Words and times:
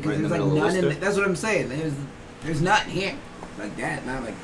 because 0.00 0.20
Right 0.20 0.28
there's 0.28 0.40
like 0.40 0.40
none 0.40 0.76
in. 0.76 0.84
Worcester? 0.84 1.00
That's 1.00 1.16
what 1.16 1.26
I'm 1.26 1.36
saying. 1.36 1.68
There's 1.68 1.92
there's 2.42 2.60
nothing 2.60 2.92
here 2.92 3.14
like 3.58 3.76
that. 3.76 4.06
Not 4.06 4.24
like 4.24 4.34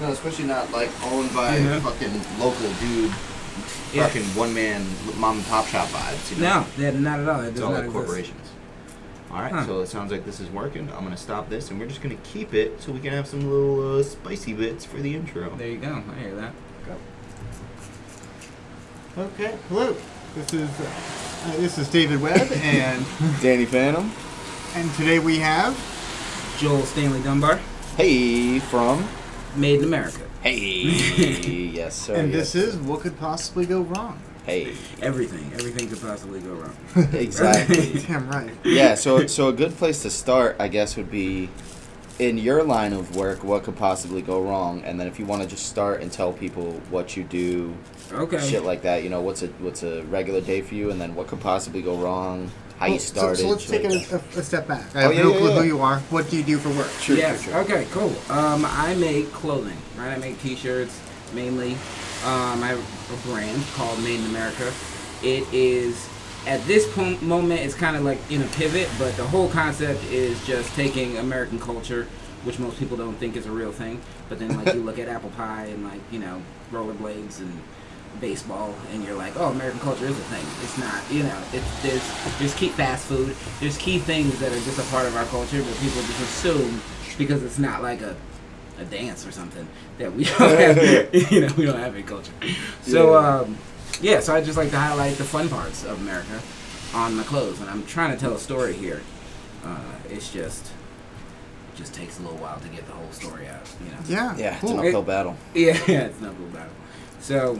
No, 0.00 0.10
especially 0.10 0.46
not 0.46 0.70
like 0.72 0.90
owned 1.12 1.32
by 1.34 1.56
Yeah. 1.58 1.80
fucking 1.80 2.20
local 2.38 2.70
dude, 2.80 3.12
Yeah. 3.92 4.06
fucking 4.06 4.24
one 4.34 4.54
man 4.54 4.84
mom 5.18 5.36
and 5.36 5.46
pop 5.46 5.66
shop 5.66 5.88
vibes. 5.88 6.34
You 6.34 6.42
know? 6.42 6.60
no, 6.60 6.66
they're 6.76 6.92
not 6.92 7.20
at 7.20 7.28
all. 7.28 7.40
It 7.42 7.48
it's 7.48 7.60
all 7.60 7.72
like 7.72 7.90
corporations. 7.90 8.38
All 9.30 9.40
right, 9.40 9.52
Huh. 9.52 9.66
so 9.66 9.80
it 9.80 9.88
sounds 9.88 10.12
like 10.12 10.26
this 10.26 10.40
is 10.40 10.50
working. 10.50 10.90
I'm 10.96 11.04
gonna 11.04 11.16
stop 11.16 11.48
this, 11.48 11.70
and 11.70 11.80
we're 11.80 11.86
just 11.86 12.02
gonna 12.02 12.16
keep 12.22 12.52
it 12.52 12.82
so 12.82 12.92
we 12.92 13.00
can 13.00 13.12
have 13.12 13.26
some 13.26 13.40
little 13.40 13.98
uh, 13.98 14.02
spicy 14.02 14.52
bits 14.52 14.84
for 14.84 14.98
the 14.98 15.14
intro. 15.14 15.50
There 15.56 15.68
you 15.68 15.78
go. 15.78 16.02
I 16.14 16.20
hear 16.20 16.34
that. 16.36 16.52
Go. 16.86 16.96
Okay, 19.22 19.54
hello. 19.68 19.94
This 20.34 20.52
is 20.54 20.70
uh, 20.80 20.84
uh, 21.46 21.56
this 21.58 21.78
is 21.78 21.88
David 21.88 22.20
Webb, 22.20 22.50
and 22.62 23.04
Danny 23.42 23.66
Phantom. 23.66 24.10
And 24.74 24.92
today 24.94 25.18
we 25.18 25.38
have 25.38 25.76
Joel 26.58 26.82
Stanley 26.82 27.22
Dunbar, 27.22 27.56
Hey, 27.96 28.58
from. 28.58 29.06
Made 29.56 29.80
in 29.80 29.84
America. 29.84 30.20
Hey, 30.42 30.56
yes 31.74 31.94
sir. 31.94 32.14
and 32.14 32.32
yes. 32.32 32.52
this 32.52 32.54
is 32.54 32.76
what 32.76 33.00
could 33.00 33.18
possibly 33.18 33.66
go 33.66 33.82
wrong. 33.82 34.20
Hey, 34.44 34.74
Everything, 35.00 35.52
everything 35.54 35.88
could 35.88 36.00
possibly 36.00 36.40
go 36.40 36.50
wrong. 36.54 36.76
exactly. 37.12 38.00
Damn 38.00 38.28
right. 38.28 38.50
yeah, 38.64 38.94
so 38.94 39.26
so 39.26 39.48
a 39.48 39.52
good 39.52 39.72
place 39.76 40.02
to 40.02 40.10
start, 40.10 40.56
I 40.58 40.68
guess, 40.68 40.96
would 40.96 41.10
be 41.10 41.48
in 42.18 42.38
your 42.38 42.62
line 42.64 42.92
of 42.92 43.14
work. 43.14 43.44
What 43.44 43.62
could 43.64 43.76
possibly 43.76 44.20
go 44.22 44.42
wrong? 44.42 44.82
And 44.84 44.98
then 44.98 45.06
if 45.06 45.18
you 45.18 45.26
want 45.26 45.42
to 45.42 45.48
just 45.48 45.66
start 45.66 46.00
and 46.02 46.10
tell 46.10 46.32
people 46.32 46.72
what 46.90 47.16
you 47.16 47.22
do, 47.24 47.74
Okay. 48.12 48.40
shit 48.40 48.64
like 48.64 48.82
that. 48.82 49.02
You 49.04 49.10
know, 49.10 49.20
what's 49.20 49.42
a 49.42 49.46
what's 49.60 49.82
a 49.84 50.02
regular 50.04 50.40
day 50.40 50.60
for 50.60 50.74
you, 50.74 50.90
and 50.90 51.00
then 51.00 51.14
what 51.14 51.28
could 51.28 51.40
possibly 51.40 51.82
go 51.82 51.96
wrong? 51.96 52.50
How 52.82 52.88
Well, 52.88 52.98
so- 52.98 53.14
started. 53.14 53.38
So, 53.42 53.48
let's 53.48 53.66
take 53.68 53.84
like 53.84 54.10
a, 54.12 54.16
a, 54.16 54.40
a 54.40 54.42
step 54.42 54.66
back. 54.66 54.94
I 54.96 54.98
Oh, 54.98 55.02
have 55.02 55.14
yeah, 55.14 55.22
no 55.22 55.32
yeah, 55.32 55.38
clue 55.38 55.48
yeah. 55.50 55.58
who 55.60 55.64
you 55.64 55.80
are. 55.80 55.98
What 56.10 56.28
do 56.30 56.36
you 56.36 56.42
do 56.42 56.58
for 56.58 56.70
work? 56.70 56.90
Sure, 57.00 57.16
yes. 57.16 57.42
sure, 57.44 57.52
sure. 57.52 57.60
Okay. 57.62 57.86
Cool. 57.92 58.12
Um, 58.28 58.64
I 58.66 58.94
make 58.96 59.30
clothing. 59.32 59.76
Right. 59.96 60.12
I 60.12 60.18
make 60.18 60.40
T-shirts 60.42 60.98
mainly. 61.32 61.74
Um, 62.24 62.60
I 62.62 62.68
have 62.74 63.12
a 63.12 63.28
brand 63.28 63.62
called 63.74 64.02
Made 64.02 64.18
in 64.18 64.26
America. 64.26 64.72
It 65.22 65.44
is 65.52 66.08
at 66.48 66.60
this 66.66 66.92
po- 66.92 67.16
moment 67.20 67.60
it's 67.60 67.74
kind 67.74 67.96
of 67.96 68.02
like 68.02 68.18
in 68.32 68.42
a 68.42 68.46
pivot, 68.48 68.88
but 68.98 69.16
the 69.16 69.24
whole 69.24 69.48
concept 69.48 70.02
is 70.06 70.44
just 70.44 70.74
taking 70.74 71.18
American 71.18 71.60
culture, 71.60 72.08
which 72.42 72.58
most 72.58 72.78
people 72.80 72.96
don't 72.96 73.14
think 73.14 73.36
is 73.36 73.46
a 73.46 73.50
real 73.52 73.70
thing. 73.70 74.00
But 74.28 74.40
then 74.40 74.56
like 74.64 74.74
you 74.74 74.82
look 74.84 74.98
at 74.98 75.06
apple 75.08 75.30
pie 75.30 75.66
and 75.66 75.84
like 75.84 76.00
you 76.10 76.18
know 76.18 76.42
rollerblades 76.72 77.38
and 77.38 77.60
baseball 78.20 78.74
and 78.92 79.04
you're 79.04 79.16
like, 79.16 79.36
oh, 79.36 79.46
American 79.50 79.80
culture 79.80 80.06
is 80.06 80.18
a 80.18 80.22
thing. 80.24 80.44
It's 80.62 80.78
not, 80.78 81.02
you 81.10 81.22
know. 81.24 81.42
It's 81.52 81.82
there's 81.82 82.38
there's 82.38 82.54
key 82.54 82.68
fast 82.68 83.06
food. 83.06 83.34
There's 83.60 83.76
key 83.78 83.98
things 83.98 84.38
that 84.40 84.52
are 84.52 84.60
just 84.60 84.78
a 84.78 84.90
part 84.92 85.06
of 85.06 85.16
our 85.16 85.24
culture, 85.26 85.62
but 85.62 85.74
people 85.78 86.02
just 86.02 86.20
assume 86.20 86.80
because 87.18 87.42
it's 87.42 87.58
not 87.58 87.82
like 87.82 88.00
a 88.02 88.14
a 88.78 88.84
dance 88.86 89.26
or 89.26 89.32
something 89.32 89.66
that 89.98 90.12
we 90.14 90.24
don't 90.38 90.38
have. 90.58 91.14
you 91.32 91.40
know, 91.42 91.52
we 91.56 91.66
don't 91.66 91.78
have 91.78 91.94
any 91.94 92.02
culture. 92.02 92.32
So 92.82 93.12
Yeah. 93.20 93.28
um, 93.40 93.58
yeah. 94.00 94.20
So 94.20 94.34
I 94.34 94.42
just 94.42 94.56
like 94.56 94.70
to 94.70 94.78
highlight 94.78 95.16
the 95.16 95.24
fun 95.24 95.48
parts 95.48 95.84
of 95.84 96.00
America 96.00 96.40
on 96.94 97.14
my 97.16 97.22
clothes, 97.22 97.60
and 97.60 97.68
I'm 97.70 97.84
trying 97.86 98.12
to 98.14 98.18
tell 98.20 98.32
a 98.34 98.38
story 98.38 98.72
here. 98.74 99.00
Uh, 99.64 99.78
it's 100.10 100.32
just. 100.32 100.66
It 101.74 101.78
just 101.78 101.94
takes 101.94 102.18
a 102.18 102.22
little 102.22 102.36
while 102.36 102.60
to 102.60 102.68
get 102.68 102.86
the 102.86 102.92
whole 102.92 103.10
story 103.12 103.46
out, 103.48 103.66
you 103.82 103.90
know. 103.90 103.98
Yeah. 104.06 104.36
Yeah, 104.36 104.52
it's 104.52 104.60
Cool. 104.60 104.78
an 104.78 104.86
uphill 104.86 105.02
battle. 105.02 105.36
Yeah, 105.54 105.72
yeah, 105.88 106.00
it's 106.04 106.20
not 106.20 106.36
blue 106.36 106.48
battle. 106.48 106.72
So, 107.20 107.58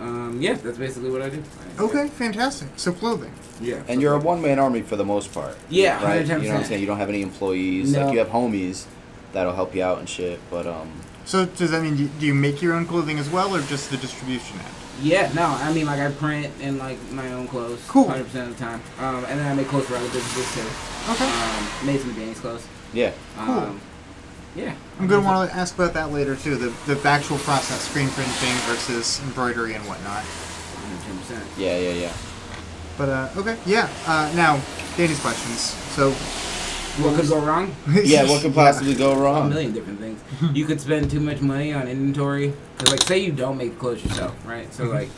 um, 0.00 0.38
yeah, 0.40 0.54
that's 0.54 0.78
basically 0.78 1.10
what 1.10 1.22
I 1.22 1.30
do. 1.30 1.42
I- 1.78 1.82
Okay, 1.82 2.08
fantastic. 2.08 2.68
So 2.76 2.92
clothing. 2.92 3.32
Yeah. 3.60 3.82
And 3.88 4.00
you're 4.02 4.14
a 4.14 4.18
one 4.18 4.40
man 4.42 4.58
army 4.58 4.82
for 4.82 4.96
the 4.96 5.04
most 5.04 5.32
part. 5.32 5.56
Yeah, 5.68 6.02
right. 6.04 6.22
You 6.22 6.28
know 6.28 6.38
what 6.38 6.50
I'm 6.58 6.64
saying? 6.64 6.80
You 6.80 6.86
don't 6.86 6.98
have 6.98 7.08
any 7.08 7.22
employees. 7.22 7.92
No. 7.92 8.04
Like 8.04 8.12
you 8.12 8.18
have 8.18 8.28
homies 8.28 8.86
that'll 9.32 9.54
help 9.54 9.74
you 9.74 9.82
out 9.82 9.98
and 9.98 10.08
shit. 10.08 10.38
But 10.50 10.66
um, 10.66 10.90
So 11.24 11.46
does 11.46 11.70
that 11.70 11.82
mean 11.82 11.96
do 12.18 12.26
you 12.26 12.34
make 12.34 12.60
your 12.62 12.74
own 12.74 12.86
clothing 12.86 13.18
as 13.18 13.28
well, 13.30 13.54
or 13.54 13.60
just 13.62 13.90
the 13.90 13.96
distribution 13.96 14.58
end? 14.58 14.68
Yeah, 15.02 15.32
no, 15.34 15.42
I 15.46 15.72
mean 15.72 15.86
like 15.86 15.98
I 16.00 16.10
print 16.12 16.52
in 16.60 16.78
like 16.78 16.98
my 17.10 17.32
own 17.32 17.48
clothes. 17.48 17.84
Cool. 17.88 18.08
Hundred 18.08 18.24
percent 18.26 18.50
of 18.50 18.58
the 18.58 18.64
time. 18.64 18.80
Um, 19.00 19.24
and 19.24 19.38
then 19.40 19.46
I 19.50 19.54
make 19.54 19.66
clothes 19.68 19.86
for 19.86 19.96
other 19.96 20.06
businesses 20.06 20.54
too. 20.54 21.12
Okay. 21.12 21.24
Um, 21.26 21.86
made 21.86 22.00
some 22.00 22.10
of 22.10 22.16
Danny's 22.16 22.38
clothes. 22.40 22.66
yeah. 22.92 23.12
Cool. 23.36 23.54
Um, 23.58 23.80
yeah. 24.54 24.74
I'm 24.98 25.06
gonna 25.06 25.24
want 25.24 25.50
to 25.50 25.56
ask 25.56 25.74
about 25.74 25.94
that 25.94 26.12
later 26.12 26.36
too. 26.36 26.56
The 26.56 26.94
the 26.94 27.08
actual 27.08 27.38
process, 27.38 27.80
screen 27.88 28.08
printing 28.10 28.54
versus 28.68 29.20
embroidery 29.24 29.74
and 29.74 29.84
whatnot. 29.86 30.22
Hundred 30.24 31.20
percent. 31.20 31.44
Yeah, 31.58 31.78
yeah, 31.78 31.92
yeah. 31.92 32.12
But 32.96 33.08
uh, 33.08 33.28
okay, 33.36 33.56
yeah. 33.66 33.88
Uh, 34.06 34.30
now, 34.36 34.60
Danny's 34.96 35.20
questions. 35.20 35.60
So, 35.96 36.12
What 37.02 37.18
could 37.18 37.28
go 37.28 37.40
wrong? 37.40 37.74
Yeah, 38.04 38.22
what 38.28 38.42
could 38.42 38.54
possibly 38.54 38.94
go 38.94 39.16
wrong? 39.16 39.46
A 39.46 39.50
million 39.50 39.72
different 39.72 39.98
things. 39.98 40.20
you 40.52 40.64
could 40.64 40.80
spend 40.80 41.10
too 41.10 41.18
much 41.20 41.40
money 41.40 41.72
on 41.72 41.88
inventory. 41.88 42.52
Cause 42.78 42.90
like, 42.92 43.02
say 43.02 43.18
you 43.18 43.32
don't 43.32 43.56
make 43.56 43.74
the 43.74 43.80
clothes 43.80 44.04
yourself, 44.04 44.36
right? 44.46 44.72
So 44.72 44.84
like, 44.84 45.08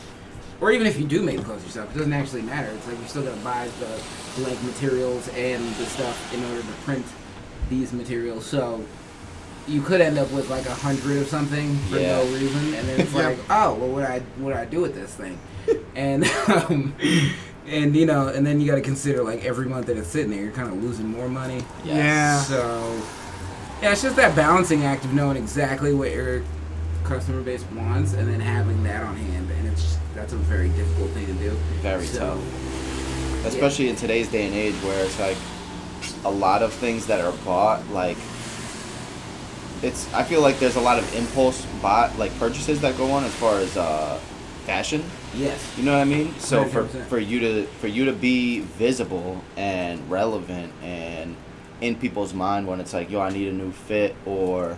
or 0.59 0.71
even 0.71 0.87
if 0.87 0.97
you 0.99 1.05
do 1.05 1.21
make 1.21 1.37
the 1.37 1.43
clothes 1.43 1.63
yourself, 1.63 1.93
it 1.93 1.99
doesn't 1.99 2.13
actually 2.13 2.41
matter. 2.41 2.69
It's 2.71 2.87
like 2.87 2.97
you're 2.97 3.07
still 3.07 3.23
gonna 3.23 3.37
buy 3.43 3.69
the 3.79 4.01
blank 4.41 4.61
materials 4.63 5.27
and 5.29 5.63
the 5.75 5.85
stuff 5.85 6.33
in 6.33 6.43
order 6.45 6.61
to 6.61 6.73
print 6.83 7.05
these 7.69 7.93
materials. 7.93 8.43
So 8.45 8.83
you 9.67 9.81
could 9.81 10.01
end 10.01 10.17
up 10.17 10.31
with 10.31 10.49
like 10.49 10.65
a 10.65 10.73
hundred 10.73 11.17
of 11.17 11.27
something 11.27 11.75
for 11.89 11.99
Yeah. 11.99 12.17
no 12.17 12.23
reason, 12.25 12.73
and 12.73 12.87
then 12.87 12.99
it's 13.01 13.13
Yeah. 13.13 13.27
like, 13.29 13.37
oh, 13.49 13.73
well, 13.75 13.89
what 13.89 14.07
do 14.07 14.13
I 14.13 14.19
what 14.39 14.53
do 14.53 14.59
I 14.59 14.65
do 14.65 14.81
with 14.81 14.95
this 14.95 15.13
thing? 15.13 15.37
and 15.95 16.23
um, 16.47 16.93
and 17.67 17.95
you 17.95 18.05
know, 18.05 18.27
and 18.29 18.45
then 18.47 18.59
you 18.61 18.67
got 18.67 18.75
to 18.75 18.81
consider 18.81 19.23
like 19.23 19.43
every 19.43 19.65
month 19.67 19.87
that 19.87 19.97
it's 19.97 20.07
sitting 20.07 20.31
there, 20.31 20.41
you're 20.41 20.51
kind 20.51 20.69
of 20.69 20.81
losing 20.83 21.07
more 21.07 21.27
money. 21.27 21.63
Yeah. 21.83 22.39
So, 22.41 23.01
yeah, 23.81 23.91
it's 23.91 24.01
just 24.01 24.15
that 24.15 24.35
balancing 24.35 24.85
act 24.85 25.03
of 25.05 25.13
knowing 25.13 25.37
exactly 25.37 25.93
what 25.93 26.11
your 26.11 26.41
customer 27.03 27.41
base 27.41 27.63
wants 27.75 28.13
and 28.13 28.27
then 28.27 28.39
having 28.39 28.83
that 28.83 29.03
on 29.03 29.15
hand, 29.17 29.49
and 29.51 29.67
it's 29.67 29.97
that's 30.15 30.33
a 30.33 30.37
very 30.37 30.69
difficult 30.69 31.11
thing 31.11 31.25
to 31.27 31.33
do. 31.33 31.49
Very 31.81 32.05
So, 32.05 32.19
tough. 32.19 33.45
Especially 33.45 33.89
in 33.89 33.95
today's 33.95 34.29
day 34.29 34.45
and 34.45 34.55
age 34.55 34.73
where 34.75 35.03
it's 35.05 35.19
like 35.19 35.37
a 36.25 36.31
lot 36.31 36.63
of 36.63 36.73
things 36.73 37.05
that 37.07 37.21
are 37.21 37.31
bought, 37.45 37.85
like 37.89 38.17
it's 39.83 40.11
I 40.13 40.23
feel 40.23 40.41
like 40.41 40.59
there's 40.59 40.75
a 40.75 40.81
lot 40.81 40.97
of 40.99 41.15
impulse 41.15 41.65
bought 41.81 42.17
like 42.17 42.37
purchases 42.39 42.81
that 42.81 42.97
go 42.97 43.11
on 43.11 43.23
as 43.23 43.33
far 43.35 43.59
as 43.59 43.75
uh 43.77 44.19
fashion. 44.65 45.03
Yes. 45.35 45.59
You 45.77 45.83
know 45.83 45.93
what 45.93 46.01
I 46.01 46.05
mean? 46.05 46.33
So 46.39 46.65
for 46.65 46.83
100%. 46.85 47.05
for 47.05 47.19
you 47.19 47.39
to 47.39 47.63
for 47.79 47.87
you 47.87 48.05
to 48.05 48.13
be 48.13 48.59
visible 48.61 49.41
and 49.55 50.09
relevant 50.09 50.73
and 50.83 51.35
in 51.79 51.95
people's 51.95 52.33
mind 52.33 52.65
when 52.67 52.79
it's 52.79 52.93
like, 52.93 53.09
yo, 53.11 53.21
I 53.21 53.29
need 53.29 53.47
a 53.49 53.53
new 53.53 53.71
fit 53.71 54.15
or 54.25 54.77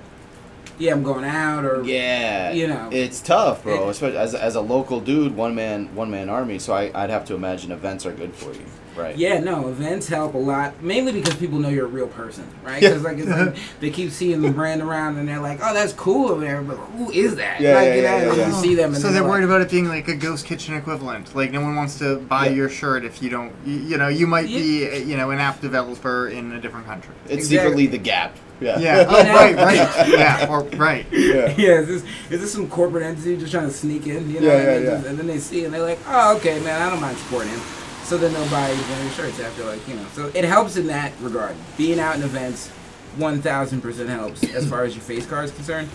Yeah, 0.77 0.91
I'm 0.93 1.01
going 1.03 1.23
out 1.23 1.63
or 1.65 1.83
yeah, 1.83 2.51
you 2.51 2.67
know. 2.67 2.89
it's 2.91 3.21
tough, 3.21 3.63
bro. 3.63 3.87
It- 3.87 3.91
Especially 3.91 4.17
as, 4.17 4.35
as 4.35 4.55
a 4.55 4.61
local 4.61 4.99
dude, 4.99 5.35
one 5.35 5.55
man 5.55 5.95
one 5.95 6.11
man 6.11 6.29
army. 6.29 6.59
So 6.59 6.73
I 6.73 6.91
I'd 6.93 7.09
have 7.09 7.25
to 7.25 7.35
imagine 7.35 7.71
events 7.71 8.05
are 8.05 8.11
good 8.13 8.33
for 8.33 8.51
you, 8.53 8.65
right? 8.99 9.17
Yeah, 9.17 9.39
no, 9.39 9.69
events 9.69 10.07
help 10.07 10.33
a 10.33 10.37
lot, 10.37 10.81
mainly 10.83 11.11
because 11.11 11.35
people 11.35 11.59
know 11.59 11.69
you're 11.69 11.85
a 11.85 11.89
real 11.89 12.07
person, 12.07 12.45
right? 12.63 12.81
Yeah. 12.81 12.89
Because 12.89 13.03
like, 13.03 13.17
it's 13.17 13.27
like 13.29 13.55
they 13.79 13.89
keep 13.89 14.11
seeing 14.11 14.41
the 14.41 14.51
brand 14.51 14.81
around 14.81 15.17
and 15.17 15.27
they're 15.27 15.39
like, 15.39 15.59
"Oh, 15.63 15.73
that's 15.73 15.93
cool 15.93 16.29
over 16.31 16.41
there," 16.41 16.61
but 16.61 16.75
who 16.75 17.09
is 17.11 17.35
that? 17.37 17.61
Yeah, 17.61 17.75
like, 17.75 17.85
yeah, 17.87 17.95
you 17.95 18.01
know, 18.01 18.07
yeah, 18.07 18.21
and 18.21 18.31
then 18.31 18.37
yeah. 18.37 18.47
you 18.47 18.53
see 18.61 18.75
them, 18.75 18.93
and 18.93 18.97
so 18.97 19.03
then 19.03 19.13
they're 19.13 19.23
like, 19.23 19.29
worried 19.31 19.45
about 19.45 19.61
it 19.61 19.69
being 19.71 19.87
like 19.87 20.07
a 20.07 20.15
ghost 20.15 20.45
kitchen 20.45 20.75
equivalent. 20.75 21.35
Like 21.35 21.51
no 21.51 21.61
one 21.61 21.75
wants 21.75 21.97
to 21.99 22.17
buy 22.17 22.47
Yeah. 22.47 22.53
your 22.53 22.69
shirt 22.69 23.03
if 23.05 23.21
you 23.21 23.29
don't. 23.29 23.53
You, 23.65 23.77
you 23.79 23.97
know, 23.97 24.07
you 24.07 24.27
might 24.27 24.47
be 24.47 24.83
Yeah. 24.85 24.95
you 24.97 25.17
know 25.17 25.31
an 25.31 25.39
app 25.39 25.61
developer 25.61 26.27
in 26.27 26.51
a 26.51 26.59
different 26.59 26.85
country. 26.85 27.15
It's 27.25 27.33
Exactly. 27.45 27.57
secretly 27.57 27.87
the 27.87 27.97
gap. 27.97 28.35
Yeah. 28.61 28.77
Yeah. 28.79 29.05
oh, 29.09 29.13
right. 29.13 29.55
Right. 29.55 30.07
Yeah. 30.09 30.47
Or 30.49 30.63
right. 30.77 31.05
yeah. 31.11 31.55
Yeah, 31.57 31.79
is 31.79 31.87
this 31.87 32.03
is 32.29 32.41
this 32.41 32.51
some 32.51 32.69
corporate 32.69 33.03
entity 33.03 33.37
just 33.37 33.51
trying 33.51 33.67
to 33.67 33.73
sneak 33.73 34.05
in? 34.07 34.29
You 34.29 34.41
know, 34.41 34.47
Yeah, 34.47 34.53
and, 34.53 34.61
yeah, 34.61 34.79
they 34.79 34.85
yeah. 35.03 35.09
And 35.09 35.17
then 35.17 35.27
they 35.27 35.39
see 35.39 35.63
and 35.63 35.73
they're 35.73 35.81
like, 35.81 35.99
"Oh, 36.07 36.35
okay, 36.37 36.59
man, 36.59 36.81
I 36.81 36.89
don't 36.89 36.99
mind 36.99 37.17
supporting 37.17 37.51
him." 37.51 37.61
So 38.09 38.17
then 38.17 38.33
they'll 38.33 38.49
buy 38.49 38.69
one 38.73 38.97
of 38.97 39.03
your 39.03 39.11
shirts 39.13 39.39
after, 39.39 39.63
like 39.65 39.87
you 39.87 39.93
know. 39.95 40.05
So 40.13 40.31
it 40.33 40.43
helps 40.43 40.77
in 40.77 40.87
that 40.87 41.11
regard. 41.21 41.55
Being 41.77 41.99
out 41.99 42.15
in 42.15 42.23
events, 42.23 42.69
one 43.17 43.39
thousand 43.39 43.81
percent 43.81 44.09
helps 44.09 44.43
as 44.43 44.67
far 44.67 44.83
as 44.83 44.95
your 44.95 45.03
face 45.03 45.27
card 45.27 45.45
is 45.45 45.51
concerned. 45.51 45.89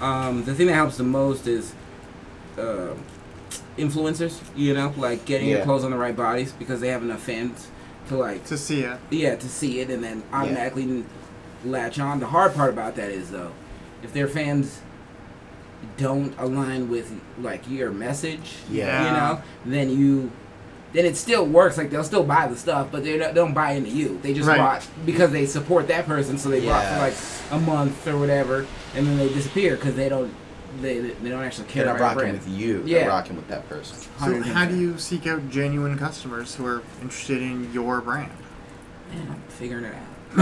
Um, 0.00 0.42
the 0.44 0.52
thing 0.54 0.66
that 0.66 0.74
helps 0.74 0.96
the 0.96 1.04
most 1.04 1.46
is 1.46 1.72
uh, 2.58 2.94
influencers. 3.78 4.40
You 4.56 4.74
know, 4.74 4.92
like 4.96 5.24
getting 5.26 5.48
your 5.48 5.62
clothes 5.62 5.84
on 5.84 5.92
the 5.92 5.96
right 5.96 6.16
bodies 6.16 6.50
because 6.52 6.80
they 6.80 6.88
have 6.88 7.04
enough 7.04 7.22
fans 7.22 7.68
to 8.08 8.16
like 8.16 8.44
To 8.46 8.58
see 8.58 8.80
it. 8.80 8.98
yeah, 9.10 9.36
to 9.36 9.48
see 9.48 9.78
it 9.78 9.90
and 9.90 10.02
then 10.02 10.24
automatically 10.32 11.04
latch 11.64 12.00
on. 12.00 12.18
The 12.18 12.26
hard 12.26 12.52
part 12.54 12.70
about 12.72 12.96
that 12.96 13.10
is 13.12 13.30
though, 13.30 13.52
if 14.02 14.12
their 14.12 14.26
fans 14.26 14.80
don't 15.96 16.34
align 16.38 16.88
with 16.90 17.12
like 17.38 17.68
your 17.70 17.92
message, 17.92 18.56
Yeah. 18.68 19.04
you 19.04 19.10
know, 19.12 19.42
then 19.64 19.90
you 19.96 20.32
then 20.92 21.04
it 21.06 21.16
still 21.16 21.46
works. 21.46 21.76
Like 21.78 21.90
they'll 21.90 22.04
still 22.04 22.24
buy 22.24 22.46
the 22.48 22.56
stuff, 22.56 22.88
but 22.90 23.04
they 23.04 23.16
don't, 23.18 23.34
don't 23.34 23.54
buy 23.54 23.72
into 23.72 23.90
you. 23.90 24.18
They 24.22 24.34
just 24.34 24.48
Right. 24.48 24.58
bought 24.58 24.86
because 25.06 25.30
they 25.30 25.46
support 25.46 25.88
that 25.88 26.06
person, 26.06 26.36
so 26.38 26.48
they 26.48 26.64
bought 26.64 26.84
for 26.86 26.98
like 26.98 27.14
a 27.52 27.64
month 27.64 28.06
or 28.08 28.18
whatever, 28.18 28.66
and 28.94 29.06
then 29.06 29.16
they 29.16 29.28
disappear 29.32 29.76
because 29.76 29.94
they 29.96 30.08
don't 30.08 30.32
they 30.80 31.00
they 31.00 31.28
don't 31.30 31.42
actually 31.42 31.66
care 31.66 31.84
They're 31.84 31.94
not 31.94 32.00
about 32.00 32.14
your 32.16 32.24
rocking 32.26 32.38
brand. 32.40 32.46
with 32.46 32.58
you. 32.60 32.82
Yeah. 32.86 32.98
They're 33.00 33.08
rocking 33.08 33.36
with 33.36 33.48
that 33.48 33.68
person. 33.68 33.96
So 34.20 34.42
how 34.42 34.66
do 34.66 34.76
you 34.78 34.98
seek 34.98 35.26
out 35.26 35.48
genuine 35.50 35.98
customers 35.98 36.54
who 36.54 36.64
are 36.66 36.82
interested 37.02 37.42
in 37.42 37.72
your 37.72 38.00
brand? 38.00 38.30
man, 39.12 39.28
I'm 39.30 39.42
figuring 39.48 39.84
it 39.84 39.94
out. 39.94 40.06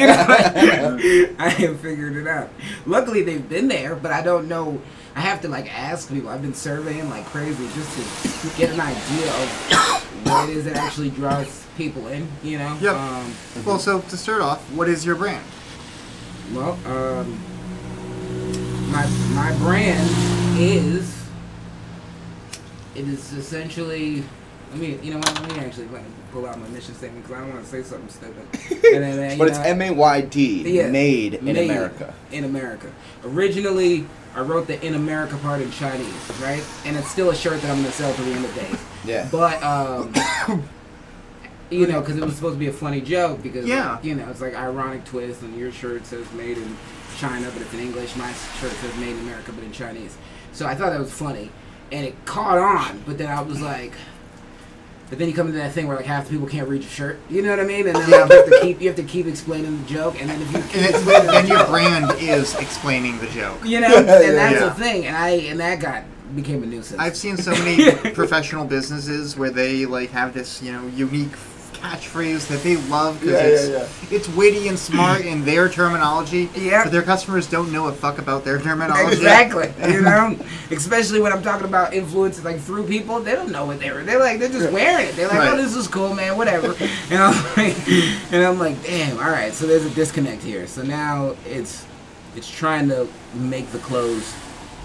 You 0.00 0.06
know, 0.06 1.34
I 1.38 1.48
have 1.50 1.80
figured 1.80 2.16
it 2.16 2.26
out. 2.26 2.48
Luckily, 2.86 3.22
they've 3.22 3.46
been 3.46 3.68
there, 3.68 3.94
but 3.94 4.10
I 4.10 4.22
don't 4.22 4.48
know. 4.48 4.80
I 5.16 5.20
have 5.20 5.40
to 5.42 5.48
like 5.48 5.72
ask 5.74 6.10
people. 6.10 6.28
I've 6.28 6.42
been 6.42 6.52
surveying 6.54 7.08
like 7.08 7.24
crazy 7.24 7.66
just 7.74 8.52
to 8.52 8.58
get 8.58 8.70
an 8.70 8.80
idea 8.80 9.28
of 9.30 10.22
what 10.24 10.50
it 10.50 10.56
is 10.56 10.64
that 10.66 10.76
actually 10.76 11.08
draws 11.10 11.64
people 11.78 12.06
in. 12.08 12.28
You 12.44 12.58
know. 12.58 12.76
Yep. 12.82 12.94
Um, 12.94 13.34
Well, 13.64 13.78
so 13.78 14.00
to 14.02 14.16
start 14.16 14.42
off, 14.42 14.60
what 14.72 14.88
is 14.88 15.04
your 15.06 15.16
brand? 15.16 15.42
well, 16.54 16.78
um, 16.86 17.40
my 18.92 19.04
my 19.34 19.56
brand 19.58 20.08
is 20.60 21.16
it 22.94 23.08
is 23.08 23.32
essentially. 23.32 24.22
I 24.72 24.76
mean, 24.76 25.02
you 25.02 25.12
know 25.12 25.18
what? 25.18 25.40
Let 25.40 25.52
me 25.54 25.60
actually 25.64 25.86
let 25.88 26.02
me 26.02 26.08
pull 26.32 26.44
out 26.44 26.58
my 26.60 26.68
mission 26.68 26.94
statement 26.94 27.24
because 27.24 27.38
I 27.38 27.40
don't 27.40 27.54
want 27.54 27.64
to 27.64 27.70
say 27.70 27.82
something 27.82 28.08
stupid. 28.10 28.84
And 28.94 29.02
then, 29.02 29.30
you 29.32 29.38
but 29.38 29.48
it's 29.48 29.58
M 29.58 29.80
A 29.80 29.90
Y 29.92 30.20
D, 30.22 30.82
made 30.90 31.34
in 31.34 31.56
America. 31.56 32.12
In 32.32 32.44
America. 32.44 32.92
Originally, 33.24 34.06
I 34.36 34.40
wrote 34.42 34.66
the 34.66 34.80
"In 34.86 34.94
America" 34.94 35.36
part 35.38 35.60
in 35.62 35.70
Chinese, 35.72 36.12
right? 36.42 36.62
And 36.84 36.96
it's 36.96 37.08
still 37.10 37.30
a 37.30 37.34
shirt 37.34 37.60
that 37.62 37.70
I'm 37.70 37.78
gonna 37.78 37.90
sell 37.90 38.12
to 38.14 38.22
the 38.22 38.32
end 38.32 38.44
of 38.44 38.54
days. 38.54 38.78
Yeah. 39.04 39.28
But 39.32 39.62
um, 39.62 40.12
you 41.70 41.86
know, 41.86 42.00
because 42.00 42.16
it 42.16 42.24
was 42.24 42.36
supposed 42.36 42.54
to 42.54 42.58
be 42.58 42.68
a 42.68 42.72
funny 42.72 43.00
joke 43.00 43.42
because 43.42 43.66
Yeah. 43.66 43.92
like, 43.94 44.04
you 44.04 44.14
know 44.14 44.28
it's 44.30 44.40
like 44.40 44.54
ironic 44.54 45.04
twist, 45.04 45.42
and 45.42 45.56
your 45.58 45.72
shirt 45.72 46.06
says 46.06 46.30
"Made 46.34 46.58
in 46.58 46.76
China," 47.18 47.50
but 47.52 47.62
it's 47.62 47.72
in 47.74 47.80
English. 47.80 48.14
My 48.16 48.30
shirt 48.60 48.72
says 48.72 48.94
"Made 48.98 49.10
in 49.10 49.20
America," 49.20 49.52
but 49.52 49.64
in 49.64 49.72
Chinese. 49.72 50.16
So 50.52 50.66
I 50.66 50.74
thought 50.74 50.90
that 50.90 51.00
was 51.00 51.10
funny, 51.12 51.50
and 51.90 52.04
it 52.06 52.14
caught 52.26 52.58
on. 52.58 53.02
But 53.06 53.18
then 53.18 53.28
I 53.28 53.40
was 53.42 53.60
like. 53.60 53.92
But 55.08 55.18
then 55.20 55.28
you 55.28 55.34
come 55.34 55.46
into 55.46 55.58
that 55.60 55.72
thing 55.72 55.86
where 55.86 55.96
like 55.96 56.06
half 56.06 56.24
the 56.24 56.30
people 56.32 56.48
can't 56.48 56.68
read 56.68 56.82
your 56.82 56.90
shirt. 56.90 57.20
You 57.30 57.42
know 57.42 57.50
what 57.50 57.60
I 57.60 57.64
mean? 57.64 57.86
And 57.86 57.94
then 57.96 58.08
you 58.08 58.14
have 58.16 58.28
to 58.28 58.58
keep 58.60 58.80
you 58.80 58.88
have 58.88 58.96
to 58.96 59.04
keep 59.04 59.26
explaining 59.26 59.80
the 59.82 59.88
joke, 59.88 60.20
and 60.20 60.28
then 60.28 60.40
if 60.42 60.52
you 60.52 60.58
keep 60.62 60.76
And 60.76 60.86
explaining 60.86 61.26
then 61.26 61.42
the 61.44 61.48
your 61.50 61.58
joke, 61.58 61.68
brand 61.68 62.12
is 62.20 62.54
explaining 62.56 63.18
the 63.20 63.28
joke. 63.28 63.58
you 63.64 63.80
know, 63.80 63.86
and 63.96 64.06
that's 64.08 64.60
Yeah. 64.60 64.68
the 64.68 64.74
thing. 64.74 65.06
And 65.06 65.16
I 65.16 65.28
and 65.30 65.60
that 65.60 65.78
got 65.80 66.02
became 66.34 66.62
a 66.64 66.66
nuisance. 66.66 67.00
I've 67.00 67.16
seen 67.16 67.36
so 67.36 67.52
many 67.52 67.92
professional 68.14 68.64
businesses 68.64 69.36
where 69.36 69.50
they 69.50 69.86
like 69.86 70.10
have 70.10 70.34
this, 70.34 70.60
you 70.60 70.72
know, 70.72 70.84
unique 70.88 71.32
catchphrase 71.86 72.48
that 72.48 72.62
they 72.62 72.76
love 72.88 73.20
because 73.20 73.68
Yeah, 73.68 73.76
it's 73.86 74.10
yeah, 74.10 74.16
it's 74.16 74.28
witty 74.28 74.68
and 74.68 74.78
smart 74.78 75.22
in 75.24 75.44
their 75.44 75.68
terminology. 75.68 76.48
Yeah. 76.54 76.84
But 76.84 76.92
their 76.92 77.02
customers 77.02 77.46
don't 77.48 77.72
know 77.72 77.86
a 77.88 77.92
fuck 77.92 78.18
about 78.18 78.44
their 78.44 78.58
terminology. 78.58 79.16
Exactly. 79.16 79.72
You 79.96 80.02
know, 80.02 80.36
especially 80.70 81.20
when 81.20 81.32
I'm 81.32 81.42
talking 81.42 81.66
about 81.66 81.94
influences 81.94 82.44
like 82.44 82.58
through 82.58 82.86
people, 82.86 83.20
they 83.20 83.32
don't 83.32 83.50
know 83.52 83.66
what 83.66 83.78
they're. 83.78 84.02
They're 84.02 84.18
like 84.18 84.38
they're 84.40 84.48
just 84.48 84.72
wearing 84.72 85.06
it. 85.06 85.16
They're 85.16 85.28
like, 85.28 85.38
Right. 85.38 85.52
oh, 85.52 85.56
this 85.56 85.74
is 85.76 85.86
cool, 85.88 86.14
man. 86.14 86.36
Whatever. 86.36 86.74
And 87.10 87.22
I'm 87.22 87.34
like, 87.56 87.88
and 88.32 88.44
I'm 88.44 88.58
like, 88.58 88.82
damn. 88.82 89.18
All 89.18 89.30
right. 89.30 89.52
So 89.52 89.66
there's 89.66 89.84
a 89.86 89.90
disconnect 89.90 90.42
here. 90.42 90.66
So 90.66 90.82
now 90.82 91.36
it's 91.46 91.86
it's 92.34 92.50
trying 92.50 92.88
to 92.88 93.08
make 93.34 93.70
the 93.70 93.78
clothes 93.78 94.34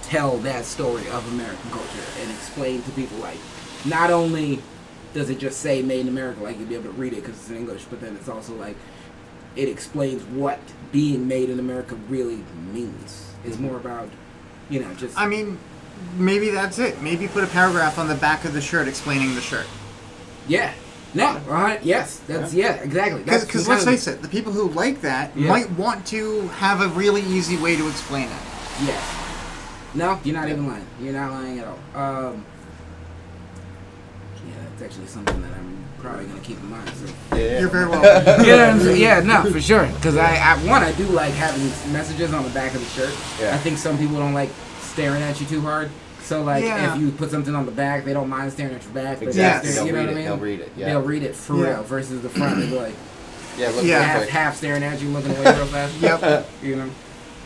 tell 0.04 0.38
that 0.40 0.66
story 0.66 1.08
of 1.10 1.28
American 1.34 1.72
culture 1.72 2.06
and 2.22 2.30
explain 2.32 2.82
to 2.84 2.92
people 2.92 3.18
like 3.18 3.38
not 3.86 4.12
only 4.12 4.62
does 5.14 5.30
it 5.30 5.40
just 5.40 5.60
say 5.60 5.82
made 5.82 6.02
in 6.02 6.08
America 6.08 6.42
like 6.44 6.58
you'll 6.58 6.68
be 6.68 6.76
able 6.76 6.86
to 6.86 6.92
read 6.92 7.14
it 7.14 7.18
because 7.18 7.36
it's 7.40 7.50
in 7.50 7.58
English, 7.58 7.84
but 7.90 8.00
then 8.02 8.16
it's 8.16 8.30
also 8.30 8.54
like 8.56 8.76
it 9.56 9.68
explains 9.68 10.24
what 10.24 10.60
being 10.92 11.28
made 11.28 11.50
in 11.50 11.60
America 11.60 11.96
really 12.08 12.44
means. 12.72 13.34
It's 13.44 13.58
more 13.58 13.76
about 13.78 14.10
you 14.70 14.80
know 14.82 14.94
just 14.96 15.18
I 15.18 15.28
mean, 15.28 15.58
maybe 16.18 16.50
that's 16.50 16.80
it. 16.80 17.02
Maybe 17.02 17.28
put 17.28 17.44
a 17.44 17.48
paragraph 17.48 17.98
on 18.00 18.08
the 18.08 18.16
back 18.16 18.46
of 18.46 18.54
the 18.54 18.62
shirt 18.62 18.88
explaining 18.88 19.36
the 19.36 19.42
shirt. 19.42 19.68
yeah. 20.48 20.74
No, 21.14 21.26
uh, 21.50 21.78
yes, 21.84 22.22
that's 22.26 22.54
yeah, 22.54 22.76
exactly. 22.76 23.22
Because 23.24 23.68
let's 23.68 23.84
face 23.84 24.08
it, 24.08 24.22
the 24.22 24.30
people 24.30 24.54
who 24.54 24.70
like 24.70 25.02
that 25.02 25.36
Yeah. 25.36 25.50
might 25.50 25.70
want 25.72 26.06
to 26.08 26.48
have 26.64 26.80
a 26.80 26.88
really 26.88 27.22
easy 27.24 27.58
way 27.58 27.76
to 27.76 27.86
explain 27.90 28.28
it. 28.30 28.44
Yes. 28.86 29.04
No, 29.94 30.22
you're 30.24 30.34
not 30.34 30.48
even 30.48 30.68
lying. 30.68 30.86
You're 31.02 31.12
not 31.12 31.32
lying 31.32 31.60
at 31.60 31.68
all. 31.68 31.80
Um, 32.02 32.46
yeah, 34.82 34.88
that's 34.88 34.94
actually 34.94 35.08
something 35.08 35.42
that 35.42 35.52
I'm 35.52 35.84
probably 36.00 36.26
gonna 36.26 36.40
keep 36.42 36.58
in 36.60 36.70
mind. 36.70 36.90
So. 36.90 37.36
Yeah. 37.36 37.60
You're 37.60 37.70
very 37.70 37.88
welcome. 37.90 38.46
you 38.46 38.52
know 38.52 38.58
what 38.58 38.70
I'm 38.70 38.80
saying? 38.80 39.02
Yeah, 39.02 39.20
no, 39.22 39.50
for 39.52 39.62
sure. 39.62 39.88
Because 39.88 40.18
I, 40.18 40.36
I, 40.36 40.58
one, 40.68 40.84
I 40.84 40.92
do 40.94 41.06
like 41.06 41.34
having 41.34 41.68
messages 41.94 42.34
on 42.34 42.44
the 42.44 42.50
back 42.52 42.74
of 42.74 42.82
the 42.82 42.88
shirt. 42.88 43.14
Yeah. 43.40 43.54
I 43.54 43.58
think 43.58 43.78
some 43.78 43.98
people 43.98 44.18
don't 44.18 44.34
like 44.34 44.50
staring 44.80 45.22
at 45.22 45.40
you 45.40 45.46
too 45.48 45.62
hard. 45.62 45.90
So 46.22 46.44
like, 46.44 46.64
Yeah. 46.64 46.94
if 46.96 47.02
you 47.02 47.12
put 47.12 47.30
something 47.32 47.56
on 47.56 47.66
the 47.66 47.72
back, 47.72 48.06
they 48.06 48.14
don't 48.14 48.30
mind 48.30 48.52
staring 48.54 48.74
at 48.74 48.84
your 48.84 48.94
back. 48.94 49.20
But 49.20 49.30
Exactly. 49.30 49.72
they're- 49.72 49.84
They'll 49.84 49.88
you 49.88 49.92
know 49.94 50.00
read 50.00 50.08
what 50.08 50.10
I 50.10 50.12
it. 50.12 50.16
mean? 50.16 50.26
They'll 50.26 50.38
read 50.38 50.60
it. 50.62 50.72
Yeah. 50.78 50.86
They'll 50.88 51.02
read 51.02 51.24
it 51.24 51.36
for 51.36 51.56
Yeah. 51.58 51.70
real. 51.74 51.84
Versus 51.84 52.22
the 52.22 52.30
front, 52.30 52.58
they'll 52.60 52.70
be 52.70 52.76
like 52.80 52.94
Yeah. 53.58 53.70
Look 53.72 53.84
Yeah. 53.86 54.02
half, 54.02 54.28
half 54.30 54.56
staring 54.58 54.84
at 54.84 55.02
you, 55.02 55.10
looking 55.10 55.32
away 55.32 55.44
real 55.58 55.66
fast. 55.68 55.96
Yep. 56.00 56.48
You 56.64 56.76
know. 56.78 56.90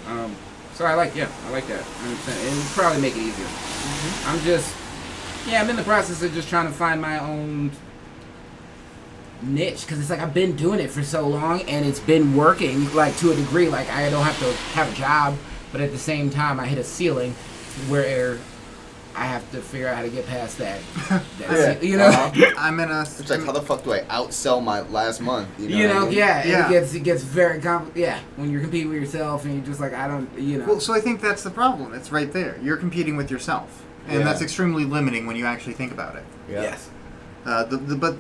Um, 0.08 0.36
so 0.76 0.86
I 0.86 0.94
like, 0.94 1.16
yeah, 1.16 1.28
I 1.48 1.52
like 1.52 1.68
that. 1.68 1.80
100%. 1.82 2.28
And 2.28 2.48
it'll 2.60 2.62
probably 2.74 3.02
make 3.02 3.16
it 3.16 3.22
easier. 3.22 3.48
I'm 4.28 4.40
just, 4.42 4.76
yeah, 5.48 5.62
I'm 5.62 5.70
in 5.70 5.76
the 5.76 5.84
process 5.84 6.22
of 6.24 6.34
just 6.34 6.50
trying 6.50 6.68
to 6.68 6.74
find 6.74 7.02
my 7.02 7.20
own 7.20 7.72
niche 9.42 9.82
because 9.82 10.00
it's 10.00 10.10
like 10.10 10.20
I've 10.20 10.34
been 10.34 10.56
doing 10.56 10.80
it 10.80 10.90
for 10.90 11.04
so 11.04 11.28
long 11.28 11.62
and 11.64 11.86
it's 11.86 12.00
been 12.00 12.36
working 12.36 12.92
like 12.94 13.16
to 13.18 13.32
a 13.32 13.36
degree. 13.36 13.70
Like 13.70 13.90
I 13.90 14.10
don't 14.10 14.24
have 14.24 14.40
to 14.40 14.52
have 14.74 14.92
a 14.92 14.96
job, 14.96 15.36
but 15.72 15.82
at 15.82 15.92
the 15.92 15.98
same 15.98 16.30
time 16.30 16.60
I 16.60 16.66
hit 16.66 16.78
a 16.80 16.84
ceiling 16.84 17.34
where 17.90 18.40
I 19.18 19.26
have 19.26 19.50
to 19.52 19.62
figure 19.62 19.88
out 19.88 19.96
how 19.96 20.02
to 20.02 20.10
get 20.10 20.26
past 20.28 20.58
that. 20.58 20.80
that 21.38 21.80
ce- 21.80 21.84
You 21.84 21.98
know. 21.98 22.08
Uh-huh. 22.08 22.52
I'm 22.58 22.80
in 22.82 22.90
a. 22.92 23.02
It's 23.02 23.30
like, 23.30 23.44
how 23.46 23.52
the 23.54 23.62
fuck 23.62 23.84
do 23.84 23.94
I 23.94 24.00
outsell 24.02 24.62
my 24.64 24.82
last 24.82 25.22
month? 25.22 25.48
You 25.60 25.70
know, 25.70 25.78
You 25.78 25.88
what 25.88 25.96
I 25.96 26.00
mean? 26.06 26.12
yeah, 26.18 26.46
Yeah. 26.48 26.68
it 26.68 26.72
gets 26.72 26.94
it 26.96 27.00
gets 27.04 27.24
very 27.24 27.60
compl- 27.60 27.96
Yeah, 27.96 28.20
when 28.36 28.50
you're 28.52 28.60
competing 28.62 28.90
with 28.90 29.00
yourself 29.00 29.46
and 29.46 29.56
you're 29.56 29.66
just 29.66 29.80
like, 29.80 29.94
I 29.94 30.08
don't, 30.10 30.28
you 30.38 30.58
know. 30.58 30.66
Well, 30.66 30.80
so 30.82 30.94
I 30.94 31.00
think 31.00 31.22
that's 31.22 31.44
the 31.44 31.50
problem. 31.52 31.94
It's 31.94 32.12
right 32.12 32.32
there. 32.34 32.58
You're 32.62 32.76
competing 32.78 33.16
with 33.16 33.32
yourself, 33.32 33.86
and 34.08 34.20
Yeah. 34.20 34.26
that's 34.26 34.42
extremely 34.42 34.86
limiting 34.86 35.26
when 35.26 35.36
you 35.36 35.46
actually 35.46 35.74
think 35.74 35.92
about 35.92 36.16
it. 36.16 36.24
Yeah. 36.50 36.62
Yes. 36.64 36.90
Uh, 37.46 37.64
the, 37.64 37.78
the, 37.78 37.96
but 37.96 38.18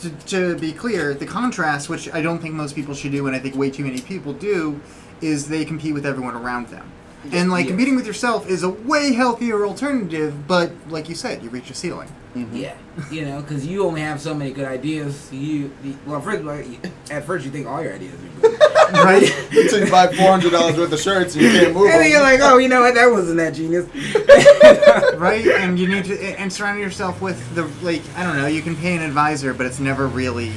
to, 0.00 0.10
to 0.26 0.56
be 0.58 0.72
clear, 0.72 1.12
the 1.14 1.26
contrast, 1.26 1.88
which 1.88 2.12
I 2.12 2.22
don't 2.22 2.38
think 2.40 2.54
most 2.54 2.74
people 2.74 2.94
should 2.94 3.12
do, 3.12 3.26
and 3.26 3.34
I 3.36 3.38
think 3.38 3.54
way 3.56 3.70
too 3.70 3.84
many 3.84 4.00
people 4.00 4.32
do, 4.32 4.80
is 5.20 5.48
they 5.48 5.64
compete 5.64 5.92
with 5.94 6.06
everyone 6.06 6.34
around 6.34 6.68
them. 6.68 6.90
And 7.32 7.50
like 7.50 7.64
Yes. 7.66 7.72
competing 7.72 7.96
with 7.96 8.06
yourself 8.06 8.48
is 8.48 8.62
a 8.62 8.70
way 8.70 9.12
healthier 9.12 9.66
alternative, 9.66 10.46
but 10.46 10.72
like 10.88 11.08
you 11.10 11.14
said, 11.14 11.42
you 11.42 11.50
reach 11.50 11.70
a 11.70 11.74
ceiling. 11.74 12.08
Mhm. 12.34 12.48
Yeah, 12.54 12.74
you 13.10 13.26
know, 13.26 13.42
because 13.42 13.66
you 13.66 13.84
only 13.84 14.00
have 14.00 14.20
so 14.20 14.32
many 14.34 14.52
good 14.52 14.64
ideas. 14.66 15.28
You 15.32 15.70
the- 15.82 15.94
well, 16.06 16.20
first 16.22 16.40
of 16.40 16.48
all, 16.48 16.62
at 17.10 17.26
first 17.26 17.44
you 17.44 17.50
think 17.50 17.66
all 17.66 17.82
your 17.82 17.92
ideas 17.94 18.14
are 18.14 18.40
good, 18.48 18.49
Right? 19.04 19.30
Until 19.52 19.84
you 19.84 19.90
buy 19.90 20.06
four 20.08 20.28
hundred 20.30 20.52
dollars 20.52 20.76
worth 20.76 20.92
of 20.92 21.00
shirts 21.00 21.34
and 21.34 21.44
you 21.44 21.50
can't 21.50 21.74
move 21.74 21.90
and 21.90 22.00
then 22.00 22.10
you're 22.10 22.20
like, 22.22 22.40
oh, 22.42 22.58
you 22.58 22.68
know 22.68 22.80
what, 22.82 22.94
that 22.94 23.06
wasn't 23.10 23.36
that 23.38 23.54
genius. 23.54 23.86
right? 25.18 25.46
And 25.46 25.78
you 25.78 25.88
need 25.88 26.04
to 26.04 26.18
and 26.38 26.52
surround 26.52 26.80
yourself 26.80 27.20
with 27.20 27.54
the 27.54 27.64
like 27.84 28.02
I 28.16 28.22
don't 28.24 28.36
know. 28.36 28.46
You 28.46 28.62
can 28.62 28.76
pay 28.76 28.94
an 28.96 29.02
advisor, 29.02 29.54
but 29.54 29.66
it's 29.66 29.80
never 29.80 30.06
really 30.06 30.52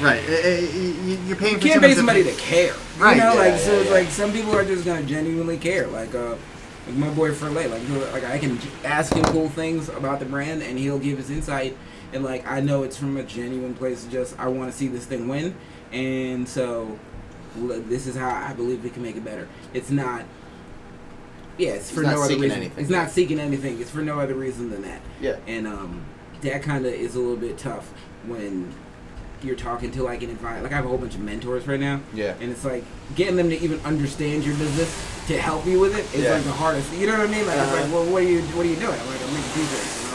right. 0.00 0.22
You- 0.28 1.18
You're 1.26 1.36
paying 1.36 1.54
You 1.54 1.58
for 1.60 1.68
can't 1.68 1.80
pay 1.82 1.94
someone 1.94 1.96
somebody 1.96 2.24
to 2.24 2.32
care, 2.32 2.74
Right, 2.98 3.16
You 3.16 3.22
know, 3.22 3.32
yeah, 3.34 3.38
like 3.38 3.52
yeah, 3.52 3.56
so, 3.58 3.72
it's 3.74 3.86
yeah. 3.86 3.94
like 3.94 4.08
some 4.08 4.32
people 4.32 4.54
are 4.56 4.64
just 4.64 4.84
gonna 4.84 5.02
genuinely 5.02 5.56
care. 5.58 5.86
Like, 5.86 6.14
uh, 6.14 6.36
like 6.86 6.96
my 6.96 7.10
boy 7.10 7.30
Ferlet, 7.32 7.70
like, 7.70 8.12
like 8.12 8.24
I 8.24 8.38
can 8.38 8.58
ask 8.84 9.12
him 9.14 9.24
cool 9.26 9.48
things 9.48 9.88
about 9.88 10.18
the 10.18 10.26
brand, 10.26 10.62
and 10.62 10.78
he'll 10.78 10.98
give 10.98 11.18
his 11.18 11.30
insight, 11.30 11.76
and 12.12 12.24
like 12.24 12.46
I 12.50 12.60
know 12.60 12.82
it's 12.82 12.96
from 12.96 13.16
a 13.16 13.22
genuine 13.22 13.74
place. 13.74 14.04
Just 14.10 14.38
I 14.38 14.48
want 14.48 14.70
to 14.70 14.76
see 14.76 14.88
this 14.88 15.04
thing 15.06 15.28
win, 15.28 15.54
and 15.92 16.48
so 16.48 16.88
l- 16.88 16.98
this 17.56 18.06
is 18.06 18.16
how 18.16 18.30
I 18.30 18.52
believe 18.54 18.82
we 18.82 18.90
can 18.90 19.02
make 19.02 19.16
it 19.16 19.24
better. 19.24 19.48
It's 19.74 19.90
not. 19.90 20.24
Yeah, 21.58 21.70
it's 21.72 21.90
for 21.90 22.02
not 22.02 22.14
no 22.14 22.22
other 22.22 22.34
reason. 22.36 22.50
anything. 22.58 22.82
It's 22.82 22.90
not 22.90 23.10
seeking 23.10 23.38
anything. 23.38 23.80
It's 23.80 23.90
for 23.90 24.00
no 24.02 24.18
other 24.18 24.34
reason 24.34 24.70
than 24.70 24.82
that. 24.82 25.00
Yeah. 25.20 25.36
And 25.46 25.66
um, 25.66 26.02
that 26.40 26.62
kind 26.62 26.86
of 26.86 26.92
is 26.92 27.14
a 27.14 27.18
little 27.20 27.36
bit 27.36 27.58
tough 27.58 27.92
when 28.26 28.72
you're 29.42 29.56
talking 29.56 29.90
to 29.92 30.02
like 30.02 30.22
an 30.22 30.30
advisor. 30.30 30.62
Like 30.62 30.72
I 30.72 30.76
have 30.76 30.84
a 30.84 30.88
whole 30.88 30.98
bunch 30.98 31.14
of 31.14 31.20
mentors 31.20 31.66
right 31.66 31.78
now, 31.80 32.00
Yeah. 32.14 32.34
and 32.40 32.50
it's 32.50 32.64
like 32.64 32.84
getting 33.16 33.36
them 33.36 33.50
to 33.50 33.60
even 33.60 33.80
understand 33.80 34.44
your 34.44 34.56
business 34.56 34.88
to 35.26 35.38
help 35.38 35.66
you 35.66 35.78
with 35.80 35.96
it 35.98 36.06
is 36.16 36.24
Yeah. 36.24 36.34
like 36.34 36.44
the 36.44 36.52
hardest. 36.52 36.92
You 36.94 37.06
know 37.06 37.18
what 37.18 37.28
I 37.28 37.30
mean? 37.30 37.46
Like, 37.46 37.58
it's 37.58 37.66
Uh-huh. 37.72 37.82
like, 37.82 37.92
well, 37.92 38.04
what 38.06 38.22
are 38.22 38.26
you 38.26 38.40
what 38.56 38.64
are 38.64 38.68
you 38.68 38.76
doing? 38.76 38.98
I'm 38.98 39.06
like, 39.06 39.20
I'm 39.22 39.34
making 39.34 39.52
t-shirts. 39.54 40.11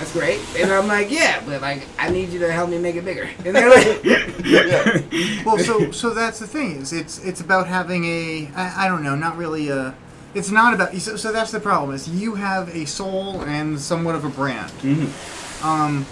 And 0.00 0.10
I'm 0.10 0.12
like, 0.12 0.12
that's 0.12 0.12
great. 0.12 0.40
And 0.62 0.72
I'm 0.72 0.86
like, 0.86 1.10
yeah, 1.10 1.42
but 1.46 1.60
like, 1.60 1.86
I 1.98 2.10
need 2.10 2.28
you 2.30 2.38
to 2.40 2.52
help 2.52 2.70
me 2.70 2.78
make 2.78 2.96
it 2.96 3.04
bigger. 3.04 3.28
And 3.44 3.54
they're 3.56 3.70
like, 3.70 4.04
Yeah. 4.04 5.44
well, 5.44 5.58
so 5.58 5.90
so 5.90 6.10
that's 6.10 6.38
the 6.38 6.46
thing 6.46 6.76
is 6.76 6.92
it's 6.92 7.18
it's 7.24 7.40
about 7.40 7.66
having 7.66 8.04
a 8.04 8.50
I, 8.56 8.84
I 8.86 8.88
don't 8.88 9.02
know, 9.02 9.14
not 9.16 9.36
really 9.36 9.68
a. 9.68 9.94
It's 10.34 10.50
not 10.50 10.74
about 10.74 10.94
so, 10.96 11.16
so 11.16 11.32
that's 11.32 11.50
the 11.50 11.60
problem 11.60 11.94
is 11.94 12.08
you 12.08 12.34
have 12.34 12.68
a 12.74 12.84
soul 12.86 13.40
and 13.42 13.80
somewhat 13.80 14.14
of 14.14 14.24
a 14.24 14.28
brand, 14.28 14.70
Mhm. 14.82 15.64
um, 15.64 16.06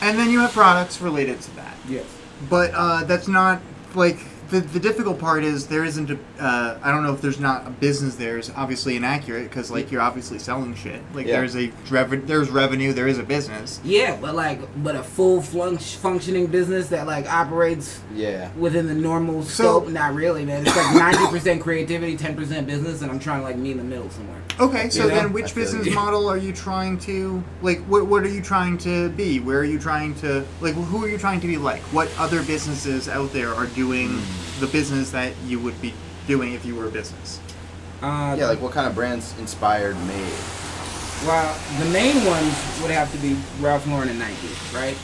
and 0.00 0.18
then 0.18 0.30
you 0.30 0.40
have 0.40 0.52
products 0.52 1.00
related 1.00 1.40
to 1.42 1.56
that. 1.56 1.74
yes. 1.88 2.04
But 2.48 2.72
uh, 2.74 3.04
that's 3.04 3.28
not 3.28 3.60
like 3.94 4.18
the, 4.50 4.60
the 4.60 4.80
difficult 4.80 5.18
part 5.18 5.44
is 5.44 5.66
there 5.68 5.84
isn't 5.84 6.10
a. 6.10 6.18
Uh, 6.38 6.78
I 6.82 6.90
don't 6.90 7.02
know 7.02 7.12
if 7.14 7.20
there's 7.20 7.40
not 7.40 7.66
a 7.66 7.70
business 7.70 8.16
there 8.16 8.38
is 8.38 8.50
obviously 8.56 8.96
inaccurate 8.96 9.44
because 9.44 9.70
like 9.70 9.90
you're 9.90 10.00
obviously 10.00 10.38
selling 10.38 10.74
shit. 10.74 11.00
Like 11.14 11.26
Yeah. 11.26 11.36
there's 11.40 11.56
a 11.56 11.70
rev- 11.90 12.26
there's 12.26 12.50
revenue, 12.50 12.92
there 12.92 13.08
is 13.08 13.18
a 13.18 13.22
business. 13.22 13.80
Yeah, 13.84 14.16
but 14.20 14.34
like, 14.34 14.60
but 14.82 14.96
a 14.96 15.02
full 15.02 15.40
flun- 15.42 15.78
functioning 15.78 16.46
business 16.46 16.88
that 16.88 17.06
like 17.06 17.30
operates 17.32 18.00
Yeah. 18.14 18.50
within 18.56 18.86
the 18.86 18.94
normal 18.94 19.42
So- 19.44 19.80
scope. 19.80 19.88
Not 19.88 20.14
really, 20.14 20.44
man. 20.44 20.66
It's 20.66 20.76
like 20.76 20.94
ninety 20.94 21.26
percent 21.28 21.60
creativity, 21.60 22.16
ten 22.16 22.34
percent 22.36 22.66
business, 22.66 23.02
and 23.02 23.10
I'm 23.10 23.18
trying 23.18 23.40
to 23.40 23.44
like 23.46 23.56
meet 23.56 23.72
in 23.72 23.78
the 23.78 23.84
middle 23.84 24.10
somewhere. 24.10 24.36
Okay, 24.58 24.90
so 24.90 25.04
You 25.04 25.08
know? 25.08 25.14
then 25.14 25.32
which 25.32 25.52
feel 25.52 25.64
business 25.64 25.86
you. 25.86 25.94
model 25.94 26.28
are 26.28 26.36
you 26.36 26.52
trying 26.52 26.98
to 27.00 27.42
like? 27.62 27.78
What 27.84 28.06
what 28.06 28.24
are 28.24 28.28
you 28.28 28.42
trying 28.42 28.76
to 28.78 29.08
be? 29.10 29.40
Where 29.40 29.58
are 29.60 29.64
you 29.64 29.78
trying 29.78 30.14
to 30.16 30.44
like? 30.60 30.74
Who 30.74 31.04
are 31.04 31.08
you 31.08 31.16
trying 31.18 31.40
to 31.40 31.46
be 31.46 31.56
like? 31.56 31.80
What 31.92 32.10
other 32.18 32.42
businesses 32.42 33.08
out 33.08 33.32
there 33.32 33.54
are 33.54 33.66
doing 33.66 34.08
Hmm. 34.10 34.39
The 34.60 34.66
business 34.66 35.10
that 35.10 35.32
you 35.46 35.58
would 35.60 35.80
be 35.80 35.92
doing 36.26 36.52
if 36.54 36.64
you 36.64 36.74
were 36.74 36.86
a 36.86 36.90
business? 36.90 37.40
Uh, 38.02 38.34
Yeah, 38.38 38.46
like 38.46 38.60
what 38.60 38.72
kind 38.72 38.86
of 38.86 38.94
brands 38.94 39.34
inspired 39.38 39.96
me? 40.06 40.24
Well, 41.26 41.58
the 41.78 41.84
main 41.86 42.24
ones 42.24 42.54
would 42.80 42.90
have 42.90 43.12
to 43.12 43.18
be 43.18 43.36
Ralph 43.60 43.86
Lauren 43.86 44.08
and 44.08 44.18
Nike, 44.18 44.48
right? 44.74 44.96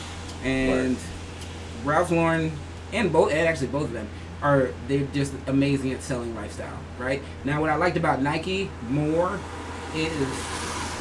And 0.43 0.97
Ralph 1.83 2.09
Lauren 2.09 2.51
and 2.91 3.11
both, 3.13 3.31
and 3.31 3.47
actually 3.47 3.67
both 3.67 3.83
of 3.85 3.93
them 3.93 4.07
are 4.41 4.69
they're 4.87 5.05
just 5.13 5.33
amazing 5.47 5.91
at 5.93 6.01
selling 6.01 6.33
lifestyle, 6.35 6.77
right? 6.97 7.21
Now, 7.43 7.61
what 7.61 7.69
I 7.69 7.75
liked 7.75 7.97
about 7.97 8.21
Nike 8.21 8.69
more 8.89 9.39
is 9.95 10.11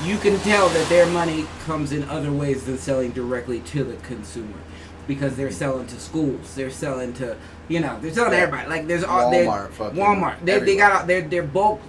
you 0.05 0.19
can 0.19 0.39
tell 0.41 0.69
that 0.69 0.87
their 0.91 1.07
money 1.07 1.47
comes 1.65 1.93
in 1.93 2.03
other 2.11 2.31
ways 2.33 2.65
than 2.67 2.77
selling 2.77 3.13
directly 3.13 3.61
to 3.61 3.85
the 3.85 3.97
consumer. 4.07 4.59
Because 5.07 5.37
they're 5.37 5.53
selling 5.53 5.87
to 5.87 6.01
schools, 6.01 6.55
they're 6.57 6.71
selling 6.71 7.13
to, 7.15 7.37
you 7.69 7.79
know, 7.81 7.99
they're 8.01 8.13
selling 8.13 8.33
to 8.33 8.39
everybody. 8.39 8.69
Like 8.69 8.87
there's 8.89 9.05
all 9.05 9.31
they're- 9.31 9.47
Walmart, 9.47 9.71
fucking 9.71 9.99
Walmart. 9.99 10.45
They, 10.45 10.59
they 10.61 10.77
got 10.77 10.93
out. 10.93 11.07
They're 11.07 11.23
they're 11.23 11.43
bulk. 11.45 11.81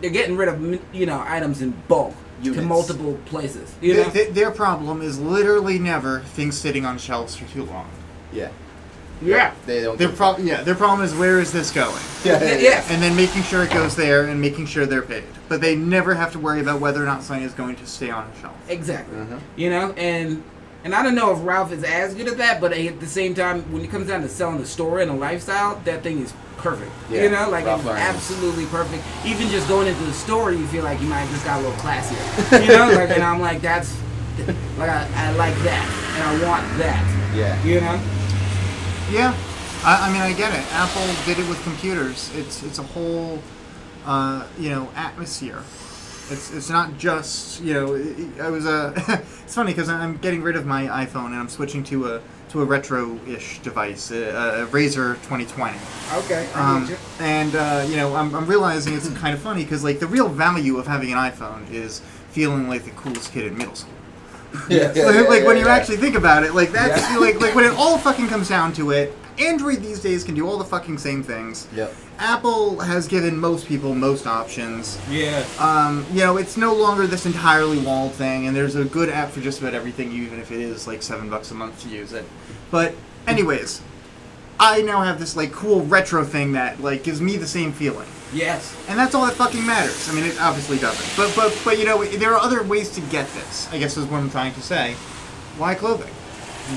They're 0.00 0.10
getting 0.10 0.36
rid 0.36 0.48
of 0.48 0.80
you 0.94 1.06
know 1.06 1.22
items 1.26 1.62
in 1.62 1.72
bulk 1.88 2.14
to 2.44 2.62
multiple 2.62 3.18
places. 3.26 3.74
You 3.80 3.94
Th- 3.94 4.06
know. 4.06 4.12
th- 4.12 4.30
their 4.34 4.50
problem 4.50 5.02
is 5.02 5.18
literally 5.18 5.78
never 5.78 6.20
things 6.20 6.56
sitting 6.56 6.86
on 6.86 6.96
shelves 6.98 7.34
for 7.36 7.44
too 7.52 7.64
long. 7.64 7.88
Yeah. 8.32 8.50
yeah. 9.20 9.52
They 9.66 9.82
don't. 9.82 9.98
Their 9.98 10.06
give 10.08 10.14
a 10.14 10.16
problem, 10.16 10.46
yeah, 10.46 10.62
their 10.62 10.74
problem 10.74 11.04
is 11.04 11.14
where 11.14 11.38
is 11.40 11.52
this 11.52 11.70
going. 11.70 11.92
Yeah, 12.24 12.42
yeah, 12.42 12.56
Yeah. 12.58 12.84
and 12.90 13.02
then 13.02 13.16
making 13.16 13.42
sure 13.42 13.62
it 13.64 13.70
goes 13.72 13.96
there 13.96 14.24
and 14.26 14.40
making 14.40 14.66
sure 14.66 14.84
they're 14.86 15.00
paid. 15.02 15.24
But 15.48 15.60
they 15.62 15.74
never 15.74 16.14
have 16.14 16.32
to 16.32 16.38
worry 16.38 16.60
about 16.60 16.80
whether 16.80 17.02
or 17.02 17.06
not 17.06 17.22
something 17.22 17.44
is 17.44 17.52
going 17.54 17.76
to 17.76 17.86
stay 17.86 18.10
on 18.10 18.30
a 18.30 18.40
shelf. 18.40 18.54
Exactly. 18.70 19.16
Mhm. 19.18 19.40
You 19.56 19.70
know, 19.70 19.92
and 19.92 20.42
and 20.84 20.94
I 20.94 21.02
don't 21.02 21.14
know 21.14 21.32
if 21.32 21.44
Ralph 21.44 21.72
is 21.72 21.84
as 21.84 22.14
good 22.14 22.28
at 22.28 22.38
that, 22.38 22.60
but 22.60 22.72
at 22.72 23.00
the 23.00 23.06
same 23.06 23.34
time, 23.34 23.70
when 23.72 23.82
it 23.82 23.90
comes 23.90 24.08
down 24.08 24.22
to 24.22 24.28
selling 24.28 24.58
the 24.58 24.66
store 24.66 25.00
and 25.00 25.10
a 25.10 25.14
lifestyle, 25.14 25.80
that 25.84 26.02
thing 26.02 26.20
is 26.20 26.32
perfect. 26.56 26.90
Yeah, 27.10 27.24
You 27.24 27.30
know, 27.30 27.48
like 27.50 27.64
Ralph 27.66 27.80
it's 27.80 27.86
Lauren. 27.86 28.00
absolutely 28.02 28.66
perfect. 28.66 29.02
Even 29.24 29.48
just 29.48 29.68
going 29.68 29.88
into 29.88 30.02
the 30.04 30.12
store, 30.12 30.52
you 30.52 30.66
feel 30.68 30.84
like 30.84 31.00
you 31.00 31.06
might 31.06 31.20
have 31.20 31.30
just 31.30 31.44
got 31.44 31.58
a 31.60 31.62
little 31.62 31.78
classier. 31.78 32.62
You 32.66 32.68
know, 32.68 32.92
like 32.94 33.10
and 33.10 33.22
I'm 33.22 33.40
like 33.40 33.60
that's 33.60 33.96
like 34.78 34.88
I, 34.90 35.06
I 35.14 35.32
like 35.32 35.54
that 35.64 35.84
and 36.16 36.22
I 36.44 36.48
want 36.48 36.62
that. 36.78 37.32
Yeah. 37.36 37.62
You 37.64 37.80
know. 37.80 38.00
Yeah, 39.10 39.34
I, 39.84 40.08
I 40.08 40.12
mean, 40.12 40.22
I 40.22 40.32
get 40.32 40.54
it. 40.54 40.64
Apple 40.72 41.02
did 41.26 41.38
it 41.42 41.48
with 41.48 41.60
computers. 41.64 42.30
It's 42.36 42.62
it's 42.62 42.78
a 42.78 42.82
whole, 42.84 43.40
uh, 44.06 44.46
you 44.58 44.70
know, 44.70 44.88
atmosphere. 44.94 45.62
It's 46.30 46.52
it's 46.52 46.70
not 46.70 46.96
just 46.98 47.60
you 47.60 47.74
know. 47.74 47.96
I 47.96 48.46
I 48.46 48.50
was 48.50 48.66
uh, 48.66 48.92
it's 49.44 49.54
funny 49.54 49.72
because 49.72 49.88
I'm 49.88 50.16
getting 50.18 50.42
rid 50.42 50.56
of 50.56 50.66
my 50.66 50.86
iPhone 50.86 51.26
and 51.26 51.36
I'm 51.36 51.48
switching 51.48 51.82
to 51.84 52.14
a 52.14 52.22
to 52.50 52.62
a 52.62 52.64
retro-ish 52.64 53.60
device, 53.60 54.10
a, 54.10 54.62
a 54.62 54.66
Razr 54.66 55.14
2020. 55.22 55.78
Okay. 56.14 56.50
Um, 56.54 56.88
you. 56.88 56.96
and 57.20 57.54
uh, 57.54 57.86
you 57.88 57.96
know, 57.96 58.16
I'm, 58.16 58.34
I'm 58.34 58.46
realizing 58.46 58.94
it's 58.94 59.08
kind 59.18 59.34
of 59.34 59.40
funny 59.40 59.62
because 59.62 59.84
like 59.84 60.00
the 60.00 60.06
real 60.06 60.28
value 60.28 60.76
of 60.78 60.86
having 60.86 61.12
an 61.12 61.18
iPhone 61.18 61.70
is 61.70 62.00
feeling 62.30 62.68
like 62.68 62.84
the 62.84 62.90
coolest 62.92 63.32
kid 63.32 63.46
in 63.46 63.56
middle 63.56 63.74
school. 63.74 63.94
Yeah. 64.68 64.92
yeah, 64.94 65.04
like 65.04 65.14
yeah, 65.14 65.20
like, 65.22 65.44
when 65.44 65.56
yeah, 65.56 65.62
you 65.62 65.68
yeah. 65.68 65.74
actually 65.74 65.98
think 65.98 66.16
about 66.16 66.42
it, 66.42 66.54
like 66.54 66.72
that's 66.72 67.00
Yeah. 67.10 67.18
like 67.18 67.40
like 67.40 67.54
when 67.54 67.64
it 67.64 67.72
all 67.78 67.98
fucking 67.98 68.26
comes 68.28 68.48
down 68.48 68.72
to 68.74 68.90
it. 68.90 69.14
Android 69.40 69.78
these 69.78 70.00
days 70.00 70.22
can 70.22 70.34
do 70.34 70.46
all 70.46 70.58
the 70.58 70.64
fucking 70.64 70.98
same 70.98 71.22
things. 71.22 71.66
Yep. 71.74 71.94
Apple 72.18 72.80
has 72.80 73.08
given 73.08 73.36
most 73.36 73.66
people 73.66 73.94
most 73.94 74.26
options. 74.26 74.98
Yeah. 75.10 75.44
Um, 75.58 76.06
you 76.12 76.20
know, 76.20 76.36
it's 76.36 76.56
no 76.56 76.74
longer 76.74 77.06
this 77.06 77.24
entirely 77.24 77.78
walled 77.78 78.12
thing, 78.12 78.46
and 78.46 78.54
there's 78.54 78.76
a 78.76 78.84
good 78.84 79.08
app 79.08 79.30
for 79.30 79.40
just 79.40 79.60
about 79.60 79.74
everything, 79.74 80.12
even 80.12 80.38
if 80.38 80.52
it 80.52 80.60
is 80.60 80.86
like 80.86 81.02
seven 81.02 81.30
bucks 81.30 81.50
a 81.50 81.54
month 81.54 81.80
to 81.82 81.88
use 81.88 82.12
it. 82.12 82.24
But, 82.70 82.94
anyways, 83.26 83.80
I 84.58 84.82
now 84.82 85.02
have 85.02 85.18
this 85.18 85.34
like 85.34 85.52
cool 85.52 85.82
retro 85.86 86.22
thing 86.24 86.52
that 86.52 86.80
like 86.80 87.02
gives 87.02 87.22
me 87.22 87.38
the 87.38 87.46
same 87.46 87.72
feeling. 87.72 88.08
Yes. 88.34 88.76
And 88.88 88.98
that's 88.98 89.14
all 89.14 89.24
that 89.24 89.34
fucking 89.34 89.64
matters. 89.64 90.08
I 90.08 90.12
mean, 90.12 90.24
it 90.24 90.40
obviously 90.40 90.78
doesn't. 90.78 91.16
But 91.16 91.34
but 91.34 91.58
but 91.64 91.78
you 91.78 91.86
know, 91.86 92.04
there 92.04 92.34
are 92.34 92.38
other 92.40 92.62
ways 92.62 92.90
to 92.90 93.00
get 93.02 93.26
this. 93.32 93.72
I 93.72 93.78
guess 93.78 93.96
is 93.96 94.04
what 94.04 94.18
I'm 94.18 94.30
trying 94.30 94.52
to 94.54 94.62
say. 94.62 94.92
Why 95.56 95.74
clothing? 95.74 96.12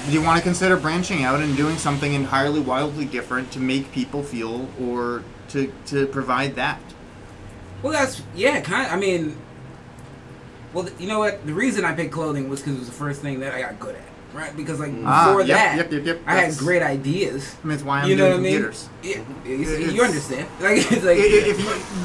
Do 0.07 0.12
you 0.12 0.21
want 0.21 0.38
to 0.38 0.43
consider 0.43 0.75
branching 0.77 1.23
out 1.23 1.39
and 1.41 1.55
doing 1.55 1.77
something 1.77 2.13
entirely 2.13 2.59
wildly 2.59 3.05
different 3.05 3.51
to 3.51 3.59
make 3.59 3.91
people 3.91 4.23
feel 4.23 4.67
or 4.81 5.23
to 5.50 5.71
to 5.88 6.07
provide 6.07 6.55
that? 6.55 6.79
Well, 7.81 7.93
that's 7.93 8.21
yeah, 8.35 8.62
kind. 8.62 8.89
I 8.91 8.95
mean, 8.95 9.38
well, 10.73 10.88
you 11.00 11.07
know 11.07 11.19
what? 11.19 11.45
The 11.45 11.53
reason 11.53 11.85
I 11.85 11.93
picked 11.93 12.12
clothing 12.13 12.50
was 12.50 12.62
because 12.62 12.75
it 12.75 12.79
was 12.79 12.88
the 12.88 12.95
first 12.95 13.21
thing 13.21 13.39
that 13.41 13.53
I 13.53 13.62
got 13.62 13.79
good 13.79 13.95
at, 13.95 14.01
right? 14.33 14.55
Because 14.55 14.79
like 14.79 14.91
Ah, 15.03 15.27
before 15.27 15.41
yep, 15.41 15.57
that, 15.57 15.77
yep, 15.77 15.91
yep, 15.91 16.05
yep. 16.05 16.21
I 16.25 16.35
had 16.38 16.57
great 16.57 16.81
ideas. 16.81 17.55
I 17.63 17.67
mean, 17.67 17.75
it's 17.75 17.83
why 17.83 18.00
I'm 18.01 18.09
you 18.09 18.15
know 18.15 18.29
doing 18.38 18.41
what 18.41 18.50
I 18.50 18.51
mean? 18.51 18.63
computers. 18.63 18.89
Yeah, 19.03 19.91
you, 19.91 20.01
understand? 20.03 20.47
Like 20.62 20.77
it's 20.91 21.03
like 21.03 21.17
I- 21.17 21.21
i- 21.21 21.50
If 21.51 21.59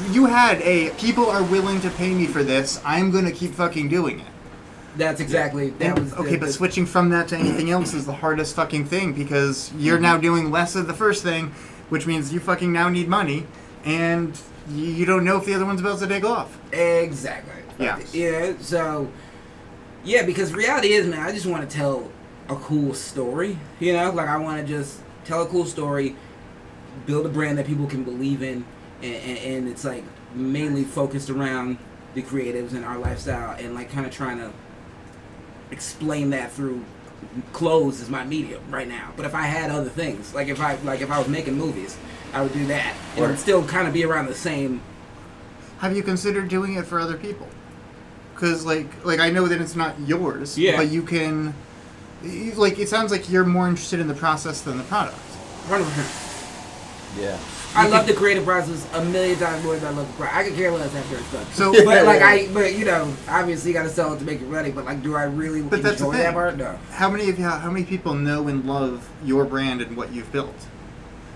you, 0.07 0.13
you 0.21 0.25
had 0.27 0.61
a 0.61 0.89
people 0.99 1.29
are 1.29 1.43
willing 1.43 1.79
to 1.81 1.89
pay 1.91 2.13
me 2.13 2.27
for 2.27 2.43
this, 2.43 2.79
I'm 2.85 3.09
gonna 3.09 3.31
keep 3.31 3.53
fucking 3.53 3.87
doing 3.89 4.19
it. 4.19 4.27
That's 4.97 5.21
exactly 5.21 5.69
that 5.71 5.97
And- 5.97 5.99
was 5.99 6.13
okay, 6.13 6.31
the, 6.31 6.37
but 6.37 6.45
the- 6.47 6.53
switching 6.53 6.85
from 6.85 7.09
that 7.09 7.27
to 7.29 7.37
anything 7.37 7.69
else 7.71 7.93
is 7.93 8.05
the 8.05 8.13
hardest 8.13 8.55
fucking 8.55 8.85
thing 8.85 9.13
because 9.13 9.71
you're 9.77 9.95
Mm-hmm. 9.95 10.03
now 10.03 10.17
doing 10.17 10.51
less 10.51 10.75
of 10.75 10.87
the 10.87 10.93
first 10.93 11.23
thing, 11.23 11.51
which 11.89 12.05
means 12.07 12.33
you 12.33 12.39
fucking 12.39 12.71
now 12.71 12.89
need 12.89 13.07
money, 13.07 13.45
and 13.85 14.39
you, 14.69 14.85
you 14.85 15.05
don't 15.05 15.23
know 15.25 15.37
if 15.37 15.45
the 15.45 15.53
other 15.53 15.65
one's 15.65 15.79
about 15.81 15.99
to 15.99 16.07
take 16.07 16.23
off. 16.23 16.57
Exactly. 16.73 17.53
Yeah. 17.79 17.99
Yeah. 18.11 18.53
So, 18.59 19.09
yeah, 20.03 20.23
because 20.25 20.53
reality 20.53 20.89
is, 20.93 21.07
man, 21.07 21.19
I 21.19 21.31
just 21.31 21.45
want 21.45 21.67
to 21.69 21.77
tell 21.77 22.09
a 22.49 22.55
cool 22.55 22.93
story. 22.93 23.57
You 23.79 23.93
know, 23.93 24.11
like 24.11 24.27
I 24.27 24.37
want 24.37 24.59
to 24.59 24.67
just 24.67 24.99
tell 25.23 25.43
a 25.43 25.45
cool 25.47 25.65
story, 25.65 26.15
build 27.05 27.25
a 27.25 27.29
brand 27.29 27.57
that 27.57 27.65
people 27.67 27.85
can 27.87 28.03
believe 28.03 28.41
in, 28.43 28.65
and, 29.01 29.15
and, 29.15 29.37
and 29.37 29.67
it's 29.69 29.85
like 29.85 30.03
mainly 30.35 30.83
focused 30.83 31.29
around 31.29 31.77
the 32.15 32.21
creatives 32.23 32.73
and 32.73 32.83
our 32.83 32.97
lifestyle, 32.97 33.55
and 33.59 33.73
like 33.75 33.91
kind 33.91 34.05
of 34.05 34.11
trying 34.11 34.37
to 34.39 34.51
explain 35.71 36.29
that 36.31 36.51
through 36.51 36.83
clothes 37.53 37.99
is 38.01 38.09
my 38.09 38.23
medium 38.23 38.61
right 38.69 38.87
now. 38.87 39.11
But 39.17 39.25
if 39.25 39.35
I 39.35 39.43
had 39.43 39.71
other 39.71 39.89
things, 39.89 40.33
like 40.33 40.47
if 40.47 40.59
I 40.59 40.75
like 40.83 41.01
if 41.01 41.11
I 41.11 41.19
was 41.19 41.27
making 41.27 41.55
movies, 41.57 41.97
I 42.33 42.41
would 42.41 42.53
do 42.53 42.65
that, 42.67 42.95
and 43.15 43.25
it 43.25 43.27
would 43.27 43.39
still 43.39 43.63
kind 43.65 43.87
of 43.87 43.93
be 43.93 44.03
around 44.05 44.27
the 44.27 44.35
same. 44.35 44.81
Have 45.79 45.95
you 45.95 46.03
considered 46.03 46.49
doing 46.49 46.73
it 46.75 46.85
for 46.85 46.99
other 46.99 47.17
people? 47.17 47.47
Because 48.33 48.65
like 48.65 48.87
like 49.05 49.19
I 49.19 49.29
know 49.29 49.47
that 49.47 49.59
it's 49.61 49.75
not 49.75 49.99
yours, 49.99 50.57
Yeah. 50.57 50.77
but 50.77 50.89
you 50.89 51.03
can. 51.03 51.53
Like 52.55 52.79
it 52.79 52.89
sounds 52.89 53.11
like 53.11 53.29
you're 53.29 53.45
more 53.45 53.67
interested 53.67 53.99
in 53.99 54.07
the 54.07 54.13
process 54.13 54.61
than 54.61 54.77
the 54.77 54.83
product. 54.85 55.17
100%. 55.67 57.17
Yeah. 57.19 57.37
I 57.75 57.87
love 57.87 58.07
the 58.07 58.13
creative 58.13 58.45
process 58.45 58.87
a 58.93 59.03
million 59.05 59.37
times 59.37 59.63
more 59.63 59.75
than 59.75 59.93
I 59.93 59.97
love 59.97 60.07
the 60.07 60.13
product. 60.13 60.37
I 60.37 60.43
could 60.43 60.55
care 60.55 60.71
less 60.71 60.93
after 60.95 61.15
it's 61.17 61.31
done. 61.31 61.45
So- 61.53 61.71
but 61.85 62.05
like 62.05 62.21
I, 62.21 62.47
but 62.53 62.73
you 62.75 62.85
know, 62.85 63.13
obviously 63.27 63.71
you 63.71 63.73
got 63.77 63.83
to 63.83 63.89
sell 63.89 64.13
it 64.13 64.19
to 64.19 64.25
make 64.25 64.41
it 64.41 64.45
ready. 64.45 64.71
But 64.71 64.85
like, 64.85 65.03
do 65.03 65.15
I 65.15 65.23
really 65.23 65.61
But 65.61 65.83
that's 65.83 65.99
the 65.99 66.05
enjoy 66.07 66.17
that 66.17 66.33
part? 66.33 66.57
No. 66.57 66.77
How 66.91 67.09
many 67.09 67.29
of 67.29 67.37
you, 67.37 67.45
how 67.45 67.69
many 67.69 67.85
people 67.85 68.13
know 68.15 68.47
and 68.47 68.65
love 68.65 69.07
your 69.23 69.45
brand 69.45 69.81
and 69.81 69.95
what 69.95 70.11
you've 70.11 70.31
built? 70.31 70.55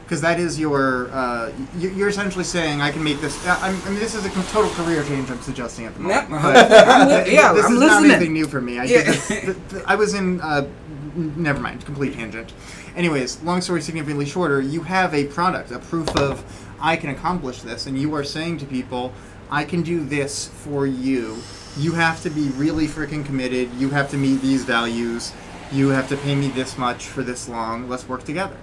Because 0.03 0.19
that 0.21 0.39
is 0.39 0.59
your, 0.59 1.09
uh, 1.11 1.51
you- 1.77 1.89
you're 1.91 2.09
essentially 2.09 2.43
saying 2.43 2.81
I 2.81 2.91
can 2.91 3.03
make 3.03 3.21
this. 3.21 3.37
I 3.47 3.71
mean, 3.71 3.95
this 3.99 4.15
is 4.15 4.25
a 4.25 4.29
total 4.51 4.69
career 4.71 5.03
change 5.03 5.29
I'm 5.31 5.41
suggesting 5.41 5.85
at 5.85 5.93
the 5.93 6.01
moment. 6.01 6.29
Yep. 6.29 6.41
I'm 6.87 7.07
li- 7.07 7.33
yeah, 7.33 7.53
this 7.53 7.65
I'm 7.65 7.73
is 7.73 7.79
not 7.79 8.03
anything 8.03 8.33
new 8.33 8.47
for 8.47 8.59
me. 8.59 8.79
I, 8.79 8.83
Yeah. 8.85 9.03
this, 9.03 9.27
th- 9.27 9.43
th- 9.69 9.83
I 9.87 9.95
was 9.95 10.13
in. 10.13 10.41
Uh, 10.41 10.67
never 11.15 11.59
mind. 11.59 11.85
Complete 11.85 12.15
tangent. 12.15 12.51
Anyways, 12.95 13.41
long 13.41 13.61
story 13.61 13.81
significantly 13.81 14.25
shorter. 14.25 14.61
You 14.61 14.81
have 14.83 15.13
a 15.13 15.25
product, 15.25 15.71
a 15.71 15.79
proof 15.79 16.09
of 16.15 16.43
I 16.79 16.95
can 16.95 17.09
accomplish 17.09 17.61
this, 17.61 17.87
and 17.87 17.97
you 17.97 18.13
are 18.15 18.23
saying 18.23 18.59
to 18.59 18.65
people, 18.65 19.13
I 19.49 19.63
can 19.63 19.81
do 19.81 20.03
this 20.03 20.47
for 20.47 20.85
you. 20.85 21.37
You 21.77 21.93
have 21.93 22.21
to 22.23 22.29
be 22.29 22.49
really 22.49 22.87
freaking 22.87 23.25
committed. 23.25 23.71
You 23.75 23.89
have 23.89 24.09
to 24.11 24.17
meet 24.17 24.41
these 24.41 24.63
values. 24.63 25.33
You 25.71 25.89
have 25.89 26.07
to 26.09 26.17
pay 26.17 26.35
me 26.35 26.49
this 26.49 26.77
much 26.77 27.05
for 27.05 27.23
this 27.23 27.49
long. 27.49 27.89
Let's 27.89 28.07
work 28.07 28.23
together 28.25 28.57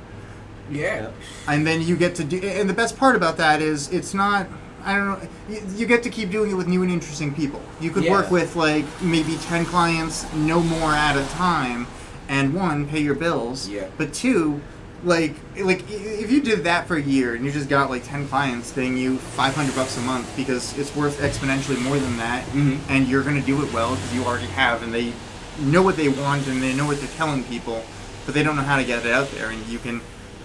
Yeah. 0.71 1.11
and 1.49 1.67
then 1.67 1.83
you 1.83 1.97
get 1.97 2.15
to 2.17 2.25
do 2.25 2.39
and 2.39 2.71
the 2.71 2.75
best 2.75 2.97
part 2.97 3.17
about 3.17 3.37
that 3.39 3.61
is 3.61 3.89
it's 3.93 4.15
not 4.15 4.47
i 4.85 4.95
don't 4.95 5.09
know 5.09 5.29
you, 5.49 5.61
you 5.75 5.87
get 5.87 6.05
to 6.05 6.11
keep 6.11 6.31
doing 6.31 6.53
it 6.53 6.55
with 6.55 6.69
new 6.69 6.83
and 6.85 6.93
interesting 6.93 7.35
people 7.35 7.61
you 7.81 7.91
could 7.91 8.05
work 8.09 8.31
with 8.31 8.55
like 8.55 8.85
maybe 9.03 9.37
10 9.39 9.65
clients 9.67 10.33
no 10.33 10.61
more 10.61 10.93
at 10.93 11.17
a 11.17 11.27
time 11.35 11.89
and 12.31 12.55
one 12.55 12.87
pay 12.87 13.01
your 13.01 13.15
bills 13.15 13.69
Yeah. 13.69 13.89
but 13.99 14.15
two 14.15 14.61
like 15.05 15.35
like 15.59 15.83
if 15.91 16.31
you 16.31 16.41
did 16.43 16.65
that 16.65 16.87
for 16.87 16.97
a 16.97 17.03
year 17.03 17.35
and 17.35 17.45
you 17.45 17.51
just 17.51 17.69
got 17.69 17.91
like 17.91 18.05
10 18.05 18.29
clients 18.29 18.71
paying 18.73 18.97
you 18.97 19.17
500 19.19 19.75
bucks 19.75 19.97
a 19.97 20.01
month 20.03 20.31
because 20.37 20.77
it's 20.79 20.95
worth 20.95 21.19
exponentially 21.21 21.79
more 21.83 21.99
than 21.99 22.17
that 22.19 22.45
Mhm. 22.53 22.79
and 22.89 23.09
you're 23.09 23.23
going 23.23 23.39
to 23.41 23.47
do 23.47 23.63
it 23.63 23.73
well 23.73 23.95
because 23.97 24.15
you 24.15 24.23
already 24.25 24.47
have 24.47 24.83
and 24.83 24.93
they 24.95 25.13
know 25.59 25.83
what 25.83 25.97
they 25.97 26.09
want 26.09 26.47
and 26.47 26.63
they 26.63 26.73
know 26.75 26.87
what 26.87 26.99
they're 27.01 27.17
telling 27.17 27.43
people 27.45 27.83
but 28.27 28.35
they 28.35 28.43
don't 28.43 28.57
know 28.57 28.63
how 28.63 28.77
to 28.77 28.85
get 28.85 29.05
it 29.05 29.13
out 29.13 29.31
there 29.33 29.49
and 29.51 29.67
you 29.67 29.79
can 29.79 30.01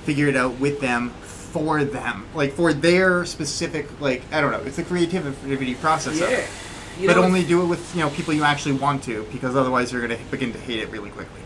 figure 0.06 0.28
it 0.28 0.36
out 0.38 0.58
with 0.60 0.80
them 0.82 1.12
for 1.30 1.84
them 1.84 2.26
like 2.34 2.54
for 2.54 2.74
their 2.74 3.26
specific 3.26 3.88
like 4.02 4.22
i 4.32 4.42
don't 4.42 4.52
know 4.52 4.62
it's 4.66 4.78
a 4.78 4.84
creativity 4.84 5.76
process 5.76 6.20
Yeah. 6.20 7.08
but 7.08 7.18
only 7.18 7.44
do 7.44 7.62
it 7.62 7.66
with 7.66 7.94
you 7.96 8.02
know 8.02 8.10
people 8.10 8.34
you 8.34 8.44
actually 8.44 8.76
want 8.76 9.04
to 9.04 9.26
because 9.32 9.56
otherwise 9.56 9.92
you're 9.92 10.06
going 10.06 10.18
to 10.18 10.24
begin 10.32 10.52
to 10.54 10.60
hate 10.60 10.80
it 10.80 10.90
really 10.92 11.10
quickly 11.12 11.42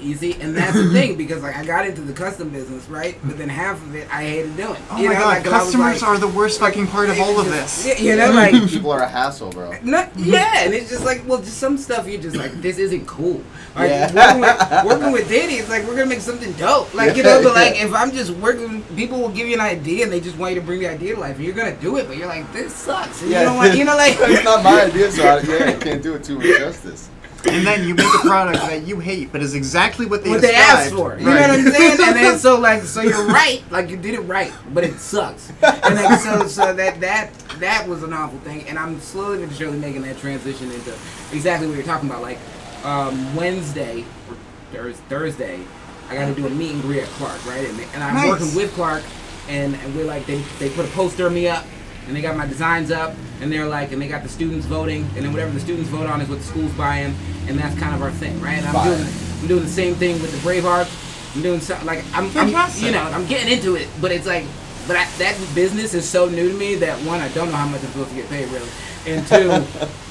easy, 0.00 0.34
and 0.40 0.56
that's 0.56 0.74
the 0.74 0.90
thing 0.92 1.16
because 1.16 1.42
like 1.42 1.56
I 1.56 1.64
got 1.64 1.86
into 1.86 2.00
the 2.02 2.12
custom 2.12 2.48
business, 2.50 2.88
right? 2.88 3.16
But 3.24 3.38
then 3.38 3.48
half 3.48 3.82
of 3.82 3.94
it 3.94 4.06
I 4.12 4.24
hated 4.24 4.56
doing. 4.56 4.76
oh 4.90 4.96
you 4.98 5.08
my 5.08 5.14
know, 5.14 5.20
god 5.20 5.26
like, 5.26 5.44
'cause 5.44 5.52
I 5.52 5.56
was 5.56 5.64
customers 5.66 6.02
like- 6.02 6.10
are 6.10 6.18
the 6.18 6.28
worst 6.28 6.60
fucking 6.60 6.86
part 6.88 7.08
of 7.10 7.18
all 7.20 7.38
of 7.40 7.46
this 7.46 7.86
Yeah, 7.86 7.98
You 7.98 8.16
know, 8.20 8.30
like 8.32 8.52
People 8.68 8.90
are 8.92 9.02
a 9.02 9.08
hassle, 9.08 9.50
bro. 9.50 9.74
Not, 9.82 10.10
yeah, 10.16 10.62
and 10.64 10.74
it's 10.74 10.90
just 10.90 11.04
like, 11.04 11.22
well, 11.26 11.38
just 11.38 11.58
some 11.58 11.76
stuff 11.78 12.06
you're 12.06 12.20
just 12.20 12.36
like, 12.36 12.52
this 12.62 12.78
isn't 12.78 13.06
cool. 13.06 13.42
Like 13.74 13.90
Yeah. 13.90 14.12
working, 14.14 14.40
with, 14.40 14.84
working 14.86 15.12
with 15.12 15.28
Diddy, 15.28 15.54
it's 15.54 15.68
like 15.68 15.82
we're 15.86 15.94
gonna 15.96 16.06
make 16.06 16.20
something 16.20 16.52
dope. 16.52 16.92
Like 16.94 17.16
you 17.16 17.22
know, 17.22 17.42
but 17.42 17.54
like 17.54 17.74
if 17.82 17.92
I'm 17.94 18.12
just 18.12 18.30
working, 18.32 18.82
people 18.96 19.20
will 19.20 19.28
give 19.30 19.46
you 19.48 19.54
an 19.54 19.60
idea 19.60 20.04
and 20.04 20.12
they 20.12 20.20
just 20.20 20.36
want 20.38 20.54
you 20.54 20.60
to 20.60 20.66
bring 20.66 20.80
the 20.80 20.88
idea 20.88 21.14
to 21.14 21.20
life, 21.20 21.36
and 21.36 21.44
you're 21.44 21.54
gonna 21.54 21.76
do 21.76 21.96
it, 21.96 22.06
but 22.08 22.16
you're 22.16 22.26
like, 22.28 22.50
this 22.52 22.74
sucks. 22.74 23.22
And 23.22 23.30
Yeah. 23.30 23.40
You 23.40 23.46
don't 23.46 23.56
want, 23.56 23.76
you 23.76 23.84
know, 23.84 23.96
like 23.96 24.16
it's 24.20 24.44
not 24.44 24.62
my 24.62 24.82
idea, 24.82 25.10
so 25.12 25.22
I, 25.26 25.40
yeah, 25.40 25.64
I 25.70 25.72
can't 25.74 26.02
do 26.02 26.14
it 26.14 26.24
too 26.24 26.36
much 26.38 26.46
justice. 26.58 27.08
And 27.48 27.66
then 27.66 27.86
you 27.86 27.94
make 27.94 28.06
a 28.14 28.18
product 28.18 28.58
that 28.60 28.86
you 28.86 28.98
hate, 29.00 29.32
but 29.32 29.42
is 29.42 29.54
exactly 29.54 30.06
what 30.06 30.22
they 30.24 30.30
what 30.30 30.40
they 30.42 30.54
asked 30.54 30.90
described. 30.90 30.96
for. 30.96 31.18
You 31.18 31.26
know 31.34 31.40
what 31.40 31.50
I'm 31.50 31.72
saying? 31.72 31.90
And 32.02 32.16
then 32.16 32.38
so 32.38 32.58
like 32.58 32.82
so 32.82 33.00
you're 33.02 33.26
right, 33.26 33.62
like 33.70 33.88
you 33.90 33.96
did 33.96 34.14
it 34.14 34.20
right, 34.20 34.52
but 34.72 34.84
it 34.84 34.98
sucks. 34.98 35.50
And 35.62 35.96
then 35.96 36.18
so 36.18 36.46
so 36.46 36.72
that 36.72 37.00
that 37.00 37.32
that 37.60 37.86
was 37.88 38.02
an 38.02 38.12
awful 38.12 38.38
thing. 38.40 38.68
And 38.68 38.78
I'm 38.78 39.00
slowly 39.00 39.44
but 39.44 39.54
surely 39.54 39.78
making 39.78 40.02
that 40.02 40.18
transition 40.18 40.70
into 40.70 40.92
exactly 41.32 41.66
what 41.68 41.76
you're 41.76 41.86
talking 41.86 42.08
about. 42.08 42.22
Like 42.22 42.38
um, 42.84 43.34
Wednesday 43.36 44.04
or 44.28 44.36
Thurs 44.72 44.96
Thursday, 45.08 45.60
I 46.08 46.14
got 46.14 46.26
to 46.26 46.34
do 46.34 46.46
a 46.46 46.50
meet 46.50 46.72
and 46.72 46.82
greet 46.82 47.02
at 47.02 47.08
Clark, 47.10 47.44
right? 47.46 47.68
And, 47.68 47.80
and 47.94 48.02
I'm 48.02 48.14
Nice. 48.14 48.28
working 48.28 48.54
with 48.54 48.72
Clark, 48.74 49.02
and, 49.48 49.74
and 49.74 49.94
we're 49.96 50.04
like 50.04 50.26
they 50.26 50.38
they 50.58 50.70
put 50.70 50.84
a 50.84 50.88
poster 50.88 51.26
of 51.26 51.32
me 51.32 51.48
up. 51.48 51.64
And 52.06 52.14
they 52.14 52.20
got 52.20 52.36
my 52.36 52.46
designs 52.46 52.90
up, 52.90 53.14
and 53.40 53.50
they're 53.52 53.66
like, 53.66 53.92
and 53.92 54.00
they 54.00 54.08
got 54.08 54.22
the 54.22 54.28
students 54.28 54.66
voting, 54.66 55.02
and 55.16 55.24
then 55.24 55.32
whatever 55.32 55.50
the 55.50 55.60
students 55.60 55.88
vote 55.88 56.06
on 56.06 56.20
is 56.20 56.28
what 56.28 56.38
the 56.38 56.44
school's 56.44 56.72
buying, 56.72 57.14
and 57.48 57.58
that's 57.58 57.78
kind 57.78 57.94
of 57.94 58.02
our 58.02 58.12
thing, 58.12 58.40
right? 58.40 58.58
And 58.58 58.66
I'm 58.66 58.74
Fire. 58.74 58.96
doing, 58.96 59.08
I'm 59.40 59.46
doing 59.48 59.62
the 59.62 59.68
same 59.68 59.94
thing 59.96 60.20
with 60.22 60.30
the 60.30 60.48
Braveheart. 60.48 60.88
I'm 61.34 61.42
doing 61.42 61.60
something 61.60 61.86
like 61.86 62.04
I'm, 62.14 62.30
I'm, 62.36 62.48
you 62.78 62.92
know, 62.92 63.02
I'm 63.02 63.26
getting 63.26 63.52
into 63.52 63.74
it, 63.74 63.88
but 64.00 64.10
it's 64.12 64.26
like, 64.26 64.44
but 64.86 64.96
I, 64.96 65.04
that 65.18 65.36
business 65.54 65.92
is 65.94 66.08
so 66.08 66.28
new 66.28 66.48
to 66.50 66.56
me 66.56 66.76
that 66.76 66.96
one, 67.04 67.20
I 67.20 67.28
don't 67.30 67.50
know 67.50 67.56
how 67.56 67.66
much 67.68 67.82
I'm 67.82 67.88
supposed 67.90 68.10
to 68.10 68.16
get 68.16 68.28
paid 68.30 68.48
really, 68.48 68.70
and 69.06 69.26
two, 69.26 69.50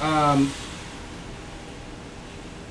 um, 0.04 0.52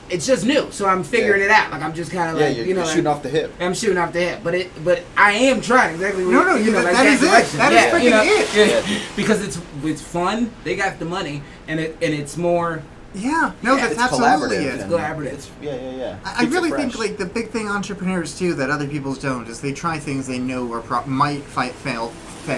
it's 0.10 0.26
just 0.26 0.46
new, 0.46 0.70
so 0.72 0.86
I'm 0.88 1.04
figuring 1.04 1.40
Yeah. 1.42 1.46
it 1.48 1.52
out. 1.52 1.72
Like 1.72 1.82
I'm 1.82 1.94
just 1.94 2.12
kind 2.12 2.32
of 2.32 2.40
Yeah, 2.40 2.48
like, 2.48 2.58
you're, 2.58 2.66
you 2.68 2.74
know, 2.74 2.80
you're 2.82 2.86
like, 2.86 2.94
shooting 2.96 3.08
off 3.08 3.24
the 3.24 3.30
hip. 3.30 3.54
I'm 3.60 3.74
shooting 3.74 3.98
off 3.98 4.14
the 4.14 4.20
hip, 4.20 4.40
but 4.44 4.54
it, 4.56 4.84
but 4.84 5.04
I 5.18 5.32
am 5.34 5.62
trying 5.62 5.96
exactly. 5.96 6.26
What 6.26 6.32
No, 6.34 6.44
no, 6.44 6.56
you 6.56 6.72
know, 6.72 6.82
that- 6.84 6.94
like 6.94 6.94
that 6.94 7.06
is 7.08 7.24
it. 7.24 7.26
direction. 7.26 7.58
That 7.60 7.72
is 7.74 7.80
yeah, 7.82 7.92
freaking 7.92 8.04
you 8.04 8.10
know, 8.12 8.24
it. 8.24 8.56
yeah. 8.56 8.90
Yeah. 8.90 9.00
because 9.16 9.42
it's 9.44 9.60
it's 9.84 10.02
fun. 10.02 10.52
They 10.64 10.76
got 10.76 11.00
the 11.00 11.06
money, 11.06 11.42
and 11.68 11.80
it 11.80 11.98
and 12.02 12.14
it's 12.14 12.38
more 12.38 12.82
Yeah, 13.16 13.54
no, 13.64 13.76
Yeah, 13.76 13.82
that's 13.88 13.94
It's 13.94 14.02
absolutely 14.02 14.58
collaborative. 14.58 14.62
it. 14.66 14.74
It's 14.76 14.84
collaborative. 14.84 15.26
It's, 15.34 15.52
yeah, 15.62 15.76
yeah, 15.76 15.92
yeah. 15.92 16.18
I 16.26 16.44
I 16.44 16.48
really 16.48 16.72
think 16.72 16.98
like 17.00 17.18
the 17.18 17.26
big 17.26 17.50
thing 17.50 17.68
entrepreneurs 17.70 18.38
do 18.38 18.54
that 18.56 18.70
other 18.70 18.88
people 18.88 19.14
don't 19.16 19.48
is 19.48 19.62
they 19.62 19.74
try 19.74 19.98
things 20.00 20.28
they 20.28 20.40
know 20.40 20.72
are 20.74 20.82
pro- 20.82 21.06
might 21.06 21.44
fight 21.44 21.74
fail 21.74 22.12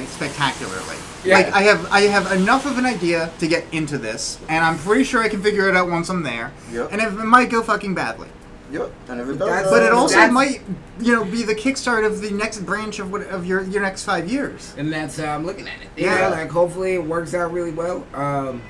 spectacularly. 0.06 0.96
Yeah. 1.24 1.36
Like 1.38 1.54
I 1.54 1.62
have 1.64 1.88
I 1.92 2.02
have 2.02 2.32
enough 2.32 2.66
of 2.66 2.78
an 2.78 2.86
idea 2.86 3.30
to 3.40 3.48
get 3.48 3.66
into 3.72 3.98
this, 3.98 4.40
and 4.50 4.64
I'm 4.64 4.78
pretty 4.78 5.04
sure 5.04 5.22
I 5.24 5.30
can 5.30 5.42
figure 5.42 5.68
it 5.70 5.76
out 5.76 5.90
once 5.90 6.10
I'm 6.10 6.24
there. 6.24 6.52
Yep. 6.72 6.90
And 6.92 7.02
it 7.02 7.12
might 7.12 7.50
go 7.50 7.62
fucking 7.64 7.94
badly, 7.96 8.28
Yep. 8.72 8.92
And 9.10 9.22
if 9.22 9.30
it 9.30 9.40
does, 9.40 9.70
but 9.72 9.84
it 9.84 9.94
also 9.94 10.16
that's- 10.16 10.32
might 10.34 10.62
you 11.00 11.14
know 11.16 11.24
be 11.24 11.44
the 11.44 11.56
kickstart 11.56 12.06
of 12.06 12.22
the 12.22 12.32
next 12.32 12.60
branch 12.66 13.00
of 13.00 13.12
what 13.12 13.22
of 13.28 13.46
your 13.46 13.62
your 13.64 13.82
next 13.82 14.04
five 14.04 14.28
years. 14.30 14.74
and 14.78 14.92
that's 14.92 15.18
how 15.18 15.34
I'm 15.36 15.46
looking 15.46 15.68
at 15.68 15.76
it. 15.82 15.90
You 16.02 16.08
Yeah. 16.10 16.28
like 16.30 16.50
hopefully 16.50 16.96
it 16.96 17.04
works 17.06 17.34
out 17.34 17.52
really 17.54 17.72
well. 17.72 18.04
Um, 18.14 18.62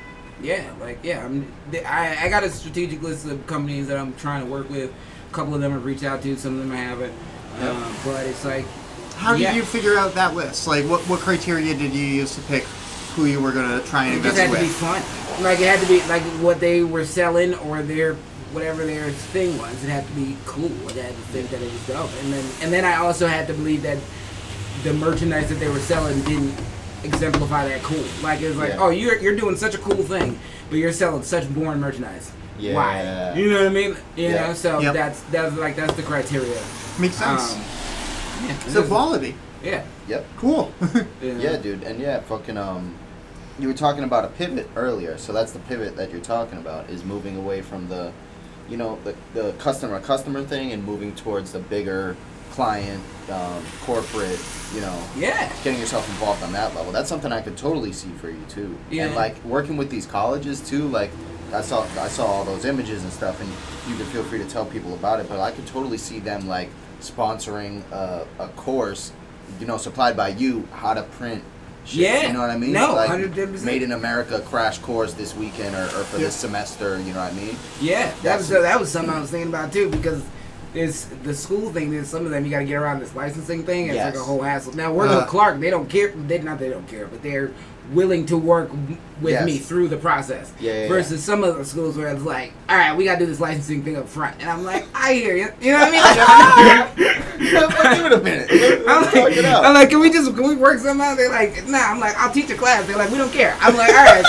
yeah, 0.41 0.73
like 0.79 0.99
yeah, 1.03 1.25
I'm. 1.25 1.51
I, 1.85 2.25
I 2.25 2.29
got 2.29 2.43
a 2.43 2.49
strategic 2.49 3.01
list 3.01 3.25
of 3.25 3.45
companies 3.47 3.87
that 3.87 3.97
I'm 3.97 4.13
trying 4.15 4.45
to 4.45 4.51
work 4.51 4.69
with. 4.69 4.91
A 5.29 5.33
couple 5.33 5.55
of 5.55 5.61
them 5.61 5.71
have 5.71 5.85
reached 5.85 6.03
out 6.03 6.21
to, 6.23 6.35
some 6.37 6.53
of 6.53 6.59
them 6.59 6.71
I 6.71 6.77
haven't. 6.77 7.13
Yep. 7.59 7.75
Um, 7.75 7.95
but 8.05 8.25
it's 8.25 8.45
like, 8.45 8.65
How 9.15 9.35
did 9.35 9.55
you 9.55 9.63
figure 9.63 9.97
out 9.97 10.13
that 10.13 10.35
list? 10.35 10.67
Like 10.67 10.85
what 10.85 11.01
what 11.01 11.19
criteria 11.19 11.75
did 11.75 11.93
you 11.93 12.05
use 12.05 12.35
to 12.35 12.41
pick 12.41 12.63
who 13.15 13.25
you 13.25 13.41
were 13.41 13.51
gonna 13.51 13.81
try 13.81 14.05
and 14.05 14.19
it 14.19 14.23
just 14.23 14.37
invest 14.37 14.53
had 14.53 14.59
to 14.59 14.61
be 14.61 14.71
fun. 14.71 15.43
Like 15.43 15.59
it 15.59 15.67
had 15.67 15.79
to 15.79 15.87
be 15.87 16.07
like 16.07 16.21
what 16.43 16.59
they 16.59 16.83
were 16.83 17.03
selling 17.03 17.55
or 17.55 17.81
their 17.81 18.13
whatever 18.53 18.85
their 18.85 19.09
thing 19.09 19.57
was. 19.57 19.83
It 19.83 19.89
had 19.89 20.05
to 20.05 20.13
be 20.13 20.37
cool. 20.45 20.71
I 20.87 20.93
had 20.93 21.15
to 21.15 21.21
think 21.33 21.49
that 21.49 21.61
it 21.61 21.71
was 21.71 21.87
dope. 21.87 22.11
And 22.23 22.31
then 22.31 22.45
and 22.61 22.71
then 22.71 22.85
I 22.85 22.97
also 22.97 23.27
had 23.27 23.47
to 23.47 23.53
believe 23.53 23.81
that 23.81 23.97
the 24.83 24.93
merchandise 24.93 25.49
that 25.49 25.55
they 25.55 25.67
were 25.67 25.79
selling 25.79 26.21
didn't 26.21 26.55
exemplify 27.07 27.67
that 27.67 27.81
cool. 27.83 28.03
Like 28.21 28.41
it's 28.41 28.55
like, 28.55 28.69
Yeah. 28.69 28.79
oh, 28.79 28.89
you're 28.89 29.17
you're 29.19 29.35
doing 29.35 29.55
such 29.55 29.75
a 29.75 29.77
cool 29.77 30.03
thing, 30.03 30.39
but 30.69 30.77
you're 30.77 30.91
selling 30.93 31.23
such 31.23 31.51
boring 31.53 31.79
merchandise. 31.79 32.31
Yeah. 32.59 32.73
Why? 32.75 33.33
You 33.35 33.51
know 33.51 33.59
what 33.59 33.67
I 33.67 33.69
mean? 33.69 33.95
You 34.15 34.25
Yeah. 34.29 34.47
know, 34.47 34.53
so 34.53 34.79
Yep. 34.79 34.93
that's 34.93 35.21
that's 35.31 35.55
like 35.57 35.75
that's 35.75 35.93
the 35.95 36.03
criteria. 36.03 36.57
Makes 36.99 37.15
sense. 37.15 37.53
Um, 37.53 37.61
yeah, 38.47 38.57
so 38.67 38.83
quality, 38.83 39.35
yeah, 39.63 39.83
Yep. 40.07 40.25
cool. 40.37 40.71
you 41.21 41.33
know. 41.33 41.39
Yeah, 41.39 41.57
dude, 41.57 41.83
and 41.83 41.99
yeah, 41.99 42.19
fucking 42.21 42.57
um, 42.57 42.93
you 43.59 43.67
were 43.67 43.73
talking 43.73 44.03
about 44.03 44.25
a 44.25 44.27
pivot 44.29 44.67
earlier, 44.75 45.17
so 45.17 45.33
that's 45.33 45.51
the 45.51 45.59
pivot 45.59 45.95
that 45.97 46.11
you're 46.11 46.21
talking 46.21 46.57
about 46.59 46.89
is 46.89 47.03
moving 47.03 47.37
away 47.37 47.61
from 47.61 47.87
the, 47.87 48.11
you 48.69 48.77
know, 48.77 48.97
the 49.03 49.13
the 49.33 49.51
customer 49.53 49.99
customer 49.99 50.43
thing 50.43 50.71
and 50.71 50.83
moving 50.83 51.13
towards 51.15 51.51
the 51.51 51.59
bigger 51.59 52.15
client, 52.57 53.03
um, 53.31 53.63
corporate, 53.83 54.39
you 54.73 54.81
know, 54.81 54.99
yeah. 55.15 55.47
getting 55.63 55.79
yourself 55.79 56.09
involved 56.09 56.41
on 56.41 56.51
that 56.53 56.73
level. 56.73 56.91
That's 56.91 57.07
something 57.07 57.31
I 57.31 57.39
could 57.39 57.55
totally 57.55 57.93
see 57.93 58.09
for 58.13 58.31
you 58.31 58.43
too. 58.49 58.75
Yeah. 58.89 59.05
And 59.05 59.15
like 59.15 59.35
working 59.45 59.77
with 59.77 59.91
these 59.91 60.07
colleges 60.07 60.59
too, 60.67 60.87
like 60.87 61.11
I 61.53 61.61
saw 61.61 61.83
I 61.99 62.07
saw 62.07 62.25
all 62.25 62.43
those 62.43 62.65
images 62.65 63.03
and 63.03 63.13
stuff, 63.13 63.39
and 63.39 63.49
you 63.87 63.95
can 63.95 64.07
feel 64.07 64.23
free 64.23 64.39
to 64.39 64.45
tell 64.49 64.65
people 64.65 64.95
about 64.95 65.19
it. 65.19 65.29
But 65.29 65.39
I 65.39 65.51
could 65.51 65.67
totally 65.67 65.99
see 65.99 66.17
them 66.19 66.47
like 66.47 66.69
sponsoring 66.99 67.83
a, 67.91 68.25
a 68.39 68.47
course, 68.49 69.11
you 69.59 69.67
know, 69.67 69.77
supplied 69.77 70.17
by 70.17 70.29
you, 70.29 70.67
how 70.71 70.95
to 70.95 71.03
print. 71.03 71.43
Shit, 71.85 71.99
Yeah. 71.99 72.27
you 72.27 72.33
know 72.33 72.41
what 72.41 72.49
I 72.49 72.57
mean. 72.57 72.71
No, 72.73 72.95
like 72.95 73.09
110%. 73.11 73.63
made 73.63 73.83
in 73.83 73.91
America 73.91 74.41
crash 74.41 74.79
course 74.79 75.13
this 75.13 75.35
weekend 75.35 75.75
or, 75.75 75.83
or 75.85 76.03
for 76.09 76.17
Yeah. 76.17 76.25
this 76.25 76.35
semester. 76.35 76.99
You 76.99 77.13
know 77.13 77.21
what 77.23 77.31
I 77.31 77.35
mean? 77.35 77.55
Yeah, 77.79 78.11
that 78.23 78.37
was 78.39 78.49
that 78.49 78.79
was 78.79 78.91
something 78.91 79.13
I 79.13 79.21
was 79.21 79.29
thinking 79.29 79.49
about 79.49 79.71
too 79.71 79.89
because 79.91 80.23
there's 80.73 81.05
the 81.23 81.33
school 81.33 81.71
thing. 81.71 81.89
There's 81.91 82.07
some 82.07 82.25
of 82.25 82.31
them 82.31 82.43
you 82.45 82.51
got 82.51 82.59
to 82.59 82.65
get 82.65 82.75
around 82.75 82.99
this 82.99 83.15
licensing 83.15 83.63
thing. 83.63 83.87
It's 83.87 83.97
like 83.97 84.15
a 84.15 84.19
whole 84.19 84.41
hassle. 84.41 84.73
Now 84.73 84.91
working 84.93 85.15
Uh, 85.15 85.19
with 85.21 85.27
Clark, 85.29 85.59
they 85.59 85.69
don't 85.69 85.89
care. 85.89 86.09
They 86.09 86.39
not 86.39 86.59
they 86.59 86.69
don't 86.69 86.87
care, 86.87 87.07
but 87.07 87.21
they're 87.23 87.51
willing 87.93 88.25
to 88.25 88.37
work 88.37 88.69
with 89.21 89.31
Yes. 89.31 89.45
me 89.45 89.57
through 89.59 89.87
the 89.87 89.95
process. 89.95 90.51
Yeah, 90.59 90.71
yeah, 90.73 90.81
yeah. 90.81 90.87
Versus 90.89 91.23
some 91.23 91.43
of 91.45 91.57
the 91.57 91.63
schools 91.63 91.95
where 91.97 92.09
it's 92.09 92.21
like, 92.23 92.51
all 92.67 92.75
right, 92.77 92.93
we 92.95 93.05
got 93.05 93.13
to 93.13 93.19
do 93.19 93.25
this 93.25 93.39
licensing 93.39 93.81
thing 93.81 93.95
up 93.95 94.09
front, 94.09 94.35
and 94.41 94.49
I'm 94.49 94.65
like, 94.65 94.85
I 94.93 95.13
hear 95.13 95.35
you. 95.37 95.47
You 95.61 95.71
know 95.71 95.79
what 95.79 95.93
I 95.93 96.85
mean? 96.97 97.07
Give 97.37 98.05
it 98.05 98.13
a 98.13 98.21
minute. 98.21 98.49
I'm 98.87 99.03
like. 99.05 99.37
I'm 99.45 99.73
like, 99.73 99.89
can 99.89 99.99
we 100.01 100.09
just 100.11 100.35
can 100.35 100.47
we 100.49 100.55
work 100.57 100.79
something 100.79 101.05
out? 101.05 101.15
They're 101.15 101.29
like, 101.31 101.65
nah. 101.67 101.77
I'm 101.91 101.99
like, 102.01 102.15
I'll 102.17 102.31
teach 102.31 102.49
a 102.49 102.55
class. 102.55 102.85
They're 102.87 102.97
like, 102.97 103.09
we 103.09 103.17
don't 103.17 103.31
care. 103.31 103.55
I'm 103.61 103.75
like, 103.77 103.89
all 103.89 104.05
right. 104.05 104.23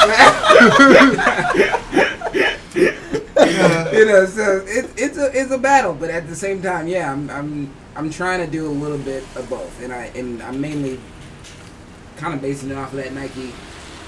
You 2.79 4.05
know, 4.07 4.27
so 4.27 4.65
it, 4.67 4.91
it's 4.97 5.17
a 5.19 5.31
it's 5.39 5.51
a 5.51 5.59
battle, 5.59 5.95
but 5.95 6.11
at 6.11 6.29
the 6.29 6.37
same 6.37 6.61
time, 6.63 6.87
yeah, 6.89 7.11
I'm 7.13 7.31
I'm 7.31 7.75
I'm 7.97 8.11
trying 8.11 8.45
to 8.45 8.51
do 8.51 8.67
a 8.67 8.71
little 8.71 8.99
bit 8.99 9.23
of 9.37 9.49
both, 9.49 9.83
and 9.83 9.93
I 9.93 10.05
and 10.15 10.43
I'm 10.43 10.61
mainly 10.61 11.01
kind 12.17 12.35
of 12.35 12.41
basing 12.43 12.71
it 12.71 12.77
off 12.77 12.93
of 12.93 12.99
that 13.03 13.13
Nike 13.13 13.53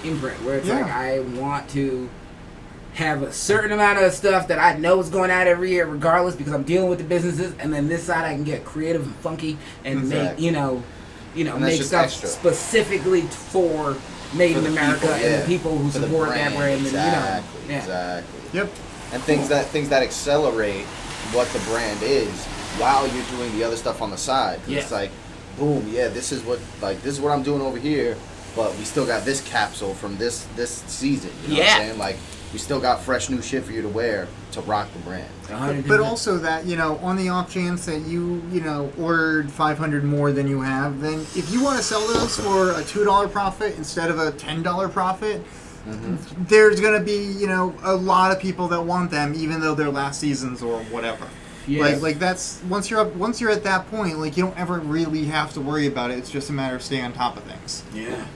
imprint, 0.04 0.42
where 0.44 0.58
it's 0.58 0.66
Yeah. 0.66 0.80
like 0.82 0.90
I 0.92 1.20
want 1.20 1.68
to 1.70 2.08
have 2.94 3.22
a 3.22 3.32
certain 3.32 3.70
amount 3.72 3.98
of 4.00 4.12
stuff 4.12 4.48
that 4.48 4.58
I 4.58 4.76
know 4.76 4.98
is 5.00 5.08
going 5.08 5.30
out 5.30 5.46
every 5.46 5.70
year, 5.70 5.86
regardless, 5.86 6.34
because 6.34 6.52
I'm 6.52 6.64
dealing 6.64 6.88
with 6.90 6.98
the 6.98 7.04
businesses, 7.04 7.54
and 7.60 7.72
then 7.72 7.88
this 7.88 8.02
side 8.04 8.24
I 8.24 8.34
can 8.34 8.44
get 8.44 8.64
creative 8.64 9.02
and 9.04 9.14
funky 9.16 9.58
and 9.84 10.08
make 10.08 10.38
you 10.40 10.50
know, 10.52 10.82
you 11.34 11.44
know, 11.44 11.58
make 11.58 11.80
stuff 11.82 12.04
extra. 12.06 12.28
specifically 12.28 13.22
for 13.22 13.96
made 14.34 14.54
For 14.54 14.60
in 14.60 14.66
America 14.66 15.00
people, 15.00 15.14
and 15.14 15.22
yeah. 15.24 15.40
the 15.40 15.46
people 15.46 15.78
who 15.78 15.90
For 15.90 16.00
support 16.00 16.28
that 16.30 16.54
brand, 16.56 16.80
Exactly. 16.80 16.98
and 16.98 17.70
you 17.70 17.76
know, 17.76 17.76
yeah. 17.76 17.78
Exactly. 17.78 18.39
Yep. 18.52 18.68
and 19.12 19.22
things 19.22 19.48
that 19.48 19.66
things 19.66 19.88
that 19.88 20.02
accelerate 20.02 20.84
what 21.32 21.48
the 21.48 21.58
brand 21.70 22.02
is 22.02 22.28
while 22.78 23.06
you're 23.08 23.24
doing 23.36 23.52
the 23.58 23.64
other 23.64 23.76
stuff 23.76 24.00
on 24.02 24.10
the 24.10 24.16
side. 24.16 24.58
'Cause 24.64 24.74
It's 24.74 24.90
like, 24.92 25.10
boom, 25.58 25.86
yeah, 25.92 26.08
this 26.08 26.32
is 26.32 26.42
what 26.42 26.58
like 26.80 27.02
this 27.02 27.14
is 27.14 27.20
what 27.20 27.32
I'm 27.32 27.42
doing 27.42 27.60
over 27.62 27.78
here. 27.78 28.16
but 28.56 28.76
we 28.78 28.84
still 28.84 29.06
got 29.06 29.24
this 29.24 29.40
capsule 29.42 29.94
from 29.94 30.16
this 30.18 30.44
this 30.56 30.82
season. 30.88 31.30
You 31.46 31.54
know 31.54 31.60
Yeah. 31.60 31.64
what 31.66 31.72
I'm 31.82 31.86
saying? 31.86 31.98
Like 32.00 32.16
we 32.52 32.58
still 32.58 32.80
got 32.80 33.00
fresh 33.00 33.30
new 33.30 33.40
shit 33.40 33.64
for 33.64 33.70
you 33.70 33.80
to 33.82 33.88
wear 33.88 34.26
to 34.50 34.60
rock 34.62 34.88
the 34.92 34.98
brand. 35.00 35.84
But 35.86 36.00
also 36.00 36.36
that 36.38 36.66
you 36.66 36.74
know, 36.74 36.96
on 36.96 37.16
the 37.16 37.28
off 37.28 37.48
chance 37.52 37.86
that 37.86 38.00
you 38.00 38.42
you 38.50 38.60
know 38.60 38.90
ordered 38.98 39.52
500 39.52 40.02
more 40.02 40.32
than 40.32 40.48
you 40.48 40.62
have, 40.62 41.00
then 41.00 41.20
if 41.36 41.48
you 41.52 41.62
want 41.62 41.76
to 41.78 41.84
sell 41.84 42.04
those 42.08 42.36
for 42.40 42.72
a 42.72 42.82
two 42.82 43.04
dollar 43.04 43.28
profit 43.28 43.76
instead 43.78 44.10
of 44.10 44.18
a 44.18 44.32
ten 44.32 44.64
dollar 44.64 44.88
profit, 44.88 45.42
there's 45.86 46.80
gonna 46.80 47.00
be 47.00 47.24
you 47.32 47.46
know 47.46 47.74
a 47.82 47.94
lot 47.94 48.32
of 48.32 48.40
people 48.40 48.68
that 48.68 48.82
want 48.82 49.10
them, 49.10 49.34
even 49.34 49.60
though 49.60 49.74
they're 49.74 49.90
last 49.90 50.20
seasons 50.20 50.62
or 50.62 50.80
whatever. 50.84 51.26
Like 51.68 52.02
like 52.02 52.18
that's 52.18 52.60
once 52.68 52.90
you're 52.90 53.00
up 53.00 53.14
once 53.14 53.40
you're 53.40 53.50
at 53.50 53.64
that 53.64 53.88
point, 53.90 54.18
like 54.18 54.36
you 54.36 54.44
don't 54.44 54.58
ever 54.58 54.78
really 54.80 55.24
have 55.26 55.52
to 55.54 55.60
worry 55.60 55.86
about 55.86 56.10
it. 56.10 56.18
It's 56.18 56.30
just 56.30 56.50
a 56.50 56.52
matter 56.52 56.74
of 56.76 56.82
staying 56.82 57.04
on 57.04 57.12
top 57.12 57.36
of 57.36 57.44
things. 57.44 57.84
yeah. 57.94 58.26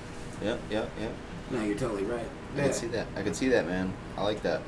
Yep, 0.43 0.61
yep, 0.71 0.91
yep. 1.01 1.13
No, 1.51 1.63
you're 1.65 1.77
totally 1.79 2.05
right. 2.05 2.27
I 2.57 2.61
can 2.61 2.73
see 2.73 2.87
that. 2.89 3.07
I 3.17 3.23
can 3.23 3.35
see 3.35 3.49
that, 3.49 3.67
man. 3.67 3.93
I 4.17 4.23
like 4.23 4.43
that. 4.43 4.61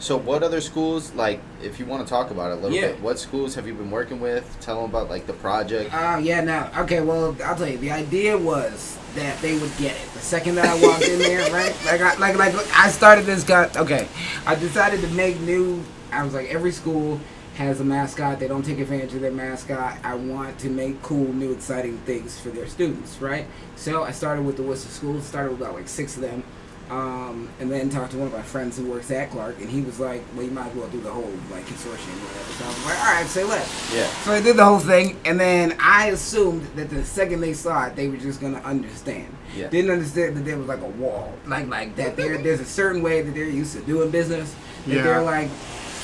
So, 0.00 0.16
what 0.16 0.42
other 0.42 0.60
schools, 0.60 1.12
like, 1.14 1.40
if 1.62 1.78
you 1.78 1.86
want 1.86 2.06
to 2.06 2.10
talk 2.10 2.30
about 2.30 2.50
it 2.50 2.58
a 2.58 2.60
little 2.60 2.76
Yeah. 2.76 2.88
bit, 2.88 3.00
what 3.00 3.18
schools 3.18 3.54
have 3.54 3.66
you 3.66 3.74
been 3.74 3.90
working 3.90 4.20
with? 4.20 4.44
Tell 4.60 4.76
them 4.82 4.90
about, 4.90 5.08
like, 5.08 5.26
the 5.26 5.32
project. 5.32 5.90
Oh 5.94 6.18
yeah, 6.18 6.40
now, 6.42 6.70
Okay, 6.78 7.00
well, 7.00 7.34
I'll 7.44 7.56
tell 7.56 7.68
you. 7.68 7.78
The 7.78 7.92
idea 7.92 8.36
was 8.36 8.98
that 9.14 9.40
they 9.40 9.56
would 9.56 9.74
get 9.78 9.92
it 9.92 10.12
the 10.12 10.20
second 10.20 10.56
that 10.56 10.66
I 10.66 10.74
walked 10.82 11.04
in 11.08 11.20
there, 11.20 11.50
right? 11.52 11.74
Like, 11.86 12.00
I, 12.00 12.16
like, 12.16 12.36
like, 12.36 12.54
I 12.76 12.90
started 12.90 13.24
this 13.24 13.44
guy. 13.44 13.70
Okay, 13.76 14.08
I 14.46 14.56
decided 14.56 15.00
to 15.02 15.08
make 15.08 15.40
new. 15.40 15.82
I 16.12 16.22
was 16.24 16.34
like, 16.34 16.52
every 16.52 16.72
school 16.72 17.20
has 17.54 17.80
a 17.80 17.84
mascot. 17.84 18.40
They 18.40 18.48
don't 18.48 18.64
take 18.64 18.80
advantage 18.80 19.14
of 19.14 19.20
their 19.20 19.30
mascot. 19.30 19.96
I 20.02 20.14
want 20.16 20.58
to 20.58 20.68
make 20.68 21.00
cool, 21.02 21.32
new, 21.32 21.52
exciting 21.52 21.98
things 21.98 22.38
for 22.38 22.48
their 22.50 22.66
students, 22.66 23.20
right? 23.20 23.46
So 23.76 24.02
I 24.02 24.10
started 24.10 24.44
with 24.44 24.56
the 24.56 24.64
Worcester 24.64 24.90
schools. 24.90 25.24
Started 25.24 25.52
with 25.52 25.60
about 25.60 25.74
like 25.74 25.88
six 25.88 26.16
of 26.16 26.22
them. 26.22 26.42
Um, 26.90 27.48
and 27.60 27.70
then 27.72 27.88
talked 27.88 28.12
to 28.12 28.18
one 28.18 28.26
of 28.26 28.34
my 28.34 28.42
friends 28.42 28.76
who 28.76 28.84
works 28.90 29.10
at 29.10 29.30
Clark, 29.30 29.58
and 29.58 29.70
he 29.70 29.80
was 29.80 29.98
like, 29.98 30.22
"Well, 30.34 30.44
you 30.44 30.50
might 30.50 30.66
as 30.68 30.74
well 30.76 30.86
do 30.88 31.00
the 31.00 31.10
whole 31.10 31.30
like 31.50 31.64
consortium, 31.64 32.12
or 32.12 32.26
whatever." 32.26 32.52
So 32.58 32.64
I 32.64 32.68
was 32.68 32.84
like, 32.84 32.98
"All 32.98 33.14
right, 33.14 33.26
say 33.26 33.44
less." 33.44 33.90
Yeah. 33.94 34.06
So 34.22 34.32
I 34.32 34.40
did 34.42 34.56
the 34.58 34.64
whole 34.66 34.78
thing, 34.78 35.16
and 35.24 35.40
then 35.40 35.76
I 35.80 36.08
assumed 36.08 36.62
that 36.76 36.90
the 36.90 37.02
second 37.02 37.40
they 37.40 37.54
saw 37.54 37.86
it, 37.86 37.96
they 37.96 38.08
were 38.08 38.18
just 38.18 38.38
gonna 38.40 38.58
understand. 38.60 39.34
Yeah. 39.56 39.68
Didn't 39.68 39.92
understand 39.92 40.36
that 40.36 40.44
there 40.44 40.58
was 40.58 40.66
like 40.68 40.82
a 40.82 40.86
wall, 40.88 41.32
like 41.46 41.68
like 41.68 41.96
that. 41.96 42.16
There, 42.16 42.36
there's 42.36 42.60
a 42.60 42.66
certain 42.66 43.02
way 43.02 43.22
that 43.22 43.32
they're 43.34 43.44
used 43.44 43.72
to 43.76 43.80
doing 43.80 44.10
business 44.10 44.54
that 44.86 44.94
Yeah. 44.96 45.02
they're 45.02 45.22
like 45.22 45.48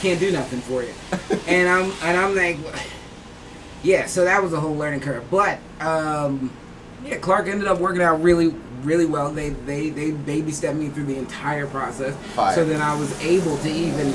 can't 0.00 0.18
do 0.18 0.32
nothing 0.32 0.60
for 0.62 0.82
you, 0.82 0.94
and 1.46 1.68
I'm 1.68 1.92
and 2.02 2.16
I'm 2.18 2.34
like, 2.34 2.56
yeah. 3.82 4.06
So 4.06 4.24
that 4.24 4.42
was 4.42 4.54
a 4.54 4.60
whole 4.60 4.74
learning 4.76 5.00
curve, 5.00 5.24
but 5.30 5.58
um, 5.80 6.50
yeah, 7.04 7.18
Clark 7.18 7.48
ended 7.48 7.68
up 7.68 7.78
working 7.80 8.02
out 8.02 8.22
really 8.22 8.54
really 8.84 9.06
well. 9.06 9.30
They 9.30 9.50
they 9.50 9.90
they 9.90 10.10
baby 10.12 10.52
stepped 10.52 10.76
me 10.76 10.88
through 10.88 11.04
the 11.06 11.16
entire 11.16 11.66
process, 11.66 12.14
Fire. 12.34 12.54
so 12.54 12.64
then 12.64 12.80
I 12.80 12.94
was 12.98 13.18
able 13.22 13.56
to 13.58 13.68
even 13.70 14.14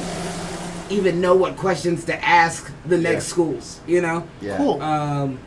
even 0.89 1.19
know 1.19 1.35
what 1.35 1.57
questions 1.57 2.05
to 2.05 2.23
ask 2.25 2.71
the 2.85 2.97
next 2.97 3.25
Yeah. 3.27 3.33
schools. 3.33 3.79
You 3.87 4.01
know. 4.01 4.27
Yeah. 4.41 4.57
Cool. 4.57 4.81
Um, 4.81 5.39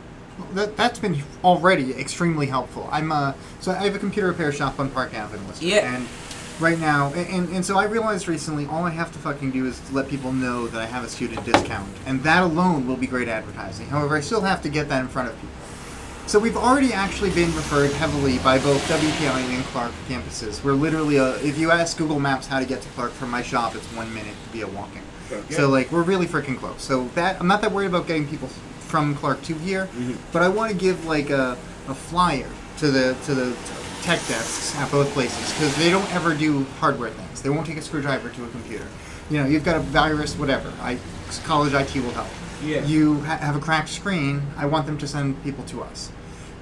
That, 0.53 0.77
that's 0.77 0.99
been 0.99 1.21
already 1.43 1.91
extremely 1.99 2.45
helpful. 2.47 2.87
I'm 2.91 3.11
uh, 3.11 3.33
so 3.59 3.71
I 3.71 3.83
have 3.83 3.95
a 3.95 3.99
computer 3.99 4.27
repair 4.29 4.51
shop 4.53 4.79
on 4.79 4.89
Park 4.89 5.13
Avenue, 5.13 5.43
Yeah. 5.59 5.93
and 5.95 6.07
right 6.61 6.79
now, 6.79 7.11
and, 7.13 7.27
and, 7.27 7.49
and 7.55 7.65
so 7.65 7.77
I 7.77 7.83
realized 7.85 8.27
recently, 8.29 8.65
all 8.65 8.83
I 8.85 8.89
have 8.89 9.11
to 9.13 9.19
fucking 9.19 9.51
do 9.51 9.65
is 9.65 9.79
let 9.91 10.07
people 10.09 10.31
know 10.31 10.67
that 10.67 10.81
I 10.81 10.85
have 10.85 11.03
a 11.03 11.09
student 11.09 11.43
discount, 11.45 11.89
and 12.05 12.23
that 12.23 12.41
alone 12.43 12.87
will 12.87 12.95
be 12.97 13.05
great 13.07 13.27
advertising. 13.27 13.87
However, 13.87 14.15
I 14.15 14.21
still 14.21 14.41
have 14.41 14.61
to 14.63 14.69
get 14.69 14.87
that 14.89 15.01
in 15.01 15.07
front 15.09 15.27
of 15.29 15.35
people. 15.35 15.49
So 16.29 16.37
we've 16.37 16.55
already 16.55 16.93
actually 16.93 17.31
been 17.31 17.51
referred 17.55 17.91
heavily 17.93 18.37
by 18.37 18.59
both 18.59 18.87
WPI 18.87 19.49
and 19.49 19.63
Clark 19.65 19.91
campuses. 20.07 20.63
We're 20.63 20.73
literally, 20.73 21.17
uh, 21.17 21.39
if 21.41 21.57
you 21.57 21.71
ask 21.71 21.97
Google 21.97 22.19
Maps 22.19 22.45
how 22.45 22.59
to 22.59 22.67
get 22.67 22.83
to 22.83 22.89
Clark 22.89 23.13
from 23.13 23.31
my 23.31 23.41
shop, 23.41 23.73
it's 23.73 23.87
one 23.93 24.13
minute 24.13 24.35
via 24.51 24.67
walking. 24.67 25.01
Okay. 25.31 25.55
So 25.55 25.69
like 25.69 25.91
we're 25.91 26.03
really 26.03 26.27
freaking 26.27 26.59
close. 26.59 26.83
So 26.83 27.07
that 27.15 27.39
I'm 27.39 27.47
not 27.47 27.61
that 27.61 27.71
worried 27.71 27.87
about 27.87 28.05
getting 28.05 28.27
people 28.27 28.47
from 28.47 29.15
Clark 29.15 29.41
to 29.41 29.55
here, 29.55 29.89
but 30.31 30.43
I 30.43 30.49
want 30.49 30.71
to 30.71 30.77
give 30.77 31.03
like 31.07 31.31
a, 31.31 31.57
a 31.87 31.95
flyer 31.95 32.51
to 32.77 32.91
the 32.91 33.17
to 33.25 33.33
the 33.33 33.57
tech 34.03 34.19
desks 34.27 34.75
at 34.75 34.91
both 34.91 35.09
places 35.13 35.51
because 35.53 35.75
they 35.77 35.89
don't 35.89 36.13
ever 36.13 36.35
do 36.35 36.63
hardware 36.79 37.09
things. 37.09 37.41
They 37.41 37.49
won't 37.49 37.65
take 37.65 37.77
a 37.77 37.81
screwdriver 37.81 38.29
to 38.29 38.43
a 38.45 38.49
computer. 38.49 38.85
You 39.31 39.39
know, 39.39 39.47
you've 39.47 39.65
got 39.65 39.77
a 39.77 39.79
virus, 39.79 40.37
whatever. 40.37 40.71
I 40.79 40.99
college 41.45 41.73
IT 41.73 41.95
will 41.95 42.11
help. 42.11 42.27
Yeah. 42.63 42.85
You 42.85 43.21
ha- 43.21 43.37
have 43.37 43.55
a 43.55 43.59
cracked 43.59 43.89
screen. 43.89 44.43
I 44.57 44.67
want 44.67 44.85
them 44.85 44.99
to 44.99 45.07
send 45.07 45.41
people 45.43 45.63
to 45.65 45.81
us. 45.81 46.11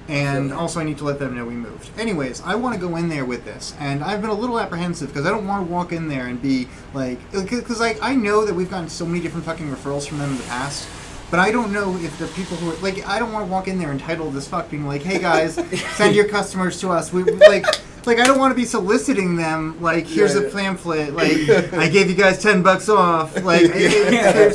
And 0.08 0.54
also, 0.54 0.80
I 0.80 0.84
need 0.84 0.96
to 0.98 1.04
let 1.04 1.18
them 1.18 1.36
know 1.36 1.44
we 1.44 1.52
moved. 1.52 1.90
Anyways, 1.98 2.40
I 2.42 2.54
want 2.54 2.74
to 2.74 2.80
go 2.80 2.96
in 2.96 3.10
there 3.10 3.26
with 3.26 3.44
this, 3.44 3.74
and 3.78 4.02
I've 4.02 4.22
been 4.22 4.30
a 4.30 4.34
little 4.34 4.58
apprehensive 4.58 5.08
because 5.08 5.26
I 5.26 5.30
don't 5.30 5.46
want 5.46 5.66
to 5.66 5.70
walk 5.72 5.92
in 5.92 6.08
there 6.08 6.28
and 6.28 6.40
be 6.40 6.66
like, 6.94 7.18
uh, 7.34 7.42
because 7.42 7.78
like 7.78 7.98
I 8.00 8.14
know 8.14 8.46
that 8.46 8.54
we've 8.54 8.70
gotten 8.70 8.88
so 8.88 9.04
many 9.04 9.20
different 9.20 9.44
fucking 9.44 9.68
referrals 9.68 10.08
from 10.08 10.16
them 10.18 10.30
in 10.30 10.38
the 10.38 10.44
past, 10.44 10.88
but 11.30 11.38
I 11.40 11.52
don't 11.52 11.72
know 11.74 11.94
if 11.98 12.18
the 12.18 12.26
people 12.28 12.56
who 12.56 12.70
are 12.70 12.76
like, 12.76 13.06
I 13.06 13.18
don't 13.18 13.32
want 13.32 13.44
to 13.46 13.52
walk 13.52 13.68
in 13.68 13.78
there 13.78 13.92
entitled 13.92 14.34
as 14.34 14.48
fuck, 14.48 14.70
being 14.70 14.86
like, 14.86 15.02
hey 15.02 15.18
guys, 15.18 15.54
send 15.96 16.16
your 16.16 16.26
customers 16.26 16.80
to 16.80 16.88
us. 16.90 17.12
We 17.12 17.24
like. 17.24 17.66
Like 18.06 18.20
I 18.20 18.24
don't 18.26 18.38
want 18.38 18.52
to 18.52 18.54
be 18.56 18.64
soliciting 18.64 19.36
them. 19.36 19.78
Like 19.82 20.06
here's 20.06 20.34
Yeah. 20.34 20.42
a 20.42 20.50
pamphlet. 20.50 21.12
Like 21.12 21.46
I 21.74 21.88
gave 21.90 22.08
you 22.08 22.14
guys 22.16 22.42
ten 22.42 22.62
bucks 22.62 22.88
off. 22.88 23.36
Like 23.44 23.66
Yeah. 23.74 24.50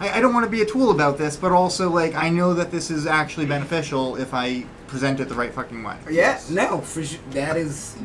I, 0.00 0.18
I 0.18 0.20
don't 0.20 0.34
want 0.34 0.44
to 0.44 0.50
be 0.50 0.62
a 0.62 0.66
tool 0.66 0.90
about 0.90 1.16
this, 1.16 1.36
but 1.36 1.52
also 1.52 1.88
like 1.88 2.16
I 2.16 2.30
know 2.30 2.52
that 2.54 2.72
this 2.72 2.90
is 2.90 3.06
actually 3.06 3.46
beneficial 3.46 4.16
if 4.16 4.34
I 4.34 4.64
present 4.88 5.20
it 5.20 5.28
the 5.28 5.34
right 5.34 5.52
fucking 5.52 5.82
way. 5.82 5.96
Yeah, 6.10 6.40
no, 6.50 6.80
for 6.80 7.04
sure. 7.04 7.18
That 7.30 7.56
is, 7.56 7.96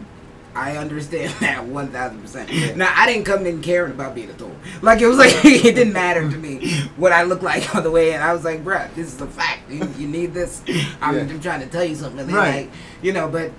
I 0.56 0.78
understand 0.78 1.34
that 1.40 1.66
one 1.66 1.90
thousand 1.90 2.22
percent. 2.22 2.76
Now, 2.78 2.94
I 2.96 3.06
didn't 3.12 3.26
come 3.26 3.46
in 3.46 3.62
caring 3.62 3.92
about 3.92 4.16
being 4.16 4.30
a 4.30 4.34
tool. 4.34 4.56
Like 4.82 5.02
it 5.02 5.08
was 5.08 5.18
like 5.18 5.34
it 5.46 5.76
didn't 5.76 5.94
matter 5.94 6.30
to 6.30 6.38
me 6.38 6.70
what 6.98 7.12
I 7.12 7.24
looked 7.24 7.44
like 7.44 7.74
on 7.76 7.84
the 7.84 7.92
way 7.92 8.14
in. 8.14 8.22
I 8.22 8.34
was 8.34 8.44
like, 8.44 8.64
bruh, 8.64 8.94
this 8.96 9.14
is 9.14 9.22
a 9.22 9.28
fact. 9.28 9.70
You, 9.70 9.88
you 9.98 10.08
need 10.08 10.34
this. 10.34 10.62
I'm, 11.02 11.16
Yeah. 11.16 11.22
I'm 11.22 11.40
trying 11.42 11.62
to 11.62 11.68
tell 11.68 11.84
you 11.84 11.96
something. 11.96 12.20
And 12.22 12.32
Right. 12.34 12.66
like, 12.66 12.72
you 13.02 13.14
know, 13.14 13.28
but. 13.30 13.52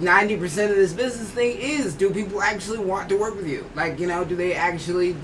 Ninety 0.00 0.34
percent 0.38 0.70
of 0.70 0.78
this 0.78 0.94
business 0.94 1.28
thing 1.30 1.58
is: 1.60 1.94
Do 1.94 2.08
people 2.08 2.40
actually 2.40 2.78
want 2.78 3.10
to 3.10 3.16
work 3.18 3.36
with 3.36 3.46
you? 3.46 3.68
Like, 3.74 3.98
you 4.00 4.06
know, 4.06 4.24
do 4.24 4.34
they 4.34 4.54
actually? 4.54 5.14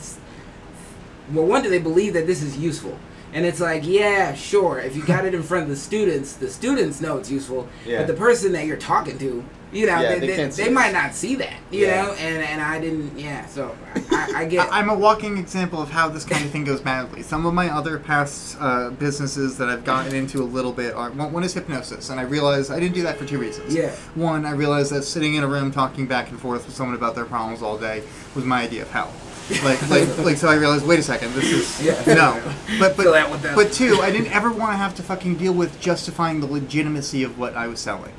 Well, 1.33 1.47
one, 1.47 1.63
do 1.63 1.71
they 1.71 1.79
believe 1.79 2.13
that 2.13 2.27
this 2.27 2.43
is 2.43 2.59
useful? 2.59 2.99
And 3.37 3.45
it's 3.45 3.61
like, 3.61 3.87
yeah, 3.87 4.33
sure. 4.33 4.79
If 4.79 4.97
you 4.97 5.05
got 5.05 5.27
it 5.27 5.35
in 5.35 5.43
front 5.43 5.65
of 5.65 5.69
the 5.69 5.77
students, 5.77 6.33
the 6.33 6.49
students 6.49 7.03
know 7.03 7.19
it's 7.19 7.31
useful. 7.31 7.69
Yeah. 7.85 7.99
But 7.99 8.07
the 8.07 8.15
person 8.15 8.53
that 8.53 8.65
you're 8.65 8.79
talking 8.79 9.19
to, 9.19 9.45
you 9.73 9.85
know, 9.87 10.01
Yeah, 10.01 10.19
they, 10.19 10.21
they 10.21 10.37
they, 10.37 10.49
they 10.49 10.69
might 10.71 10.95
not 10.95 11.15
see 11.15 11.35
that, 11.35 11.53
you 11.71 11.85
Yeah. 11.87 12.03
know. 12.07 12.13
And 12.15 12.43
and 12.43 12.63
I 12.63 12.81
didn't, 12.81 13.19
yeah. 13.19 13.45
So 13.45 13.77
I, 14.11 14.33
I 14.37 14.45
get. 14.47 14.67
I- 14.73 14.79
I'm 14.79 14.89
a 14.89 14.95
walking 14.95 15.37
example 15.37 15.83
of 15.83 15.91
how 15.91 16.09
this 16.09 16.25
kind 16.25 16.43
of 16.47 16.51
thing 16.51 16.65
goes 16.65 16.81
badly. 16.81 17.21
Some 17.23 17.45
of 17.45 17.53
my 17.53 17.69
other 17.69 17.99
past 17.99 18.57
uh, 18.59 18.89
businesses 18.91 19.59
that 19.59 19.69
I've 19.69 19.85
gotten 19.85 20.15
into 20.15 20.41
a 20.43 20.49
little 20.57 20.73
bit 20.73 20.95
are 20.95 21.11
one, 21.11 21.31
one 21.31 21.45
is 21.45 21.53
hypnosis, 21.53 22.09
and 22.09 22.19
I 22.19 22.23
realized 22.23 22.71
I 22.73 22.81
didn't 22.81 22.95
do 22.95 23.03
that 23.03 23.19
for 23.19 23.27
two 23.27 23.39
reasons. 23.39 23.75
Yeah. 23.75 23.91
One, 24.15 24.47
I 24.47 24.53
realized 24.53 24.93
that 24.93 25.03
sitting 25.03 25.35
in 25.35 25.45
a 25.45 25.49
room 25.49 25.71
talking 25.73 26.07
back 26.07 26.31
and 26.31 26.41
forth 26.41 26.65
with 26.65 26.75
someone 26.75 26.97
about 26.97 27.15
their 27.15 27.27
problems 27.27 27.61
all 27.61 27.77
day 27.77 28.03
was 28.35 28.47
my 28.47 28.63
idea 28.63 28.81
of 28.83 28.91
hell. 28.93 29.13
Like, 29.63 29.81
like, 29.89 30.19
like, 30.25 30.37
so 30.37 30.49
I 30.49 30.55
realized, 30.57 30.87
wait 30.87 30.99
a 30.99 31.03
second, 31.03 31.33
this 31.35 31.45
is 31.45 31.83
Yeah. 31.83 32.15
no. 32.15 32.43
But, 32.81 32.97
but, 32.97 33.05
but 33.55 33.73
two, 33.73 33.99
I 34.03 34.11
didn't 34.11 34.33
ever 34.33 34.51
want 34.51 34.73
to 34.73 34.77
have 34.77 34.95
to 34.97 35.03
fucking 35.03 35.37
deal 35.37 35.53
with 35.53 35.81
justifying 35.81 36.41
the 36.41 36.47
legitimacy 36.47 37.23
of 37.23 37.39
what 37.39 37.55
I 37.57 37.67
was 37.69 37.79
selling. 37.81 38.13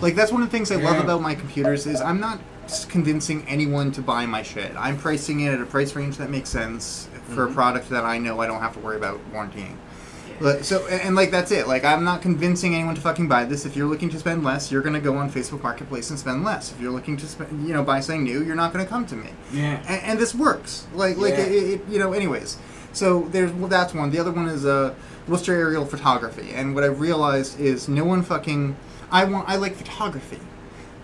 Like 0.00 0.14
that's 0.14 0.32
one 0.32 0.42
of 0.42 0.48
the 0.50 0.56
things 0.56 0.70
I 0.70 0.76
love 0.76 0.94
Yeah. 0.96 1.02
about 1.02 1.20
my 1.20 1.34
computers 1.34 1.86
is 1.86 2.00
I'm 2.00 2.20
not 2.20 2.40
convincing 2.88 3.44
anyone 3.48 3.92
to 3.92 4.00
buy 4.02 4.24
my 4.26 4.42
shit. 4.42 4.72
I'm 4.78 4.96
pricing 4.96 5.40
it 5.40 5.52
at 5.52 5.60
a 5.60 5.66
price 5.66 5.94
range 5.96 6.16
that 6.18 6.30
makes 6.30 6.48
sense 6.48 7.08
for 7.28 7.42
Mm-hmm. 7.46 7.52
a 7.52 7.54
product 7.54 7.88
that 7.90 8.04
I 8.04 8.18
know 8.18 8.40
I 8.40 8.46
don't 8.46 8.60
have 8.60 8.74
to 8.74 8.80
worry 8.80 8.96
about 8.96 9.20
warrantying. 9.32 9.76
But- 10.40 10.64
So 10.64 10.86
and, 10.86 11.00
and, 11.02 11.16
like 11.16 11.30
that's 11.30 11.50
it. 11.50 11.66
Like 11.68 11.84
I'm 11.84 12.04
not 12.04 12.22
convincing 12.22 12.74
anyone 12.74 12.94
to 12.94 13.00
fucking 13.00 13.28
buy 13.28 13.44
this. 13.44 13.64
If 13.66 13.76
you're 13.76 13.86
looking 13.88 14.08
to 14.10 14.18
spend 14.18 14.44
less, 14.44 14.70
you're 14.72 14.82
gonna 14.82 15.00
go 15.00 15.16
on 15.16 15.30
Facebook 15.30 15.62
Marketplace 15.62 16.10
and 16.10 16.18
spend 16.18 16.44
less. 16.44 16.72
If 16.72 16.80
you're 16.80 16.92
looking 16.92 17.16
to 17.18 17.26
spend, 17.26 17.66
you 17.66 17.72
know, 17.74 17.82
buy 17.82 18.00
something 18.00 18.24
new, 18.24 18.42
you're 18.44 18.56
not 18.56 18.72
gonna 18.72 18.86
come 18.86 19.06
to 19.06 19.16
me. 19.16 19.30
yeah. 19.52 19.82
And, 19.88 20.02
and 20.02 20.18
this 20.18 20.34
works. 20.34 20.86
Like 20.94 21.16
like 21.16 21.34
Yeah. 21.34 21.44
it, 21.44 21.52
it, 21.74 21.80
you 21.88 21.98
know. 21.98 22.12
Anyways, 22.12 22.56
so 22.92 23.28
there's 23.32 23.52
well, 23.52 23.68
that's 23.68 23.94
one. 23.94 24.10
The 24.10 24.18
other 24.18 24.32
one 24.32 24.48
is 24.48 24.64
uh, 24.66 24.94
Worcester 25.28 25.54
aerial 25.54 25.84
photography. 25.86 26.50
And 26.54 26.74
what 26.74 26.84
I've 26.84 27.00
realized 27.00 27.58
is 27.60 27.88
no 27.88 28.04
one 28.04 28.22
fucking. 28.22 28.76
I 29.10 29.24
want. 29.24 29.48
I 29.48 29.56
like 29.56 29.74
photography, 29.74 30.40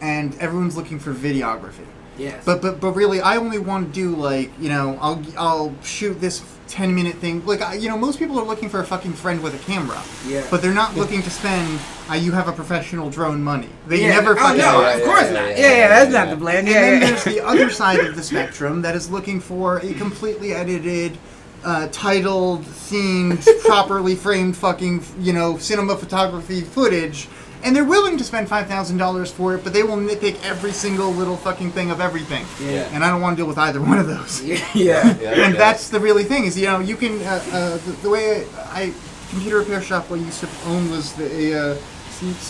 and 0.01 0.37
everyone's 0.39 0.77
looking 0.77 0.99
for 0.99 1.13
videography. 1.15 1.87
Yes. 2.19 2.45
But 2.45 2.61
but 2.63 2.81
but 2.81 2.93
really, 2.93 3.21
I 3.21 3.37
only 3.37 3.59
want 3.59 3.87
to 3.87 3.93
do 3.93 4.17
like 4.17 4.51
you 4.61 4.69
know 4.69 4.99
I'll 5.01 5.23
I'll 5.37 5.75
shoot 5.83 6.21
this 6.21 6.43
ten 6.69 6.95
minute 6.95 7.17
thing. 7.17 7.45
Like 7.47 7.63
I, 7.63 7.75
you 7.75 7.89
know 7.89 7.97
most 7.99 8.19
people 8.19 8.39
are 8.39 8.45
looking 8.45 8.69
for 8.69 8.81
a 8.81 8.85
fucking 8.87 9.15
friend 9.15 9.43
with 9.43 9.55
a 9.55 9.59
camera. 9.65 10.01
Yeah. 10.27 10.47
But 10.51 10.63
they're 10.63 10.75
not 10.75 10.95
looking 10.97 11.23
to 11.23 11.31
spend. 11.31 11.81
Uh, 12.11 12.15
you 12.15 12.33
have 12.33 12.49
a 12.49 12.53
professional 12.53 13.11
drone 13.11 13.43
money. 13.43 13.69
They 13.87 14.03
yeah. 14.03 14.09
never 14.15 14.33
Oh 14.33 14.37
fucking. 14.37 14.59
no, 14.59 14.81
Yeah, 14.81 14.91
of 14.95 15.01
yeah, 15.01 15.05
course 15.07 15.23
yeah, 15.25 15.33
not. 15.33 15.49
yeah, 15.49 15.57
Yeah, 15.57 15.57
yeah, 15.69 15.77
yeah, 15.77 15.89
that's 15.89 16.13
yeah. 16.13 16.25
not 16.25 16.31
the 16.31 16.37
plan. 16.37 16.57
And 16.59 16.69
Yeah, 16.69 16.81
then 16.81 17.01
yeah. 17.03 17.09
there's 17.11 17.25
the 17.25 17.41
other 17.47 17.71
side 17.71 18.01
of 18.01 18.17
the 18.17 18.23
spectrum 18.23 18.83
that 18.83 18.95
is 18.95 19.11
looking 19.11 19.41
for 19.41 19.79
a 19.79 19.93
completely 19.95 20.53
edited 20.55 21.19
uh, 21.65 21.89
titled, 21.91 22.63
themed, 22.63 23.45
properly 23.67 24.15
framed 24.15 24.57
fucking, 24.57 25.03
you 25.19 25.33
know, 25.33 25.59
cinema 25.59 25.97
photography 25.97 26.61
footage. 26.63 27.29
And 27.65 27.75
they're 27.75 27.85
willing 27.85 28.17
to 28.19 28.25
spend 28.25 28.49
five 28.49 28.67
thousand 28.69 28.99
dollars 28.99 29.31
for 29.33 29.55
it, 29.55 29.65
but 29.65 29.73
they 29.73 29.83
will 29.83 29.97
nitpick 29.97 30.43
every 30.45 30.73
single 30.73 31.11
little 31.11 31.37
fucking 31.37 31.73
thing 31.73 31.91
of 31.91 32.01
everything. 32.01 32.47
Yeah. 32.61 32.89
And 32.93 33.05
I 33.05 33.11
don't 33.11 33.21
want 33.21 33.37
to 33.37 33.41
deal 33.43 33.49
with 33.49 33.59
either 33.59 33.81
one 33.81 33.99
of 33.99 34.07
those. 34.07 34.43
Yeah. 34.49 34.57
yeah. 34.75 35.19
Yeah, 35.21 35.31
and 35.45 35.55
yeah. 35.55 35.59
that's 35.59 35.89
the 35.91 35.99
really 36.01 36.25
thing 36.25 36.45
is 36.45 36.57
you 36.59 36.67
know 36.67 36.79
you 36.81 36.97
can 36.97 37.21
uh, 37.23 37.43
uh, 37.53 37.77
the, 37.79 37.93
the 38.03 38.11
way 38.11 38.47
I, 38.71 38.83
I 38.83 38.95
computer 39.31 39.59
repair 39.59 39.83
shop 39.83 40.11
I 40.11 40.15
used 40.17 40.41
to 40.41 40.49
own 40.67 40.91
was 40.91 41.13
the 41.15 41.73
uh, 41.73 41.75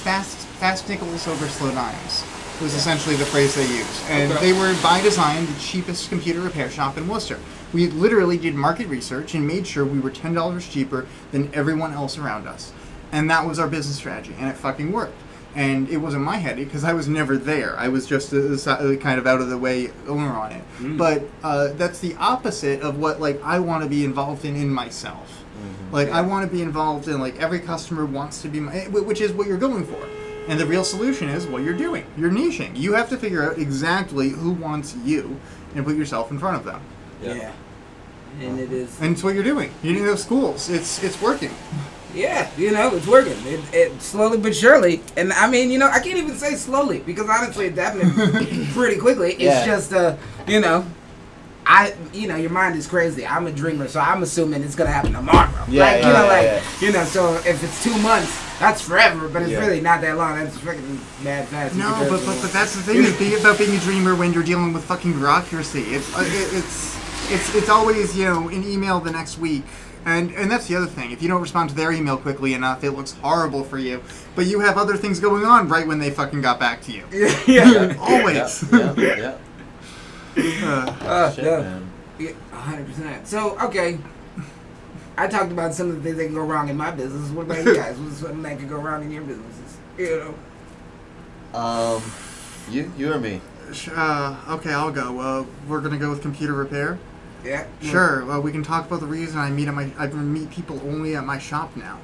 fast 0.05 0.37
fast 0.61 0.88
nickels 0.88 1.27
over 1.27 1.47
slow 1.49 1.71
dimes 1.73 2.25
was 2.61 2.75
essentially 2.75 3.14
the 3.16 3.25
phrase 3.25 3.55
they 3.55 3.62
used 3.66 4.03
and 4.11 4.33
Okay. 4.33 4.53
they 4.53 4.59
were 4.59 4.75
by 4.83 5.01
design 5.01 5.47
the 5.47 5.59
cheapest 5.61 6.09
computer 6.09 6.40
repair 6.40 6.68
shop 6.71 6.97
in 6.99 7.07
Worcester. 7.07 7.38
We 7.73 7.88
literally 7.88 8.37
did 8.38 8.55
market 8.55 8.88
research 8.88 9.35
and 9.35 9.47
made 9.47 9.66
sure 9.66 9.85
we 9.85 10.01
were 10.01 10.11
ten 10.11 10.35
dollars 10.35 10.68
cheaper 10.68 11.07
than 11.33 11.51
everyone 11.55 11.92
else 11.92 12.18
around 12.18 12.47
us, 12.49 12.73
and 13.12 13.31
that 13.31 13.47
was 13.47 13.59
our 13.59 13.68
business 13.68 13.97
strategy, 13.97 14.35
and 14.38 14.49
it 14.49 14.57
fucking 14.57 14.92
worked. 14.92 15.14
And 15.55 15.88
it 15.88 15.97
wasn't 15.97 16.23
my 16.25 16.37
headache 16.37 16.66
because 16.66 16.85
I 16.85 16.92
was 16.92 17.09
never 17.09 17.37
there. 17.37 17.77
I 17.79 17.88
was 17.88 18.07
just 18.07 18.33
a, 18.33 18.53
a 18.53 18.59
si- 18.59 18.97
kind 18.99 19.18
of 19.18 19.27
out 19.27 19.40
of 19.40 19.49
the 19.49 19.59
way 19.59 19.90
owner 20.07 20.31
on 20.31 20.53
it. 20.53 20.62
But 20.97 21.25
uh, 21.42 21.68
that's 21.73 21.99
the 22.01 22.14
opposite 22.16 22.81
of 22.83 22.99
what 22.99 23.18
like 23.21 23.42
I 23.42 23.59
want 23.59 23.83
to 23.83 23.88
be 23.88 24.05
involved 24.05 24.44
in 24.44 24.55
in 24.57 24.68
myself. 24.71 25.44
Like 25.90 26.11
I 26.11 26.21
want 26.21 26.49
to 26.49 26.55
be 26.55 26.62
involved 26.62 27.09
in 27.09 27.18
like 27.18 27.40
every 27.40 27.59
customer 27.61 28.05
wants 28.05 28.42
to 28.42 28.49
be 28.49 28.61
my, 28.61 28.73
eh, 28.75 28.88
which 28.88 29.21
is 29.21 29.33
what 29.33 29.47
you're 29.49 29.57
going 29.59 29.85
for. 29.87 30.07
And 30.49 30.61
the 30.61 30.66
real 30.66 30.85
solution 30.85 31.29
is 31.29 31.47
what 31.47 31.62
you're 31.62 31.77
doing. 31.77 32.05
You're 32.16 32.31
niching. 32.31 32.77
You 32.77 32.92
have 32.92 33.09
to 33.09 33.16
figure 33.16 33.42
out 33.51 33.59
exactly 33.59 34.29
who 34.29 34.53
wants 34.53 34.94
you 35.05 35.40
and 35.75 35.85
put 35.85 35.97
yourself 35.97 36.31
in 36.31 36.38
front 36.38 36.57
of 36.57 36.64
them. 36.64 36.81
Yeah. 37.23 37.53
And 38.40 38.61
it 38.61 38.71
is. 38.71 39.01
And 39.01 39.12
it's 39.14 39.25
what 39.25 39.35
you're 39.35 39.42
doing. 39.44 39.73
You 39.83 39.92
need 39.94 40.03
those 40.05 40.23
schools. 40.23 40.68
It's 40.71 41.03
it's 41.03 41.21
working. 41.21 41.51
Yeah, 42.18 42.50
you 42.59 42.72
know, 42.72 42.94
it's 42.96 43.07
working. 43.07 43.37
It, 43.46 43.61
it 43.72 44.02
slowly 44.02 44.38
but 44.38 44.54
surely. 44.57 45.00
And 45.16 45.33
I 45.33 45.48
mean, 45.48 45.70
you 45.70 45.78
know, 45.78 45.87
I 45.88 46.00
can't 46.00 46.18
even 46.18 46.35
say 46.35 46.54
slowly 46.57 46.98
because 46.98 47.28
honestly, 47.28 47.66
it's 47.66 47.78
happening 47.85 48.11
pretty 48.72 48.96
quickly. 48.98 49.33
It's 49.35 49.42
Yeah. 49.42 49.64
just, 49.66 49.92
uh, 49.92 50.16
you 50.46 50.61
know, 50.61 50.85
I, 51.64 51.94
you 52.12 52.26
know, 52.26 52.35
your 52.37 52.50
mind 52.50 52.76
is 52.76 52.87
crazy. 52.87 53.24
I'm 53.26 53.46
a 53.46 53.52
dreamer, 53.52 53.87
so 53.88 54.00
I'm 54.00 54.22
assuming 54.22 54.62
it's 54.62 54.74
gonna 54.74 54.90
happen 54.90 55.12
tomorrow. 55.12 55.48
Yeah, 55.68 55.85
like, 55.85 56.02
you 56.02 56.09
yeah, 56.09 56.12
know, 56.12 56.24
yeah, 56.24 56.28
like, 56.33 56.44
yeah. 56.44 56.62
you 56.81 56.92
know, 56.92 57.04
so 57.04 57.35
if 57.46 57.62
it's 57.62 57.85
two 57.85 57.96
months, 57.98 58.35
that's 58.59 58.81
forever, 58.81 59.28
but 59.28 59.42
it's 59.42 59.52
Yeah. 59.52 59.61
really 59.61 59.81
not 59.81 60.00
that 60.00 60.16
long. 60.16 60.38
That's 60.38 60.57
freaking 60.59 60.98
mad 61.22 61.46
fast. 61.48 61.76
No, 61.76 61.90
but, 62.09 62.24
but 62.26 62.40
but 62.42 62.50
that's 62.52 62.74
the 62.74 62.83
thing 62.83 62.96
is 62.96 63.16
being 63.18 63.38
about 63.38 63.59
being 63.59 63.76
a 63.76 63.81
dreamer 63.81 64.16
when 64.16 64.33
you're 64.33 64.42
dealing 64.42 64.72
with 64.72 64.83
fucking 64.85 65.12
bureaucracy. 65.12 65.83
It's 65.94 66.12
uh, 66.16 66.22
it, 66.22 66.54
it's 66.57 66.96
it's 67.31 67.54
it's 67.54 67.68
always 67.68 68.16
you 68.16 68.24
know 68.24 68.48
an 68.48 68.64
email 68.64 68.98
the 68.98 69.12
next 69.12 69.38
week. 69.38 69.62
And, 70.09 70.31
and 70.33 70.51
that's 70.51 70.66
the 70.66 70.75
other 70.75 70.87
thing. 70.87 71.11
If 71.11 71.21
you 71.21 71.29
don't 71.29 71.42
respond 71.42 71.68
to 71.68 71.77
their 71.77 71.92
email 71.92 72.16
quickly 72.16 72.55
enough, 72.55 72.83
it 72.83 72.92
looks 72.92 73.12
horrible 73.12 73.62
for 73.62 73.77
you. 73.77 74.03
But 74.35 74.47
you 74.47 74.61
have 74.61 74.79
other 74.79 74.97
things 74.97 75.21
going 75.21 75.44
on 75.44 75.68
right 75.68 75.87
when 75.87 75.99
they 75.99 76.11
fucking 76.11 76.40
got 76.40 76.59
back 76.59 76.81
to 76.83 76.92
you. 76.92 77.05
yeah. 77.12 77.37
yeah. 77.47 77.97
Always. 78.01 78.64
Yeah, 78.73 78.94
yeah, 78.97 79.37
yeah. 80.37 80.66
Uh, 80.66 80.97
Uh, 81.03 81.31
Shit, 81.31 81.44
yeah. 81.44 81.61
man. 81.61 81.90
Yeah, 82.18 82.31
hundred 82.53 82.87
percent. 82.87 83.29
So 83.29 83.59
okay, 83.61 83.99
I 85.18 85.27
talked 85.27 85.53
about 85.53 85.75
some 85.75 85.90
of 85.90 85.97
the 85.97 86.03
things 86.03 86.16
that 86.16 86.25
can 86.25 86.35
go 86.35 86.40
wrong 86.42 86.71
in 86.71 86.77
my 86.77 86.90
business. 86.90 87.31
What 87.31 87.42
about 87.42 87.64
you 87.64 87.75
guys? 87.75 87.99
What's 87.99 88.16
something 88.16 88.42
that 88.42 88.59
could 88.59 88.68
go 88.68 88.77
wrong 88.79 89.03
in 89.03 89.11
your 89.11 89.23
businesses? 89.25 89.77
You 89.99 90.35
know. 91.53 91.59
Um, 91.59 92.03
you, 92.71 92.90
you 92.97 93.12
or 93.12 93.21
me? 93.21 93.40
uh, 93.94 94.37
okay, 94.49 94.73
I'll 94.73 94.90
go. 94.90 95.21
Uh, 95.21 95.44
we're 95.68 95.81
gonna 95.81 95.99
go 95.99 96.11
with 96.11 96.23
computer 96.23 96.55
repair. 96.55 96.99
Yeah. 97.44 97.66
Sure. 97.81 98.24
Well, 98.24 98.40
we 98.42 98.53
can 98.53 98.62
talk 98.62 98.87
about 98.87 99.01
the 99.01 99.07
reason 99.07 99.38
I 99.38 99.51
meet 99.51 99.68
at 99.68 99.74
my 99.74 99.90
I 99.98 100.07
meet 100.09 100.51
people 100.51 100.81
only 100.85 101.16
at 101.16 101.24
my 101.24 101.38
shop 101.38 101.77
now. 101.77 101.98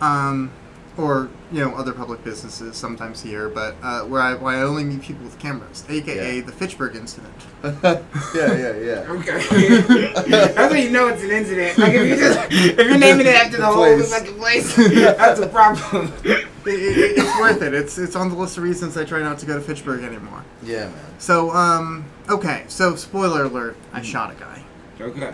Um, 0.00 0.50
or 0.98 1.30
you 1.50 1.60
know 1.64 1.74
other 1.74 1.92
public 1.92 2.22
businesses 2.22 2.76
sometimes 2.76 3.22
here, 3.22 3.48
but 3.48 3.76
uh, 3.82 4.02
where 4.02 4.20
I 4.20 4.34
where 4.34 4.56
I 4.58 4.62
only 4.62 4.84
meet 4.84 5.00
people 5.00 5.24
with 5.24 5.38
cameras, 5.38 5.84
aka 5.88 6.36
Yeah. 6.36 6.44
the 6.44 6.52
Fitchburg 6.52 6.96
incident. 6.96 7.32
yeah, 7.64 8.02
yeah, 8.34 8.76
yeah. 8.76 9.06
Okay. 9.08 10.26
that's 10.28 10.56
how 10.56 10.70
you 10.72 10.90
know 10.90 11.08
it's 11.08 11.22
an 11.22 11.30
incident. 11.30 11.78
Like 11.78 11.94
if 11.94 12.08
you 12.08 12.16
just 12.16 12.38
if 12.50 12.76
you're 12.86 12.98
naming 12.98 13.26
it 13.26 13.34
after 13.34 13.56
the 13.56 13.64
whole 13.66 13.84
Place. 13.84 14.14
fucking 14.14 14.36
place, 14.36 14.76
that's 14.76 15.40
a 15.40 15.46
problem. 15.48 16.12
It, 16.24 16.46
it, 16.66 17.18
it's 17.18 17.40
worth 17.40 17.62
it. 17.62 17.72
It's 17.72 17.96
it's 17.96 18.14
on 18.14 18.28
the 18.28 18.36
list 18.36 18.58
of 18.58 18.64
reasons 18.64 18.96
I 18.98 19.04
try 19.04 19.20
not 19.20 19.38
to 19.38 19.46
go 19.46 19.54
to 19.54 19.60
Fitchburg 19.62 20.02
anymore. 20.04 20.44
Yeah, 20.62 20.88
man. 20.88 20.94
So 21.18 21.50
um, 21.52 22.04
okay. 22.28 22.64
So 22.68 22.96
spoiler 22.96 23.44
alert: 23.44 23.76
I 23.92 24.02
shot 24.02 24.32
a 24.32 24.34
guy. 24.34 24.62
okay. 25.00 25.32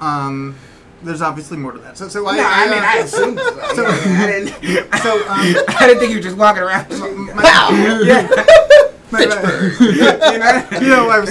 Um, 0.00 0.56
there's 1.02 1.22
obviously 1.22 1.56
more 1.58 1.72
to 1.72 1.78
that. 1.78 1.96
So 1.98 2.08
so 2.08 2.22
No, 2.22 2.28
I 2.28 2.36
I, 2.38 2.66
uh, 2.66 2.70
mean 2.70 2.82
I 2.84 2.96
assumed. 2.98 3.38
So, 3.38 3.74
So- 3.74 3.86
I 3.86 4.26
didn't. 4.26 4.94
so 5.02 5.16
um. 5.28 5.38
I 5.68 5.86
didn't 5.86 5.98
think 6.00 6.10
you 6.10 6.16
were 6.18 6.22
just 6.22 6.36
walking 6.36 6.62
around. 6.62 6.88
my- 7.34 7.42
yeah. 8.04 8.28
my- 9.10 9.20
you 9.20 10.38
know. 10.38 10.80
you 10.80 10.88
know, 10.88 11.08
I 11.10 11.18
was 11.20 11.30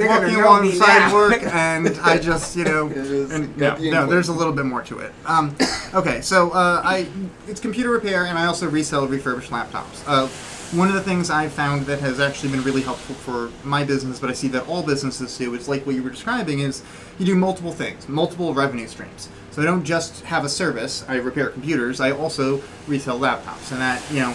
in 0.00 0.06
gonna 0.06 0.20
walking 0.26 0.36
alongside 0.36 1.12
work, 1.12 1.42
and 1.42 1.98
I 2.02 2.18
just, 2.18 2.56
you 2.56 2.64
know, 2.64 2.86
and 2.86 3.56
no, 3.56 4.06
there's 4.06 4.28
a 4.28 4.32
little 4.32 4.52
bit 4.52 4.64
more 4.64 4.82
to 4.82 4.98
it. 5.00 5.12
Um, 5.26 5.56
okay, 5.92 6.20
so 6.20 6.50
uh, 6.50 6.80
I, 6.84 7.08
it's 7.48 7.60
computer 7.60 7.90
repair, 7.90 8.26
and 8.26 8.38
I 8.38 8.46
also 8.46 8.68
resell 8.68 9.06
refurbished 9.08 9.50
laptops. 9.50 10.04
Uh, 10.06 10.28
one 10.72 10.86
of 10.88 10.94
the 10.94 11.02
things 11.02 11.30
I 11.30 11.48
found 11.48 11.86
that 11.86 11.98
has 12.00 12.20
actually 12.20 12.52
been 12.52 12.62
really 12.62 12.82
helpful 12.82 13.14
for 13.16 13.50
my 13.66 13.82
business, 13.82 14.20
but 14.20 14.30
I 14.30 14.34
see 14.34 14.48
that 14.48 14.68
all 14.68 14.84
businesses 14.84 15.36
do, 15.36 15.54
is 15.54 15.68
like 15.68 15.84
what 15.84 15.96
you 15.96 16.02
were 16.02 16.10
describing, 16.10 16.60
is 16.60 16.82
you 17.18 17.26
do 17.26 17.34
multiple 17.34 17.72
things, 17.72 18.08
multiple 18.08 18.54
revenue 18.54 18.86
streams. 18.86 19.28
So 19.50 19.62
I 19.62 19.64
don't 19.64 19.84
just 19.84 20.22
have 20.24 20.44
a 20.44 20.48
service, 20.48 21.04
I 21.08 21.16
repair 21.16 21.50
computers, 21.50 22.00
I 22.00 22.12
also 22.12 22.62
resell 22.86 23.18
laptops, 23.18 23.72
and 23.72 23.80
that, 23.80 24.00
you 24.12 24.20
know, 24.20 24.34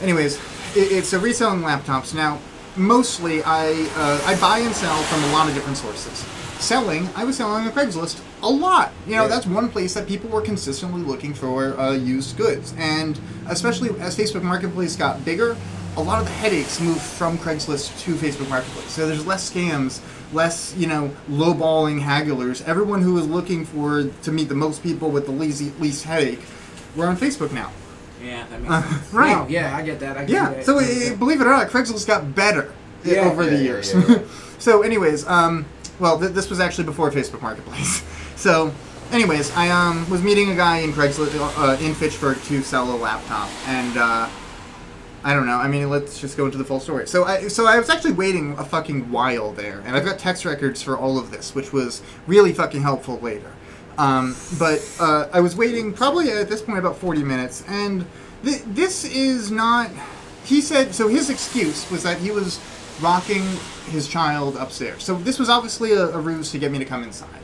anyways, 0.00 0.36
it, 0.76 0.92
it's 0.92 1.12
a 1.12 1.18
reselling 1.18 1.62
laptops. 1.62 2.14
Now, 2.14 2.38
mostly 2.76 3.42
I 3.42 3.72
uh, 3.96 4.22
I 4.26 4.38
buy 4.40 4.58
and 4.58 4.74
sell 4.74 5.02
from 5.02 5.24
a 5.24 5.32
lot 5.32 5.48
of 5.48 5.54
different 5.54 5.76
sources. 5.76 6.18
Selling, 6.62 7.08
I 7.16 7.24
was 7.24 7.36
selling 7.36 7.66
on 7.66 7.72
Craigslist 7.72 8.22
a 8.42 8.48
lot. 8.48 8.92
You 9.06 9.16
know, 9.16 9.22
Yeah. 9.22 9.28
that's 9.28 9.46
one 9.46 9.68
place 9.68 9.94
that 9.94 10.06
people 10.06 10.30
were 10.30 10.40
consistently 10.40 11.02
looking 11.02 11.34
for 11.34 11.78
uh, 11.78 11.92
used 11.92 12.36
goods, 12.36 12.74
and 12.78 13.18
especially 13.48 13.90
as 14.00 14.16
Facebook 14.16 14.42
Marketplace 14.42 14.96
got 14.96 15.24
bigger, 15.24 15.56
a 15.96 16.00
lot 16.02 16.20
of 16.20 16.24
the 16.26 16.32
headaches 16.32 16.80
moved 16.80 17.00
from 17.02 17.36
Craigslist 17.38 18.00
to 18.00 18.14
Facebook 18.14 18.48
Marketplace. 18.48 18.90
So 18.90 19.06
there's 19.06 19.26
less 19.26 19.50
scams, 19.50 20.00
less 20.32 20.74
you 20.76 20.86
know 20.86 21.10
lowballing 21.28 22.00
hagglers. 22.00 22.66
Everyone 22.66 23.02
who 23.02 23.14
was 23.14 23.26
looking 23.26 23.64
for 23.64 24.04
to 24.22 24.32
meet 24.32 24.48
the 24.48 24.54
most 24.54 24.82
people 24.82 25.10
with 25.10 25.26
the 25.26 25.32
least 25.32 25.62
least 25.80 26.04
headache, 26.04 26.40
we're 26.96 27.06
on 27.06 27.16
Facebook 27.16 27.52
now. 27.52 27.70
Yeah, 28.24 28.46
that 28.50 28.60
makes 28.60 28.72
Uh, 28.72 28.82
sense. 28.82 29.12
right. 29.12 29.36
No, 29.36 29.46
yeah, 29.48 29.76
I 29.76 29.82
get 29.82 29.98
that. 30.00 30.16
I 30.16 30.20
can 30.20 30.28
see 30.28 30.34
Yeah. 30.34 30.50
that. 30.50 30.64
So 30.66 30.78
it, 30.78 31.18
believe 31.18 31.40
it 31.40 31.46
or 31.46 31.50
not, 31.50 31.68
Craigslist 31.70 32.06
got 32.06 32.34
better 32.34 32.70
Yeah. 33.02 33.20
over 33.22 33.44
the 33.44 33.52
Yeah, 33.52 33.56
yeah, 33.56 33.62
years. 33.64 33.94
yeah, 33.94 34.04
yeah. 34.08 34.18
so, 34.58 34.82
anyways, 34.82 35.26
um, 35.26 35.64
well, 35.98 36.18
th- 36.20 36.32
this 36.32 36.50
was 36.50 36.60
actually 36.60 36.84
before 36.84 37.10
Facebook 37.10 37.42
Marketplace. 37.42 38.02
so, 38.40 38.72
anyways, 39.12 39.50
I 39.52 39.68
um 39.68 40.08
was 40.08 40.22
meeting 40.22 40.50
a 40.50 40.56
guy 40.56 40.78
in 40.78 40.92
Craigslist 40.92 41.36
uh, 41.38 41.76
in 41.84 41.94
Fitchburg 41.94 42.40
to 42.44 42.62
sell 42.62 42.90
a 42.90 42.96
laptop, 42.96 43.50
and 43.66 43.96
uh, 43.98 44.28
I 45.22 45.34
don't 45.34 45.46
know. 45.46 45.58
I 45.58 45.68
mean, 45.68 45.90
let's 45.90 46.18
just 46.18 46.38
go 46.38 46.46
into 46.46 46.56
the 46.56 46.64
full 46.64 46.80
story. 46.80 47.06
So, 47.06 47.24
I 47.24 47.48
so 47.48 47.66
I 47.66 47.78
was 47.78 47.90
actually 47.90 48.12
waiting 48.12 48.56
a 48.58 48.64
fucking 48.64 49.10
while 49.10 49.52
there, 49.52 49.82
and 49.84 49.94
I've 49.94 50.04
got 50.04 50.18
text 50.18 50.46
records 50.46 50.82
for 50.82 50.96
all 50.96 51.18
of 51.18 51.30
this, 51.30 51.54
which 51.54 51.72
was 51.72 52.02
really 52.26 52.54
fucking 52.54 52.80
helpful 52.80 53.18
later. 53.18 53.52
Um, 53.98 54.34
but 54.58 54.80
uh, 54.98 55.28
I 55.32 55.40
was 55.40 55.54
waiting 55.54 55.92
probably 55.92 56.30
at 56.30 56.48
this 56.48 56.62
point 56.62 56.78
about 56.78 56.96
40 56.96 57.22
minutes, 57.22 57.62
and 57.68 58.06
th- 58.42 58.62
this 58.68 59.04
is 59.04 59.50
not. 59.50 59.90
He 60.44 60.62
said 60.62 60.94
so. 60.94 61.08
His 61.08 61.28
excuse 61.28 61.90
was 61.90 62.02
that 62.04 62.16
he 62.18 62.30
was 62.30 62.58
rocking 63.02 63.42
his 63.90 64.08
child 64.08 64.56
upstairs. 64.56 65.02
So 65.04 65.16
this 65.16 65.38
was 65.38 65.50
obviously 65.50 65.92
a, 65.92 66.04
a 66.08 66.18
ruse 66.18 66.50
to 66.52 66.58
get 66.58 66.72
me 66.72 66.78
to 66.78 66.86
come 66.86 67.02
inside. 67.02 67.40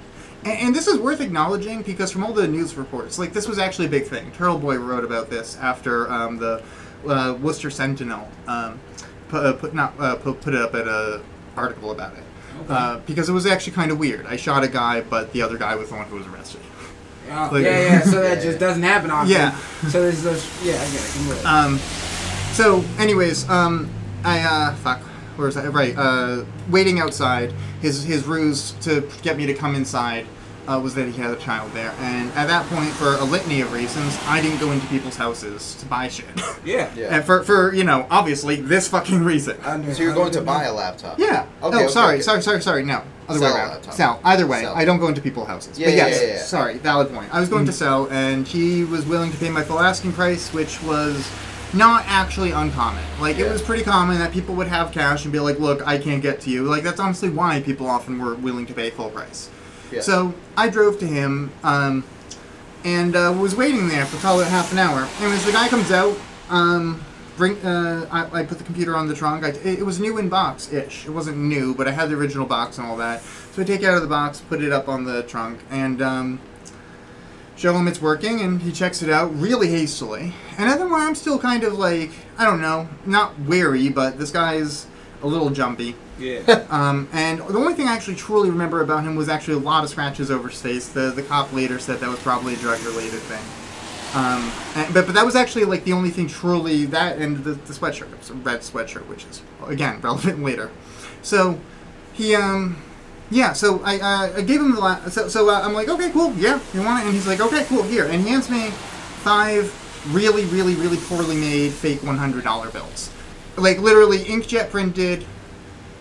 And, 0.47 0.59
and 0.61 0.75
this 0.75 0.87
is 0.87 0.99
worth 0.99 1.21
acknowledging 1.21 1.83
because 1.83 2.11
from 2.13 2.25
all 2.25 2.33
the 2.33 2.47
news 2.49 2.75
reports, 2.77 3.19
like 3.19 3.33
this 3.33 3.49
was 3.49 3.59
actually 3.59 3.87
a 3.87 3.91
big 3.91 4.05
thing. 4.07 4.31
Turtleboy 4.33 4.85
wrote 4.85 5.05
about 5.05 5.29
this 5.31 5.57
after 5.59 6.11
um, 6.11 6.39
the 6.39 6.63
uh, 7.07 7.37
Worcester 7.41 7.71
Sentinel 7.71 8.29
um, 8.47 8.79
put, 9.29 9.45
uh, 9.45 9.53
put 9.55 9.75
not 9.75 9.95
uh, 9.99 10.17
put, 10.17 10.41
put 10.41 10.55
it 10.55 10.61
up 10.63 10.75
at 10.75 10.87
a 10.87 11.21
article 11.57 11.91
about 11.91 12.15
it. 12.15 12.23
Uh, 12.69 12.99
because 13.01 13.29
it 13.29 13.33
was 13.33 13.45
actually 13.45 13.75
kind 13.75 13.91
of 13.91 13.99
weird. 13.99 14.25
I 14.27 14.37
shot 14.37 14.65
a 14.65 14.69
guy, 14.69 15.03
but 15.03 15.33
the 15.35 15.43
other 15.43 15.59
guy 15.59 15.75
was 15.77 15.91
the 15.91 15.97
one 15.97 16.07
who 16.07 16.17
was 16.17 16.27
arrested. 16.27 16.61
Oh, 17.31 17.51
Like- 17.53 17.65
yeah, 17.65 17.81
yeah. 17.81 18.01
So 18.03 18.23
that 18.23 18.41
just 18.43 18.59
doesn't 18.59 18.83
happen 18.83 19.11
often. 19.11 19.31
Yeah. 19.31 19.55
So 19.89 20.01
there's 20.01 20.23
those. 20.23 20.49
Yeah, 20.65 20.73
I 20.75 20.91
get 20.91 21.39
it. 21.39 21.45
Um, 21.45 21.79
so, 22.53 22.83
anyways, 22.99 23.49
um, 23.51 23.91
I 24.25 24.41
uh, 24.41 24.75
fuck, 24.77 25.01
where's 25.37 25.55
that? 25.55 25.71
Right, 25.73 25.95
uh, 25.97 26.45
waiting 26.71 27.01
outside. 27.01 27.53
His 27.81 28.03
his 28.05 28.25
ruse 28.27 28.73
to 28.83 29.09
get 29.23 29.37
me 29.37 29.47
to 29.47 29.55
come 29.55 29.75
inside 29.75 30.27
uh, 30.69 30.81
was 30.83 30.95
that 30.97 31.07
he 31.09 31.21
had 31.23 31.31
a 31.31 31.37
child 31.37 31.71
there, 31.73 31.93
and 32.01 32.31
at 32.33 32.47
that 32.49 32.67
point, 32.67 32.91
for 32.91 33.15
a 33.15 33.25
litany 33.25 33.61
of 33.61 33.73
reasons, 33.73 34.19
I 34.27 34.41
didn't 34.41 34.59
go 34.59 34.73
into 34.73 34.87
people's 34.89 35.17
houses 35.17 35.75
to 35.77 35.87
buy 35.87 36.09
shit. 36.09 36.27
Yeah. 36.65 36.91
Yeah. 36.97 37.15
and 37.15 37.25
for 37.25 37.45
for 37.45 37.73
you 37.73 37.85
know, 37.85 38.07
obviously 38.11 38.57
this 38.57 38.89
fucking 38.89 39.23
reason. 39.23 39.57
Under- 39.63 39.95
So 39.95 40.03
you're 40.03 40.15
going 40.15 40.33
to 40.33 40.39
under- 40.41 40.47
buy 40.53 40.65
a 40.65 40.73
laptop? 40.73 41.19
Yeah. 41.19 41.47
Okay, 41.63 41.77
oh, 41.77 41.85
okay, 41.85 41.89
sorry, 41.89 42.15
okay. 42.15 42.23
sorry, 42.23 42.43
sorry, 42.43 42.61
sorry. 42.63 42.85
No, 42.85 43.03
other 43.29 43.39
way 43.41 43.47
Sell 43.47 43.55
a 43.57 43.59
around. 43.61 43.69
laptop. 43.71 43.95
Sell. 43.95 44.21
Either 44.25 44.47
way, 44.49 44.63
Sell. 44.63 44.75
I 44.75 44.85
don't 44.85 44.99
go 44.99 45.07
into 45.07 45.21
people's 45.21 45.47
houses. 45.47 45.79
Yeah, 45.79 45.87
but 45.87 45.95
yeah, 45.95 46.07
yes, 46.09 46.21
yeah, 46.23 46.29
yeah. 46.29 46.39
sorry, 46.43 46.79
valid 46.79 47.13
point. 47.15 47.33
I 47.33 47.39
was 47.39 47.49
going 47.49 47.67
to 47.67 47.73
sell, 47.73 48.09
and 48.11 48.49
he 48.49 48.83
was 48.85 49.07
willing 49.07 49.31
to 49.31 49.37
pay 49.39 49.49
my 49.51 49.63
full 49.63 49.79
asking 49.79 50.13
price, 50.15 50.53
which 50.53 50.83
was 50.83 51.31
not 51.75 52.05
actually 52.07 52.53
uncommon. 52.53 53.03
Like 53.21 53.39
it 53.39 53.49
was 53.49 53.63
pretty 53.63 53.83
common 53.83 54.19
that 54.19 54.33
people 54.33 54.55
would 54.55 54.69
have 54.69 54.93
cash 54.93 55.25
and 55.25 55.33
be 55.33 55.41
like, 55.41 55.59
"Look, 55.59 55.87
I 55.87 55.99
can't 55.99 56.23
get 56.23 56.41
to 56.43 56.51
you." 56.51 56.65
Like 56.65 56.83
that's 56.83 57.01
honestly 57.01 57.31
why 57.31 57.61
people 57.61 57.87
often 57.87 58.19
were 58.19 58.35
willing 58.35 58.67
to 58.67 58.75
pay 58.75 58.91
full 58.91 59.11
price. 59.11 59.51
Yeah. 59.91 60.01
So 60.01 60.35
I 60.57 60.69
drove 60.69 60.99
to 61.01 61.07
him, 61.07 61.53
um, 61.63 62.05
and 62.85 63.15
uh, 63.15 63.35
was 63.39 63.55
waiting 63.55 63.89
there 63.89 64.07
for 64.07 64.17
probably 64.19 64.45
half 64.47 64.73
an 64.73 64.79
hour. 64.79 65.09
Anyways, 65.21 65.45
the 65.45 65.53
guy 65.53 65.69
comes 65.69 65.91
out. 65.91 66.17
Um, 66.49 67.05
bring. 67.37 67.57
Uh, 67.65 68.07
I, 68.11 68.41
I 68.41 68.45
put 68.45 68.59
the 68.59 68.65
computer 68.65 68.97
on 68.97 69.09
the 69.09 69.15
trunk. 69.15 69.45
I, 69.45 69.49
it, 69.49 69.81
it 69.81 69.87
was 69.87 70.01
new 70.01 70.19
in 70.19 70.29
box 70.29 70.73
ish. 70.73 71.07
It 71.07 71.11
wasn't 71.11 71.39
new, 71.39 71.75
but 71.75 71.89
I 71.89 71.93
had 71.93 72.09
the 72.11 72.15
original 72.15 72.47
box 72.47 72.79
and 72.79 72.87
all 72.87 72.97
that. 72.97 73.23
So 73.23 73.63
I 73.63 73.65
take 73.65 73.83
it 73.83 73.87
out 73.87 73.97
of 73.97 74.03
the 74.03 74.09
box, 74.09 74.41
put 74.41 74.63
it 74.63 74.73
up 74.73 74.89
on 74.89 75.05
the 75.05 75.23
trunk, 75.25 75.61
and 75.71 76.03
um, 76.03 76.41
show 77.57 77.75
him 77.75 77.89
it's 77.89 78.01
working. 78.01 78.41
And 78.41 78.63
he 78.63 78.73
checks 78.73 79.03
it 79.03 79.11
out 79.11 79.35
really 79.39 79.69
hastily. 79.69 80.35
And 80.59 80.71
the 80.71 80.87
I'm 80.95 81.15
still 81.15 81.39
kind 81.39 81.65
of 81.65 81.75
like 81.75 82.11
I 82.39 82.45
don't 82.45 82.61
know, 82.61 82.89
not 83.05 83.39
wary, 83.41 83.89
but 83.89 84.19
this 84.19 84.31
guy's 84.31 84.87
a 85.23 85.27
little 85.27 85.51
jumpy. 85.51 85.95
Yeah. 86.19 86.65
Um, 86.71 87.09
and 87.13 87.39
the 87.39 87.59
only 87.59 87.75
thing 87.75 87.89
I 87.89 87.95
actually 87.95 88.17
truly 88.17 88.51
remember 88.51 88.81
about 88.81 89.05
him 89.05 89.17
was 89.17 89.29
actually 89.29 89.55
a 89.55 89.59
lot 89.59 89.85
of 89.85 89.91
scratches 89.91 90.31
over 90.31 90.49
his 90.49 90.61
face. 90.61 90.89
The 90.89 91.11
the 91.11 91.23
cop 91.23 91.53
later 91.53 91.79
said 91.79 92.01
that 92.01 92.09
was 92.09 92.19
probably 92.21 92.55
a 92.55 92.57
drug 92.57 92.83
related 92.85 93.21
thing. 93.21 93.43
Um, 94.15 94.51
and, 94.75 94.95
but 94.95 95.07
but 95.07 95.15
that 95.15 95.25
was 95.25 95.37
actually 95.37 95.65
like 95.65 95.85
the 95.85 95.93
only 95.93 96.11
thing 96.11 96.27
truly 96.27 96.87
that 96.87 97.19
and 97.19 97.45
the, 97.45 97.53
the 97.53 97.73
sweatshirt, 97.73 98.09
red 98.45 98.61
sweatshirt, 98.61 99.07
which 99.07 99.25
is 99.27 99.43
again 99.67 100.01
relevant 100.03 100.43
later. 100.43 100.71
So 101.23 101.61
he 102.13 102.35
um 102.35 102.77
yeah, 103.31 103.53
so 103.53 103.81
I 103.85 103.99
uh, 103.99 104.37
I 104.39 104.43
gave 104.43 104.61
him 104.61 104.75
the 104.75 104.81
last. 104.81 105.13
so 105.13 105.29
so 105.29 105.49
uh, 105.51 105.61
I'm 105.63 105.73
like 105.73 105.89
okay 105.89 106.11
cool 106.11 106.33
yeah 106.35 106.61
you 106.75 106.83
want 106.83 107.03
it 107.03 107.07
and 107.07 107.15
he's 107.15 107.27
like 107.27 107.41
okay 107.41 107.65
cool 107.65 107.83
here 107.83 108.05
and 108.07 108.23
he 108.23 108.29
hands 108.29 108.49
me 108.51 108.71
five 109.23 109.73
really 110.15 110.45
really 110.47 110.75
really 110.75 110.97
poorly 110.99 111.37
made 111.37 111.73
fake 111.73 112.03
one 112.03 112.17
hundred 112.19 112.45
dollar 112.45 112.71
bills, 112.71 113.11
like 113.57 113.79
literally 113.79 114.19
inkjet 114.19 114.71
printed. 114.71 115.25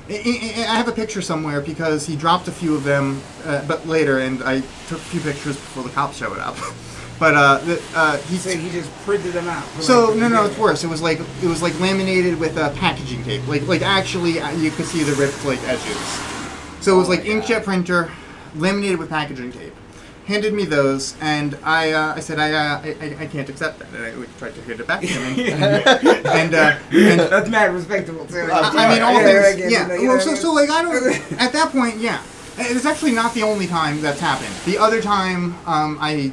I- 0.07 0.13
I 0.13 0.71
I 0.73 0.75
have 0.77 0.87
a 0.87 0.91
picture 0.91 1.21
somewhere 1.23 1.61
because 1.61 2.05
he 2.05 2.15
dropped 2.15 2.47
a 2.47 2.51
few 2.51 2.75
of 2.75 2.83
them, 2.83 3.19
uh, 3.43 3.65
but 3.67 3.87
later, 3.87 4.19
and 4.19 4.43
I 4.43 4.59
took 4.87 4.99
a 4.99 5.09
few 5.09 5.19
pictures 5.19 5.55
before 5.55 5.81
the 5.81 5.89
cops 5.89 6.17
showed 6.17 6.37
up. 6.37 6.55
but 7.19 7.33
uh, 7.33 7.57
the, 7.65 7.81
uh, 7.95 8.17
he 8.29 8.37
So 8.37 8.51
he 8.55 8.69
just 8.69 8.91
printed 9.03 9.33
them 9.33 9.47
out. 9.49 9.65
so 9.81 10.13
no 10.13 10.27
no 10.27 10.45
it's 10.45 10.59
worse. 10.59 10.83
It 10.83 10.89
was 10.89 11.01
like 11.01 11.19
it 11.41 11.47
was 11.47 11.63
like 11.63 11.73
laminated 11.79 12.39
with 12.39 12.55
uh, 12.55 12.69
packaging 12.73 13.23
tape. 13.23 13.47
Like 13.47 13.65
like 13.67 13.81
actually 13.81 14.39
uh, 14.39 14.51
you 14.51 14.69
could 14.69 14.85
see 14.85 15.01
the 15.01 15.13
ripped 15.15 15.43
like 15.43 15.63
edges. 15.63 16.34
So 16.85 16.93
it 16.93 16.97
was 16.99 17.07
Oh 17.07 17.13
like 17.13 17.23
inkjet 17.23 17.63
printer, 17.63 18.11
laminated 18.53 18.99
with 18.99 19.09
packaging 19.09 19.51
tape. 19.51 19.73
Handed 20.27 20.53
me 20.53 20.65
those, 20.65 21.15
and 21.19 21.57
I 21.63 21.93
uh, 21.93 22.13
I 22.13 22.19
said 22.19 22.37
I, 22.37 22.51
uh, 22.51 22.81
I 22.83 23.23
I 23.23 23.25
can't 23.25 23.49
accept 23.49 23.79
that. 23.79 23.87
And 23.91 24.05
I 24.05 24.27
tried 24.37 24.53
to 24.53 24.61
hand 24.61 24.79
it 24.79 24.85
back 24.85 25.01
to 25.01 25.07
him, 25.07 25.39
and 25.63 26.27
and, 26.27 26.53
uh, 26.53 26.77
and 26.91 27.19
That's 27.31 27.49
mad 27.49 27.73
respectable 27.73 28.27
too. 28.27 28.47
I, 28.51 28.69
I 28.69 28.93
mean, 28.93 29.01
all 29.01 29.17
things. 29.17 29.71
Yeah. 29.71 29.87
Well, 29.87 30.19
so, 30.19 30.35
so 30.35 30.53
like 30.53 30.69
I 30.69 30.83
don't. 30.83 31.41
At 31.41 31.53
that 31.53 31.71
point, 31.71 31.97
yeah. 31.97 32.21
It's 32.57 32.85
actually 32.85 33.13
not 33.13 33.33
the 33.33 33.41
only 33.41 33.65
time 33.65 33.99
that's 34.01 34.19
happened. 34.19 34.53
The 34.65 34.77
other 34.77 35.01
time, 35.01 35.55
um, 35.65 35.97
I. 35.99 36.31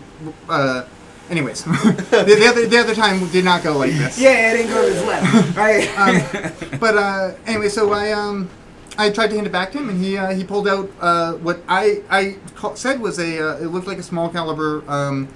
Uh, 0.51 0.85
anyways, 1.31 1.65
the, 1.65 2.25
the 2.27 2.47
other 2.47 2.67
the 2.67 2.77
other 2.79 2.95
time 2.95 3.27
did 3.29 3.47
not 3.47 3.63
go 3.65 3.79
like 3.79 3.93
this. 3.93 4.21
Yeah, 4.21 4.53
it 4.53 4.59
didn't 4.59 4.73
go 4.75 4.87
to 4.87 4.95
his 4.95 5.03
left. 5.05 5.57
Right. 5.57 5.89
Um, 5.99 6.79
but 6.79 6.99
uh, 6.99 7.35
anyway, 7.47 7.71
so 7.71 7.91
I 7.93 8.13
um, 8.13 8.51
I 8.99 9.11
tried 9.11 9.29
to 9.29 9.35
hand 9.35 9.47
it 9.47 9.53
back 9.53 9.73
to 9.73 9.79
him, 9.79 9.89
and 9.89 10.03
he 10.03 10.17
uh, 10.17 10.31
he 10.31 10.45
pulled 10.45 10.69
out 10.69 10.91
uh, 11.01 11.35
what 11.35 11.63
I 11.69 12.03
I 12.11 12.37
ca- 12.55 12.75
said 12.75 13.01
was 13.01 13.19
a 13.19 13.39
uh, 13.39 13.57
it 13.57 13.67
looked 13.67 13.87
like 13.87 13.99
a 13.99 14.03
small 14.03 14.29
caliber 14.29 14.85
um, 14.87 15.29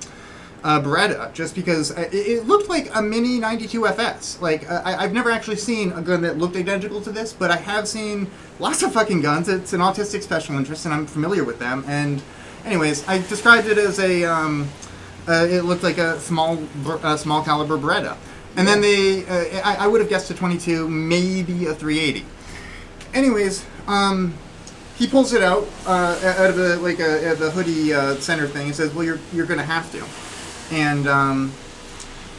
uh, 0.63 0.81
Beretta, 0.81 1.33
just 1.33 1.55
because 1.55 1.97
uh, 1.97 2.03
it, 2.13 2.15
it 2.15 2.47
looked 2.47 2.69
like 2.69 2.95
a 2.95 3.01
mini 3.01 3.39
92 3.39 3.87
FS. 3.87 4.41
Like 4.43 4.71
uh, 4.71 4.83
I, 4.85 5.05
I've 5.05 5.13
never 5.13 5.31
actually 5.31 5.57
seen 5.57 5.93
a 5.93 6.03
gun 6.03 6.23
that 6.23 6.39
looked 6.39 6.57
identical 6.57 7.01
to 7.03 7.13
this, 7.13 7.33
but 7.33 7.51
I 7.51 7.57
have 7.57 7.89
seen 7.89 8.29
lots 8.59 8.83
of 8.83 8.93
fucking 8.93 9.23
guns. 9.23 9.49
It's 9.49 9.73
an 9.73 9.81
autistic 9.81 10.23
special 10.23 10.57
interest, 10.57 10.85
and 10.85 10.93
I'm 10.93 11.07
familiar 11.07 11.45
with 11.45 11.59
them. 11.59 11.85
And 11.87 12.23
anyways, 12.65 13.09
I 13.09 13.19
described 13.19 13.69
it 13.69 13.79
as 13.79 13.99
a 13.99 14.25
um, 14.25 14.69
uh, 15.29 15.47
it 15.49 15.63
looked 15.63 15.83
like 15.83 15.99
a 15.99 16.21
small 16.21 16.59
small 17.17 17.43
caliber 17.43 17.79
Beretta. 17.79 18.17
And 18.57 18.67
then 18.67 18.81
they, 18.81 19.27
uh, 19.27 19.61
I, 19.63 19.77
I 19.81 19.87
would 19.87 20.01
have 20.01 20.09
guessed 20.09 20.31
a 20.31 20.35
22, 20.35 20.89
maybe 20.89 21.67
a 21.67 21.75
380. 21.75 22.25
Anyways, 23.17 23.65
um, 23.87 24.35
he 24.97 25.07
pulls 25.07 25.33
it 25.33 25.43
out 25.43 25.67
uh, 25.87 26.35
out 26.39 26.51
of 26.51 26.57
the 26.57 26.77
like 26.77 27.01
uh, 27.01 27.35
the 27.35 27.51
hoodie 27.51 27.95
uh, 27.95 28.17
center 28.17 28.47
thing 28.47 28.67
and 28.67 28.77
says, 28.77 28.93
"Well, 28.93 29.05
you're 29.05 29.19
you're 29.33 29.47
gonna 29.47 29.63
have 29.65 29.91
to." 29.93 30.05
And 30.75 31.09
um, 31.09 31.55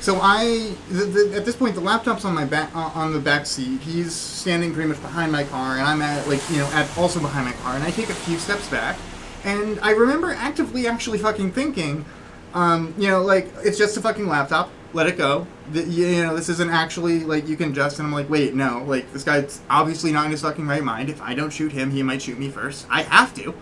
so 0.02 0.20
I, 0.22 0.76
the, 0.90 1.06
the, 1.06 1.34
at 1.36 1.46
this 1.46 1.56
point, 1.56 1.74
the 1.74 1.82
laptop's 1.82 2.26
on 2.26 2.36
my 2.36 2.46
back 2.46 2.76
uh, 2.76 2.92
on 2.94 3.12
the 3.12 3.20
back 3.20 3.48
seat. 3.48 3.82
He's 3.82 4.14
standing 4.14 4.72
pretty 4.72 4.88
much 4.88 5.02
behind 5.02 5.32
my 5.32 5.46
car, 5.46 5.78
and 5.78 5.82
I'm 5.82 6.04
at 6.04 6.28
like 6.28 6.48
you 6.52 6.58
know 6.58 6.68
at 6.68 6.96
also 6.96 7.20
behind 7.20 7.48
my 7.48 7.54
car, 7.54 7.74
and 7.74 7.84
I 7.84 7.90
take 7.90 8.10
a 8.10 8.14
few 8.14 8.38
steps 8.38 8.70
back, 8.70 9.00
and 9.44 9.80
I 9.80 9.92
remember 9.92 10.32
actively 10.32 10.86
actually 10.86 11.18
fucking 11.18 11.54
thinking, 11.54 12.06
um, 12.54 12.94
you 13.00 13.08
know, 13.08 13.24
like 13.24 13.52
it's 13.64 13.80
just 13.80 13.98
a 13.98 14.02
fucking 14.02 14.28
laptop. 14.28 14.70
Let 14.98 15.06
it 15.06 15.16
go. 15.16 15.46
The, 15.74 15.84
you 15.84 16.24
know, 16.24 16.36
this 16.36 16.50
isn't 16.50 16.72
actually 16.72 17.20
like 17.20 17.48
you 17.48 17.56
can 17.56 17.76
just. 17.76 18.00
And 18.00 18.08
I'm 18.08 18.12
like, 18.12 18.32
wait, 18.32 18.56
no. 18.56 18.84
Like 18.84 19.14
this 19.14 19.24
guy's 19.24 19.62
obviously 19.70 20.12
not 20.12 20.26
in 20.26 20.32
his 20.32 20.42
fucking 20.42 20.66
right 20.66 20.84
mind. 20.84 21.12
If 21.12 21.22
I 21.22 21.36
don't 21.36 21.52
shoot 21.52 21.72
him, 21.72 21.92
he 21.92 22.02
might 22.02 22.20
shoot 22.24 22.40
me 22.40 22.50
first. 22.50 22.88
I 22.90 23.04
have 23.04 23.32
to. 23.36 23.54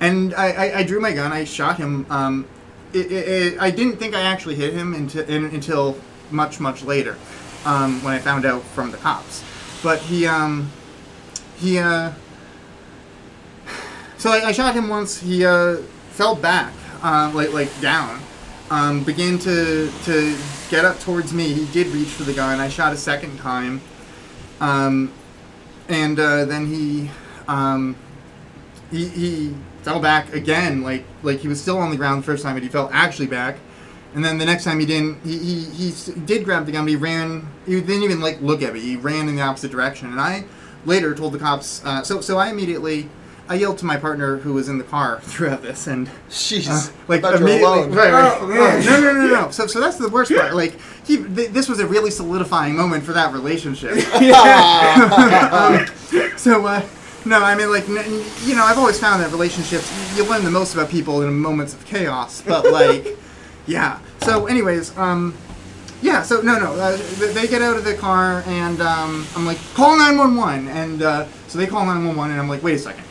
And 0.00 0.34
I, 0.34 0.50
I, 0.50 0.78
I 0.78 0.82
drew 0.82 0.98
my 0.98 1.12
gun. 1.12 1.30
I 1.30 1.44
shot 1.44 1.76
him. 1.76 2.04
Um, 2.10 2.48
it, 2.92 3.12
it, 3.12 3.28
it, 3.28 3.60
I 3.60 3.70
didn't 3.70 3.98
think 3.98 4.16
I 4.16 4.22
actually 4.22 4.56
hit 4.56 4.74
him 4.74 4.92
until, 4.92 5.24
in, 5.26 5.44
until 5.44 5.98
much, 6.32 6.58
much 6.58 6.82
later, 6.82 7.16
um, 7.64 8.02
when 8.02 8.12
I 8.12 8.18
found 8.18 8.44
out 8.44 8.64
from 8.64 8.90
the 8.90 8.96
cops. 8.96 9.44
But 9.84 10.00
he, 10.00 10.26
um, 10.26 10.72
he, 11.58 11.78
uh, 11.78 12.10
so 14.18 14.32
I, 14.32 14.46
I 14.48 14.52
shot 14.52 14.74
him 14.74 14.88
once. 14.88 15.20
He 15.20 15.46
uh, 15.46 15.76
fell 16.10 16.34
back, 16.34 16.72
uh, 17.04 17.30
like 17.32 17.52
like 17.52 17.80
down, 17.80 18.20
um, 18.70 19.04
began 19.04 19.38
to 19.40 19.90
to 20.04 20.36
get 20.70 20.84
up 20.84 20.98
towards 21.00 21.32
me. 21.32 21.52
He 21.52 21.66
did 21.72 21.88
reach 21.88 22.08
for 22.08 22.24
the 22.24 22.32
gun. 22.32 22.60
I 22.60 22.68
shot 22.68 22.92
a 22.92 22.96
second 22.96 23.38
time, 23.38 23.80
um, 24.60 25.12
and 25.88 26.18
uh, 26.18 26.44
then 26.44 26.66
he, 26.66 27.10
um, 27.48 27.96
he 28.90 29.08
he 29.08 29.54
fell 29.82 30.00
back 30.00 30.32
again. 30.32 30.82
Like 30.82 31.04
like 31.22 31.40
he 31.40 31.48
was 31.48 31.60
still 31.60 31.78
on 31.78 31.90
the 31.90 31.96
ground 31.96 32.22
the 32.22 32.26
first 32.26 32.42
time, 32.42 32.54
but 32.54 32.62
he 32.62 32.68
fell 32.68 32.90
actually 32.92 33.28
back. 33.28 33.58
And 34.14 34.24
then 34.24 34.38
the 34.38 34.46
next 34.46 34.64
time 34.64 34.80
he 34.80 34.86
didn't, 34.86 35.22
he, 35.26 35.36
he, 35.36 35.90
he 35.90 36.20
did 36.20 36.46
grab 36.46 36.64
the 36.64 36.72
gun, 36.72 36.84
but 36.84 36.88
he 36.90 36.96
ran, 36.96 37.46
he 37.66 37.78
didn't 37.82 38.02
even 38.02 38.18
like 38.18 38.40
look 38.40 38.62
at 38.62 38.72
me. 38.72 38.80
He 38.80 38.96
ran 38.96 39.28
in 39.28 39.36
the 39.36 39.42
opposite 39.42 39.70
direction. 39.70 40.10
And 40.10 40.18
I 40.18 40.44
later 40.86 41.14
told 41.14 41.34
the 41.34 41.38
cops, 41.38 41.84
uh, 41.84 42.02
so, 42.02 42.22
so 42.22 42.38
I 42.38 42.48
immediately, 42.48 43.10
I 43.48 43.54
yelled 43.54 43.78
to 43.78 43.84
my 43.84 43.96
partner 43.96 44.38
who 44.38 44.52
was 44.54 44.68
in 44.68 44.78
the 44.78 44.84
car 44.84 45.20
throughout 45.22 45.62
this 45.62 45.86
and 45.86 46.10
she's 46.28 46.68
uh, 46.68 46.92
like 47.08 47.24
I 47.24 47.30
thought 47.30 47.38
you 47.38 47.44
were 47.44 47.50
immediately, 47.50 47.78
alone. 47.78 47.92
right, 47.92 48.12
right. 48.12 48.38
Oh, 48.40 48.46
man. 48.46 48.84
no, 48.84 49.00
no, 49.00 49.12
no, 49.12 49.26
no. 49.42 49.50
So, 49.50 49.66
so 49.66 49.80
that's 49.80 49.96
the 49.96 50.08
worst 50.08 50.32
part. 50.34 50.54
Like, 50.54 50.78
he, 51.04 51.18
th- 51.18 51.50
this 51.50 51.68
was 51.68 51.78
a 51.80 51.86
really 51.86 52.10
solidifying 52.10 52.76
moment 52.76 53.04
for 53.04 53.12
that 53.12 53.32
relationship. 53.32 53.92
um, 55.52 55.86
so, 56.36 56.66
uh, 56.66 56.82
no, 57.24 57.42
I 57.42 57.54
mean, 57.54 57.70
like, 57.70 57.88
n- 57.88 58.24
you 58.44 58.54
know, 58.54 58.64
I've 58.64 58.78
always 58.78 58.98
found 58.98 59.22
that 59.22 59.30
relationships, 59.30 59.90
you 60.16 60.24
learn 60.28 60.44
the 60.44 60.50
most 60.50 60.74
about 60.74 60.90
people 60.90 61.22
in 61.22 61.32
moments 61.38 61.74
of 61.74 61.84
chaos. 61.84 62.42
But, 62.42 62.70
like, 62.70 63.16
yeah. 63.66 64.00
So, 64.22 64.46
anyways, 64.46 64.96
um, 64.98 65.34
yeah, 66.02 66.22
so 66.22 66.40
no, 66.40 66.58
no. 66.58 66.74
Uh, 66.74 66.96
they 67.32 67.46
get 67.46 67.62
out 67.62 67.76
of 67.76 67.84
the 67.84 67.94
car, 67.94 68.42
and 68.46 68.80
um, 68.80 69.26
I'm 69.34 69.46
like, 69.46 69.58
call 69.74 69.96
911. 69.96 70.68
And 70.68 71.02
uh, 71.02 71.26
so 71.48 71.58
they 71.58 71.66
call 71.66 71.84
911, 71.84 72.32
and 72.32 72.40
I'm 72.40 72.48
like, 72.48 72.62
wait 72.62 72.74
a 72.74 72.78
second. 72.78 73.04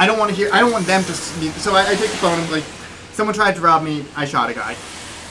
I 0.00 0.06
don't 0.06 0.18
want 0.18 0.30
to 0.30 0.34
hear. 0.34 0.48
I 0.50 0.60
don't 0.60 0.72
want 0.72 0.86
them 0.86 1.04
to. 1.04 1.12
So 1.12 1.74
I, 1.74 1.82
I 1.82 1.94
take 1.94 2.10
the 2.10 2.16
phone. 2.16 2.50
Like, 2.50 2.64
someone 3.12 3.34
tried 3.34 3.54
to 3.56 3.60
rob 3.60 3.82
me. 3.82 4.06
I 4.16 4.24
shot 4.24 4.48
a 4.48 4.54
guy. 4.54 4.74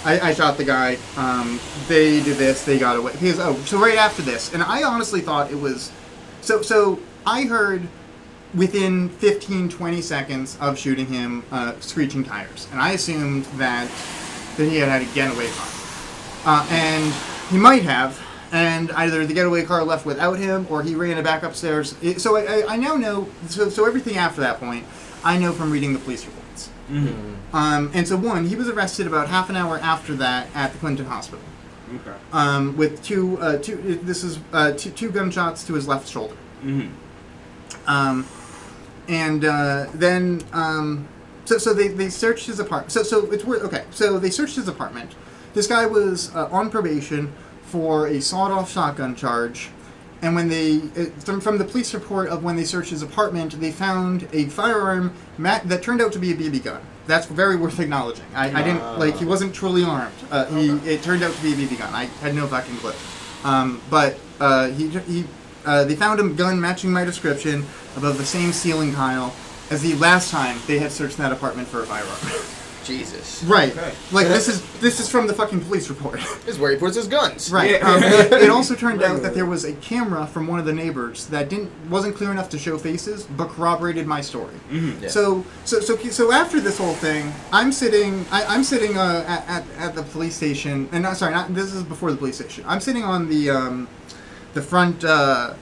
I, 0.05 0.19
I 0.19 0.33
shot 0.35 0.57
the 0.57 0.63
guy. 0.63 0.99
Um, 1.17 1.59
they 1.87 2.21
did 2.21 2.37
this. 2.37 2.63
They 2.65 2.77
got 2.77 2.95
away. 2.95 3.13
Goes, 3.13 3.39
oh, 3.39 3.55
so 3.65 3.79
right 3.79 3.97
after 3.97 4.21
this, 4.21 4.53
and 4.53 4.61
I 4.61 4.83
honestly 4.83 5.21
thought 5.21 5.49
it 5.49 5.59
was. 5.59 5.91
So 6.41 6.61
so 6.61 6.99
I 7.25 7.45
heard 7.45 7.87
within 8.53 9.09
15 9.09 9.69
20 9.69 10.01
seconds 10.03 10.55
of 10.61 10.77
shooting 10.77 11.07
him 11.07 11.43
uh, 11.51 11.73
screeching 11.81 12.23
tires 12.23 12.67
and 12.71 12.81
i 12.81 12.93
assumed 12.93 13.45
that 13.59 13.87
that 14.57 14.65
he 14.65 14.77
had 14.77 14.89
had 14.89 15.03
a 15.03 15.13
getaway 15.13 15.47
car 15.49 15.67
uh, 16.45 16.67
and 16.71 17.13
he 17.51 17.57
might 17.57 17.83
have 17.83 18.19
and 18.51 18.91
either 18.93 19.25
the 19.25 19.33
getaway 19.33 19.63
car 19.63 19.83
left 19.83 20.05
without 20.05 20.39
him 20.39 20.65
or 20.69 20.81
he 20.83 20.95
ran 20.95 21.17
it 21.17 21.23
back 21.23 21.43
upstairs 21.43 21.95
so 22.17 22.35
I, 22.35 22.41
I, 22.41 22.73
I 22.73 22.75
now 22.77 22.95
know 22.95 23.29
so, 23.47 23.69
so 23.69 23.85
everything 23.85 24.17
after 24.17 24.41
that 24.41 24.59
point 24.59 24.85
i 25.23 25.37
know 25.37 25.51
from 25.51 25.71
reading 25.71 25.93
the 25.93 25.99
police 25.99 26.25
reports 26.25 26.39
Mm-hmm. 26.89 27.55
Um, 27.55 27.91
and 27.93 28.07
so 28.07 28.17
one, 28.17 28.47
he 28.47 28.55
was 28.55 28.67
arrested 28.67 29.07
about 29.07 29.29
half 29.29 29.49
an 29.49 29.55
hour 29.55 29.77
after 29.77 30.15
that 30.15 30.47
at 30.55 30.73
the 30.73 30.79
Clinton 30.79 31.05
Hospital 31.05 31.43
Okay. 31.95 32.17
um, 32.33 32.77
with 32.77 33.03
two, 33.03 33.39
uh, 33.39 33.57
two. 33.57 33.75
This 34.03 34.23
is 34.23 34.39
uh, 34.53 34.73
two, 34.73 34.91
two 34.91 35.09
gunshots 35.09 35.65
to 35.65 35.73
his 35.73 35.87
left 35.87 36.07
shoulder. 36.07 36.35
Mm-hmm. 36.63 36.89
Um, 37.89 38.27
and 39.07 39.43
uh, 39.43 39.87
then, 39.95 40.43
um, 40.53 41.07
so 41.45 41.57
so 41.57 41.73
they, 41.73 41.87
they 41.87 42.09
searched 42.09 42.45
his 42.45 42.59
apartment. 42.59 42.91
So 42.91 43.01
so 43.01 43.31
it's 43.31 43.43
worth 43.43 43.63
okay. 43.63 43.85
So 43.89 44.19
they 44.19 44.29
searched 44.29 44.55
his 44.55 44.67
apartment. 44.67 45.15
This 45.55 45.65
guy 45.65 45.87
was 45.87 46.33
uh, 46.35 46.47
on 46.51 46.69
probation 46.69 47.33
for 47.69 48.07
a 48.07 48.19
sawed-off 48.19 48.71
shotgun 48.71 49.15
charge. 49.15 49.69
And 50.21 50.35
when 50.35 50.49
they, 50.49 50.81
uh, 50.97 51.05
from, 51.19 51.39
from 51.39 51.57
the 51.57 51.63
police 51.63 51.93
report 51.93 52.27
of 52.27 52.43
when 52.43 52.55
they 52.55 52.65
searched 52.65 52.89
his 52.89 53.01
apartment, 53.01 53.59
they 53.59 53.71
found 53.71 54.27
a 54.33 54.45
firearm 54.45 55.13
that 55.37 55.81
turned 55.81 56.01
out 56.01 56.11
to 56.13 56.19
be 56.19 56.31
a 56.31 56.35
BB 56.35 56.63
gun. 56.63 56.81
That's 57.07 57.25
very 57.25 57.55
worth 57.55 57.79
acknowledging. 57.79 58.25
I, 58.35 58.59
I 58.59 58.63
didn't 58.63 58.99
like 58.99 59.15
he 59.15 59.25
wasn't 59.25 59.55
truly 59.55 59.83
armed. 59.83 60.13
Uh, 60.29 60.45
he 60.45 60.69
it 60.87 61.01
turned 61.01 61.23
out 61.23 61.33
to 61.33 61.41
be 61.41 61.53
a 61.53 61.55
BB 61.55 61.79
gun. 61.79 61.91
I 61.93 62.05
had 62.05 62.35
no 62.35 62.45
fucking 62.45 62.75
clue. 62.77 62.93
Um, 63.43 63.81
but 63.89 64.19
uh, 64.39 64.67
he 64.67 64.89
he 64.89 65.25
uh, 65.65 65.85
they 65.85 65.95
found 65.95 66.19
a 66.19 66.29
gun 66.29 66.61
matching 66.61 66.91
my 66.91 67.03
description 67.03 67.65
above 67.97 68.19
the 68.19 68.25
same 68.25 68.51
ceiling 68.51 68.93
tile 68.93 69.33
as 69.71 69.81
the 69.81 69.95
last 69.95 70.29
time 70.29 70.59
they 70.67 70.77
had 70.77 70.91
searched 70.91 71.17
that 71.17 71.31
apartment 71.31 71.67
for 71.67 71.81
a 71.81 71.85
firearm. 71.85 72.43
Jesus. 72.89 73.43
right. 73.43 73.71
Okay. 73.71 73.93
Like 74.11 74.27
this 74.27 74.47
is 74.47 74.61
this 74.79 74.99
is 74.99 75.09
from 75.09 75.27
the 75.27 75.33
fucking 75.33 75.61
police 75.61 75.89
report. 75.89 76.19
This 76.49 76.55
is 76.55 76.59
where 76.59 76.71
he 76.71 76.77
puts 76.77 76.95
his 76.95 77.07
guns. 77.07 77.51
Right. 77.51 77.71
Yeah. 77.71 77.87
Um, 77.87 78.01
it, 78.03 78.31
it 78.31 78.49
also 78.49 78.73
turned 78.73 79.03
out 79.03 79.21
that 79.21 79.33
there 79.35 79.45
was 79.45 79.65
a 79.65 79.73
camera 79.73 80.25
from 80.25 80.47
one 80.47 80.59
of 80.59 80.65
the 80.65 80.73
neighbors 80.73 81.27
that 81.27 81.49
didn't 81.49 81.71
wasn't 81.89 82.15
clear 82.15 82.31
enough 82.31 82.49
to 82.49 82.57
show 82.57 82.77
faces, 82.77 83.25
but 83.25 83.49
corroborated 83.49 84.07
my 84.07 84.21
story. 84.21 84.55
Mm-hmm. 84.71 85.03
Yeah. 85.03 85.09
So, 85.09 85.45
so, 85.65 85.79
so, 85.79 85.95
so 85.95 86.31
after 86.31 86.59
this 86.59 86.77
whole 86.77 86.93
thing, 86.95 87.31
I'm 87.51 87.71
sitting. 87.71 88.25
I, 88.31 88.45
I'm 88.45 88.63
sitting 88.63 88.97
uh, 88.97 89.23
at, 89.27 89.47
at, 89.47 89.63
at 89.77 89.95
the 89.95 90.03
police 90.03 90.35
station, 90.35 90.89
and 90.91 91.03
not 91.03 91.17
sorry, 91.17 91.33
not 91.33 91.53
this 91.53 91.73
is 91.73 91.83
before 91.83 92.11
the 92.11 92.17
police 92.17 92.35
station. 92.35 92.63
I'm 92.67 92.81
sitting 92.81 93.03
on 93.03 93.29
the 93.29 93.49
um, 93.49 93.87
the 94.53 94.61
front. 94.61 95.03
Uh, 95.03 95.53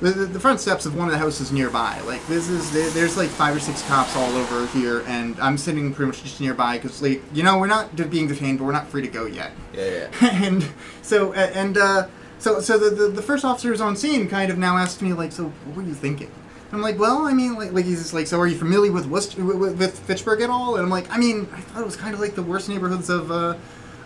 the, 0.00 0.10
the 0.10 0.26
the 0.26 0.40
front 0.40 0.60
steps 0.60 0.84
of 0.84 0.96
one 0.96 1.08
of 1.08 1.12
the 1.12 1.18
houses 1.18 1.50
nearby. 1.52 2.00
Like 2.02 2.26
this 2.26 2.48
is 2.48 2.94
there's 2.94 3.16
like 3.16 3.28
five 3.28 3.56
or 3.56 3.60
six 3.60 3.86
cops 3.88 4.14
all 4.16 4.30
over 4.36 4.66
here, 4.68 5.02
and 5.06 5.38
I'm 5.40 5.56
sitting 5.56 5.92
pretty 5.94 6.08
much 6.08 6.22
just 6.22 6.40
nearby 6.40 6.76
because 6.76 7.00
like 7.00 7.22
you 7.32 7.42
know 7.42 7.58
we're 7.58 7.66
not 7.66 7.96
being 8.10 8.28
detained, 8.28 8.58
but 8.58 8.64
we're 8.64 8.72
not 8.72 8.88
free 8.88 9.02
to 9.02 9.08
go 9.08 9.26
yet 9.26 9.52
Yeah, 9.72 10.08
yeah. 10.20 10.28
and 10.44 10.68
so 11.02 11.32
and 11.32 11.78
uh, 11.78 12.08
so 12.38 12.60
so 12.60 12.78
the, 12.78 12.90
the 12.90 13.08
the 13.08 13.22
first 13.22 13.44
officers 13.44 13.80
on 13.80 13.96
scene 13.96 14.28
kind 14.28 14.50
of 14.50 14.58
now 14.58 14.76
asked 14.76 15.00
me 15.00 15.12
like, 15.12 15.32
so 15.32 15.44
what 15.44 15.76
were 15.76 15.82
you 15.82 15.94
thinking? 15.94 16.30
I'm 16.72 16.82
like, 16.82 16.98
well, 16.98 17.26
I 17.26 17.32
mean, 17.32 17.54
like, 17.54 17.72
like 17.72 17.84
he's 17.84 18.00
just 18.00 18.12
like, 18.12 18.26
so 18.26 18.40
are 18.40 18.46
you 18.46 18.56
familiar 18.56 18.90
with 18.92 19.06
with, 19.06 19.34
with 19.78 19.98
Fitchburg 20.00 20.40
at 20.42 20.50
all? 20.50 20.74
And 20.74 20.82
I'm 20.82 20.90
like, 20.90 21.10
I 21.10 21.16
mean, 21.16 21.48
I 21.52 21.60
thought 21.60 21.80
it 21.80 21.86
was 21.86 21.96
kind 21.96 22.12
of 22.12 22.20
like 22.20 22.34
the 22.34 22.42
worst 22.42 22.68
neighborhoods 22.68 23.08
of 23.08 23.30
uh, 23.30 23.56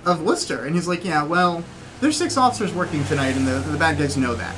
of 0.05 0.22
Worcester. 0.22 0.66
And 0.66 0.74
he's 0.74 0.86
like, 0.86 1.05
yeah, 1.05 1.24
well, 1.24 1.64
there's 2.01 2.16
six 2.16 2.36
officers 2.36 2.72
working 2.72 3.03
tonight, 3.05 3.34
and 3.36 3.47
the 3.47 3.59
the 3.70 3.78
bad 3.78 3.99
guys 3.99 4.16
know 4.16 4.34
that. 4.34 4.55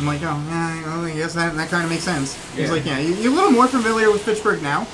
I'm 0.00 0.06
like, 0.06 0.20
oh, 0.22 0.42
yeah, 0.48 1.02
I 1.04 1.12
guess 1.14 1.34
that 1.34 1.54
that 1.56 1.68
kind 1.68 1.84
of 1.84 1.90
makes 1.90 2.04
sense. 2.04 2.34
He's 2.54 2.70
like, 2.70 2.86
yeah, 2.86 2.98
you, 2.98 3.14
you're 3.16 3.32
a 3.32 3.34
little 3.34 3.50
more 3.50 3.66
familiar 3.68 4.10
with 4.10 4.22
Fitchburg 4.22 4.62
now. 4.62 4.84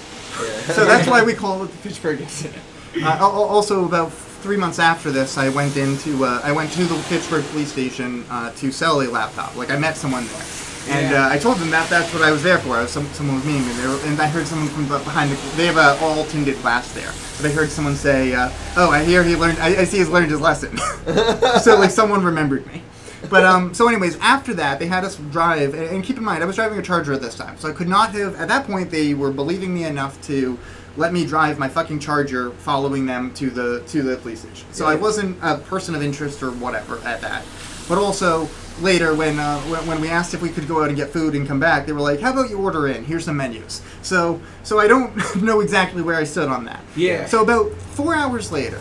So 0.75 0.85
that's 0.85 1.09
why 1.09 1.23
we 1.23 1.33
call 1.43 1.63
it 1.63 1.69
the 1.71 1.77
Fitchburg 1.77 2.21
incident. 2.21 2.63
Uh, 2.97 3.07
al- 3.07 3.31
al- 3.33 3.45
also, 3.45 3.85
about 3.85 4.13
three 4.13 4.57
months 4.57 4.79
after 4.81 5.13
this, 5.13 5.39
I 5.39 5.49
went 5.49 5.77
into 5.77 6.25
uh, 6.25 6.41
I 6.43 6.51
went 6.51 6.73
to 6.73 6.85
the 6.85 6.97
Fitchburg 7.05 7.45
police 7.47 7.71
station 7.71 8.25
uh, 8.31 8.51
to 8.55 8.73
sell 8.73 9.01
a 9.01 9.07
laptop. 9.07 9.55
Like 9.55 9.71
I 9.71 9.77
met 9.79 9.97
someone 9.97 10.27
there, 10.27 10.97
and 10.97 11.11
Yeah. 11.13 11.27
uh, 11.27 11.31
I 11.31 11.39
told 11.39 11.59
them 11.59 11.71
that 11.71 11.89
that's 11.89 12.13
what 12.13 12.23
I 12.23 12.33
was 12.33 12.43
there 12.43 12.59
for. 12.59 12.71
I 12.77 12.83
was 12.83 12.91
some, 12.91 13.07
someone 13.13 13.37
was 13.37 13.45
meeting 13.45 13.65
me, 13.67 13.73
and 14.09 14.21
I 14.21 14.27
heard 14.27 14.47
someone 14.47 14.69
from 14.69 14.89
behind 14.89 15.31
the. 15.31 15.37
They 15.57 15.67
have 15.67 15.77
a 15.77 15.97
all 16.05 16.25
tinted 16.25 16.61
glass 16.63 16.91
there, 16.93 17.13
but 17.37 17.47
I 17.51 17.53
heard 17.55 17.71
someone 17.71 17.95
say, 17.95 18.35
uh, 18.35 18.51
"Oh, 18.77 18.91
I 18.91 19.05
hear 19.05 19.23
he 19.23 19.37
learned. 19.37 19.59
I, 19.61 19.83
I 19.83 19.85
see 19.85 19.99
he's 19.99 20.09
learned 20.09 20.31
his 20.33 20.41
lesson." 20.41 20.77
so 21.63 21.77
like 21.79 21.91
someone 21.91 22.25
remembered 22.25 22.67
me. 22.67 22.83
But 23.31 23.45
um, 23.45 23.75
so 23.75 23.89
anyways, 23.89 24.19
after 24.19 24.55
that, 24.55 24.79
they 24.79 24.87
had 24.87 25.05
us 25.05 25.17
drive, 25.17 25.75
and, 25.75 25.85
and 25.85 26.05
keep 26.05 26.17
in 26.17 26.25
mind, 26.25 26.43
I 26.43 26.47
was 26.47 26.57
driving 26.57 26.79
a 26.79 26.83
Charger 26.83 27.13
at 27.13 27.21
this 27.21 27.37
time, 27.37 27.57
so 27.59 27.69
I 27.69 27.73
could 27.73 27.89
not 27.89 28.11
have. 28.13 28.37
At 28.37 28.49
that 28.49 28.67
point, 28.67 28.91
they 28.91 29.15
were 29.15 29.31
believing 29.31 29.75
me 29.75 29.85
enough 29.85 30.21
to 30.23 30.59
let 30.97 31.13
me 31.13 31.27
drive 31.27 31.59
my 31.59 31.69
fucking 31.69 31.99
Charger, 31.99 32.51
following 32.53 33.07
them 33.07 33.33
to 33.35 33.51
the 33.51 33.83
to 33.89 34.03
the 34.03 34.17
police 34.17 34.41
station. 34.41 34.67
So 34.73 34.87
I 34.87 34.95
wasn't 34.95 35.39
a 35.43 35.59
person 35.59 35.95
of 35.95 36.03
interest 36.03 36.43
or 36.43 36.51
whatever 36.53 36.99
at 37.05 37.21
that. 37.21 37.45
But 37.89 37.99
also 37.99 38.49
later, 38.81 39.15
when, 39.15 39.39
uh, 39.39 39.61
when 39.63 39.87
when 39.87 40.01
we 40.01 40.09
asked 40.09 40.35
if 40.35 40.43
we 40.43 40.49
could 40.49 40.67
go 40.67 40.83
out 40.83 40.89
and 40.89 40.97
get 40.97 41.11
food 41.11 41.35
and 41.35 41.47
come 41.47 41.61
back, 41.61 41.87
they 41.87 41.93
were 41.93 42.01
like, 42.01 42.21
"How 42.21 42.33
about 42.33 42.51
you 42.51 42.59
order 42.59 42.89
in? 42.89 43.05
Here's 43.05 43.25
some 43.25 43.37
menus." 43.37 43.83
So 44.03 44.41
so 44.63 44.79
I 44.79 44.89
don't 44.89 45.15
know 45.43 45.61
exactly 45.61 46.03
where 46.03 46.17
I 46.17 46.25
stood 46.25 46.49
on 46.49 46.65
that. 46.65 46.83
Yeah. 46.97 47.27
So 47.27 47.43
about 47.43 47.73
four 47.73 48.15
hours 48.15 48.51
later, 48.51 48.81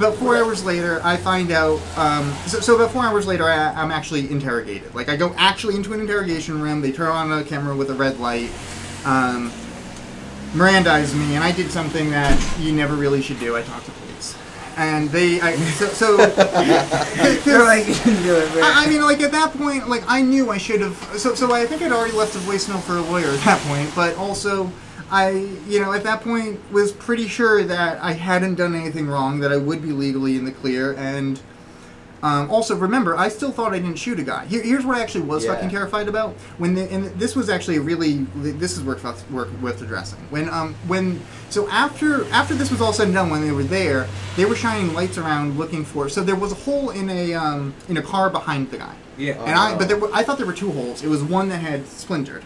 about 0.00 0.14
four 0.14 0.34
hours 0.34 0.64
later, 0.64 0.98
I 1.04 1.18
find 1.18 1.50
out. 1.50 1.78
Um, 1.98 2.32
so, 2.46 2.58
so 2.60 2.74
about 2.74 2.90
four 2.90 3.04
hours 3.04 3.26
later, 3.26 3.44
I, 3.44 3.70
I'm 3.74 3.90
actually 3.90 4.30
interrogated. 4.30 4.94
Like 4.94 5.10
I 5.10 5.16
go 5.16 5.34
actually 5.36 5.76
into 5.76 5.92
an 5.92 6.00
interrogation 6.00 6.58
room. 6.60 6.80
They 6.80 6.90
turn 6.90 7.08
on 7.08 7.30
a 7.30 7.44
camera 7.44 7.76
with 7.76 7.90
a 7.90 7.94
red 7.94 8.18
light, 8.18 8.50
um, 9.04 9.52
Mirandize 10.54 11.14
me, 11.14 11.34
and 11.36 11.44
I 11.44 11.52
did 11.52 11.70
something 11.70 12.10
that 12.10 12.58
you 12.58 12.72
never 12.72 12.96
really 12.96 13.20
should 13.20 13.38
do. 13.38 13.56
I 13.56 13.62
talked 13.62 13.84
to 13.86 13.92
police, 13.92 14.34
and 14.76 15.08
they. 15.10 15.40
I, 15.40 15.54
so, 15.56 15.86
so 15.86 16.16
You're 17.46 17.64
like, 17.64 17.86
you 17.86 17.94
can 17.94 18.22
do 18.22 18.34
it, 18.34 18.54
man. 18.54 18.64
I, 18.64 18.84
I 18.84 18.88
mean, 18.88 19.02
like 19.02 19.20
at 19.20 19.32
that 19.32 19.52
point, 19.52 19.88
like 19.88 20.02
I 20.08 20.22
knew 20.22 20.50
I 20.50 20.58
should 20.58 20.80
have. 20.80 20.96
So, 21.18 21.34
so 21.34 21.52
I 21.52 21.66
think 21.66 21.82
I'd 21.82 21.92
already 21.92 22.16
left 22.16 22.34
a 22.34 22.38
voicemail 22.38 22.80
for 22.80 22.96
a 22.96 23.02
lawyer 23.02 23.28
at 23.28 23.40
that 23.44 23.60
point. 23.68 23.94
But 23.94 24.16
also, 24.16 24.72
I, 25.10 25.30
you 25.66 25.80
know, 25.80 25.92
at 25.92 26.02
that 26.04 26.20
point 26.22 26.60
was 26.72 26.92
pretty 26.92 27.26
sure 27.26 27.64
that 27.64 28.02
I 28.02 28.12
hadn't 28.12 28.54
done 28.56 28.74
anything 28.74 29.08
wrong, 29.08 29.40
that 29.40 29.52
I 29.52 29.56
would 29.56 29.82
be 29.82 29.92
legally 29.92 30.36
in 30.36 30.44
the 30.44 30.52
clear, 30.52 30.94
and 30.94 31.40
um, 32.22 32.50
also 32.50 32.76
remember, 32.76 33.16
I 33.16 33.28
still 33.30 33.50
thought 33.50 33.72
I 33.72 33.78
didn't 33.78 33.96
shoot 33.96 34.20
a 34.20 34.22
guy. 34.22 34.44
Here, 34.44 34.62
here's 34.62 34.84
what 34.84 34.98
I 34.98 35.00
actually 35.00 35.22
was 35.22 35.44
Yeah. 35.44 35.54
fucking 35.54 35.70
terrified 35.70 36.06
about. 36.06 36.34
When 36.58 36.74
the, 36.74 36.82
and 36.92 37.06
this 37.18 37.34
was 37.34 37.48
actually 37.48 37.78
really 37.78 38.26
this 38.36 38.76
is 38.76 38.82
worth 38.84 39.02
worth, 39.30 39.50
worth 39.62 39.80
addressing. 39.80 40.18
When 40.28 40.50
um 40.50 40.74
when 40.86 41.22
so 41.48 41.66
after 41.70 42.30
after 42.30 42.54
this 42.54 42.70
was 42.70 42.82
all 42.82 42.92
said 42.92 43.06
and 43.06 43.14
done, 43.14 43.30
when 43.30 43.40
they 43.40 43.52
were 43.52 43.62
there, 43.62 44.06
they 44.36 44.44
were 44.44 44.54
shining 44.54 44.92
lights 44.92 45.16
around 45.16 45.56
looking 45.56 45.82
for. 45.82 46.10
So 46.10 46.22
there 46.22 46.36
was 46.36 46.52
a 46.52 46.56
hole 46.56 46.90
in 46.90 47.08
a 47.08 47.32
um 47.32 47.72
in 47.88 47.96
a 47.96 48.02
car 48.02 48.28
behind 48.28 48.70
the 48.70 48.76
guy. 48.76 48.94
yeah. 49.16 49.42
And 49.42 49.58
I, 49.58 49.78
but 49.78 49.88
there 49.88 49.96
were, 49.98 50.10
I 50.12 50.22
thought 50.22 50.36
there 50.36 50.46
were 50.46 50.52
two 50.52 50.72
holes. 50.72 51.02
It 51.02 51.08
was 51.08 51.22
one 51.22 51.48
that 51.48 51.62
had 51.62 51.86
splintered. 51.86 52.44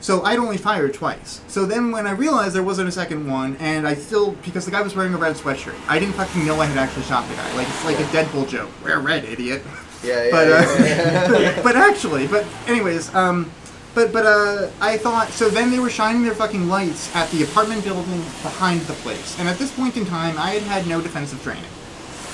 So 0.00 0.22
I'd 0.22 0.38
only 0.38 0.56
fired 0.56 0.94
twice. 0.94 1.40
So 1.48 1.66
then 1.66 1.90
when 1.90 2.06
I 2.06 2.12
realized 2.12 2.54
there 2.54 2.62
wasn't 2.62 2.88
a 2.88 2.92
second 2.92 3.28
one, 3.30 3.56
and 3.56 3.86
I 3.86 3.94
still, 3.94 4.32
because 4.44 4.64
the 4.64 4.70
guy 4.70 4.80
was 4.80 4.94
wearing 4.94 5.14
a 5.14 5.16
red 5.16 5.34
sweatshirt, 5.36 5.74
I 5.88 5.98
didn't 5.98 6.14
fucking 6.14 6.46
know 6.46 6.60
I 6.60 6.66
had 6.66 6.78
actually 6.78 7.02
shot 7.04 7.28
the 7.28 7.34
guy. 7.34 7.56
Like, 7.56 7.68
it's 7.68 7.84
like 7.84 7.98
a 7.98 8.04
Deadpool 8.04 8.48
joke. 8.48 8.70
Wear 8.84 9.00
red, 9.00 9.24
idiot. 9.24 9.62
Yeah, 10.04 10.24
yeah. 10.24 10.30
But, 10.30 10.48
uh, 10.48 10.84
yeah, 10.84 11.38
yeah. 11.38 11.62
but 11.64 11.76
actually, 11.76 12.26
but 12.28 12.46
anyways, 12.66 13.12
um, 13.14 13.50
but, 13.94 14.12
but, 14.12 14.26
uh, 14.26 14.70
I 14.80 14.96
thought, 14.96 15.30
so 15.30 15.48
then 15.48 15.70
they 15.70 15.80
were 15.80 15.90
shining 15.90 16.22
their 16.22 16.34
fucking 16.34 16.68
lights 16.68 17.14
at 17.16 17.28
the 17.30 17.42
apartment 17.42 17.82
building 17.82 18.20
behind 18.42 18.82
the 18.82 18.92
place. 18.94 19.38
And 19.40 19.48
at 19.48 19.58
this 19.58 19.72
point 19.72 19.96
in 19.96 20.06
time, 20.06 20.38
I 20.38 20.50
had 20.50 20.62
had 20.62 20.86
no 20.86 21.00
defensive 21.00 21.42
training. 21.42 21.64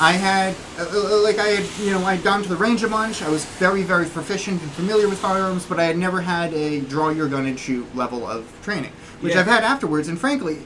I 0.01 0.12
had, 0.12 0.55
uh, 0.78 1.22
like, 1.22 1.38
I 1.38 1.47
had, 1.49 1.64
you 1.84 1.92
know, 1.92 2.05
I'd 2.05 2.22
gone 2.24 2.42
to 2.42 2.49
the 2.49 2.57
range 2.57 2.82
a 2.82 2.88
bunch. 2.88 3.22
I 3.22 3.28
was 3.28 3.45
very, 3.45 3.82
very 3.82 4.07
proficient 4.07 4.61
and 4.61 4.70
familiar 4.72 5.09
with 5.09 5.18
firearms, 5.18 5.64
but 5.66 5.78
I 5.78 5.84
had 5.84 5.97
never 5.97 6.20
had 6.20 6.53
a 6.53 6.80
draw 6.80 7.11
your 7.11 7.28
gun 7.28 7.47
and 7.47 7.59
shoot 7.59 7.86
level 7.95 8.26
of 8.26 8.45
training, 8.62 8.90
which 9.20 9.34
Yeah. 9.34 9.40
I've 9.40 9.47
had 9.47 9.62
afterwards. 9.62 10.09
And 10.09 10.18
frankly, 10.18 10.59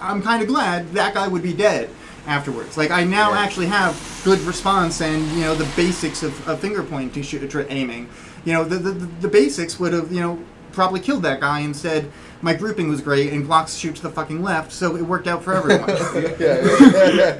I'm 0.00 0.22
kind 0.22 0.40
of 0.40 0.48
glad 0.48 0.92
that 0.94 1.14
guy 1.14 1.26
would 1.26 1.42
be 1.42 1.52
dead 1.52 1.90
afterwards. 2.28 2.76
Like, 2.76 2.90
I 2.90 3.02
now 3.04 3.32
Yeah. 3.32 3.40
actually 3.40 3.66
have 3.66 4.00
good 4.24 4.40
response 4.42 5.00
and, 5.00 5.26
you 5.32 5.40
know, 5.42 5.54
the 5.56 5.68
basics 5.76 6.22
of, 6.22 6.46
of 6.48 6.60
finger 6.60 6.82
pointing, 6.82 7.24
aiming. 7.68 8.08
You 8.44 8.52
know, 8.52 8.64
the, 8.64 8.76
the, 8.76 8.90
the 8.92 9.28
basics 9.28 9.80
would 9.80 9.92
have, 9.92 10.12
you 10.12 10.20
know, 10.20 10.38
probably 10.72 11.00
killed 11.00 11.22
that 11.24 11.40
guy. 11.40 11.60
Instead, 11.60 12.10
my 12.42 12.54
grouping 12.54 12.88
was 12.88 13.00
great, 13.00 13.32
and 13.32 13.46
Glocks 13.46 13.78
shoot 13.78 13.96
to 13.96 14.02
the 14.02 14.10
fucking 14.10 14.42
left, 14.42 14.72
so 14.72 14.96
it 14.96 15.02
worked 15.02 15.26
out 15.26 15.42
for 15.42 15.54
everyone. 15.54 15.88
yeah, 16.38 16.62
yeah, 16.90 17.32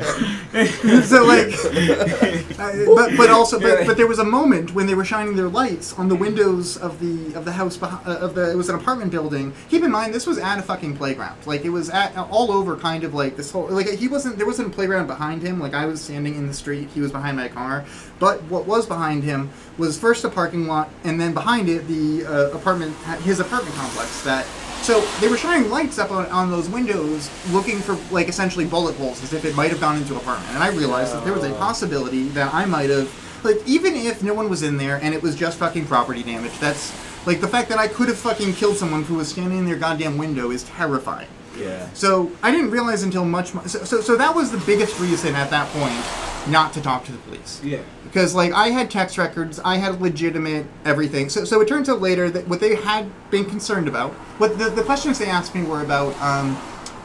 yeah. 0.53 1.01
so 1.03 1.24
like, 1.24 1.53
uh, 2.59 2.94
but 2.94 3.16
but 3.16 3.30
also 3.30 3.61
but, 3.61 3.86
but 3.86 3.97
there 3.97 4.07
was 4.07 4.18
a 4.18 4.24
moment 4.24 4.74
when 4.74 4.86
they 4.86 4.94
were 4.94 5.05
shining 5.05 5.36
their 5.36 5.49
lights 5.49 5.92
on 5.99 6.09
the 6.09 6.14
windows 6.14 6.76
of 6.76 6.99
the 7.01 7.34
of 7.34 7.44
the 7.44 7.53
house 7.53 7.76
behind, 7.76 8.07
uh, 8.07 8.18
of 8.18 8.34
the 8.34 8.51
it 8.51 8.57
was 8.57 8.68
an 8.68 8.74
apartment 8.74 9.11
building. 9.11 9.53
Keep 9.68 9.84
in 9.84 9.90
mind 9.90 10.14
this 10.14 10.26
was 10.26 10.38
at 10.38 10.59
a 10.59 10.62
fucking 10.62 10.97
playground. 10.97 11.47
Like 11.47 11.64
it 11.64 11.70
was 11.70 11.90
at 11.90 12.16
all 12.16 12.51
over 12.51 12.76
kind 12.76 13.05
of 13.05 13.14
like 13.14 13.36
this 13.36 13.51
whole 13.51 13.68
like 13.68 13.88
he 13.88 14.09
wasn't 14.09 14.38
there 14.38 14.47
wasn't 14.47 14.68
a 14.68 14.70
playground 14.70 15.07
behind 15.07 15.42
him. 15.42 15.61
Like 15.61 15.74
I 15.74 15.86
was 15.86 16.01
standing 16.01 16.34
in 16.34 16.47
the 16.47 16.55
street, 16.55 16.88
he 16.94 17.01
was 17.01 17.12
behind 17.12 17.36
my 17.36 17.49
car. 17.49 17.84
But 18.18 18.42
what 18.44 18.66
was 18.66 18.86
behind 18.86 19.24
him 19.24 19.51
was 19.76 19.99
first 19.99 20.24
a 20.24 20.30
parking 20.30 20.66
lot, 20.66 20.88
and 21.05 21.20
then 21.20 21.34
behind 21.34 21.68
it 21.68 21.86
the 21.86 22.24
uh, 22.24 22.51
apartment 22.57 22.97
his 23.22 23.40
apartment 23.40 23.76
complex 23.76 24.22
that. 24.22 24.47
So 24.87 25.01
they 25.20 25.26
were 25.26 25.37
shining 25.37 25.68
lights 25.68 25.99
up 25.99 26.12
on, 26.12 26.26
on 26.26 26.49
those 26.49 26.68
windows, 26.68 27.28
looking 27.51 27.80
for 27.80 27.99
like 28.12 28.28
essentially 28.28 28.64
bullet 28.64 28.95
holes, 28.95 29.20
as 29.24 29.32
if 29.32 29.45
it 29.45 29.57
might 29.57 29.72
have 29.72 29.80
gone 29.80 29.97
into 29.97 30.12
an 30.12 30.20
apartment. 30.20 30.55
And 30.55 30.62
I 30.62 30.68
realized 30.68 31.12
that 31.12 31.24
there 31.24 31.34
was 31.34 31.43
a 31.43 31.53
possibility 31.55 32.28
that 32.28 32.55
I 32.55 32.66
might 32.66 32.89
have, 32.91 33.12
like, 33.43 33.57
even 33.66 33.97
if 33.97 34.22
no 34.22 34.32
one 34.32 34.49
was 34.49 34.62
in 34.62 34.76
there 34.76 35.01
and 35.03 35.12
it 35.12 35.20
was 35.20 35.34
just 35.34 35.59
fucking 35.59 35.87
property 35.87 36.22
damage, 36.22 36.57
that's 36.61 36.95
Like 37.26 37.41
the 37.41 37.49
fact 37.49 37.68
that 37.70 37.78
I 37.78 37.89
could 37.89 38.07
have 38.07 38.18
fucking 38.18 38.53
killed 38.53 38.76
someone 38.76 39.03
who 39.03 39.16
was 39.16 39.26
standing 39.26 39.59
in 39.59 39.64
their 39.64 39.74
goddamn 39.74 40.16
window 40.16 40.53
is 40.53 40.62
terrifying. 40.62 41.26
Yeah. 41.59 41.89
So 41.95 42.33
I 42.43 42.51
didn't 42.51 42.71
realize 42.71 43.03
until 43.03 43.25
much. 43.25 43.51
So, 43.51 43.85
so, 43.85 44.01
so 44.01 44.17
that 44.17 44.35
was 44.35 44.51
the 44.51 44.59
biggest 44.59 44.99
reason 45.01 45.35
at 45.35 45.51
that 45.51 45.69
point 45.71 46.51
not 46.51 46.73
to 46.75 46.81
talk 46.81 47.05
to 47.05 47.13
the 47.13 47.19
police. 47.19 47.61
Yeah. 47.65 47.81
Because 48.05 48.35
like 48.35 48.53
I 48.53 48.69
had 48.69 48.91
tax 48.91 49.19
records, 49.19 49.61
I 49.65 49.77
had 49.77 50.01
legitimate 50.01 50.67
everything. 50.85 51.29
So, 51.29 51.45
so 51.45 51.61
it 51.61 51.69
turns 51.69 51.89
out 51.89 52.01
later 52.01 52.31
that 52.31 52.47
what 52.49 52.61
they 52.61 52.77
had 52.77 53.11
been 53.31 53.45
concerned 53.45 53.89
about, 53.89 54.13
what 54.39 54.59
the, 54.59 54.71
the 54.71 54.83
questions 54.83 55.19
they 55.19 55.27
asked 55.27 55.55
me 55.55 55.63
were 55.63 55.83
about 55.83 56.15
um, 56.23 56.55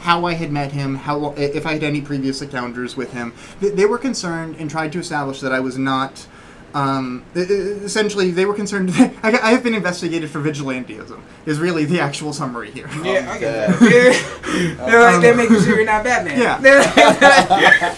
how 0.02 0.26
I 0.26 0.34
had 0.34 0.52
met 0.52 0.72
him, 0.72 0.96
how 0.96 1.34
if 1.38 1.66
I 1.66 1.74
had 1.74 1.84
any 1.84 2.02
previous 2.02 2.42
encounters 2.42 2.96
with 2.96 3.14
him. 3.14 3.34
They, 3.60 3.70
they 3.70 3.86
were 3.86 3.98
concerned 3.98 4.56
and 4.58 4.70
tried 4.70 4.92
to 4.94 5.00
establish 5.00 5.42
that 5.42 5.52
I 5.52 5.60
was 5.60 5.78
not. 5.78 6.28
Um, 6.74 7.24
essentially, 7.36 8.32
they 8.32 8.46
were 8.46 8.54
concerned. 8.54 8.92
I, 9.24 9.38
I 9.42 9.52
have 9.52 9.64
been 9.64 9.74
investigated 9.74 10.30
for 10.30 10.40
vigilantism. 10.40 11.20
Is 11.46 11.60
really 11.60 11.86
the 11.86 12.00
actual 12.00 12.34
summary 12.34 12.72
here. 12.72 12.88
Yeah, 13.04 13.30
I 13.30 13.34
Um, 13.34 13.40
get 13.40 13.54
that. 13.80 13.82
Yeah. 13.82 14.86
They're 14.86 15.02
like 15.02 15.22
they're 15.22 15.36
making 15.36 15.62
sure 15.62 15.76
you're 15.76 15.86
not 15.86 16.04
Batman. 16.04 16.40
Yeah. 16.40 16.60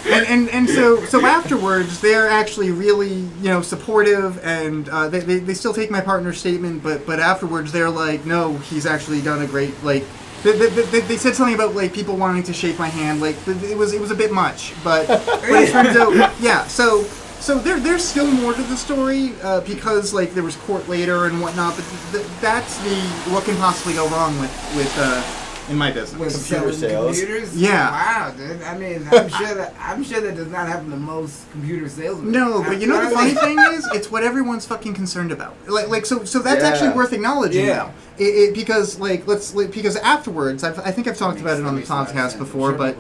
and, 0.06 0.26
and 0.28 0.50
and 0.50 0.70
so 0.70 1.04
so 1.06 1.26
afterwards 1.26 2.00
they're 2.00 2.30
actually 2.30 2.72
really 2.72 3.14
you 3.14 3.50
know 3.50 3.62
supportive 3.62 4.44
and 4.46 4.88
uh, 4.90 5.08
they, 5.10 5.20
they, 5.20 5.40
they 5.40 5.54
still 5.54 5.74
take 5.74 5.90
my 5.92 6.02
partner's 6.02 6.40
statement 6.40 6.84
but 6.84 7.06
but 7.06 7.20
afterwards 7.20 7.72
they're 7.72 7.90
like 7.90 8.26
no 8.26 8.58
he's 8.58 8.86
actually 8.86 9.22
done 9.22 9.42
a 9.42 9.48
great 9.48 9.74
like 9.84 10.04
they, 10.44 10.52
they, 10.58 10.68
they, 10.70 11.00
they 11.02 11.18
said 11.18 11.36
something 11.36 11.56
about 11.56 11.74
like 11.76 11.94
people 11.94 12.16
wanting 12.16 12.44
to 12.44 12.54
shake 12.54 12.78
my 12.78 12.88
hand 12.88 13.20
like 13.22 13.36
it 13.48 13.78
was 13.78 13.94
it 13.94 14.02
was 14.02 14.12
a 14.12 14.16
bit 14.16 14.32
much 14.32 14.74
but, 14.84 15.08
but 15.08 15.44
it 15.44 15.72
turns 15.72 15.96
out 15.98 16.14
yeah 16.40 16.66
so 16.68 17.04
so 17.44 17.60
there, 17.60 17.78
there's 17.80 18.04
still 18.04 18.32
more 18.32 18.54
to 18.54 18.64
the 18.64 18.78
story 18.78 19.34
uh, 19.44 19.60
because 19.62 20.14
like 20.14 20.34
there 20.34 20.44
was 20.44 20.56
court 20.56 20.88
later 20.88 21.26
and 21.26 21.42
whatnot 21.42 21.76
but 21.76 21.86
th- 22.14 22.26
that's 22.40 22.78
the 22.84 22.96
what 23.34 23.44
can 23.44 23.58
possibly 23.58 23.94
go 23.94 24.08
wrong 24.10 24.40
with 24.40 24.52
with 24.78 24.94
uh, 24.98 25.22
in 25.70 25.78
my 25.78 25.92
business 25.92 26.20
With 26.20 26.34
Computer 26.34 26.74
selling 26.74 27.14
sales. 27.14 27.20
Computers? 27.20 27.58
Yeah. 27.58 27.90
Wow, 27.92 28.32
dude. 28.32 28.62
I 28.64 28.78
mean, 28.78 29.08
I'm 29.12 29.30
sure 29.30 29.54
that 29.56 29.74
I'm 29.80 30.04
sure 30.04 30.20
that 30.20 30.36
does 30.36 30.50
not 30.50 30.68
happen 30.68 30.90
to 30.92 30.98
most 30.98 31.50
computer 31.52 31.88
salesmen. 31.88 32.32
No, 32.32 32.62
but 32.64 32.82
you 32.82 32.88
know 32.88 33.02
the 33.02 33.16
funny 33.16 33.34
thing 33.34 33.58
is, 33.72 33.88
it's 33.94 34.12
what 34.12 34.24
everyone's 34.24 34.66
fucking 34.66 34.94
concerned 34.94 35.32
about. 35.32 35.56
Like, 35.70 35.88
like 35.88 36.06
so, 36.06 36.26
so 36.26 36.40
that's 36.40 36.64
Yeah. 36.64 36.70
actually 36.70 36.90
worth 36.92 37.14
acknowledging 37.14 37.66
Yeah. 37.66 37.76
now. 37.78 37.94
It, 38.18 38.24
it, 38.24 38.54
because, 38.54 39.00
like, 39.00 39.26
let's 39.26 39.56
like, 39.56 39.72
because 39.72 39.96
afterwards, 39.96 40.64
I've, 40.66 40.80
I 40.80 40.92
think 40.92 41.08
I've 41.08 41.18
talked 41.18 41.40
about 41.40 41.58
it 41.58 41.66
on 41.66 41.74
the 41.76 41.80
Makes 41.80 41.90
a 41.90 41.94
lot 41.96 42.10
of 42.10 42.16
podcast 42.16 42.38
before, 42.38 42.72
I'm 42.74 42.78
sure 42.78 42.94
but 42.94 42.98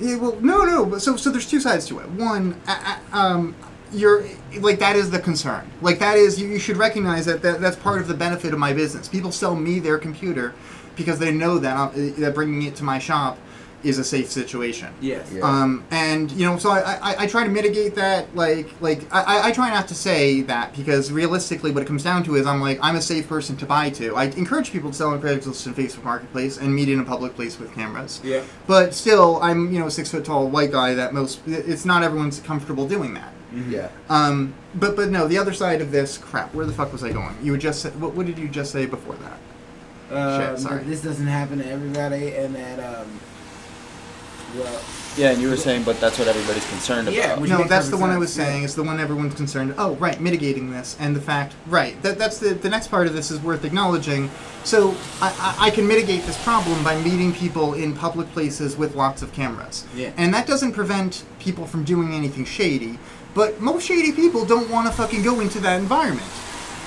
yeah, 0.00 0.16
well, 0.16 0.36
no, 0.40 0.64
no. 0.64 0.86
But 0.86 1.02
so, 1.02 1.16
so 1.16 1.30
there's 1.30 1.48
two 1.48 1.60
sides 1.60 1.86
to 1.86 1.98
it. 2.00 2.08
One, 2.10 2.60
uh, 2.66 2.98
uh, 3.12 3.16
um, 3.16 3.56
you're 3.92 4.24
like 4.60 4.78
that 4.78 4.96
is 4.96 5.10
the 5.10 5.18
concern. 5.18 5.70
Like 5.82 5.98
that 5.98 6.16
is 6.16 6.40
you, 6.40 6.48
you 6.48 6.58
should 6.58 6.76
recognize 6.76 7.26
that, 7.26 7.42
that 7.42 7.60
that's 7.60 7.76
part 7.76 8.00
of 8.00 8.08
the 8.08 8.14
benefit 8.14 8.52
of 8.52 8.58
my 8.58 8.72
business. 8.72 9.08
People 9.08 9.32
sell 9.32 9.54
me 9.54 9.78
their 9.78 9.98
computer 9.98 10.54
because 10.96 11.18
they 11.18 11.32
know 11.32 11.58
that 11.58 11.76
i 11.76 11.88
that 12.20 12.34
bringing 12.34 12.62
it 12.62 12.76
to 12.76 12.84
my 12.84 12.98
shop 12.98 13.38
is 13.82 13.98
a 13.98 14.04
safe 14.04 14.30
situation. 14.30 14.92
Yes. 15.00 15.30
Yeah. 15.32 15.40
Um, 15.42 15.84
and 15.90 16.30
you 16.32 16.44
know, 16.44 16.58
so 16.58 16.70
I, 16.70 16.80
I, 17.00 17.14
I 17.20 17.26
try 17.26 17.44
to 17.44 17.50
mitigate 17.50 17.94
that. 17.94 18.34
Like, 18.36 18.68
like 18.80 19.12
I, 19.12 19.22
I- 19.22 19.46
I 19.48 19.52
try 19.52 19.70
not 19.70 19.88
to 19.88 19.94
say 19.94 20.42
that 20.42 20.76
because 20.76 21.10
realistically, 21.10 21.70
what 21.70 21.82
it 21.82 21.86
comes 21.86 22.04
down 22.04 22.22
to 22.24 22.36
is 22.36 22.46
I'm 22.46 22.60
like 22.60 22.78
I'm 22.82 22.96
a 22.96 23.00
safe 23.02 23.26
person 23.28 23.56
to 23.58 23.66
buy 23.66 23.90
to. 23.90 24.14
I 24.16 24.24
encourage 24.24 24.70
people 24.70 24.90
to 24.90 24.96
sell 24.96 25.10
on 25.10 25.20
Craigslist 25.22 25.66
and 25.66 25.74
Facebook 25.74 26.04
Marketplace 26.04 26.58
and 26.58 26.74
meet 26.74 26.88
in 26.88 27.00
a 27.00 27.04
public 27.04 27.34
place 27.34 27.58
with 27.58 27.74
cameras. 27.74 28.20
Yeah. 28.22 28.42
But 28.66 28.94
still, 28.94 29.40
I'm 29.42 29.72
you 29.72 29.78
know 29.80 29.86
a 29.86 29.90
six 29.90 30.10
foot 30.10 30.24
tall 30.24 30.48
white 30.48 30.72
guy 30.72 30.94
that 30.94 31.14
most 31.14 31.40
it's 31.46 31.84
not 31.84 32.02
everyone's 32.02 32.40
comfortable 32.40 32.86
doing 32.86 33.14
that. 33.14 33.32
Yeah. 33.68 33.88
Um, 34.08 34.54
but 34.74 34.94
but 34.94 35.08
no, 35.08 35.26
the 35.26 35.38
other 35.38 35.52
side 35.52 35.80
of 35.80 35.90
this 35.90 36.18
crap. 36.18 36.54
Where 36.54 36.66
the 36.66 36.72
fuck 36.72 36.92
was 36.92 37.02
I 37.02 37.12
going? 37.12 37.34
You 37.42 37.52
would 37.52 37.60
just 37.60 37.80
say, 37.82 37.90
what, 37.90 38.14
what 38.14 38.26
did 38.26 38.38
you 38.38 38.48
just 38.48 38.70
say 38.72 38.86
before 38.86 39.16
that? 39.16 39.38
Um, 40.16 40.40
Shit, 40.56 40.58
sorry. 40.60 40.82
This 40.84 41.02
doesn't 41.02 41.26
happen 41.26 41.58
to 41.58 41.66
everybody, 41.66 42.34
and 42.34 42.54
that 42.54 42.78
um, 42.78 43.20
well, 44.56 44.80
Yeah, 45.16 45.30
and 45.30 45.40
you 45.42 45.48
were 45.48 45.56
saying, 45.56 45.82
but 45.84 46.00
that's 46.00 46.18
what 46.18 46.28
everybody's 46.28 46.68
concerned 46.68 47.08
Yeah, 47.10 47.26
about. 47.26 47.40
Which 47.40 47.50
no, 47.50 47.58
makes 47.58 47.70
that's 47.70 47.86
the 47.86 47.92
perfect 47.92 48.00
one 48.02 48.10
I 48.10 48.12
sense, 48.14 48.20
was 48.20 48.38
yeah. 48.38 48.44
saying. 48.44 48.64
It's 48.64 48.74
the 48.74 48.82
one 48.82 49.00
everyone's 49.00 49.34
concerned. 49.34 49.74
Oh, 49.78 49.96
right, 49.96 50.20
mitigating 50.20 50.70
this 50.70 50.96
and 51.00 51.14
the 51.14 51.20
fact. 51.20 51.54
Right, 51.66 52.00
that, 52.02 52.18
that's 52.18 52.38
the 52.38 52.54
the 52.54 52.68
next 52.68 52.88
part 52.88 53.06
of 53.06 53.14
this 53.14 53.30
is 53.30 53.40
worth 53.40 53.64
acknowledging. 53.64 54.30
So 54.64 54.94
I, 55.20 55.56
I, 55.60 55.66
I 55.66 55.70
can 55.70 55.86
mitigate 55.86 56.24
this 56.24 56.42
problem 56.44 56.82
by 56.84 57.00
meeting 57.02 57.32
people 57.32 57.74
in 57.74 57.94
public 57.94 58.30
places 58.32 58.76
with 58.76 58.94
lots 58.94 59.22
of 59.22 59.32
cameras. 59.32 59.86
Yeah. 59.94 60.12
And 60.16 60.32
that 60.34 60.46
doesn't 60.46 60.72
prevent 60.72 61.24
people 61.38 61.66
from 61.66 61.84
doing 61.84 62.12
anything 62.14 62.44
shady. 62.44 62.98
But 63.32 63.60
most 63.60 63.86
shady 63.86 64.12
people 64.12 64.44
don't 64.44 64.68
want 64.68 64.86
to 64.88 64.92
fucking 64.92 65.22
go 65.22 65.40
into 65.40 65.60
that 65.60 65.78
environment. 65.80 66.26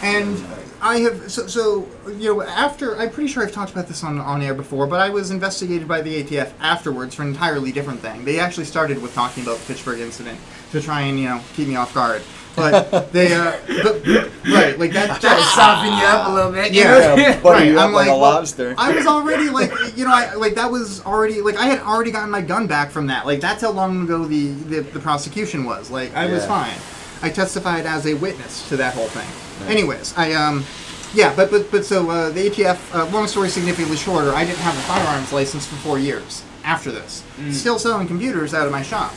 And 0.04 0.45
I 0.82 0.97
have 0.99 1.32
so, 1.32 1.47
so 1.47 1.88
you 2.10 2.36
know 2.36 2.41
after 2.41 2.97
I'm 2.97 3.10
pretty 3.10 3.32
sure 3.32 3.41
I've 3.41 3.54
talked 3.54 3.72
about 3.72 3.88
this 3.88 4.04
on 4.04 4.20
on 4.20 4.41
air 4.41 4.54
before, 4.54 4.86
but 4.86 4.99
I 4.99 5.10
was 5.10 5.32
investigated 5.32 5.88
by 5.88 6.01
the 6.01 6.22
ATF 6.24 6.51
afterwards 6.60 7.16
for 7.16 7.22
an 7.22 7.30
entirely 7.30 7.72
different 7.72 8.01
thing. 8.01 8.26
They 8.26 8.38
actually 8.38 8.66
started 8.66 9.01
with 9.01 9.14
talking 9.14 9.43
about 9.43 9.60
the 9.60 9.64
Fitchburg 9.64 10.01
incident 10.01 10.38
to 10.72 10.82
try 10.82 11.01
and 11.01 11.18
you 11.18 11.30
know 11.30 11.41
keep 11.54 11.70
me 11.70 11.78
off 11.78 11.93
guard, 11.93 12.22
but 12.54 12.89
they 13.14 13.34
uh, 13.34 13.56
but, 13.82 14.06
right 14.45 14.78
like 14.78 14.91
that. 14.91 15.22
try 15.22 15.30
to 15.30 15.36
that 15.36 15.54
soften 15.56 15.97
you 15.97 16.06
up 16.06 16.28
a 16.28 16.34
little 16.34 16.51
bit. 16.51 16.74
Yeah. 16.74 16.84
know? 16.84 17.16
Yeah, 17.16 17.39
butter 17.39 17.64
you 17.64 17.80
I'm 17.80 17.91
up 17.91 17.95
like, 17.95 18.08
a 18.08 18.12
well, 18.12 18.20
lobster. 18.20 18.76
I 18.78 18.93
was 18.93 19.08
already 19.08 19.49
like, 19.49 19.72
you 19.95 20.04
know, 20.04 20.12
I 20.14 20.34
like 20.34 20.56
that 20.56 20.70
was 20.70 21.01
already 21.06 21.39
like 21.39 21.56
I 21.56 21.68
had 21.68 21.80
already 21.80 22.12
gotten 22.12 22.30
my 22.30 22.41
gun 22.41 22.68
back 22.68 22.91
from 22.91 23.08
that. 23.08 23.26
Like 23.26 23.39
that's 23.39 23.62
how 23.62 23.72
long 23.72 24.04
ago 24.04 24.26
the 24.26 24.51
the, 24.51 24.80
the 24.82 24.99
prosecution 24.99 25.64
was. 25.64 25.89
Like 25.89 26.14
I 26.14 26.26
was 26.26 26.45
fine. 26.45 26.76
I 27.22 27.30
testified 27.30 27.86
as 27.86 28.06
a 28.06 28.16
witness 28.16 28.68
to 28.68 28.76
that 28.76 28.95
whole 28.95 29.08
thing. 29.08 29.43
Anyways, 29.68 30.14
I 30.18 30.34
um, 30.34 30.66
yeah, 31.14 31.34
but 31.36 31.51
but 31.51 31.70
but 31.72 31.86
so 31.86 32.09
uh, 32.09 32.30
the 32.30 32.49
ATF. 32.49 32.93
Uh, 32.93 33.05
long 33.11 33.28
story 33.28 33.49
significantly 33.49 33.97
shorter. 33.97 34.32
I 34.32 34.45
didn't 34.45 34.59
have 34.59 34.78
a 34.78 34.82
firearms 34.82 35.32
license 35.32 35.66
for 35.66 35.76
four 35.76 35.99
years 35.99 36.43
after 36.64 36.91
this. 36.91 37.24
Still 37.51 37.78
selling 37.80 38.07
computers 38.07 38.53
out 38.53 38.66
of 38.66 38.72
my 38.72 38.82
shop. 38.82 39.14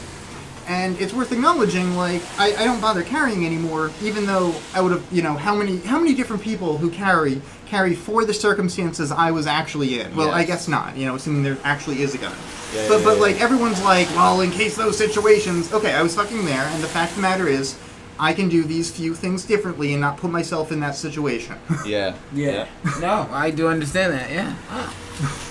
And 0.68 1.00
it's 1.00 1.12
worth 1.12 1.30
acknowledging, 1.30 1.96
like 1.96 2.22
I, 2.38 2.46
I 2.56 2.64
don't 2.64 2.80
bother 2.80 3.04
carrying 3.04 3.46
anymore, 3.46 3.92
even 4.02 4.26
though 4.26 4.52
I 4.74 4.80
would 4.80 4.90
have, 4.90 5.04
you 5.12 5.22
know, 5.22 5.34
how 5.34 5.54
many 5.54 5.78
how 5.78 5.98
many 5.98 6.12
different 6.12 6.42
people 6.42 6.76
who 6.76 6.90
carry 6.90 7.40
carry 7.66 7.94
for 7.94 8.24
the 8.24 8.34
circumstances 8.34 9.12
I 9.12 9.30
was 9.30 9.46
actually 9.46 10.00
in. 10.00 10.16
Well, 10.16 10.30
I 10.30 10.42
guess 10.44 10.66
not, 10.66 10.96
you 10.96 11.06
know, 11.06 11.14
assuming 11.14 11.44
there 11.44 11.56
actually 11.62 12.02
is 12.02 12.14
a 12.14 12.18
gun. 12.18 12.34
Yeah, 12.74 12.88
but 12.88 12.98
yeah, 12.98 13.04
but 13.04 13.14
yeah. 13.14 13.22
like 13.22 13.40
everyone's 13.40 13.82
like, 13.84 14.08
well, 14.10 14.40
in 14.40 14.50
case 14.50 14.76
those 14.76 14.98
situations, 14.98 15.72
okay, 15.72 15.92
I 15.92 16.02
was 16.02 16.16
fucking 16.16 16.44
there, 16.44 16.64
and 16.64 16.82
the 16.82 16.88
fact 16.88 17.12
of 17.12 17.16
the 17.16 17.22
matter 17.22 17.46
is, 17.46 17.78
I 18.18 18.32
can 18.32 18.48
do 18.48 18.62
these 18.62 18.90
few 18.90 19.14
things 19.14 19.44
differently 19.44 19.92
and 19.92 20.00
not 20.00 20.16
put 20.16 20.30
myself 20.30 20.72
in 20.72 20.80
that 20.80 20.96
situation. 20.96 21.56
Yeah. 21.86 22.16
Yeah. 22.32 22.66
No, 23.00 23.28
I 23.30 23.52
do 23.52 23.68
understand 23.68 24.12
that. 24.12 24.30
Yeah. 24.30 24.56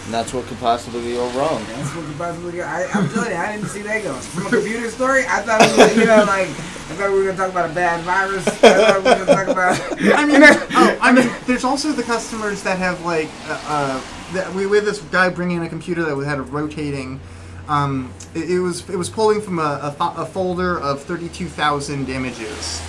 And 0.05 0.13
that's 0.13 0.33
what 0.33 0.45
could 0.47 0.59
possibly 0.59 1.13
go 1.13 1.29
wrong. 1.29 1.63
That's 1.65 1.95
what 1.95 2.05
could 2.05 2.17
possibly 2.17 2.51
go. 2.53 2.63
I, 2.63 2.87
I'm 2.93 3.09
telling 3.09 3.31
you, 3.31 3.37
I 3.37 3.55
didn't 3.55 3.69
see 3.69 3.81
that 3.83 4.03
going. 4.03 4.19
From 4.19 4.47
a 4.47 4.49
computer 4.49 4.89
story, 4.89 5.23
I 5.27 5.41
thought 5.41 5.61
it 5.61 5.77
was, 5.77 5.95
you 5.95 6.05
know, 6.05 6.17
like, 6.27 6.49
I 6.49 6.97
thought 6.97 7.09
we 7.11 7.17
were 7.17 7.23
going 7.23 7.35
to 7.35 7.41
talk 7.41 7.51
about 7.51 7.69
a 7.69 7.73
bad 7.73 8.03
virus. 8.03 8.45
I 8.47 8.51
thought 8.51 8.97
we 8.97 9.09
were 9.09 9.15
going 9.15 9.27
to 9.27 9.33
talk 9.33 9.47
about. 9.47 9.79
I 10.19 10.25
mean, 10.25 10.41
oh, 10.75 10.97
I 11.01 11.11
mean, 11.13 11.31
there's 11.47 11.63
also 11.63 11.93
the 11.93 12.03
customers 12.03 12.61
that 12.63 12.77
have 12.77 13.03
like, 13.05 13.29
uh, 13.47 13.61
uh 13.67 14.01
that 14.33 14.53
we, 14.53 14.65
we 14.65 14.77
had 14.77 14.85
this 14.85 15.01
guy 15.03 15.29
bringing 15.29 15.57
in 15.57 15.63
a 15.63 15.69
computer 15.69 16.03
that 16.03 16.25
had 16.25 16.39
a 16.39 16.43
rotating. 16.43 17.19
Um, 17.67 18.13
it, 18.33 18.51
it 18.51 18.59
was 18.59 18.87
it 18.89 18.95
was 18.95 19.09
pulling 19.09 19.41
from 19.41 19.59
a, 19.59 19.79
a, 19.83 19.91
fo- 19.91 20.13
a 20.15 20.25
folder 20.25 20.79
of 20.79 21.03
32,000 21.03 22.09
images 22.09 22.81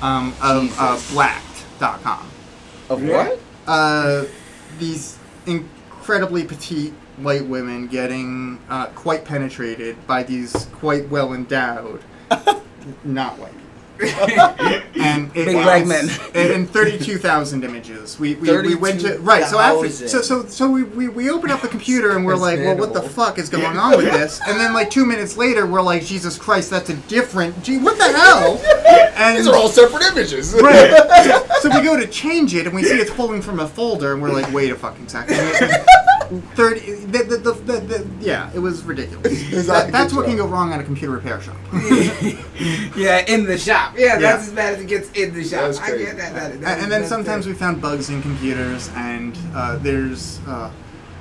um, 0.00 0.34
of 0.42 0.74
uh, 0.78 0.94
Jesus. 0.94 1.12
blacked.com. 1.12 2.30
Of 2.88 3.02
what? 3.04 3.38
Uh, 3.66 4.24
these 4.78 5.18
incredibly 5.46 6.44
petite 6.44 6.92
white 7.18 7.46
women 7.46 7.86
getting 7.88 8.58
uh, 8.68 8.86
quite 8.88 9.24
penetrated 9.24 10.04
by 10.06 10.22
these 10.22 10.52
quite 10.72 11.08
well 11.08 11.34
endowed, 11.34 12.02
not 13.04 13.38
white. 13.38 13.52
and 14.94 15.30
it, 15.36 15.44
Big 15.46 15.54
black 15.54 15.86
men. 15.86 16.08
and, 16.34 16.52
and 16.52 16.70
32,000 16.70 17.64
images. 17.64 18.18
We, 18.18 18.34
we, 18.36 18.56
we 18.62 18.74
went 18.74 19.00
to 19.02 19.18
right. 19.18 19.44
So 19.44 19.58
after 19.58 19.88
so 19.88 20.20
so 20.22 20.46
so 20.46 20.70
we, 20.70 20.82
we, 20.84 21.08
we 21.08 21.30
opened 21.30 21.52
up 21.52 21.60
the 21.60 21.68
computer 21.68 22.16
and 22.16 22.24
we're 22.24 22.36
like, 22.36 22.58
well, 22.58 22.76
what 22.76 22.92
the 22.94 23.02
fuck 23.02 23.38
is 23.38 23.48
going 23.48 23.76
on 23.76 23.96
with 23.96 24.12
this? 24.12 24.40
And 24.46 24.58
then 24.58 24.72
like 24.72 24.90
two 24.90 25.04
minutes 25.06 25.36
later, 25.36 25.66
we're 25.66 25.82
like, 25.82 26.04
Jesus 26.04 26.38
Christ, 26.38 26.70
that's 26.70 26.90
a 26.90 26.96
different. 27.08 27.62
Gee, 27.62 27.78
what 27.78 27.98
the 27.98 28.04
hell? 28.12 28.60
And 29.16 29.38
These 29.38 29.46
are 29.46 29.54
all 29.54 29.68
separate 29.68 30.02
images. 30.04 30.54
Right. 30.54 31.42
so 31.60 31.68
we 31.70 31.82
go 31.84 31.98
to 31.98 32.06
change 32.06 32.54
it, 32.54 32.66
and 32.66 32.74
we 32.74 32.82
see 32.82 32.96
it's 32.96 33.10
pulling 33.12 33.42
from 33.42 33.60
a 33.60 33.68
folder, 33.68 34.12
and 34.12 34.22
we're 34.22 34.32
like, 34.32 34.52
wait 34.52 34.70
a 34.70 34.76
fucking 34.76 35.08
second. 35.08 35.36
Thirty. 36.54 36.94
The, 36.94 37.24
the, 37.24 37.36
the, 37.36 37.52
the, 37.52 37.80
the, 37.80 38.06
yeah, 38.20 38.50
it 38.54 38.58
was 38.58 38.82
ridiculous. 38.84 39.26
It's 39.52 39.66
That- 39.66 39.92
that's 39.92 40.12
good 40.12 40.18
what 40.20 40.26
can 40.26 40.36
go 40.36 40.46
wrong 40.46 40.72
at 40.72 40.80
a 40.80 40.84
computer 40.84 41.12
repair 41.12 41.40
shop. 41.42 41.56
yeah, 42.96 43.24
in 43.28 43.44
the 43.44 43.58
shop. 43.58 43.91
Yeah, 43.96 44.14
Yeah. 44.14 44.18
that's 44.18 44.48
as 44.48 44.52
bad 44.52 44.74
as 44.74 44.80
it 44.80 44.86
gets 44.86 45.10
in 45.12 45.34
the 45.34 45.44
shop. 45.44 45.74
I 45.82 45.96
get 45.96 46.16
that. 46.16 46.34
that, 46.34 46.52
and, 46.52 46.62
that 46.62 46.78
and 46.80 46.90
then 46.90 47.06
sometimes 47.06 47.46
we 47.46 47.52
found 47.52 47.80
bugs 47.80 48.10
in 48.10 48.22
computers, 48.22 48.90
and 48.94 49.36
uh, 49.54 49.76
there's 49.76 50.40
uh, 50.46 50.70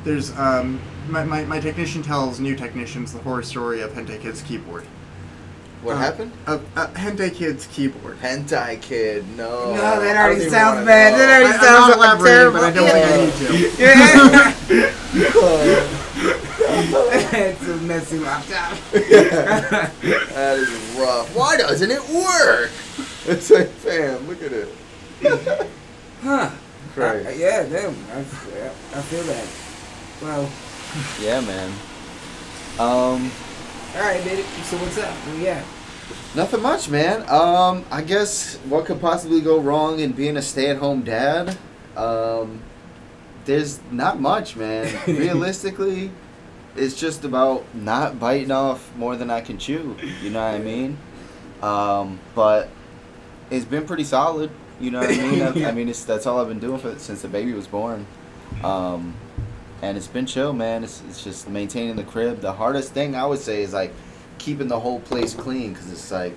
there's 0.03 0.35
um, 0.37 0.79
my, 1.09 1.23
my, 1.23 1.43
my 1.45 1.59
technician 1.59 2.01
tells 2.01 2.39
new 2.39 2.55
technicians 2.55 3.13
the 3.13 3.19
horror 3.19 3.43
story 3.43 3.81
of 3.81 3.91
Hentai 3.91 4.19
Kid's 4.21 4.41
keyboard. 4.41 4.85
What 5.81 5.95
Uh, 5.95 5.97
happened? 5.99 6.31
A, 6.45 6.55
a 6.75 6.87
Hentai 6.89 7.33
Kid's 7.33 7.65
keyboard. 7.67 8.19
Hentai 8.19 8.79
kid. 8.81 9.25
No. 9.35 9.73
No, 9.73 9.99
that 9.99 10.15
already 10.15 10.47
sounds 10.49 10.85
bad. 10.85 11.13
know. 11.13 11.17
That 11.17 11.29
already 11.41 11.57
I, 11.57 11.61
sounds 11.61 11.83
I'm 11.83 11.89
not 11.89 11.99
like 11.99 12.19
elaborating, 12.19 12.53
but 12.53 12.63
I 12.63 12.71
don't 12.71 12.87
terrible. 12.87 13.31
think 13.31 13.41
I 13.41 13.55
need 13.57 14.53
to. 14.53 14.91
Yeah. 15.11 15.41
it's 17.51 17.67
a 17.67 17.77
messy 17.77 18.19
laptop. 18.19 18.77
That 18.91 20.57
is 20.59 20.69
rough. 20.99 21.35
Why 21.35 21.57
doesn't 21.57 21.89
it 21.91 22.01
work? 22.09 22.71
It's 23.27 23.49
like, 23.49 23.67
fam, 23.69 24.27
look 24.27 24.41
at 24.43 24.51
it. 24.53 24.69
Huh. 26.23 26.49
Christ. 26.93 27.27
Uh, 27.27 27.31
yeah, 27.31 27.63
damn. 27.63 27.95
I, 28.13 28.19
I 28.19 29.01
feel 29.01 29.23
that. 29.23 29.47
Well, 30.21 30.49
Yeah, 31.21 31.41
man. 31.41 31.71
Um, 32.79 33.31
all 33.95 34.01
right, 34.01 34.23
baby. 34.23 34.43
So 34.63 34.77
what's 34.77 34.97
up? 34.97 35.13
Well, 35.27 35.37
yeah. 35.37 35.63
nothing 36.35 36.61
much, 36.61 36.89
man. 36.89 37.27
Um, 37.29 37.83
I 37.91 38.01
guess 38.01 38.55
what 38.69 38.85
could 38.85 39.01
possibly 39.01 39.41
go 39.41 39.59
wrong 39.59 39.99
in 39.99 40.13
being 40.13 40.37
a 40.37 40.41
stay-at-home 40.41 41.01
dad? 41.01 41.57
Um, 41.97 42.61
there's 43.45 43.81
not 43.91 44.19
much, 44.19 44.55
man. 44.55 44.97
Realistically, 45.07 46.11
it's 46.75 46.95
just 46.95 47.25
about 47.25 47.65
not 47.75 48.19
biting 48.19 48.51
off 48.51 48.95
more 48.95 49.17
than 49.17 49.29
I 49.29 49.41
can 49.41 49.57
chew. 49.57 49.97
You 50.21 50.29
know 50.29 50.41
what 50.41 50.55
I 50.55 50.59
mean? 50.59 50.97
Um, 51.61 52.19
but 52.33 52.69
it's 53.49 53.65
been 53.65 53.85
pretty 53.85 54.05
solid. 54.05 54.51
You 54.79 54.91
know 54.91 55.01
what 55.01 55.09
I 55.09 55.17
mean? 55.17 55.41
I, 55.65 55.69
I 55.69 55.71
mean, 55.71 55.89
it's 55.89 56.05
that's 56.05 56.25
all 56.25 56.39
I've 56.39 56.47
been 56.47 56.59
doing 56.59 56.79
for 56.79 56.97
since 56.97 57.21
the 57.21 57.27
baby 57.27 57.53
was 57.53 57.67
born. 57.67 58.07
Um, 58.63 59.15
and 59.81 59.97
it's 59.97 60.07
been 60.07 60.25
chill, 60.25 60.53
man. 60.53 60.83
It's, 60.83 61.01
it's 61.09 61.23
just 61.23 61.49
maintaining 61.49 61.95
the 61.95 62.03
crib. 62.03 62.41
The 62.41 62.53
hardest 62.53 62.93
thing 62.93 63.15
I 63.15 63.25
would 63.25 63.39
say 63.39 63.63
is 63.63 63.73
like 63.73 63.91
keeping 64.37 64.67
the 64.67 64.79
whole 64.79 64.99
place 64.99 65.33
clean 65.33 65.73
because 65.73 65.91
it's 65.91 66.11
like 66.11 66.35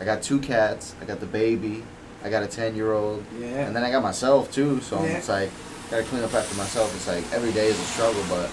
I 0.00 0.04
got 0.04 0.22
two 0.22 0.38
cats, 0.40 0.94
I 1.00 1.04
got 1.04 1.20
the 1.20 1.26
baby, 1.26 1.82
I 2.24 2.30
got 2.30 2.42
a 2.42 2.46
ten 2.46 2.74
year 2.76 2.92
old, 2.92 3.24
Yeah. 3.38 3.66
and 3.66 3.74
then 3.74 3.82
I 3.82 3.90
got 3.90 4.02
myself 4.02 4.52
too. 4.52 4.80
So 4.80 5.02
Yeah. 5.02 5.18
it's 5.18 5.28
like 5.28 5.50
gotta 5.90 6.04
clean 6.04 6.22
up 6.22 6.32
after 6.34 6.56
myself. 6.56 6.94
It's 6.96 7.06
like 7.08 7.24
every 7.32 7.52
day 7.52 7.66
is 7.66 7.78
a 7.78 7.84
struggle, 7.84 8.22
but 8.28 8.50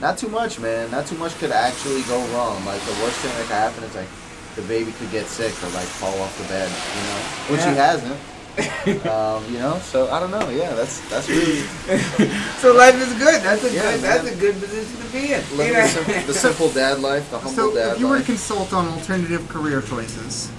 not 0.00 0.18
too 0.18 0.28
much, 0.28 0.58
man. 0.58 0.90
Not 0.90 1.06
too 1.06 1.16
much 1.16 1.34
could 1.38 1.52
actually 1.52 2.02
go 2.02 2.18
wrong. 2.34 2.64
Like 2.64 2.80
the 2.82 2.92
worst 3.02 3.16
thing 3.20 3.32
that 3.32 3.46
could 3.46 3.54
happen 3.56 3.84
is 3.84 3.94
like 3.94 4.08
the 4.56 4.62
baby 4.62 4.92
could 4.92 5.10
get 5.10 5.26
sick 5.26 5.52
or 5.62 5.68
like 5.70 5.86
fall 5.86 6.16
off 6.20 6.36
the 6.38 6.44
bed, 6.48 6.68
you 6.68 7.02
know, 7.02 7.52
which 7.56 7.64
he 7.64 7.74
hasn't. 7.74 8.16
um, 9.10 9.42
you 9.52 9.58
know, 9.58 9.78
so 9.82 10.08
I 10.10 10.20
don't 10.20 10.30
know. 10.30 10.48
Yeah, 10.50 10.74
that's 10.74 11.00
that's 11.10 11.28
really 11.28 11.60
so 12.62 12.72
life 12.72 12.94
is 12.94 13.12
good. 13.18 13.42
That's 13.42 13.64
a 13.64 13.72
Yeah, 13.72 13.90
good. 13.92 14.00
That's 14.00 14.28
a 14.30 14.36
good 14.36 14.54
position 14.60 14.96
to 15.06 15.12
be 15.12 15.32
in. 15.32 15.42
Living 15.56 15.74
You 15.74 15.82
the, 15.82 15.88
simple, 15.88 16.22
the 16.26 16.34
simple 16.34 16.68
dad 16.70 17.00
life, 17.00 17.28
the 17.30 17.38
humble 17.44 17.50
So, 17.70 17.74
dad 17.74 17.94
if 17.94 18.00
you 18.00 18.06
were 18.08 18.18
to 18.18 18.24
consult 18.24 18.72
on 18.72 18.86
alternative 18.88 19.48
career 19.48 19.82
choices 19.82 20.50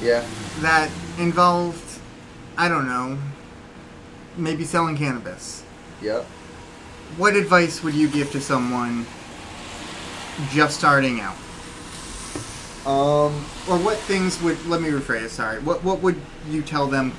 yeah. 0.00 0.24
that 0.60 0.90
involved, 1.18 2.00
I 2.56 2.68
don't 2.68 2.86
know, 2.86 3.18
maybe 4.36 4.64
selling 4.64 4.96
cannabis, 4.96 5.64
Yep. 6.00 6.24
what 7.18 7.36
advice 7.36 7.82
would 7.82 7.94
you 7.94 8.08
give 8.08 8.30
to 8.32 8.40
someone 8.40 9.04
just 10.50 10.78
starting 10.78 11.20
out? 11.20 11.36
Um, 12.86 13.44
Or 13.68 13.78
what 13.78 13.96
things 13.98 14.40
would, 14.42 14.64
let 14.66 14.80
me 14.80 14.88
rephrase, 14.90 15.30
sorry, 15.30 15.60
what, 15.60 15.84
what 15.84 16.00
would 16.02 16.20
you 16.50 16.62
tell 16.62 16.86
them 16.86 17.12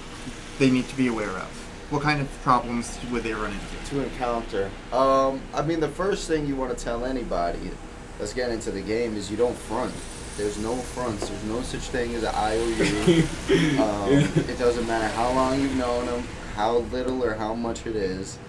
they 0.59 0.69
need 0.69 0.87
to 0.89 0.97
be 0.97 1.07
aware 1.07 1.29
of? 1.29 1.49
What 1.89 2.01
kind 2.01 2.19
of 2.21 2.29
problems 2.41 2.97
would 3.11 3.23
they 3.23 3.33
run 3.33 3.51
into? 3.51 3.83
to 3.93 4.03
encounter. 4.03 4.69
Um, 4.91 5.41
I 5.53 5.61
mean, 5.61 5.79
the 5.79 5.87
first 5.89 6.27
thing 6.27 6.45
you 6.45 6.55
want 6.55 6.75
to 6.75 6.83
tell 6.83 7.05
anybody 7.05 7.71
that's 8.17 8.33
getting 8.33 8.55
into 8.55 8.71
the 8.71 8.81
game 8.81 9.15
is 9.15 9.29
you 9.29 9.37
don't 9.37 9.55
front. 9.55 9.93
There's 10.37 10.57
no 10.57 10.75
fronts. 10.75 11.29
There's 11.29 11.43
no 11.43 11.61
such 11.61 11.81
thing 11.81 12.15
as 12.15 12.23
an 12.23 12.33
IOU. 12.33 13.23
um, 13.81 14.09
it 14.49 14.57
doesn't 14.57 14.87
matter 14.87 15.07
how 15.15 15.31
long 15.33 15.61
you've 15.61 15.75
known 15.75 16.07
them, 16.07 16.23
how 16.55 16.77
little 16.77 17.23
or 17.23 17.35
how 17.35 17.53
much 17.53 17.85
it 17.85 17.95
is. 17.95 18.39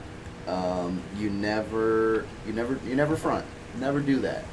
Um, 0.47 1.01
you 1.19 1.31
never, 1.31 2.25
you 2.47 2.53
never, 2.53 2.79
you 2.87 2.97
never 2.97 3.17
front. 3.17 3.45
Never 3.81 4.01
do 4.01 4.21
that. 4.21 4.45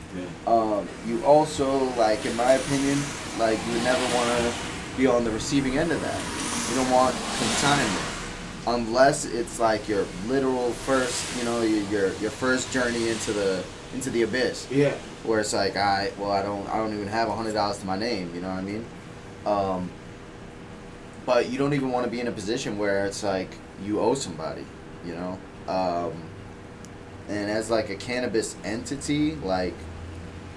Um, 0.48 0.88
you 1.08 1.24
also, 1.24 1.86
like, 1.96 2.26
in 2.26 2.36
my 2.36 2.54
opinion, 2.54 2.98
like 3.38 3.60
you 3.68 3.74
never 3.84 4.04
want 4.16 4.30
to 4.40 4.54
be 4.98 5.08
on 5.08 5.24
the 5.24 5.32
receiving 5.32 5.78
end 5.78 5.92
of 5.92 6.02
that. 6.02 6.20
You 6.70 6.76
don't 6.76 6.92
want 6.92 7.16
consignment 7.38 8.06
unless 8.68 9.26
it's 9.26 9.60
like 9.60 9.88
your 9.88 10.06
literal 10.28 10.72
first, 10.72 11.38
you 11.38 11.46
know, 11.46 11.62
your 11.62 11.82
your, 11.90 12.14
your 12.16 12.32
first 12.32 12.72
journey 12.72 13.10
into 13.10 13.32
the 13.32 13.64
into 13.94 14.10
the 14.10 14.22
abyss, 14.24 14.68
Yeah. 14.72 14.94
where 15.24 15.40
it's 15.40 15.54
like, 15.54 15.76
I 15.76 16.12
well, 16.18 16.32
I 16.32 16.42
don't 16.42 16.68
I 16.70 16.78
don't 16.78 16.94
even 16.94 17.08
have 17.08 17.28
a 17.30 17.36
hundred 17.36 17.54
dollars 17.54 17.78
to 17.80 17.86
my 17.86 17.98
name, 17.98 18.34
you 18.36 18.42
know 18.42 18.50
what 18.50 18.58
I 18.58 18.62
mean? 18.62 18.86
Um, 19.46 19.90
but 21.26 21.50
you 21.50 21.58
don't 21.58 21.74
even 21.74 21.92
want 21.92 22.06
to 22.06 22.12
be 22.12 22.20
in 22.20 22.28
a 22.28 22.32
position 22.32 22.78
where 22.78 23.06
it's 23.06 23.24
like 23.24 23.50
you 23.84 24.00
owe 24.00 24.14
somebody, 24.16 24.66
you 25.06 25.14
know. 25.14 25.40
Um, 25.68 26.14
and 27.30 27.50
as 27.50 27.70
like 27.70 27.90
a 27.90 27.96
cannabis 27.96 28.56
entity, 28.64 29.36
like 29.36 29.74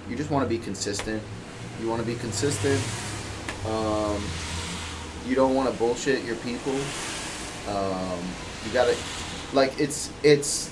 you 0.09 0.15
just 0.15 0.29
want 0.29 0.43
to 0.43 0.49
be 0.49 0.61
consistent. 0.63 1.21
You 1.81 1.89
want 1.89 2.01
to 2.01 2.07
be 2.07 2.15
consistent. 2.15 2.81
Um, 3.67 4.23
you 5.27 5.35
don't 5.35 5.55
want 5.55 5.71
to 5.71 5.77
bullshit 5.77 6.23
your 6.23 6.35
people. 6.37 6.75
Um, 7.67 8.19
you 8.65 8.71
gotta, 8.71 8.95
like, 9.53 9.79
it's 9.79 10.11
it's 10.23 10.71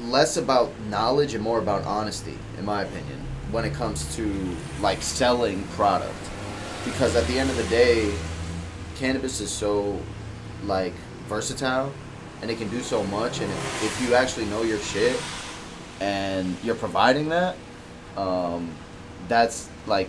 less 0.00 0.36
about 0.36 0.70
knowledge 0.88 1.34
and 1.34 1.42
more 1.42 1.58
about 1.58 1.84
honesty, 1.84 2.38
in 2.58 2.64
my 2.64 2.82
opinion, 2.82 3.20
when 3.50 3.64
it 3.64 3.74
comes 3.74 4.14
to 4.16 4.56
like 4.80 5.02
selling 5.02 5.64
product. 5.68 6.14
Because 6.84 7.16
at 7.16 7.26
the 7.26 7.38
end 7.38 7.50
of 7.50 7.56
the 7.56 7.64
day, 7.64 8.14
cannabis 8.96 9.40
is 9.40 9.50
so 9.50 10.00
like 10.64 10.94
versatile, 11.26 11.92
and 12.42 12.50
it 12.50 12.58
can 12.58 12.68
do 12.68 12.80
so 12.80 13.02
much. 13.04 13.40
And 13.40 13.50
if, 13.50 13.84
if 13.84 14.08
you 14.08 14.14
actually 14.14 14.46
know 14.46 14.62
your 14.62 14.78
shit, 14.78 15.20
and 16.00 16.56
you're 16.62 16.74
providing 16.74 17.28
that, 17.30 17.56
um, 18.16 18.70
that's 19.26 19.68
like 19.86 20.08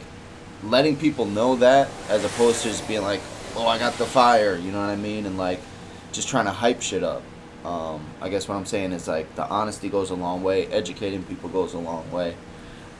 letting 0.64 0.96
people 0.96 1.26
know 1.26 1.56
that 1.58 1.90
as 2.10 2.24
opposed 2.24 2.64
to 2.64 2.70
just 2.70 2.88
being 2.88 3.02
like, 3.02 3.22
oh, 3.56 3.68
I 3.68 3.78
got 3.78 3.94
the 3.94 4.06
fire, 4.06 4.56
you 4.56 4.72
know 4.72 4.80
what 4.80 4.90
I 4.90 4.96
mean? 4.96 5.26
And 5.26 5.38
like 5.38 5.60
just 6.12 6.28
trying 6.28 6.46
to 6.46 6.52
hype 6.52 6.82
shit 6.82 7.04
up. 7.04 7.24
Um, 7.66 8.06
I 8.22 8.30
guess 8.30 8.48
what 8.48 8.56
I'm 8.56 8.66
saying 8.66 8.94
is 8.94 9.08
like 9.08 9.34
the 9.36 9.48
honesty 9.48 9.90
goes 9.90 10.12
a 10.12 10.16
long 10.16 10.44
way, 10.44 10.68
educating 10.68 11.24
people 11.24 11.50
goes 11.50 11.74
a 11.74 11.80
long 11.80 12.10
way. 12.12 12.36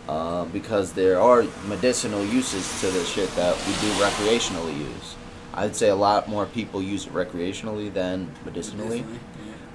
Uh, 0.08 0.44
because 0.46 0.94
there 0.94 1.22
are 1.22 1.44
medicinal 1.68 2.26
uses 2.26 2.82
to 2.82 2.88
the 2.88 3.04
shit 3.06 3.30
that 3.36 3.56
we 3.68 3.74
do 3.74 3.92
recreationally 4.02 4.76
use. 4.76 5.16
I'd 5.54 5.76
say 5.76 5.90
a 5.90 5.96
lot 5.96 6.28
more 6.30 6.46
people 6.46 6.82
use 6.82 7.08
it 7.08 7.14
recreationally 7.14 7.92
than 7.94 8.32
medicinally. 8.46 9.06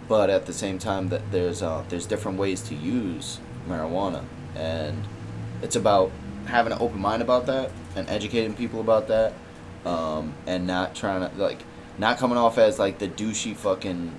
But 0.08 0.28
at 0.30 0.44
the 0.46 0.52
same 0.52 0.78
time 0.78 1.08
that 1.08 1.30
there's 1.30 1.62
uh, 1.62 1.82
there's 1.88 2.06
different 2.06 2.38
ways 2.38 2.60
to 2.68 2.74
use 2.74 3.38
marijuana. 3.68 4.22
And 4.54 5.02
it's 5.62 5.76
about 5.76 6.10
having 6.46 6.72
an 6.72 6.78
open 6.80 7.00
mind 7.00 7.22
about 7.22 7.46
that 7.46 7.70
and 7.96 8.08
educating 8.10 8.54
people 8.54 8.80
about 8.80 9.08
that 9.08 9.32
um, 9.86 10.34
and 10.46 10.66
not 10.66 10.94
trying 10.94 11.28
to 11.28 11.34
like 11.36 11.58
not 11.96 12.18
coming 12.18 12.36
off 12.36 12.58
as 12.58 12.78
like 12.78 12.98
the 12.98 13.08
douchey 13.08 13.56
fucking 13.56 14.14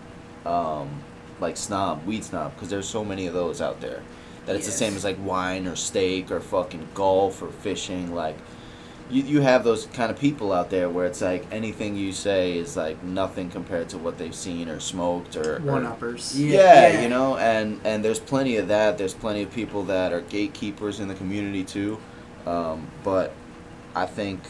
um, 0.46 1.04
like 1.40 1.56
snob 1.58 2.06
weed 2.06 2.24
snob 2.24 2.54
because 2.56 2.70
there's 2.70 2.88
so 2.90 3.06
many 3.06 3.28
of 3.28 3.34
those 3.34 3.62
out 3.62 3.80
there. 3.82 4.02
That 4.48 4.56
it's 4.56 4.66
Yes. 4.66 4.74
the 4.74 4.86
same 4.86 4.96
as 4.96 5.04
like 5.04 5.18
wine 5.24 5.68
or 5.68 5.76
steak 5.76 6.32
or 6.32 6.40
fucking 6.40 6.88
golf 6.96 7.42
or 7.42 7.50
fishing 7.50 8.14
like 8.14 8.38
you, 9.10 9.22
you 9.24 9.42
have 9.42 9.64
those 9.64 9.86
kind 9.88 10.12
of 10.12 10.20
people 10.20 10.52
out 10.52 10.70
there 10.70 10.90
where 10.90 11.06
it's 11.06 11.22
like 11.22 11.46
anything 11.52 11.96
you 11.96 12.12
say 12.12 12.58
is 12.58 12.76
like 12.76 13.02
nothing 13.04 13.50
compared 13.50 13.90
to 13.90 13.98
what 13.98 14.18
they've 14.18 14.34
seen 14.36 14.68
or 14.68 14.80
smoked 14.80 15.36
or, 15.36 15.58
or 15.58 15.60
One 15.60 15.86
uppers. 15.86 16.40
Yeah, 16.40 16.58
yeah, 16.58 16.88
yeah. 16.88 17.02
you 17.02 17.10
know, 17.10 17.38
and 17.38 17.80
and 17.84 18.04
there's 18.04 18.20
plenty 18.20 18.58
of 18.58 18.68
that. 18.70 18.98
There's 18.98 19.14
plenty 19.14 19.44
of 19.44 19.52
people 19.52 19.84
that 19.86 20.12
are 20.12 20.22
gatekeepers 20.22 21.00
in 21.00 21.08
the 21.08 21.16
community 21.16 21.64
too. 21.64 22.00
Um, 22.46 22.88
but 23.04 23.34
I 23.94 24.06
think 24.06 24.42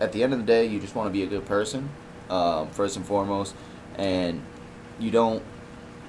at 0.00 0.12
the 0.12 0.22
end 0.22 0.32
of 0.32 0.38
the 0.38 0.46
day, 0.46 0.66
you 0.66 0.80
just 0.80 0.94
want 0.94 1.08
to 1.08 1.12
be 1.12 1.22
a 1.22 1.26
good 1.26 1.46
person, 1.46 1.88
um, 2.30 2.68
first 2.70 2.96
and 2.96 3.04
foremost, 3.04 3.54
and 3.96 4.42
you 5.00 5.10
don't 5.10 5.42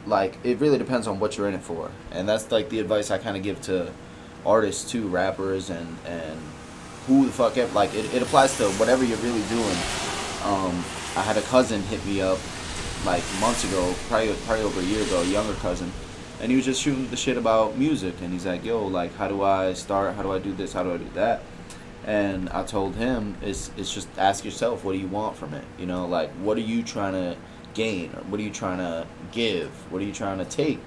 like. 0.05 0.37
It 0.43 0.59
really 0.59 0.77
depends 0.77 1.07
on 1.07 1.19
what 1.19 1.37
you're 1.37 1.47
in 1.47 1.55
it 1.55 1.63
for, 1.63 1.89
and 2.11 2.29
that's 2.29 2.51
like 2.51 2.69
the 2.69 2.79
advice 2.79 3.09
I 3.09 3.17
kind 3.17 3.35
of 3.35 3.41
give 3.41 3.61
to 3.63 3.91
artists 4.45 4.91
too, 4.91 5.07
rappers 5.07 5.71
and 5.71 5.97
and 6.05 6.39
who 7.07 7.25
the 7.25 7.31
fuck 7.31 7.57
ever. 7.57 7.71
Like 7.73 7.93
it, 7.93 8.13
it 8.13 8.21
applies 8.21 8.57
to 8.57 8.65
whatever 8.73 9.03
you're 9.03 9.17
really 9.17 9.43
doing. 9.49 9.77
Um, 10.43 10.83
I 11.15 11.21
had 11.21 11.37
a 11.37 11.41
cousin 11.43 11.81
hit 11.83 12.05
me 12.05 12.21
up 12.21 12.39
like 13.05 13.23
months 13.39 13.63
ago, 13.63 13.93
probably 14.07 14.33
probably 14.45 14.63
over 14.63 14.79
a 14.79 14.83
year 14.83 15.03
ago, 15.03 15.21
a 15.21 15.25
younger 15.25 15.53
cousin, 15.55 15.91
and 16.41 16.49
he 16.51 16.55
was 16.55 16.65
just 16.65 16.81
shooting 16.81 17.07
the 17.09 17.15
shit 17.15 17.37
about 17.37 17.77
music, 17.77 18.15
and 18.21 18.33
he's 18.33 18.45
like, 18.45 18.65
"Yo, 18.65 18.85
like, 18.85 19.15
how 19.15 19.27
do 19.27 19.43
I 19.43 19.73
start? 19.73 20.15
How 20.15 20.23
do 20.23 20.31
I 20.31 20.39
do 20.39 20.53
this? 20.53 20.73
How 20.73 20.83
do 20.83 20.93
I 20.93 20.97
do 20.97 21.09
that?" 21.13 21.43
And 22.05 22.49
I 22.49 22.63
told 22.63 22.95
him, 22.95 23.37
"It's 23.41 23.71
it's 23.77 23.93
just 23.93 24.07
ask 24.17 24.43
yourself, 24.45 24.83
what 24.83 24.93
do 24.93 24.99
you 24.99 25.07
want 25.07 25.37
from 25.37 25.53
it? 25.53 25.65
You 25.79 25.85
know, 25.85 26.05
like, 26.05 26.31
what 26.33 26.57
are 26.57 26.61
you 26.61 26.83
trying 26.83 27.13
to 27.13 27.37
gain, 27.73 28.11
or 28.13 28.21
what 28.29 28.39
are 28.39 28.43
you 28.43 28.51
trying 28.51 28.79
to 28.79 29.07
give? 29.31 29.69
What 29.91 30.01
are 30.01 30.05
you 30.05 30.13
trying 30.13 30.39
to 30.39 30.45
take?" 30.45 30.81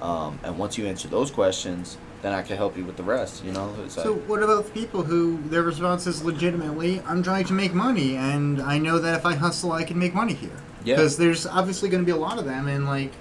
Um, 0.00 0.40
and 0.42 0.58
once 0.58 0.76
you 0.76 0.86
answer 0.86 1.08
those 1.08 1.30
questions, 1.30 1.96
then 2.22 2.32
I 2.32 2.42
can 2.42 2.56
help 2.56 2.76
you 2.76 2.84
with 2.84 2.96
the 2.96 3.02
rest. 3.02 3.44
You 3.44 3.52
know, 3.52 3.74
it's 3.84 3.96
like, 3.96 4.04
So 4.06 4.14
what 4.14 4.42
about 4.42 4.64
the 4.66 4.70
people 4.70 5.02
who 5.02 5.38
their 5.48 5.62
response 5.62 6.06
is 6.06 6.22
legitimately, 6.24 7.00
I'm 7.06 7.22
trying 7.22 7.44
to 7.46 7.52
make 7.52 7.74
money, 7.74 8.16
and 8.16 8.60
I 8.62 8.78
know 8.78 8.98
that 9.00 9.16
if 9.18 9.26
I 9.26 9.34
hustle, 9.34 9.72
I 9.72 9.84
can 9.84 9.98
make 9.98 10.14
money 10.14 10.34
here. 10.34 10.50
Yeah. 10.84 10.96
Because 10.96 11.16
there's 11.16 11.46
obviously 11.46 11.88
going 11.88 12.02
to 12.02 12.06
be 12.06 12.12
a 12.12 12.16
lot 12.16 12.38
of 12.38 12.44
them, 12.44 12.68
and 12.68 12.86
like, 12.86 13.12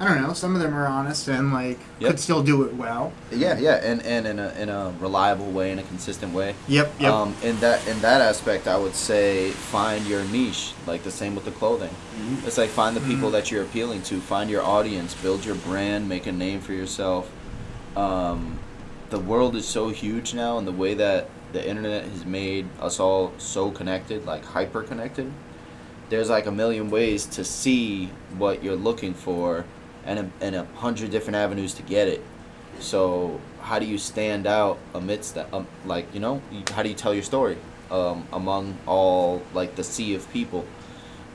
I 0.00 0.08
don't 0.08 0.22
know, 0.22 0.32
some 0.32 0.56
of 0.56 0.60
them 0.60 0.74
are 0.74 0.86
honest 0.86 1.28
and 1.28 1.52
like 1.52 1.78
Yep. 2.00 2.10
could 2.10 2.18
still 2.20 2.42
do 2.42 2.64
it 2.64 2.74
well. 2.74 3.12
yeah, 3.30 3.56
yeah, 3.58 3.74
and, 3.76 4.02
and 4.04 4.26
in 4.26 4.38
a 4.40 4.48
in 4.58 4.68
a 4.68 4.92
reliable 4.98 5.48
way, 5.52 5.70
in 5.70 5.78
a 5.78 5.82
consistent 5.84 6.34
way. 6.34 6.56
Yep. 6.66 6.92
Yep. 6.98 7.12
Um, 7.12 7.36
in 7.44 7.60
that 7.60 7.86
in 7.86 8.00
that 8.00 8.20
aspect, 8.20 8.66
I 8.66 8.76
would 8.76 8.96
say 8.96 9.50
find 9.50 10.04
your 10.06 10.24
niche. 10.24 10.72
Like 10.88 11.04
the 11.04 11.10
same 11.12 11.36
with 11.36 11.44
the 11.44 11.52
clothing. 11.52 11.90
Mm-hmm. 11.90 12.46
It's 12.48 12.58
like 12.58 12.70
find 12.70 12.96
the 12.96 13.00
people 13.02 13.28
Mhm. 13.28 13.32
that 13.32 13.50
you're 13.52 13.62
appealing 13.62 14.02
to. 14.04 14.18
Find 14.20 14.50
your 14.50 14.62
audience. 14.62 15.14
Build 15.14 15.44
your 15.44 15.54
brand. 15.56 16.08
Make 16.08 16.26
a 16.26 16.32
name 16.32 16.60
for 16.60 16.72
yourself. 16.72 17.30
Um, 17.96 18.58
the 19.10 19.18
world 19.18 19.56
is 19.56 19.66
so 19.66 19.90
huge 19.90 20.34
now, 20.34 20.58
and 20.58 20.66
the 20.66 20.72
way 20.72 20.94
that 20.94 21.28
the 21.52 21.66
internet 21.66 22.04
has 22.04 22.24
made 22.24 22.66
us 22.80 22.98
all 22.98 23.32
so 23.38 23.70
connected, 23.70 24.24
like 24.24 24.44
hyper 24.44 24.82
connected. 24.82 25.30
There's 26.08 26.30
like 26.30 26.46
a 26.46 26.52
million 26.52 26.90
ways 26.90 27.26
to 27.26 27.44
see 27.44 28.06
what 28.36 28.62
you're 28.64 28.76
looking 28.76 29.14
for, 29.14 29.64
and 30.04 30.18
a, 30.18 30.30
and 30.40 30.54
a 30.54 30.64
hundred 30.76 31.10
different 31.10 31.36
avenues 31.36 31.74
to 31.74 31.82
get 31.82 32.08
it. 32.08 32.22
So 32.80 33.40
how 33.60 33.78
do 33.78 33.86
you 33.86 33.98
stand 33.98 34.46
out 34.46 34.78
amidst 34.94 35.34
that? 35.34 35.52
Um, 35.52 35.66
like 35.84 36.12
you 36.14 36.20
know, 36.20 36.42
how 36.72 36.82
do 36.82 36.88
you 36.88 36.94
tell 36.94 37.14
your 37.14 37.22
story 37.22 37.56
um, 37.90 38.26
among 38.32 38.78
all 38.86 39.42
like 39.54 39.76
the 39.76 39.84
sea 39.84 40.14
of 40.14 40.30
people? 40.32 40.66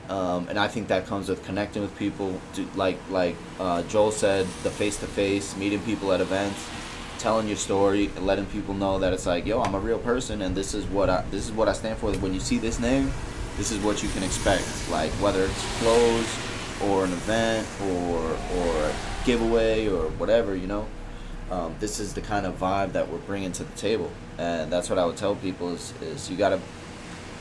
Um, 0.08 0.48
and 0.48 0.58
I 0.58 0.68
think 0.68 0.88
that 0.88 1.06
comes 1.06 1.28
with 1.28 1.44
connecting 1.44 1.82
with 1.82 1.96
people, 1.98 2.40
to, 2.54 2.66
like 2.76 2.98
like 3.10 3.36
uh, 3.60 3.82
Joel 3.84 4.10
said, 4.10 4.46
the 4.62 4.70
face 4.70 4.96
to 4.98 5.06
face, 5.06 5.56
meeting 5.56 5.80
people 5.80 6.12
at 6.12 6.20
events, 6.20 6.66
telling 7.18 7.46
your 7.46 7.56
story, 7.58 8.08
letting 8.20 8.46
people 8.46 8.74
know 8.74 8.98
that 9.00 9.12
it's 9.12 9.26
like, 9.26 9.44
yo, 9.44 9.60
I'm 9.60 9.74
a 9.74 9.80
real 9.80 9.98
person, 9.98 10.40
and 10.42 10.56
this 10.56 10.72
is 10.72 10.86
what 10.86 11.10
I 11.10 11.24
this 11.30 11.44
is 11.44 11.52
what 11.52 11.68
I 11.68 11.72
stand 11.74 11.98
for. 11.98 12.10
When 12.12 12.32
you 12.32 12.40
see 12.40 12.58
this 12.58 12.78
name, 12.80 13.12
this 13.58 13.70
is 13.70 13.78
what 13.84 14.02
you 14.02 14.08
can 14.10 14.22
expect. 14.22 14.64
Like 14.90 15.10
whether 15.12 15.42
it's 15.44 15.78
clothes 15.80 16.38
or 16.84 17.04
an 17.04 17.12
event 17.12 17.66
or 17.82 18.18
or 18.56 18.84
a 18.84 18.94
giveaway 19.26 19.88
or 19.88 20.08
whatever, 20.12 20.56
you 20.56 20.66
know. 20.66 20.86
Um, 21.50 21.74
this 21.80 21.98
is 21.98 22.12
the 22.12 22.20
kind 22.20 22.44
of 22.44 22.58
vibe 22.58 22.92
that 22.92 23.08
we're 23.10 23.18
bringing 23.18 23.52
to 23.52 23.64
the 23.64 23.76
table, 23.76 24.10
and 24.38 24.70
that's 24.70 24.90
what 24.90 24.98
I 24.98 25.06
would 25.06 25.16
tell 25.16 25.34
people 25.34 25.74
is, 25.74 25.94
is 26.02 26.30
you 26.30 26.36
gotta 26.36 26.60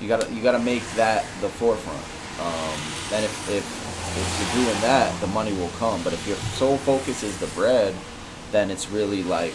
you 0.02 0.08
gotta 0.08 0.34
you 0.34 0.42
gotta 0.42 0.60
make 0.60 0.84
that 0.92 1.26
the 1.42 1.50
forefront. 1.50 2.17
Um, 2.40 2.80
and 3.14 3.26
if, 3.26 3.50
if 3.50 3.88
if 4.18 4.56
you're 4.56 4.66
doing 4.66 4.82
that, 4.82 5.20
the 5.22 5.28
money 5.28 5.54
will 5.54 5.72
come. 5.80 6.02
But 6.04 6.14
if 6.14 6.28
your 6.28 6.38
sole 6.38 6.78
focus 6.78 7.24
is 7.24 7.38
the 7.40 7.48
bread, 7.48 7.94
then 8.52 8.72
it's 8.72 8.90
really 8.90 9.24
like 9.24 9.54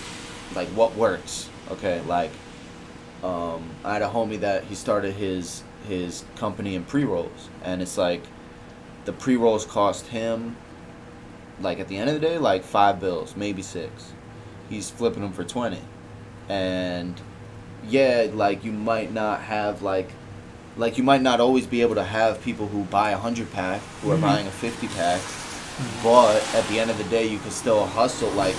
like 0.55 0.69
what 0.69 0.95
works. 0.97 1.49
Okay, 1.71 2.01
like 2.03 2.31
um, 3.23 3.71
I 3.85 3.95
had 3.95 4.03
a 4.03 4.09
homie 4.09 4.41
that 4.41 4.65
he 4.65 4.75
started 4.75 5.15
his 5.15 5.63
his 5.89 6.25
company 6.37 6.75
in 6.75 6.85
pre 6.85 7.05
rolls, 7.05 7.49
and 7.63 7.83
it's 7.83 7.99
like 7.99 8.23
the 9.05 9.13
pre 9.13 9.37
rolls 9.37 9.65
cost 9.65 10.07
him 10.07 10.57
like 11.61 11.79
at 11.79 11.89
the 11.89 11.97
end 11.97 12.11
of 12.11 12.21
the 12.21 12.27
day 12.27 12.39
like 12.39 12.65
five 12.65 13.01
bills, 13.01 13.37
maybe 13.37 13.63
six. 13.63 14.13
He's 14.69 14.91
flipping 14.91 15.23
them 15.23 15.33
for 15.33 15.45
twenty, 15.45 15.83
and 16.49 17.21
yeah, 17.89 18.29
like 18.33 18.65
you 18.65 18.73
might 18.73 19.13
not 19.13 19.41
have 19.41 19.83
like 19.83 20.11
like 20.77 20.97
you 20.99 21.05
might 21.05 21.23
not 21.23 21.41
always 21.41 21.67
be 21.67 21.83
able 21.83 21.95
to 21.97 22.05
have 22.05 22.41
people 22.43 22.67
who 22.69 22.85
buy 22.85 23.11
a 23.11 23.17
hundred 23.19 23.53
pack 23.53 23.81
who 24.03 24.11
are 24.11 24.17
Mhm. 24.17 24.21
buying 24.23 24.47
a 24.47 24.51
fifty 24.51 24.89
pack, 24.89 25.21
but 26.03 26.43
at 26.55 26.67
the 26.69 26.79
end 26.81 26.91
of 26.91 26.99
the 26.99 27.05
day, 27.05 27.27
you 27.27 27.39
can 27.39 27.51
still 27.51 27.85
hustle. 27.87 28.31
Like 28.31 28.55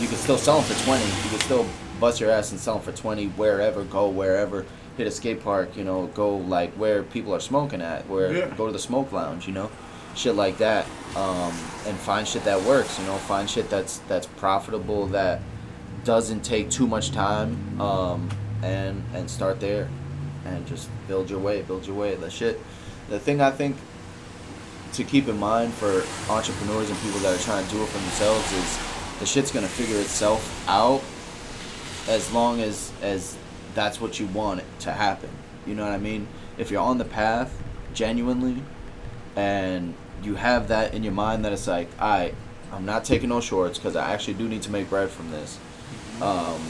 you 0.00 0.08
can 0.08 0.16
still 0.16 0.38
sell 0.38 0.60
them 0.60 0.64
for 0.64 0.84
twenty. 0.84 1.04
You 1.04 1.30
can 1.30 1.40
still 1.40 1.66
bust 2.00 2.20
your 2.20 2.30
ass 2.30 2.50
and 2.52 2.60
sell 2.60 2.74
them 2.74 2.82
for 2.84 2.92
twenty 2.92 3.26
wherever, 3.28 3.82
go 3.84 4.08
wherever, 4.08 4.64
hit 4.96 5.06
a 5.06 5.10
skate 5.10 5.42
park. 5.42 5.76
You 5.76 5.84
know, 5.84 6.06
go 6.14 6.36
like 6.36 6.72
where 6.74 7.02
people 7.02 7.34
are 7.34 7.40
smoking 7.40 7.82
at, 7.82 8.08
where 8.08 8.32
Yeah. 8.32 8.46
go 8.56 8.66
to 8.66 8.72
the 8.72 8.78
smoke 8.78 9.12
lounge. 9.12 9.46
You 9.46 9.52
know, 9.54 9.70
shit 10.14 10.34
like 10.36 10.58
that. 10.58 10.86
Um, 11.16 11.52
and 11.86 11.96
find 11.98 12.26
shit 12.28 12.44
that 12.44 12.62
works. 12.62 12.98
You 12.98 13.06
know, 13.06 13.16
find 13.16 13.48
shit 13.48 13.68
that's 13.70 14.00
that's 14.08 14.26
profitable 14.26 15.06
that 15.08 15.40
doesn't 16.04 16.44
take 16.44 16.70
too 16.70 16.86
much 16.86 17.10
time. 17.12 17.80
Um, 17.80 18.28
and 18.62 19.02
and 19.14 19.30
start 19.30 19.60
there, 19.60 19.88
and 20.48 20.66
just 20.66 20.88
build 21.06 21.30
your 21.30 21.38
way, 21.38 21.62
build 21.62 21.86
your 21.86 21.96
way. 21.96 22.14
The 22.14 22.30
shit. 22.30 22.60
The 23.08 23.18
thing 23.18 23.40
I 23.40 23.50
think 23.50 23.76
to 24.92 25.04
keep 25.04 25.28
in 25.28 25.38
mind 25.38 25.72
for 25.74 26.02
entrepreneurs 26.30 26.90
and 26.90 26.98
people 27.00 27.20
that 27.20 27.38
are 27.38 27.42
trying 27.42 27.64
to 27.66 27.70
do 27.70 27.82
it 27.82 27.86
for 27.86 27.98
themselves 27.98 28.52
is 28.52 28.78
the 29.20 29.26
shit's 29.26 29.50
gonna 29.50 29.68
figure 29.68 29.98
itself 29.98 30.68
out 30.68 31.02
as 32.08 32.32
long 32.32 32.60
as 32.60 32.92
as 33.02 33.36
that's 33.74 34.00
what 34.00 34.18
you 34.18 34.26
want 34.28 34.60
it 34.60 34.66
to 34.80 34.92
happen. 34.92 35.30
You 35.66 35.74
know 35.74 35.84
what 35.84 35.92
I 35.92 35.98
mean? 35.98 36.26
If 36.56 36.70
you're 36.70 36.82
on 36.82 36.98
the 36.98 37.04
path 37.04 37.62
genuinely 37.94 38.62
and 39.36 39.94
you 40.22 40.34
have 40.34 40.68
that 40.68 40.94
in 40.94 41.04
your 41.04 41.12
mind 41.12 41.44
that 41.44 41.52
it's 41.52 41.66
like, 41.66 41.88
I 42.00 42.32
I'm 42.72 42.84
not 42.84 43.04
taking 43.04 43.28
no 43.28 43.40
shorts 43.40 43.78
because 43.78 43.96
I 43.96 44.12
actually 44.12 44.34
do 44.34 44.48
need 44.48 44.62
to 44.62 44.70
make 44.70 44.90
bread 44.90 45.10
from 45.10 45.30
this. 45.30 45.58
Um, 46.20 46.60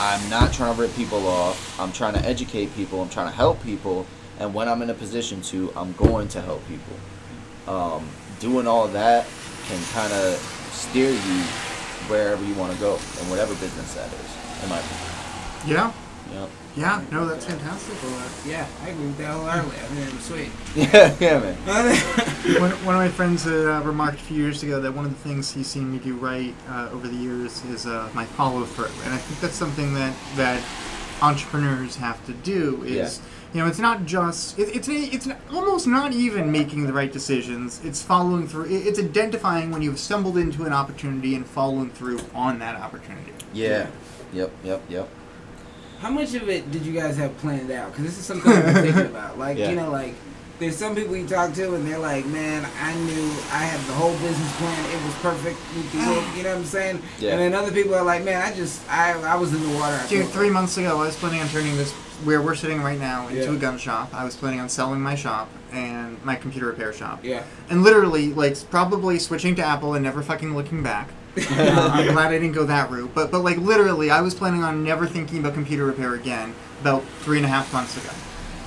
I'm 0.00 0.30
not 0.30 0.54
trying 0.54 0.74
to 0.74 0.80
rip 0.80 0.94
people 0.94 1.26
off. 1.28 1.78
I'm 1.78 1.92
trying 1.92 2.14
to 2.14 2.24
educate 2.24 2.74
people. 2.74 3.02
I'm 3.02 3.10
trying 3.10 3.28
to 3.28 3.36
help 3.36 3.62
people. 3.62 4.06
And 4.38 4.54
when 4.54 4.66
I'm 4.66 4.80
in 4.80 4.88
a 4.88 4.94
position 4.94 5.42
to, 5.42 5.70
I'm 5.76 5.92
going 5.92 6.26
to 6.28 6.40
help 6.40 6.62
people. 6.66 7.72
Um, 7.72 8.08
doing 8.38 8.66
all 8.66 8.88
that 8.88 9.26
can 9.68 9.78
kind 9.92 10.10
of 10.10 10.36
steer 10.72 11.10
you 11.10 11.42
wherever 12.08 12.42
you 12.42 12.54
want 12.54 12.72
to 12.72 12.80
go 12.80 12.94
in 12.94 13.28
whatever 13.28 13.54
business 13.56 13.92
that 13.94 14.08
is. 14.08 14.62
In 14.62 14.70
my 14.70 14.78
opinion. 14.78 15.06
yeah. 15.66 15.92
Yeah. 16.32 16.46
Yeah. 16.76 17.02
No, 17.10 17.26
that's 17.26 17.44
fantastic. 17.44 17.96
Yeah, 18.46 18.66
I 18.84 18.88
agree 18.90 19.06
with 19.06 19.18
that 19.18 19.32
wholeheartedly. 19.32 19.76
I 19.76 19.80
think 19.80 20.08
it 20.08 20.14
was 20.14 20.24
sweet. 20.24 20.50
Yeah, 20.76 21.14
yeah, 21.18 21.38
man. 21.40 21.56
one, 22.60 22.70
one 22.86 22.94
of 22.94 23.00
my 23.00 23.08
friends 23.08 23.46
uh, 23.46 23.82
remarked 23.84 24.18
a 24.20 24.22
few 24.22 24.36
years 24.36 24.62
ago 24.62 24.80
that 24.80 24.92
one 24.94 25.04
of 25.04 25.10
the 25.10 25.28
things 25.28 25.52
he's 25.52 25.66
seen 25.66 25.90
me 25.92 25.98
do 25.98 26.14
right 26.14 26.54
uh, 26.68 26.88
over 26.92 27.08
the 27.08 27.16
years 27.16 27.64
is 27.64 27.86
uh, 27.86 28.08
my 28.14 28.24
follow 28.24 28.64
through, 28.64 28.84
and 29.04 29.12
I 29.12 29.16
think 29.18 29.40
that's 29.40 29.54
something 29.54 29.94
that 29.94 30.14
that 30.36 30.62
entrepreneurs 31.22 31.96
have 31.96 32.24
to 32.26 32.32
do. 32.32 32.82
Is 32.84 33.20
you 33.52 33.60
know, 33.60 33.66
it's 33.66 33.80
not 33.80 34.06
just 34.06 34.58
it, 34.58 34.74
it's 34.76 34.88
it's 34.88 35.28
almost 35.52 35.86
not 35.88 36.12
even 36.12 36.52
making 36.52 36.86
the 36.86 36.92
right 36.92 37.12
decisions. 37.12 37.80
It's 37.84 38.00
following 38.00 38.46
through. 38.46 38.66
it- 38.66 38.86
It's 38.86 38.98
identifying 39.00 39.70
when 39.72 39.82
you've 39.82 39.98
stumbled 39.98 40.38
into 40.38 40.64
an 40.64 40.72
opportunity 40.72 41.34
and 41.34 41.44
following 41.44 41.90
through 41.90 42.20
on 42.34 42.60
that 42.60 42.76
opportunity. 42.76 43.32
Yeah. 43.52 43.88
Yep, 44.32 44.52
yep, 44.62 44.82
yep. 44.88 45.08
How 46.00 46.10
much 46.10 46.34
of 46.34 46.48
it 46.48 46.70
did 46.70 46.84
you 46.86 46.92
guys 46.92 47.16
have 47.18 47.36
planned 47.38 47.70
out? 47.70 47.90
Because 47.92 48.04
this 48.06 48.18
is 48.18 48.24
something 48.24 48.50
I've 48.50 48.64
been 48.64 48.82
thinking 48.84 49.06
about. 49.14 49.38
Like, 49.38 49.58
Yeah. 49.58 49.70
you 49.70 49.76
know, 49.76 49.90
like, 49.90 50.14
there's 50.58 50.76
some 50.76 50.94
people 50.94 51.16
you 51.16 51.26
talk 51.26 51.54
to 51.54 51.74
and 51.74 51.86
they're 51.86 51.98
like, 51.98 52.26
man, 52.26 52.66
I 52.80 52.94
knew 52.94 53.30
I 53.52 53.64
had 53.64 53.80
the 53.86 53.94
whole 53.94 54.12
business 54.18 54.56
plan. 54.56 54.84
It 54.94 55.04
was 55.04 55.14
perfect. 55.16 55.58
with 55.74 55.92
the 55.92 55.98
work," 55.98 56.24
You 56.36 56.42
know 56.42 56.50
what 56.50 56.58
I'm 56.58 56.64
saying? 56.64 57.02
Yeah. 57.18 57.30
And 57.32 57.40
then 57.40 57.54
other 57.54 57.72
people 57.72 57.94
are 57.94 58.02
like, 58.04 58.24
man, 58.24 58.42
I 58.42 58.54
just, 58.54 58.80
I, 58.90 59.12
I 59.22 59.36
was 59.36 59.54
in 59.54 59.62
the 59.62 59.74
water. 59.78 59.94
I 60.02 60.06
Dude, 60.06 60.20
felt 60.22 60.32
three 60.32 60.50
months 60.50 60.76
ago, 60.78 61.00
I 61.00 61.06
was 61.06 61.16
planning 61.16 61.40
on 61.40 61.48
turning 61.48 61.76
this 61.76 61.92
where 62.24 62.42
we're 62.42 62.54
sitting 62.54 62.82
right 62.82 62.98
now 62.98 63.28
into 63.28 63.44
Yeah. 63.44 63.52
a 63.52 63.56
gun 63.56 63.78
shop. 63.78 64.12
I 64.12 64.24
was 64.24 64.36
planning 64.36 64.60
on 64.60 64.68
selling 64.68 65.00
my 65.00 65.14
shop 65.14 65.48
and 65.72 66.22
my 66.24 66.34
computer 66.34 66.66
repair 66.66 66.92
shop. 66.92 67.20
Yeah. 67.24 67.42
And 67.70 67.82
literally, 67.82 68.32
like, 68.34 68.56
probably 68.70 69.18
switching 69.18 69.54
to 69.56 69.62
Apple 69.62 69.94
and 69.94 70.04
never 70.04 70.22
fucking 70.22 70.54
looking 70.54 70.82
back. 70.82 71.08
Uh, 71.36 71.90
I'm 71.92 72.12
glad 72.12 72.32
I 72.32 72.38
didn't 72.38 72.52
go 72.52 72.64
that 72.64 72.90
route. 72.90 73.10
But, 73.14 73.30
but 73.30 73.40
like, 73.40 73.58
literally, 73.58 74.10
I 74.10 74.20
was 74.20 74.34
planning 74.34 74.62
on 74.62 74.84
never 74.84 75.06
thinking 75.06 75.38
about 75.38 75.54
computer 75.54 75.84
repair 75.86 76.14
again 76.14 76.54
about 76.80 77.04
three 77.20 77.36
and 77.36 77.46
a 77.46 77.48
half 77.48 77.72
months 77.72 77.96
ago. 77.96 78.14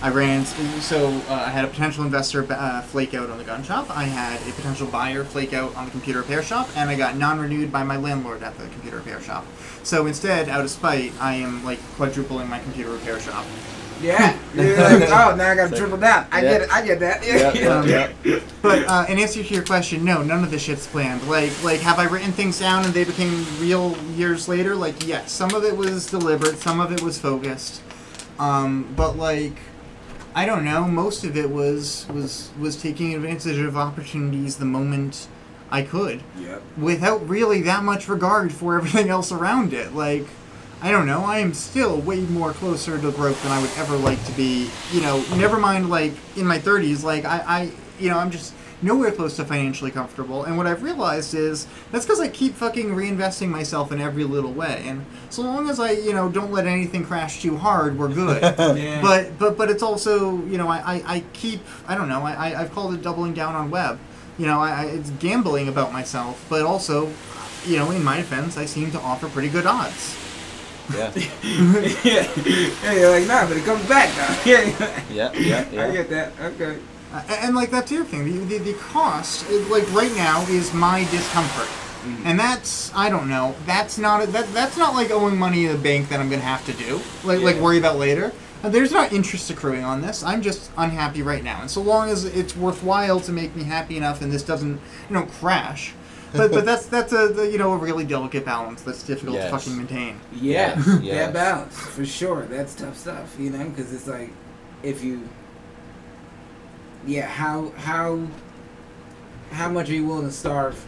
I 0.02 0.10
ran, 0.10 0.46
so 0.46 1.08
uh, 1.30 1.44
I 1.46 1.50
had 1.50 1.64
a 1.64 1.70
potential 1.70 2.04
investor 2.04 2.46
uh, 2.50 2.82
flake 2.82 3.14
out 3.14 3.30
on 3.30 3.38
the 3.38 3.44
gun 3.46 3.64
shop. 3.64 3.90
I 3.90 4.04
had 4.04 4.42
a 4.42 4.52
potential 4.52 4.86
buyer 4.86 5.24
flake 5.24 5.54
out 5.54 5.74
on 5.78 5.86
the 5.86 5.92
computer 5.92 6.20
repair 6.20 6.44
shop, 6.44 6.68
and 6.76 6.90
I 6.90 6.96
got 6.96 7.16
non-renewed 7.16 7.72
by 7.72 7.84
my 7.84 7.96
landlord 7.96 8.44
at 8.44 8.58
the 8.58 8.68
computer 8.68 8.98
repair 8.98 9.22
shop. 9.22 9.46
So 9.84 10.06
instead, 10.06 10.50
out 10.50 10.60
of 10.60 10.70
spite, 10.70 11.14
I 11.22 11.36
am 11.36 11.64
like 11.64 11.82
quadrupling 11.96 12.50
my 12.50 12.60
computer 12.60 12.92
repair 12.92 13.18
shop. 13.22 13.46
Yeah. 14.04 14.38
You're 14.56 14.78
like, 14.78 15.10
oh, 15.10 15.36
now 15.36 15.50
I 15.52 15.56
got 15.56 15.70
to 15.72 15.76
triple 15.78 15.98
down. 15.98 16.28
I 16.32 16.42
Yeah. 16.44 16.52
get 16.52 16.62
it. 16.62 16.70
I 16.72 16.86
get 16.86 17.00
that. 17.00 17.26
Yep, 17.26 17.56
Um, 17.72 17.88
yep, 17.90 18.14
yep. 18.24 18.44
But 18.62 18.84
uh, 18.88 19.06
in 19.10 19.18
answer 19.18 19.42
to 19.44 19.54
your 19.54 19.64
question, 19.64 20.04
no, 20.06 20.22
none 20.22 20.44
of 20.44 20.52
this 20.52 20.62
shit's 20.62 20.86
planned. 20.88 21.28
Like, 21.28 21.52
like, 21.64 21.80
have 21.82 21.98
I 22.00 22.04
written 22.06 22.32
things 22.32 22.60
down 22.60 22.86
and 22.86 22.94
they 22.94 23.04
became 23.04 23.46
real 23.60 23.98
years 24.16 24.48
later? 24.48 24.76
Like, 24.76 25.08
yes, 25.08 25.32
some 25.32 25.54
of 25.56 25.64
it 25.64 25.76
was 25.76 26.06
deliberate, 26.08 26.58
some 26.58 26.80
of 26.80 26.92
it 26.92 27.02
was 27.02 27.18
focused. 27.18 27.82
Um, 28.40 28.94
but 28.96 29.18
like, 29.18 29.54
I 30.36 30.46
don't 30.46 30.66
know. 30.66 30.86
Most 30.88 31.24
of 31.24 31.38
it 31.38 31.50
was 31.50 32.06
was 32.12 32.50
was 32.60 32.76
taking 32.82 33.14
advantage 33.14 33.58
of 33.60 33.78
opportunities 33.78 34.58
the 34.58 34.66
moment 34.66 35.28
I 35.72 35.82
could, 35.84 36.22
Yep. 36.40 36.62
without 36.78 37.28
really 37.30 37.62
that 37.64 37.84
much 37.84 38.08
regard 38.10 38.52
for 38.52 38.76
everything 38.78 39.10
else 39.10 39.32
around 39.32 39.74
it. 39.74 39.94
Like. 39.96 40.26
I 40.84 40.92
don't 40.92 41.08
know. 41.08 41.24
I 41.24 41.40
am 41.40 41.54
still 41.54 41.98
way 42.02 42.20
more 42.20 42.52
closer 42.52 43.00
to 43.00 43.12
broke 43.12 43.38
than 43.38 43.54
I 43.54 43.62
would 43.62 43.72
ever 43.78 43.96
like 43.96 44.24
to 44.26 44.34
be. 44.34 44.70
You 44.92 45.00
know, 45.00 45.24
never 45.38 45.58
mind 45.58 45.90
like 45.90 46.12
in 46.36 46.46
my 46.46 46.60
30s. 46.60 47.04
Like 47.06 47.24
I, 47.24 47.38
I, 47.48 47.72
you 47.98 48.10
know, 48.10 48.20
I'm 48.20 48.30
just 48.30 48.54
nowhere 48.82 49.14
close 49.14 49.38
to 49.38 49.46
financially 49.46 49.92
comfortable. 49.92 50.44
And 50.44 50.58
what 50.58 50.68
I've 50.68 50.84
realized 50.84 51.36
is 51.36 51.68
that's 51.94 52.06
because 52.06 52.20
I 52.20 52.28
keep 52.28 52.56
fucking 52.56 52.90
reinvesting 52.90 53.48
myself 53.48 53.94
in 53.94 54.02
every 54.02 54.26
little 54.26 54.52
way. 54.52 54.84
And 54.86 55.06
so 55.30 55.42
long 55.42 55.70
as 55.70 55.80
I, 55.80 55.92
you 55.92 56.12
know, 56.12 56.28
don't 56.28 56.52
let 56.52 56.68
anything 56.68 57.06
crash 57.06 57.42
too 57.42 57.56
hard, 57.56 57.98
we're 57.98 58.14
good. 58.14 58.44
Yeah. 58.74 59.02
But 59.02 59.38
but 59.40 59.58
but 59.58 59.70
it's 59.70 59.84
also 59.84 60.44
you 60.46 60.58
know 60.58 60.68
I, 60.68 60.96
I, 60.96 61.04
I 61.16 61.24
keep 61.32 61.62
I 61.88 61.96
don't 61.96 62.10
know 62.10 62.24
I, 62.24 62.34
I 62.34 62.62
I've 62.62 62.72
called 62.74 62.94
it 62.94 63.02
doubling 63.02 63.34
down 63.34 63.56
on 63.56 63.70
web. 63.70 64.00
You 64.38 64.48
know 64.48 64.60
I, 64.60 64.70
I 64.72 64.86
it's 64.86 65.12
gambling 65.12 65.70
about 65.70 65.94
myself, 65.94 66.46
but 66.50 66.64
also 66.64 67.10
you 67.66 67.78
know 67.78 67.92
in 67.92 68.04
my 68.04 68.18
defense 68.18 68.58
I 68.58 68.66
seem 68.66 68.92
to 68.92 69.00
offer 69.00 69.30
pretty 69.30 69.50
good 69.50 69.66
odds. 69.66 70.18
Yeah. 70.92 71.12
yeah. 71.16 72.28
yeah, 72.84 72.94
you're 72.94 73.10
like, 73.10 73.28
nah, 73.28 73.48
but 73.48 73.58
it 73.58 73.64
comes 73.64 73.88
back 73.88 74.10
now. 74.18 74.42
Yeah, 74.46 75.32
Yeah. 75.34 75.70
Yeah. 75.72 75.84
I 75.86 75.92
get 75.92 76.10
that. 76.10 76.34
Okay. 76.40 76.78
Uh, 77.14 77.22
and, 77.30 77.46
and 77.46 77.56
like 77.56 77.70
that's 77.72 77.90
the 77.90 77.98
other 77.98 78.06
thing. 78.06 78.26
The, 78.26 78.58
the, 78.58 78.72
the 78.72 78.74
cost, 78.80 79.48
is, 79.50 79.68
like 79.70 79.90
right 79.94 80.14
now, 80.16 80.42
is 80.50 80.74
my 80.74 81.08
discomfort, 81.12 81.70
and 82.26 82.40
that's 82.40 82.94
I 82.96 83.10
don't 83.10 83.30
know. 83.30 83.56
That's 83.66 83.98
not 83.98 84.24
a, 84.24 84.28
that 84.28 84.52
that's 84.54 84.78
not 84.78 84.96
like 84.96 85.12
owing 85.12 85.38
money 85.38 85.68
to 85.68 85.74
the 85.74 85.78
bank 85.78 86.10
that 86.10 86.20
I'm 86.20 86.30
gonna 86.30 86.42
have 86.42 86.66
to 86.66 86.74
do. 86.74 87.00
Like 87.24 87.42
like 87.42 87.58
worry 87.58 87.78
about 87.78 87.98
later. 87.98 88.34
Uh, 88.64 88.70
there's 88.70 88.92
not 88.92 89.12
interest 89.12 89.50
accruing 89.50 89.84
on 89.84 90.02
this. 90.02 90.24
I'm 90.24 90.42
just 90.42 90.72
unhappy 90.78 91.22
right 91.22 91.44
now, 91.44 91.62
and 91.62 91.70
so 91.70 91.82
long 91.82 92.10
as 92.10 92.26
it's 92.26 92.56
worthwhile 92.56 93.20
to 93.22 93.32
make 93.32 93.56
me 93.56 93.64
happy 93.64 93.96
enough, 93.98 94.22
and 94.22 94.32
this 94.32 94.44
doesn't 94.44 94.80
you 95.10 95.14
know 95.14 95.24
crash. 95.24 95.94
But 96.34 96.52
but 96.52 96.66
that's 96.66 96.88
that's 96.88 97.14
a 97.14 97.28
the, 97.30 97.50
you 97.50 97.58
know 97.58 97.74
a 97.74 97.78
really 97.78 98.04
delicate 98.06 98.44
balance 98.46 98.82
that's 98.82 99.04
difficult 99.04 99.36
Yes. 99.38 99.52
to 99.52 99.58
fucking 99.58 99.78
maintain. 99.78 100.20
Yeah, 100.34 100.76
Yes, 100.86 101.00
yes. 101.02 101.18
that 101.26 101.34
balance 101.34 101.78
for 101.80 102.06
sure. 102.06 102.44
That's 102.46 102.74
tough 102.76 102.98
stuff, 102.98 103.36
you 103.40 103.50
know, 103.52 103.66
because 103.70 103.94
it's 103.94 104.08
like 104.08 104.32
if 104.82 105.04
you, 105.04 105.28
yeah, 107.06 107.28
how 107.28 107.70
how 107.78 108.20
how 109.52 109.70
much 109.70 109.90
are 109.90 109.94
you 109.94 110.06
willing 110.08 110.26
to 110.28 110.32
starve 110.32 110.84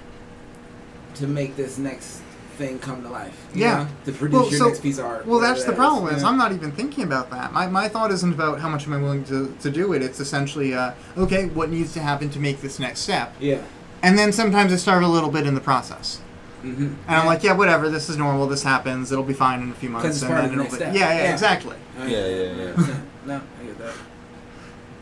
to 1.15 1.27
make 1.27 1.55
this 1.55 1.77
next 1.77 2.21
thing 2.57 2.79
come 2.79 3.03
to 3.03 3.09
life? 3.09 3.37
you 3.53 3.61
Yeah. 3.61 3.83
know? 3.83 3.87
to 4.05 4.11
produce 4.13 4.39
Well, 4.41 4.49
your 4.49 4.59
so- 4.59 4.67
next 4.67 4.81
piece 4.81 4.97
of 4.97 5.05
art. 5.05 5.25
Well, 5.25 5.35
whatever 5.39 5.53
that's 5.53 5.65
the 5.65 5.71
that 5.71 5.77
problem. 5.77 6.15
Is 6.15 6.21
you? 6.23 6.27
I'm 6.27 6.37
not 6.37 6.51
even 6.53 6.71
thinking 6.71 7.03
about 7.03 7.29
that. 7.31 7.51
My, 7.53 7.67
my 7.67 7.87
thought 7.89 8.11
isn't 8.11 8.33
about 8.33 8.59
how 8.61 8.69
much 8.69 8.87
am 8.87 8.93
I 8.93 8.97
willing 8.97 9.23
to, 9.25 9.53
to 9.61 9.69
do 9.69 9.91
it. 9.93 10.01
It's 10.01 10.19
essentially, 10.21 10.73
uh, 10.73 10.93
okay, 11.17 11.47
what 11.47 11.69
needs 11.69 11.93
to 11.93 11.99
happen 12.01 12.29
to 12.29 12.39
make 12.39 12.61
this 12.61 12.79
next 12.79 13.01
step, 13.01 13.33
yeah. 13.39 13.61
And 14.05 14.17
then 14.17 14.31
sometimes 14.31 14.71
I 14.71 14.75
starve 14.75 15.01
a 15.03 15.07
little 15.07 15.31
bit 15.31 15.47
in 15.47 15.55
the 15.55 15.61
process. 15.61 16.21
Mm-hmm. 16.63 16.83
And 17.07 17.15
I'm 17.19 17.25
like, 17.25 17.43
yeah, 17.43 17.53
whatever. 17.53 17.89
This 17.89 18.07
is 18.09 18.17
normal. 18.17 18.45
This 18.47 18.63
happens. 18.63 19.11
It'll 19.11 19.23
be 19.23 19.33
fine 19.33 19.61
in 19.61 19.71
a 19.71 19.73
few 19.73 19.89
months. 19.89 20.21
and 20.21 20.31
then 20.31 20.57
the 20.57 20.63
it'll 20.65 20.77
be, 20.77 20.83
yeah, 20.83 20.91
yeah, 20.93 21.23
Yeah. 21.23 21.33
exactly. 21.33 21.75
I 21.99 22.05
Yeah, 22.05 22.09
get 22.09 22.57
yeah, 22.57 22.99
no, 23.25 23.41
I 23.61 23.63
get 23.65 23.77
that. 23.79 23.93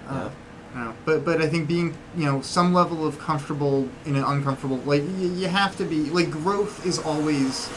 Uh, 0.07 0.29
no, 0.75 0.93
but 1.05 1.23
but 1.25 1.41
I 1.41 1.47
think 1.47 1.67
being 1.67 1.95
you 2.17 2.25
know 2.25 2.41
some 2.41 2.73
level 2.73 3.05
of 3.05 3.19
comfortable 3.19 3.87
in 4.05 4.15
an 4.15 4.23
uncomfortable 4.23 4.77
like 4.85 5.03
you, 5.19 5.29
you 5.33 5.47
have 5.47 5.77
to 5.77 5.85
be 5.85 6.09
like 6.09 6.31
growth 6.31 6.85
is 6.85 6.97
always 6.99 7.67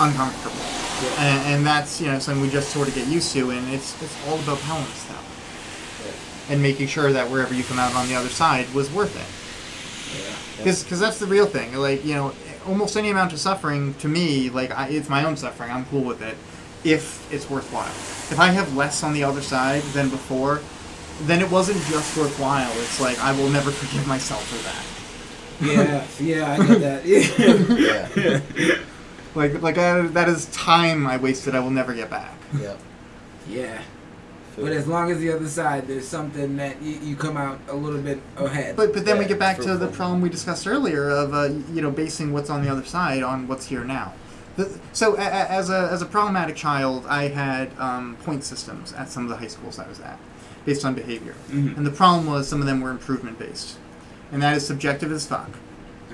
uncomfortable, 0.00 0.56
Yeah. 1.02 1.22
and, 1.24 1.54
and 1.54 1.66
that's 1.66 2.00
you 2.00 2.06
know 2.10 2.18
something 2.18 2.42
we 2.42 2.48
just 2.50 2.70
sort 2.70 2.88
of 2.88 2.94
get 2.94 3.06
used 3.08 3.32
to, 3.34 3.50
and 3.50 3.68
it's 3.74 4.00
it's 4.02 4.16
all 4.28 4.38
about 4.40 4.58
balance 4.62 5.04
though, 5.04 6.52
and 6.52 6.62
making 6.62 6.88
sure 6.88 7.12
that 7.12 7.30
wherever 7.30 7.54
you 7.54 7.62
come 7.64 7.78
out 7.78 7.94
on 7.94 8.08
the 8.08 8.14
other 8.14 8.30
side 8.30 8.72
was 8.74 8.90
worth 8.90 9.14
it. 9.16 9.28
Yeah. 10.18 10.34
Because 10.56 11.00
that's 11.00 11.18
the 11.18 11.26
real 11.26 11.46
thing. 11.46 11.74
Like, 11.74 12.04
you 12.04 12.14
know, 12.14 12.32
almost 12.66 12.96
any 12.96 13.10
amount 13.10 13.32
of 13.32 13.38
suffering, 13.38 13.94
to 13.94 14.08
me, 14.08 14.50
like, 14.50 14.70
I, 14.70 14.88
it's 14.88 15.08
my 15.08 15.24
own 15.24 15.36
suffering. 15.36 15.70
I'm 15.70 15.84
cool 15.86 16.04
with 16.04 16.22
it 16.22 16.36
if 16.84 17.32
it's 17.32 17.48
worthwhile. 17.48 17.86
If 17.86 18.38
I 18.38 18.48
have 18.48 18.76
less 18.76 19.02
on 19.02 19.14
the 19.14 19.24
other 19.24 19.40
side 19.40 19.82
than 19.94 20.10
before, 20.10 20.60
then 21.22 21.40
it 21.40 21.50
wasn't 21.50 21.78
just 21.86 22.16
worthwhile. 22.16 22.70
It's 22.78 23.00
like, 23.00 23.18
I 23.20 23.32
will 23.32 23.48
never 23.48 23.70
forgive 23.70 24.06
myself 24.06 24.44
for 24.46 24.62
that. 24.64 24.84
Yeah, 25.60 26.06
yeah, 26.20 26.52
I 26.52 26.66
get 26.66 26.80
that. 26.80 27.04
Yeah. 27.06 28.40
Yeah. 28.56 28.78
Like, 29.34 29.60
like 29.62 29.78
I, 29.78 30.02
that 30.02 30.28
is 30.28 30.46
time 30.46 31.08
I 31.08 31.16
wasted 31.16 31.56
I 31.56 31.60
will 31.60 31.70
never 31.70 31.92
get 31.92 32.08
back. 32.08 32.36
Yeah. 32.56 32.76
yeah. 33.48 33.82
But 34.56 34.72
as 34.72 34.86
long 34.86 35.10
as 35.10 35.18
the 35.18 35.32
other 35.32 35.48
side, 35.48 35.88
there's 35.88 36.06
something 36.06 36.56
that 36.58 36.80
you, 36.80 36.92
you 37.00 37.16
come 37.16 37.36
out 37.36 37.58
a 37.68 37.74
little 37.74 38.00
bit 38.00 38.20
ahead. 38.36 38.76
But 38.76 38.92
but 38.92 39.04
then 39.04 39.18
we 39.18 39.24
get 39.24 39.38
back 39.38 39.58
to 39.58 39.76
the 39.76 39.88
problem 39.88 40.20
we 40.20 40.28
discussed 40.28 40.66
earlier 40.66 41.08
of 41.10 41.34
uh, 41.34 41.48
you 41.72 41.82
know 41.82 41.90
basing 41.90 42.32
what's 42.32 42.50
on 42.50 42.62
the 42.62 42.70
other 42.70 42.84
side 42.84 43.22
on 43.22 43.48
what's 43.48 43.66
here 43.66 43.84
now. 43.84 44.12
The, 44.56 44.78
so 44.92 45.16
a, 45.16 45.20
a, 45.20 45.22
as 45.50 45.70
a 45.70 45.88
as 45.90 46.02
a 46.02 46.06
problematic 46.06 46.54
child, 46.54 47.04
I 47.08 47.28
had 47.28 47.70
um, 47.78 48.16
point 48.22 48.44
systems 48.44 48.92
at 48.92 49.08
some 49.08 49.24
of 49.24 49.28
the 49.30 49.36
high 49.36 49.48
schools 49.48 49.80
I 49.80 49.88
was 49.88 49.98
at, 49.98 50.18
based 50.64 50.84
on 50.84 50.94
behavior, 50.94 51.34
Mhm. 51.50 51.76
and 51.76 51.84
the 51.84 51.90
problem 51.90 52.26
was 52.26 52.46
some 52.48 52.60
of 52.60 52.66
them 52.66 52.80
were 52.80 52.90
improvement 52.90 53.36
based, 53.38 53.76
and 54.30 54.40
that 54.42 54.56
is 54.56 54.64
subjective 54.64 55.10
as 55.10 55.26
fuck. 55.26 55.50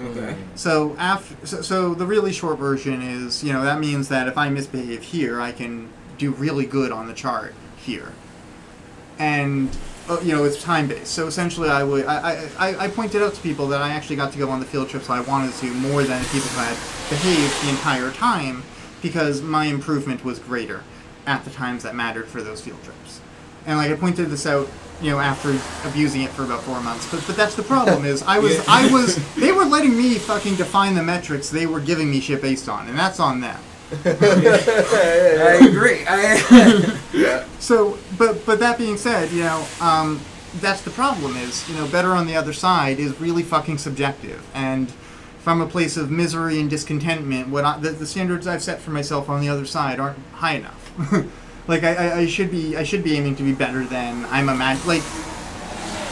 okay. 0.02 0.34
So 0.54 0.96
after 0.98 1.46
so, 1.46 1.60
so 1.60 1.94
the 1.94 2.06
really 2.06 2.32
short 2.32 2.58
version 2.58 3.02
is 3.02 3.44
you 3.44 3.52
know 3.52 3.62
that 3.62 3.78
means 3.78 4.08
that 4.08 4.26
if 4.28 4.38
I 4.38 4.48
misbehave 4.48 5.02
here, 5.02 5.38
I 5.42 5.52
can 5.52 5.90
do 6.16 6.30
really 6.30 6.64
good 6.64 6.90
on 6.92 7.06
the 7.08 7.14
chart 7.14 7.52
here, 7.76 8.12
and 9.20 9.68
uh, 10.08 10.18
you 10.22 10.32
know 10.32 10.42
it's 10.42 10.60
time 10.60 10.88
based. 10.88 11.12
So 11.12 11.28
essentially, 11.28 11.68
I 11.68 11.84
would 11.84 12.06
I, 12.06 12.48
I, 12.58 12.84
I 12.84 12.88
pointed 12.88 13.22
out 13.22 13.34
to 13.34 13.40
people 13.42 13.68
that 13.68 13.80
I 13.80 13.90
actually 13.90 14.16
got 14.16 14.32
to 14.32 14.38
go 14.38 14.50
on 14.50 14.58
the 14.58 14.66
field 14.66 14.88
trips 14.88 15.08
I 15.08 15.20
wanted 15.20 15.54
to 15.54 15.66
more 15.74 16.02
than 16.02 16.24
people 16.24 16.48
who 16.48 16.60
had 16.60 16.76
behaved 17.08 17.62
the 17.62 17.70
entire 17.70 18.10
time 18.10 18.64
because 19.02 19.42
my 19.42 19.66
improvement 19.66 20.24
was 20.24 20.40
greater 20.40 20.82
at 21.26 21.44
the 21.44 21.50
times 21.50 21.84
that 21.84 21.94
mattered 21.94 22.26
for 22.26 22.42
those 22.42 22.60
field 22.60 22.82
trips. 22.82 23.20
And 23.66 23.78
like 23.78 23.90
I 23.90 23.96
pointed 23.96 24.30
this 24.30 24.46
out, 24.46 24.68
you 25.02 25.10
know, 25.10 25.20
after 25.20 25.56
abusing 25.86 26.22
it 26.22 26.30
for 26.30 26.44
about 26.44 26.62
four 26.62 26.80
months. 26.80 27.08
But 27.10 27.22
but 27.26 27.36
that's 27.36 27.54
the 27.54 27.62
problem 27.62 28.06
is 28.06 28.22
I 28.22 28.38
was. 28.38 28.58
I 28.68 28.90
was 28.90 29.18
they 29.34 29.52
were 29.52 29.66
letting 29.66 29.96
me 29.96 30.14
fucking 30.14 30.56
define 30.56 30.94
the 30.94 31.02
metrics 31.02 31.50
they 31.50 31.66
were 31.66 31.80
giving 31.80 32.10
me 32.10 32.20
shit 32.20 32.40
based 32.40 32.70
on, 32.70 32.88
and 32.88 32.98
that's 32.98 33.20
on 33.20 33.40
them. 33.40 33.60
I 34.04 35.68
agree. 35.68 36.04
I, 36.06 36.96
Yeah. 37.12 37.44
So, 37.58 37.98
but 38.16 38.46
but 38.46 38.60
that 38.60 38.78
being 38.78 38.96
said, 38.96 39.30
you 39.30 39.42
know, 39.42 39.66
um, 39.80 40.20
that's 40.56 40.82
the 40.82 40.90
problem. 40.90 41.36
Is 41.36 41.68
you 41.68 41.74
know, 41.76 41.86
better 41.88 42.12
on 42.12 42.26
the 42.26 42.36
other 42.36 42.52
side 42.52 42.98
is 42.98 43.20
really 43.20 43.42
fucking 43.42 43.78
subjective, 43.78 44.46
and 44.54 44.90
from 45.40 45.60
a 45.60 45.66
place 45.66 45.96
of 45.96 46.10
misery 46.10 46.60
and 46.60 46.68
discontentment, 46.68 47.48
what 47.48 47.64
I, 47.64 47.78
the, 47.78 47.90
the 47.90 48.06
standards 48.06 48.46
I've 48.46 48.62
set 48.62 48.80
for 48.80 48.90
myself 48.90 49.28
on 49.28 49.40
the 49.40 49.48
other 49.48 49.64
side 49.64 49.98
aren't 49.98 50.18
high 50.34 50.54
enough. 50.54 50.92
like 51.66 51.82
I, 51.82 51.94
I, 51.94 52.16
I 52.18 52.26
should 52.26 52.50
be, 52.50 52.76
I 52.76 52.82
should 52.82 53.02
be 53.02 53.16
aiming 53.16 53.36
to 53.36 53.42
be 53.42 53.52
better 53.52 53.84
than 53.84 54.24
I'm 54.26 54.48
imagine. 54.48 54.86
Like 54.86 55.02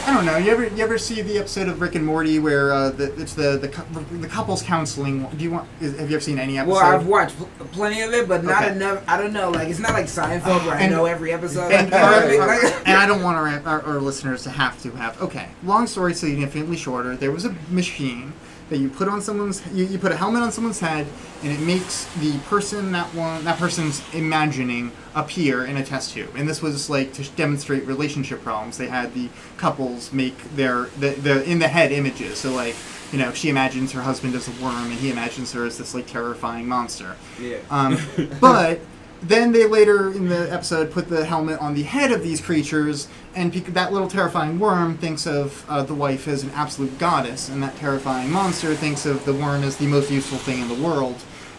I 0.05 0.13
don't 0.15 0.25
know. 0.25 0.37
You 0.37 0.51
ever 0.51 0.67
you 0.67 0.83
ever 0.83 0.97
see 0.97 1.21
the 1.21 1.37
episode 1.37 1.67
of 1.67 1.81
Rick 1.81 1.93
and 1.95 2.05
Morty 2.05 2.39
where 2.39 2.73
uh, 2.73 2.89
the, 2.89 3.13
it's 3.21 3.33
the 3.35 3.57
the, 3.57 3.99
the 4.17 4.27
couples 4.27 4.63
counseling? 4.63 5.23
Do 5.37 5.43
you 5.43 5.51
want? 5.51 5.67
Is, 5.81 5.97
have 5.99 6.09
you 6.09 6.15
ever 6.15 6.21
seen 6.23 6.39
any 6.39 6.57
episode? 6.57 6.73
well, 6.73 6.85
I've 6.85 7.05
watched 7.05 7.37
pl- 7.37 7.49
plenty 7.73 8.01
of 8.01 8.11
it, 8.13 8.27
but 8.27 8.43
not 8.43 8.63
Okay. 8.63 8.71
enough. 8.75 9.03
I 9.07 9.17
don't 9.17 9.33
know. 9.33 9.51
Like 9.51 9.67
it's 9.69 9.79
not 9.79 9.93
like 9.93 10.05
Seinfeld 10.05 10.65
where 10.65 10.75
I 10.75 10.81
And- 10.81 10.91
know 10.91 11.05
every 11.05 11.31
episode. 11.31 11.71
and, 11.71 11.91
Like, 11.91 12.01
our- 12.01 12.27
like- 12.27 12.39
our- 12.63 12.81
and 12.85 12.97
I 12.97 13.05
don't 13.05 13.21
want 13.21 13.37
our, 13.37 13.47
our, 13.71 13.81
our 13.83 13.99
listeners 13.99 14.43
to 14.43 14.49
have 14.49 14.81
to 14.81 14.91
have. 14.91 15.21
Okay, 15.21 15.49
long 15.63 15.85
story 15.85 16.13
significantly 16.15 16.77
shorter. 16.77 17.15
There 17.15 17.31
was 17.31 17.45
a 17.45 17.55
machine 17.69 18.33
that 18.69 18.77
you 18.77 18.89
put 18.89 19.07
on 19.07 19.21
someone's. 19.21 19.65
You, 19.73 19.85
you 19.85 19.97
put 19.97 20.11
a 20.11 20.17
helmet 20.17 20.41
on 20.41 20.51
someone's 20.51 20.79
head, 20.79 21.07
and 21.43 21.51
it 21.51 21.59
makes 21.59 22.05
the 22.15 22.37
person 22.39 22.91
that 22.91 23.07
one 23.13 23.43
that 23.43 23.57
person's 23.57 24.01
imagining 24.13 24.91
appear 25.15 25.65
in 25.65 25.77
a 25.77 25.83
test 25.83 26.13
tube. 26.13 26.29
And 26.35 26.47
this 26.47 26.61
was 26.61 26.89
like 26.89 27.13
to 27.13 27.29
demonstrate 27.31 27.85
relationship 27.85 28.43
problems. 28.43 28.77
They 28.77 28.87
had 28.87 29.13
the 29.13 29.29
couples 29.57 30.13
make 30.13 30.37
their 30.55 30.85
the, 30.99 31.09
the 31.11 31.43
in 31.49 31.59
the 31.59 31.67
head 31.67 31.91
images. 31.91 32.39
So 32.39 32.51
like. 32.51 32.75
You 33.11 33.17
know, 33.17 33.33
she 33.33 33.49
imagines 33.49 33.91
her 33.93 34.03
husband 34.03 34.35
as 34.35 34.47
a 34.47 34.63
worm, 34.63 34.91
and 34.91 34.93
he 34.93 35.09
imagines 35.09 35.51
her 35.53 35.65
as 35.65 35.79
this 35.79 35.95
like 35.95 36.05
terrifying 36.05 36.67
monster. 36.67 37.15
yeah. 37.41 37.57
Um, 37.71 37.97
but 38.39 38.81
then 39.21 39.51
they 39.51 39.65
later 39.65 40.11
in 40.11 40.29
the 40.29 40.51
episode 40.51 40.91
put 40.91 41.09
the 41.09 41.25
helmet 41.25 41.59
on 41.59 41.73
the 41.73 41.83
head 41.83 42.11
of 42.11 42.23
these 42.23 42.39
creatures, 42.39 43.07
and 43.35 43.53
that 43.53 43.91
little 43.91 44.07
terrifying 44.07 44.59
worm 44.59 44.97
thinks 44.97 45.27
of 45.27 45.65
uh, 45.69 45.83
the 45.83 45.93
wife 45.93 46.27
as 46.27 46.43
an 46.43 46.51
absolute 46.51 46.97
goddess, 46.97 47.49
and 47.49 47.61
that 47.61 47.75
terrifying 47.75 48.31
monster 48.31 48.73
thinks 48.75 49.05
of 49.05 49.23
the 49.25 49.33
worm 49.33 49.63
as 49.63 49.77
the 49.77 49.87
most 49.87 50.09
useful 50.09 50.37
thing 50.37 50.61
in 50.61 50.67
the 50.67 50.87
world. 50.87 51.17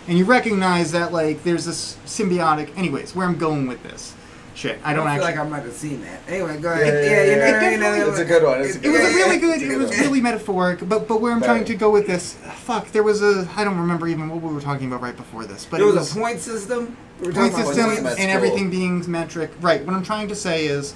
And 0.09 0.19
you 0.19 0.25
recognize 0.25 0.93
that 0.93 1.13
like 1.13 1.45
there's 1.45 1.67
this 1.67 1.97
symbiotic. 2.07 2.77
Anyways, 2.77 3.15
where 3.15 3.27
I'm 3.27 3.39
going 3.39 3.67
with 3.67 3.83
this, 3.83 4.15
shit, 4.55 4.79
I 4.85 4.93
don't 4.93 5.07
I 5.07 5.17
feel 5.17 5.25
actually. 5.25 5.37
like 5.39 5.47
I 5.47 5.49
might 5.49 5.63
have 5.65 5.73
seen 5.73 6.01
that. 6.03 6.21
Anyway, 6.29 6.59
go 6.59 6.71
Yeah, 6.75 6.81
ahead. 6.81 7.05
yeah, 7.05 7.11
Yeah, 7.11 7.25
you 7.25 7.37
know, 7.37 7.45
yeah, 7.47 7.53
what 7.53 7.63
I 7.65 7.71
mean? 7.71 7.81
definitely- 7.81 8.11
It's 8.11 8.19
a 8.19 8.25
good 8.25 8.43
one. 8.43 8.61
It's 8.61 8.75
a 8.75 8.79
it 8.79 8.83
good 8.83 8.93
was 8.93 9.01
one. 9.03 9.11
a 9.11 9.15
really 9.15 9.39
good. 9.39 9.63
It's 9.63 9.73
It 9.75 9.79
was 9.79 9.91
one. 9.91 9.99
really 10.01 10.21
metaphoric, 10.21 10.89
but 10.89 11.09
but 11.09 11.21
where 11.21 11.33
I'm 11.33 11.43
trying 11.43 11.65
to 11.65 11.75
go 11.75 11.91
with 11.91 12.07
this, 12.07 12.35
fuck, 12.65 12.91
there 12.93 13.03
was 13.03 13.23
a. 13.23 13.49
I 13.57 13.65
don't 13.65 13.79
remember 13.79 14.07
even 14.09 14.29
what 14.29 14.43
we 14.43 14.53
were 14.55 14.61
talking 14.61 14.87
about 14.89 15.01
right 15.03 15.17
before 15.17 15.45
this, 15.47 15.67
but 15.71 15.79
There 15.81 15.89
it 15.89 15.95
was, 15.95 16.15
a 16.17 16.19
point 16.21 16.41
system. 16.41 16.97
We 17.21 17.29
were 17.29 17.33
point 17.33 17.53
talking 17.53 17.65
about 17.65 17.75
system 17.75 18.07
and 18.07 18.17
cool. 18.17 18.27
everything 18.31 18.71
being 18.71 19.05
metric. 19.11 19.51
Right. 19.61 19.85
What 19.85 19.95
I'm 19.95 20.03
trying 20.05 20.29
to 20.29 20.35
say 20.37 20.67
is, 20.67 20.95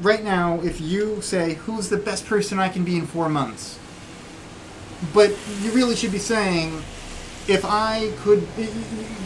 right 0.00 0.22
now, 0.22 0.60
if 0.62 0.80
you 0.80 1.20
say 1.22 1.54
who's 1.54 1.88
the 1.88 1.96
best 1.96 2.26
person 2.26 2.58
I 2.58 2.68
can 2.68 2.84
be 2.84 2.96
in 2.96 3.06
four 3.06 3.28
months, 3.28 3.78
but 5.14 5.30
you 5.62 5.72
really 5.72 5.96
should 5.96 6.12
be 6.12 6.18
saying, 6.18 6.82
if 7.48 7.64
I 7.64 8.10
could, 8.22 8.46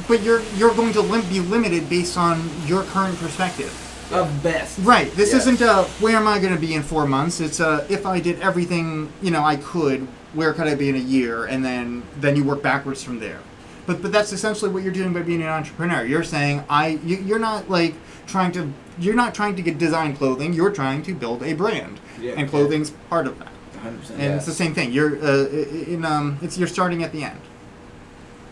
but 0.09 0.23
you're 0.23 0.43
you're 0.57 0.75
going 0.75 0.93
to 0.95 1.01
lim- 1.01 1.29
be 1.29 1.41
limited 1.41 1.89
based 1.89 2.17
on 2.17 2.49
your 2.67 2.83
current 2.85 3.19
perspective. 3.19 3.73
of 4.13 4.31
best. 4.43 4.79
Right. 4.83 5.11
This 5.17 5.33
Yes. 5.33 5.43
isn't 5.47 5.63
uh 5.63 5.83
where 6.01 6.17
am 6.17 6.29
I 6.29 6.39
going 6.39 6.55
to 6.55 6.61
be 6.61 6.75
in 6.75 6.83
four 6.83 7.07
months? 7.07 7.41
It's 7.41 7.59
uh 7.61 7.85
if 7.89 8.07
I 8.07 8.21
did 8.21 8.41
everything 8.41 9.11
you 9.21 9.31
know 9.33 9.43
I 9.45 9.57
could, 9.57 10.07
where 10.35 10.53
could 10.53 10.69
I 10.69 10.75
be 10.77 10.89
in 10.89 10.95
a 10.95 11.07
year? 11.17 11.45
And 11.45 11.65
then 11.65 12.03
then 12.21 12.37
you 12.37 12.45
work 12.45 12.63
backwards 12.63 13.03
from 13.03 13.19
there. 13.21 13.41
But 13.87 14.03
but 14.03 14.13
that's 14.13 14.33
essentially 14.33 14.71
what 14.71 14.83
you're 14.85 14.93
doing 15.01 15.13
by 15.13 15.23
being 15.23 15.43
an 15.43 15.49
entrepreneur. 15.49 16.05
You're 16.05 16.25
saying 16.25 16.63
I 16.71 17.01
you, 17.05 17.17
you're 17.17 17.41
not 17.51 17.69
like 17.69 17.95
trying 18.29 18.53
to 18.53 18.73
you're 18.99 19.15
not 19.17 19.35
trying 19.35 19.57
to 19.57 19.63
get 19.63 19.77
design 19.79 20.17
clothing. 20.17 20.53
You're 20.53 20.71
trying 20.73 21.03
to 21.03 21.13
build 21.15 21.43
a 21.43 21.53
brand, 21.55 21.99
Yeah. 22.21 22.35
and 22.37 22.49
clothing's 22.49 22.91
part 23.11 23.27
of 23.27 23.39
that. 23.41 23.53
100%. 23.85 24.11
And 24.19 24.35
it's 24.37 24.47
the 24.47 24.53
same 24.63 24.73
thing. 24.73 24.93
You're 24.93 25.19
uh, 25.23 25.47
in 25.95 26.05
um 26.05 26.39
it's 26.43 26.57
you're 26.59 26.69
starting 26.79 27.03
at 27.03 27.11
the 27.13 27.25
end. 27.25 27.41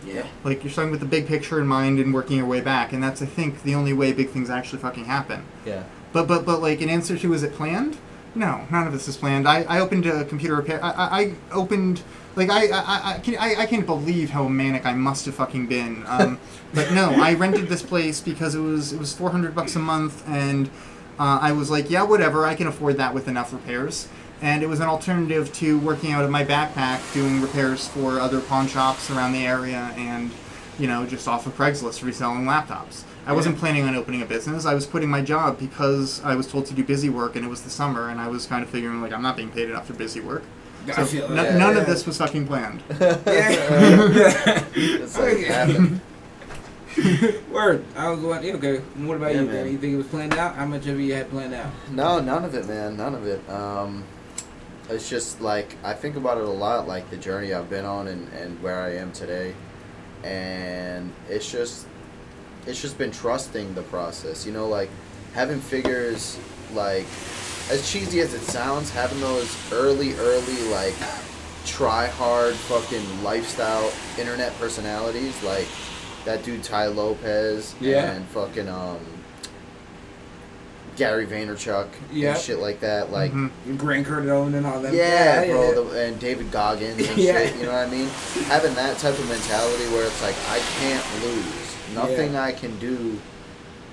Yeah. 0.05 0.27
Like 0.43 0.63
you're 0.63 0.71
starting 0.71 0.91
with 0.91 0.99
the 0.99 1.05
big 1.05 1.27
picture 1.27 1.59
in 1.59 1.67
mind 1.67 1.99
and 1.99 2.13
working 2.13 2.37
your 2.37 2.45
way 2.45 2.61
back, 2.61 2.93
and 2.93 3.03
that's 3.03 3.21
I 3.21 3.25
think 3.25 3.63
the 3.63 3.75
only 3.75 3.93
way 3.93 4.13
big 4.13 4.29
things 4.29 4.49
actually 4.49 4.79
fucking 4.79 5.05
happen. 5.05 5.45
Yeah. 5.65 5.83
But 6.13 6.27
but 6.27 6.45
but 6.45 6.61
like 6.61 6.81
in 6.81 6.89
answer 6.89 7.17
to 7.17 7.33
is 7.33 7.43
it 7.43 7.53
planned? 7.53 7.97
No, 8.35 8.67
none 8.69 8.85
of 8.85 8.91
this 8.91 9.07
is 9.07 9.15
planned. 9.15 9.47
I, 9.47 9.63
I 9.63 9.79
opened 9.79 10.05
a 10.05 10.25
computer 10.25 10.55
repair. 10.55 10.83
I, 10.83 10.91
I, 10.91 11.19
I 11.21 11.33
opened 11.53 12.03
like 12.35 12.49
I 12.49 12.67
I, 12.67 13.15
I, 13.15 13.19
can, 13.19 13.37
I 13.37 13.55
I 13.59 13.65
can't 13.65 13.85
believe 13.85 14.29
how 14.29 14.47
manic 14.47 14.85
I 14.85 14.93
must 14.93 15.25
have 15.25 15.35
fucking 15.35 15.67
been. 15.67 16.03
Um, 16.07 16.39
but 16.73 16.91
no, 16.91 17.11
I 17.11 17.33
rented 17.33 17.69
this 17.69 17.81
place 17.81 18.21
because 18.21 18.55
it 18.55 18.59
was 18.59 18.93
it 18.93 18.99
was 18.99 19.13
four 19.13 19.31
hundred 19.31 19.55
bucks 19.55 19.75
a 19.75 19.79
month, 19.79 20.27
and 20.27 20.67
uh, 21.17 21.39
I 21.41 21.53
was 21.53 21.71
like, 21.71 21.89
yeah, 21.89 22.03
whatever, 22.03 22.45
I 22.45 22.55
can 22.55 22.67
afford 22.67 22.97
that 22.97 23.13
with 23.13 23.27
enough 23.27 23.53
repairs. 23.53 24.09
And 24.41 24.61
it 24.61 24.67
was 24.67 24.79
an 24.79 24.87
alternative 24.87 25.51
to 25.55 25.79
working 25.79 26.11
out 26.11 26.23
of 26.25 26.29
my 26.29 26.43
backpack 26.43 27.13
doing 27.13 27.41
repairs 27.41 27.87
for 27.87 28.19
other 28.19 28.41
pawn 28.41 28.67
shops 28.67 29.09
around 29.09 29.31
the 29.33 29.45
area, 29.45 29.93
and 29.97 30.31
you 30.77 30.87
know 30.87 31.05
just 31.05 31.27
off 31.27 31.47
of 31.47 31.55
Craigslist 31.57 32.03
reselling 32.03 32.43
laptops. 32.45 33.03
I 33.27 33.33
wasn't 33.33 33.57
planning 33.57 33.83
on 33.85 33.95
opening 33.95 34.21
a 34.21 34.25
business. 34.25 34.65
I 34.67 34.75
was 34.75 34.85
quitting 34.85 35.09
my 35.09 35.21
job 35.21 35.57
because 35.57 36.23
I 36.23 36.35
was 36.35 36.45
told 36.47 36.67
to 36.67 36.73
do 36.75 36.83
busy 36.83 37.09
work, 37.09 37.35
and 37.35 37.43
it 37.43 37.47
was 37.47 37.61
the 37.63 37.69
summer, 37.71 38.09
and 38.09 38.19
I 38.19 38.27
was 38.27 38.45
kind 38.45 38.61
of 38.63 38.69
figuring 38.69 39.01
like 39.01 39.13
I'm 39.13 39.23
not 39.23 39.35
being 39.35 39.49
paid 39.49 39.69
enough 39.69 39.87
for 39.87 39.93
busy 39.93 40.19
work. 40.19 40.43
I 40.95 41.03
feel 41.05 41.25
n- 41.25 41.35
that. 41.35 41.55
none 41.55 41.73
yeah. 41.75 41.81
of 41.81 41.87
this 41.87 42.05
was 42.05 42.17
fucking 42.19 42.45
planned. 42.45 42.83
Yeah. 42.99 44.63
It's 44.75 45.17
like 45.17 46.01
Word. 47.51 47.83
I 47.95 48.09
was 48.09 48.19
going. 48.19 48.43
yeah, 48.43 48.53
Okay. 48.53 48.77
What 48.77 49.17
about 49.17 49.33
Yeah, 49.33 49.41
you? 49.41 49.47
man. 49.47 49.55
Man? 49.63 49.71
You 49.71 49.77
think 49.77 49.93
it 49.93 49.97
was 49.97 50.07
planned 50.07 50.33
out? 50.35 50.55
How 50.55 50.65
much 50.65 50.85
of 50.87 50.99
it 50.99 51.03
you 51.03 51.13
had 51.13 51.29
planned 51.29 51.53
out? 51.53 51.71
No, 51.91 52.19
none 52.19 52.45
of 52.45 52.53
it, 52.55 52.67
man. 52.67 52.95
None 52.97 53.15
of 53.15 53.25
it. 53.25 53.49
Um, 53.49 54.03
it's 54.89 55.09
just 55.09 55.41
like 55.41 55.75
I 55.83 55.93
think 55.93 56.15
about 56.15 56.37
it 56.37 56.43
a 56.45 56.49
lot, 56.49 56.87
like 56.87 57.09
the 57.09 57.17
journey 57.17 57.53
I've 57.53 57.69
been 57.69 57.85
on 57.85 58.07
and, 58.07 58.31
and 58.33 58.61
where 58.61 58.79
I 58.81 58.95
am 58.97 59.11
today, 59.11 59.53
and 60.23 61.11
it's 61.29 61.51
just 61.51 61.87
it's 62.67 62.81
just 62.81 62.97
been 62.97 63.11
trusting 63.11 63.73
the 63.75 63.83
process. 63.83 64.45
You 64.45 64.53
know, 64.53 64.67
like 64.67 64.89
having 65.33 65.59
figures 65.59 66.37
like 66.73 67.05
as 67.69 67.89
cheesy 67.91 68.19
as 68.21 68.33
it 68.33 68.41
sounds, 68.41 68.89
having 68.91 69.19
those 69.21 69.55
early, 69.71 70.13
early 70.15 70.61
like 70.69 70.93
try 71.65 72.05
hard 72.07 72.53
fucking 72.53 73.23
lifestyle 73.23 73.91
internet 74.19 74.53
personalities 74.59 75.41
like 75.43 75.67
that 76.23 76.43
dude 76.43 76.63
Tai 76.63 76.87
Lopez 76.87 77.73
Yeah. 77.79 78.11
and 78.11 78.23
fucking 78.27 78.69
um 78.69 78.99
Gary 80.95 81.25
Vaynerchuk 81.25 81.87
Yeah. 82.11 82.31
and 82.31 82.39
shit 82.39 82.59
like 82.59 82.79
that. 82.81 83.11
Like 83.11 83.31
Mhm. 83.33 83.77
Grant 83.77 84.07
Cardone 84.07 84.53
and 84.55 84.65
all 84.65 84.79
that. 84.81 84.93
yeah, 84.93 85.45
bro, 85.45 85.67
yeah. 85.69 85.73
The, 85.75 86.05
and 86.07 86.19
David 86.19 86.51
Goggins 86.51 87.07
and 87.07 87.17
Yeah. 87.17 87.39
shit. 87.39 87.55
You 87.57 87.63
know 87.63 87.73
what 87.73 87.87
I 87.87 87.89
mean? 87.89 88.07
Having 88.47 88.75
that 88.75 88.97
type 88.97 89.17
of 89.17 89.27
mentality 89.29 89.85
where 89.93 90.03
it's 90.05 90.21
like 90.21 90.35
I 90.49 90.59
can't 90.79 91.03
lose. 91.23 91.45
Nothing 91.95 92.33
Yeah. 92.33 92.43
I 92.43 92.51
can 92.51 92.77
do, 92.79 93.19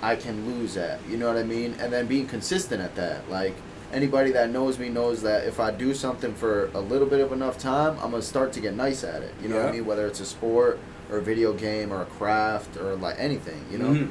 I 0.02 0.16
can 0.16 0.46
lose 0.46 0.76
at. 0.76 1.00
You 1.08 1.16
know 1.16 1.28
what 1.28 1.36
I 1.36 1.42
mean? 1.44 1.74
And 1.80 1.92
then 1.92 2.06
being 2.06 2.26
consistent 2.26 2.80
at 2.82 2.94
that. 2.96 3.28
Like 3.30 3.54
anybody 3.92 4.30
that 4.32 4.50
knows 4.50 4.78
me 4.78 4.88
knows 4.88 5.22
that 5.22 5.44
if 5.46 5.60
I 5.60 5.70
do 5.70 5.94
something 5.94 6.34
for 6.34 6.70
a 6.74 6.80
little 6.80 7.06
bit 7.06 7.20
of 7.20 7.32
enough 7.32 7.58
time, 7.58 7.96
I'm 8.02 8.10
gonna 8.12 8.22
start 8.22 8.52
to 8.54 8.60
get 8.60 8.74
nice 8.74 9.04
at 9.04 9.22
it. 9.22 9.34
You 9.42 9.48
know 9.48 9.56
what 9.56 9.66
I 9.66 9.72
mean? 9.72 9.86
Whether 9.86 10.06
it's 10.06 10.20
a 10.20 10.24
sport 10.24 10.78
or 11.10 11.18
a 11.18 11.22
video 11.22 11.52
game 11.52 11.92
or 11.92 12.00
a 12.02 12.06
craft 12.06 12.76
or 12.78 12.94
like 12.96 13.16
anything. 13.18 13.64
You 13.70 13.78
know. 13.78 13.88
Mhm. 13.90 14.08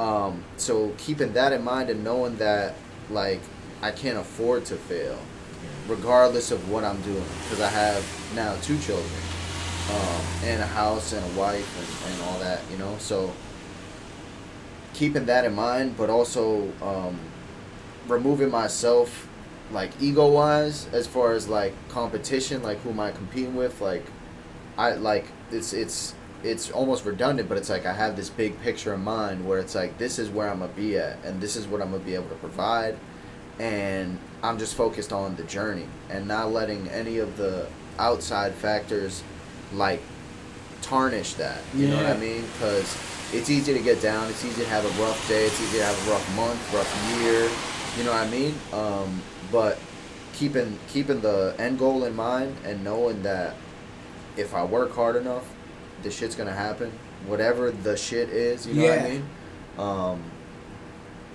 Um, 0.00 0.44
so 0.56 0.94
keeping 0.96 1.34
that 1.34 1.52
in 1.52 1.62
mind 1.62 1.90
and 1.90 2.02
knowing 2.02 2.36
that 2.36 2.74
like 3.10 3.42
I 3.82 3.90
can't 3.90 4.16
afford 4.16 4.64
to 4.66 4.76
fail, 4.76 5.18
regardless 5.86 6.50
of 6.50 6.70
what 6.70 6.84
I'm 6.84 7.02
doing, 7.02 7.24
because 7.42 7.60
I 7.60 7.68
have 7.68 8.02
now 8.34 8.56
two 8.62 8.78
children, 8.78 9.12
um, 9.90 10.22
and 10.44 10.62
a 10.62 10.66
house 10.66 11.12
and 11.12 11.22
a 11.22 11.38
wife 11.38 11.68
and, 11.78 12.14
and 12.14 12.22
all 12.22 12.38
that, 12.38 12.62
you 12.70 12.78
know. 12.78 12.96
So 12.98 13.30
keeping 14.94 15.26
that 15.26 15.44
in 15.44 15.54
mind, 15.54 15.98
but 15.98 16.08
also 16.08 16.72
um, 16.80 17.20
removing 18.08 18.50
myself 18.50 19.28
like 19.70 19.90
ego 20.00 20.28
wise 20.28 20.88
as 20.92 21.06
far 21.06 21.32
as 21.32 21.46
like 21.46 21.74
competition, 21.90 22.62
like 22.62 22.78
who 22.78 22.88
am 22.88 23.00
I 23.00 23.10
competing 23.10 23.54
with, 23.54 23.82
like 23.82 24.06
I 24.78 24.92
like 24.92 25.26
it's 25.50 25.74
it's 25.74 26.14
it's 26.42 26.70
almost 26.70 27.04
redundant, 27.04 27.48
but 27.48 27.58
it's 27.58 27.68
like 27.68 27.86
I 27.86 27.92
have 27.92 28.16
this 28.16 28.30
big 28.30 28.60
picture 28.60 28.94
in 28.94 29.02
mind 29.02 29.46
where 29.46 29.58
it's 29.58 29.74
like 29.74 29.98
this 29.98 30.18
is 30.18 30.28
where 30.28 30.48
I'm 30.48 30.60
gonna 30.60 30.72
be 30.72 30.96
at, 30.96 31.22
and 31.24 31.40
this 31.40 31.56
is 31.56 31.66
what 31.66 31.82
I'm 31.82 31.90
gonna 31.90 32.02
be 32.04 32.14
able 32.14 32.28
to 32.28 32.34
provide, 32.36 32.96
and 33.58 34.18
I'm 34.42 34.58
just 34.58 34.74
focused 34.74 35.12
on 35.12 35.36
the 35.36 35.44
journey 35.44 35.86
and 36.08 36.26
not 36.26 36.52
letting 36.52 36.88
any 36.88 37.18
of 37.18 37.36
the 37.36 37.66
outside 37.98 38.54
factors 38.54 39.22
like 39.72 40.00
tarnish 40.82 41.34
that. 41.34 41.58
You 41.74 41.88
know 41.88 41.96
what 41.96 42.06
I 42.06 42.16
mean? 42.16 42.42
Because 42.52 42.96
it's 43.32 43.50
easy 43.50 43.74
to 43.74 43.80
get 43.80 44.00
down. 44.00 44.28
It's 44.28 44.44
easy 44.44 44.62
to 44.62 44.68
have 44.68 44.84
a 44.84 45.02
rough 45.02 45.28
day. 45.28 45.44
It's 45.44 45.60
easy 45.60 45.78
to 45.78 45.84
have 45.84 46.08
a 46.08 46.10
rough 46.10 46.36
month, 46.36 46.74
rough 46.74 47.20
year. 47.22 47.48
You 47.98 48.04
know 48.04 48.12
what 48.12 48.26
I 48.26 48.30
mean? 48.30 48.54
Um, 48.72 49.22
but 49.52 49.78
keeping 50.32 50.78
keeping 50.88 51.20
the 51.20 51.54
end 51.58 51.78
goal 51.78 52.04
in 52.04 52.16
mind 52.16 52.56
and 52.64 52.82
knowing 52.82 53.22
that 53.24 53.56
if 54.36 54.54
I 54.54 54.64
work 54.64 54.94
hard 54.94 55.16
enough, 55.16 55.44
the 56.02 56.10
shit's 56.10 56.34
gonna 56.34 56.52
happen. 56.52 56.92
Whatever 57.26 57.70
the 57.70 57.96
shit 57.96 58.28
is, 58.30 58.66
you 58.66 58.74
know 58.74 58.88
what 58.88 58.98
I 58.98 59.08
mean? 59.08 59.28
Um, 59.78 60.22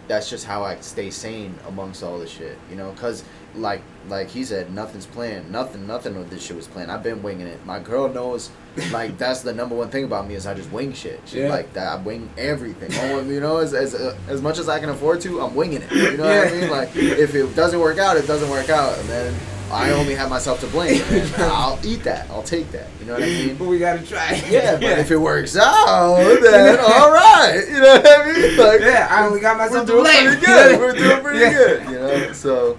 that's 0.07 0.29
just 0.29 0.45
how 0.45 0.63
I 0.63 0.79
stay 0.81 1.09
sane 1.09 1.55
amongst 1.67 2.03
all 2.03 2.19
this 2.19 2.29
shit, 2.29 2.57
you 2.69 2.75
know? 2.75 2.91
Cause 2.91 3.23
like 3.57 3.81
like 4.07 4.29
he 4.29 4.43
said, 4.43 4.71
nothing's 4.73 5.05
planned. 5.05 5.51
Nothing 5.51 5.87
nothing 5.87 6.15
of 6.15 6.29
this 6.29 6.43
shit 6.43 6.55
was 6.55 6.67
planned. 6.67 6.91
I've 6.91 7.03
been 7.03 7.23
winging 7.23 7.47
it. 7.47 7.65
My 7.65 7.79
girl 7.79 8.07
knows, 8.07 8.49
like 8.91 9.17
that's 9.19 9.41
the 9.41 9.53
number 9.53 9.75
one 9.75 9.89
thing 9.89 10.03
about 10.03 10.27
me 10.27 10.35
is 10.35 10.45
I 10.45 10.53
just 10.53 10.71
wing 10.71 10.93
shit. 10.93 11.21
She's 11.25 11.35
Yeah. 11.35 11.49
like 11.49 11.73
that. 11.73 11.87
I 11.87 11.95
wing 12.01 12.29
everything. 12.37 12.91
You 13.29 13.39
know, 13.39 13.57
as 13.57 13.73
as 13.73 13.95
uh, 13.95 14.15
as 14.27 14.41
much 14.41 14.59
as 14.59 14.69
I 14.69 14.79
can 14.79 14.89
afford 14.89 15.21
to, 15.21 15.41
I'm 15.41 15.55
winging 15.55 15.81
it. 15.81 15.91
You 15.91 16.17
know 16.17 16.23
what 16.25 16.47
I 16.47 16.51
mean? 16.51 16.69
Like 16.69 16.95
if 16.95 17.33
it 17.35 17.55
doesn't 17.55 17.79
work 17.79 17.97
out, 17.97 18.17
it 18.17 18.27
doesn't 18.27 18.49
work 18.49 18.69
out, 18.69 18.97
and 18.99 19.09
then 19.09 19.33
I 19.71 19.89
only 19.91 20.13
have 20.13 20.29
myself 20.29 20.59
to 20.59 20.67
blame. 20.67 21.01
I'll 21.37 21.79
eat 21.83 22.03
that. 22.03 22.29
I'll 22.29 22.43
take 22.43 22.71
that. 22.71 22.87
You 22.99 23.07
know 23.07 23.13
what 23.13 23.23
I 23.23 23.25
mean? 23.25 23.55
But 23.55 23.65
we 23.67 23.79
gotta 23.79 24.05
try. 24.05 24.39
Yeah, 24.47 24.73
but 24.73 24.83
if 24.99 25.09
it 25.09 25.17
works 25.17 25.57
out, 25.57 26.17
then 26.41 26.79
all 26.79 27.11
right. 27.11 27.63
You 27.67 27.79
know 27.79 27.95
what 27.95 28.07
I 28.07 28.31
mean? 28.31 28.57
Like, 28.57 28.81
yeah, 28.81 29.07
I 29.09 29.25
only 29.25 29.39
got 29.39 29.57
myself 29.57 29.87
to 29.87 29.93
blame. 29.93 30.25
we're 30.25 30.35
doing 30.35 30.41
pretty 30.41 30.45
good. 30.45 30.79
We're 30.79 30.93
doing 30.93 31.21
pretty 31.23 31.39
Yeah. 31.39 31.53
good. 31.53 31.83
You 31.89 31.95
know, 32.27 32.31
so 32.33 32.77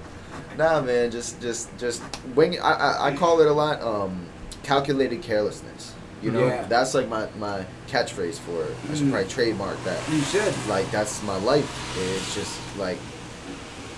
nah, 0.57 0.80
man, 0.80 1.11
just 1.11 1.40
just 1.40 1.76
just 1.78 2.02
wing. 2.34 2.59
I, 2.61 2.72
I 2.72 3.07
I 3.09 3.16
call 3.16 3.40
it 3.40 3.46
a 3.48 3.52
lot. 3.52 3.80
Um, 3.82 4.26
calculated 4.62 5.22
carelessness. 5.22 5.92
You 6.22 6.30
know, 6.32 6.46
Yeah. 6.46 6.64
that's 6.64 6.94
like 6.94 7.09
my 7.09 7.28
my 7.38 7.64
catchphrase 7.88 8.38
for 8.38 8.62
it. 8.64 8.74
I 8.90 8.94
should 8.94 9.07
Mm. 9.07 9.11
probably 9.12 9.28
trademark 9.28 9.82
that. 9.84 10.00
You 10.11 10.20
should. 10.22 10.52
Like 10.68 10.90
that's 10.90 11.22
my 11.22 11.36
life. 11.38 11.70
It's 11.98 12.34
just 12.34 12.59
like 12.78 12.98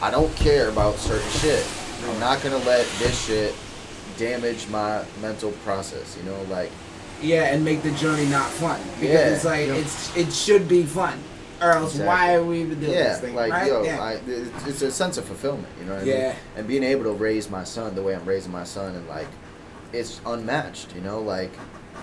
I 0.03 0.11
don't 0.11 0.35
care 0.37 0.69
about 0.69 0.97
certain 0.97 1.31
shit. 1.31 1.65
I'm 2.09 2.21
not 2.21 2.43
gonna 2.43 2.59
let 2.59 2.87
this 2.99 3.27
shit 3.27 3.55
damage 4.17 4.69
my 4.69 5.05
mental 5.23 5.53
process. 5.65 6.17
You 6.17 6.25
know, 6.31 6.41
like 6.51 6.71
Yeah, 7.23 7.45
and 7.53 7.65
make 7.65 7.83
the 7.83 7.91
journey 7.93 8.27
not 8.27 8.49
fun 8.49 8.81
because 9.01 9.15
Yeah. 9.15 9.35
it's 9.35 9.45
like 9.45 9.67
Yep. 9.69 9.77
it's 9.79 10.17
it 10.17 10.33
should 10.33 10.69
be 10.69 10.83
fun, 10.85 11.19
or 11.61 11.73
else 11.73 11.93
Exactly. 11.93 12.07
why 12.07 12.35
are 12.35 12.45
we 12.45 12.61
even 12.63 12.81
doing 12.81 12.93
yeah, 12.93 13.03
this 13.11 13.21
thing? 13.21 13.35
like 13.35 13.51
right? 13.53 13.67
yo, 13.69 13.83
yeah. 13.83 14.03
I, 14.03 14.13
it's, 14.27 14.67
it's 14.67 14.83
a 14.83 14.91
sense 14.93 15.19
of 15.19 15.25
fulfillment. 15.25 15.69
You 15.81 15.87
know 15.87 15.95
what 15.95 16.03
I 16.03 16.07
mean? 16.07 16.15
Yeah. 16.15 16.35
And 16.57 16.69
being 16.69 16.83
able 16.85 17.05
to 17.05 17.13
raise 17.13 17.51
my 17.51 17.65
son 17.65 17.95
the 17.95 18.03
way 18.03 18.15
I'm 18.15 18.25
raising 18.25 18.53
my 18.53 18.65
son, 18.65 18.95
and 18.95 19.09
like, 19.09 19.29
it's 19.93 20.21
unmatched. 20.27 20.95
You 20.95 21.01
know, 21.01 21.21
like 21.21 21.51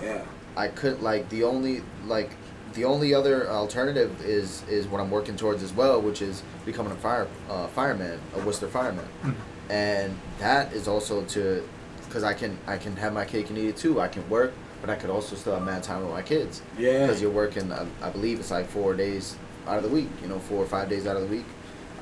yeah. 0.02 0.24
I 0.56 0.68
could 0.68 1.00
like 1.02 1.28
the 1.28 1.44
only 1.44 1.82
like 2.06 2.30
the 2.74 2.84
only 2.84 3.14
other 3.14 3.48
alternative 3.48 4.20
is 4.24 4.62
is 4.68 4.86
what 4.86 5.00
I'm 5.00 5.10
working 5.10 5.36
towards 5.36 5.62
as 5.62 5.72
well, 5.72 6.00
which 6.02 6.20
is 6.20 6.42
becoming 6.64 6.92
a 6.92 6.96
fire 6.96 7.26
uh, 7.48 7.66
fireman, 7.68 8.20
a 8.36 8.40
Worcester 8.44 8.68
fireman, 8.68 9.06
and 9.70 10.16
that 10.38 10.72
is 10.72 10.86
also 10.88 11.24
to 11.26 11.66
because 12.04 12.22
I 12.24 12.34
can 12.34 12.58
I 12.66 12.76
can 12.76 12.96
have 12.96 13.12
my 13.12 13.24
cake 13.24 13.48
and 13.50 13.58
eat 13.58 13.68
it 13.68 13.76
too. 13.76 14.00
I 14.00 14.08
can 14.08 14.28
work, 14.28 14.52
but 14.80 14.90
I 14.90 14.96
could 14.96 15.10
also 15.10 15.36
still 15.36 15.54
have 15.54 15.62
mad 15.64 15.82
time 15.82 16.02
with 16.02 16.10
my 16.12 16.22
kids 16.22 16.60
Yeah. 16.78 17.06
because 17.06 17.22
you're 17.22 17.30
working. 17.30 17.72
I, 17.72 17.86
I 18.02 18.10
believe 18.10 18.38
it's 18.40 18.50
like 18.50 18.66
four 18.68 18.94
days 18.94 19.36
out 19.68 19.78
of 19.78 19.82
the 19.82 19.88
week. 19.88 20.08
You 20.22 20.28
know, 20.28 20.38
four 20.38 20.62
or 20.62 20.66
five 20.66 20.88
days 20.88 21.06
out 21.06 21.16
of 21.16 21.22
the 21.22 21.28
week. 21.36 21.46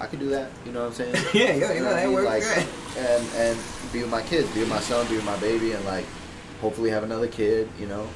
I 0.00 0.06
could 0.06 0.18
do 0.18 0.28
that. 0.30 0.50
You 0.66 0.72
know 0.72 0.80
what 0.80 0.86
I'm 0.88 0.92
saying? 0.94 1.14
Yeah, 1.34 1.54
yeah, 1.54 1.72
you 1.72 1.80
know, 1.80 1.94
that 1.94 2.10
works 2.10 2.26
Like, 2.26 2.42
good. 2.42 2.66
and 2.98 3.28
and 3.36 3.58
be 3.92 4.00
with 4.02 4.10
my 4.10 4.22
kids, 4.22 4.48
be 4.52 4.60
with 4.60 4.68
my 4.68 4.80
son, 4.80 5.06
be 5.08 5.16
with 5.16 5.24
my 5.24 5.38
baby, 5.38 5.72
and 5.72 5.84
like 5.84 6.04
hopefully 6.60 6.90
have 6.90 7.04
another 7.04 7.28
kid. 7.28 7.68
You 7.78 7.86
know, 7.86 8.08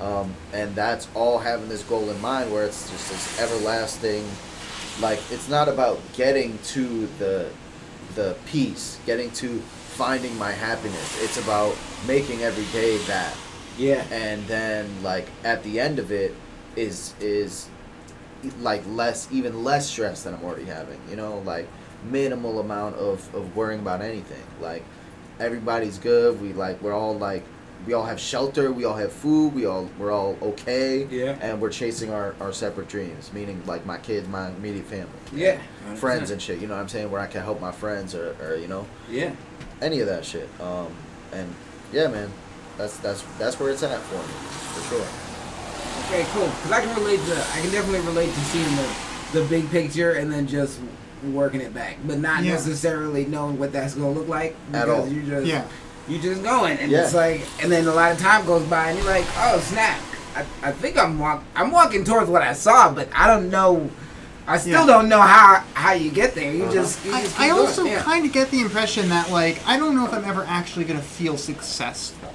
um, 0.00 0.34
and 0.52 0.74
that's 0.74 1.08
all 1.14 1.38
having 1.38 1.68
this 1.68 1.82
goal 1.84 2.08
in 2.10 2.20
mind, 2.20 2.52
where 2.52 2.64
it's 2.64 2.90
just 2.90 3.10
this 3.10 3.40
everlasting 3.40 4.26
like 5.00 5.18
it's 5.30 5.48
not 5.48 5.68
about 5.68 5.98
getting 6.14 6.58
to 6.64 7.06
the 7.18 7.48
the 8.14 8.36
peace, 8.46 8.98
getting 9.06 9.30
to 9.32 9.58
finding 9.96 10.36
my 10.38 10.52
happiness. 10.52 11.22
It's 11.22 11.38
about 11.38 11.74
making 12.06 12.42
every 12.42 12.64
day 12.78 12.98
that 13.06 13.34
Yeah. 13.78 14.04
and 14.10 14.46
then 14.46 15.02
like 15.02 15.28
at 15.44 15.62
the 15.62 15.80
end 15.80 15.98
of 15.98 16.12
it 16.12 16.34
is 16.76 17.14
is 17.20 17.68
like 18.60 18.82
less 18.86 19.28
even 19.30 19.62
less 19.64 19.88
stress 19.88 20.24
than 20.24 20.34
I'm 20.34 20.44
already 20.44 20.64
having 20.64 20.98
you 21.08 21.16
know? 21.16 21.38
Like 21.38 21.68
minimal 22.04 22.60
amount 22.60 22.96
of 22.96 23.32
of 23.34 23.56
worrying 23.56 23.80
about 23.80 24.02
anything. 24.02 24.42
Like 24.60 24.84
everybody's 25.38 25.98
good. 25.98 26.40
We 26.40 26.52
like 26.52 26.80
we're 26.82 26.92
all 26.92 27.16
like 27.16 27.44
we 27.86 27.94
all 27.94 28.04
have 28.04 28.20
shelter. 28.20 28.70
We 28.72 28.84
all 28.84 28.94
have 28.94 29.12
food. 29.12 29.54
We 29.54 29.66
all 29.66 29.88
we're 29.98 30.12
all 30.12 30.36
okay. 30.42 31.04
Yeah. 31.10 31.36
and 31.40 31.60
we're 31.60 31.70
chasing 31.70 32.12
our 32.12 32.34
our 32.40 32.52
separate 32.52 32.88
dreams 32.88 33.32
meaning 33.32 33.62
like 33.66 33.84
my 33.86 33.98
kids 33.98 34.28
my 34.28 34.48
immediate 34.50 34.86
family. 34.86 35.12
Yeah. 35.32 35.58
friends 35.96 36.30
and 36.30 36.40
shit. 36.40 36.60
You 36.60 36.66
know 36.66 36.74
what 36.74 36.80
I'm 36.80 36.88
saying? 36.88 37.10
Where 37.10 37.20
I 37.20 37.26
can 37.26 37.42
help 37.42 37.60
my 37.60 37.72
friends 37.72 38.14
or, 38.14 38.36
or 38.40 38.56
you 38.56 38.68
know? 38.68 38.86
Yeah. 39.10 39.34
any 39.80 40.00
of 40.00 40.06
that 40.08 40.24
shit. 40.24 40.48
Um 40.60 40.88
and 41.32 41.52
yeah 41.92 42.08
man. 42.08 42.30
That's 42.78 42.96
that's 42.98 43.22
that's 43.38 43.60
where 43.60 43.70
it's 43.70 43.82
at 43.82 44.00
for 44.00 44.16
me 44.16 44.34
for 44.74 44.94
sure 44.94 45.21
Okay, 46.06 46.24
cool. 46.32 46.46
Because 46.46 46.72
I 46.72 46.80
can 46.80 46.94
relate 46.96 47.20
to, 47.26 47.36
I 47.38 47.60
can 47.60 47.70
definitely 47.70 48.00
relate 48.06 48.32
to 48.32 48.40
seeing 48.40 48.76
the, 48.76 49.40
the 49.40 49.44
big 49.48 49.70
picture 49.70 50.12
and 50.12 50.30
then 50.32 50.46
just 50.46 50.78
working 51.32 51.60
it 51.60 51.72
back, 51.72 51.96
but 52.06 52.18
not 52.18 52.42
Yeah. 52.42 52.52
necessarily 52.52 53.24
knowing 53.26 53.58
what 53.58 53.72
that's 53.72 53.94
gonna 53.94 54.10
look 54.10 54.28
like 54.28 54.56
At 54.72 54.86
because 54.86 54.88
all. 55.06 55.08
you 55.08 55.22
just 55.22 55.46
Yeah. 55.46 55.62
you 56.08 56.18
just 56.18 56.42
going 56.42 56.76
and 56.78 56.90
Yeah. 56.90 57.04
it's 57.04 57.14
like 57.14 57.42
and 57.62 57.70
then 57.70 57.86
a 57.86 57.94
lot 57.94 58.10
of 58.10 58.18
time 58.18 58.44
goes 58.44 58.64
by 58.64 58.88
and 58.88 58.98
you're 58.98 59.06
like, 59.06 59.24
oh 59.38 59.60
snap, 59.60 60.00
I, 60.34 60.40
I 60.68 60.72
think 60.72 60.98
I'm 60.98 61.18
walk 61.20 61.44
I'm 61.54 61.70
walking 61.70 62.02
towards 62.04 62.28
what 62.28 62.42
I 62.42 62.52
saw, 62.54 62.90
but 62.92 63.08
I 63.14 63.28
don't 63.28 63.50
know. 63.50 63.88
I 64.48 64.58
still 64.58 64.80
Yeah. 64.80 64.86
don't 64.86 65.08
know 65.08 65.20
how 65.20 65.62
how 65.74 65.92
you 65.92 66.10
get 66.10 66.34
there. 66.34 66.52
You 66.52 66.64
Uh-huh. 66.64 66.72
just 66.72 67.04
you 67.04 67.14
I, 67.14 67.22
just 67.22 67.38
I 67.40 67.44
keep 67.50 67.54
also 67.54 67.84
yeah. 67.84 68.02
kind 68.02 68.26
of 68.26 68.32
get 68.32 68.50
the 68.50 68.60
impression 68.60 69.08
that 69.10 69.30
like 69.30 69.60
I 69.64 69.78
don't 69.78 69.94
know 69.94 70.04
if 70.04 70.12
I'm 70.12 70.24
ever 70.24 70.44
actually 70.48 70.84
gonna 70.86 71.00
feel 71.00 71.38
successful. 71.38 72.28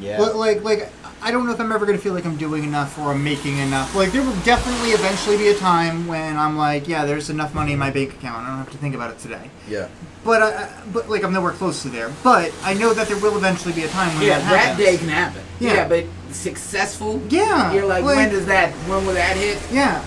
yeah 0.00 0.20
Like, 0.20 0.34
like, 0.34 0.62
like, 0.62 0.88
I 1.22 1.30
don't 1.30 1.46
know 1.46 1.52
if 1.52 1.60
I'm 1.60 1.70
ever 1.70 1.86
going 1.86 1.96
to 1.96 2.02
feel 2.02 2.14
like 2.14 2.24
I'm 2.26 2.36
doing 2.36 2.64
enough 2.64 2.98
or 2.98 3.12
I'm 3.12 3.22
making 3.22 3.58
enough. 3.58 3.94
Like, 3.94 4.10
there 4.12 4.22
will 4.22 4.36
definitely 4.42 4.90
eventually 4.90 5.36
be 5.36 5.48
a 5.48 5.54
time 5.56 6.06
when 6.08 6.36
I'm 6.36 6.56
like, 6.56 6.88
yeah, 6.88 7.04
there's 7.04 7.30
enough 7.30 7.54
money 7.54 7.72
in 7.74 7.78
my 7.78 7.90
bank 7.90 8.14
account. 8.14 8.44
I 8.44 8.48
don't 8.48 8.58
have 8.58 8.70
to 8.72 8.78
think 8.78 8.94
about 8.94 9.10
it 9.12 9.18
today. 9.20 9.48
yeah 9.68 9.88
But, 10.24 10.42
I, 10.42 10.64
I- 10.64 10.82
but 10.92 11.08
like, 11.08 11.22
I'm 11.22 11.32
nowhere 11.32 11.52
close 11.52 11.82
to 11.82 11.88
there. 11.90 12.10
But 12.24 12.52
I 12.64 12.74
know 12.74 12.92
that 12.92 13.06
there 13.08 13.18
will 13.18 13.36
eventually 13.36 13.72
be 13.72 13.84
a 13.84 13.88
time 13.88 14.12
when 14.16 14.26
Yeah, 14.26 14.38
that 14.40 14.50
that 14.50 14.78
day 14.78 14.96
can 14.96 15.08
happen. 15.08 15.42
Yeah. 15.60 15.74
Yeah, 15.74 15.88
but 15.88 16.06
successful. 16.34 17.22
Yeah, 17.28 17.72
You're 17.72 17.86
like, 17.86 18.04
like- 18.04 18.16
when 18.16 18.30
does 18.30 18.46
that? 18.46 18.72
When 18.88 19.06
will 19.06 19.14
that 19.14 19.36
hit? 19.36 19.58
Yeah. 19.70 20.04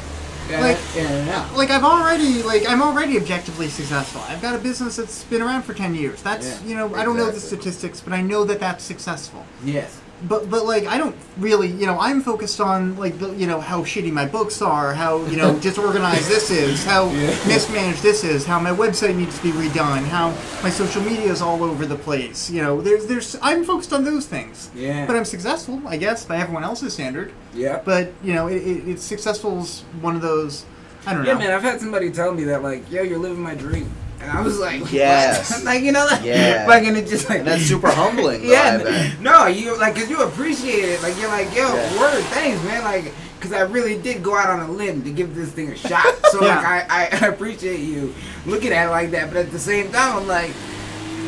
Yeah, 0.49 0.61
Like- 0.61 0.77
yeah, 0.95 1.25
yeah. 1.25 1.49
Like 1.55 1.71
I've 1.71 1.83
already 1.83 2.43
like 2.43 2.69
I'm 2.69 2.81
already 2.83 3.17
objectively 3.17 3.67
successful. 3.67 4.21
I've 4.27 4.43
got 4.43 4.53
a 4.53 4.59
business 4.59 4.95
that's 4.97 5.23
been 5.23 5.41
around 5.41 5.63
for 5.63 5.73
ten 5.73 5.95
years. 5.95 6.21
That's 6.21 6.45
Yeah, 6.61 6.67
you 6.67 6.75
know 6.75 6.93
I 6.93 7.03
don't 7.03 7.17
know 7.17 7.31
the 7.31 7.39
statistics, 7.39 7.99
but 7.99 8.13
I 8.13 8.21
know 8.21 8.43
that 8.43 8.59
that's 8.59 8.83
successful. 8.83 9.43
Yes. 9.63 9.97
But 10.23 10.49
but 10.49 10.65
like 10.65 10.85
I 10.87 10.97
don't 10.97 11.15
really 11.37 11.67
you 11.67 11.85
know 11.85 11.99
I'm 11.99 12.21
focused 12.21 12.59
on 12.61 12.95
like 12.97 13.19
the 13.19 13.31
you 13.33 13.47
know 13.47 13.59
how 13.59 13.83
shitty 13.83 14.11
my 14.11 14.25
books 14.25 14.61
are, 14.61 14.93
how 14.93 15.23
you 15.25 15.37
know 15.37 15.57
disorganized 15.67 16.29
this 16.29 16.49
is, 16.51 16.83
how 16.85 17.09
mismanaged 17.47 18.01
this 18.01 18.23
is, 18.23 18.45
how 18.45 18.59
my 18.59 18.71
website 18.71 19.15
needs 19.15 19.37
to 19.37 19.43
be 19.43 19.51
redone, 19.51 20.03
how 20.05 20.29
my 20.63 20.69
social 20.69 21.01
media 21.01 21.31
is 21.31 21.41
all 21.41 21.63
over 21.63 21.85
the 21.85 21.95
place. 21.97 22.49
You 22.49 22.61
know, 22.63 22.81
there's 22.81 23.05
there's 23.07 23.37
I'm 23.41 23.63
focused 23.63 23.93
on 23.93 24.03
those 24.03 24.25
things. 24.25 24.71
Yeah. 24.73 25.05
But 25.05 25.15
I'm 25.15 25.25
successful, 25.25 25.81
I 25.87 25.97
guess, 25.97 26.25
by 26.25 26.37
everyone 26.37 26.63
else's 26.63 26.93
standard. 26.93 27.33
Yeah. 27.53 27.81
But 27.83 28.13
you 28.23 28.33
know, 28.33 28.47
it, 28.47 28.57
it, 28.57 28.87
it's 28.87 29.03
successful 29.03 29.59
is 29.59 29.81
one 30.01 30.15
of 30.15 30.21
those. 30.21 30.65
I 31.05 31.13
don't 31.13 31.23
Yeah, 31.25 31.33
know. 31.33 31.39
Yeah, 31.39 31.45
man, 31.47 31.55
I've 31.55 31.61
had 31.61 31.79
somebody 31.79 32.09
tell 32.11 32.33
me 32.33 32.45
that, 32.45 32.63
like, 32.63 32.89
yo, 32.91 33.03
you're 33.03 33.19
living 33.19 33.43
my 33.43 33.53
dream. 33.53 33.91
And 34.21 34.31
I 34.31 34.41
was 34.41 34.57
like, 34.59 34.91
Yes. 34.91 35.63
like, 35.63 35.83
you 35.83 35.91
know, 35.91 36.05
like, 36.09 36.23
Yeah. 36.23 36.65
like, 36.69 36.83
and 36.83 36.97
it 36.97 37.07
just 37.07 37.29
like, 37.29 37.39
and 37.39 37.47
that's 37.47 37.63
super 37.63 37.89
humbling 37.89 38.41
though, 38.47 38.51
yeah, 38.51 39.13
no, 39.21 39.47
you 39.47 39.77
like, 39.79 39.95
cause 39.95 40.09
you 40.09 40.21
appreciate 40.23 40.85
it. 40.85 41.01
Like, 41.03 41.17
you're 41.19 41.29
like, 41.29 41.47
yo, 41.55 41.73
Yeah. 41.73 41.99
word, 41.99 42.23
thanks, 42.25 42.63
man. 42.63 42.83
Like, 42.83 43.13
cause 43.39 43.51
I 43.53 43.61
really 43.61 43.97
did 43.99 44.23
go 44.23 44.35
out 44.35 44.49
on 44.49 44.61
a 44.67 44.71
limb 44.71 45.03
to 45.03 45.11
give 45.11 45.35
this 45.35 45.51
thing 45.51 45.69
a 45.71 45.75
shot. 45.75 46.05
So, 46.31 46.41
Yeah. 46.43 46.55
like, 46.55 46.91
I, 46.91 47.09
I 47.21 47.27
appreciate 47.27 47.79
you 47.81 48.13
looking 48.45 48.71
at 48.71 48.87
it 48.87 48.89
like 48.91 49.11
that. 49.11 49.27
But 49.27 49.37
at 49.37 49.51
the 49.51 49.59
same 49.59 49.91
time, 49.91 50.17
I'm 50.17 50.27
like, 50.27 50.51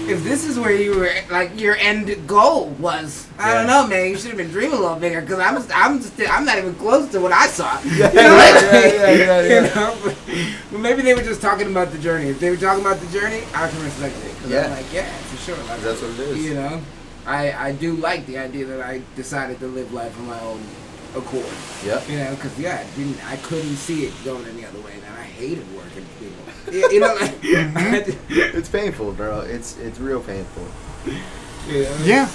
if 0.08 0.24
this 0.24 0.46
is 0.46 0.58
where 0.60 0.72
you 0.72 0.98
were, 0.98 1.10
like, 1.30 1.60
your 1.60 1.76
end 1.76 2.28
goal 2.28 2.70
was, 2.80 3.28
I 3.38 3.54
don't 3.54 3.68
know, 3.68 3.86
man. 3.88 4.10
You 4.10 4.18
should 4.18 4.30
have 4.30 4.38
been 4.38 4.50
dreaming 4.50 4.78
a 4.78 4.82
little 4.82 4.96
bigger. 4.98 5.22
Cause 5.22 5.40
I'm, 5.40 5.58
I'm, 5.74 6.02
still, 6.02 6.28
I'm 6.32 6.46
not 6.46 6.58
even 6.58 6.74
close 6.76 7.12
to 7.12 7.20
what 7.20 7.32
I 7.32 7.48
saw. 7.48 7.80
Yeah, 7.82 8.10
You 8.10 8.16
know, 8.16 8.36
yeah, 8.38 8.38
like, 8.38 8.94
yeah, 8.94 9.12
yeah, 9.12 9.42
yeah, 9.42 9.68
you 9.68 10.72
know, 10.72 10.80
maybe 10.80 11.02
they 11.02 11.14
were 11.14 11.22
just 11.22 11.42
talking 11.42 11.68
about 11.68 11.92
the 11.92 12.00
journey. 12.00 12.30
If 12.30 12.40
they 12.40 12.50
were 12.50 12.58
talking 12.58 12.82
about 12.82 13.00
the 13.00 13.08
journey, 13.08 13.44
I 13.54 13.68
can 13.70 13.84
respect 13.84 14.16
it. 14.24 14.36
Cause 14.42 14.52
Yeah. 14.52 14.66
I'm 14.66 14.72
like, 14.72 14.94
yeah, 14.94 15.10
for 15.10 15.38
sure. 15.38 15.58
Like, 15.66 15.82
That's 15.82 16.02
what 16.02 16.12
it 16.12 16.20
is. 16.20 16.46
You 16.46 16.54
know, 16.56 16.82
I 17.26 17.52
I 17.52 17.72
do 17.74 17.94
like 17.98 18.26
the 18.26 18.38
idea 18.38 18.66
that 18.66 18.82
I 18.82 19.02
decided 19.16 19.60
to 19.60 19.68
live 19.68 19.92
life 19.94 20.18
on 20.20 20.28
my 20.28 20.40
own 20.42 20.62
accord. 21.16 21.46
Yep. 21.86 22.10
You 22.10 22.18
know, 22.20 22.32
because 22.36 22.58
yeah, 22.60 22.84
I 22.86 22.98
didn't 22.98 23.20
I 23.26 23.36
couldn't 23.38 23.76
see 23.76 24.06
it 24.06 24.14
going 24.24 24.46
any 24.48 24.66
other 24.66 24.80
way, 24.80 24.94
and 24.94 25.04
I 25.20 25.27
hated 25.38 25.76
working 25.76 26.04
for 26.04 26.24
people. 26.24 26.44
You 26.68 26.92
you 26.92 27.00
know, 27.00 27.16
like, 27.16 27.32
mm-hmm. 27.42 28.58
It's 28.58 28.68
painful, 28.68 29.14
bro. 29.14 29.40
It's 29.40 29.78
it's 29.78 30.00
real 30.00 30.22
painful. 30.22 30.68
you 31.06 31.84
know, 31.84 31.98
yeah. 32.04 32.30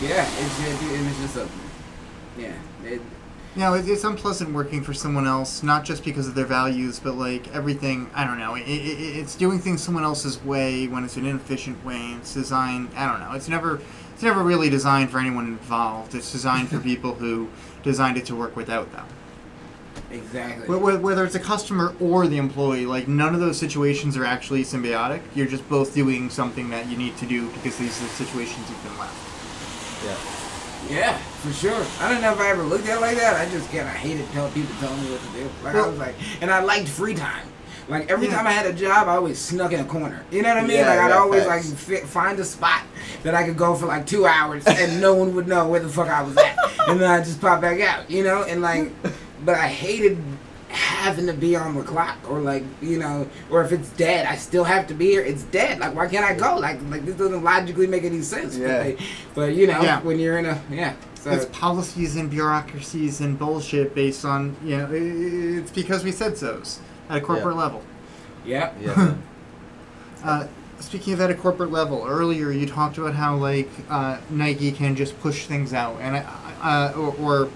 yeah. 0.00 0.26
It's 0.38 0.82
it, 0.82 1.00
it 1.00 1.16
just 1.20 1.36
a 1.36 1.48
yeah. 2.38 2.54
It, 2.84 3.02
You 3.54 3.60
know, 3.60 3.74
it, 3.74 3.86
it's 3.86 4.04
unpleasant 4.04 4.54
working 4.54 4.82
for 4.82 4.94
someone 4.94 5.26
else, 5.26 5.62
not 5.62 5.84
just 5.84 6.02
because 6.02 6.26
of 6.26 6.34
their 6.34 6.46
values, 6.46 6.98
but 6.98 7.16
like 7.16 7.54
everything. 7.54 8.08
I 8.14 8.24
don't 8.24 8.38
know. 8.38 8.54
It, 8.54 8.62
it, 8.62 9.18
it's 9.18 9.34
doing 9.34 9.58
things 9.58 9.82
someone 9.82 10.04
else's 10.04 10.42
way 10.42 10.86
when 10.86 11.04
it's 11.04 11.18
an 11.18 11.26
inefficient 11.26 11.84
way. 11.84 12.16
It's 12.18 12.32
designed. 12.32 12.88
I 12.96 13.06
don't 13.06 13.20
know. 13.20 13.32
It's 13.36 13.48
never. 13.48 13.82
It's 14.14 14.22
never 14.22 14.42
really 14.42 14.70
designed 14.70 15.10
for 15.10 15.18
anyone 15.18 15.46
involved. 15.46 16.14
It's 16.14 16.32
designed 16.32 16.70
for 16.70 16.80
people 16.90 17.14
who 17.14 17.48
designed 17.82 18.16
it 18.16 18.24
to 18.26 18.34
work 18.34 18.56
without 18.56 18.90
them. 18.92 19.06
Exactly. 20.10 20.66
Wh- 20.66 20.80
wh- 20.80 21.02
Whether 21.02 21.24
it's 21.24 21.34
a 21.34 21.40
customer 21.40 21.94
or 22.00 22.26
the 22.26 22.38
employee, 22.38 22.86
like 22.86 23.08
none 23.08 23.34
of 23.34 23.40
those 23.40 23.58
situations 23.58 24.16
are 24.16 24.24
actually 24.24 24.64
symbiotic. 24.64 25.20
You're 25.34 25.46
just 25.46 25.68
both 25.68 25.94
doing 25.94 26.30
something 26.30 26.70
that 26.70 26.88
you 26.88 26.96
need 26.96 27.16
to 27.18 27.26
do 27.26 27.48
because 27.50 27.76
these 27.78 27.98
are 28.00 28.04
the 28.04 28.10
situations 28.10 28.68
you've 28.68 28.82
been 28.84 28.98
left. 28.98 30.04
Yeah. 30.04 30.16
Yeah, 30.96 31.18
for 31.42 31.52
sure. 31.52 31.84
I 32.00 32.10
don't 32.10 32.22
know 32.22 32.32
if 32.32 32.40
I 32.40 32.50
ever 32.50 32.62
looked 32.62 32.88
at 32.88 32.96
it 32.98 33.00
like 33.00 33.16
that. 33.16 33.34
I 33.36 33.50
just 33.50 33.66
kind 33.68 33.80
of 33.80 33.88
hated 33.88 34.26
telling 34.32 34.52
people 34.52 34.74
telling 34.80 35.02
me 35.02 35.10
what 35.10 35.20
to 35.20 35.38
do. 35.38 35.50
Like 35.64 35.74
I 35.74 35.86
was 35.86 35.98
like, 35.98 36.14
and 36.40 36.50
I 36.50 36.62
liked 36.62 36.88
free 36.88 37.14
time. 37.14 37.46
Like 37.88 38.10
every 38.10 38.26
Yeah. 38.28 38.36
time 38.36 38.46
I 38.46 38.52
had 38.52 38.66
a 38.66 38.72
job, 38.72 39.08
I 39.08 39.16
always 39.16 39.38
snuck 39.38 39.72
in 39.72 39.80
a 39.80 39.84
corner. 39.84 40.22
You 40.30 40.42
know 40.42 40.50
what 40.50 40.58
I 40.58 40.66
mean? 40.66 40.78
Yeah, 40.78 40.88
like 40.88 41.00
I'd 41.00 41.12
always 41.12 41.44
facts. 41.44 41.70
like 41.70 41.78
fi- 41.78 42.06
find 42.06 42.38
a 42.38 42.44
spot 42.44 42.82
that 43.22 43.34
I 43.34 43.44
could 43.44 43.56
go 43.56 43.74
for 43.74 43.86
like 43.86 44.06
two 44.06 44.24
hours 44.26 44.66
and 44.66 45.00
no 45.00 45.14
one 45.14 45.34
would 45.34 45.48
know 45.48 45.66
where 45.68 45.80
the 45.80 45.88
fuck 45.88 46.08
I 46.08 46.22
was 46.22 46.36
at, 46.36 46.56
and 46.88 47.00
then 47.00 47.10
I 47.10 47.18
just 47.18 47.40
pop 47.40 47.60
back 47.60 47.80
out. 47.80 48.08
You 48.10 48.22
know, 48.24 48.44
and 48.44 48.62
like, 48.62 48.92
but 49.48 49.56
I 49.56 49.66
hated 49.68 50.18
having 50.68 51.26
to 51.26 51.32
be 51.32 51.56
on 51.56 51.74
the 51.74 51.82
clock 51.82 52.18
or 52.28 52.38
like 52.40 52.62
you 52.82 52.98
know 52.98 53.26
or 53.50 53.64
if 53.64 53.72
it's 53.72 53.88
dead 53.92 54.26
i 54.26 54.36
still 54.36 54.64
have 54.64 54.86
to 54.86 54.92
be 54.92 55.06
here 55.06 55.22
it's 55.22 55.44
dead 55.44 55.78
like 55.78 55.94
why 55.94 56.06
can't 56.06 56.26
i 56.26 56.34
go 56.34 56.56
like 56.58 56.78
like 56.90 57.06
this 57.06 57.14
doesn't 57.16 57.42
logically 57.42 57.86
make 57.86 58.04
any 58.04 58.20
sense 58.20 58.54
Yeah. 58.54 58.66
but, 58.66 58.82
they- 58.84 58.96
but 59.34 59.54
you 59.54 59.66
know 59.66 59.80
Yeah. 59.80 60.02
when 60.02 60.18
you're 60.18 60.36
in 60.38 60.44
a 60.44 60.60
yeah 60.70 60.92
so 61.14 61.30
It's 61.30 61.46
policies 61.46 62.16
and 62.16 62.28
bureaucracies 62.28 63.22
and 63.22 63.38
bullshit 63.38 63.94
based 63.94 64.26
on 64.26 64.54
you 64.62 64.76
know. 64.76 64.84
i- 64.88 64.90
i- 64.90 65.58
It's 65.60 65.70
because 65.70 66.04
we 66.04 66.12
said 66.12 66.36
so's 66.36 66.80
at 67.08 67.16
a 67.16 67.20
corporate 67.22 67.54
Yeah. 67.56 67.62
level. 67.62 67.82
yeah 68.44 68.70
Yeah. 68.78 69.14
Uh, 70.22 70.46
speaking 70.80 71.14
of 71.14 71.20
at 71.22 71.30
a 71.30 71.34
corporate 71.34 71.70
level, 71.72 72.04
earlier 72.06 72.50
you 72.50 72.66
talked 72.66 72.98
about 72.98 73.14
how 73.14 73.36
like 73.36 73.70
uh, 73.88 74.18
Nike 74.28 74.70
can 74.72 74.94
just 74.96 75.18
push 75.20 75.46
things 75.46 75.72
out, 75.72 75.96
and 76.02 76.16
I- 76.16 76.24
uh, 76.62 76.92
or, 76.98 77.14
or 77.22 77.48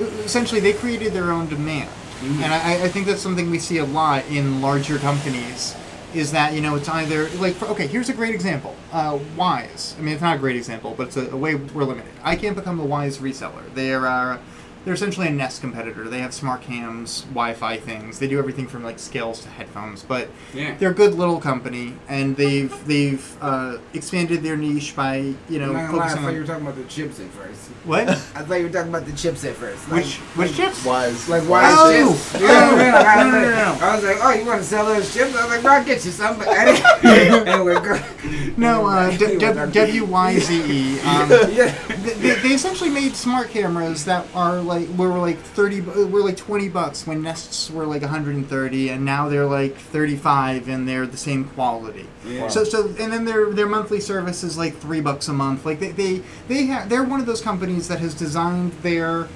essentially 0.00 0.60
they 0.60 0.72
created 0.72 1.12
their 1.12 1.30
own 1.30 1.48
demand, 1.48 1.90
Mhm. 2.22 2.42
and 2.42 2.52
I, 2.54 2.84
I 2.84 2.88
think 2.88 3.06
that's 3.06 3.20
something 3.22 3.50
we 3.50 3.58
see 3.58 3.78
a 3.78 3.84
lot 3.84 4.24
in 4.30 4.60
larger 4.60 4.98
companies. 4.98 5.74
Is 6.14 6.32
that 6.32 6.52
you 6.52 6.60
know 6.60 6.74
it's 6.76 6.90
either 6.90 7.30
like 7.38 7.60
okay 7.62 7.86
here's 7.86 8.10
a 8.10 8.12
great 8.12 8.34
example 8.34 8.76
uh, 8.92 9.16
Wyze 9.34 9.98
I 9.98 10.02
mean 10.02 10.12
it's 10.12 10.20
not 10.20 10.36
a 10.36 10.38
great 10.38 10.56
example 10.56 10.92
but 10.94 11.06
it's 11.06 11.16
a, 11.16 11.30
a 11.30 11.36
way 11.38 11.54
we're 11.54 11.84
limited 11.84 12.12
I 12.22 12.36
can't 12.36 12.54
become 12.54 12.78
a 12.80 12.84
Wyze 12.84 13.16
reseller 13.16 13.62
There 13.74 14.06
are 14.06 14.38
they're 14.84 14.94
essentially 14.94 15.26
a 15.28 15.30
Nest 15.30 15.60
competitor 15.60 16.08
they 16.08 16.18
have 16.20 16.32
smart 16.34 16.62
cams 16.62 17.22
Wi-Fi 17.30 17.76
things 17.78 18.18
they 18.18 18.26
do 18.28 18.38
everything 18.38 18.66
from 18.66 18.82
like 18.82 18.98
scales 18.98 19.40
to 19.42 19.48
headphones 19.48 20.02
but 20.02 20.28
yeah 20.54 20.74
they're 20.78 20.90
a 20.90 20.94
good 20.94 21.14
little 21.14 21.40
company, 21.40 21.94
and 22.08 22.36
they've 22.36 22.72
they've 22.86 23.36
uh, 23.40 23.78
expanded 23.94 24.42
their 24.42 24.56
niche 24.56 24.94
by 24.96 25.34
you 25.48 25.58
know 25.58 25.66
I'm 25.68 25.72
not 25.74 25.86
gonna 25.86 25.96
lie, 25.98 26.04
I 26.04 26.08
focusing 26.08 26.22
thought 26.24 26.34
you 26.34 26.40
were 26.40 26.46
talking 26.46 26.62
about 26.66 26.76
the 26.76 26.84
chips 26.84 27.20
at 27.20 27.26
first. 27.30 27.60
what 27.84 28.08
I 28.08 28.14
thought 28.14 28.54
you 28.54 28.64
were 28.64 28.70
talking 28.70 28.88
about 28.90 29.06
the 29.06 29.12
chips 29.12 29.44
at 29.44 29.54
first. 29.54 29.88
Like, 29.90 30.04
which 30.04 30.16
which 30.36 30.56
chips? 30.56 30.84
Wise. 30.84 31.28
Like 31.28 31.42
why 31.44 31.62
Oh! 31.76 32.08
chips? 32.12 32.40
You 32.40 32.48
know 32.48 32.54
what 32.54 32.74
I 32.74 32.82
mean? 32.82 32.92
Like, 32.92 33.16
No, 33.16 33.24
was 33.24 33.32
no, 33.32 33.38
like, 33.38 33.48
no, 33.48 33.50
no. 33.80 33.86
I 33.86 33.94
was 33.94 34.04
like, 34.04 34.16
oh, 34.22 34.30
you 34.34 34.46
want 34.46 34.58
to 34.60 34.64
sell 34.66 34.86
those 34.86 35.12
chips? 35.14 35.34
I 35.36 35.42
was 35.42 35.50
like, 35.54 35.62
bro, 35.62 35.72
I'll 35.72 35.84
get 35.84 36.04
you 36.04 36.10
some. 36.10 36.38
But 36.38 36.48
I 36.48 36.64
didn't. 36.64 37.48
anyway. 37.48 38.02
No, 38.56 38.86
uh, 38.86 39.08
You 39.10 39.18
D- 39.18 39.24
were 39.26 39.32
D- 39.32 39.38
talking- 39.46 39.70
W 39.72 40.04
Y 40.04 40.38
Z 40.38 40.54
E. 40.64 41.00
Um, 41.00 41.30
yeah. 41.52 41.86
they, 42.20 42.30
they 42.36 42.48
essentially 42.54 42.90
made 42.90 43.14
smart 43.16 43.50
cameras 43.50 44.04
that 44.04 44.26
are 44.34 44.60
like 44.60 44.71
were 44.80 45.18
like 45.18 45.38
thirty, 45.38 45.80
bu- 45.80 46.06
were 46.08 46.20
like 46.22 46.36
twenty 46.36 46.68
bucks 46.68 47.06
when 47.06 47.22
Nests 47.22 47.70
were 47.70 47.86
like 47.86 48.02
130, 48.02 48.88
and 48.90 49.04
now 49.04 49.28
they're 49.28 49.46
like 49.46 49.76
35, 49.76 50.68
and 50.68 50.88
they're 50.88 51.06
the 51.06 51.16
same 51.16 51.44
quality. 51.44 52.06
Yeah. 52.26 52.48
So 52.48 52.64
so 52.64 52.86
and 52.98 53.12
then 53.12 53.24
their 53.24 53.50
their 53.52 53.68
monthly 53.68 54.00
service 54.00 54.42
is 54.42 54.56
like 54.58 54.76
three 54.78 55.00
bucks 55.00 55.28
a 55.28 55.32
month. 55.32 55.64
Like 55.66 55.80
they 55.80 55.92
they 55.92 56.22
they 56.48 56.66
have 56.66 56.88
they're 56.88 57.04
one 57.04 57.20
of 57.20 57.26
those 57.26 57.40
companies 57.42 57.88
that 57.88 58.00
has 58.00 58.14
designed 58.14 58.72
their 58.82 59.28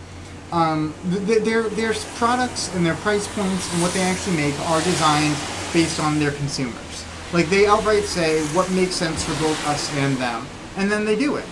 um, 0.52 0.94
th- 1.10 1.26
th- 1.26 1.42
their 1.44 1.62
their 1.70 1.92
products 2.16 2.74
and 2.74 2.84
their 2.86 2.94
price 2.96 3.26
points 3.34 3.72
and 3.72 3.82
what 3.82 3.92
they 3.92 4.00
actually 4.02 4.36
make 4.36 4.58
are 4.68 4.80
designed 4.82 5.34
based 5.72 5.98
on 6.00 6.18
their 6.18 6.30
consumers. 6.32 7.04
Like 7.32 7.50
they 7.50 7.66
outright 7.66 8.04
say 8.04 8.40
what 8.54 8.70
makes 8.70 8.94
sense 8.94 9.24
for 9.24 9.32
both 9.42 9.66
us 9.66 9.92
and 9.96 10.16
them, 10.18 10.46
and 10.76 10.90
then 10.90 11.04
they 11.04 11.16
do 11.16 11.36
it. 11.36 11.44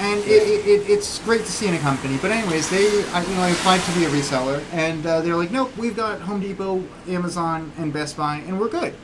And 0.00 0.18
it, 0.20 0.42
it, 0.42 0.66
it, 0.66 0.90
it's 0.90 1.18
great 1.20 1.42
to 1.42 1.52
see 1.52 1.68
in 1.68 1.74
a 1.74 1.78
company. 1.78 2.18
But 2.22 2.30
anyways, 2.30 2.70
they 2.70 3.04
I, 3.12 3.22
you 3.22 3.34
know 3.34 3.42
I 3.42 3.50
applied 3.50 3.80
to 3.82 3.92
be 3.92 4.06
a 4.06 4.08
reseller, 4.08 4.64
and 4.72 5.04
uh, 5.06 5.20
they're 5.20 5.36
like, 5.36 5.50
nope, 5.50 5.76
we've 5.76 5.94
got 5.94 6.20
Home 6.22 6.40
Depot, 6.40 6.82
Amazon, 7.06 7.70
and 7.76 7.92
Best 7.92 8.16
Buy, 8.16 8.36
and 8.46 8.58
we're 8.58 8.70
good. 8.70 8.94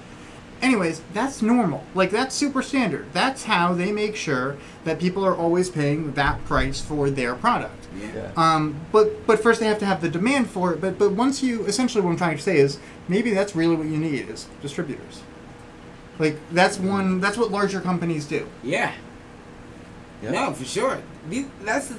Anyways, 0.63 1.03
that's 1.13 1.43
normal. 1.43 1.85
Like 1.95 2.11
that's 2.11 2.35
super 2.35 2.63
standard. 2.63 3.13
That's 3.13 3.45
how 3.45 3.75
they 3.75 3.93
make 3.93 4.17
sure 4.17 4.57
that 4.85 4.99
people 4.99 5.25
are 5.25 5.37
always 5.37 5.69
paying 5.69 6.13
that 6.13 6.43
price 6.47 6.81
for 6.81 7.11
their 7.11 7.35
product. 7.35 7.89
Yeah. 8.15 8.33
Um, 8.37 8.81
but 8.91 9.27
but 9.27 9.43
first 9.43 9.61
they 9.61 9.67
have 9.67 9.79
to 9.81 9.87
have 9.87 10.01
the 10.01 10.09
demand 10.09 10.49
for 10.49 10.73
it. 10.73 10.81
But 10.81 10.99
but 10.99 11.13
once 11.13 11.43
you 11.43 11.67
essentially 11.67 12.03
what 12.03 12.11
I'm 12.11 12.17
trying 12.17 12.37
to 12.37 12.43
say 12.43 12.57
is 12.57 12.79
maybe 13.07 13.35
that's 13.35 13.55
really 13.55 13.77
what 13.77 13.87
you 13.87 13.99
need 13.99 14.31
is 14.31 14.49
distributors. 14.63 15.23
Like 16.19 16.39
that's 16.51 16.79
one 16.79 17.21
that's 17.21 17.37
what 17.37 17.51
larger 17.51 17.83
companies 17.83 18.25
do. 18.25 18.49
Yeah. 18.63 18.93
Yeah. 20.23 20.31
No, 20.31 20.53
for 20.53 20.65
sure. 20.65 20.99
That's 21.63 21.89
the, 21.89 21.95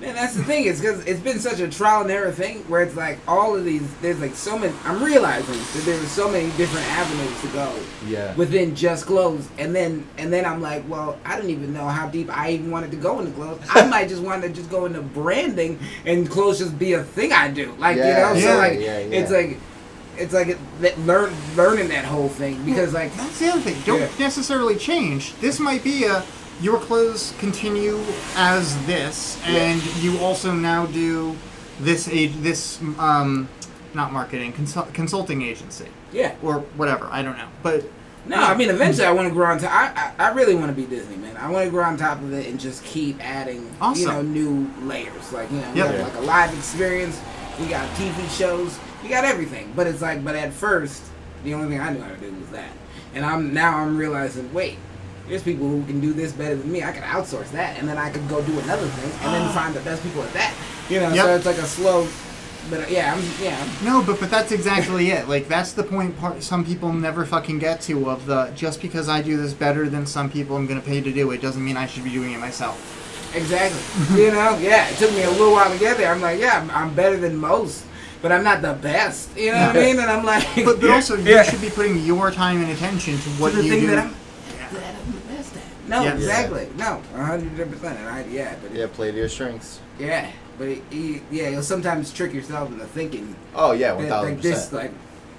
man. 0.00 0.14
That's 0.14 0.34
the 0.34 0.44
thing. 0.44 0.66
It's 0.66 0.80
because 0.80 1.04
it's 1.04 1.20
been 1.20 1.38
such 1.38 1.60
a 1.60 1.68
trial 1.68 2.02
and 2.02 2.10
error 2.10 2.32
thing 2.32 2.58
where 2.68 2.82
it's 2.82 2.96
like 2.96 3.18
all 3.28 3.54
of 3.54 3.64
these. 3.64 3.82
There's 4.00 4.18
like 4.20 4.34
so 4.34 4.58
many. 4.58 4.72
I'm 4.84 5.02
realizing 5.02 5.54
that 5.54 5.82
there's 5.84 6.08
so 6.08 6.30
many 6.30 6.46
different 6.56 6.86
avenues 6.88 7.40
to 7.42 7.46
go 7.48 7.74
Yeah. 8.06 8.34
within 8.36 8.74
just 8.74 9.06
clothes, 9.06 9.48
and 9.58 9.74
then 9.74 10.06
and 10.18 10.32
then 10.32 10.44
I'm 10.46 10.60
like, 10.62 10.88
well, 10.88 11.18
I 11.24 11.36
don't 11.36 11.50
even 11.50 11.72
know 11.72 11.86
how 11.86 12.08
deep 12.08 12.36
I 12.36 12.52
even 12.52 12.70
wanted 12.70 12.90
to 12.92 12.96
go 12.96 13.18
into 13.20 13.32
clothes. 13.32 13.60
I 13.70 13.86
might 13.94 14.08
just 14.08 14.22
want 14.22 14.42
to 14.42 14.48
just 14.48 14.70
go 14.70 14.86
into 14.86 15.02
branding 15.02 15.78
and 16.06 16.28
clothes 16.30 16.58
just 16.58 16.78
be 16.78 16.94
a 16.94 17.02
thing 17.04 17.32
I 17.32 17.48
do. 17.50 17.74
Like 17.78 17.96
Yeah, 17.96 18.06
you 18.06 18.12
know, 18.34 18.40
yeah, 18.40 18.52
so 18.52 18.58
like 18.58 18.72
yeah, 18.80 18.98
yeah. 18.98 19.18
it's 19.20 19.30
like. 19.30 19.58
It's 20.18 20.34
like 20.34 20.48
it, 20.48 20.58
that 20.82 20.98
learn 21.00 21.32
learning 21.56 21.88
that 21.88 22.04
whole 22.04 22.28
thing 22.28 22.62
because 22.66 22.92
like 22.92 23.14
That's 23.16 23.38
the 23.38 23.48
other 23.48 23.62
thing. 23.62 23.80
Don't 23.86 23.98
Yeah. 23.98 24.10
necessarily 24.18 24.76
change. 24.76 25.34
This 25.40 25.58
might 25.58 25.82
be 25.82 26.04
a 26.04 26.22
your 26.62 26.78
clothes 26.78 27.34
continue 27.38 27.98
as 28.36 28.74
this, 28.86 29.38
and 29.44 29.82
you 29.96 30.18
also 30.18 30.52
now 30.52 30.86
do 30.86 31.36
this 31.80 32.08
age 32.08 32.32
this 32.36 32.80
um 32.98 33.48
not 33.94 34.12
marketing 34.12 34.52
consult, 34.52 34.92
consulting 34.94 35.42
agency 35.42 35.88
yeah 36.12 36.34
or 36.42 36.60
whatever. 36.76 37.08
I 37.10 37.22
don't 37.22 37.36
know, 37.36 37.48
but 37.62 37.84
No, 38.26 38.36
I 38.36 38.54
mean 38.54 38.70
eventually 38.70 39.06
I 39.06 39.12
want 39.12 39.28
to 39.28 39.34
grow 39.34 39.46
on 39.50 39.58
top. 39.58 39.70
I, 39.72 40.12
I 40.18 40.28
I 40.28 40.32
really 40.32 40.54
want 40.54 40.68
to 40.68 40.72
be 40.80 40.86
Disney, 40.86 41.16
man. 41.16 41.36
I 41.36 41.50
want 41.50 41.64
to 41.64 41.70
grow 41.70 41.84
on 41.84 41.96
top 41.96 42.18
of 42.20 42.32
it 42.32 42.46
and 42.46 42.58
just 42.60 42.84
keep 42.84 43.16
adding, 43.24 43.68
you 43.96 44.06
know, 44.06 44.22
new 44.22 44.70
layers. 44.82 45.32
Like 45.32 45.50
you 45.50 45.58
know, 45.58 45.70
we 45.72 45.78
Yep. 45.80 45.98
got 45.98 46.08
like 46.12 46.16
a 46.22 46.26
live 46.26 46.54
experience. 46.56 47.20
We 47.60 47.66
got 47.66 47.86
TV 47.96 48.28
shows. 48.38 48.78
We 49.02 49.08
got 49.08 49.24
everything. 49.24 49.72
But 49.74 49.86
it's 49.88 50.00
like, 50.00 50.24
but 50.24 50.36
at 50.36 50.52
first, 50.52 51.02
the 51.44 51.52
only 51.54 51.68
thing 51.68 51.80
I 51.80 51.90
knew 51.92 52.00
how 52.00 52.10
to 52.14 52.16
do 52.16 52.32
was 52.32 52.48
that. 52.50 52.70
And 53.14 53.24
I'm 53.26 53.52
now 53.52 53.76
I'm 53.78 53.98
realizing, 53.98 54.52
wait, 54.54 54.76
there's 55.28 55.42
people 55.42 55.68
who 55.68 55.84
can 55.84 56.00
do 56.00 56.12
this 56.12 56.32
better 56.32 56.56
than 56.56 56.70
me. 56.70 56.82
I 56.82 56.92
could 56.92 57.02
outsource 57.04 57.50
that, 57.52 57.78
and 57.78 57.88
then 57.88 57.96
I 57.98 58.10
could 58.10 58.28
go 58.28 58.42
do 58.42 58.58
another 58.60 58.86
thing, 58.86 59.12
and 59.24 59.34
then 59.34 59.52
find 59.54 59.74
the 59.74 59.80
best 59.80 60.02
people 60.02 60.22
at 60.22 60.32
that. 60.34 60.52
You 60.88 61.00
know, 61.00 61.14
so 61.14 61.34
it's 61.36 61.46
like 61.46 61.58
a 61.58 61.64
slow. 61.66 62.08
But 62.70 62.80
uh, 62.80 62.86
yeah, 62.88 63.12
I'm 63.14 63.22
yeah. 63.42 63.68
No, 63.84 64.02
but 64.02 64.20
but 64.20 64.30
that's 64.30 64.52
exactly 64.52 65.10
it. 65.10 65.28
Like 65.28 65.48
that's 65.48 65.72
the 65.72 65.82
point. 65.82 66.16
Part 66.18 66.42
some 66.42 66.64
people 66.64 66.92
never 66.92 67.24
fucking 67.24 67.58
get 67.58 67.80
to 67.82 68.08
of 68.10 68.26
the 68.26 68.52
just 68.54 68.80
because 68.80 69.08
I 69.08 69.20
do 69.20 69.36
this 69.36 69.52
better 69.52 69.88
than 69.88 70.06
some 70.06 70.30
people 70.30 70.56
I'm 70.56 70.66
gonna 70.68 70.80
pay 70.80 71.00
to 71.00 71.12
do 71.12 71.30
it 71.32 71.40
doesn't 71.42 71.64
mean 71.64 71.76
I 71.76 71.86
should 71.86 72.04
be 72.04 72.10
doing 72.10 72.32
it 72.32 72.38
myself. 72.38 72.78
Exactly. 73.34 73.80
you 74.22 74.30
know, 74.30 74.56
yeah. 74.58 74.88
It 74.90 74.96
took 74.98 75.10
me 75.12 75.22
a 75.24 75.30
little 75.30 75.52
while 75.52 75.72
to 75.72 75.78
get 75.78 75.96
there. 75.96 76.12
I'm 76.12 76.20
like, 76.20 76.38
yeah, 76.38 76.60
I'm, 76.60 76.70
I'm 76.70 76.94
better 76.94 77.16
than 77.16 77.34
most, 77.36 77.84
but 78.20 78.30
I'm 78.30 78.44
not 78.44 78.62
the 78.62 78.74
best. 78.74 79.36
You 79.36 79.52
know 79.52 79.66
what 79.68 79.76
I 79.76 79.80
mean? 79.80 79.98
And 79.98 80.08
I'm 80.10 80.24
like, 80.24 80.46
But 80.64 80.80
but 80.80 80.90
also 80.96 81.16
you 81.16 81.32
Yeah. 81.34 81.42
should 81.42 81.60
be 81.62 81.70
putting 81.70 81.98
your 82.04 82.30
time 82.30 82.62
and 82.62 82.70
attention 82.70 83.14
to 83.18 83.28
what 83.40 83.50
to 83.50 83.56
the 83.56 83.64
you 83.64 83.70
thing 83.72 83.80
do. 83.80 83.86
that 83.88 83.98
I'm 84.06 84.14
that 84.74 84.94
I'm 85.04 85.12
the 85.12 85.20
best 85.34 85.56
at. 85.56 85.62
No, 85.92 86.02
Yeah. 86.02 86.14
exactly. 86.14 86.68
No, 86.78 87.02
100 87.14 87.70
percent. 87.70 87.98
And 87.98 88.08
I 88.08 88.24
yeah, 88.24 88.54
but 88.62 88.74
Yeah, 88.74 88.86
play 88.92 89.10
to 89.12 89.16
your 89.16 89.28
strengths. 89.28 89.78
yeah, 89.98 90.26
but 90.58 90.68
it, 90.68 90.82
it- 90.90 91.22
yeah, 91.30 91.50
you'll 91.50 91.62
sometimes 91.62 92.10
trick 92.12 92.32
yourself 92.32 92.70
into 92.72 92.86
thinking 92.86 93.36
Oh 93.54 93.72
yeah, 93.72 93.92
one 93.92 94.04
that, 94.04 94.08
thousand 94.08 94.32
like 94.34 94.42
this, 94.42 94.54
percent. 94.68 94.72
like, 94.72 94.90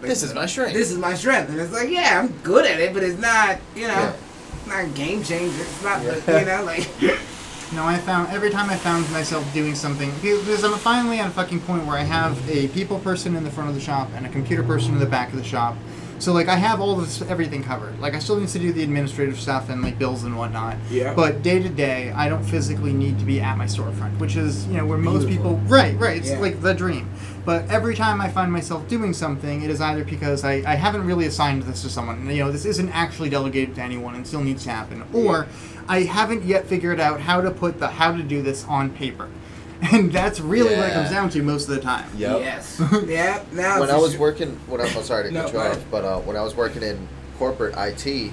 like 0.01 0.09
This 0.09 0.21
is 0.23 0.33
my 0.35 0.45
strength. 0.45 0.73
This 0.73 0.91
is 0.91 0.97
my 0.99 1.15
strength, 1.15 1.49
and 1.49 1.59
it's 1.59 1.73
like, 1.73 1.89
yeah, 1.89 2.19
I'm 2.19 2.27
good 2.43 2.65
at 2.67 2.79
it, 2.79 2.93
but 2.93 3.01
it's 3.03 3.19
not, 3.19 3.57
you 3.75 3.87
know, 3.87 3.93
Yeah. 3.95 4.13
it's 4.59 4.67
not 4.67 4.83
a 4.85 4.87
game 4.89 5.23
changer. 5.23 5.59
It's 5.61 5.83
not, 5.83 6.03
Yeah. 6.03 6.39
you 6.39 6.45
know, 6.45 6.63
like. 6.71 6.87
No, 7.73 7.85
I 7.85 7.97
found 7.97 8.31
every 8.31 8.51
time 8.51 8.69
I 8.69 8.75
found 8.75 9.09
myself 9.11 9.51
doing 9.51 9.73
something 9.73 10.11
because 10.21 10.63
I'm 10.63 10.77
finally 10.77 11.17
at 11.17 11.25
a 11.27 11.31
fucking 11.31 11.61
point 11.61 11.87
where 11.87 11.97
I 11.97 12.03
have 12.03 12.37
a 12.47 12.67
people 12.67 12.99
person 12.99 13.35
in 13.35 13.43
the 13.43 13.49
front 13.49 13.69
of 13.69 13.73
the 13.75 13.81
shop 13.81 14.11
and 14.15 14.27
a 14.27 14.29
computer 14.29 14.61
person 14.61 14.93
in 14.93 14.99
the 14.99 15.07
back 15.07 15.29
of 15.29 15.37
the 15.37 15.43
shop. 15.43 15.75
So 16.23 16.31
like 16.31 16.47
I 16.47 16.55
have 16.55 16.79
all 16.79 16.95
this 16.95 17.21
everything 17.23 17.61
covered. 17.65 17.99
Like 17.99 18.13
I 18.13 18.19
still 18.19 18.39
need 18.39 18.47
to 18.47 18.59
do 18.59 18.71
the 18.71 18.81
administrative 18.81 19.37
stuff 19.37 19.67
and 19.67 19.81
like 19.81 19.99
bills 19.99 20.23
and 20.23 20.37
whatnot. 20.37 20.77
Yeah. 20.89 21.13
But 21.13 21.41
day 21.41 21.61
to 21.61 21.67
day, 21.67 22.11
I 22.11 22.29
don't 22.29 22.45
physically 22.45 22.93
need 22.93 23.19
to 23.19 23.25
be 23.25 23.41
at 23.41 23.57
my 23.57 23.65
storefront, 23.65 24.17
which 24.19 24.37
is 24.37 24.65
you 24.67 24.75
know 24.77 24.85
where 24.85 24.97
most 24.97 25.27
Beautiful. 25.27 25.55
people 25.55 25.67
right 25.67 25.99
right. 25.99 26.15
It's 26.15 26.29
Yeah. 26.29 26.39
like 26.39 26.61
the 26.61 26.73
dream. 26.73 27.09
But 27.43 27.69
every 27.69 27.93
time 27.93 28.21
I 28.21 28.29
find 28.29 28.53
myself 28.53 28.87
doing 28.87 29.11
something, 29.11 29.63
it 29.63 29.69
is 29.69 29.81
either 29.81 30.05
because 30.05 30.45
I, 30.45 30.63
I 30.65 30.75
haven't 30.75 31.05
really 31.05 31.25
assigned 31.25 31.63
this 31.63 31.81
to 31.81 31.89
someone. 31.89 32.25
You 32.29 32.45
know, 32.45 32.51
this 32.53 32.63
isn't 32.63 32.87
actually 32.91 33.27
delegated 33.29 33.75
to 33.75 33.81
anyone 33.81 34.15
and 34.15 34.25
still 34.25 34.43
needs 34.45 34.63
to 34.63 34.69
happen, 34.69 35.03
or 35.11 35.47
I 35.89 36.03
haven't 36.03 36.45
yet 36.45 36.67
figured 36.67 37.01
out 37.01 37.19
how 37.19 37.41
to 37.41 37.51
put 37.51 37.79
the 37.79 37.89
how 37.89 38.15
to 38.15 38.23
do 38.23 38.41
this 38.41 38.63
on 38.69 38.91
paper. 38.91 39.27
And 39.91 40.11
that's 40.11 40.39
really 40.39 40.75
what 40.75 40.89
it 40.89 40.93
comes 40.93 41.09
down 41.09 41.29
to 41.31 41.41
most 41.43 41.67
of 41.67 41.75
the 41.75 41.81
time. 41.81 42.09
Yep. 42.17 42.39
Yes. 42.39 42.81
yeah. 43.05 43.43
Now. 43.51 43.79
when 43.79 43.89
I 43.89 43.97
was 43.97 44.11
sure. 44.13 44.21
working, 44.21 44.51
when 44.67 44.79
I, 44.81 44.85
I'm 44.85 45.03
sorry 45.03 45.25
to 45.25 45.31
No, 45.31 45.43
cut 45.43 45.53
you 45.53 45.59
off, 45.59 45.83
but 45.91 46.05
uh, 46.05 46.19
when 46.21 46.37
I 46.37 46.41
was 46.41 46.55
working 46.55 46.83
in 46.83 47.07
corporate 47.37 47.75
IT, 47.77 48.31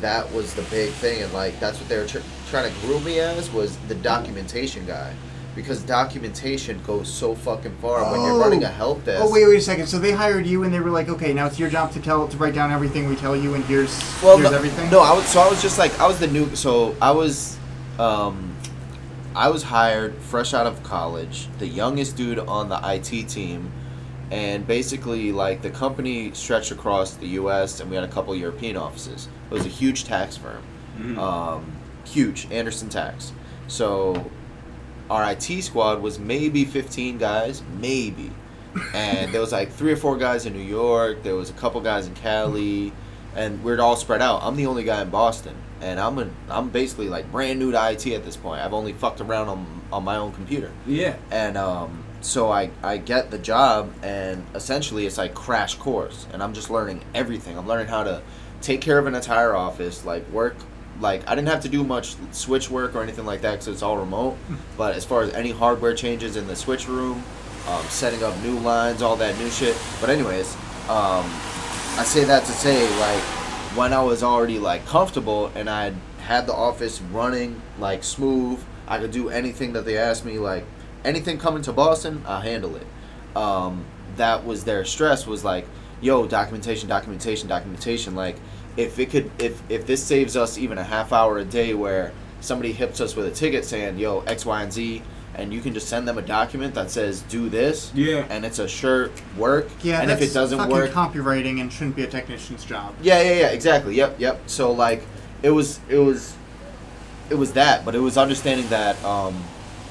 that 0.00 0.30
was 0.32 0.54
the 0.54 0.62
big 0.62 0.90
thing, 0.94 1.22
and 1.22 1.32
like 1.32 1.58
that's 1.60 1.78
what 1.78 1.88
they 1.88 1.98
were 1.98 2.06
tr- 2.06 2.18
trying 2.50 2.72
to 2.72 2.80
groom 2.80 3.02
me 3.04 3.20
as 3.20 3.50
was 3.52 3.76
the 3.88 3.94
documentation 3.96 4.86
guy, 4.86 5.12
because 5.56 5.82
documentation 5.82 6.80
goes 6.84 7.12
so 7.12 7.34
fucking 7.34 7.76
far 7.78 8.10
when 8.12 8.20
you're 8.22 8.32
Oh. 8.32 8.38
running 8.40 8.62
a 8.64 8.68
help 8.68 9.04
desk. 9.04 9.22
Oh 9.24 9.30
wait, 9.32 9.44
wait 9.46 9.56
a 9.58 9.60
second. 9.60 9.86
So 9.88 9.98
they 9.98 10.12
hired 10.12 10.46
you, 10.46 10.62
and 10.64 10.72
they 10.72 10.78
were 10.80 10.90
like, 10.90 11.08
"Okay, 11.08 11.32
now 11.32 11.46
it's 11.46 11.58
your 11.58 11.68
job 11.68 11.90
to 11.92 12.00
tell 12.00 12.28
to 12.28 12.36
write 12.36 12.54
down 12.54 12.70
everything 12.70 13.08
we 13.08 13.16
tell 13.16 13.34
you, 13.36 13.54
and 13.54 13.64
here's 13.64 13.90
Well, 14.22 14.36
here's 14.38 14.50
no, 14.50 14.56
everything." 14.56 14.88
No, 14.90 15.00
I 15.00 15.12
was 15.12 15.26
so 15.26 15.40
I 15.40 15.48
was 15.48 15.60
just 15.62 15.78
like 15.78 15.98
I 16.00 16.06
was 16.06 16.18
the 16.20 16.28
new. 16.28 16.54
So 16.54 16.94
I 17.02 17.10
was, 17.10 17.56
um, 17.98 18.54
I 19.38 19.50
was 19.50 19.62
hired 19.62 20.16
fresh 20.16 20.52
out 20.52 20.66
of 20.66 20.82
college, 20.82 21.46
the 21.60 21.66
youngest 21.68 22.16
dude 22.16 22.40
on 22.40 22.68
the 22.68 22.80
IT 22.82 23.28
team, 23.28 23.70
and 24.32 24.66
basically 24.66 25.30
like 25.30 25.62
the 25.62 25.70
company 25.70 26.32
stretched 26.32 26.72
across 26.72 27.14
the 27.14 27.28
U.S. 27.28 27.78
and 27.78 27.88
we 27.88 27.94
had 27.94 28.04
a 28.04 28.08
couple 28.08 28.34
European 28.34 28.76
offices. 28.76 29.28
It 29.48 29.54
was 29.54 29.64
a 29.64 29.68
huge 29.68 30.02
tax 30.02 30.36
firm, 30.36 31.18
um, 31.20 31.72
huge 32.04 32.50
Andersen 32.50 32.88
Tax. 32.88 33.32
So 33.68 34.28
our 35.08 35.30
IT 35.30 35.62
squad 35.62 36.02
was 36.02 36.18
maybe 36.18 36.64
15 36.64 37.18
guys, 37.18 37.62
maybe. 37.78 38.32
And 38.92 39.32
there 39.32 39.40
was 39.40 39.52
like 39.52 39.70
three 39.70 39.92
or 39.92 39.96
four 39.96 40.16
guys 40.16 40.46
in 40.46 40.52
New 40.52 40.64
York, 40.64 41.22
there 41.22 41.36
was 41.36 41.48
a 41.48 41.54
couple 41.54 41.80
guys 41.80 42.08
in 42.08 42.14
Cali, 42.16 42.92
and 43.36 43.62
we're 43.62 43.80
all 43.80 43.94
spread 43.94 44.20
out. 44.20 44.42
I'm 44.42 44.56
the 44.56 44.66
only 44.66 44.82
guy 44.82 45.00
in 45.00 45.10
Boston, 45.10 45.54
and 45.80 46.00
I'm 46.00 46.18
a, 46.18 46.28
I'm 46.48 46.68
basically 46.70 47.08
like 47.08 47.30
brand 47.30 47.58
new 47.58 47.72
to 47.72 47.90
IT 47.90 48.06
at 48.08 48.24
this 48.24 48.36
point. 48.36 48.60
I've 48.60 48.74
only 48.74 48.92
fucked 48.92 49.20
around 49.20 49.48
on 49.48 49.82
on 49.92 50.04
my 50.04 50.16
own 50.16 50.32
computer. 50.32 50.70
Yeah. 50.86 51.16
And 51.30 51.56
um, 51.56 52.04
so 52.20 52.50
I, 52.50 52.70
I 52.82 52.96
get 52.98 53.30
the 53.30 53.38
job, 53.38 53.92
and 54.02 54.44
essentially 54.54 55.06
it's 55.06 55.18
like 55.18 55.34
crash 55.34 55.76
course, 55.76 56.26
and 56.32 56.42
I'm 56.42 56.52
just 56.52 56.70
learning 56.70 57.02
everything. 57.14 57.56
I'm 57.56 57.66
learning 57.66 57.86
how 57.86 58.04
to 58.04 58.22
take 58.60 58.80
care 58.80 58.98
of 58.98 59.06
an 59.06 59.14
entire 59.14 59.54
office, 59.54 60.04
like 60.04 60.28
work. 60.30 60.56
Like 61.00 61.26
I 61.28 61.34
didn't 61.36 61.48
have 61.48 61.62
to 61.62 61.68
do 61.68 61.84
much 61.84 62.16
switch 62.32 62.70
work 62.70 62.96
or 62.96 63.02
anything 63.02 63.24
like 63.24 63.42
that 63.42 63.52
because 63.52 63.68
it's 63.68 63.82
all 63.82 63.96
remote. 63.96 64.36
But 64.76 64.96
as 64.96 65.04
far 65.04 65.22
as 65.22 65.32
any 65.32 65.52
hardware 65.52 65.94
changes 65.94 66.36
in 66.36 66.48
the 66.48 66.56
switch 66.56 66.88
room, 66.88 67.22
um, 67.68 67.84
setting 67.84 68.22
up 68.24 68.36
new 68.42 68.58
lines, 68.58 69.00
all 69.00 69.14
that 69.16 69.38
new 69.38 69.48
shit. 69.50 69.76
But 70.00 70.10
anyways, 70.10 70.54
um, 70.88 71.24
I 71.96 72.04
say 72.04 72.24
that 72.24 72.44
to 72.44 72.52
say 72.52 72.82
like 72.98 73.22
when 73.78 73.92
I 73.92 74.02
was 74.02 74.24
already 74.24 74.58
like 74.58 74.84
comfortable 74.86 75.52
and 75.54 75.70
I 75.70 75.92
had 76.22 76.48
the 76.48 76.52
office 76.52 77.00
running 77.00 77.62
like 77.78 78.02
smooth, 78.02 78.60
I 78.88 78.98
could 78.98 79.12
do 79.12 79.28
anything 79.28 79.72
that 79.74 79.84
they 79.84 79.96
asked 79.96 80.24
me. 80.24 80.40
Like 80.40 80.64
anything 81.04 81.38
coming 81.38 81.62
to 81.62 81.72
Boston, 81.72 82.24
I'll 82.26 82.40
handle 82.40 82.74
it. 82.74 82.86
Um, 83.36 83.84
that 84.16 84.44
was 84.44 84.64
their 84.64 84.84
stress 84.84 85.28
was 85.28 85.44
like, 85.44 85.64
yo, 86.00 86.26
documentation, 86.26 86.88
documentation, 86.88 87.48
documentation. 87.48 88.16
Like 88.16 88.36
if 88.76 88.98
it 88.98 89.10
could, 89.10 89.30
if 89.38 89.62
if 89.70 89.86
this 89.86 90.02
saves 90.02 90.36
us 90.36 90.58
even 90.58 90.76
a 90.76 90.84
half 90.84 91.12
hour 91.12 91.38
a 91.38 91.44
day 91.44 91.72
where 91.72 92.12
somebody 92.40 92.72
hits 92.72 93.00
us 93.00 93.14
with 93.14 93.26
a 93.26 93.30
ticket 93.30 93.64
saying, 93.64 93.96
yo, 93.96 94.20
X, 94.22 94.44
Y, 94.44 94.60
and 94.60 94.72
Z. 94.72 95.02
and 95.38 95.54
you 95.54 95.60
can 95.60 95.72
just 95.72 95.88
send 95.88 96.06
them 96.06 96.18
a 96.18 96.22
document 96.22 96.74
that 96.74 96.90
says 96.90 97.22
do 97.22 97.48
this, 97.48 97.92
Yeah. 97.94 98.26
and 98.28 98.44
it's 98.44 98.58
a 98.58 98.68
sure 98.68 99.10
work. 99.36 99.68
Yeah, 99.82 100.02
and 100.02 100.10
if 100.10 100.20
it 100.20 100.34
doesn't 100.34 100.68
work, 100.68 100.90
copywriting 100.90 101.60
and 101.60 101.72
shouldn't 101.72 101.96
be 101.96 102.02
a 102.02 102.06
technician's 102.08 102.64
job. 102.64 102.94
yeah, 103.00 103.22
yeah, 103.22 103.32
yeah, 103.32 103.46
exactly. 103.48 103.94
Yep, 103.94 104.16
yep. 104.18 104.40
So 104.46 104.72
like, 104.72 105.04
it 105.42 105.50
was, 105.50 105.78
it 105.88 105.98
was, 105.98 106.34
it 107.30 107.36
was 107.36 107.52
that, 107.52 107.84
but 107.84 107.94
it 107.94 108.00
was 108.00 108.18
understanding 108.18 108.68
that 108.68 109.02
um, 109.04 109.44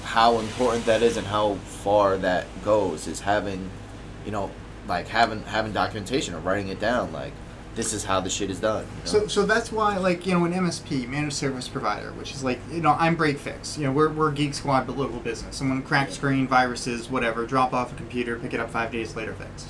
how 0.03 0.39
important 0.39 0.85
that 0.85 1.01
is 1.01 1.15
and 1.17 1.25
how 1.25 1.55
far 1.55 2.17
that 2.17 2.45
goes 2.65 3.07
is 3.07 3.21
having, 3.21 3.69
you 4.25 4.31
know, 4.31 4.51
like 4.87 5.07
having 5.07 5.43
having 5.43 5.71
documentation 5.71 6.33
or 6.33 6.39
writing 6.39 6.67
it 6.69 6.79
down. 6.79 7.13
Like, 7.13 7.33
this 7.77 7.93
is 7.93 8.03
how 8.03 8.19
the 8.19 8.29
shit 8.29 8.49
is 8.49 8.59
done. 8.59 8.83
you 8.83 8.99
know? 8.99 9.05
So, 9.05 9.27
so 9.27 9.45
that's 9.45 9.71
why, 9.71 9.97
like, 9.97 10.25
you 10.25 10.33
know, 10.33 10.43
an 10.43 10.51
MSP, 10.51 11.07
managed 11.07 11.35
service 11.35 11.67
provider, 11.69 12.11
which 12.13 12.33
is 12.33 12.43
like, 12.43 12.59
you 12.71 12.81
know, 12.81 12.97
I'm 12.99 13.15
Break 13.15 13.37
Fix. 13.37 13.77
You 13.77 13.85
know, 13.85 13.91
we're, 13.93 14.09
we're 14.09 14.31
Geek 14.31 14.55
Squad, 14.55 14.87
but 14.87 14.97
local 14.97 15.19
business. 15.19 15.55
Someone 15.55 15.81
cracked 15.83 16.11
screen, 16.11 16.47
viruses, 16.47 17.09
whatever, 17.09 17.45
drop 17.45 17.73
off 17.73 17.93
a 17.93 17.95
computer, 17.95 18.37
pick 18.37 18.53
it 18.53 18.59
up 18.59 18.71
five 18.71 18.91
days 18.91 19.15
later, 19.15 19.33
fixed. 19.33 19.69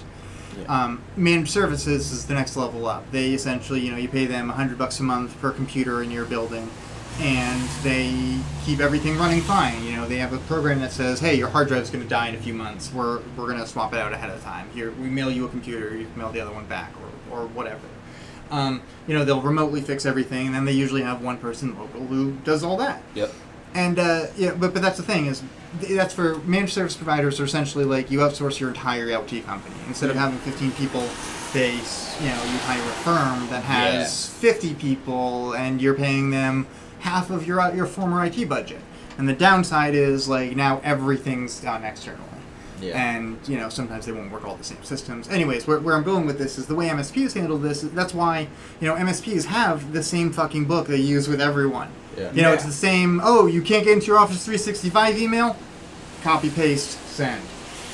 Yeah. 0.58 0.84
Um, 0.84 1.04
managed 1.16 1.52
services 1.52 2.12
is 2.12 2.26
the 2.26 2.34
next 2.34 2.56
level 2.56 2.88
up. 2.88 3.12
They 3.12 3.34
essentially, 3.34 3.82
you 3.82 3.92
know, 3.92 3.98
you 3.98 4.08
pay 4.08 4.26
them 4.26 4.50
a 4.50 4.54
hundred 4.54 4.78
bucks 4.78 5.00
a 5.00 5.04
month 5.04 5.40
per 5.40 5.52
computer 5.52 6.02
in 6.02 6.10
your 6.10 6.26
building, 6.26 6.68
and 7.20 7.62
they 7.84 8.40
keep 8.66 8.80
everything 8.80 9.18
running 9.18 9.42
fine. 9.42 9.84
You 9.84 9.98
know, 9.98 10.08
they 10.08 10.18
have 10.18 10.34
a 10.34 10.40
program 10.40 10.80
that 10.80 10.92
says, 10.92 11.20
"Hey, 11.20 11.36
your 11.36 11.50
hard 11.50 11.68
drive's 11.68 11.92
going 11.92 12.04
to 12.04 12.10
die 12.10 12.30
in 12.30 12.36
a 12.36 12.40
few 12.40 12.54
months. 12.56 12.92
We're 12.92 13.20
we're 13.36 13.48
going 13.48 13.60
to 13.60 13.68
swap 13.68 13.94
it 13.94 14.00
out 14.00 14.14
ahead 14.14 14.32
of 14.32 14.42
time. 14.44 14.68
Here, 14.74 14.92
we 14.92 15.10
mail 15.10 15.30
you 15.30 15.46
a 15.46 15.50
computer. 15.50 15.96
You 15.96 16.08
mail 16.16 16.32
the 16.32 16.40
other 16.40 16.54
one 16.54 16.66
back, 16.66 16.92
or 17.32 17.42
or 17.42 17.48
whatever." 17.48 17.82
Um, 18.52 18.82
you 19.08 19.14
know, 19.14 19.26
they'll 19.26 19.42
remotely 19.42 19.82
fix 19.82 20.06
everything, 20.06 20.48
and 20.48 20.56
then 20.56 20.66
they 20.66 20.72
usually 20.74 21.02
have 21.02 21.22
one 21.22 21.38
person 21.38 21.78
local 21.78 22.06
who 22.06 22.34
does 22.44 22.64
all 22.64 22.78
that. 22.78 23.02
yep. 23.16 23.32
And 23.74 24.00
uh, 24.00 24.28
yeah, 24.38 24.54
but 24.54 24.74
but 24.74 24.82
that's 24.82 24.98
the 24.98 25.04
thing 25.04 25.26
is 25.28 25.44
that's 25.90 26.14
for 26.14 26.38
managed 26.40 26.74
service 26.74 26.96
providers 26.96 27.40
are 27.40 27.44
essentially 27.44 27.84
like 27.84 28.10
you 28.10 28.20
outsource 28.20 28.60
your 28.60 28.70
entire 28.70 29.16
LT 29.16 29.46
company 29.46 29.76
instead 29.88 30.10
of 30.10 30.16
having 30.16 30.40
15 30.40 30.72
people. 30.72 31.08
They 31.54 31.72
you 31.72 32.30
know 32.30 32.44
you 32.44 32.58
hire 32.66 32.82
a 32.82 32.96
firm 33.04 33.48
that 33.50 33.64
has 33.64 34.30
50 34.30 34.74
people 34.76 35.54
and 35.54 35.82
you're 35.82 35.94
paying 35.94 36.30
them 36.32 36.66
half 37.00 37.30
of 37.30 37.46
your 37.46 37.74
your 37.76 37.86
former 37.86 38.26
IT 38.26 38.48
budget. 38.50 38.82
And 39.18 39.28
the 39.28 39.34
downside 39.34 39.96
is 39.96 40.28
like 40.28 40.56
now 40.56 40.82
everything's 40.84 41.60
done 41.60 41.84
externally. 41.84 42.24
Yeah. 42.82 42.96
And 43.16 43.38
you 43.48 43.58
know 43.58 43.70
sometimes 43.70 44.06
they 44.06 44.12
won't 44.12 44.32
work 44.32 44.46
all 44.46 44.56
the 44.56 44.64
same 44.64 44.84
systems. 44.84 45.28
Anyways, 45.30 45.66
where, 45.68 45.80
where 45.80 45.96
I'm 45.96 46.04
going 46.04 46.26
with 46.26 46.38
this 46.38 46.58
is 46.58 46.66
the 46.68 46.76
way 46.76 46.88
MSPs 46.90 47.34
handle 47.34 47.58
this. 47.58 47.82
That's 47.82 48.14
why 48.14 48.48
you 48.80 48.88
know 48.88 48.96
MSPs 48.96 49.46
have 49.46 49.94
the 49.94 50.04
same 50.04 50.32
fucking 50.32 50.66
book 50.66 50.88
they 50.88 50.98
use 50.98 51.28
with 51.28 51.42
everyone. 51.42 51.90
Yeah. 52.18 52.32
You 52.34 52.42
know, 52.44 52.50
Yeah. 52.50 52.56
it's 52.56 52.66
the 52.66 52.72
same. 52.72 53.22
Oh, 53.24 53.46
you 53.48 53.62
can't 53.62 53.84
get 53.84 53.94
into 53.94 54.08
your 54.08 54.18
Office 54.18 54.44
365 54.46 55.18
email? 55.20 55.56
Copy 56.24 56.50
paste 56.50 57.00
send, 57.08 57.42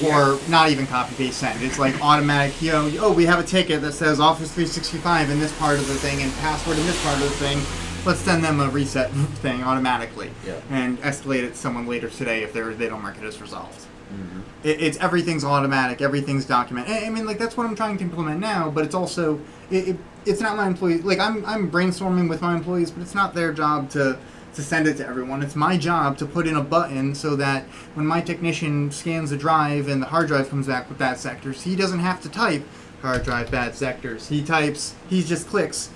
or 0.05 0.39
not 0.49 0.69
even 0.69 0.87
copy 0.87 1.13
paste 1.15 1.39
send. 1.39 1.61
It's 1.61 1.77
like 1.77 2.01
automatic. 2.03 2.61
You 2.61 2.71
know, 2.71 2.91
oh, 3.01 3.11
we 3.13 3.25
have 3.25 3.39
a 3.39 3.43
ticket 3.43 3.81
that 3.81 3.91
says 3.93 4.19
Office 4.19 4.51
365 4.53 5.29
in 5.29 5.39
this 5.39 5.51
part 5.59 5.77
of 5.77 5.87
the 5.87 5.95
thing 5.95 6.21
and 6.21 6.31
password 6.35 6.77
in 6.77 6.85
this 6.85 7.01
part 7.03 7.15
of 7.15 7.23
the 7.23 7.29
thing. 7.35 7.59
Let's 8.05 8.19
send 8.19 8.43
them 8.43 8.59
a 8.59 8.67
reset 8.69 9.11
thing 9.41 9.63
automatically, 9.63 10.29
Yeah. 10.45 10.59
and 10.69 10.97
escalate 11.01 11.43
it 11.43 11.51
to 11.51 11.55
someone 11.57 11.87
later 11.87 12.09
today 12.09 12.43
if 12.43 12.51
they're 12.53 12.73
they 12.73 12.89
don't 12.89 13.01
mark 13.01 13.17
it 13.17 13.23
as 13.23 13.41
resolved. 13.41 13.85
Mm-hmm. 14.13 14.41
It, 14.63 14.81
it's 14.81 14.97
everything's 14.97 15.43
automatic, 15.43 16.01
everything's 16.01 16.45
documented. 16.45 16.91
I 16.91 17.05
I 17.07 17.09
mean, 17.09 17.25
like 17.25 17.37
that's 17.37 17.57
what 17.57 17.65
I'm 17.65 17.75
trying 17.75 17.97
to 17.97 18.03
implement 18.03 18.39
now. 18.39 18.69
But 18.69 18.85
it's 18.85 18.95
also 18.95 19.39
it, 19.69 19.89
it, 19.89 19.97
it's 20.25 20.41
not 20.41 20.55
my 20.55 20.67
employees. 20.67 21.03
Like 21.03 21.19
I'm 21.19 21.45
I'm 21.45 21.69
brainstorming 21.69 22.29
with 22.29 22.41
my 22.41 22.55
employees, 22.55 22.91
but 22.91 23.01
it's 23.01 23.15
not 23.15 23.33
their 23.33 23.51
job 23.51 23.89
to 23.91 24.17
to 24.53 24.61
send 24.61 24.87
it 24.87 24.97
to 24.97 25.07
everyone. 25.07 25.41
It's 25.41 25.55
my 25.55 25.77
job 25.77 26.17
to 26.19 26.25
put 26.25 26.47
in 26.47 26.55
a 26.55 26.63
button 26.63 27.15
so 27.15 27.35
that 27.37 27.63
when 27.95 28.05
my 28.05 28.21
technician 28.21 28.91
scans 28.91 29.31
a 29.31 29.37
drive 29.37 29.87
and 29.87 30.01
the 30.01 30.05
hard 30.05 30.27
drive 30.27 30.49
comes 30.49 30.67
back 30.67 30.89
with 30.89 30.97
bad 30.97 31.17
sectors, 31.17 31.63
he 31.63 31.75
doesn't 31.75 31.99
have 31.99 32.21
to 32.21 32.29
type 32.29 32.63
hard 33.01 33.23
drive 33.23 33.51
bad 33.51 33.75
sectors. 33.75 34.29
He 34.29 34.43
types, 34.43 34.95
he 35.09 35.23
just 35.23 35.47
clicks 35.47 35.89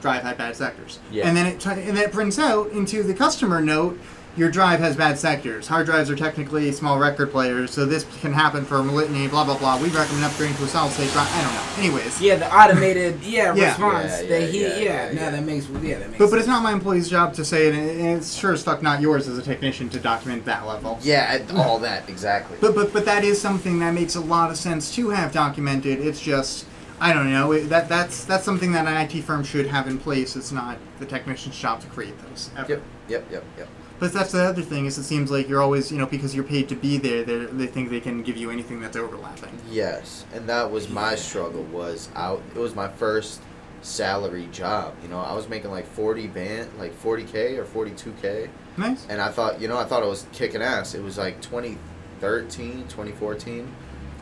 drive 0.00 0.22
had 0.22 0.38
bad 0.38 0.56
sectors. 0.56 0.98
Yeah. 1.10 1.26
And 1.26 1.36
then 1.36 1.46
it 1.46 1.60
t- 1.60 1.70
and 1.70 1.96
then 1.96 1.98
it 1.98 2.12
prints 2.12 2.38
out 2.38 2.70
into 2.70 3.02
the 3.02 3.14
customer 3.14 3.60
note 3.60 3.98
your 4.36 4.50
drive 4.50 4.78
has 4.80 4.96
bad 4.96 5.18
sectors. 5.18 5.66
Hard 5.66 5.86
drives 5.86 6.10
are 6.10 6.16
technically 6.16 6.70
small 6.72 6.98
record 6.98 7.30
players, 7.30 7.72
so 7.72 7.84
this 7.84 8.04
can 8.20 8.32
happen 8.32 8.64
for 8.64 8.76
a 8.76 8.80
litany, 8.80 9.26
blah 9.26 9.44
blah 9.44 9.58
blah. 9.58 9.76
We 9.80 9.88
recommend 9.88 10.24
upgrading 10.24 10.56
to 10.58 10.64
a 10.64 10.68
solid 10.68 10.92
state 10.92 11.10
drive. 11.12 11.28
I 11.32 11.42
don't 11.42 11.54
know. 11.54 11.82
Anyways. 11.82 12.20
Yeah, 12.20 12.36
the 12.36 12.54
automated 12.54 13.20
yeah, 13.22 13.54
Yeah. 13.54 13.68
response. 13.70 14.22
Yeah, 14.22 14.28
that 14.28 14.50
he 14.50 14.62
yeah, 14.62 14.68
yeah, 14.76 15.10
yeah, 15.10 15.12
no, 15.12 15.30
that 15.32 15.44
makes 15.44 15.68
yeah, 15.68 15.98
that 15.98 16.08
makes 16.10 16.18
But, 16.18 16.30
but 16.30 16.38
it's 16.38 16.48
not 16.48 16.62
my 16.62 16.72
employee's 16.72 17.08
job 17.08 17.34
to 17.34 17.44
say 17.44 17.68
it, 17.68 17.74
and 17.74 18.18
it's 18.18 18.34
sure 18.34 18.52
as 18.52 18.62
fuck 18.62 18.82
not 18.82 19.00
yours 19.00 19.26
as 19.28 19.38
a 19.38 19.42
technician 19.42 19.88
to 19.90 19.98
document 19.98 20.44
that 20.44 20.66
level. 20.66 20.98
Yeah, 21.02 21.42
all 21.56 21.78
that 21.80 22.08
exactly. 22.08 22.58
But 22.60 22.74
but 22.74 22.92
but 22.92 23.04
that 23.06 23.24
is 23.24 23.40
something 23.40 23.80
that 23.80 23.92
makes 23.92 24.14
a 24.14 24.20
lot 24.20 24.50
of 24.50 24.56
sense 24.56 24.94
to 24.94 25.10
have 25.10 25.32
documented. 25.32 26.00
It's 26.00 26.20
just 26.20 26.66
I 27.00 27.12
don't 27.12 27.30
know 27.30 27.52
it, 27.52 27.68
that 27.68 27.88
that's 27.88 28.24
that's 28.24 28.44
something 28.44 28.72
that 28.72 28.86
an 28.86 28.96
IT 28.96 29.22
firm 29.22 29.42
should 29.44 29.66
have 29.66 29.86
in 29.88 29.98
place. 29.98 30.36
It's 30.36 30.52
not 30.52 30.78
the 30.98 31.06
technician's 31.06 31.58
job 31.58 31.80
to 31.80 31.86
create 31.88 32.14
those. 32.28 32.50
Ever. 32.56 32.72
Yep, 32.72 32.82
yep, 33.08 33.24
yep, 33.30 33.44
yep. 33.56 33.68
But 33.98 34.12
that's 34.12 34.32
the 34.32 34.44
other 34.44 34.62
thing 34.62 34.86
is 34.86 34.96
it 34.96 35.04
seems 35.04 35.30
like 35.30 35.48
you're 35.48 35.62
always 35.62 35.90
you 35.90 35.98
know 35.98 36.06
because 36.06 36.34
you're 36.34 36.44
paid 36.44 36.68
to 36.68 36.76
be 36.76 36.98
there. 36.98 37.24
They 37.24 37.46
they 37.46 37.66
think 37.66 37.90
they 37.90 38.00
can 38.00 38.22
give 38.22 38.36
you 38.36 38.50
anything 38.50 38.80
that's 38.80 38.96
overlapping. 38.96 39.58
Yes, 39.70 40.24
and 40.32 40.48
that 40.48 40.70
was 40.70 40.88
my 40.88 41.16
struggle. 41.16 41.64
Was 41.64 42.08
out. 42.14 42.42
It 42.54 42.58
was 42.58 42.74
my 42.74 42.88
first 42.88 43.40
salary 43.82 44.48
job. 44.52 44.94
You 45.02 45.08
know, 45.08 45.18
I 45.18 45.34
was 45.34 45.48
making 45.48 45.70
like 45.70 45.86
forty 45.86 46.26
band, 46.26 46.70
like 46.78 46.94
forty 46.94 47.24
k 47.24 47.56
or 47.56 47.64
forty 47.64 47.90
two 47.92 48.14
k, 48.22 48.48
Nice. 48.76 49.06
and 49.08 49.20
I 49.20 49.28
thought, 49.28 49.60
you 49.60 49.68
know, 49.68 49.76
I 49.76 49.84
thought 49.84 50.02
it 50.02 50.08
was 50.08 50.26
kicking 50.32 50.62
ass. 50.62 50.94
It 50.94 51.02
was 51.02 51.18
like 51.18 51.40
2013, 51.42 52.84
2014. 52.88 53.74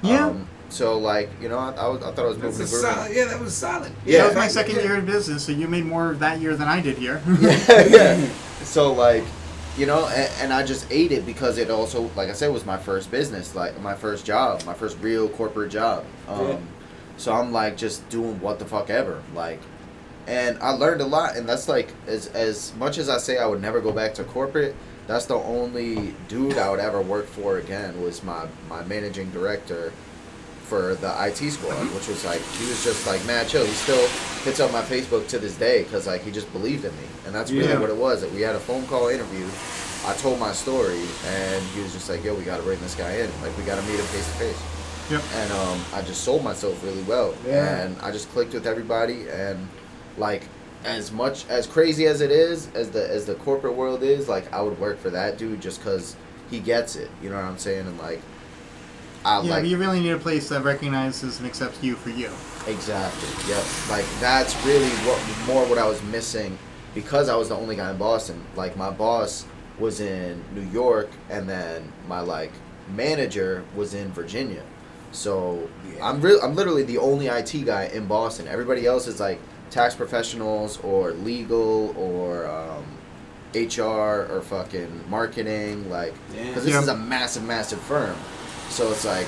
Yeah. 0.03 0.27
Um, 0.27 0.49
so 0.69 0.99
like, 0.99 1.31
you 1.41 1.49
know, 1.49 1.59
I, 1.59 1.71
I, 1.73 1.89
was, 1.89 2.03
I 2.03 2.13
thought 2.13 2.25
I 2.25 2.29
was 2.29 2.39
That's 2.39 2.59
moving 2.59 2.75
a 2.75 2.81
solid, 2.81 3.15
yeah, 3.15 3.25
that 3.27 3.41
was 3.41 3.55
solid. 3.55 3.93
Yeah. 4.05 4.19
that 4.19 4.27
was 4.29 4.37
my 4.37 4.49
second 4.49 4.77
yeah. 4.77 4.83
year 4.83 4.97
in 4.97 5.07
business, 5.07 5.45
so 5.45 5.53
you 5.53 5.69
made 5.69 5.85
more 5.85 6.15
that 6.15 6.41
year 6.41 6.57
than 6.57 6.69
I 6.69 6.81
did 6.81 6.99
here. 6.99 7.23
yeah, 7.41 7.87
yeah. 7.87 8.29
So 8.63 8.93
like, 8.93 9.23
you 9.77 9.87
know, 9.87 10.09
and, 10.09 10.31
and 10.41 10.53
I 10.53 10.65
just 10.65 10.91
ate 10.91 11.13
it 11.13 11.27
because 11.27 11.59
it 11.59 11.71
also, 11.71 12.11
like 12.17 12.29
I 12.29 12.33
said, 12.33 12.53
was 12.53 12.65
my 12.65 12.79
first 12.79 13.11
business, 13.11 13.55
like 13.55 13.79
my 13.81 13.95
first 13.95 14.25
job, 14.25 14.65
my 14.65 14.75
first 14.75 14.99
real 15.01 15.29
corporate 15.29 15.71
job. 15.71 16.05
Um, 16.29 16.49
Yeah. 16.49 16.59
So 17.19 17.33
I'm 17.33 17.51
like 17.51 17.77
just 17.77 18.07
doing 18.11 18.39
what 18.41 18.59
the 18.59 18.67
fuck 18.67 18.91
ever, 18.91 19.23
like, 19.35 19.61
and 20.27 20.59
I 20.61 20.71
learned 20.71 21.01
a 21.01 21.07
lot. 21.07 21.37
And 21.37 21.49
that's 21.49 21.67
like 21.69 21.89
as 22.07 22.27
as 22.29 22.75
much 22.77 22.99
as 22.99 23.09
I 23.09 23.17
say 23.19 23.39
I 23.39 23.47
would 23.47 23.63
never 23.63 23.81
go 23.81 23.91
back 23.93 24.13
to 24.15 24.25
corporate. 24.25 24.75
That's 25.07 25.25
the 25.25 25.37
only 25.37 26.15
dude 26.29 26.59
I 26.59 26.69
would 26.69 26.81
ever 26.81 27.01
work 27.01 27.27
for 27.27 27.59
again 27.59 28.03
was 28.03 28.23
my 28.23 28.47
my 28.69 28.83
managing 28.85 29.31
director 29.31 29.93
for 30.67 30.95
the 30.97 31.09
IT 31.27 31.51
squad, 31.51 31.75
which 31.95 32.09
was 32.09 32.25
like 32.25 32.41
he 32.59 32.67
was 32.69 32.83
just 32.85 33.07
like 33.07 33.25
mad 33.27 33.49
chill. 33.49 33.65
He 33.65 33.73
still 33.73 34.07
hits 34.45 34.61
up 34.61 34.73
my 34.73 34.83
Facebook 34.83 35.27
to 35.29 35.39
this 35.39 35.57
day 35.57 35.85
because 35.85 36.07
like 36.07 36.23
he 36.23 36.31
just 36.31 36.53
believed 36.53 36.85
in 36.85 36.93
me, 36.97 37.05
and 37.27 37.35
that's 37.35 37.51
really 37.51 37.69
Yeah. 37.69 37.79
what 37.79 37.91
it 37.91 37.97
was. 37.97 38.21
That 38.21 38.33
we 38.33 38.41
had 38.41 38.55
a 38.57 38.61
phone 38.61 38.87
call 38.87 39.09
interview. 39.09 39.47
I 40.07 40.15
told 40.15 40.39
my 40.39 40.53
story, 40.53 41.01
and 41.27 41.65
he 41.75 41.81
was 41.81 41.93
just 41.93 42.09
like, 42.09 42.23
"Yo, 42.25 42.35
we 42.35 42.45
got 42.45 42.59
to 42.59 42.63
bring 42.63 42.81
this 42.81 42.95
guy 42.95 43.13
in. 43.17 43.31
Like, 43.43 43.57
we 43.57 43.65
got 43.65 43.77
to 43.77 43.83
meet 43.91 43.99
him 43.99 44.07
face 44.07 44.27
to 44.27 44.33
face." 44.39 44.63
Yep. 45.11 45.23
And 45.37 45.53
um, 45.53 45.81
I 45.95 46.03
just 46.03 46.23
sold 46.25 46.43
myself 46.45 46.83
really 46.85 47.03
well, 47.05 47.33
Yeah. 47.47 47.77
and 47.79 47.97
I 48.03 48.11
just 48.11 48.29
clicked 48.33 48.55
with 48.55 48.67
everybody, 48.67 49.29
and 49.29 49.69
like 50.19 50.43
as 50.85 51.11
much 51.11 51.45
as 51.49 51.67
crazy 51.67 52.07
as 52.07 52.21
it 52.21 52.31
is, 52.31 52.69
as 52.75 52.91
the 52.91 53.09
as 53.09 53.25
the 53.27 53.35
corporate 53.37 53.75
world 53.75 54.03
is, 54.03 54.29
like 54.29 54.53
I 54.53 54.61
would 54.63 54.79
work 54.81 54.99
for 54.99 55.11
that 55.11 55.39
dude 55.39 55.61
just 55.61 55.79
because 55.81 56.15
he 56.51 56.61
gets 56.61 56.95
it. 56.97 57.11
You 57.23 57.31
know 57.31 57.37
what 57.37 57.45
I'm 57.45 57.59
saying? 57.59 57.87
And 57.87 57.99
like, 57.99 58.21
I 59.27 59.43
yeah, 59.43 59.51
like 59.57 59.65
you 59.67 59.77
really 59.77 59.99
need 60.01 60.11
a 60.11 60.19
place 60.19 60.49
that 60.51 60.63
recognizes 60.63 61.39
and 61.39 61.47
accepts 61.49 61.83
you 61.83 61.97
for 61.97 62.11
you. 62.11 62.31
Exactly. 62.69 63.29
Yep. 63.49 63.65
Like 63.91 64.05
that's 64.21 64.55
really 64.65 64.89
what 65.07 65.21
more 65.47 65.67
what 65.67 65.79
I 65.79 65.87
was 65.89 66.01
missing 66.05 66.57
because 66.95 67.29
I 67.29 67.35
was 67.37 67.49
the 67.49 67.57
only 67.57 67.75
guy 67.77 67.91
in 67.91 67.97
Boston. 67.99 68.41
Like 68.55 68.77
my 68.77 68.91
boss 68.91 69.45
was 69.81 70.01
in 70.01 70.43
New 70.55 70.63
York 70.71 71.11
and 71.29 71.49
then 71.49 71.93
my 72.09 72.21
like 72.21 72.53
manager 72.95 73.65
was 73.75 73.95
in 73.95 74.13
Virginia. 74.13 74.63
So 75.13 75.69
Yeah. 75.93 76.09
I'm 76.09 76.21
real 76.21 76.41
I'm 76.41 76.55
literally 76.55 76.85
the 76.85 76.99
only 76.99 77.27
IT 77.27 77.53
guy 77.65 77.87
in 77.93 78.07
Boston. 78.07 78.47
Everybody 78.47 78.87
else 78.87 79.09
is 79.09 79.19
like 79.19 79.41
tax 79.71 79.97
professionals 79.97 80.79
or 80.85 81.11
legal 81.11 81.93
or 81.99 82.47
um, 82.47 82.85
HR 83.55 84.29
or 84.31 84.41
fucking 84.43 85.05
marketing 85.11 85.91
like 85.91 86.15
because 86.31 86.65
this 86.65 86.75
Yeah. 86.75 86.81
is 86.83 86.89
a 86.89 86.97
massive 86.97 87.43
massive 87.43 87.81
firm. 87.81 88.17
So 88.71 88.91
it's 88.91 89.05
like 89.05 89.27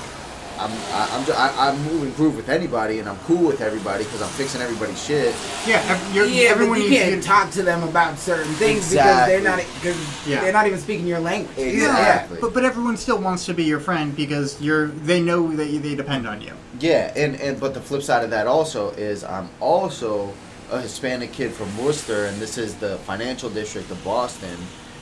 I'm 0.59 0.71
I, 0.93 1.07
I'm 1.13 1.25
ju- 1.25 1.31
I, 1.33 1.69
I'm 1.69 1.81
moving 1.83 2.11
groove 2.13 2.35
with 2.35 2.49
anybody, 2.49 2.99
and 2.99 3.07
I'm 3.07 3.17
cool 3.19 3.47
with 3.47 3.61
everybody 3.61 4.03
because 4.03 4.21
I'm 4.21 4.27
fixing 4.29 4.61
everybody's 4.61 5.01
shit. 5.03 5.33
Yeah, 5.65 6.11
you're, 6.11 6.25
yeah, 6.25 6.49
everyone 6.49 6.79
but 6.79 6.83
you 6.89 6.97
can't 6.97 7.15
you- 7.15 7.21
talk 7.21 7.49
to 7.51 7.63
them 7.63 7.81
about 7.83 8.19
certain 8.19 8.51
things 8.55 8.91
Exactly. 8.91 9.37
because 9.37 9.43
they're 9.43 9.57
not 9.57 9.65
because 9.75 10.27
Yeah. 10.27 10.41
they're 10.41 10.51
not 10.53 10.67
even 10.67 10.79
speaking 10.79 11.07
your 11.07 11.21
language. 11.21 11.57
Exactly. 11.57 12.35
Yeah, 12.35 12.41
but 12.41 12.53
but 12.53 12.65
everyone 12.65 12.97
still 12.97 13.19
wants 13.19 13.45
to 13.45 13.53
be 13.53 13.63
your 13.63 13.79
friend 13.79 14.13
because 14.15 14.59
you're 14.61 14.87
they 14.87 15.21
know 15.21 15.47
that 15.55 15.67
you, 15.67 15.79
they 15.79 15.95
depend 15.95 16.27
on 16.27 16.41
you. 16.41 16.51
Yeah, 16.81 17.13
and 17.15 17.39
and 17.39 17.57
but 17.59 17.73
the 17.73 17.81
flip 17.81 18.03
side 18.03 18.23
of 18.25 18.29
that 18.31 18.45
also 18.45 18.89
is 18.91 19.23
I'm 19.23 19.49
also 19.61 20.33
a 20.71 20.81
Hispanic 20.81 21.31
kid 21.31 21.51
from 21.53 21.75
Worcester, 21.83 22.25
and 22.25 22.37
this 22.39 22.57
is 22.57 22.75
the 22.75 22.97
financial 22.99 23.49
district 23.49 23.89
of 23.91 24.03
Boston, 24.03 24.55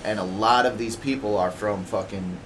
and 0.06 0.18
a 0.20 0.24
lot 0.24 0.66
of 0.68 0.78
these 0.78 0.96
people 0.96 1.36
are 1.38 1.52
from 1.52 1.84
fucking 1.84 2.38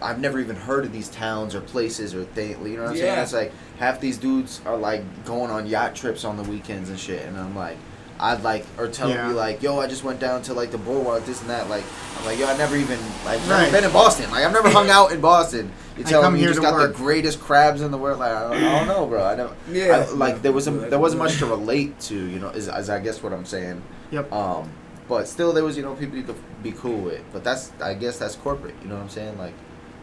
I've 0.00 0.20
never 0.20 0.38
even 0.40 0.56
heard 0.56 0.84
of 0.84 0.92
these 0.92 1.08
towns 1.08 1.54
or 1.54 1.60
places 1.60 2.14
or 2.14 2.24
things. 2.24 2.58
You 2.66 2.76
know 2.76 2.82
what 2.84 2.92
I'm 2.92 2.96
saying? 2.96 3.18
It's 3.18 3.32
like 3.32 3.52
half 3.78 4.00
these 4.00 4.16
dudes 4.18 4.60
are 4.66 4.76
like 4.76 5.02
going 5.24 5.50
on 5.50 5.66
yacht 5.66 5.94
trips 5.94 6.24
on 6.24 6.36
the 6.36 6.42
weekends 6.44 6.88
and 6.90 6.98
shit, 6.98 7.24
and 7.26 7.36
I'm 7.36 7.56
like. 7.56 7.76
I'd 8.18 8.42
like, 8.42 8.64
or 8.78 8.88
telling 8.88 9.14
Yeah. 9.14 9.28
me 9.28 9.34
like, 9.34 9.62
yo, 9.62 9.78
I 9.78 9.86
just 9.86 10.02
went 10.02 10.20
down 10.20 10.40
to 10.44 10.54
like 10.54 10.70
the 10.70 10.78
boardwalk, 10.78 11.26
this 11.26 11.42
and 11.42 11.50
that. 11.50 11.68
Like, 11.68 11.84
I'm 12.18 12.24
like, 12.24 12.38
yo, 12.38 12.46
I 12.46 12.56
never 12.56 12.74
even, 12.74 12.98
like, 13.26 13.46
never 13.46 13.70
been 13.70 13.84
in 13.84 13.92
Boston. 13.92 14.30
Like, 14.30 14.42
I've 14.42 14.54
never 14.54 14.70
hung 14.70 14.88
out 14.88 15.12
in 15.12 15.20
Boston. 15.20 15.70
You 15.98 16.04
tell 16.04 16.30
me 16.30 16.40
you 16.40 16.48
just 16.48 16.62
got 16.62 16.72
work. 16.72 16.92
the 16.92 16.96
greatest 16.96 17.38
crabs 17.40 17.82
in 17.82 17.90
the 17.90 17.98
world? 17.98 18.18
Like, 18.18 18.32
I 18.32 18.40
don't, 18.54 18.64
I 18.64 18.78
don't 18.78 18.88
know, 18.88 19.06
bro. 19.06 19.22
I 19.22 19.34
never. 19.34 19.54
Yeah. 19.70 20.06
I, 20.08 20.12
like, 20.12 20.40
there 20.40 20.52
wasn't, 20.52 20.88
there 20.88 20.98
wasn't 20.98 21.22
much 21.22 21.36
to 21.40 21.44
relate 21.46 22.00
to. 22.08 22.14
You 22.14 22.38
know, 22.38 22.48
is, 22.48 22.68
is 22.68 22.88
I 22.88 23.00
guess 23.00 23.22
what 23.22 23.34
I'm 23.34 23.44
saying. 23.44 23.82
Yep. 24.10 24.32
Um, 24.32 24.70
but 25.08 25.28
still, 25.28 25.52
there 25.52 25.62
was 25.62 25.76
you 25.76 25.82
know 25.82 25.94
people 25.94 26.16
you 26.16 26.22
could 26.24 26.62
be 26.62 26.72
cool 26.72 26.96
with. 26.98 27.22
But 27.34 27.44
that's 27.44 27.70
I 27.82 27.92
guess 27.92 28.18
that's 28.18 28.34
corporate. 28.36 28.76
You 28.82 28.88
know 28.88 28.94
what 28.94 29.02
I'm 29.02 29.10
saying? 29.10 29.36
Like, 29.36 29.52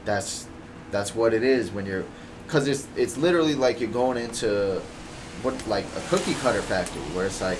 that's 0.05 0.47
that's 0.91 1.15
what 1.15 1.33
it 1.33 1.43
is 1.43 1.71
when 1.71 1.85
you're, 1.85 2.05
cause 2.47 2.67
it's 2.67 2.87
it's 2.95 3.17
literally 3.17 3.55
like 3.55 3.79
you're 3.79 3.89
going 3.89 4.17
into, 4.17 4.81
what 5.41 5.55
like 5.67 5.85
a 5.97 6.01
cookie 6.09 6.35
cutter 6.35 6.61
factory 6.61 7.01
where 7.13 7.25
it's 7.25 7.41
like, 7.41 7.59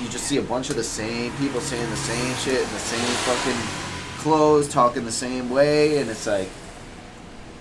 you 0.00 0.08
just 0.08 0.24
see 0.24 0.38
a 0.38 0.42
bunch 0.42 0.70
of 0.70 0.76
the 0.76 0.84
same 0.84 1.32
people 1.36 1.60
saying 1.60 1.88
the 1.90 1.96
same 1.96 2.34
shit 2.36 2.62
in 2.62 2.72
the 2.72 2.78
same 2.78 3.16
fucking 3.26 4.22
clothes, 4.22 4.68
talking 4.68 5.04
the 5.04 5.12
same 5.12 5.50
way, 5.50 5.98
and 5.98 6.10
it's 6.10 6.26
like. 6.26 6.48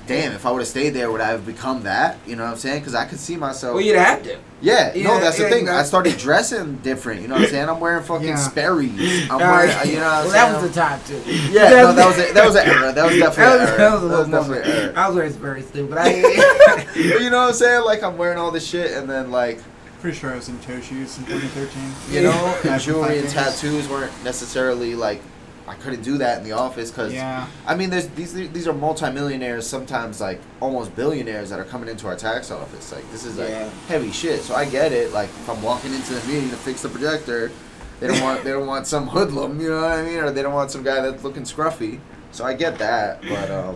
Damn, 0.08 0.34
if 0.34 0.46
I 0.46 0.52
would 0.52 0.60
have 0.60 0.68
stayed 0.68 0.90
there, 0.90 1.12
would 1.12 1.22
I 1.22 1.30
have 1.30 1.46
become 1.46 1.84
that? 1.84 2.18
You 2.28 2.36
know 2.36 2.44
what 2.44 2.52
I'm 2.52 2.58
saying? 2.58 2.80
Because 2.80 2.96
I 2.96 3.06
could 3.06 3.20
see 3.20 3.38
myself. 3.38 3.76
Well, 3.76 3.84
you'd 3.84 3.96
have 3.98 4.22
to. 4.24 4.38
Yeah, 4.62 4.92
Yeah, 4.94 5.04
no, 5.08 5.20
that's 5.20 5.38
the 5.38 5.44
yeah, 5.44 5.50
thing. 5.50 5.70
I 5.70 5.84
started 5.84 6.18
dressing 6.18 6.78
different. 6.78 7.22
You 7.22 7.28
know 7.28 7.36
what 7.36 7.44
I'm 7.46 7.50
saying? 7.50 7.70
I'm 7.70 7.80
wearing 7.80 8.04
fucking 8.04 8.28
Yeah. 8.28 8.36
Sperry's. 8.36 9.30
I'm 9.30 9.36
Uh, 9.36 9.38
wearing, 9.40 9.90
you 9.90 9.96
know 9.98 10.02
what 10.02 10.12
I'm 10.12 10.26
well, 10.26 10.30
saying? 10.32 10.34
that 10.54 10.62
was 10.62 10.72
the 10.72 10.80
top 10.80 11.06
two. 11.06 11.22
yeah, 11.52 11.70
no, 11.70 11.94
that 11.94 12.08
was 12.08 12.18
a, 12.30 12.34
that 12.34 12.46
was 12.46 12.56
an 12.56 12.68
era. 12.68 12.92
That 12.94 13.06
was 13.06 13.18
definitely 13.20 13.44
That 13.44 13.54
an 13.54 13.62
was, 13.62 13.70
era. 13.70 13.78
that 13.78 13.94
was 13.94 14.04
a 14.04 14.08
That 14.08 14.18
was 14.18 14.28
definitely 14.30 14.72
an 14.72 14.78
era. 14.80 14.94
I 14.96 15.08
was 15.08 15.16
very, 15.16 15.30
very 15.30 15.62
stupid. 15.62 15.98
I, 15.98 16.86
But 16.86 16.96
you 17.22 17.30
know 17.30 17.38
what 17.42 17.48
I'm 17.50 17.54
saying? 17.54 17.86
Like 17.86 18.04
I'm 18.04 18.18
wearing 18.18 18.38
all 18.38 18.52
this 18.52 18.68
shit, 18.68 18.92
and 18.92 19.10
then 19.10 19.32
like 19.32 19.60
Pretty 20.02 20.18
sure 20.18 20.32
I 20.32 20.36
was 20.36 20.50
in 20.50 20.60
toe 20.62 20.82
shoes 20.82 21.20
in 21.20 21.26
2013. 21.26 22.14
you 22.16 22.24
know, 22.24 22.78
jewelry 22.80 23.20
and 23.20 23.30
tattoos 23.30 23.88
weren't 23.88 24.12
necessarily 24.24 24.96
like 24.96 25.22
I 25.68 25.76
couldn't 25.76 26.02
do 26.02 26.18
that 26.18 26.40
in 26.40 26.44
the 26.44 26.54
office 26.54 26.90
because 26.92 27.14
Yeah. 27.14 27.46
I 27.68 27.76
mean, 27.76 27.90
there's 27.90 28.08
these 28.10 28.34
these 28.34 28.68
are 28.68 28.74
multimillionaires, 28.74 29.66
sometimes 29.68 30.20
like 30.20 30.42
almost 30.60 30.96
billionaires 30.96 31.50
that 31.52 31.60
are 31.60 31.64
coming 31.66 31.88
into 31.90 32.08
our 32.08 32.16
tax 32.16 32.52
office. 32.52 32.92
Like 32.92 33.10
this 33.12 33.26
is 33.26 33.38
like 33.38 33.50
Yeah. 33.50 33.70
heavy 33.88 34.12
shit. 34.12 34.42
So 34.42 34.56
I 34.56 34.66
get 34.66 34.92
it. 34.92 35.14
Like 35.14 35.30
if 35.30 35.50
I'm 35.50 35.62
walking 35.62 35.94
into 35.94 36.14
the 36.14 36.28
meeting 36.28 36.50
to 36.50 36.56
fix 36.58 36.82
the 36.82 36.90
projector, 36.90 37.52
they 38.00 38.08
don't 38.08 38.22
want 38.22 38.44
they 38.44 38.52
don't 38.52 38.68
want 38.68 38.88
some 38.88 39.08
hoodlum, 39.14 39.62
you 39.62 39.70
know 39.70 39.82
what 39.82 39.92
I 39.92 40.02
mean, 40.04 40.18
or 40.18 40.32
they 40.32 40.42
don't 40.42 40.54
want 40.54 40.72
some 40.72 40.84
guy 40.84 41.00
that's 41.02 41.24
looking 41.24 41.44
scruffy. 41.44 42.00
So 42.32 42.44
I 42.46 42.54
get 42.54 42.78
that, 42.80 43.22
but 43.22 43.52
um, 43.52 43.76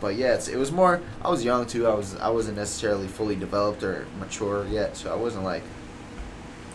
but 0.00 0.14
yeah, 0.16 0.34
it's, 0.34 0.48
it 0.48 0.56
was 0.56 0.72
more. 0.72 1.00
I 1.22 1.28
was 1.30 1.44
young 1.44 1.66
too. 1.66 1.86
I 1.86 1.94
was 1.94 2.16
I 2.16 2.30
wasn't 2.30 2.56
necessarily 2.56 3.08
fully 3.08 3.36
developed 3.36 3.82
or 3.82 4.06
mature 4.18 4.66
yet, 4.68 4.96
so 4.96 5.12
I 5.12 5.16
wasn't 5.16 5.44
like 5.44 5.62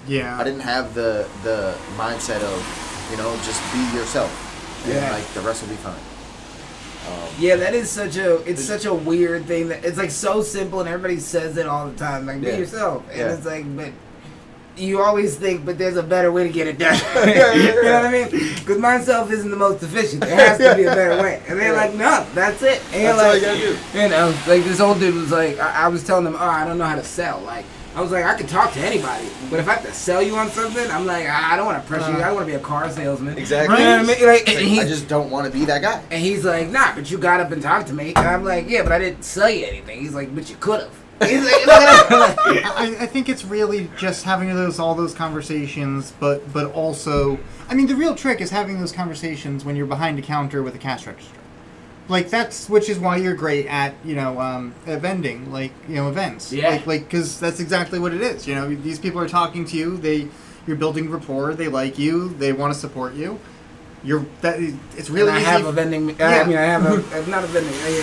Yeah. 0.07 0.37
I 0.39 0.43
didn't 0.43 0.61
have 0.61 0.93
the 0.93 1.27
the 1.43 1.75
mindset 1.97 2.41
of 2.43 2.95
you 3.11 3.17
know 3.17 3.35
just 3.43 3.61
be 3.73 3.79
yourself. 3.97 4.31
And 4.85 4.93
Yeah. 4.93 5.11
like 5.11 5.25
the 5.33 5.41
rest 5.41 5.61
will 5.61 5.69
be 5.69 5.75
fine. 5.75 5.93
Um, 7.07 7.29
yeah, 7.39 7.55
that 7.55 7.73
is 7.73 7.89
such 7.89 8.17
a. 8.17 8.35
It's 8.49 8.63
such 8.63 8.85
a 8.85 8.93
weird 8.93 9.45
thing 9.45 9.69
that 9.69 9.83
it's 9.83 9.97
like 9.97 10.11
so 10.11 10.41
simple 10.41 10.79
and 10.79 10.87
everybody 10.89 11.19
says 11.19 11.57
it 11.57 11.65
all 11.65 11.87
the 11.87 11.97
time. 11.97 12.25
Like 12.25 12.41
be 12.41 12.47
Yeah. 12.47 12.57
yourself, 12.57 13.03
and 13.09 13.19
Yeah. 13.19 13.33
it's 13.33 13.45
like, 13.45 13.65
but 13.75 13.89
you 14.77 15.01
always 15.01 15.35
think, 15.35 15.65
but 15.65 15.77
there's 15.77 15.97
a 15.97 16.03
better 16.03 16.31
way 16.31 16.43
to 16.43 16.49
get 16.53 16.67
it 16.67 16.77
done. 16.77 16.97
Yeah, 17.15 17.53
you 17.53 17.83
know 17.83 17.93
what 17.93 18.05
I 18.05 18.11
mean? 18.11 18.29
Because 18.29 18.77
myself 18.77 19.29
isn't 19.31 19.49
the 19.51 19.57
most 19.57 19.83
efficient. 19.83 20.21
There 20.21 20.35
has 20.35 20.57
to 20.59 20.75
be 20.75 20.83
a 20.83 20.95
better 20.95 21.21
way. 21.21 21.41
And 21.49 21.59
they're 21.59 21.73
like, 21.73 21.95
no, 21.95 22.25
that's 22.33 22.61
it. 22.61 22.81
And 22.93 23.17
That's 23.17 23.43
like, 23.43 23.57
you. 23.59 23.77
You 24.01 24.07
know, 24.09 24.27
like 24.47 24.63
this 24.63 24.79
old 24.79 24.99
dude 25.01 25.15
was 25.15 25.31
like, 25.31 25.59
I, 25.59 25.85
I 25.85 25.87
was 25.89 26.03
telling 26.05 26.25
him, 26.27 26.35
oh, 26.35 26.45
I 26.45 26.65
don't 26.65 26.77
know 26.77 26.85
how 26.85 26.95
to 26.95 27.03
sell. 27.03 27.41
Like, 27.41 27.65
I 27.95 28.01
was 28.01 28.11
like, 28.11 28.23
I 28.23 28.37
can 28.37 28.47
talk 28.47 28.71
to 28.73 28.79
anybody, 28.79 29.27
but 29.49 29.59
if 29.59 29.67
I 29.67 29.73
have 29.73 29.85
to 29.85 29.93
sell 29.93 30.21
you 30.21 30.35
on 30.35 30.49
something, 30.49 30.89
I'm 30.91 31.05
like, 31.05 31.25
I 31.25 31.53
I 31.53 31.55
don't 31.55 31.65
want 31.65 31.81
to 31.81 31.87
pressure 31.87 32.11
you. 32.11 32.17
Uh. 32.17 32.27
I 32.27 32.31
want 32.31 32.45
to 32.45 32.51
be 32.51 32.55
a 32.55 32.59
car 32.59 32.89
salesman. 32.89 33.37
Exactly. 33.37 33.77
You 33.77 33.83
know 33.83 33.97
I 33.97 34.03
mean? 34.03 34.25
Like, 34.25 34.47
and, 34.47 34.79
I 34.79 34.87
just 34.87 35.07
don't 35.07 35.29
want 35.31 35.51
to 35.51 35.57
be 35.57 35.65
that 35.65 35.81
guy. 35.81 36.01
and 36.11 36.21
he's 36.21 36.45
like, 36.45 36.69
nah, 36.69 36.93
but 36.95 37.09
you 37.09 37.17
got 37.17 37.39
up 37.39 37.51
and 37.51 37.61
talked 37.61 37.87
to 37.87 37.93
me. 37.93 38.13
And 38.15 38.27
I'm 38.27 38.43
like, 38.43 38.69
yeah, 38.69 38.83
but 38.83 38.91
I 38.91 38.99
didn't 38.99 39.23
sell 39.23 39.49
you 39.49 39.65
anything. 39.65 39.99
He's 39.99 40.13
like, 40.13 40.33
but 40.33 40.49
you 40.49 40.55
could 40.57 40.81
have. 40.81 40.95
He's 41.29 41.43
like, 41.43 41.65
look. 41.65 42.37
Like, 42.49 42.65
I, 42.65 42.95
I 43.01 43.05
think 43.05 43.27
it's 43.27 43.43
really 43.43 43.89
just 43.97 44.23
having 44.23 44.47
those 44.55 44.79
all 44.79 44.95
those 44.95 45.13
conversations, 45.13 46.13
but 46.19 46.51
but 46.53 46.71
also, 46.71 47.37
I 47.67 47.73
mean, 47.73 47.87
the 47.87 47.95
real 47.95 48.15
trick 48.15 48.39
is 48.39 48.49
having 48.51 48.79
those 48.79 48.91
conversations 48.93 49.65
when 49.65 49.75
you're 49.75 49.85
behind 49.85 50.17
a 50.17 50.21
counter 50.21 50.63
with 50.63 50.75
a 50.75 50.77
cash 50.77 51.05
register. 51.05 51.38
Like 52.09 52.29
that's 52.29 52.67
which 52.67 52.89
is 52.89 52.97
why 52.97 53.17
you're 53.17 53.35
great 53.35 53.67
at 53.67 53.93
you 54.03 54.15
know 54.15 54.39
um, 54.41 54.73
at 54.87 55.01
vending, 55.01 55.51
like 55.51 55.71
you 55.87 55.95
know 55.95 56.09
events. 56.09 56.51
Yeah. 56.51 56.69
Like 56.69 56.87
like 56.87 57.03
because 57.03 57.39
that's 57.39 57.59
exactly 57.59 57.99
what 57.99 58.13
it 58.13 58.21
is. 58.21 58.47
You 58.47 58.55
know, 58.55 58.73
these 58.75 58.99
people 58.99 59.21
are 59.21 59.29
talking 59.29 59.63
to 59.65 59.77
you. 59.77 59.95
They 59.97 60.27
you're 60.65 60.75
building 60.75 61.09
rapport. 61.09 61.53
They 61.53 61.67
like 61.67 61.99
you. 61.99 62.29
They 62.29 62.51
want 62.51 62.73
to 62.73 62.79
support 62.79 63.13
you. 63.13 63.39
You're 64.03 64.25
that 64.41 64.59
it's 64.97 65.09
really 65.09 65.29
and 65.29 65.37
I 65.37 65.41
easy. 65.41 65.49
have 65.51 65.65
a 65.65 65.71
vending. 65.71 66.09
Yeah. 66.17 66.41
I 66.41 66.43
mean, 66.45 66.57
I 66.57 66.63
have 66.63 66.83
a 66.85 67.29
not 67.29 67.43
a 67.43 67.47
vending, 67.47 67.73
a 67.73 68.01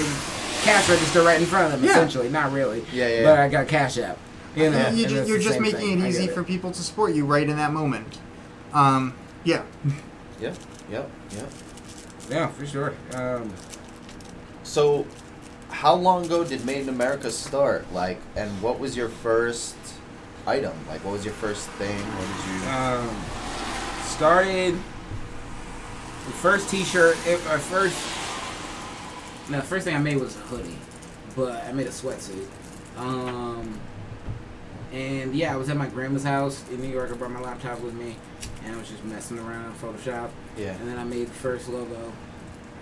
cash 0.62 0.88
register 0.88 1.22
right 1.22 1.40
in 1.40 1.46
front 1.46 1.66
of 1.66 1.72
them. 1.72 1.84
Yeah. 1.84 1.90
Essentially, 1.92 2.28
not 2.28 2.52
really. 2.52 2.84
Yeah, 2.92 3.08
yeah. 3.08 3.22
But 3.24 3.38
I 3.38 3.48
got 3.48 3.66
Cash 3.66 3.98
App. 3.98 4.18
You 4.54 4.70
know, 4.70 4.88
you, 4.90 5.04
and 5.04 5.08
ju- 5.08 5.18
it's 5.18 5.28
you're 5.28 5.38
just 5.38 5.60
making 5.60 5.80
thing. 5.80 5.98
It 5.98 6.02
get 6.02 6.08
easy 6.08 6.28
for 6.28 6.42
people 6.44 6.70
to 6.70 6.82
support 6.82 7.14
you 7.14 7.26
right 7.26 7.48
in 7.48 7.56
that 7.56 7.72
moment. 7.72 8.18
Um, 8.72 9.14
yeah. 9.44 9.64
Yep. 10.40 10.56
Yep. 10.90 11.10
Yep. 11.32 11.50
Yeah, 12.30 12.48
for 12.48 12.66
sure. 12.66 12.94
Um, 13.14 13.52
So, 14.76 15.06
how 15.70 15.94
long 15.94 16.26
ago 16.26 16.44
did 16.44 16.60
MAYD 16.60 16.82
in 16.82 16.88
America 16.90 17.30
start? 17.30 17.90
Like, 17.94 18.20
and 18.36 18.50
what 18.60 18.78
was 18.78 18.94
your 18.94 19.08
first 19.08 19.74
item? 20.46 20.74
Like, 20.86 21.02
what 21.02 21.12
was 21.12 21.24
your 21.24 21.32
first 21.32 21.66
thing? 21.80 21.98
What 21.98 22.26
did 22.28 22.62
you? 22.62 22.68
um, 22.68 24.04
started 24.04 24.74
the 24.74 26.32
first 26.42 26.68
T-shirt. 26.68 27.16
It, 27.26 27.40
our 27.46 27.58
first, 27.58 27.96
no, 29.48 29.60
the 29.60 29.66
first 29.66 29.86
thing 29.86 29.96
I 29.96 29.98
made 29.98 30.18
was 30.18 30.36
a 30.36 30.40
hoodie, 30.40 30.76
but 31.34 31.64
I 31.64 31.72
made 31.72 31.86
a 31.86 31.90
sweatsuit. 31.90 32.46
Um, 32.98 33.80
and 34.92 35.34
yeah, 35.34 35.54
I 35.54 35.56
was 35.56 35.70
at 35.70 35.78
my 35.78 35.86
grandma's 35.86 36.24
house 36.24 36.62
in 36.68 36.82
New 36.82 36.90
York. 36.90 37.10
I 37.10 37.14
brought 37.14 37.30
my 37.30 37.40
laptop 37.40 37.80
with 37.80 37.94
me, 37.94 38.14
and 38.66 38.74
I 38.74 38.78
was 38.78 38.90
just 38.90 39.02
messing 39.06 39.38
around 39.38 39.64
in 39.64 39.72
Photoshop. 39.72 40.28
yeah. 40.58 40.74
And 40.74 40.86
then 40.86 40.98
I 40.98 41.04
made 41.04 41.28
the 41.28 41.32
first 41.32 41.66
logo. 41.70 42.12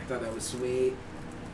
I 0.03 0.07
thought 0.09 0.23
that 0.23 0.35
was 0.35 0.43
sweet. 0.43 0.95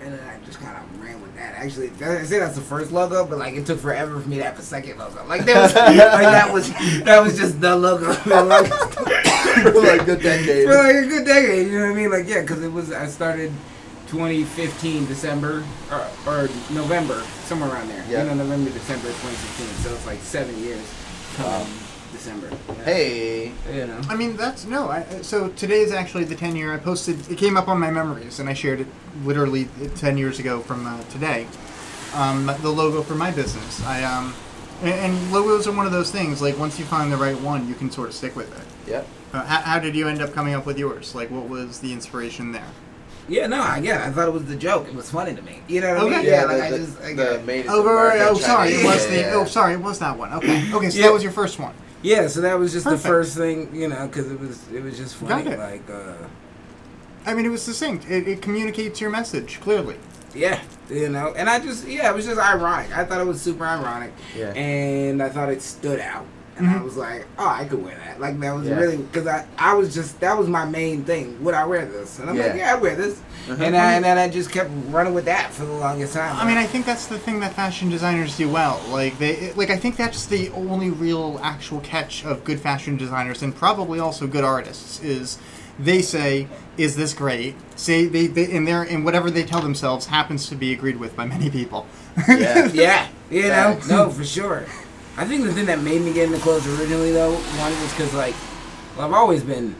And 0.02 0.14
then 0.14 0.20
I 0.28 0.44
just 0.46 0.58
kind 0.60 0.76
of 0.76 1.02
ran 1.02 1.20
with 1.20 1.34
that. 1.36 1.54
Actually, 1.56 1.90
I 2.02 2.24
say 2.24 2.38
that's 2.38 2.54
the 2.54 2.62
first 2.62 2.90
logo, 2.90 3.26
but 3.26 3.38
like 3.38 3.54
it 3.54 3.66
took 3.66 3.78
forever 3.78 4.18
for 4.18 4.28
me 4.28 4.36
to 4.36 4.44
have 4.44 4.58
a 4.58 4.62
second 4.62 4.98
logo. 4.98 5.26
Like 5.26 5.44
that 5.44 5.62
was, 5.62 5.74
like 5.74 5.96
that 5.96 6.52
was, 6.52 7.04
that 7.04 7.22
was 7.22 7.36
just 7.36 7.60
the 7.60 7.76
logo. 7.76 8.12
For 9.50 9.82
like 9.82 10.02
a 10.02 10.04
good 10.04 10.22
decade. 10.22 10.66
For 10.66 10.74
like 10.74 10.94
a 10.94 11.06
good 11.06 11.26
decade, 11.26 11.66
you 11.66 11.78
know 11.78 11.86
what 11.86 11.92
I 11.92 11.94
mean? 11.94 12.10
Like 12.10 12.28
yeah, 12.28 12.40
because 12.42 12.62
it 12.62 12.72
was 12.72 12.92
I 12.92 13.06
started 13.06 13.52
2015 14.06 15.06
December 15.06 15.64
or, 15.90 16.06
or 16.26 16.48
November 16.70 17.20
somewhere 17.44 17.70
around 17.70 17.88
there. 17.88 18.04
Yeah. 18.08 18.22
You 18.22 18.30
know, 18.30 18.44
November 18.44 18.70
December 18.70 19.08
2016. 19.08 19.66
So 19.84 19.94
it's 19.94 20.06
like 20.06 20.20
seven 20.20 20.56
years. 20.62 20.82
Wow. 21.38 21.62
Um, 21.62 21.68
December. 22.20 22.50
Yeah. 22.68 22.74
Hey. 22.84 23.52
You 23.72 23.86
know. 23.86 24.00
I 24.08 24.14
mean, 24.14 24.36
that's 24.36 24.66
no. 24.66 24.88
I, 24.90 25.04
so 25.22 25.48
today 25.50 25.80
is 25.80 25.90
actually 25.92 26.24
the 26.24 26.34
10 26.34 26.54
year. 26.54 26.72
I 26.74 26.76
posted. 26.78 27.30
It 27.30 27.38
came 27.38 27.56
up 27.56 27.66
on 27.68 27.80
my 27.80 27.90
memories, 27.90 28.38
and 28.40 28.48
I 28.48 28.52
shared 28.52 28.80
it 28.80 28.86
literally 29.24 29.68
10 29.96 30.18
years 30.18 30.38
ago 30.38 30.60
from 30.60 30.86
uh, 30.86 31.02
today. 31.04 31.46
Um, 32.14 32.46
the 32.60 32.68
logo 32.70 33.02
for 33.02 33.14
my 33.14 33.30
business. 33.30 33.82
I 33.86 34.02
um, 34.04 34.34
and, 34.82 34.92
and 35.14 35.32
logos 35.32 35.66
are 35.66 35.72
one 35.72 35.86
of 35.86 35.92
those 35.92 36.10
things. 36.10 36.42
Like 36.42 36.58
once 36.58 36.78
you 36.78 36.84
find 36.84 37.10
the 37.10 37.16
right 37.16 37.38
one, 37.40 37.66
you 37.68 37.74
can 37.74 37.90
sort 37.90 38.08
of 38.08 38.14
stick 38.14 38.36
with 38.36 38.50
it. 38.56 38.90
Yep. 38.90 39.06
Uh, 39.32 39.44
how, 39.44 39.60
how 39.60 39.78
did 39.78 39.94
you 39.94 40.08
end 40.08 40.20
up 40.20 40.32
coming 40.34 40.54
up 40.54 40.66
with 40.66 40.78
yours? 40.78 41.14
Like, 41.14 41.30
what 41.30 41.48
was 41.48 41.80
the 41.80 41.92
inspiration 41.92 42.52
there? 42.52 42.66
Yeah, 43.28 43.46
no, 43.46 43.62
again, 43.74 44.00
I 44.00 44.10
thought 44.10 44.26
it 44.26 44.32
was 44.32 44.46
the 44.46 44.56
joke. 44.56 44.88
It 44.88 44.94
was 44.94 45.08
funny 45.08 45.36
to 45.36 45.42
me. 45.42 45.60
You 45.68 45.82
know 45.82 45.94
what 45.94 45.98
I 45.98 46.04
Okay. 46.06 46.16
mean? 46.16 46.24
Yeah, 46.24 46.30
Yeah, 46.32 46.44
like 46.46 46.58
the, 46.70 46.74
I 46.74 46.78
just, 46.78 47.00
I 47.00 47.08
the 47.10 47.14
get- 47.14 47.44
made 47.46 47.64
in 47.66 47.70
Oh, 47.70 47.84
right, 47.84 48.18
right, 48.18 48.28
oh, 48.28 48.34
sorry, 48.34 48.70
it 48.70 48.82
Chinese. 48.82 48.84
was 48.86 49.06
the. 49.06 49.14
Yeah, 49.14 49.20
yeah. 49.20 49.34
Oh, 49.34 49.44
sorry, 49.44 49.74
it 49.74 49.80
was 49.80 49.98
that 50.00 50.18
one. 50.18 50.32
Okay, 50.32 50.72
okay, 50.74 50.90
so 50.90 50.98
Yeah. 50.98 51.06
that 51.06 51.12
was 51.12 51.22
your 51.22 51.30
first 51.30 51.60
one. 51.60 51.74
Yeah. 52.02 52.26
So 52.28 52.40
that 52.42 52.58
was 52.58 52.72
just 52.72 52.84
Perfect. 52.84 53.02
the 53.02 53.08
first 53.08 53.36
thing, 53.36 53.74
you 53.74 53.88
know, 53.88 54.06
because 54.06 54.30
it 54.30 54.38
was, 54.40 54.70
it 54.72 54.82
was 54.82 54.96
just 54.96 55.16
funny. 55.16 55.56
Like, 55.56 55.88
uh, 55.90 56.14
I 57.26 57.34
mean, 57.34 57.44
it 57.44 57.50
was 57.50 57.62
succinct. 57.62 58.08
It, 58.10 58.26
it 58.28 58.42
communicates 58.42 59.00
your 59.00 59.10
message 59.10 59.60
clearly. 59.60 59.96
yeah, 60.34 60.60
you 60.88 61.08
know, 61.08 61.34
and 61.36 61.50
I 61.50 61.58
just, 61.58 61.86
yeah, 61.86 62.10
it 62.10 62.14
was 62.14 62.24
just 62.26 62.40
ironic. 62.40 62.96
I 62.96 63.04
thought 63.04 63.20
it 63.20 63.26
was 63.26 63.40
super 63.42 63.64
ironic, 63.64 64.12
Yeah. 64.36 64.52
and 64.54 65.22
I 65.22 65.28
thought 65.28 65.50
it 65.50 65.60
stood 65.60 66.00
out. 66.00 66.24
And 66.56 66.68
I 66.68 66.74
Mhm. 66.74 66.84
was 66.84 66.96
like, 66.96 67.24
oh, 67.38 67.48
I 67.48 67.64
could 67.64 67.82
wear 67.82 67.96
that. 68.04 68.20
Like 68.20 68.38
that 68.40 68.54
was 68.54 68.68
Yeah. 68.68 68.74
really 68.74 68.98
because 68.98 69.26
I, 69.26 69.46
I 69.58 69.72
was 69.74 69.94
just 69.94 70.20
that 70.20 70.36
was 70.36 70.46
my 70.48 70.64
main 70.66 71.04
thing. 71.04 71.42
Would 71.42 71.54
I 71.54 71.64
wear 71.64 71.86
this? 71.86 72.18
And 72.18 72.28
I'm 72.28 72.36
Yeah. 72.36 72.46
like, 72.48 72.54
yeah, 72.56 72.72
I 72.72 72.74
wear 72.76 72.94
this. 72.96 73.20
Uh-huh. 73.48 73.62
And 73.64 73.74
I, 73.76 73.94
and 73.94 74.04
then 74.04 74.18
I 74.18 74.28
just 74.28 74.50
kept 74.50 74.70
running 74.90 75.14
with 75.14 75.24
that 75.24 75.52
for 75.52 75.64
the 75.64 75.72
longest 75.72 76.12
time. 76.14 76.36
I 76.36 76.46
mean, 76.46 76.58
I 76.58 76.66
think 76.66 76.84
that's 76.84 77.06
the 77.06 77.18
thing 77.18 77.40
that 77.40 77.54
fashion 77.54 77.88
designers 77.88 78.36
do 78.36 78.48
well. 78.48 78.78
Like 78.90 79.18
they, 79.18 79.52
like 79.54 79.70
I 79.70 79.76
think 79.78 79.96
that's 79.96 80.26
the 80.26 80.50
only 80.50 80.90
real 80.90 81.40
actual 81.42 81.80
catch 81.80 82.24
of 82.26 82.44
good 82.44 82.60
fashion 82.60 82.96
designers 82.98 83.42
and 83.42 83.56
probably 83.56 83.98
also 83.98 84.26
good 84.26 84.44
artists 84.44 85.00
is 85.02 85.38
They 85.82 86.02
say, 86.02 86.46
"Is 86.76 86.94
this 86.96 87.14
great?" 87.14 87.54
Say 87.74 88.04
they, 88.04 88.26
they 88.26 88.44
in 88.44 88.66
their 88.66 88.82
in 88.84 89.02
whatever 89.02 89.30
they 89.30 89.44
tell 89.44 89.62
themselves 89.62 90.04
happens 90.06 90.46
to 90.50 90.54
be 90.54 90.74
agreed 90.74 90.98
with 90.98 91.16
by 91.16 91.24
many 91.24 91.48
people. 91.48 91.86
Yeah. 92.28 92.68
Yeah, 92.74 93.06
you 93.30 93.48
know, 93.48 93.78
no, 93.88 94.10
for 94.10 94.22
sure. 94.24 94.64
I 95.20 95.26
think 95.26 95.44
the 95.44 95.52
thing 95.52 95.66
that 95.66 95.80
made 95.82 96.00
me 96.00 96.12
get 96.14 96.28
into 96.28 96.38
clothes 96.38 96.66
originally, 96.66 97.12
though, 97.12 97.34
one 97.34 97.72
was 97.82 97.90
because 97.92 98.14
like, 98.14 98.34
well, 98.96 99.06
I've 99.06 99.12
always 99.12 99.42
been, 99.42 99.74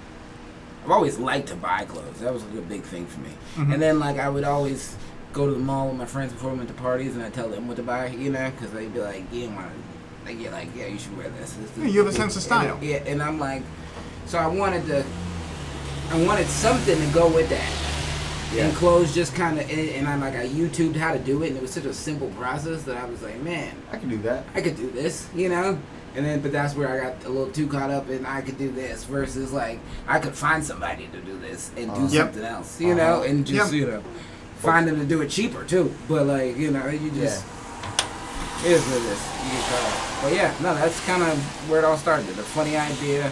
I've 0.85 0.91
always 0.91 1.19
liked 1.19 1.49
to 1.49 1.57
buy 1.57 1.85
clothes. 1.87 2.21
That 2.21 2.33
was 2.33 2.45
like 2.45 2.59
a 2.59 2.67
big 2.69 2.83
thing 2.83 3.07
for 3.07 3.21
me. 3.21 3.31
Mhm. 3.57 3.73
And 3.75 3.83
then 3.83 3.99
like 3.99 4.19
I 4.19 4.29
would 4.29 4.45
always 4.45 4.95
go 5.33 5.47
to 5.47 5.53
the 5.53 5.59
mall 5.59 5.89
with 5.89 5.97
my 5.97 6.05
friends 6.05 6.33
before 6.35 6.51
we 6.51 6.59
went 6.59 6.69
to 6.69 6.75
parties, 6.75 7.15
and 7.17 7.25
I 7.25 7.31
tell 7.31 7.49
them 7.49 7.69
what 7.69 7.77
to 7.79 7.83
buy, 7.83 8.09
you 8.09 8.31
know, 8.31 8.51
because 8.51 8.71
they'd 8.73 8.93
be 8.93 9.01
like, 9.01 9.23
you 9.33 9.49
want 9.49 9.71
to, 9.71 10.27
like, 10.31 10.41
you're 10.43 10.53
like, 10.53 10.69
yeah, 10.77 10.87
you 10.89 10.99
should 10.99 11.17
wear 11.17 11.31
this. 11.31 11.53
this, 11.55 11.71
this 11.71 11.93
you 11.93 12.01
have 12.05 12.09
a 12.09 12.13
sense 12.13 12.35
of 12.37 12.43
And- 12.43 12.63
style. 12.69 12.79
yeah, 12.83 12.97
and 13.07 13.23
I'm 13.23 13.39
like, 13.41 13.63
so 14.27 14.39
I 14.39 14.47
wanted 14.47 14.87
to, 14.89 15.05
I 16.11 16.23
wanted 16.27 16.49
something 16.49 16.99
to 16.99 17.07
go 17.15 17.29
with 17.29 17.49
that. 17.49 17.73
Yeah. 18.53 18.67
And 18.67 18.77
clothes 18.77 19.15
just 19.15 19.35
kind 19.35 19.61
of, 19.61 19.71
and, 19.71 19.79
and 19.91 20.09
I 20.09 20.17
like 20.17 20.35
I 20.35 20.49
YouTubed 20.49 20.97
how 20.97 21.13
to 21.13 21.19
do 21.21 21.43
it, 21.45 21.49
and 21.49 21.57
it 21.57 21.63
was 21.63 21.71
such 21.73 21.85
a 21.85 21.95
simple 21.95 22.29
process 22.31 22.83
that 22.83 22.97
I 22.97 23.05
was 23.05 23.23
like, 23.23 23.41
man, 23.43 23.73
I 23.93 23.97
can 23.97 24.09
do 24.09 24.19
that. 24.23 24.45
I 24.55 24.61
could 24.61 24.77
do 24.77 24.91
this, 24.91 25.29
you 25.35 25.49
know. 25.49 25.79
And 26.17 26.27
then, 26.27 26.41
but 26.41 26.51
that's 26.51 26.75
where 26.75 26.89
I 26.89 26.99
got 27.11 27.25
a 27.25 27.29
little 27.29 27.53
too 27.53 27.69
caught 27.69 27.91
up 27.91 28.11
in 28.11 28.27
I 28.27 28.41
could 28.41 28.59
do 28.59 28.69
this 28.73 29.05
versus 29.05 29.53
like 29.53 29.79
I 30.09 30.19
could 30.19 30.35
find 30.35 30.65
somebody 30.65 31.07
to 31.13 31.21
do 31.21 31.39
this 31.39 31.71
and 31.77 31.87
do 31.87 31.93
Uh-huh. 31.93 32.09
Yep. 32.11 32.25
something 32.27 32.43
else, 32.45 32.81
you 32.81 32.95
know, 32.97 33.17
Uh-huh. 33.19 33.23
and 33.31 33.47
just 33.47 33.73
Yep. 33.73 33.81
you 33.81 33.87
know 33.87 34.03
find 34.57 34.89
them 34.89 34.99
to 34.99 35.05
do 35.07 35.21
it 35.23 35.31
cheaper 35.31 35.63
too. 35.63 35.95
But 36.09 36.27
like 36.27 36.57
you 36.57 36.73
know, 36.73 36.89
you 36.89 37.13
just 37.13 37.45
it 38.65 38.73
is 38.73 38.83
what 38.83 38.97
it 38.97 39.05
is. 39.05 39.23
You 39.45 39.51
can 39.51 39.63
try 39.69 39.87
it. 39.87 40.23
But 40.23 40.33
yeah, 40.35 40.55
no, 40.61 40.75
that's 40.75 40.99
kind 41.07 41.23
of 41.23 41.39
where 41.71 41.79
it 41.79 41.85
all 41.85 41.97
started. 41.97 42.29
A 42.31 42.43
funny 42.43 42.77
idea, 42.77 43.31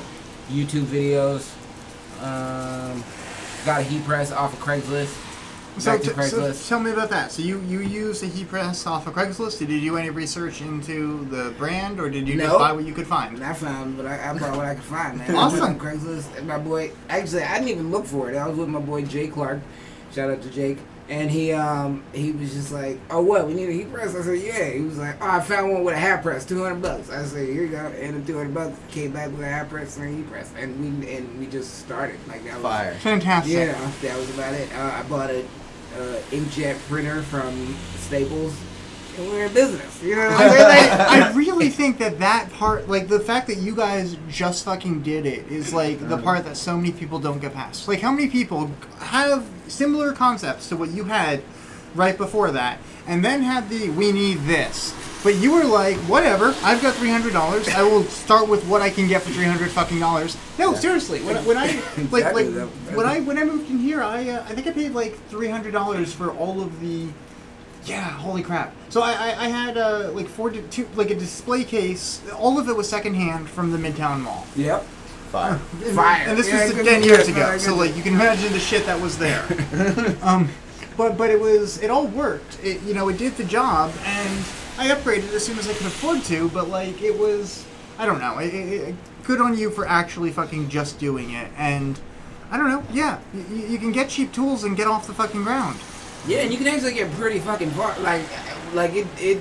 YouTube 0.48 0.84
videos. 0.84 1.50
Um, 2.22 3.02
got 3.64 3.80
a 3.80 3.84
heat 3.84 4.04
press 4.04 4.32
off 4.32 4.52
of 4.52 4.58
Craigslist. 4.60 5.24
So, 5.78 5.92
Back 5.92 6.00
to 6.02 6.08
t- 6.08 6.22
so 6.22 6.40
Craigslist. 6.40 6.68
tell 6.68 6.80
me 6.80 6.90
about 6.90 7.08
that. 7.10 7.30
So 7.30 7.40
you 7.42 7.60
you 7.60 7.78
used 7.80 8.24
a 8.24 8.26
heat 8.26 8.48
press 8.48 8.84
off 8.86 9.06
of 9.06 9.14
Craigslist. 9.14 9.58
Did 9.60 9.70
you 9.70 9.80
do 9.80 9.96
any 9.96 10.10
research 10.10 10.60
into 10.60 11.24
the 11.26 11.50
brand, 11.56 12.00
or 12.00 12.10
did 12.10 12.26
you 12.26 12.34
just 12.34 12.48
Nope. 12.48 12.58
buy 12.58 12.72
what 12.72 12.84
you 12.84 12.92
could 12.92 13.06
find? 13.06 13.44
I 13.44 13.52
found, 13.52 13.96
but 13.96 14.04
I, 14.06 14.30
I 14.30 14.32
bought 14.36 14.56
what 14.56 14.66
I 14.66 14.74
could 14.74 14.82
find, 14.84 15.18
man. 15.18 15.34
Awesome. 15.36 15.60
I 15.60 15.66
went 15.68 15.80
on 15.80 15.86
Craigslist, 15.86 16.36
and 16.36 16.48
my 16.48 16.58
boy. 16.58 16.90
Actually, 17.08 17.44
I 17.44 17.54
didn't 17.58 17.68
even 17.68 17.90
look 17.92 18.06
for 18.06 18.28
it. 18.30 18.36
I 18.36 18.48
was 18.48 18.58
with 18.58 18.68
my 18.68 18.80
boy 18.80 19.04
Jay 19.04 19.28
Clark. 19.28 19.60
Shout 20.12 20.30
out 20.30 20.42
to 20.42 20.50
Jake. 20.50 20.78
And 21.10 21.30
he 21.30 21.52
um 21.52 22.02
he 22.12 22.32
was 22.32 22.52
just 22.52 22.70
like, 22.70 23.00
oh 23.10 23.22
what? 23.22 23.46
We 23.46 23.54
need 23.54 23.70
a 23.70 23.72
heat 23.72 23.90
press. 23.90 24.14
I 24.14 24.20
said, 24.20 24.40
yeah. 24.40 24.68
He 24.70 24.80
was 24.80 24.98
like, 24.98 25.16
oh, 25.22 25.30
I 25.30 25.40
found 25.40 25.72
one 25.72 25.82
with 25.82 25.94
a 25.94 25.98
hat 25.98 26.22
press, 26.22 26.44
two 26.44 26.62
hundred 26.62 26.82
bucks. 26.82 27.08
I 27.10 27.24
said, 27.24 27.48
here 27.48 27.62
you 27.62 27.68
go. 27.68 27.78
And 27.78 28.22
the 28.22 28.26
two 28.26 28.36
hundred 28.36 28.52
bucks 28.52 28.78
came 28.90 29.12
back 29.12 29.30
with 29.30 29.40
a 29.40 29.48
hat 29.48 29.70
press 29.70 29.96
and 29.96 30.06
a 30.06 30.14
heat 30.14 30.30
press, 30.30 30.52
and 30.58 30.78
we 30.78 31.16
and 31.16 31.40
we 31.40 31.46
just 31.46 31.78
started 31.78 32.18
like 32.28 32.44
that. 32.44 32.54
Was, 32.54 32.62
Fire. 32.62 32.94
Fantastic. 32.96 33.54
Yeah, 33.54 33.90
that 34.02 34.18
was 34.18 34.28
about 34.34 34.52
it. 34.52 34.70
Uh, 34.74 34.92
I 34.96 35.02
bought 35.04 35.30
a 35.30 35.40
uh, 35.96 36.20
inkjet 36.30 36.78
printer 36.88 37.22
from 37.22 37.74
Staples, 37.96 38.52
and 38.52 38.67
we're 39.26 39.46
in 39.46 39.52
business. 39.54 40.02
You 40.02 40.16
know 40.16 40.28
what 40.28 40.40
I 40.40 40.48
mean? 40.48 40.58
Like, 40.68 40.90
I 41.10 41.32
really 41.32 41.68
think 41.70 41.98
that 41.98 42.18
that 42.20 42.52
part, 42.52 42.88
like 42.88 43.08
the 43.08 43.20
fact 43.20 43.46
that 43.48 43.58
you 43.58 43.74
guys 43.74 44.16
just 44.28 44.64
fucking 44.64 45.02
did 45.02 45.26
it, 45.26 45.46
is 45.50 45.72
like 45.72 46.06
the 46.08 46.18
part 46.18 46.44
that 46.44 46.56
so 46.56 46.76
many 46.76 46.92
people 46.92 47.18
don't 47.18 47.40
get 47.40 47.54
past. 47.54 47.88
Like, 47.88 48.00
how 48.00 48.12
many 48.12 48.28
people 48.28 48.70
have 49.00 49.46
similar 49.68 50.12
concepts 50.12 50.68
to 50.70 50.76
what 50.76 50.90
you 50.90 51.04
had 51.04 51.42
right 51.94 52.16
before 52.16 52.50
that, 52.52 52.78
and 53.06 53.24
then 53.24 53.42
had 53.42 53.68
the 53.70 53.88
"we 53.90 54.12
need 54.12 54.38
this," 54.44 54.94
but 55.24 55.34
you 55.36 55.52
were 55.52 55.64
like, 55.64 55.96
"Whatever, 56.08 56.54
I've 56.62 56.80
got 56.82 56.94
three 56.94 57.10
hundred 57.10 57.32
dollars. 57.32 57.68
I 57.68 57.82
will 57.82 58.04
start 58.04 58.48
with 58.48 58.64
what 58.66 58.82
I 58.82 58.90
can 58.90 59.08
get 59.08 59.22
for 59.22 59.30
three 59.30 59.44
hundred 59.46 59.70
fucking 59.70 59.98
dollars." 59.98 60.36
No, 60.58 60.74
seriously, 60.74 61.20
when, 61.22 61.36
I- 61.36 61.42
when 61.42 61.56
I 61.56 61.66
like 62.10 62.24
Exactly, 62.26 62.44
like 62.50 62.68
when 62.96 63.06
I 63.06 63.20
when 63.20 63.38
I 63.38 63.44
moved 63.44 63.70
in 63.70 63.78
here, 63.78 64.02
I 64.02 64.28
uh, 64.28 64.42
I 64.48 64.54
think 64.54 64.66
I 64.66 64.72
paid 64.72 64.92
like 64.92 65.18
three 65.28 65.48
hundred 65.48 65.72
dollars 65.72 66.12
for 66.12 66.30
all 66.32 66.60
of 66.60 66.80
the 66.80 67.06
yeah, 67.88 68.10
holy 68.10 68.42
crap. 68.42 68.74
So 68.90 69.02
I, 69.02 69.12
I, 69.12 69.26
I 69.44 69.48
had 69.48 69.76
uh, 69.78 70.10
like 70.12 70.26
four 70.28 70.50
di- 70.50 70.62
two, 70.70 70.88
like 70.94 71.10
a 71.10 71.14
display 71.14 71.64
case. 71.64 72.20
All 72.36 72.58
of 72.58 72.68
it 72.68 72.76
was 72.76 72.88
secondhand 72.88 73.48
from 73.48 73.70
the 73.72 73.78
Midtown 73.78 74.20
Mall. 74.20 74.46
yep. 74.56 74.82
Fire. 75.32 75.60
And, 75.84 75.94
Fire. 75.94 76.24
And 76.28 76.38
this 76.38 76.48
Yeah, 76.48 76.64
was 76.64 76.72
good 76.74 76.86
ten 76.86 77.02
years 77.02 77.26
hear, 77.26 77.36
ago. 77.36 77.48
man, 77.50 77.58
So 77.60 77.72
good 77.72 77.78
like 77.88 77.96
you 77.96 78.02
can 78.02 78.14
imagine 78.14 78.50
the 78.52 78.58
shit 78.60 78.86
that 78.86 78.98
was 79.00 79.18
there. 79.18 79.44
um, 80.22 80.48
but 80.96 81.18
but 81.18 81.30
it 81.30 81.38
was 81.38 81.82
it 81.82 81.90
all 81.90 82.06
worked. 82.06 82.58
It 82.64 82.80
you 82.82 82.94
know 82.94 83.08
it 83.08 83.18
did 83.18 83.36
the 83.36 83.44
job, 83.44 83.92
and 84.04 84.38
I 84.78 84.88
upgraded 84.88 85.32
as 85.34 85.44
soon 85.44 85.58
as 85.58 85.68
I 85.68 85.74
could 85.74 85.86
afford 85.86 86.22
to. 86.24 86.48
But 86.48 86.68
like 86.70 87.02
it 87.02 87.18
was 87.18 87.66
I 87.98 88.06
don't 88.06 88.20
know. 88.20 88.38
It, 88.38 88.54
it, 88.54 88.88
it- 88.88 88.94
good 89.24 89.42
on 89.42 89.58
you 89.58 89.68
for 89.70 89.86
actually 89.86 90.32
fucking 90.32 90.70
just 90.70 90.98
doing 90.98 91.32
it. 91.34 91.50
And 91.58 92.00
I 92.50 92.56
don't 92.56 92.70
know. 92.70 92.82
Yeah, 92.90 93.18
you, 93.34 93.56
you 93.66 93.78
can 93.78 93.92
get 93.92 94.08
cheap 94.08 94.32
tools 94.32 94.64
and 94.64 94.74
get 94.74 94.86
off 94.86 95.06
the 95.06 95.12
fucking 95.12 95.42
ground. 95.44 95.78
Yeah, 96.26 96.38
and 96.38 96.50
you 96.52 96.58
can 96.58 96.66
actually 96.66 96.94
get 96.94 97.10
pretty 97.12 97.38
fucking 97.38 97.70
far. 97.70 97.98
Like, 98.00 98.22
like 98.74 98.94
it, 98.94 99.06
it, 99.18 99.40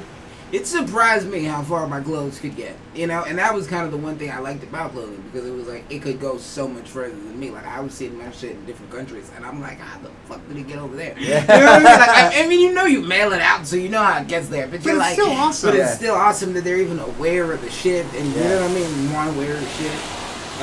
it 0.52 0.66
surprised 0.66 1.28
me 1.28 1.44
how 1.44 1.62
far 1.64 1.86
my 1.88 2.00
clothes 2.00 2.40
could 2.40 2.56
get. 2.56 2.76
You 2.96 3.08
know, 3.08 3.24
and 3.26 3.38
that 3.40 3.54
was 3.54 3.68
kind 3.68 3.84
of 3.86 3.92
the 3.92 3.98
one 3.98 4.18
thing 4.18 4.32
I 4.32 4.40
liked 4.40 4.64
about 4.64 4.92
clothing 4.94 5.22
because 5.32 5.46
it 5.48 5.52
was 5.54 5.68
like 5.68 5.84
it 5.92 6.02
could 6.02 6.20
go 6.22 6.38
so 6.38 6.68
much 6.68 6.88
further 6.88 7.14
than 7.16 7.38
me. 7.40 7.50
Like 7.50 7.66
I 7.68 7.82
was 7.82 7.94
seeing 7.94 8.18
my 8.18 8.32
shit 8.32 8.52
in 8.52 8.66
different 8.66 8.92
countries, 8.92 9.30
and 9.36 9.46
I'm 9.46 9.60
like, 9.60 9.80
how 9.80 10.00
the 10.00 10.10
fuck 10.30 10.48
did 10.48 10.58
it 10.58 10.68
get 10.68 10.78
over 10.80 10.96
there? 10.96 11.16
Yeah. 11.20 11.42
You 11.42 11.48
know 11.66 11.66
what 11.66 11.74
I 11.74 11.78
mean? 11.78 11.84
Like, 11.84 12.10
I, 12.10 12.44
I 12.44 12.48
mean, 12.48 12.60
you 12.62 12.74
know, 12.74 12.86
you 12.86 13.02
mail 13.02 13.34
it 13.34 13.42
out, 13.42 13.68
so 13.68 13.76
you 13.76 13.90
know 13.90 14.02
how 14.02 14.22
it 14.22 14.28
gets 14.28 14.48
there. 14.48 14.68
But, 14.68 14.84
But 14.84 14.86
you're 14.86 14.94
it's 14.96 15.00
like, 15.02 15.14
still 15.14 15.32
awesome. 15.32 15.70
But 15.72 15.78
Yeah. 15.78 15.86
it's 15.88 15.96
still 15.96 16.16
awesome 16.16 16.54
that 16.54 16.64
they're 16.64 16.78
even 16.78 17.00
aware 17.00 17.52
of 17.52 17.62
the 17.62 17.70
shit, 17.70 18.06
and 18.14 18.28
you 18.34 18.44
know 18.44 18.62
what 18.62 18.72
I 18.72 18.74
mean, 18.74 19.14
want 19.14 19.32
to 19.34 19.38
wear 19.38 19.54
the 19.54 19.66
shit. 19.68 19.92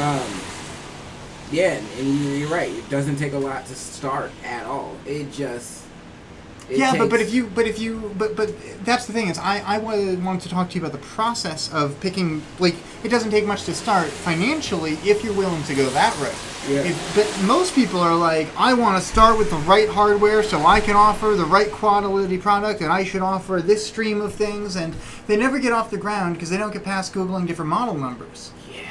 Um, 0.01 0.41
yeah, 1.53 1.73
and, 1.75 1.87
and 2.01 2.39
you're 2.39 2.49
right. 2.49 2.71
It 2.71 2.89
doesn't 2.89 3.17
take 3.17 3.35
a 3.35 3.39
lot 3.39 3.67
to 3.67 3.75
start 3.75 4.31
at 4.45 4.65
all. 4.65 4.97
It 5.07 5.31
just 5.31 5.84
it 6.69 6.79
yeah, 6.79 6.97
but, 6.97 7.11
but 7.11 7.21
if 7.21 7.33
you 7.33 7.47
but 7.47 7.67
if 7.67 7.79
you 7.79 8.15
but 8.17 8.37
but 8.37 8.55
that's 8.85 9.07
the 9.07 9.13
thing 9.13 9.29
is 9.29 9.39
I 9.39 9.61
I 9.61 9.79
wa- 9.79 9.93
wanted 10.25 10.41
to 10.43 10.49
talk 10.49 10.71
to 10.71 10.75
you 10.75 10.81
about 10.81 10.93
the 10.93 11.07
process 11.07 11.73
of 11.73 11.99
picking 12.01 12.43
like 12.59 12.75
it 13.03 13.09
doesn't 13.09 13.31
take 13.31 13.45
much 13.45 13.65
to 13.65 13.75
start 13.75 14.07
financially 14.07 14.93
if 15.05 15.23
you're 15.23 15.35
willing 15.35 15.63
to 15.65 15.75
go 15.75 15.89
that 15.91 16.17
route. 16.19 16.35
Yeah. 16.69 16.81
If, 16.91 17.15
but 17.15 17.47
most 17.47 17.75
people 17.75 18.01
are 18.01 18.17
like 18.17 18.49
I 18.57 18.73
want 18.73 19.01
to 19.01 19.07
start 19.07 19.39
with 19.39 19.51
the 19.51 19.57
right 19.59 19.89
hardware 19.89 20.43
so 20.43 20.65
I 20.65 20.81
can 20.81 20.97
offer 20.97 21.35
the 21.35 21.45
right 21.45 21.71
quality 21.71 22.39
product 22.39 22.81
and 22.81 22.91
I 22.91 23.05
should 23.05 23.23
offer 23.23 23.61
this 23.61 23.87
stream 23.87 24.23
of 24.23 24.35
things 24.35 24.77
and 24.77 24.95
they 25.27 25.37
never 25.37 25.59
get 25.59 25.73
off 25.73 25.91
the 25.91 25.99
ground 25.99 26.35
because 26.35 26.49
they 26.49 26.57
don't 26.57 26.73
get 26.73 26.85
past 26.85 27.13
googling 27.13 27.47
different 27.47 27.69
model 27.69 27.95
numbers. 27.95 28.53
Yeah. 28.73 28.89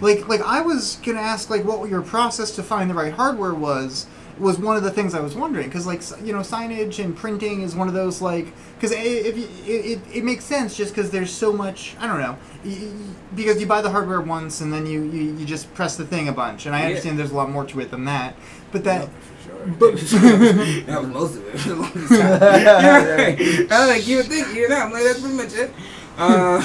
Like 0.00 0.28
like 0.28 0.40
I 0.42 0.60
was 0.60 0.96
gonna 1.04 1.20
ask 1.20 1.50
like 1.50 1.64
what 1.64 1.88
your 1.90 2.02
process 2.02 2.52
to 2.52 2.62
find 2.62 2.88
the 2.88 2.94
right 2.94 3.12
hardware 3.12 3.54
was 3.54 4.06
was 4.38 4.58
one 4.58 4.76
of 4.76 4.82
the 4.82 4.90
things 4.90 5.14
I 5.14 5.20
was 5.20 5.34
wondering 5.34 5.68
because 5.68 5.86
like 5.86 6.02
you 6.24 6.32
know 6.32 6.40
signage 6.40 7.02
and 7.02 7.16
printing 7.16 7.62
is 7.62 7.74
one 7.74 7.88
of 7.88 7.94
those 7.94 8.20
like 8.22 8.46
because 8.76 8.92
if 8.92 9.36
you, 9.36 9.48
it, 9.66 9.98
it, 9.98 10.00
it 10.18 10.24
makes 10.24 10.44
sense 10.44 10.76
just 10.76 10.94
because 10.94 11.10
there's 11.10 11.30
so 11.30 11.52
much 11.52 11.94
I 12.00 12.06
don't 12.06 12.20
know 12.20 12.36
because 13.36 13.60
you 13.60 13.66
buy 13.66 13.82
the 13.82 13.90
hardware 13.90 14.20
once 14.20 14.60
and 14.60 14.72
then 14.72 14.86
you, 14.86 15.02
you, 15.04 15.34
you 15.36 15.44
just 15.46 15.72
press 15.74 15.96
the 15.96 16.04
thing 16.06 16.28
a 16.28 16.32
bunch 16.32 16.66
and 16.66 16.74
I 16.74 16.80
Yeah. 16.80 16.86
understand 16.88 17.18
there's 17.18 17.30
a 17.32 17.36
lot 17.36 17.50
more 17.50 17.64
to 17.66 17.80
it 17.80 17.90
than 17.90 18.04
that 18.06 18.34
but 18.72 18.84
that 18.84 19.08
sure. 19.44 19.66
But- 19.78 19.94
that 20.86 20.98
was 21.02 21.08
most 21.08 21.36
of 21.36 21.46
it 21.46 21.58
for 21.58 21.68
the 21.68 21.74
longest 21.76 22.08
time. 22.08 22.40
Right. 23.18 23.72
I 23.72 23.80
was 23.80 23.88
like, 23.96 24.06
you 24.08 24.16
would 24.18 24.26
think, 24.26 24.54
you 24.54 24.68
know, 24.68 24.76
I'm 24.76 24.92
like, 24.92 25.04
that's 25.04 25.20
pretty 25.20 25.36
much 25.36 25.52
it. 25.54 25.70
Um, 26.18 26.60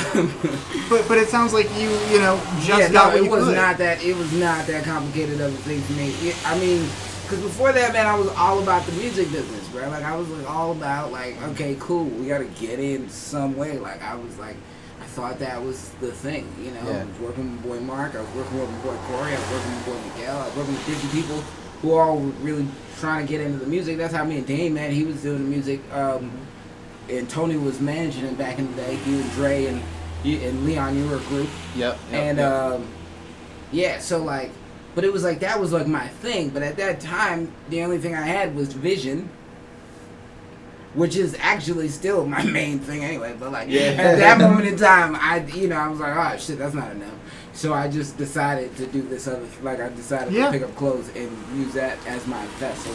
but 0.89 1.07
but 1.07 1.17
it 1.17 1.29
sounds 1.29 1.53
like 1.53 1.69
you 1.79 1.89
you 2.11 2.19
know 2.19 2.37
just 2.59 2.67
yeah, 2.67 2.91
got 2.91 3.13
no, 3.15 3.23
it 3.23 3.31
was 3.31 3.45
could. 3.45 3.55
not 3.55 3.77
that. 3.77 4.03
It 4.03 4.13
was 4.17 4.33
not 4.33 4.67
that 4.67 4.83
complicated 4.83 5.39
of 5.39 5.53
a 5.53 5.57
thing 5.59 5.79
for 5.83 5.93
me. 5.93 6.09
It, 6.27 6.35
I 6.45 6.59
mean, 6.59 6.85
because 7.27 7.43
before 7.43 7.73
that, 7.73 7.91
man, 7.91 8.05
I 8.05 8.17
was 8.17 8.29
all 8.37 8.63
about 8.63 8.85
the 8.85 8.93
music 8.93 9.29
business, 9.33 9.67
bro. 9.67 9.89
Like 9.89 10.05
I 10.05 10.15
was 10.15 10.29
like 10.29 10.49
all 10.49 10.71
about 10.71 11.11
like, 11.11 11.41
okay, 11.49 11.75
cool, 11.77 12.05
we 12.05 12.27
gotta 12.27 12.45
get 12.45 12.79
in 12.79 13.09
some 13.09 13.57
way. 13.57 13.77
Like 13.77 14.01
I 14.01 14.15
was 14.15 14.39
like, 14.39 14.55
I 15.01 15.05
thought 15.07 15.37
that 15.39 15.61
was 15.61 15.89
the 15.99 16.13
thing, 16.13 16.47
you 16.57 16.71
know. 16.71 16.89
Yeah. 16.89 17.01
I 17.01 17.03
was 17.03 17.19
working 17.19 17.51
with 17.51 17.65
my 17.65 17.67
boy 17.67 17.79
Mark. 17.81 18.15
I 18.15 18.21
was 18.21 18.29
working 18.31 18.59
with 18.61 18.71
my 18.71 18.77
boy 18.77 18.95
Corey. 19.07 19.33
I 19.33 19.39
was 19.39 19.51
working 19.51 19.75
with 19.75 19.85
boy 19.85 20.09
Miguel. 20.09 20.37
I 20.37 20.45
was 20.45 20.55
working 20.55 20.73
with 20.73 20.85
different 20.85 21.13
people 21.13 21.41
who 21.81 21.97
all 21.97 22.17
were 22.17 22.31
really 22.39 22.65
trying 22.97 23.25
to 23.25 23.29
get 23.29 23.41
into 23.41 23.57
the 23.57 23.67
music. 23.67 23.97
That's 23.97 24.13
how 24.13 24.23
me 24.23 24.37
and 24.37 24.47
Dane, 24.47 24.73
man, 24.73 24.91
he 24.91 25.03
was 25.03 25.21
doing 25.21 25.43
the 25.43 25.49
music. 25.49 25.81
Um, 25.91 26.31
and 27.09 27.29
Tony 27.29 27.57
was 27.57 27.81
managing 27.81 28.23
it 28.23 28.37
back 28.37 28.57
in 28.57 28.73
the 28.73 28.81
day. 28.81 28.95
He 28.95 29.19
and 29.19 29.31
Dre 29.31 29.65
and 29.65 29.81
you, 30.23 30.39
and 30.39 30.65
Leon, 30.65 30.97
you 30.97 31.09
were 31.09 31.17
a 31.17 31.19
group. 31.19 31.49
Yep. 31.75 31.99
yep 32.09 32.23
And 32.23 32.37
yep. 32.37 32.53
um, 32.53 32.87
yeah, 33.73 33.99
so 33.99 34.23
like, 34.23 34.51
but 34.97 35.03
it 35.05 35.13
was 35.13 35.23
like 35.23 35.41
that 35.41 35.59
was 35.59 35.71
like 35.71 35.85
my 35.85 36.07
thing. 36.07 36.49
But 36.49 36.63
at 36.63 36.75
that 36.77 36.99
time, 36.99 37.53
the 37.69 37.83
only 37.83 37.99
thing 37.99 38.15
I 38.15 38.25
had 38.25 38.55
was 38.55 38.73
vision, 38.73 39.29
which 40.95 41.15
is 41.15 41.37
actually 41.39 41.87
still 41.89 42.25
my 42.25 42.41
main 42.59 42.79
thing 42.79 43.03
anyway. 43.03 43.35
But 43.39 43.51
like 43.51 43.69
Yeah. 43.69 43.81
at 43.91 44.17
that 44.17 44.39
moment 44.39 44.67
in 44.67 44.75
time, 44.75 45.15
I 45.15 45.45
you 45.53 45.67
know 45.67 45.75
I 45.77 45.87
was 45.87 45.99
like, 45.99 46.15
oh 46.17 46.37
shit, 46.39 46.57
that's 46.57 46.73
not 46.73 46.91
enough. 46.93 47.13
So 47.53 47.75
I 47.75 47.87
just 47.89 48.17
decided 48.17 48.75
to 48.77 48.87
do 48.87 49.03
this 49.03 49.27
other 49.27 49.45
like 49.61 49.79
I 49.79 49.89
decided 49.89 50.33
Yeah. 50.33 50.47
to 50.47 50.51
pick 50.51 50.63
up 50.63 50.75
clothes 50.75 51.09
and 51.15 51.29
use 51.55 51.75
that 51.75 51.99
as 52.07 52.25
my 52.25 52.43
vessel. 52.57 52.93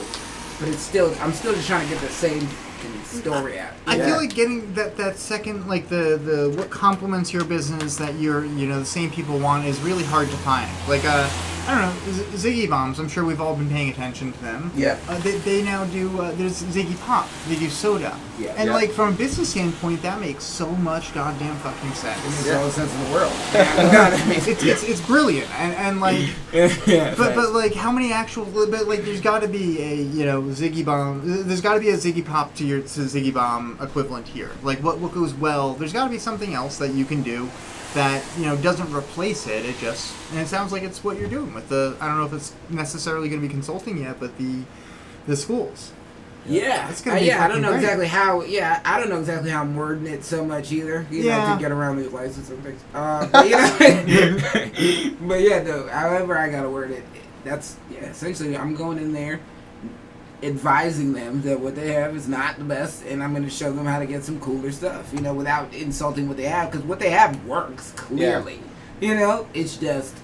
But 0.59 0.71
it's 0.71 0.83
still 0.83 1.15
I'm 1.21 1.33
still 1.33 1.55
just 1.55 1.69
trying 1.69 1.87
to 1.89 1.95
get 1.95 2.03
the 2.03 2.09
same 2.09 2.49
fucking 2.83 3.21
story 3.23 3.59
out. 3.59 3.73
I 3.87 3.97
Yeah. 3.97 4.07
feel 4.07 4.17
like 4.17 4.35
getting 4.35 4.73
that 4.75 4.97
that 4.97 5.19
second 5.19 5.67
like 5.69 5.89
the 5.89 6.19
the 6.23 6.55
what 6.57 6.71
complements 6.71 7.33
your 7.33 7.45
business 7.45 7.97
that 7.97 8.15
you're 8.19 8.45
you 8.45 8.67
know 8.67 8.79
the 8.79 8.85
same 8.87 9.11
people 9.11 9.39
want 9.39 9.67
is 9.67 9.81
really 9.81 10.05
hard 10.05 10.29
to 10.31 10.37
find. 10.39 10.69
Like 10.89 11.05
uh 11.05 11.29
I 11.65 11.81
don't 11.81 11.83
know 11.83 12.13
Z- 12.13 12.49
Ziggy 12.65 12.69
bombs. 12.69 12.99
I'm 12.99 13.09
sure 13.09 13.25
we've 13.25 13.41
all 13.41 13.55
been 13.55 13.71
paying 13.71 13.91
attention 13.91 14.33
to 14.33 14.43
them. 14.43 14.73
Yeah. 14.75 14.99
Uh, 15.09 15.17
they, 15.19 15.39
they 15.39 15.63
now 15.63 15.85
do. 15.85 16.21
Uh, 16.21 16.33
there's 16.33 16.61
Ziggy 16.61 16.99
Pop. 17.03 17.29
They 17.49 17.55
do 17.55 17.71
soda. 17.71 18.19
Yeah. 18.37 18.53
And 18.57 18.67
Yeah. 18.67 18.75
like 18.75 18.91
from 18.91 19.11
a 19.11 19.17
business 19.17 19.51
standpoint, 19.51 20.03
that 20.03 20.21
makes 20.21 20.43
so 20.43 20.67
much 20.71 21.15
goddamn 21.15 21.55
fucking 21.59 21.93
sense. 21.95 22.21
Makes 22.25 22.47
Yeah. 22.49 22.59
all 22.59 22.65
the 22.67 22.73
sense 22.73 22.93
in 22.93 23.05
the 23.05 23.11
world. 23.13 23.33
Yeah, 23.55 24.09
it's, 24.33 24.49
it's, 24.49 24.63
it's, 24.65 24.83
it's 24.83 25.01
brilliant 25.03 25.49
and, 25.61 25.73
and 25.77 26.01
like 26.01 26.31
yeah, 26.53 27.15
but 27.17 27.37
but 27.37 27.53
like 27.53 27.75
how 27.75 27.93
many 27.93 28.13
actual 28.13 28.45
but 28.45 28.89
like 28.89 29.05
there's 29.05 29.21
got 29.21 29.43
to 29.43 29.49
be 29.49 29.81
a 29.83 29.95
you 29.95 30.25
know 30.25 30.43
Ziggy 30.43 30.85
bomb 30.85 31.21
there's 31.47 31.61
got 31.61 31.75
to 31.75 31.81
be 31.81 31.91
a 31.91 31.97
Ziggy 31.97 32.25
pop 32.25 32.55
to 32.57 32.65
your 32.73 32.81
to 32.81 33.01
Ziggy 33.01 33.33
bomb 33.33 33.79
equivalent 33.81 34.27
here 34.29 34.51
like 34.63 34.79
what 34.83 34.99
what 34.99 35.13
goes 35.13 35.35
well 35.35 35.75
there's 35.75 35.93
got 35.93 36.05
to 36.05 36.11
be 36.11 36.19
something 36.19 36.55
else 36.55 36.79
that 36.79 36.93
you 36.95 37.05
can 37.05 37.23
do 37.23 37.49
that 37.95 38.23
you 38.39 38.45
know 38.47 38.57
doesn't 38.57 38.93
replace 38.93 39.47
it 39.47 39.65
it 39.67 39.77
just 39.79 40.15
and 40.31 40.41
it 40.41 40.49
sounds 40.49 40.73
like 40.73 40.83
it's 40.83 41.05
what 41.05 41.19
you're 41.19 41.29
doing 41.29 41.53
with 41.55 41.69
the 41.69 41.97
I 42.01 42.07
don't 42.09 42.19
know 42.19 42.25
if 42.27 42.33
it's 42.33 42.53
necessarily 42.71 43.29
going 43.29 43.41
to 43.43 43.47
be 43.47 43.53
consulting 43.53 43.99
yet 43.99 44.19
but 44.19 44.37
the 44.39 44.63
the 45.27 45.37
schools 45.37 45.93
Yeah, 46.45 46.91
It's 46.91 47.03
gonna 47.03 47.19
Uh, 47.19 47.21
be 47.21 47.27
yeah. 47.27 47.45
I 47.45 47.49
don't 47.49 47.63
know 47.63 47.69
great. 47.71 47.83
exactly 47.83 48.09
how. 48.09 48.43
Yeah, 48.43 48.81
I 48.85 48.99
don't 48.99 49.09
know 49.11 49.21
exactly 49.21 49.51
how 49.51 49.61
I'm 49.63 49.77
wording 49.77 50.09
it 50.09 50.25
so 50.25 50.45
much 50.45 50.73
either. 50.73 51.07
You 51.09 51.21
know, 51.21 51.27
Yeah. 51.29 51.55
to 51.55 51.61
get 51.61 51.71
around 51.71 51.99
these 52.03 52.11
license 52.13 52.51
and 52.51 52.61
things. 52.65 52.81
Uh, 52.93 53.29
but 53.31 53.45
you 53.49 53.57
know, 53.57 55.17
but 55.29 55.41
yeah, 55.41 55.63
no. 55.63 55.87
However, 55.87 56.37
I 56.37 56.49
gotta 56.51 56.69
word 56.69 56.91
it. 56.91 57.05
That's 57.45 57.77
yeah. 57.93 58.07
Essentially, 58.11 58.57
I'm 58.57 58.75
going 58.75 58.99
in 58.99 59.13
there, 59.13 59.39
advising 60.43 61.13
them 61.13 61.43
that 61.43 61.61
what 61.61 61.75
they 61.77 61.93
have 61.93 62.17
is 62.17 62.29
not 62.29 62.59
the 62.59 62.65
best, 62.65 63.05
and 63.07 63.23
I'm 63.23 63.33
going 63.33 63.45
to 63.45 63.51
show 63.51 63.73
them 63.73 63.87
how 63.87 63.99
to 63.99 64.07
get 64.07 64.25
some 64.25 64.41
cooler 64.41 64.73
stuff. 64.73 65.13
You 65.13 65.21
know, 65.21 65.35
without 65.35 65.73
insulting 65.75 66.29
what 66.29 66.37
they 66.37 66.45
have, 66.47 66.71
because 66.71 66.85
what 66.87 66.99
they 66.99 67.11
have 67.11 67.45
works 67.47 67.93
clearly. 67.93 68.61
You 69.01 69.15
know, 69.15 69.47
it's 69.55 69.77
just. 69.77 70.17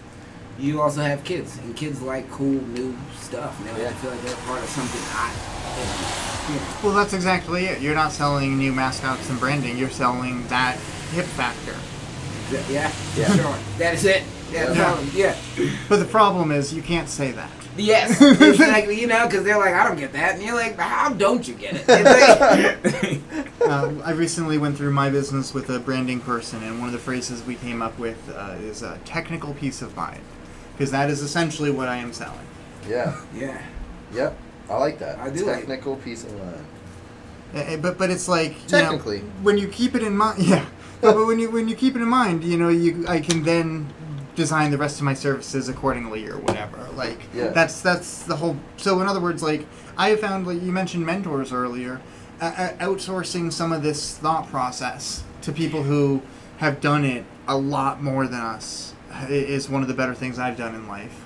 You 0.59 0.81
also 0.82 1.03
have 1.03 1.23
kids, 1.23 1.57
and 1.59 1.77
kids 1.77 2.03
like 2.03 2.28
cool 2.32 2.49
new 2.51 2.97
stuff. 3.20 3.57
And 3.61 3.77
they 3.77 3.82
Yeah. 3.82 3.90
to 3.90 3.95
feel 3.97 4.11
like 4.11 4.23
they're 4.23 4.35
part 4.39 4.61
of 4.61 4.69
something 4.69 5.01
hot. 5.05 5.32
And, 5.78 6.55
you 6.55 6.61
know, 6.61 6.66
well 6.82 6.93
that's 6.97 7.12
exactly 7.12 7.66
it 7.66 7.81
you're 7.81 7.95
not 7.95 8.11
selling 8.11 8.57
new 8.59 8.73
mascots 8.73 9.28
and 9.31 9.39
branding 9.39 9.77
you're 9.78 9.90
selling 9.90 10.45
that 10.49 10.77
hip 11.12 11.27
factor 11.27 11.74
Th- 12.51 12.65
Yeah, 12.69 12.90
Yeah. 13.16 13.36
sure. 13.36 13.55
That 13.78 13.95
is 13.95 14.05
it. 14.07 14.23
Yeah, 14.51 14.73
Yeah. 14.73 15.01
yeah. 15.15 15.70
but 15.89 15.99
the 16.01 16.07
problem 16.07 16.51
is 16.51 16.73
you 16.73 16.82
can't 16.82 17.09
say 17.09 17.31
that 17.32 17.51
Yes, 17.78 18.20
exactly. 18.40 19.00
You 19.00 19.06
know, 19.06 19.26
because 19.26 19.44
they're 19.44 19.59
like, 19.59 19.74
I 19.74 19.86
don't 19.86 19.96
get 19.96 20.12
that, 20.12 20.34
and 20.34 20.42
you're 20.42 20.55
like, 20.55 20.76
how 20.78 21.12
don't 21.12 21.46
you 21.46 21.55
get 21.55 21.74
it? 21.76 21.84
It's 21.88 23.62
uh, 23.62 24.00
I 24.05 24.10
recently 24.12 24.59
went 24.59 24.76
through 24.76 24.92
my 24.92 25.10
business 25.10 25.55
with 25.55 25.70
a 25.70 25.78
branding 25.78 26.20
person, 26.20 26.62
and 26.62 26.78
one 26.78 26.88
of 26.88 26.92
the 26.92 26.98
phrases 26.98 27.44
we 27.44 27.55
came 27.56 27.82
up 27.82 27.98
with 27.98 28.18
uh, 28.36 28.56
is 28.60 28.82
a 28.82 28.98
technical 29.05 29.55
peace 29.55 29.82
of 29.82 29.96
mind, 29.96 30.20
because 30.72 30.90
that 30.90 31.10
is 31.10 31.22
essentially 31.22 31.70
what 31.70 31.88
I 31.88 31.96
am 31.96 32.12
selling. 32.12 32.38
Yeah. 32.88 33.20
yeah, 33.34 33.62
Yep. 34.14 34.36
I 34.70 34.76
like 34.76 34.98
that. 34.98 35.18
I 35.18 35.30
do 35.30 35.46
like- 35.46 35.60
Technical 35.60 35.96
peace 35.96 36.24
of 36.24 36.36
mind. 36.38 36.64
Uh, 37.55 37.76
but 37.78 37.96
but 37.96 38.10
it's 38.10 38.28
like 38.28 38.55
you 38.70 38.78
know, 38.78 38.98
when 39.42 39.56
you 39.56 39.68
keep 39.68 39.94
it 39.94 40.02
in 40.02 40.14
mind, 40.14 40.42
yeah. 40.42 40.66
but, 41.00 41.14
but 41.14 41.26
when 41.26 41.38
you 41.38 41.50
when 41.50 41.66
you 41.66 41.74
keep 41.74 41.96
it 41.96 42.02
in 42.02 42.09
mind, 42.09 42.44
you 42.44 42.59
know, 42.59 42.68
you 42.68 43.06
I 43.09 43.20
can 43.20 43.42
then 43.42 43.88
design 44.39 44.70
the 44.70 44.78
rest 44.78 44.98
of 44.98 45.02
my 45.02 45.15
services 45.15 45.69
accordingly 45.69 46.27
or 46.28 46.39
whatever. 46.39 46.78
Like 46.94 47.19
Yeah. 47.35 47.48
that's 47.48 47.81
that's 47.82 48.23
the 48.23 48.36
whole. 48.36 48.56
So 48.77 49.01
in 49.02 49.09
other 49.09 49.20
words, 49.20 49.43
like 49.43 49.66
I 49.98 50.10
have 50.10 50.20
found, 50.20 50.47
like 50.47 50.62
you 50.62 50.70
mentioned 50.73 51.05
mentors 51.05 51.52
earlier, 51.52 52.01
uh, 52.40 52.44
uh, 52.56 52.73
outsourcing 52.74 53.52
some 53.52 53.73
of 53.73 53.82
this 53.82 54.16
thought 54.16 54.48
process 54.48 55.24
to 55.43 55.51
people 55.52 55.82
who 55.82 56.23
have 56.59 56.81
done 56.81 57.05
it 57.05 57.24
a 57.48 57.56
lot 57.59 58.01
more 58.02 58.27
than 58.28 58.40
us 58.40 58.94
is 59.28 59.69
one 59.69 59.82
of 59.82 59.89
the 59.89 59.94
better 59.94 60.15
things 60.15 60.39
I've 60.39 60.56
done 60.56 60.74
in 60.77 60.86
life. 60.86 61.24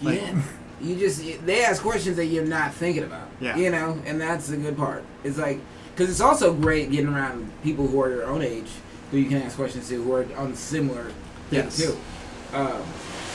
Like- 0.00 0.20
yeah. 0.22 0.40
You 0.80 0.96
just 0.96 1.22
they 1.46 1.64
ask 1.64 1.82
questions 1.82 2.16
that 2.16 2.26
you're 2.26 2.44
not 2.46 2.74
thinking 2.74 3.02
about. 3.04 3.28
Yeah. 3.40 3.56
You 3.56 3.70
know, 3.70 4.00
and 4.06 4.20
that's 4.20 4.46
the 4.48 4.56
good 4.56 4.76
part. 4.76 5.02
It's 5.24 5.36
like 5.38 5.58
because 5.94 6.10
it's 6.10 6.20
also 6.20 6.54
great 6.54 6.90
getting 6.92 7.12
around 7.12 7.50
people 7.64 7.88
who 7.88 8.00
are 8.02 8.10
your 8.10 8.24
own 8.24 8.40
age 8.42 8.70
who 9.10 9.18
you 9.18 9.28
can 9.28 9.42
ask 9.42 9.56
questions 9.56 9.88
to 9.88 10.02
who 10.02 10.12
are 10.14 10.26
on 10.38 10.54
similar 10.54 11.06
things 11.50 11.78
Yes. 11.78 11.86
too. 11.88 11.96
Um, 12.52 12.82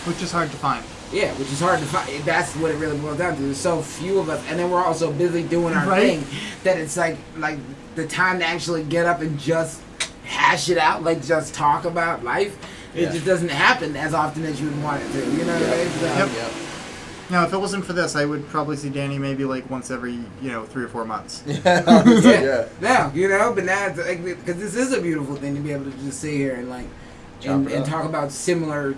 Which 0.05 0.21
is 0.21 0.31
hard 0.31 0.49
to 0.51 0.57
find. 0.57 0.83
Yeah, 1.11 1.31
which 1.35 1.49
is 1.51 1.59
hard 1.61 1.79
to 1.79 1.85
find. 1.85 2.09
That's 2.23 2.53
what 2.57 2.69
it 2.71 2.75
really 2.75 2.97
boils 2.97 3.17
down 3.17 3.35
to. 3.37 3.41
There's 3.41 3.57
so 3.57 3.81
few 3.81 4.19
of 4.19 4.29
us, 4.29 4.43
and 4.49 4.59
then 4.59 4.69
we're 4.69 4.83
all 4.83 4.93
so 4.93 5.11
busy 5.11 5.41
doing 5.43 5.73
our 5.73 5.87
Right. 5.87 6.19
thing 6.19 6.25
that 6.63 6.77
it's 6.77 6.97
like 6.97 7.17
like 7.37 7.57
the 7.95 8.05
time 8.07 8.39
to 8.39 8.45
actually 8.45 8.83
get 8.83 9.05
up 9.05 9.21
and 9.21 9.39
just 9.39 9.81
hash 10.25 10.69
it 10.69 10.77
out, 10.77 11.03
like 11.03 11.23
just 11.23 11.53
talk 11.53 11.85
about 11.85 12.23
life. 12.25 12.57
It 12.93 13.03
Yeah. 13.03 13.11
just 13.11 13.25
doesn't 13.25 13.49
happen 13.51 13.95
as 13.95 14.13
often 14.13 14.43
as 14.45 14.59
you 14.59 14.67
would 14.67 14.83
want 14.83 15.01
it 15.01 15.11
to. 15.13 15.19
You 15.31 15.45
know 15.45 15.53
what 15.53 15.63
I 15.73 15.77
mean? 15.77 15.89
So, 15.99 16.05
Yep. 16.05 16.29
Yep. 16.35 16.51
Now, 17.29 17.43
if 17.45 17.53
it 17.53 17.57
wasn't 17.57 17.85
for 17.85 17.93
this, 17.93 18.15
I 18.15 18.23
would 18.25 18.47
probably 18.49 18.77
see 18.77 18.89
Danny 18.89 19.17
maybe 19.19 19.43
like 19.45 19.69
once 19.69 19.89
every 19.91 20.13
you 20.41 20.51
know 20.51 20.65
three 20.65 20.83
or 20.83 20.89
four 20.89 21.05
months. 21.05 21.41
Yeah. 21.47 21.83
honestly, 21.87 22.31
Yeah. 22.31 22.41
yeah. 22.43 22.65
Now, 22.81 23.11
you 23.15 23.29
know, 23.29 23.53
but 23.53 23.63
now 23.63 23.87
it's 23.87 23.97
like 23.97 24.23
because 24.25 24.57
this 24.57 24.75
is 24.75 24.91
a 24.93 24.99
beautiful 25.01 25.35
thing 25.37 25.55
to 25.55 25.61
be 25.61 25.71
able 25.71 25.85
to 25.89 25.97
just 25.99 26.19
sit 26.19 26.33
here 26.33 26.55
and 26.55 26.69
like 26.69 26.85
Chop 26.85 26.91
and, 27.45 27.67
and 27.69 27.85
talk 27.85 28.05
about 28.05 28.31
similar, 28.31 28.95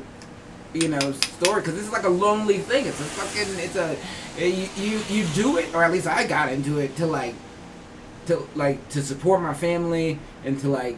you 0.73 0.87
know, 0.87 0.99
story 1.13 1.61
because 1.61 1.75
this 1.75 1.83
is 1.85 1.91
like 1.91 2.03
a 2.03 2.09
lonely 2.09 2.59
thing. 2.59 2.85
It's 2.85 2.99
a 2.99 3.03
fucking 3.03 3.59
it's 3.59 3.75
a 3.75 3.97
eh, 4.37 4.45
you, 4.47 4.69
you 4.77 4.99
you 5.09 5.25
do 5.33 5.57
it 5.57 5.73
or 5.73 5.83
at 5.83 5.91
least 5.91 6.07
I 6.07 6.25
got 6.25 6.51
into 6.51 6.79
it 6.79 6.95
to 6.97 7.05
like 7.05 7.35
to 8.27 8.47
like 8.55 8.87
to 8.89 9.01
support 9.01 9.41
my 9.41 9.53
family 9.53 10.19
and 10.45 10.59
to 10.61 10.69
like 10.69 10.95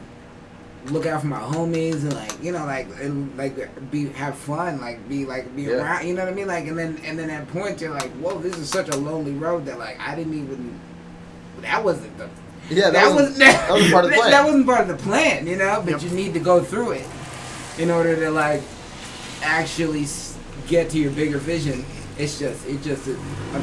look 0.88 1.05
out 1.05 1.22
for 1.22 1.27
my 1.27 1.39
homies 1.39 2.01
and 2.01 2.13
like 2.13 2.43
you 2.43 2.51
know 2.51 2.65
like 2.65 2.88
and 2.99 3.38
like 3.38 3.55
be 3.91 4.07
have 4.09 4.35
fun 4.35 4.81
like 4.81 5.07
be 5.07 5.26
like 5.26 5.55
be 5.55 5.63
Yeah. 5.63 5.73
around 5.73 6.07
you 6.07 6.15
know 6.15 6.23
what 6.23 6.34
I 6.34 6.35
mean 6.35 6.47
like 6.47 6.65
and 6.65 6.77
then 6.77 6.99
and 7.05 7.18
then 7.19 7.30
at 7.30 7.47
point 7.49 7.80
you're 7.80 7.93
like 7.93 8.09
whoa 8.13 8.39
this 8.39 8.57
is 8.57 8.68
such 8.68 8.89
a 8.89 8.97
lonely 8.97 9.34
road 9.34 9.65
that 9.68 9.77
like 9.77 9.99
I 9.99 10.15
didn't 10.15 10.34
even 10.34 10.80
that 11.61 11.84
wasn't 11.84 12.18
the 12.18 12.27
Yeah, 12.72 12.89
that, 12.89 12.93
that, 12.93 13.13
was, 13.15 13.30
was 13.30 13.38
that 13.38 13.72
was 13.72 13.91
part 13.91 14.05
of 14.05 14.11
the 14.11 14.18
plan. 14.18 14.31
That 14.31 14.45
wasn't 14.45 14.65
part 14.65 14.81
of 14.81 14.88
the 14.88 15.03
plan, 15.03 15.45
you 15.45 15.55
know. 15.57 15.81
But 15.85 15.91
Yep. 15.91 16.03
you 16.03 16.09
need 16.09 16.34
to 16.34 16.39
go 16.39 16.63
through 16.63 16.91
it 16.93 17.05
in 17.77 17.89
order 17.91 18.15
to 18.15 18.30
like 18.31 18.61
actually 19.43 20.06
get 20.68 20.89
to 20.91 20.98
your 20.99 21.11
bigger 21.11 21.38
vision. 21.38 21.85
It's 22.18 22.38
just 22.39 22.68
it's 22.68 22.84
just 22.84 23.07
an 23.07 23.18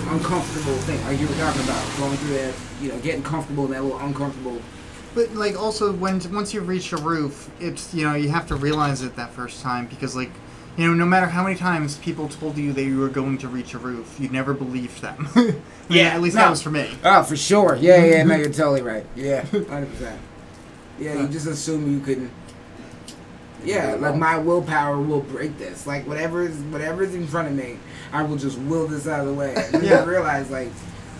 uncomfortable 0.09 0.77
thing, 0.79 1.03
like 1.05 1.21
you 1.21 1.27
were 1.29 1.35
talking 1.35 1.63
about, 1.63 1.97
going 1.99 2.17
through 2.19 2.35
that, 2.35 2.55
you 2.81 2.89
know, 2.89 2.99
getting 3.01 3.23
comfortable 3.23 3.67
in 3.67 3.71
that 3.73 3.83
little 3.83 3.99
uncomfortable. 3.99 4.61
But 5.15 5.35
like 5.35 5.57
also 5.57 5.93
when 5.93 6.21
once 6.33 6.53
you've 6.55 6.67
reached 6.69 6.93
a 6.93 6.97
roof, 6.97 7.51
it's 7.61 7.95
you 7.95 8.05
know 8.05 8.15
you 8.15 8.31
have 8.31 8.47
to 8.49 8.57
realize 8.57 9.03
it 9.03 9.17
that 9.17 9.33
first 9.33 9.63
time 9.63 9.87
because 9.87 10.17
like 10.17 10.31
you 10.77 10.87
know 10.87 10.95
no 10.95 11.05
matter 11.07 11.27
how 11.27 11.45
many 11.45 11.57
times 11.57 11.99
people 11.99 12.29
told 12.29 12.57
you 12.57 12.73
that 12.73 12.83
you 12.83 12.99
were 12.99 13.09
going 13.09 13.39
to 13.39 13.49
reach 13.49 13.75
a 13.75 13.79
roof, 13.79 14.17
you 14.19 14.29
never 14.31 14.55
believed 14.55 15.03
them. 15.03 15.29
Mean, 15.37 15.63
Yeah, 15.89 16.09
at 16.15 16.21
least 16.21 16.35
no. 16.37 16.43
that 16.43 16.51
was 16.51 16.63
for 16.63 16.71
me. 16.71 16.91
Oh, 17.05 17.23
for 17.23 17.37
sure. 17.37 17.77
Yeah, 17.77 18.05
yeah. 18.05 18.23
No, 18.25 18.35
you're 18.37 18.47
totally 18.47 18.83
right. 18.83 19.07
Yeah, 19.15 19.43
hundred 19.45 19.91
percent. 19.91 20.21
Yeah, 20.99 21.21
you 21.23 21.29
just 21.29 21.47
assume 21.47 21.93
you 21.93 22.01
couldn't. 22.01 22.31
Yeah, 23.65 23.95
like 23.97 24.15
my 24.17 24.39
willpower 24.39 24.99
will 25.01 25.21
break 25.21 25.59
this. 25.59 25.87
Like 25.87 26.07
whatever 26.07 26.43
is 26.43 26.57
whatever's 26.73 27.15
in 27.15 27.27
front 27.27 27.49
of 27.49 27.55
me, 27.55 27.79
I 28.13 28.23
will 28.23 28.37
just 28.37 28.59
will 28.61 28.87
this 28.87 29.07
out 29.09 29.21
of 29.21 29.27
the 29.27 29.35
way. 29.35 29.55
And 29.73 29.83
Yeah. 29.83 30.05
you 30.05 30.11
realize 30.11 30.51
like, 30.51 30.71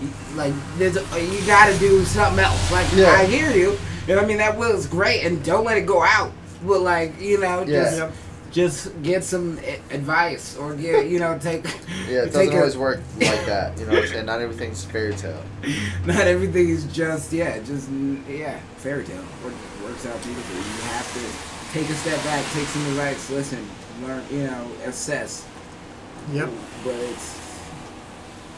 you- 0.01 0.09
like 0.37 0.55
there's 0.79 0.97
a, 0.97 1.01
you 1.21 1.47
got 1.47 1.73
to 1.73 1.79
do 1.79 2.05
something 2.05 2.43
else. 2.45 2.71
Like 2.73 2.87
Yeah. 2.95 3.11
I 3.13 3.25
hear 3.27 3.51
you. 3.51 3.79
You 4.07 4.15
know 4.15 4.23
I 4.23 4.27
mean? 4.27 4.39
That 4.39 4.57
will 4.57 4.75
is 4.77 4.87
great, 4.87 5.25
and 5.25 5.45
don't 5.45 5.65
let 5.65 5.77
it 5.77 5.85
go 5.87 6.03
out. 6.03 6.33
But 6.65 6.81
like 6.81 7.21
you 7.21 7.39
know, 7.41 7.61
Yeah. 7.67 7.83
just 7.85 7.97
Yep. 7.99 8.13
just 8.51 9.03
get 9.03 9.23
some 9.25 9.59
advice 9.91 10.57
or 10.57 10.75
get 10.75 11.07
you 11.11 11.19
know 11.19 11.39
take. 11.39 11.65
Yeah, 12.09 12.23
it 12.23 12.33
doesn't 12.33 12.55
a- 12.55 12.57
always 12.59 12.77
work 12.79 13.01
like 13.21 13.45
that. 13.47 13.79
You 13.79 13.85
know 13.87 13.93
what 13.95 14.03
I'm 14.05 14.09
saying? 14.09 14.27
Not 14.27 14.41
everything's 14.41 14.85
fairy 14.85 15.15
tale. 15.15 15.43
Not 16.07 16.27
everything 16.27 16.69
is 16.71 16.85
just 16.85 17.33
yeah, 17.33 17.59
just 17.59 17.89
yeah, 18.31 18.59
fairy 18.79 19.05
tale. 19.05 19.17
Work, 19.45 19.53
works 19.85 20.07
out 20.07 20.23
beautifully. 20.23 20.57
You 20.59 20.89
have 20.93 21.13
to 21.15 21.58
take 21.73 21.89
a 21.89 21.95
step 21.95 22.23
back, 22.25 22.45
take 22.53 22.67
some 22.67 22.87
advice, 22.87 23.31
listen, 23.31 23.67
learn, 24.03 24.25
you 24.31 24.45
know, 24.45 24.71
assess. 24.85 25.47
Yep. 26.33 26.51
But 26.85 26.95
it's 26.95 27.39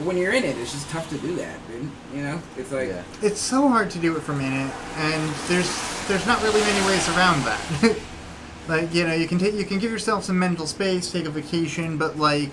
but 0.01 0.07
when 0.07 0.17
you're 0.17 0.33
in 0.33 0.45
it, 0.45 0.57
it's 0.57 0.73
just 0.73 0.89
tough 0.89 1.11
to 1.11 1.19
do 1.19 1.37
that, 1.37 1.59
dude. 1.69 1.91
You 2.15 2.23
know, 2.23 2.41
it's 2.57 2.73
like 2.73 2.89
yeah. 2.89 3.03
It's 3.21 3.39
so 3.39 3.69
hard 3.69 3.91
to 3.91 3.99
do 3.99 4.17
it 4.17 4.23
from 4.23 4.41
in 4.41 4.51
it, 4.51 4.73
and 4.97 5.35
there's 5.47 5.69
there's 6.09 6.27
not 6.27 6.43
really 6.43 6.63
many 6.63 6.87
ways 6.87 7.07
around 7.11 7.45
that. 7.45 7.97
like 8.69 8.95
you 8.95 9.07
know 9.07 9.13
you 9.13 9.29
can 9.29 9.39
take 9.39 9.53
you 9.53 9.67
can 9.67 9.79
give 9.79 9.91
yourself 9.91 10.25
some 10.25 10.39
mental 10.39 10.67
space, 10.67 11.13
take 11.13 11.27
a 11.27 11.31
vacation, 11.31 11.99
but 11.99 12.17
like 12.17 12.53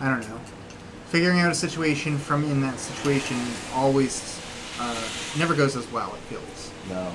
I 0.00 0.08
don't 0.08 0.26
know, 0.26 0.40
figuring 1.08 1.40
out 1.40 1.52
a 1.52 1.54
situation 1.54 2.16
from 2.16 2.44
in 2.44 2.62
that 2.62 2.78
situation 2.78 3.36
always 3.74 4.40
uh, 4.80 5.06
never 5.38 5.54
goes 5.54 5.76
as 5.76 5.90
well. 5.92 6.14
It 6.14 6.20
feels. 6.34 6.72
No. 6.88 7.12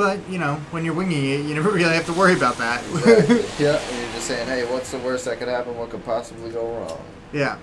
But 0.00 0.26
you 0.30 0.38
know, 0.38 0.54
when 0.70 0.82
you're 0.82 0.94
winging 0.94 1.26
it, 1.26 1.44
you 1.44 1.54
never 1.54 1.70
really 1.72 1.94
have 1.94 2.06
to 2.06 2.14
worry 2.14 2.34
about 2.34 2.56
that. 2.56 2.82
Exactly. 2.86 3.36
yeah, 3.62 3.78
and 3.90 3.98
you're 3.98 4.12
just 4.14 4.26
saying, 4.28 4.46
hey, 4.46 4.64
what's 4.64 4.90
the 4.90 4.98
worst 5.00 5.26
that 5.26 5.38
could 5.38 5.48
happen? 5.48 5.76
What 5.76 5.90
could 5.90 6.02
possibly 6.06 6.50
go 6.50 6.72
wrong? 6.72 7.04
yeah, 7.34 7.58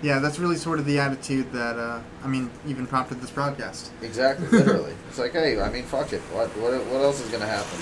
yeah, 0.00 0.18
that's 0.18 0.38
really 0.38 0.56
sort 0.56 0.78
of 0.78 0.86
the 0.86 0.98
attitude 0.98 1.52
that 1.52 1.78
uh, 1.78 2.00
I 2.24 2.26
mean, 2.26 2.50
even 2.66 2.86
prompted 2.86 3.20
this 3.20 3.30
broadcast. 3.30 3.92
Exactly, 4.00 4.48
literally. 4.48 4.94
it's 5.10 5.18
like, 5.18 5.32
hey, 5.32 5.60
I 5.60 5.70
mean, 5.70 5.84
fuck 5.84 6.14
it. 6.14 6.22
What, 6.32 6.48
what, 6.56 6.72
what 6.86 7.02
else 7.02 7.20
is 7.20 7.30
gonna 7.30 7.44
happen? 7.44 7.78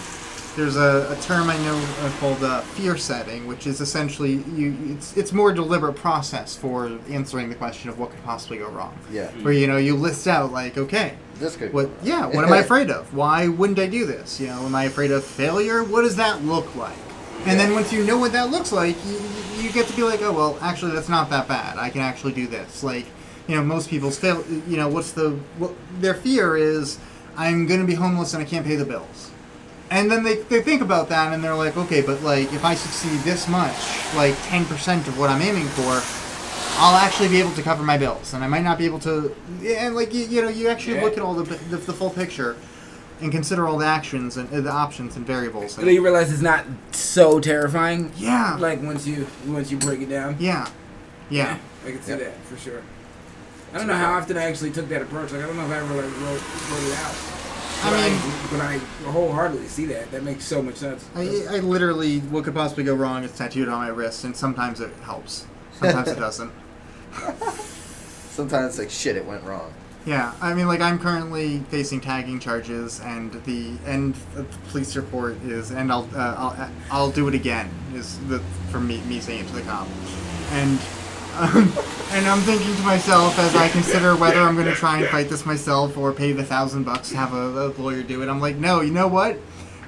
there's 0.56 0.76
a, 0.76 1.14
a 1.16 1.22
term 1.22 1.48
I 1.50 1.56
know 1.58 1.76
uh, 2.00 2.10
called 2.18 2.42
uh, 2.42 2.62
fear 2.62 2.96
setting, 2.96 3.46
which 3.46 3.68
is 3.68 3.80
essentially 3.80 4.42
you. 4.56 4.76
It's 4.88 5.16
it's 5.16 5.32
more 5.32 5.52
deliberate 5.52 5.94
process 5.94 6.56
for 6.56 6.98
answering 7.08 7.50
the 7.50 7.54
question 7.54 7.88
of 7.90 8.00
what 8.00 8.10
could 8.10 8.24
possibly 8.24 8.58
go 8.58 8.68
wrong. 8.68 8.98
Yeah. 9.12 9.30
Where 9.42 9.52
you 9.52 9.68
know 9.68 9.76
you 9.76 9.94
list 9.94 10.26
out 10.26 10.50
like, 10.50 10.76
okay, 10.76 11.14
This 11.38 11.56
could. 11.56 11.72
what? 11.72 11.90
Yeah, 12.02 12.26
what 12.26 12.44
am 12.44 12.52
I 12.52 12.58
afraid 12.58 12.90
of? 12.90 13.12
Why 13.14 13.48
wouldn't 13.48 13.78
I 13.78 13.86
do 13.86 14.06
this? 14.06 14.40
You 14.40 14.48
know, 14.48 14.64
am 14.64 14.74
I 14.74 14.84
afraid 14.84 15.10
of 15.10 15.24
failure? 15.24 15.82
What 15.84 16.02
does 16.02 16.16
that 16.16 16.44
look 16.44 16.74
like? 16.76 16.96
And 17.44 17.60
then 17.60 17.72
once 17.74 17.92
you 17.92 18.02
know 18.04 18.18
what 18.18 18.32
that 18.32 18.50
looks 18.50 18.72
like, 18.72 18.96
you, 19.06 19.20
you 19.58 19.72
get 19.72 19.86
to 19.86 19.94
be 19.96 20.02
like, 20.02 20.20
oh 20.22 20.32
well, 20.32 20.58
actually 20.60 20.92
that's 20.92 21.08
not 21.08 21.30
that 21.30 21.46
bad. 21.46 21.78
I 21.78 21.90
can 21.90 22.00
actually 22.00 22.32
do 22.32 22.46
this. 22.46 22.82
Like, 22.82 23.06
you 23.46 23.54
know, 23.54 23.62
most 23.62 23.88
people's 23.88 24.18
fail. 24.18 24.44
You 24.66 24.76
know, 24.76 24.88
what's 24.88 25.12
the 25.12 25.38
what 25.58 25.72
their 26.00 26.14
fear 26.14 26.56
is? 26.56 26.98
I'm 27.36 27.66
going 27.66 27.80
to 27.80 27.86
be 27.86 27.94
homeless 27.94 28.34
and 28.34 28.42
I 28.42 28.46
can't 28.46 28.66
pay 28.66 28.76
the 28.76 28.84
bills. 28.84 29.30
And 29.90 30.10
then 30.10 30.24
they, 30.24 30.36
they 30.42 30.62
think 30.62 30.82
about 30.82 31.08
that 31.10 31.32
and 31.32 31.44
they're 31.44 31.54
like, 31.54 31.76
okay, 31.76 32.02
but 32.02 32.22
like 32.22 32.52
if 32.52 32.64
I 32.64 32.74
succeed 32.74 33.20
this 33.20 33.46
much, 33.46 33.76
like 34.16 34.34
10% 34.48 35.06
of 35.06 35.18
what 35.18 35.30
I'm 35.30 35.42
aiming 35.42 35.66
for, 35.66 36.00
I'll 36.78 36.96
actually 36.96 37.28
be 37.28 37.40
able 37.40 37.52
to 37.52 37.62
cover 37.62 37.82
my 37.82 37.96
bills, 37.96 38.34
and 38.34 38.44
I 38.44 38.48
might 38.48 38.62
not 38.62 38.76
be 38.78 38.84
able 38.84 38.98
to. 39.00 39.34
And 39.66 39.94
like 39.94 40.12
you, 40.12 40.24
you 40.26 40.42
know, 40.42 40.48
you 40.48 40.68
actually 40.68 40.96
Yeah. 40.96 41.04
look 41.04 41.14
at 41.14 41.20
all 41.20 41.34
the, 41.34 41.44
the 41.44 41.76
the 41.78 41.92
full 41.92 42.10
picture, 42.10 42.56
and 43.22 43.32
consider 43.32 43.66
all 43.66 43.78
the 43.78 43.86
actions 43.86 44.36
and 44.36 44.52
uh, 44.52 44.60
the 44.60 44.70
options 44.70 45.16
and 45.16 45.26
variables. 45.26 45.78
And 45.78 45.88
you 45.90 46.02
realize 46.02 46.30
it's 46.30 46.42
not 46.42 46.66
so 46.92 47.40
terrifying. 47.40 48.12
yeah, 48.18 48.56
Like 48.60 48.82
once 48.82 49.06
you 49.06 49.26
once 49.46 49.70
you 49.70 49.78
break 49.78 50.00
it 50.02 50.10
down. 50.10 50.36
yeah, 50.38 50.68
yeah. 51.30 51.56
I 51.86 51.92
can 51.92 52.02
see 52.02 52.12
Yeah. 52.12 52.18
that 52.18 52.44
for 52.44 52.58
sure. 52.58 52.82
I 53.72 53.78
don't 53.78 53.86
know 53.86 53.94
how 53.96 54.12
often 54.14 54.36
I 54.36 54.44
actually 54.44 54.70
took 54.70 54.88
that 54.90 55.00
approach. 55.02 55.32
Like 55.32 55.42
I 55.42 55.46
don't 55.46 55.56
know 55.56 55.64
if 55.64 55.70
I 55.70 55.78
ever 55.78 55.94
like 55.94 56.04
wrote, 56.20 56.42
wrote 56.70 56.82
it 56.82 56.98
out. 56.98 57.14
I 57.84 57.90
But 57.90 58.10
mean- 58.10 58.32
but 58.50 58.60
I 58.60 58.78
wholeheartedly 59.10 59.66
see 59.68 59.86
that. 59.86 60.10
That 60.10 60.24
makes 60.24 60.44
so 60.44 60.60
much 60.62 60.76
sense. 60.76 61.04
I, 61.14 61.22
I 61.50 61.58
literally, 61.60 62.20
what 62.20 62.44
could 62.44 62.54
possibly 62.54 62.84
go 62.84 62.94
wrong 62.94 63.22
is 63.24 63.32
tattooed 63.32 63.68
on 63.68 63.78
my 63.78 63.88
wrist, 63.88 64.24
and 64.24 64.34
sometimes 64.36 64.80
it 64.80 64.90
helps, 65.02 65.46
sometimes 65.78 66.08
it 66.08 66.18
doesn't. 66.26 66.50
Sometimes 68.30 68.78
like 68.78 68.90
shit. 68.90 69.16
It 69.16 69.24
went 69.24 69.43
wrong. 69.44 69.72
Yeah, 70.06 70.32
I 70.40 70.55
mean, 70.55 70.68
like 70.68 70.80
I'm 70.80 71.01
currently 71.01 71.59
facing 71.68 72.01
tagging 72.01 72.38
charges, 72.38 73.01
and 73.01 73.32
the 73.44 73.76
and 73.86 74.14
the 74.34 74.44
police 74.68 74.94
report 74.94 75.34
is, 75.43 75.72
and 75.72 75.90
I'll 75.90 76.09
uh, 76.14 76.34
I'll 76.38 76.70
I'll 76.93 77.10
do 77.10 77.26
it 77.26 77.34
again 77.34 77.68
is 77.93 78.18
the 78.28 78.38
for 78.70 78.78
me 78.78 79.01
me 79.02 79.18
saying 79.18 79.40
it 79.40 79.48
to 79.48 79.55
the 79.55 79.62
cop, 79.62 79.88
and 80.52 80.78
um, 81.34 81.72
and 82.12 82.26
I'm 82.26 82.38
thinking 82.43 82.76
to 82.76 82.82
myself 82.82 83.36
as 83.40 83.56
I 83.56 83.68
consider 83.68 84.14
whether 84.14 84.40
I'm 84.40 84.55
going 84.55 84.68
to 84.68 84.74
try 84.74 84.98
and 84.98 85.09
fight 85.09 85.28
this 85.28 85.44
myself 85.44 85.98
or 85.98 86.12
pay 86.12 86.30
the 86.30 86.44
thousand 86.44 86.84
bucks 86.84 87.10
to 87.10 87.16
have 87.16 87.34
a, 87.34 87.66
a 87.66 87.68
lawyer 87.70 88.05
do 88.05 88.22
it. 88.22 88.28
I'm 88.28 88.40
like, 88.40 88.56
no, 88.56 88.82
you 88.82 88.93
know 88.93 89.09
what? 89.09 89.38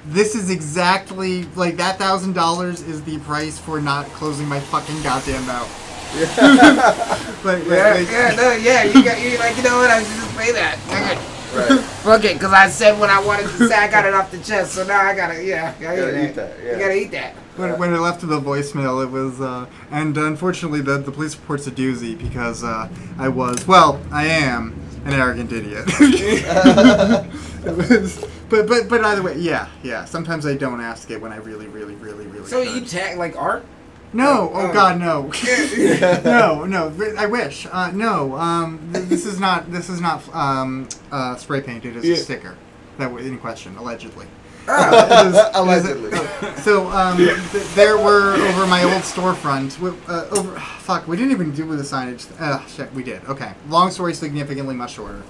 This 0.05 0.35
is 0.35 0.49
exactly 0.49 1.43
like 1.55 1.77
that 1.77 1.97
thousand 1.97 2.33
dollars 2.33 2.81
is 2.81 3.01
the 3.03 3.19
price 3.19 3.57
for 3.57 3.79
not 3.79 4.05
closing 4.07 4.47
my 4.47 4.59
fucking 4.59 5.01
goddamn 5.01 5.45
mouth. 5.47 5.88
but, 7.43 7.65
Yeah, 7.67 7.93
like- 7.93 8.09
yeah, 8.09 8.33
no, 8.35 8.51
yeah. 8.53 8.83
You 8.83 9.03
got 9.03 9.21
you 9.21 9.37
like 9.37 9.55
you 9.57 9.63
know 9.63 9.77
what? 9.77 9.89
I 9.89 10.03
should 10.03 10.15
just 10.15 10.37
pay 10.37 10.51
that. 10.53 10.77
Fuck 10.89 11.11
it. 11.11 11.19
Right. 11.55 11.79
Fuck 11.81 12.23
it, 12.25 12.33
because 12.33 12.53
I 12.53 12.69
said 12.69 12.99
what 12.99 13.09
I 13.09 13.23
wanted 13.25 13.43
to 13.49 13.67
say. 13.67 13.73
I 13.75 13.87
got 13.89 14.05
it 14.05 14.13
off 14.13 14.29
the 14.31 14.37
chest, 14.39 14.73
so 14.73 14.83
now 14.85 15.01
I 15.01 15.15
gotta 15.15 15.43
yeah. 15.43 15.73
I 15.77 15.81
gotta, 15.81 15.97
Gotta 16.01 16.19
eat 16.23 16.29
eat 16.29 16.35
that. 16.35 16.57
that, 16.57 16.63
yeah. 16.65 16.73
You 16.73 16.79
gotta 16.79 16.95
eat 16.95 17.11
that. 17.11 17.33
When, 17.55 17.77
when 17.79 17.93
it 17.93 17.97
left 17.99 18.19
to 18.21 18.25
the 18.27 18.39
voicemail, 18.39 19.03
it 19.03 19.09
was, 19.09 19.41
uh, 19.41 19.65
and 19.91 20.15
unfortunately, 20.17 20.81
the, 20.81 20.97
the 20.99 21.11
police 21.11 21.35
report's 21.35 21.67
a 21.67 21.71
doozy 21.71 22.17
because 22.17 22.63
uh, 22.63 22.87
I 23.17 23.27
was, 23.29 23.67
well, 23.67 23.99
I 24.11 24.27
am 24.27 24.79
an 25.05 25.13
arrogant 25.13 25.51
idiot. 25.51 25.85
It 27.61 27.75
was- 27.75 28.25
but 28.49 28.67
but 28.67 28.87
but 28.89 29.03
either 29.03 29.21
way, 29.21 29.37
yeah, 29.37 29.67
yeah. 29.83 30.05
Sometimes 30.05 30.45
I 30.45 30.55
don't 30.55 30.81
ask 30.81 31.11
it 31.11 31.21
when 31.21 31.31
I 31.31 31.35
really, 31.37 31.67
really, 31.67 31.93
really, 31.95 32.25
really. 32.25 32.47
So 32.47 32.63
should. 32.63 32.73
you 32.73 32.81
tag 32.87 33.17
like 33.19 33.35
art? 33.35 33.63
No, 34.11 34.51
oh 34.53 34.69
Oh. 34.69 34.73
God, 34.73 34.99
no, 34.99 35.31
no, 36.23 36.65
no. 36.65 36.93
I 37.17 37.25
wish. 37.27 37.67
Uh, 37.71 37.91
no, 37.93 38.35
um, 38.35 38.79
th- 38.93 39.05
this 39.05 39.25
is 39.25 39.39
not. 39.39 39.71
This 39.71 39.89
is 39.89 40.01
not 40.01 40.23
um, 40.35 40.87
uh, 41.11 41.35
spray 41.35 41.61
painted. 41.61 41.95
It's 41.95 42.05
Yeah. 42.05 42.13
a 42.15 42.17
sticker 42.17 42.57
that 42.97 43.11
was 43.11 43.25
in 43.25 43.37
question, 43.37 43.77
allegedly. 43.77 44.25
Ah, 44.67 44.89
It 44.89 45.27
is- 45.27 45.35
it 45.35 45.39
is- 45.39 45.55
Allegedly. 45.55 46.11
so 46.63 46.87
um, 46.89 47.17
th- 47.17 47.37
there 47.75 47.97
were 47.97 48.33
over 48.35 48.65
my 48.67 48.83
old 48.83 49.03
storefront. 49.03 49.77
Uh, 50.07 50.25
over 50.35 50.59
fuck, 50.59 51.07
we 51.07 51.15
didn't 51.15 51.31
even 51.31 51.51
do 51.53 51.65
with 51.65 51.77
the 51.77 51.83
signage. 51.83 52.27
Uh, 52.41 52.65
shit, 52.67 52.91
we 52.93 53.03
did. 53.03 53.23
Okay, 53.25 53.51
long 53.69 53.91
story, 53.91 54.13
significantly 54.13 54.75
much 54.75 54.93
shorter. 54.93 55.21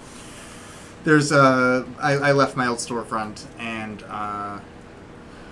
There's 1.04 1.32
uh, 1.32 1.86
I, 2.00 2.14
I 2.14 2.32
left 2.34 2.56
my 2.58 2.68
old 2.68 2.80
storefront 2.80 3.46
and 3.58 4.04
uh, 4.10 4.60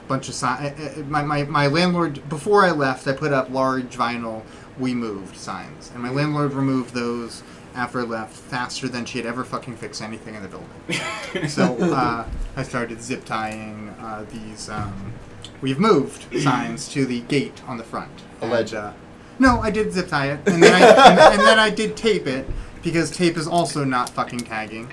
bunch 0.08 0.30
of 0.30 0.36
signs. 0.36 0.98
My, 1.08 1.24
my 1.24 1.44
my 1.44 1.68
landlord 1.68 2.28
before 2.30 2.64
I 2.66 2.72
left, 2.72 3.08
I 3.08 3.14
put 3.14 3.32
up 3.34 3.50
large 3.50 3.96
vinyl 3.98 4.44
"We 4.80 4.94
moved" 4.94 5.36
signs, 5.38 5.92
and 5.94 6.02
my 6.04 6.10
landlord 6.10 6.54
removed 6.54 6.94
those 6.94 7.44
after 7.76 8.00
I 8.00 8.04
left 8.04 8.34
faster 8.36 8.88
than 8.88 9.06
she 9.06 9.20
had 9.20 9.28
ever 9.28 9.44
fucking 9.44 9.76
fixed 9.78 10.02
anything 10.02 10.34
in 10.36 10.42
the 10.42 10.50
building. 10.50 10.70
So 11.50 11.78
uh, 11.94 12.26
I 12.56 12.64
started 12.64 13.02
zip 13.02 13.26
tying 13.26 13.90
uh, 14.00 14.26
these 14.32 14.70
um, 14.70 15.14
"We've 15.62 15.80
moved" 15.80 16.26
signs 16.42 16.88
to 16.90 17.06
the 17.06 17.22
gate 17.22 17.62
on 17.68 17.78
the 17.78 17.84
front. 17.84 18.12
And, 18.42 18.52
Alleged. 18.52 18.74
uh, 18.74 18.94
no, 19.40 19.60
I 19.60 19.70
did 19.72 19.92
zip 19.94 20.08
tie 20.08 20.32
it, 20.32 20.40
and 20.48 20.64
then 20.64 20.74
I 20.74 21.10
and, 21.12 21.20
and 21.20 21.42
then 21.42 21.60
I 21.60 21.70
did 21.70 21.96
tape 21.98 22.26
it 22.28 22.48
because 22.82 23.12
tape 23.12 23.38
is 23.38 23.48
also 23.48 23.84
not 23.84 24.10
fucking 24.10 24.40
tagging. 24.40 24.90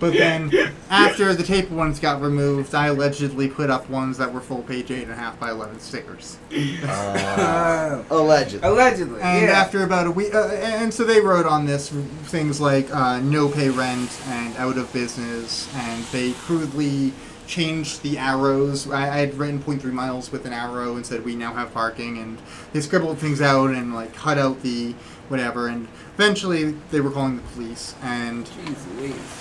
But 0.00 0.14
then, 0.14 0.50
after 0.88 1.34
the 1.34 1.42
tape 1.42 1.70
ones 1.70 2.00
got 2.00 2.22
removed, 2.22 2.74
I 2.74 2.86
allegedly 2.86 3.48
put 3.48 3.68
up 3.68 3.88
ones 3.90 4.16
that 4.16 4.32
were 4.32 4.40
full 4.40 4.62
page 4.62 4.90
eight 4.90 5.02
and 5.02 5.12
a 5.12 5.14
half 5.14 5.38
by 5.38 5.50
eleven 5.50 5.78
stickers. 5.78 6.38
Uh, 6.50 8.02
allegedly. 8.10 8.66
allegedly. 8.66 9.20
And 9.20 9.46
yeah. 9.46 9.52
after 9.52 9.84
about 9.84 10.06
a 10.06 10.10
week, 10.10 10.34
uh, 10.34 10.48
and 10.48 10.92
so 10.92 11.04
they 11.04 11.20
wrote 11.20 11.44
on 11.44 11.66
this 11.66 11.90
things 11.90 12.62
like 12.62 12.92
uh, 12.94 13.20
no 13.20 13.48
pay 13.48 13.68
rent 13.68 14.20
and 14.28 14.56
out 14.56 14.78
of 14.78 14.90
business, 14.92 15.72
and 15.76 16.02
they 16.06 16.32
crudely 16.32 17.12
changed 17.46 18.02
the 18.02 18.16
arrows. 18.16 18.90
I, 18.90 19.02
I 19.02 19.18
had 19.18 19.34
written 19.34 19.60
0.3 19.62 19.84
miles 19.92 20.32
with 20.32 20.46
an 20.46 20.54
arrow 20.54 20.96
and 20.96 21.04
said 21.04 21.24
we 21.24 21.34
now 21.34 21.52
have 21.52 21.74
parking, 21.74 22.16
and 22.16 22.38
they 22.72 22.80
scribbled 22.80 23.18
things 23.18 23.42
out 23.42 23.70
and 23.70 23.94
like 23.94 24.14
cut 24.14 24.38
out 24.38 24.62
the 24.62 24.94
whatever, 25.28 25.68
and 25.68 25.88
eventually 26.20 26.72
they 26.90 27.00
were 27.00 27.10
calling 27.10 27.36
the 27.36 27.42
police 27.54 27.94
and. 28.02 28.48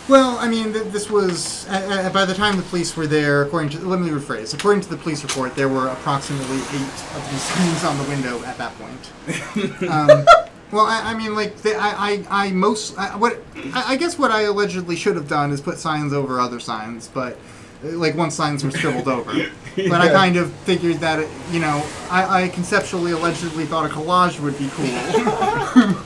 Well, 0.08 0.38
I 0.40 0.48
mean, 0.48 0.72
th- 0.72 0.86
this 0.94 1.10
was 1.10 1.68
uh, 1.68 2.06
uh, 2.08 2.10
by 2.12 2.24
the 2.24 2.34
time 2.34 2.56
the 2.56 2.64
police 2.64 2.96
were 2.96 3.06
there. 3.06 3.44
According 3.44 3.72
to 3.72 3.80
let 3.80 4.00
me 4.00 4.10
rephrase. 4.10 4.54
According 4.54 4.82
to 4.84 4.90
the 4.90 4.96
police 4.96 5.22
report, 5.22 5.56
there 5.56 5.68
were 5.68 5.88
approximately 5.88 6.56
eight 6.56 7.00
of 7.16 7.30
these 7.32 7.42
signs 7.42 7.84
on 7.84 7.98
the 7.98 8.04
window 8.06 8.42
at 8.46 8.58
that 8.58 8.74
point. 8.80 9.82
um, 9.92 10.26
well, 10.72 10.86
I, 10.86 11.12
I 11.12 11.14
mean, 11.16 11.36
like 11.36 11.58
the, 11.58 11.76
I, 11.76 12.24
I, 12.30 12.46
I 12.46 12.52
most 12.52 12.98
I, 12.98 13.18
what 13.18 13.44
I, 13.74 13.94
I 13.94 13.96
guess 13.98 14.18
what 14.18 14.32
I 14.32 14.44
allegedly 14.44 14.96
should 14.96 15.18
have 15.18 15.28
done 15.28 15.52
is 15.52 15.60
put 15.60 15.78
signs 15.80 16.14
over 16.14 16.40
other 16.40 16.62
signs, 16.62 17.10
but 17.10 17.38
uh, 17.84 17.90
like 17.98 18.16
once 18.16 18.36
signs 18.36 18.64
were 18.64 18.72
scribbled 18.72 19.08
over. 19.18 19.34
But 19.76 20.02
I 20.02 20.10
kind 20.10 20.38
of 20.38 20.54
figured 20.64 20.98
that 20.98 21.20
it, 21.20 21.30
you 21.52 21.60
know 21.60 21.86
I, 22.10 22.44
I 22.44 22.48
conceptually 22.48 23.12
allegedly 23.12 23.66
thought 23.66 23.86
a 23.86 23.94
collage 23.94 24.40
would 24.40 24.58
be 24.58 24.70
cool. 24.72 26.06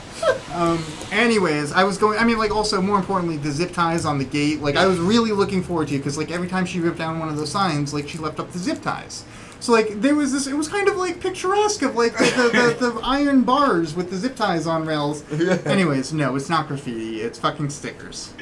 Um, 0.52 0.84
anyways, 1.10 1.72
I 1.72 1.84
was 1.84 1.98
going. 1.98 2.18
I 2.18 2.24
mean, 2.24 2.38
like, 2.38 2.50
also 2.50 2.80
more 2.80 2.96
importantly, 2.96 3.36
the 3.36 3.50
zip 3.50 3.72
ties 3.72 4.04
on 4.04 4.18
the 4.18 4.24
gate. 4.24 4.60
Like, 4.60 4.76
I 4.76 4.86
was 4.86 4.98
really 4.98 5.32
looking 5.32 5.62
forward 5.62 5.88
to 5.88 5.96
because, 5.96 6.16
like, 6.16 6.30
every 6.30 6.48
time 6.48 6.64
she 6.64 6.80
ripped 6.80 6.98
down 6.98 7.18
one 7.18 7.28
of 7.28 7.36
those 7.36 7.50
signs, 7.50 7.92
like, 7.92 8.08
she 8.08 8.18
left 8.18 8.38
up 8.38 8.52
the 8.52 8.58
zip 8.58 8.82
ties. 8.82 9.24
So, 9.60 9.72
like, 9.72 10.00
there 10.00 10.14
was 10.14 10.32
this. 10.32 10.46
It 10.46 10.54
was 10.54 10.68
kind 10.68 10.88
of 10.88 10.96
like 10.96 11.20
picturesque 11.20 11.82
of 11.82 11.96
like 11.96 12.12
the 12.18 12.24
the, 12.24 12.86
the, 12.86 12.90
the 12.90 13.00
iron 13.02 13.44
bars 13.44 13.94
with 13.94 14.10
the 14.10 14.16
zip 14.16 14.36
ties 14.36 14.66
on 14.66 14.84
rails. 14.84 15.24
Anyways, 15.64 16.12
no, 16.12 16.36
it's 16.36 16.50
not 16.50 16.68
graffiti. 16.68 17.22
It's 17.22 17.38
fucking 17.38 17.70
stickers. 17.70 18.34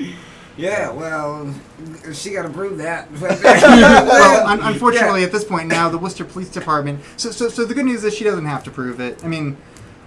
Yeah, 0.56 0.90
well, 0.90 1.54
she 2.12 2.32
got 2.32 2.42
to 2.42 2.50
prove 2.50 2.78
that. 2.78 3.10
well, 3.20 4.46
un- 4.46 4.60
unfortunately, 4.62 5.24
at 5.24 5.32
this 5.32 5.44
point 5.44 5.68
now, 5.68 5.88
the 5.88 5.96
Worcester 5.96 6.24
Police 6.24 6.50
Department. 6.50 7.00
So, 7.16 7.30
so, 7.30 7.48
so 7.48 7.64
the 7.64 7.74
good 7.74 7.86
news 7.86 8.04
is 8.04 8.14
she 8.14 8.24
doesn't 8.24 8.44
have 8.44 8.62
to 8.64 8.70
prove 8.70 9.00
it. 9.00 9.24
I 9.24 9.28
mean, 9.28 9.56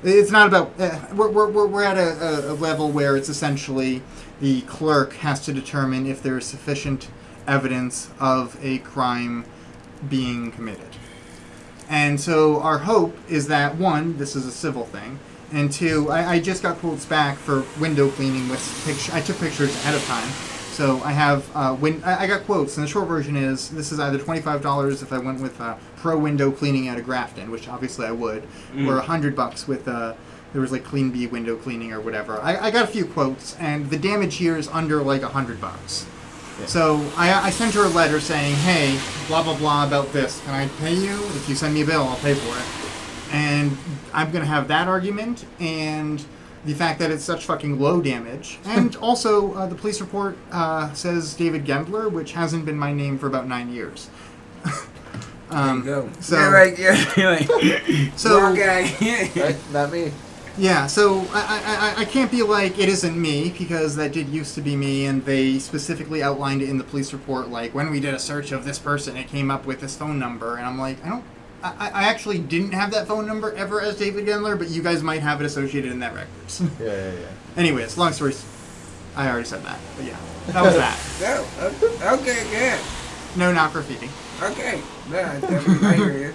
it's 0.03 0.31
not 0.31 0.47
about. 0.47 0.79
Uh, 0.79 0.99
we're, 1.13 1.29
we're, 1.29 1.67
we're- 1.67 1.85
at 1.85 1.97
a, 1.97 2.51
a, 2.51 2.53
level 2.53 2.91
where 2.91 3.15
it's 3.15 3.29
essentially 3.29 4.01
the 4.41 4.61
clerk 4.61 5.13
has 5.17 5.39
to 5.45 5.53
determine 5.53 6.05
if 6.07 6.21
there 6.23 6.37
is 6.37 6.45
sufficient 6.45 7.09
evidence 7.47 8.09
of 8.19 8.57
a 8.63 8.79
crime 8.79 9.45
being 10.09 10.51
committed. 10.51 10.87
And 11.89 12.19
so 12.19 12.59
our 12.61 12.79
hope 12.79 13.15
is 13.29 13.47
that 13.47 13.75
one, 13.75 14.17
this 14.17 14.35
is 14.35 14.45
a 14.47 14.51
civil 14.51 14.85
thing, 14.85 15.19
and 15.51 15.71
two, 15.71 16.09
I, 16.09 16.31
I 16.33 16.39
just 16.39 16.63
got 16.63 16.77
quotes 16.77 17.05
back 17.05 17.37
for 17.37 17.63
window 17.79 18.09
cleaning 18.09 18.49
with 18.49 18.83
picture. 18.85 19.11
I 19.13 19.21
took 19.21 19.37
pictures 19.39 19.75
ahead 19.75 19.93
of 19.93 20.03
time, 20.05 20.27
so 20.71 20.99
I 21.03 21.11
have 21.11 21.47
uh, 21.55 21.77
win- 21.79 22.03
I, 22.03 22.23
I 22.23 22.27
got 22.27 22.45
quotes, 22.45 22.77
and 22.77 22.83
the 22.85 22.89
short 22.89 23.07
version 23.07 23.35
is 23.35 23.69
this 23.69 23.91
is 23.91 23.99
either 23.99 24.17
twenty 24.17 24.41
five 24.41 24.63
dollars 24.63 25.03
if 25.03 25.13
I 25.13 25.19
went 25.19 25.39
with 25.41 25.61
uh, 25.61 25.75
pro 26.05 26.19
window 26.19 26.51
cleaning 26.51 26.87
out 26.87 26.99
of 26.99 27.03
Grafton, 27.03 27.49
which 27.49 27.67
obviously 27.67 28.05
I 28.05 28.11
would, 28.11 28.43
or 28.85 28.99
a 28.99 29.01
hundred 29.01 29.35
bucks 29.35 29.67
with 29.67 29.87
uh, 29.87 30.13
there 30.53 30.61
was 30.61 30.71
like 30.71 30.83
Clean 30.83 31.09
Bee 31.09 31.25
window 31.25 31.55
cleaning 31.55 31.91
or 31.93 31.99
whatever. 31.99 32.39
I, 32.41 32.67
I 32.67 32.69
got 32.69 32.83
a 32.83 32.87
few 32.87 33.07
quotes, 33.07 33.55
and 33.55 33.89
the 33.89 33.97
damage 33.97 34.35
here 34.35 34.55
is 34.55 34.67
under 34.67 35.01
like 35.01 35.23
a 35.23 35.29
hundred 35.29 35.59
bucks. 35.59 36.05
Yeah. 36.59 36.67
So 36.67 37.11
I, 37.17 37.33
I 37.33 37.49
sent 37.49 37.73
her 37.73 37.85
a 37.85 37.89
letter 37.89 38.19
saying, 38.19 38.53
hey, 38.57 38.99
blah 39.27 39.41
blah 39.41 39.57
blah 39.57 39.87
about 39.87 40.13
this. 40.13 40.39
Can 40.41 40.53
I 40.53 40.67
pay 40.77 40.93
you? 40.93 41.15
If 41.29 41.49
you 41.49 41.55
send 41.55 41.73
me 41.73 41.81
a 41.81 41.85
bill, 41.87 42.03
I'll 42.03 42.17
pay 42.17 42.35
for 42.35 42.55
it. 42.55 43.33
And 43.33 43.75
I'm 44.13 44.31
gonna 44.31 44.45
have 44.45 44.67
that 44.67 44.87
argument 44.87 45.43
and 45.59 46.23
the 46.65 46.75
fact 46.75 46.99
that 46.99 47.09
it's 47.09 47.23
such 47.23 47.45
fucking 47.45 47.79
low 47.79 47.99
damage, 47.99 48.59
and 48.65 48.95
also 48.97 49.53
uh, 49.55 49.65
the 49.65 49.75
police 49.75 49.99
report 50.01 50.37
uh, 50.51 50.93
says 50.93 51.33
David 51.33 51.65
Gendler, 51.65 52.11
which 52.11 52.33
hasn't 52.33 52.63
been 52.63 52.77
my 52.77 52.93
name 52.93 53.17
for 53.17 53.25
about 53.25 53.47
nine 53.47 53.73
years. 53.73 54.11
Um, 55.49 55.83
There 55.85 55.95
you 55.97 56.03
go. 56.03 56.09
so- 56.19 56.37
yeah, 56.37 56.49
like, 56.49 56.77
yeah, 57.17 57.29
like, 57.29 58.11
So- 58.17 58.39
wrong 58.41 58.55
guy. 58.55 58.91
Right? 59.35 59.57
Not 59.71 59.91
me. 59.91 60.11
Yeah, 60.57 60.87
so 60.87 61.19
I, 61.33 61.41
I, 61.65 61.89
I- 61.99 62.01
I 62.01 62.05
can't 62.05 62.31
be 62.31 62.41
like 62.41 62.79
it 62.79 62.87
isn't 62.87 63.19
me 63.21 63.53
because 63.57 63.97
that 63.97 64.13
did 64.13 64.29
used 64.29 64.55
to 64.55 64.61
be 64.61 64.75
me, 64.77 65.05
and 65.05 65.23
they 65.25 65.59
specifically 65.59 66.23
outlined 66.23 66.61
it 66.61 66.69
in 66.69 66.77
the 66.77 66.83
police 66.85 67.11
report. 67.11 67.49
Like 67.49 67.75
when 67.75 67.91
we 67.91 67.99
did 67.99 68.13
a 68.13 68.19
search 68.19 68.53
of 68.53 68.63
this 68.63 68.79
person, 68.79 69.17
it 69.17 69.27
came 69.27 69.51
up 69.51 69.65
with 69.65 69.81
this 69.81 69.97
phone 69.97 70.17
number, 70.17 70.55
and 70.55 70.65
I'm 70.65 70.79
like, 70.79 71.03
I 71.05 71.09
don't, 71.09 71.23
I, 71.61 71.89
I 71.89 72.03
actually 72.05 72.39
didn't 72.39 72.71
have 72.71 72.91
that 72.91 73.05
phone 73.05 73.27
number 73.27 73.51
ever 73.53 73.81
as 73.81 73.97
David 73.97 74.25
Gendler, 74.27 74.57
but 74.57 74.69
you 74.69 74.81
guys 74.81 75.03
might 75.03 75.21
have 75.21 75.41
it 75.41 75.45
associated 75.45 75.91
in 75.91 75.99
that 75.99 76.13
records. 76.15 76.61
Yeah, 76.79 76.85
yeah, 76.87 77.11
yeah. 77.11 77.27
Anyways, 77.57 77.97
long 77.97 78.13
story, 78.13 78.33
I 79.17 79.27
already 79.27 79.45
said 79.45 79.61
that, 79.65 79.77
but 79.97 80.05
yeah, 80.05 80.17
that 80.47 80.63
was 80.63 80.75
that. 80.75 80.97
No, 81.99 82.13
okay, 82.13 82.43
good. 82.49 82.79
No, 83.37 83.51
not 83.51 83.73
graffiti. 83.73 84.09
Okay, 84.41 84.81
yeah, 85.11 85.39
definitely, 85.39 85.87
I 85.87 85.93
hear 85.95 86.17
you. 86.17 86.33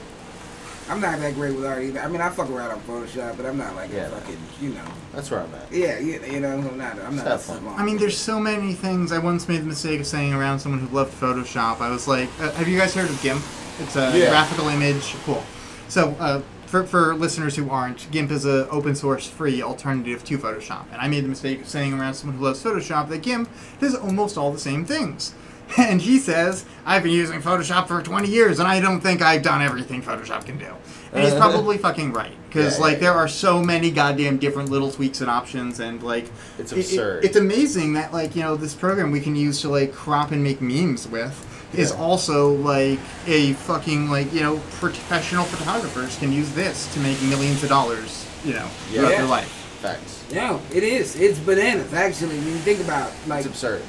I'm 0.88 1.00
not 1.00 1.20
that 1.20 1.34
great 1.34 1.54
with 1.54 1.64
art 1.66 1.82
either. 1.84 2.00
I 2.00 2.08
mean, 2.08 2.20
I 2.20 2.30
fuck 2.30 2.50
around 2.50 2.72
on 2.72 2.80
Photoshop, 2.80 3.36
but 3.36 3.46
I'm 3.46 3.56
not 3.58 3.76
like 3.76 3.92
Yeah. 3.92 4.06
a 4.06 4.10
fucking, 4.10 4.38
you 4.60 4.70
know. 4.70 4.82
That's 5.14 5.30
where 5.30 5.40
I'm 5.40 5.54
at. 5.54 5.70
Yeah, 5.70 5.98
you, 6.00 6.20
you 6.28 6.40
know, 6.40 6.48
I'm 6.56 6.76
not. 6.78 6.98
I'm 6.98 7.14
not. 7.14 7.26
Have 7.26 7.48
a 7.48 7.68
I 7.76 7.84
mean, 7.84 7.96
there's 7.98 8.16
so 8.18 8.40
many 8.40 8.72
things. 8.72 9.12
I 9.12 9.18
once 9.18 9.46
made 9.48 9.60
the 9.60 9.66
mistake 9.66 10.00
of 10.00 10.06
saying 10.06 10.34
around 10.34 10.58
someone 10.58 10.80
who 10.80 10.92
loved 10.94 11.12
Photoshop. 11.20 11.80
I 11.80 11.90
was 11.90 12.08
like, 12.08 12.28
uh, 12.40 12.50
"Have 12.52 12.66
you 12.66 12.76
guys 12.76 12.92
heard 12.94 13.08
of 13.08 13.20
GIMP? 13.22 13.40
It's 13.78 13.94
a 13.94 14.10
Yeah. 14.18 14.30
graphical 14.30 14.66
image. 14.68 15.14
Cool." 15.24 15.44
So, 15.88 16.16
uh, 16.18 16.40
for, 16.66 16.84
for 16.84 17.14
listeners 17.14 17.54
who 17.54 17.70
aren't, 17.70 18.10
GIMP 18.10 18.32
is 18.32 18.44
an 18.44 18.66
open 18.70 18.96
source, 18.96 19.26
free 19.28 19.62
alternative 19.62 20.24
to 20.24 20.38
Photoshop. 20.38 20.84
And 20.92 21.00
I 21.00 21.06
made 21.08 21.22
the 21.24 21.28
mistake 21.28 21.60
of 21.60 21.68
saying 21.68 21.92
around 21.94 22.14
someone 22.14 22.36
who 22.38 22.44
loves 22.44 22.62
Photoshop 22.62 23.08
that 23.10 23.22
GIMP 23.22 23.48
does 23.80 23.94
almost 23.94 24.36
all 24.38 24.52
the 24.52 24.58
same 24.58 24.84
things. 24.84 25.34
And 25.78 26.00
he 26.02 26.18
says, 26.18 26.64
"I've 26.84 27.02
been 27.02 27.12
using 27.12 27.40
Photoshop 27.40 27.86
for 27.88 28.02
20 28.02 28.28
years, 28.28 28.58
and 28.58 28.66
I 28.68 28.80
don't 28.80 29.00
think 29.00 29.22
I've 29.22 29.42
done 29.42 29.62
everything 29.62 30.02
Photoshop 30.02 30.44
can 30.46 30.58
do." 30.58 30.72
And 31.12 31.24
he's 31.24 31.34
probably 31.44 31.78
fucking 31.78 32.12
right 32.12 32.32
because 32.48 32.76
Yeah, 32.78 32.84
like 32.84 32.94
yeah, 32.94 33.00
there 33.00 33.12
are 33.14 33.28
so 33.28 33.62
many 33.62 33.90
goddamn 33.90 34.38
different 34.38 34.68
little 34.70 34.90
tweaks 34.90 35.20
and 35.20 35.30
options, 35.30 35.80
and 35.80 36.02
like 36.02 36.30
It's 36.58 36.72
it- 36.72 36.78
it- 36.78 36.80
absurd. 36.86 37.24
it's 37.24 37.36
amazing 37.36 37.92
that 37.94 38.12
like 38.12 38.34
you 38.36 38.42
know 38.42 38.56
this 38.56 38.74
program 38.74 39.10
we 39.10 39.20
can 39.20 39.36
use 39.36 39.60
to 39.62 39.68
like 39.68 39.92
crop 39.92 40.32
and 40.32 40.42
make 40.42 40.60
memes 40.60 41.06
with 41.08 41.46
is 41.72 41.92
also 41.92 42.50
like 42.56 42.98
a 43.28 43.52
fucking 43.52 44.10
like 44.10 44.32
you 44.32 44.40
know 44.40 44.56
professional 44.80 45.44
photographers 45.44 46.18
can 46.18 46.32
use 46.32 46.50
this 46.52 46.92
to 46.94 47.00
make 47.00 47.20
millions 47.22 47.62
of 47.62 47.68
dollars 47.68 48.26
you 48.44 48.52
know 48.52 48.66
Yeah. 48.90 49.00
throughout 49.02 49.10
Yeah. 49.10 49.16
their 49.18 49.26
life. 49.26 49.48
Facts. 49.80 50.24
Yeah, 50.30 50.58
it 50.74 50.82
is. 50.82 51.16
It's 51.16 51.38
bananas. 51.38 51.94
Actually, 51.94 52.36
when 52.38 52.48
you 52.48 52.58
think 52.58 52.80
about 52.80 53.10
like 53.28 53.46
It's 53.46 53.48
absurd. 53.48 53.82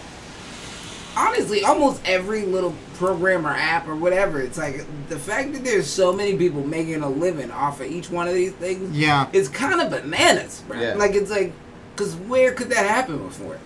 Honestly, 1.16 1.64
almost 1.64 2.02
every 2.06 2.44
little 2.44 2.74
program 2.96 3.46
or 3.46 3.52
app 3.52 3.88
or 3.88 3.96
whatever, 3.96 4.42
it's 4.42 4.58
like 4.58 4.86
the 5.10 5.18
fact 5.20 5.54
that 5.54 5.64
there's 5.64 5.88
so 5.88 6.14
many 6.14 6.38
people 6.38 6.66
making 6.66 7.02
a 7.02 7.10
living 7.10 7.52
off 7.52 7.82
of 7.82 7.88
each 7.88 8.10
one 8.10 8.28
of 8.28 8.34
these 8.34 8.54
things 8.54 8.96
Yeah, 8.98 9.30
it's 9.34 9.50
kind 9.50 9.82
of 9.82 9.90
bananas, 9.90 10.64
bro. 10.68 10.80
Yeah. 10.80 10.94
Like 10.96 11.14
it's 11.14 11.32
like, 11.32 11.54
cause 11.96 12.16
where 12.16 12.54
could 12.54 12.70
that 12.70 12.86
happen 12.86 13.18
before? 13.18 13.60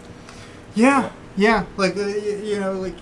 yeah, 0.76 1.12
yeah. 1.38 1.66
Like 1.78 1.96
uh, 1.98 2.06
you 2.08 2.60
know 2.60 2.74
like. 2.74 2.96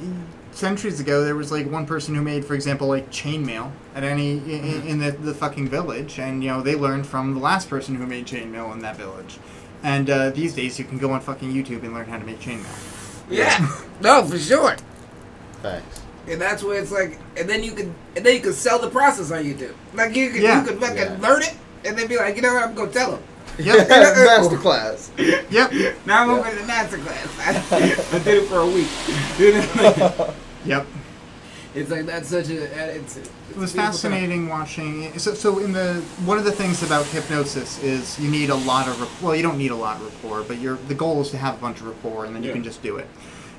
Centuries 0.51 0.99
ago, 0.99 1.23
there 1.23 1.33
was 1.33 1.51
like 1.51 1.67
one 1.67 1.87
person 1.87 2.13
who 2.13 2.21
made, 2.21 2.45
for 2.45 2.53
example, 2.53 2.87
like 2.87 3.09
chainmail 3.09 3.71
at 3.95 4.03
any 4.03 4.33
in, 4.33 4.83
in 4.87 4.99
the, 4.99 5.09
the 5.09 5.33
fucking 5.33 5.67
village, 5.67 6.19
and 6.19 6.43
you 6.43 6.51
know 6.51 6.61
they 6.61 6.75
learned 6.75 7.07
from 7.07 7.33
the 7.33 7.39
last 7.39 7.71
person 7.71 7.95
who 7.95 8.05
made 8.05 8.27
chainmail 8.27 8.71
in 8.71 8.77
that 8.77 8.95
village. 8.95 9.39
And 9.81 10.11
uh, 10.11 10.29
these 10.29 10.53
days, 10.53 10.77
you 10.77 10.85
can 10.85 10.99
go 10.99 11.11
on 11.11 11.21
fucking 11.21 11.51
YouTube 11.51 11.81
and 11.81 11.95
learn 11.95 12.05
how 12.05 12.19
to 12.19 12.23
make 12.23 12.39
chainmail. 12.39 12.92
Yeah, 13.33 13.67
no, 14.01 14.23
for 14.25 14.37
sure. 14.37 14.75
Thanks. 15.61 16.01
And 16.27 16.39
that's 16.39 16.63
where 16.63 16.81
it's 16.81 16.91
like, 16.91 17.19
and 17.37 17.49
then 17.49 17.63
you 17.63 17.73
can, 17.73 17.93
and 18.15 18.25
then 18.25 18.35
you 18.35 18.41
can 18.41 18.53
sell 18.53 18.79
the 18.79 18.89
process 18.89 19.31
on 19.31 19.43
YouTube. 19.43 19.73
Like 19.93 20.15
you 20.15 20.29
could, 20.29 20.41
Yeah. 20.41 20.61
you 20.61 20.67
could 20.67 20.79
fucking 20.79 20.97
Yeah. 20.97 21.17
learn 21.19 21.41
it, 21.41 21.55
and 21.85 21.97
then 21.97 22.07
be 22.07 22.17
like, 22.17 22.35
you 22.35 22.41
know 22.41 22.53
what, 22.53 22.63
I'm 22.63 22.75
gonna 22.75 22.91
tell 22.91 23.11
them. 23.11 23.23
Yep. 23.59 23.89
Master 23.89 24.55
uh, 24.55 24.59
class. 24.61 25.11
Yep. 25.17 25.71
Now 26.05 26.23
I'm 26.23 26.29
over 26.31 26.49
to 26.49 26.55
the 26.55 26.65
master 26.65 26.97
class. 26.97 27.27
I, 27.39 28.19
did 28.23 28.43
it 28.43 28.47
for 28.49 28.59
a 28.59 28.65
week. 28.65 28.87
Yep. 30.65 30.87
It's 31.75 31.89
like 31.89 32.05
that's 32.05 32.29
such 32.29 32.49
a. 32.49 32.63
It's, 32.95 33.17
It 33.17 33.57
was 33.57 33.73
fascinating 33.73 34.49
watching. 34.49 35.17
So, 35.17 35.33
so 35.33 35.59
in 35.59 35.73
the 35.73 35.95
one 36.25 36.37
of 36.37 36.43
the 36.45 36.51
things 36.51 36.83
about 36.83 37.05
hypnosis 37.07 37.81
is 37.83 38.19
you 38.19 38.29
need 38.29 38.49
a 38.49 38.55
lot 38.55 38.87
of 38.87 39.23
well, 39.23 39.35
you 39.35 39.43
don't 39.43 39.57
need 39.57 39.71
a 39.71 39.75
lot 39.75 39.97
of 39.97 40.05
rapport, 40.05 40.43
but 40.43 40.59
your 40.59 40.77
the 40.87 40.95
goal 40.95 41.21
is 41.21 41.29
to 41.31 41.37
have 41.37 41.55
a 41.55 41.61
bunch 41.61 41.79
of 41.81 41.87
rapport, 41.87 42.25
and 42.25 42.35
then 42.35 42.43
you 42.43 42.49
Yeah. 42.49 42.53
can 42.55 42.63
just 42.63 42.81
do 42.83 42.97
it. 42.97 43.07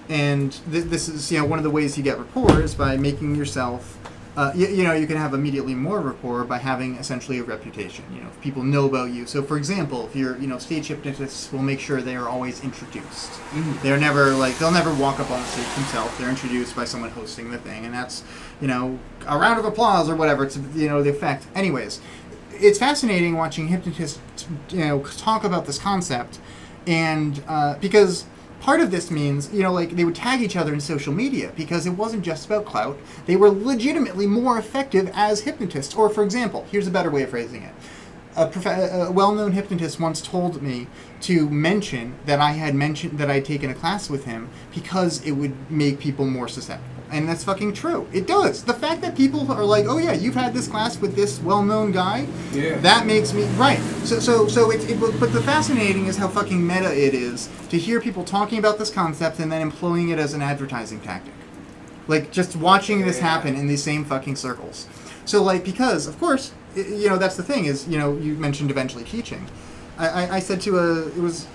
And 0.08 0.52
th- 0.70 0.84
this 0.84 1.08
is 1.08 1.30
you 1.32 1.38
know 1.38 1.46
one 1.46 1.58
of 1.58 1.62
the 1.64 1.70
ways 1.70 1.96
you 1.96 2.04
get 2.04 2.18
rapport 2.18 2.60
is 2.60 2.74
by 2.74 2.96
making 2.96 3.34
yourself. 3.36 3.98
Uh, 4.36 4.51
you, 4.55 4.66
you 4.66 4.82
know, 4.82 4.93
you 4.93 5.06
can 5.06 5.16
have 5.16 5.32
immediately 5.32 5.74
more 5.77 6.01
rapport 6.01 6.44
by 6.44 6.59
having 6.59 6.97
essentially 6.97 7.39
a 7.39 7.44
reputation. 7.44 8.05
You 8.12 8.20
know, 8.20 8.27
if 8.28 8.40
people 8.40 8.65
know 8.65 8.86
about 8.86 9.12
you. 9.12 9.27
So, 9.27 9.43
for 9.43 9.56
example, 9.56 10.06
if 10.06 10.16
you're, 10.16 10.36
you 10.39 10.48
know, 10.48 10.59
stage 10.59 10.89
hypnotists 10.89 11.52
will 11.52 11.62
make 11.62 11.78
sure 11.78 12.02
they 12.02 12.16
are 12.16 12.28
always 12.28 12.62
introduced. 12.65 13.31
They're 13.82 13.98
never 13.98 14.32
like 14.32 14.59
they'll 14.59 14.73
never 14.73 14.93
walk 14.94 15.20
up 15.20 15.31
on 15.31 15.40
the 15.40 15.47
stage 15.47 15.74
themselves. 15.77 16.19
They're 16.19 16.28
introduced 16.31 16.74
by 16.74 16.85
someone 16.85 17.11
hosting 17.11 17.51
the 17.52 17.59
thing, 17.59 17.85
and 17.85 17.94
that's 17.94 18.24
you 18.61 18.66
know 18.66 18.98
a 19.28 19.39
round 19.39 19.61
of 19.61 19.65
applause 19.65 20.09
or 20.09 20.16
whatever. 20.16 20.44
It's 20.44 20.56
you 20.74 20.89
know 20.89 21.02
the 21.02 21.11
effect. 21.11 21.47
Anyways, 21.55 22.01
it's 22.51 22.78
fascinating 22.78 23.36
watching 23.36 23.69
hypnotists 23.69 24.19
you 24.70 24.78
know 24.78 25.01
talk 25.16 25.44
about 25.44 25.66
this 25.66 25.78
concept, 25.78 26.40
and 26.89 27.40
uh, 27.47 27.77
because 27.78 28.24
part 28.64 28.80
of 28.80 28.90
this 28.90 29.10
means 29.10 29.52
you 29.52 29.62
know 29.62 29.72
like 29.72 29.90
they 29.94 30.06
would 30.06 30.14
tag 30.14 30.40
each 30.40 30.56
other 30.56 30.72
in 30.72 30.80
social 30.80 31.12
media 31.12 31.52
because 31.54 31.86
it 31.86 31.90
wasn't 31.90 32.24
just 32.24 32.46
about 32.46 32.64
clout. 32.64 32.98
They 33.26 33.36
were 33.36 33.50
legitimately 33.50 34.26
more 34.26 34.58
effective 34.58 35.10
as 35.12 35.42
hypnotists. 35.42 35.94
Or 35.94 36.08
for 36.08 36.24
example, 36.24 36.66
here's 36.72 36.86
a 36.86 36.90
better 36.90 37.10
way 37.10 37.24
of 37.24 37.30
phrasing 37.30 37.62
it 37.62 37.74
a, 38.36 38.46
prof- 38.46 38.66
a 38.66 39.12
well-known 39.12 39.52
hypnotist 39.52 40.00
once 40.00 40.20
told 40.20 40.62
me 40.62 40.86
to 41.20 41.48
mention 41.50 42.14
that 42.26 42.40
I 42.40 42.52
had 42.52 42.74
mentioned 42.74 43.18
that 43.18 43.30
I'd 43.30 43.44
taken 43.44 43.70
a 43.70 43.74
class 43.74 44.10
with 44.10 44.24
him 44.24 44.48
because 44.74 45.24
it 45.24 45.32
would 45.32 45.70
make 45.70 46.00
people 46.00 46.26
more 46.26 46.48
susceptible. 46.48 46.93
And 47.14 47.28
that's 47.28 47.44
fucking 47.44 47.74
true. 47.74 48.08
It 48.12 48.26
does. 48.26 48.64
The 48.64 48.74
fact 48.74 49.00
that 49.02 49.16
people 49.16 49.50
are 49.52 49.64
like, 49.64 49.84
"Oh 49.86 49.98
yeah, 49.98 50.12
you've 50.14 50.34
had 50.34 50.52
this 50.52 50.66
class 50.66 51.00
with 51.00 51.14
this 51.14 51.38
well-known 51.40 51.92
guy," 51.92 52.26
Yeah. 52.52 52.76
that 52.78 53.06
makes 53.06 53.32
me 53.32 53.44
right. 53.56 53.78
So, 54.02 54.18
so, 54.18 54.48
so 54.48 54.70
it's. 54.72 54.84
It, 54.86 54.98
but 55.20 55.32
the 55.32 55.40
fascinating 55.40 56.06
is 56.06 56.16
how 56.16 56.26
fucking 56.26 56.66
meta 56.66 56.92
it 56.92 57.14
is 57.14 57.48
to 57.68 57.78
hear 57.78 58.00
people 58.00 58.24
talking 58.24 58.58
about 58.58 58.78
this 58.78 58.90
concept 58.90 59.38
and 59.38 59.52
then 59.52 59.62
employing 59.62 60.08
it 60.08 60.18
as 60.18 60.34
an 60.34 60.42
advertising 60.42 60.98
tactic. 61.00 61.32
Like 62.08 62.32
just 62.32 62.56
watching 62.56 63.02
this 63.02 63.18
Yeah. 63.18 63.28
happen 63.30 63.54
in 63.54 63.68
these 63.68 63.82
same 63.82 64.04
fucking 64.04 64.34
circles. 64.34 64.88
So 65.24 65.40
like 65.40 65.64
because 65.64 66.08
of 66.08 66.18
course 66.18 66.52
you 66.74 67.08
know 67.08 67.16
that's 67.16 67.36
the 67.36 67.44
thing 67.44 67.66
is 67.66 67.86
you 67.86 67.96
know 67.96 68.16
you 68.16 68.34
mentioned 68.34 68.72
eventually 68.72 69.04
teaching. 69.04 69.46
I, 69.98 70.08
I, 70.08 70.34
I 70.36 70.40
said 70.40 70.60
to 70.62 70.78
a 70.78 71.06
it 71.06 71.18
was. 71.18 71.46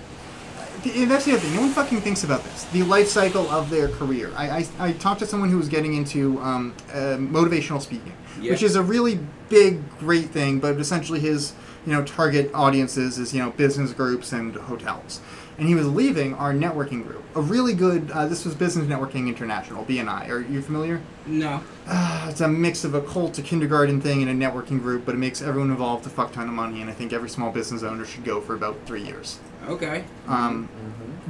That's 0.82 1.24
the 1.24 1.32
other 1.32 1.40
thing. 1.40 1.54
No 1.54 1.60
one 1.62 1.70
fucking 1.70 2.00
thinks 2.00 2.24
about 2.24 2.42
this. 2.44 2.64
The 2.64 2.82
life 2.84 3.08
cycle 3.08 3.48
of 3.50 3.70
their 3.70 3.88
career. 3.88 4.30
I, 4.36 4.50
I, 4.78 4.88
I 4.88 4.92
talked 4.92 5.20
to 5.20 5.26
someone 5.26 5.50
who 5.50 5.58
was 5.58 5.68
getting 5.68 5.94
into 5.94 6.40
um, 6.40 6.74
uh, 6.92 7.16
motivational 7.18 7.80
speaking, 7.80 8.12
Yeah. 8.40 8.52
which 8.52 8.62
is 8.62 8.76
a 8.76 8.82
really 8.82 9.18
big, 9.48 9.80
great 9.98 10.30
thing. 10.30 10.58
But 10.60 10.76
essentially, 10.78 11.20
his 11.20 11.52
you 11.86 11.92
know 11.92 12.04
target 12.04 12.50
audiences 12.54 13.18
is 13.18 13.32
you 13.34 13.42
know 13.42 13.50
business 13.50 13.92
groups 13.92 14.32
and 14.32 14.54
hotels. 14.54 15.20
And 15.58 15.68
he 15.68 15.74
was 15.74 15.86
leaving 15.86 16.32
our 16.36 16.54
networking 16.54 17.06
group. 17.06 17.22
A 17.36 17.40
really 17.42 17.74
good. 17.74 18.10
Uh, 18.12 18.26
this 18.26 18.46
was 18.46 18.54
Business 18.54 18.86
Networking 18.86 19.28
International 19.28 19.84
(BNI). 19.84 20.28
Are 20.30 20.40
you 20.40 20.62
familiar? 20.62 21.02
No. 21.26 21.62
Uh, 21.86 22.28
it's 22.30 22.40
a 22.40 22.48
mix 22.48 22.82
of 22.84 22.94
a 22.94 23.02
cult 23.02 23.34
to 23.34 23.42
kindergarten 23.42 24.00
thing 24.00 24.26
and 24.26 24.42
a 24.42 24.46
networking 24.46 24.80
group, 24.80 25.04
but 25.04 25.14
it 25.14 25.18
makes 25.18 25.42
everyone 25.42 25.70
involved 25.70 26.06
a 26.06 26.08
fuck 26.08 26.32
ton 26.32 26.48
of 26.48 26.54
money, 26.54 26.80
and 26.80 26.88
I 26.88 26.94
think 26.94 27.12
every 27.12 27.28
small 27.28 27.50
business 27.52 27.82
owner 27.82 28.06
should 28.06 28.24
go 28.24 28.40
for 28.40 28.54
about 28.54 28.76
three 28.86 29.02
years. 29.04 29.38
Okay. 29.68 30.04
Um, 30.26 30.68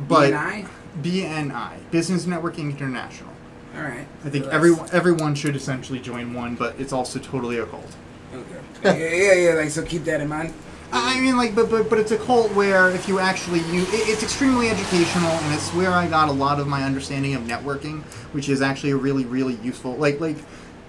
but 0.08 0.32
BNI? 0.32 0.68
BNI, 1.02 1.90
Business 1.90 2.26
Networking 2.26 2.70
International. 2.70 3.30
All 3.76 3.82
right. 3.82 4.06
I 4.24 4.30
think 4.30 4.44
So 4.44 4.50
everyone 4.50 4.88
everyone 4.92 5.34
should 5.34 5.54
essentially 5.56 6.00
join 6.00 6.34
one, 6.34 6.56
but 6.56 6.78
it's 6.78 6.92
also 6.92 7.18
totally 7.18 7.58
a 7.58 7.66
cult. 7.66 7.96
Okay. 8.34 8.56
yeah, 8.84 9.34
yeah, 9.34 9.50
yeah. 9.50 9.60
Like, 9.60 9.70
so 9.70 9.82
keep 9.84 10.04
that 10.04 10.20
in 10.20 10.28
mind. 10.28 10.52
I 10.92 11.18
I 11.18 11.20
mean, 11.20 11.36
like, 11.36 11.54
but 11.54 11.70
but 11.70 11.88
but 11.88 11.98
it's 11.98 12.10
a 12.10 12.18
cult 12.18 12.52
where 12.54 12.90
if 12.90 13.06
you 13.08 13.18
actually 13.20 13.60
you, 13.72 13.82
it, 13.82 14.08
it's 14.08 14.22
extremely 14.22 14.68
educational, 14.70 15.30
and 15.30 15.54
it's 15.54 15.70
where 15.74 15.92
I 15.92 16.08
got 16.08 16.28
a 16.28 16.32
lot 16.32 16.58
of 16.58 16.66
my 16.66 16.82
understanding 16.82 17.34
of 17.34 17.42
networking, 17.42 18.02
which 18.32 18.48
is 18.48 18.60
actually 18.62 18.90
a 18.90 18.96
really 18.96 19.24
really 19.24 19.54
useful. 19.56 19.96
Like 19.96 20.20
like, 20.20 20.36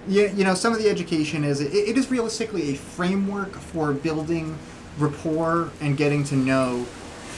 you, 0.08 0.28
you 0.34 0.44
know, 0.44 0.54
some 0.54 0.72
of 0.72 0.80
the 0.82 0.88
education 0.88 1.44
is 1.44 1.60
it, 1.60 1.72
it 1.72 1.96
is 1.96 2.10
realistically 2.10 2.70
a 2.70 2.74
framework 2.74 3.52
for 3.52 3.92
building 3.92 4.58
rapport 4.98 5.70
and 5.80 5.96
getting 5.96 6.24
to 6.24 6.34
know, 6.36 6.84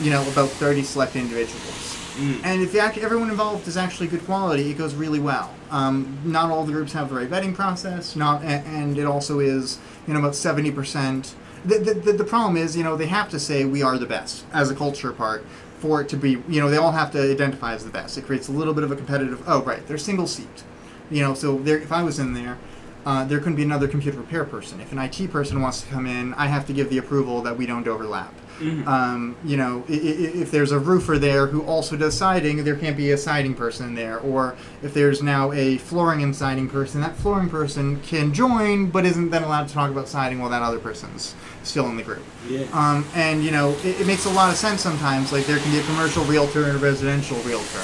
you 0.01 0.11
know, 0.11 0.23
about 0.29 0.49
thirty 0.51 0.83
select 0.83 1.17
individuals. 1.17 1.99
Mm. 2.17 2.41
And 2.45 2.63
if 2.63 2.75
act- 2.77 2.99
everyone 2.99 3.29
involved 3.29 3.67
is 3.67 3.77
actually 3.77 4.07
good 4.07 4.25
quality, 4.25 4.71
it 4.71 4.79
goes 4.79 4.95
really 4.95 5.19
well. 5.19 5.53
Um, 5.71 6.17
not 6.25 6.51
all 6.51 6.65
the 6.65 6.73
groups 6.73 6.93
have 6.93 7.09
the 7.09 7.17
right 7.17 7.29
vetting 7.29 7.55
process. 7.55 8.15
Not, 8.15 8.43
a- 8.43 8.47
and 8.47 8.97
it 8.97 9.05
also 9.05 9.41
is, 9.41 9.79
you 10.07 10.15
know, 10.15 10.21
about 10.21 10.35
seventy 10.37 10.71
percent. 10.71 11.35
The, 11.65 11.79
the, 11.79 11.95
the, 11.95 12.13
the 12.13 12.25
problem 12.25 12.57
is, 12.57 12.77
you 12.77 12.85
know, 12.85 12.95
they 12.95 13.07
have 13.07 13.31
to 13.31 13.41
say 13.41 13.65
we 13.65 13.83
are 13.83 13.97
the 13.99 14.07
best 14.07 14.45
as 14.53 14.71
a 14.71 14.75
culture 14.75 15.13
part 15.13 15.45
for 15.79 16.01
it 16.03 16.09
to 16.11 16.17
be. 16.17 16.33
You 16.49 16.61
know, 16.61 16.69
they 16.71 16.77
all 16.77 16.93
have 16.93 17.11
to 17.13 17.33
identify 17.33 17.75
as 17.75 17.85
the 17.85 17.91
best. 17.91 18.17
It 18.19 18.27
creates 18.27 18.49
a 18.49 18.53
little 18.53 18.75
bit 18.75 18.85
of 18.85 18.93
a 18.93 18.97
competitive. 18.97 19.43
Oh, 19.47 19.63
right, 19.63 19.85
they're 19.87 19.99
single 19.99 20.27
seat. 20.27 20.63
You 21.11 21.23
know, 21.23 21.35
so 21.35 21.59
there, 21.59 21.79
if 21.79 21.91
I 21.93 22.03
was 22.03 22.19
in 22.19 22.33
there, 22.35 22.59
uh, 23.07 23.25
there 23.25 23.39
couldn't 23.39 23.57
be 23.57 23.63
another 23.63 23.89
computer 23.89 24.19
repair 24.19 24.45
person. 24.45 24.81
If 24.81 24.93
an 24.93 24.99
IT 24.99 25.31
person 25.31 25.61
wants 25.61 25.83
to 25.83 25.89
come 25.89 26.07
in, 26.07 26.33
I 26.35 26.47
have 26.47 26.67
to 26.69 26.73
give 26.73 26.91
the 26.91 26.99
approval 26.99 27.43
that 27.43 27.57
we 27.57 27.67
don't 27.67 27.87
overlap. 27.89 28.33
Um, 28.87 29.37
you 29.45 29.57
know, 29.57 29.83
i- 29.89 29.93
i- 29.93 29.97
if 30.43 30.51
there's 30.51 30.71
a 30.73 30.79
roofer 30.79 31.19
there 31.19 31.47
who 31.49 31.63
also 31.63 31.97
does 31.97 32.17
siding, 32.17 32.63
there 32.65 32.77
can't 32.77 32.97
be 32.97 33.11
a 33.11 33.19
siding 33.19 33.55
person 33.55 33.95
there. 33.95 34.19
Or 34.19 34.55
if 34.83 34.95
there's 34.95 35.23
now 35.23 35.53
a 35.53 35.79
flooring 35.79 36.23
and 36.23 36.35
siding 36.35 36.69
person, 36.69 37.01
that 37.01 37.17
flooring 37.19 37.49
person 37.49 38.01
can 38.07 38.33
join, 38.33 38.87
but 38.87 39.05
isn't 39.05 39.31
then 39.31 39.43
allowed 39.43 39.69
to 39.69 39.75
talk 39.75 39.91
about 39.91 40.09
siding 40.09 40.39
while 40.41 40.51
that 40.51 40.63
other 40.63 40.79
person's 40.79 41.35
still 41.65 41.87
in 41.89 41.97
the 41.97 42.03
group. 42.03 42.23
Yeah. 42.49 42.63
Um, 42.73 43.05
and 43.15 43.43
you 43.45 43.51
know, 43.51 43.71
it, 43.83 44.01
it 44.03 44.07
makes 44.07 44.25
a 44.27 44.31
lot 44.31 44.51
of 44.51 44.57
sense 44.57 44.81
sometimes. 44.83 45.33
Like 45.33 45.47
there 45.47 45.59
can 45.59 45.73
be 45.73 45.79
a 45.81 45.85
commercial 45.85 46.25
realtor 46.25 46.65
and 46.65 46.77
a 46.77 46.79
residential 46.79 47.39
realtor, 47.39 47.81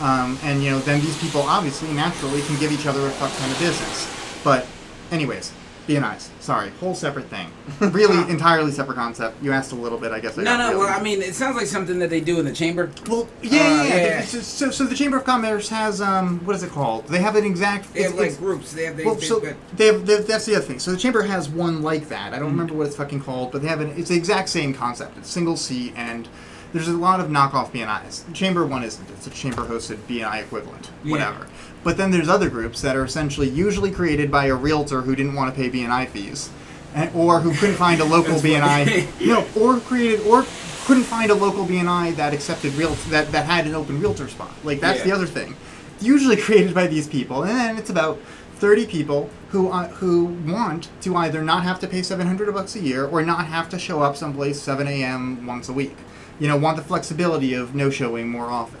um, 0.00 0.38
and 0.42 0.62
you 0.64 0.70
know, 0.70 0.78
then 0.80 1.00
these 1.00 1.16
people 1.18 1.42
obviously 1.42 1.92
naturally 1.92 2.42
can 2.42 2.58
give 2.58 2.72
each 2.72 2.86
other 2.86 3.06
a 3.06 3.10
fuck 3.10 3.30
ton 3.38 3.50
of 3.50 3.58
business. 3.58 4.06
But, 4.44 4.66
anyways, 5.12 5.52
BNI's. 5.88 6.30
Sorry, 6.40 6.70
whole 6.80 6.94
separate 6.94 7.26
thing. 7.26 7.48
Really, 7.80 8.30
entirely 8.30 8.70
separate 8.70 8.96
concept. 8.96 9.42
You 9.42 9.52
asked 9.52 9.72
a 9.72 9.74
little 9.74 9.98
bit, 9.98 10.12
I 10.12 10.20
guess. 10.20 10.36
I 10.38 10.42
no, 10.42 10.56
got 10.56 10.72
no. 10.72 10.78
Well, 10.80 10.88
I 10.88 11.02
mean, 11.02 11.22
it 11.22 11.34
sounds 11.34 11.56
like 11.56 11.66
something 11.66 11.98
that 11.98 12.10
they 12.10 12.20
do 12.20 12.38
in 12.38 12.44
the 12.44 12.52
chamber. 12.52 12.90
well, 13.08 13.26
yeah, 13.42 13.60
Uh, 13.60 13.62
yeah, 13.64 13.84
yeah. 13.84 13.96
yeah. 14.06 14.20
So, 14.22 14.40
so, 14.40 14.70
so 14.70 14.84
the 14.84 14.94
Chamber 14.94 15.16
of 15.16 15.24
Commerce 15.24 15.68
has 15.70 16.00
um, 16.00 16.38
what 16.44 16.54
is 16.54 16.62
it 16.62 16.70
called? 16.70 17.06
They 17.08 17.18
have 17.20 17.34
an 17.36 17.44
exact. 17.44 17.92
They 17.94 18.02
have 18.02 18.12
it's- 18.12 18.18
like 18.20 18.26
it's- 18.28 18.38
groups. 18.38 18.72
They 18.72 18.84
have. 18.84 18.96
They, 18.96 19.04
well, 19.04 19.14
they, 19.14 19.24
so 19.26 19.40
they 19.40 19.86
have, 19.86 20.06
they 20.06 20.14
have- 20.16 20.26
that's 20.26 20.44
the 20.46 20.56
other 20.56 20.64
thing. 20.64 20.78
So 20.78 20.90
the 20.92 20.98
chamber 20.98 21.22
has 21.22 21.48
one 21.48 21.82
like 21.82 22.08
that. 22.10 22.26
Mm-hmm. 22.26 22.34
I 22.34 22.38
don't 22.38 22.50
remember 22.50 22.74
what 22.74 22.86
it's 22.86 22.96
fucking 22.96 23.22
called, 23.22 23.50
but 23.52 23.62
they 23.62 23.68
have 23.68 23.80
an. 23.80 23.90
It's 23.96 24.10
the 24.10 24.16
exact 24.16 24.50
same 24.50 24.74
concept. 24.74 25.16
It's 25.16 25.30
single 25.30 25.56
seat, 25.56 25.94
and 25.96 26.28
there's 26.72 26.88
a 26.88 26.92
lot 26.92 27.20
of 27.20 27.28
knockoff 27.28 27.70
BNIs. 27.72 28.32
Chamber 28.34 28.66
one 28.66 28.82
isn't. 28.84 29.08
It's 29.10 29.26
a 29.26 29.30
chamber 29.30 29.62
hosted 29.62 29.96
BNI 30.08 30.40
equivalent, 30.42 30.90
Yeah. 31.04 31.12
whatever. 31.12 31.46
But 31.84 31.96
then 31.96 32.10
there's 32.10 32.28
other 32.28 32.50
groups 32.50 32.80
that 32.82 32.96
are 32.96 33.04
essentially 33.04 33.48
usually 33.48 33.90
created 33.90 34.30
by 34.30 34.46
a 34.46 34.54
realtor 34.54 35.02
who 35.02 35.14
didn't 35.16 35.34
want 35.34 35.54
to 35.54 35.60
pay 35.60 35.70
BNI 35.70 36.06
fees, 36.08 36.50
and, 36.94 37.10
or 37.14 37.40
who 37.40 37.54
couldn't 37.54 37.76
find 37.76 38.00
a 38.00 38.04
local 38.16 38.34
BNI. 38.36 39.06
no, 39.26 39.46
or 39.58 39.80
created 39.80 40.26
or 40.26 40.44
couldn't 40.86 41.04
find 41.04 41.30
a 41.30 41.34
local 41.34 41.64
BNI 41.66 42.16
that 42.16 42.32
accepted 42.34 42.74
real 42.74 42.90
that 43.10 43.30
that 43.32 43.46
had 43.46 43.66
an 43.66 43.74
open 43.74 44.00
realtor 44.00 44.28
spot. 44.28 44.52
Like 44.64 44.80
that's 44.80 44.98
Yeah. 45.00 45.04
the 45.06 45.12
other 45.12 45.26
thing 45.26 45.56
usually 46.00 46.36
created 46.36 46.74
by 46.74 46.86
these 46.86 47.06
people, 47.08 47.42
and 47.44 47.56
then 47.56 47.76
it's 47.78 47.90
about 47.90 48.18
thirty 48.56 48.86
people 48.86 49.30
who 49.50 49.70
uh, 49.70 49.88
who 49.88 50.24
want 50.46 50.88
to 51.02 51.14
either 51.16 51.42
not 51.42 51.62
have 51.62 51.78
to 51.80 51.86
pay 51.86 52.02
seven 52.02 52.26
hundred 52.26 52.52
bucks 52.52 52.74
a 52.76 52.80
year 52.80 53.06
or 53.06 53.22
not 53.22 53.46
have 53.46 53.68
to 53.70 53.78
show 53.78 54.02
up 54.02 54.16
someplace 54.16 54.60
seven 54.60 54.86
a.m. 54.88 55.46
once 55.46 55.68
a 55.68 55.72
week. 55.72 55.96
You 56.38 56.48
know, 56.48 56.56
want 56.56 56.76
the 56.76 56.82
flexibility 56.84 57.54
of 57.54 57.74
no 57.74 57.90
showing 57.90 58.28
more 58.28 58.46
often. 58.46 58.80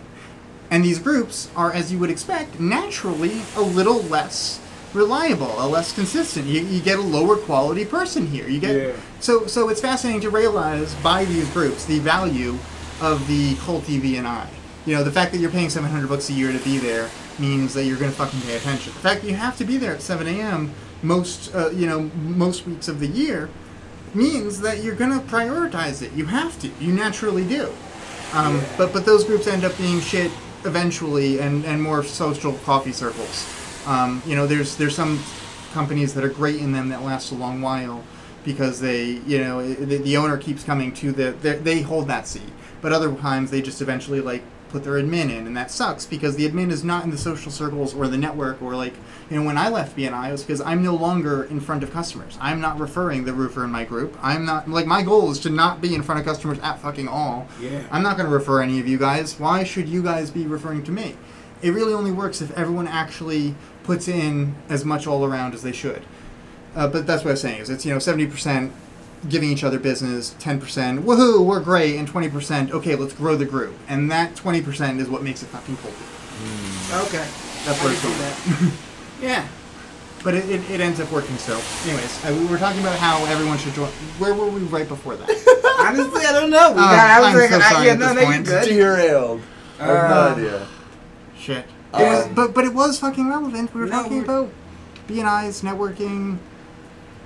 And 0.70 0.84
these 0.84 0.98
groups 0.98 1.50
are, 1.56 1.72
as 1.72 1.90
you 1.90 1.98
would 1.98 2.10
expect, 2.10 2.60
naturally 2.60 3.40
a 3.56 3.62
little 3.62 4.02
less 4.02 4.60
reliable, 4.94 5.54
a 5.62 5.66
less 5.66 5.92
consistent. 5.94 6.46
You, 6.46 6.60
you 6.62 6.80
get 6.80 6.98
a 6.98 7.02
lower 7.02 7.36
quality 7.36 7.84
person 7.84 8.26
here. 8.26 8.48
You 8.48 8.60
get 8.60 8.76
Yeah. 8.76 8.92
so 9.20 9.46
so 9.46 9.68
it's 9.68 9.80
fascinating 9.80 10.20
to 10.22 10.30
realize 10.30 10.94
by 10.96 11.24
these 11.24 11.48
groups 11.50 11.84
the 11.84 11.98
value 11.98 12.58
of 13.00 13.26
the 13.28 13.54
cult 13.56 13.84
TV 13.84 14.18
and 14.18 14.26
I. 14.26 14.48
You 14.86 14.94
know, 14.96 15.04
the 15.04 15.12
fact 15.12 15.32
that 15.32 15.38
you're 15.38 15.50
paying 15.50 15.68
700 15.70 16.08
bucks 16.08 16.30
a 16.30 16.32
year 16.32 16.50
to 16.52 16.58
be 16.64 16.78
there 16.78 17.10
means 17.38 17.74
that 17.74 17.84
you're 17.84 17.98
going 17.98 18.10
to 18.10 18.16
fucking 18.16 18.40
pay 18.40 18.56
attention. 18.56 18.92
The 18.94 19.00
fact 19.00 19.22
that 19.22 19.28
you 19.28 19.36
have 19.36 19.56
to 19.58 19.64
be 19.64 19.76
there 19.76 19.92
at 19.92 20.00
7 20.02 20.26
a.m. 20.26 20.72
most, 21.02 21.54
uh, 21.54 21.70
you 21.70 21.86
know, 21.86 22.10
most 22.24 22.66
weeks 22.66 22.88
of 22.88 22.98
the 22.98 23.06
year 23.06 23.50
means 24.14 24.60
that 24.60 24.82
you're 24.82 24.94
going 24.94 25.12
to 25.12 25.24
prioritize 25.26 26.02
it. 26.02 26.12
You 26.12 26.26
have 26.26 26.58
to. 26.60 26.70
You 26.80 26.92
naturally 26.92 27.46
do. 27.46 27.72
Um, 28.34 28.60
But 28.76 28.92
but 28.92 29.04
those 29.06 29.24
groups 29.24 29.46
end 29.46 29.64
up 29.64 29.76
being 29.78 30.00
shit 30.00 30.30
eventually, 30.64 31.40
and, 31.40 31.64
and 31.64 31.82
more 31.82 32.02
social 32.02 32.52
coffee 32.64 32.92
circles. 32.92 33.46
Um, 33.86 34.22
you 34.26 34.36
know, 34.36 34.46
there's 34.46 34.76
there's 34.76 34.94
some 34.94 35.18
companies 35.72 36.14
that 36.14 36.24
are 36.24 36.28
great 36.28 36.56
in 36.56 36.72
them 36.72 36.88
that 36.88 37.02
last 37.02 37.32
a 37.32 37.34
long 37.34 37.60
while 37.60 38.02
because 38.44 38.80
they 38.80 39.20
you 39.26 39.38
know 39.38 39.74
the, 39.74 39.98
the 39.98 40.16
owner 40.16 40.36
keeps 40.36 40.64
coming 40.64 40.92
to 40.92 41.12
the 41.12 41.32
they 41.62 41.80
hold 41.82 42.08
that 42.08 42.26
seat. 42.26 42.52
But 42.80 42.92
other 42.92 43.14
times 43.14 43.50
they 43.50 43.62
just 43.62 43.80
eventually 43.82 44.20
like 44.20 44.42
put 44.68 44.84
their 44.84 44.94
admin 44.94 45.30
in, 45.30 45.46
and 45.46 45.56
that 45.56 45.70
sucks 45.70 46.06
because 46.06 46.36
the 46.36 46.48
admin 46.48 46.70
is 46.70 46.84
not 46.84 47.04
in 47.04 47.10
the 47.10 47.18
social 47.18 47.50
circles 47.50 47.94
or 47.94 48.08
the 48.08 48.18
network 48.18 48.60
or 48.62 48.74
like 48.74 48.94
you 49.30 49.36
know 49.36 49.42
when 49.42 49.58
I 49.58 49.68
left 49.68 49.96
BNI 49.96 50.28
it 50.28 50.32
was 50.32 50.42
because 50.42 50.60
I'm 50.60 50.82
no 50.82 50.94
longer 50.94 51.44
in 51.44 51.60
front 51.60 51.82
of 51.82 51.92
customers. 51.92 52.38
I'm 52.40 52.60
not 52.60 52.78
referring 52.78 53.24
the 53.24 53.32
roofer 53.32 53.64
in 53.64 53.70
my 53.70 53.84
group. 53.84 54.16
I'm 54.22 54.44
not 54.44 54.68
like 54.68 54.86
my 54.86 55.02
goal 55.02 55.30
is 55.30 55.38
to 55.40 55.50
not 55.50 55.80
be 55.80 55.94
in 55.94 56.02
front 56.02 56.20
of 56.20 56.26
customers 56.26 56.58
at 56.60 56.80
fucking 56.80 57.08
all. 57.08 57.48
Yeah. 57.60 57.86
I'm 57.90 58.02
not 58.02 58.16
going 58.16 58.28
to 58.28 58.34
refer 58.34 58.62
any 58.62 58.80
of 58.80 58.86
you 58.88 58.98
guys. 58.98 59.38
Why 59.38 59.64
should 59.64 59.88
you 59.88 60.02
guys 60.02 60.30
be 60.30 60.46
referring 60.46 60.84
to 60.84 60.92
me? 60.92 61.16
It 61.60 61.70
really 61.70 61.92
only 61.92 62.12
works 62.12 62.40
if 62.40 62.56
everyone 62.56 62.86
actually 62.86 63.54
puts 63.82 64.06
in 64.06 64.54
as 64.68 64.84
much 64.84 65.06
all 65.06 65.24
around 65.24 65.54
as 65.54 65.62
they 65.62 65.72
should. 65.72 66.02
Uh, 66.76 66.86
but 66.86 67.06
that's 67.06 67.24
what 67.24 67.30
I 67.30 67.32
was 67.32 67.40
saying 67.40 67.60
is 67.60 67.70
it's 67.70 67.84
you 67.84 67.92
know 67.92 67.98
seventy 67.98 68.26
percent 68.26 68.72
giving 69.28 69.50
each 69.50 69.64
other 69.64 69.78
business, 69.78 70.34
ten 70.38 70.60
percent 70.60 71.04
woohoo 71.04 71.44
we're 71.44 71.60
great, 71.60 71.96
and 71.96 72.06
twenty 72.06 72.28
percent 72.28 72.70
okay 72.72 72.94
let's 72.94 73.12
grow 73.12 73.36
the 73.36 73.44
group, 73.44 73.74
and 73.88 74.10
that 74.10 74.36
twenty 74.36 74.60
percent 74.62 75.00
is 75.00 75.08
what 75.08 75.22
makes 75.22 75.42
it 75.42 75.46
fucking 75.46 75.76
culty. 75.76 77.06
Okay. 77.06 77.26
That's 77.64 77.80
I 77.80 77.84
where 77.84 77.94
can 77.94 78.10
it's 78.10 78.50
going. 78.60 78.70
that. 78.70 78.72
yeah. 79.22 79.48
But 80.24 80.34
it, 80.34 80.48
it, 80.50 80.70
it 80.70 80.80
ends 80.80 80.98
up 81.00 81.10
working 81.12 81.36
still. 81.36 81.60
Anyways, 81.84 82.24
uh, 82.24 82.34
we 82.38 82.46
were 82.46 82.58
talking 82.58 82.80
about 82.80 82.98
how 82.98 83.24
everyone 83.26 83.56
should 83.58 83.72
join. 83.74 83.88
Where 84.18 84.34
were 84.34 84.48
we 84.48 84.60
right 84.62 84.88
before 84.88 85.14
that? 85.16 85.28
Honestly, 85.80 86.24
I 86.26 86.32
don't 86.32 86.50
know. 86.50 86.70
We 86.70 86.76
got, 86.76 87.10
I 87.10 87.20
was 87.20 87.28
I'm 87.28 87.36
like, 87.36 87.50
so 87.50 87.56
I, 87.58 87.72
sorry 87.72 87.86
yeah, 87.86 87.92
at 87.92 87.98
no, 87.98 88.14
this 88.14 88.22
no, 88.24 88.24
point. 88.24 88.46
Derailed. 88.68 89.40
I 89.78 89.84
have 89.86 89.96
Uh, 89.96 90.08
no 90.08 90.36
idea. 90.42 90.66
Shit. 91.38 91.64
Um, 91.94 92.02
was, 92.02 92.28
but 92.34 92.54
but 92.54 92.64
it 92.64 92.74
was 92.74 92.98
fucking 92.98 93.28
relevant. 93.28 93.72
We 93.74 93.80
were 93.82 93.86
No, 93.86 93.92
talking 94.02 94.12
we're- 94.18 94.24
about 94.24 94.50
BNI's 95.06 95.62
networking. 95.62 96.38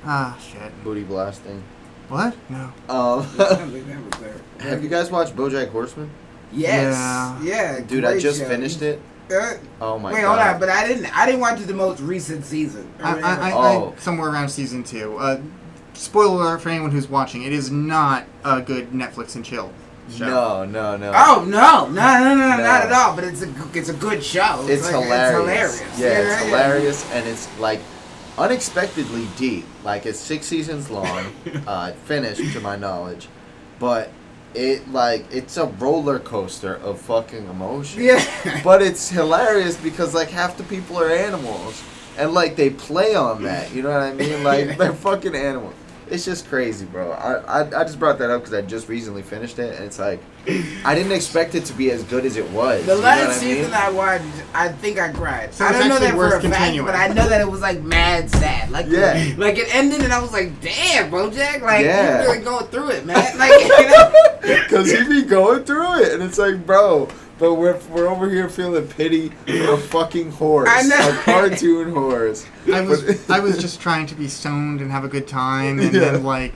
Ah, 0.05 0.39
shit. 0.41 0.85
Booty 0.85 1.03
blasting. 1.05 1.63
What? 2.13 2.37
No. 2.51 2.59
Um, 2.59 2.73
I 3.39 3.57
don't 3.57 3.71
think 3.71 3.87
that 3.87 4.05
was 4.05 4.21
there. 4.21 4.69
have 4.71 4.83
you 4.83 4.89
guys 4.91 5.11
watched 5.11 5.35
BoJack 5.35 5.71
Horseman? 5.71 6.11
Yes. 6.53 6.95
Yeah. 6.95 7.43
Yeah. 7.43 7.81
Dude, 7.81 8.05
I 8.05 8.19
just 8.19 8.41
show. 8.41 8.47
finished 8.49 8.83
it. 8.83 9.01
Uh, 9.31 9.55
Oh 9.81 9.99
my 9.99 10.13
wait, 10.13 10.21
god. 10.21 10.37
hold 10.37 10.55
on, 10.55 10.61
but 10.61 10.69
I 10.69 10.87
didn't. 10.87 11.07
I 11.17 11.25
didn't 11.25 11.41
watch 11.41 11.59
the 11.61 11.73
most 11.73 12.01
recent 12.01 12.45
season. 12.45 12.93
I, 13.03 13.19
I. 13.19 13.35
I, 13.49 13.53
Oh. 13.55 13.95
I, 13.97 14.01
somewhere 14.01 14.29
around 14.31 14.51
season 14.51 14.85
two. 14.85 15.17
Uh, 15.17 15.41
spoiler 15.95 16.43
alert 16.43 16.59
for 16.61 16.69
anyone 16.69 16.91
who's 16.91 17.09
watching. 17.09 17.43
It 17.45 17.53
is 17.55 17.71
not 17.71 18.27
a 18.45 18.61
good 18.61 18.91
Netflix 18.91 19.35
and 19.37 19.45
chill 19.45 19.73
show. 20.11 20.27
no, 20.27 20.65
no, 20.67 20.97
no. 20.99 21.13
Oh 21.15 21.45
no, 21.49 21.87
no, 21.87 21.93
no, 21.93 22.35
no, 22.35 22.35
No. 22.35 22.57
not 22.59 22.83
at 22.85 22.93
all. 22.93 23.15
But 23.15 23.25
it's 23.25 23.41
a 23.41 23.47
g- 23.47 23.53
it's 23.73 23.89
a 23.89 23.95
good 23.95 24.23
show. 24.23 24.67
it's, 24.69 24.83
like- 24.93 25.03
hilarious. 25.03 25.81
It's 25.81 25.97
hilarious. 25.97 25.99
Yeah, 25.99 26.35
it's 26.35 26.43
hilarious, 26.45 27.11
and 27.13 27.27
it's 27.27 27.59
like 27.59 27.81
unexpectedly 28.39 29.27
deep. 29.37 29.65
Like 29.85 30.07
it's 30.07 30.19
six 30.19 30.47
seasons 30.47 30.91
long, 30.91 31.33
uh, 31.67 31.93
finished 32.05 32.53
to 32.53 32.61
my 32.61 32.77
knowledge, 32.77 33.29
but 33.79 34.11
it 34.55 34.89
like 34.91 35.25
it's 35.31 35.57
a 35.57 35.67
roller 35.67 36.19
coaster 36.19 36.77
of 36.77 37.01
fucking 37.01 37.47
emotion. 37.49 38.03
Yeah. 38.03 38.61
but 38.65 38.83
it's 38.83 39.09
hilarious 39.09 39.77
because 39.77 40.15
like 40.15 40.29
half 40.29 40.57
the 40.57 40.65
people 40.65 40.99
are 40.99 41.11
animals, 41.11 41.83
and 42.17 42.33
like 42.35 42.57
they 42.57 42.71
play 42.71 43.15
on 43.15 43.43
that. 43.45 43.73
You 43.73 43.83
know 43.83 43.91
what 43.91 44.03
I 44.03 44.13
mean? 44.13 44.43
Like 44.43 44.77
they're 44.77 44.93
fucking 45.09 45.35
animals. 45.35 45.75
It's 46.13 46.27
just 46.27 46.47
crazy, 46.47 46.85
bro. 46.85 47.13
I, 47.13 47.63
I, 47.63 47.81
I 47.81 47.85
just 47.85 47.99
brought 47.99 48.19
that 48.19 48.29
up 48.31 48.43
because 48.43 48.53
I 48.53 48.61
just 48.61 48.87
recently 48.87 49.23
finished 49.23 49.59
it, 49.59 49.75
and 49.77 49.83
it's 49.87 49.99
like 49.99 50.21
I 50.85 50.95
didn't 50.95 51.13
expect 51.13 51.55
it 51.55 51.65
to 51.65 51.73
be 51.73 51.91
as 51.91 52.03
good 52.05 52.27
as 52.27 52.37
it 52.37 52.47
was. 52.51 52.85
The 52.85 52.93
you 52.97 52.99
know 52.99 53.05
last 53.05 53.41
I 53.43 53.45
mean? 53.47 53.57
season 53.57 53.73
I 53.73 53.91
watched, 53.91 54.25
I 54.53 54.69
think 54.69 54.99
I 54.99 55.11
cried. 55.11 55.55
So 55.55 55.65
I 55.65 55.73
don't 55.73 55.89
know 55.89 55.99
that 55.99 56.11
for 56.11 56.17
worth 56.19 56.45
a 56.45 56.51
fact, 56.51 56.77
but 56.85 56.95
I 56.95 57.09
know 57.09 57.27
that 57.31 57.41
it 57.41 57.51
was 57.51 57.63
like 57.63 57.81
mad 57.81 58.29
sad. 58.31 58.71
Like, 58.71 58.87
Yeah. 58.89 59.33
like 59.39 59.57
it 59.57 59.75
ended, 59.75 60.03
and 60.03 60.13
I 60.13 60.21
was 60.21 60.33
like, 60.33 60.61
"Damn, 60.61 61.11
BoJack, 61.11 61.63
like 61.63 61.87
Yeah. 61.87 62.25
you're 62.25 62.33
really 62.33 62.45
going 62.45 62.67
through 62.67 62.91
it, 62.91 63.07
man." 63.07 63.39
Like, 63.39 63.53
you 63.63 63.89
know? 63.89 64.13
Because 64.65 64.91
he 64.91 65.05
be 65.05 65.23
going 65.23 65.65
through 65.65 66.03
it, 66.03 66.13
and 66.13 66.23
it's 66.23 66.37
like, 66.37 66.67
bro, 66.67 67.09
but 67.43 67.55
we're, 67.55 67.77
we're 67.91 68.07
over 68.09 68.31
here 68.31 68.49
feeling 68.49 68.87
pity 68.87 69.31
for 69.47 69.73
a 69.73 69.77
fucking 69.95 70.31
horse. 70.31 70.69
I 70.71 70.83
know. 70.83 71.09
A 71.11 71.23
cartoon 71.25 71.91
horse. 71.93 72.47
I 72.73 72.83
was 72.83 73.29
I 73.29 73.41
was 73.41 73.59
just 73.59 73.81
trying 73.81 74.07
to 74.07 74.15
be 74.15 74.29
stoned 74.29 74.81
and 74.81 74.93
have 74.93 75.05
a 75.05 75.09
good 75.09 75.27
time, 75.27 75.81
and 75.81 75.93
Yeah. 75.93 76.13
then 76.13 76.23
like 76.23 76.55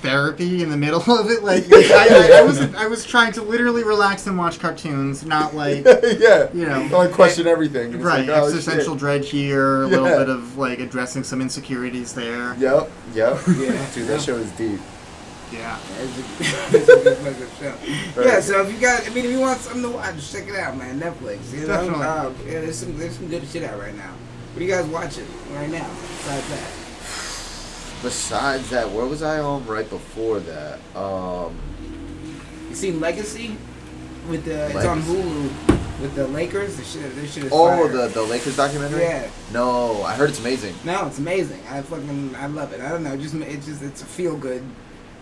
therapy 0.00 0.62
in 0.62 0.70
the 0.70 0.76
middle 0.76 1.00
of 1.00 1.28
it. 1.30 1.42
Like, 1.42 1.68
like, 1.68 1.90
I, 1.90 2.36
I, 2.36 2.38
I 2.38 2.42
was 2.42 2.60
I 2.76 2.86
was 2.86 3.04
trying 3.04 3.32
to 3.32 3.42
literally 3.42 3.82
relax 3.82 4.28
and 4.28 4.38
watch 4.38 4.60
cartoons, 4.60 5.24
not 5.26 5.56
like 5.56 5.84
yeah. 6.18 6.46
you 6.54 6.64
know. 6.64 6.88
Like 6.92 7.10
question 7.10 7.48
everything. 7.48 7.92
It's 7.94 8.02
Right, 8.04 8.28
like, 8.28 8.38
oh, 8.38 8.46
existential 8.46 8.92
shit. 8.94 9.00
dread 9.00 9.24
here, 9.24 9.82
a 9.82 9.86
little 9.88 10.06
Yeah. 10.06 10.18
bit 10.18 10.28
of 10.28 10.56
like 10.56 10.78
addressing 10.78 11.24
some 11.24 11.40
insecurities 11.42 12.12
there. 12.12 12.54
Yep, 12.54 12.88
yep. 13.14 13.38
Yeah. 13.48 13.86
Dude, 13.94 14.06
that 14.06 14.22
show 14.22 14.36
is 14.36 14.50
deep. 14.52 14.78
Yeah. 15.52 15.58
Yeah, 15.58 15.78
a, 15.98 16.76
it's 16.76 16.88
a 16.88 17.02
good 17.02 17.16
fucking 17.18 18.14
show. 18.14 18.22
Yeah, 18.22 18.40
so 18.40 18.62
if 18.62 18.72
you 18.72 18.80
got, 18.80 19.06
I 19.06 19.10
mean, 19.10 19.24
if 19.24 19.30
you 19.30 19.40
want 19.40 19.60
something 19.60 19.82
to 19.82 19.90
watch, 19.90 20.30
check 20.30 20.48
it 20.48 20.56
out, 20.56 20.76
man. 20.76 21.00
Netflix, 21.00 21.52
you 21.52 21.60
know. 21.60 21.66
Definitely. 21.68 22.04
Uh, 22.04 22.30
yeah, 22.44 22.60
there's 22.60 22.76
some 22.76 22.96
there's 22.98 23.16
some 23.16 23.28
good 23.28 23.46
shit 23.48 23.64
out 23.64 23.78
right 23.78 23.94
now. 23.94 24.12
What 24.52 24.62
are 24.62 24.64
you 24.64 24.70
guys 24.70 24.86
watching 24.86 25.26
right 25.52 25.70
now? 25.70 25.88
Besides 25.88 26.48
that, 26.48 28.02
Besides 28.02 28.70
that, 28.70 28.90
where 28.90 29.06
was 29.06 29.22
I 29.22 29.40
on 29.40 29.66
right 29.66 29.88
before 29.88 30.40
that? 30.40 30.78
Um, 30.94 31.56
you 32.68 32.74
seen 32.74 33.00
Legacy 33.00 33.56
with 34.28 34.44
the 34.44 34.66
it's 34.66 34.84
on 34.84 35.02
Hulu 35.02 36.00
with 36.00 36.14
the 36.14 36.28
Lakers. 36.28 36.76
The 36.76 36.84
shit, 36.84 37.14
this 37.14 37.32
shit 37.32 37.44
is 37.44 37.52
oh, 37.52 37.68
fire. 37.68 37.88
the 37.88 38.08
the 38.08 38.22
Lakers 38.22 38.56
documentary. 38.56 39.00
Yeah. 39.00 39.30
No, 39.52 40.02
I 40.02 40.14
heard 40.14 40.30
it's 40.30 40.40
amazing. 40.40 40.74
No, 40.84 41.06
it's 41.06 41.18
amazing. 41.18 41.60
I 41.70 41.82
fucking 41.82 42.36
I 42.36 42.46
love 42.46 42.72
it. 42.72 42.80
I 42.80 42.90
don't 42.90 43.02
know, 43.02 43.16
just 43.16 43.34
it's 43.34 43.66
just 43.66 43.82
it's 43.82 44.02
a 44.02 44.06
feel 44.06 44.36
good 44.36 44.62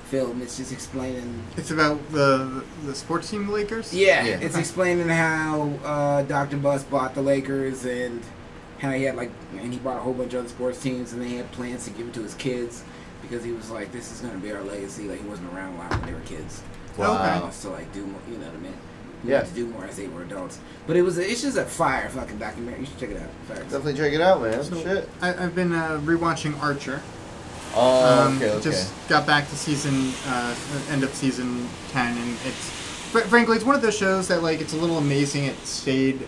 film. 0.06 0.40
It's 0.42 0.56
just 0.56 0.72
explaining. 0.72 1.42
It's 1.56 1.70
about 1.70 1.98
the 2.12 2.62
the 2.84 2.94
sports 2.94 3.30
team 3.30 3.46
the 3.46 3.52
Lakers. 3.52 3.92
Yeah, 3.94 4.24
Yeah. 4.24 4.38
it's 4.40 4.56
explaining 4.56 5.08
how 5.08 5.70
uh, 5.84 6.22
Dr. 6.22 6.56
Buss 6.56 6.84
bought 6.84 7.14
the 7.14 7.22
Lakers 7.22 7.84
and 7.84 8.22
how 8.78 8.90
he 8.90 9.04
had 9.04 9.16
like 9.16 9.30
and 9.58 9.72
he 9.72 9.78
bought 9.78 9.96
a 9.96 10.00
whole 10.00 10.12
bunch 10.12 10.34
of 10.34 10.40
other 10.40 10.48
sports 10.48 10.80
teams 10.82 11.12
and 11.12 11.22
they 11.22 11.30
had 11.30 11.50
plans 11.52 11.84
to 11.84 11.90
give 11.90 12.08
it 12.08 12.14
to 12.14 12.22
his 12.22 12.34
kids 12.34 12.84
because 13.22 13.42
he 13.42 13.52
was 13.52 13.70
like, 13.70 13.90
this 13.92 14.12
is 14.12 14.20
gonna 14.20 14.38
be 14.38 14.52
our 14.52 14.62
legacy. 14.62 15.04
Like 15.08 15.20
he 15.22 15.28
wasn't 15.28 15.52
around 15.52 15.74
a 15.74 15.78
lot 15.78 15.90
when 15.90 16.06
they 16.06 16.12
were 16.12 16.20
kids. 16.20 16.62
Wow. 16.96 17.12
He 17.22 17.28
Okay. 17.30 17.40
wants 17.40 17.62
to 17.62 17.70
like 17.70 17.92
do 17.92 18.04
more, 18.06 18.20
you 18.30 18.38
know 18.38 18.46
what 18.46 18.54
I 18.54 18.58
mean? 18.58 18.74
He 19.24 19.30
Yeah. 19.30 19.40
to 19.42 19.50
do 19.54 19.66
more 19.66 19.84
as 19.86 19.96
they 19.96 20.06
were 20.08 20.22
adults. 20.22 20.58
But 20.86 20.96
it 20.96 21.02
was 21.02 21.18
it's 21.18 21.42
just 21.42 21.56
a 21.56 21.64
fire 21.64 22.08
fucking 22.10 22.38
documentary. 22.38 22.80
You 22.80 22.86
should 22.86 22.98
check 23.00 23.10
it 23.10 23.16
out. 23.20 23.30
Fire. 23.48 23.62
Definitely 23.64 23.94
check 23.94 24.12
it 24.12 24.20
out, 24.20 24.42
man. 24.42 24.62
So, 24.62 24.76
Shit. 24.80 25.08
I, 25.20 25.30
I've 25.44 25.54
been 25.54 25.72
uh, 25.72 26.00
rewatching 26.04 26.62
Archer. 26.62 27.00
Oh, 27.76 28.26
Um, 28.26 28.36
okay, 28.36 28.50
okay. 28.50 28.62
Just 28.62 28.92
got 29.08 29.26
back 29.26 29.48
to 29.50 29.56
season 29.56 30.12
uh, 30.26 30.54
end 30.90 31.04
of 31.04 31.14
season 31.14 31.68
ten, 31.90 32.16
and 32.16 32.36
it's 32.46 32.70
fr- 33.10 33.20
frankly 33.20 33.56
it's 33.56 33.64
one 33.64 33.74
of 33.74 33.82
those 33.82 33.96
shows 33.96 34.28
that 34.28 34.42
like 34.42 34.60
it's 34.60 34.72
a 34.72 34.76
little 34.76 34.98
amazing 34.98 35.44
it 35.44 35.56
stayed 35.66 36.26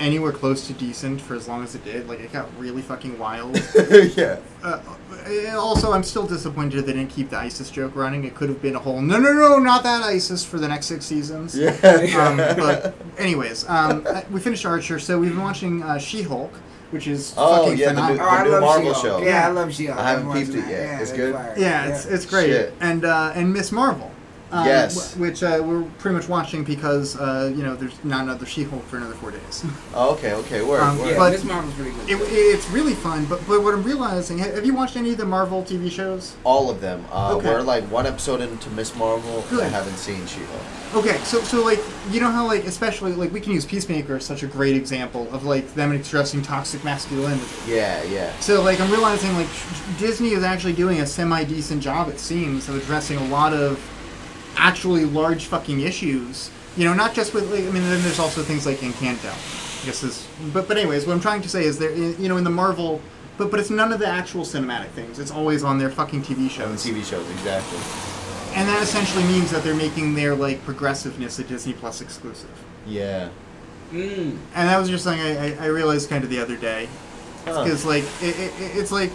anywhere 0.00 0.32
close 0.32 0.66
to 0.66 0.72
decent 0.72 1.20
for 1.20 1.34
as 1.34 1.46
long 1.48 1.62
as 1.62 1.74
it 1.74 1.84
did. 1.84 2.08
Like 2.08 2.20
it 2.20 2.32
got 2.32 2.48
really 2.58 2.82
fucking 2.82 3.18
wild. 3.18 3.56
yeah. 4.16 4.38
uh, 4.62 4.80
uh, 5.26 5.56
also, 5.56 5.92
I'm 5.92 6.02
still 6.02 6.26
disappointed 6.26 6.82
they 6.86 6.92
didn't 6.92 7.10
keep 7.10 7.30
the 7.30 7.38
ISIS 7.38 7.70
joke 7.70 7.94
running. 7.94 8.24
It 8.24 8.34
could 8.34 8.48
have 8.48 8.60
been 8.60 8.74
a 8.76 8.78
whole 8.80 9.00
no, 9.00 9.18
no, 9.18 9.32
no, 9.32 9.58
not 9.58 9.82
that 9.84 10.02
ISIS 10.02 10.44
for 10.44 10.58
the 10.58 10.68
next 10.68 10.86
six 10.86 11.04
seasons. 11.04 11.56
Yeah. 11.56 11.70
Um, 12.18 12.36
but 12.36 12.94
anyways, 13.18 13.68
um, 13.68 14.04
uh, 14.06 14.22
we 14.30 14.40
finished 14.40 14.64
Archer, 14.66 14.98
so 14.98 15.18
we've 15.18 15.30
been 15.32 15.42
watching 15.42 15.82
uh, 15.82 15.98
She-Hulk, 15.98 16.52
which 16.94 17.08
is 17.08 17.34
Oh, 17.36 17.64
fucking 17.64 17.76
yeah, 17.78 17.92
the 17.92 18.00
new- 18.08 18.16
phenomenal. 18.16 18.54
Oh, 18.54 18.58
new 18.60 18.60
Marvel 18.60 18.94
She-Hulk. 18.94 19.20
show. 19.22 19.26
Yeah, 19.28 19.48
I 19.48 19.50
love 19.50 19.74
She-Hulk. 19.74 19.98
I 20.00 20.10
haven't 20.10 20.32
peeped 20.32 20.50
it 20.54 20.68
yet. 20.68 20.68
Yeah, 20.70 21.00
It's 21.00 21.12
good? 21.12 21.34
fire. 21.34 21.54
Yeah, 21.58 21.86
it's 21.88 22.06
it's 22.06 22.24
great. 22.24 22.46
Shit. 22.46 22.74
And 22.80 23.04
uh, 23.04 23.32
and 23.34 23.52
Miss 23.52 23.72
Marvel. 23.72 24.10
Um, 24.52 24.66
Yes. 24.66 25.14
wh- 25.14 25.20
Which 25.20 25.42
uh, 25.42 25.60
we're 25.64 25.82
pretty 25.98 26.16
much 26.16 26.28
watching 26.28 26.64
because 26.64 27.16
uh, 27.18 27.52
you 27.56 27.62
know 27.62 27.74
there's 27.74 28.02
not 28.04 28.22
another 28.22 28.46
She-Hulk 28.46 28.84
for 28.86 28.98
another 28.98 29.14
four 29.14 29.30
days. 29.30 29.64
Oh, 29.96 30.12
okay, 30.14 30.32
okay. 30.34 30.62
Word, 30.62 30.80
Um, 30.80 30.98
word. 30.98 31.10
Yeah, 31.10 31.18
But- 31.18 31.32
Miss 31.32 31.44
Marvel's 31.44 31.74
pretty 31.74 31.90
good. 31.92 32.10
it, 32.10 32.16
it's 32.30 32.68
really 32.70 32.94
fun, 32.94 33.24
but 33.26 33.40
but 33.48 33.62
what 33.62 33.74
I'm 33.74 33.82
realizing, 33.82 34.38
have 34.38 34.64
you 34.66 34.74
watched 34.74 34.96
any 34.96 35.10
of 35.10 35.16
the 35.18 35.24
Marvel 35.24 35.62
TV 35.62 35.90
shows? 35.90 36.34
All 36.44 36.70
of 36.70 36.80
them. 36.80 37.04
Uh, 37.12 37.34
Okay. 37.36 37.48
We're 37.48 37.62
like 37.62 37.84
one 37.90 38.06
episode 38.06 38.40
into 38.40 38.70
Miss 38.70 38.94
Marvel. 38.96 39.44
I 39.60 39.64
haven't 39.64 39.96
seen 39.96 40.24
She-Hulk. 40.26 41.04
Okay, 41.04 41.16
so 41.24 41.40
so 41.42 41.64
like 41.64 41.80
you 42.10 42.20
know 42.20 42.30
how 42.30 42.46
like 42.46 42.64
especially 42.64 43.12
like 43.12 43.32
we 43.32 43.40
can 43.40 43.52
use 43.52 43.64
Peacemaker 43.64 44.16
as 44.16 44.24
such 44.24 44.42
a 44.44 44.46
great 44.46 44.76
example 44.76 45.26
of 45.34 45.44
like 45.44 45.74
them 45.74 45.90
expressing 45.92 46.40
toxic 46.42 46.84
masculinity. 46.84 47.42
Yeah, 47.66 48.02
yeah. 48.04 48.30
So 48.38 48.62
like 48.62 48.80
I'm 48.80 48.90
realizing 48.92 49.32
like 49.34 49.48
Disney 49.98 50.30
is 50.30 50.44
actually 50.44 50.74
doing 50.74 51.00
a 51.00 51.06
semi 51.06 51.42
decent 51.44 51.82
job 51.82 52.08
it 52.08 52.20
seems 52.20 52.68
of 52.68 52.76
addressing 52.76 53.18
a 53.18 53.26
lot 53.26 53.52
of 53.52 53.80
actually 54.56 55.04
large 55.04 55.46
fucking 55.46 55.80
issues. 55.80 56.50
You 56.76 56.84
know, 56.84 56.94
not 56.94 57.14
just 57.14 57.34
with 57.34 57.50
like 57.50 57.64
I 57.64 57.70
mean 57.70 57.82
then 57.84 58.02
there's 58.02 58.18
also 58.18 58.42
things 58.42 58.66
like 58.66 58.78
Encanto. 58.78 59.30
I 59.30 59.86
guess 59.86 60.02
is 60.02 60.26
but 60.52 60.68
but 60.68 60.76
anyways, 60.76 61.06
what 61.06 61.12
I'm 61.12 61.20
trying 61.20 61.42
to 61.42 61.48
say 61.48 61.64
is 61.64 61.78
there 61.78 61.94
you 61.94 62.28
know 62.28 62.36
in 62.36 62.44
the 62.44 62.50
Marvel 62.50 63.00
but 63.36 63.50
but 63.50 63.60
it's 63.60 63.70
none 63.70 63.92
of 63.92 63.98
the 63.98 64.06
actual 64.06 64.42
cinematic 64.42 64.90
things. 64.90 65.18
It's 65.18 65.30
always 65.30 65.64
on 65.64 65.78
their 65.78 65.90
fucking 65.90 66.22
TV 66.22 66.36
On 66.38 66.44
the 66.44 66.48
shows. 66.48 66.86
TV 66.86 67.04
shows, 67.04 67.28
exactly. 67.30 67.78
And 68.54 68.68
that 68.68 68.82
essentially 68.82 69.24
means 69.24 69.50
that 69.50 69.64
they're 69.64 69.74
making 69.74 70.14
their 70.14 70.34
like 70.34 70.62
progressiveness 70.64 71.38
a 71.38 71.44
Disney 71.44 71.72
Plus 71.72 72.00
exclusive. 72.00 72.50
Yeah. 72.86 73.30
Mm. 73.90 74.38
And 74.54 74.68
that 74.68 74.78
was 74.78 74.88
just 74.88 75.04
something 75.04 75.20
I, 75.20 75.54
I, 75.54 75.64
I 75.64 75.66
realized 75.66 76.08
kind 76.08 76.22
of 76.22 76.30
the 76.30 76.40
other 76.40 76.56
day. 76.56 76.88
Huh. 77.44 77.64
Because 77.64 77.84
like 77.84 78.04
it, 78.22 78.38
it, 78.38 78.52
it's 78.58 78.92
like 78.92 79.10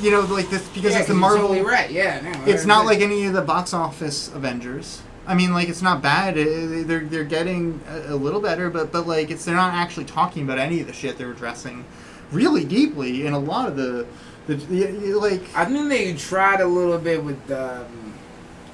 you 0.00 0.10
know 0.10 0.20
like 0.22 0.48
this 0.50 0.66
because 0.68 0.92
yeah, 0.92 0.98
it's 1.00 1.08
the 1.08 1.14
'cause 1.14 1.20
you're 1.20 1.20
Marvel. 1.20 1.48
Totally 1.48 1.62
right. 1.66 1.90
Yeah. 1.90 2.20
No, 2.20 2.44
It's 2.52 2.64
not 2.66 2.84
100%. 2.84 2.86
like 2.86 3.00
any 3.00 3.26
of 3.26 3.32
the 3.32 3.42
box 3.42 3.72
office 3.74 4.28
Avengers. 4.34 5.02
I 5.26 5.34
mean, 5.34 5.52
like 5.52 5.68
it's 5.68 5.82
not 5.82 6.02
bad. 6.02 6.36
It, 6.36 6.46
it- 6.46 6.86
they're 6.88 7.00
they're 7.00 7.24
getting 7.24 7.80
a, 7.88 8.14
a 8.14 8.16
little 8.16 8.40
better, 8.40 8.70
but 8.70 8.92
but 8.92 9.06
like 9.06 9.30
it's 9.30 9.44
they're 9.44 9.54
not 9.56 9.74
actually 9.74 10.04
talking 10.04 10.42
about 10.44 10.58
any 10.58 10.80
of 10.80 10.86
the 10.86 10.92
shit 10.92 11.18
they're 11.18 11.32
addressing 11.32 11.84
really 12.32 12.64
deeply 12.64 13.26
in 13.26 13.32
a 13.32 13.38
lot 13.38 13.68
of 13.68 13.76
the 13.76 14.06
the, 14.46 14.54
the 14.54 15.14
like. 15.14 15.42
I 15.56 15.64
think 15.64 15.88
they 15.88 16.12
tried 16.14 16.60
a 16.60 16.66
little 16.66 16.98
bit 16.98 17.24
with 17.24 17.50
um, 17.50 18.12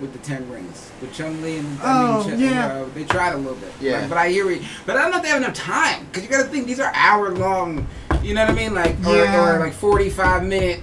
with 0.00 0.12
the 0.12 0.18
Ten 0.18 0.50
Rings 0.50 0.90
with 1.00 1.14
Chung 1.14 1.40
Li 1.40 1.58
and 1.58 1.80
I 1.80 2.16
Oh, 2.18 2.28
mean, 2.28 2.36
Ch- 2.38 2.40
yeah. 2.42 2.66
uh, 2.74 2.86
they 2.94 3.04
tried 3.04 3.32
a 3.34 3.36
little 3.38 3.54
bit. 3.56 3.72
Yeah. 3.80 4.00
Like, 4.00 4.08
but 4.10 4.18
I 4.18 4.28
hear 4.30 4.50
it. 4.50 4.60
But 4.84 4.96
I 4.96 5.02
don't 5.02 5.10
know 5.12 5.16
if 5.18 5.22
they 5.22 5.28
have 5.30 5.38
enough 5.42 5.54
time 5.54 6.04
because 6.06 6.24
you 6.24 6.28
got 6.28 6.42
to 6.42 6.48
think 6.48 6.66
these 6.66 6.80
are 6.80 6.92
hour 6.94 7.30
long. 7.30 7.86
You 8.22 8.34
know 8.34 8.42
what 8.44 8.50
I 8.50 8.54
mean? 8.54 8.74
Like 8.74 8.96
or, 9.06 9.16
Yeah. 9.16 9.54
or 9.56 9.58
like 9.60 9.72
forty 9.72 10.10
five 10.10 10.42
minute. 10.44 10.82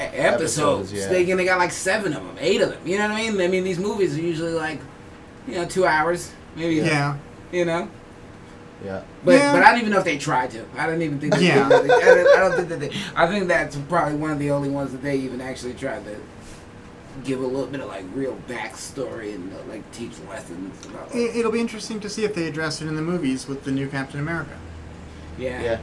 Episodes. 0.00 0.92
Episodes, 0.92 0.92
yeah. 0.92 1.08
They 1.08 1.24
they 1.24 1.44
got 1.44 1.58
like 1.58 1.70
seven 1.72 2.12
of 2.14 2.22
them, 2.24 2.36
eight 2.40 2.60
of 2.60 2.70
them. 2.70 2.80
You 2.86 2.98
know 2.98 3.08
what 3.08 3.16
I 3.16 3.30
mean? 3.30 3.40
I 3.40 3.48
mean 3.48 3.64
these 3.64 3.78
movies 3.78 4.16
are 4.16 4.20
usually 4.22 4.52
like, 4.52 4.80
you 5.46 5.54
know, 5.54 5.66
two 5.66 5.86
hours, 5.86 6.30
maybe. 6.56 6.76
Yeah. 6.76 7.16
You 7.52 7.64
know, 7.64 7.88
Yeah. 8.84 9.02
but 9.24 9.32
Yeah. 9.32 9.52
but 9.52 9.62
I 9.62 9.70
don't 9.72 9.80
even 9.80 9.92
know 9.92 9.98
if 9.98 10.04
they 10.04 10.18
tried 10.18 10.50
to. 10.52 10.64
I 10.76 10.86
don't 10.86 11.02
even 11.02 11.18
think. 11.20 11.34
They 11.34 11.48
Yeah. 11.48 11.66
I, 11.66 11.68
don't, 11.68 11.90
I 11.90 12.40
don't 12.40 12.56
think 12.56 12.68
that 12.70 12.80
they. 12.80 12.92
I 13.16 13.26
think 13.26 13.48
that's 13.48 13.76
probably 13.88 14.14
one 14.16 14.30
of 14.30 14.38
the 14.38 14.50
only 14.50 14.70
ones 14.70 14.92
that 14.92 15.02
they 15.02 15.16
even 15.16 15.40
actually 15.40 15.74
tried 15.74 16.04
to 16.04 16.16
give 17.24 17.40
a 17.40 17.46
little 17.46 17.66
bit 17.66 17.80
of 17.80 17.88
like 17.88 18.04
real 18.14 18.38
backstory 18.48 19.34
and 19.34 19.52
uh, 19.52 19.56
like 19.68 19.82
teach 19.92 20.12
lessons 20.28 20.86
about. 20.86 21.08
Like, 21.08 21.16
It, 21.16 21.36
it'll 21.36 21.52
be 21.52 21.60
interesting 21.60 22.00
to 22.00 22.08
see 22.08 22.24
if 22.24 22.34
they 22.34 22.46
address 22.46 22.80
it 22.80 22.86
in 22.88 22.94
the 22.96 23.02
movies 23.02 23.46
with 23.48 23.64
the 23.64 23.72
new 23.72 23.88
Captain 23.88 24.20
America. 24.20 24.56
yeah. 25.38 25.60
Yeah. 25.62 25.78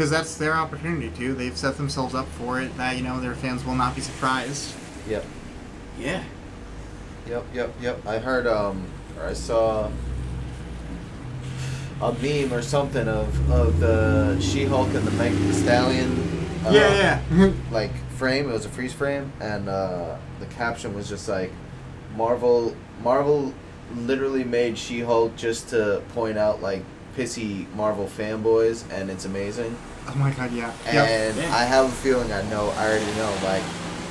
Because 0.00 0.10
that's 0.10 0.36
their 0.38 0.54
opportunity 0.54 1.10
too. 1.10 1.34
They've 1.34 1.54
set 1.54 1.76
themselves 1.76 2.14
up 2.14 2.26
for 2.28 2.58
it. 2.58 2.74
That 2.78 2.96
you 2.96 3.02
know 3.02 3.20
their 3.20 3.34
fans 3.34 3.66
will 3.66 3.74
not 3.74 3.94
be 3.94 4.00
surprised. 4.00 4.74
Yep. 5.06 5.26
Yeah. 5.98 6.24
Yep, 7.28 7.44
yep, 7.52 7.74
yep. 7.82 8.06
I 8.06 8.16
heard, 8.16 8.46
um, 8.46 8.86
or 9.18 9.26
I 9.26 9.34
saw 9.34 9.90
a 12.00 12.12
meme 12.14 12.50
or 12.50 12.62
something 12.62 13.06
of, 13.08 13.50
of 13.50 13.78
the 13.78 14.40
She-Hulk 14.40 14.88
and 14.94 15.06
the 15.06 15.10
Megan 15.10 15.46
Thee 15.46 15.52
Stallion. 15.52 16.12
uh, 16.64 16.70
yeah, 16.70 17.20
yeah. 17.30 17.52
Like 17.70 17.94
frame. 18.12 18.48
It 18.48 18.52
was 18.54 18.64
a 18.64 18.70
freeze 18.70 18.94
frame, 18.94 19.30
and 19.38 19.68
uh, 19.68 20.16
the 20.38 20.46
caption 20.46 20.94
was 20.94 21.10
just 21.10 21.28
like, 21.28 21.52
"Marvel, 22.16 22.74
Marvel, 23.02 23.52
literally 23.94 24.44
made 24.44 24.78
She-Hulk 24.78 25.36
just 25.36 25.68
to 25.68 26.02
point 26.14 26.38
out 26.38 26.62
like 26.62 26.84
pissy 27.18 27.70
Marvel 27.74 28.06
fanboys, 28.06 28.90
and 28.90 29.10
it's 29.10 29.26
amazing." 29.26 29.76
Oh 30.08 30.14
my 30.16 30.30
god, 30.32 30.52
yeah. 30.52 30.72
And 30.86 31.36
Yeah. 31.36 31.54
I 31.54 31.64
have 31.64 31.86
a 31.86 31.88
feeling 31.90 32.32
I 32.32 32.42
know. 32.50 32.70
I 32.76 32.86
already 32.88 33.06
know. 33.16 33.30
Like, 33.44 33.62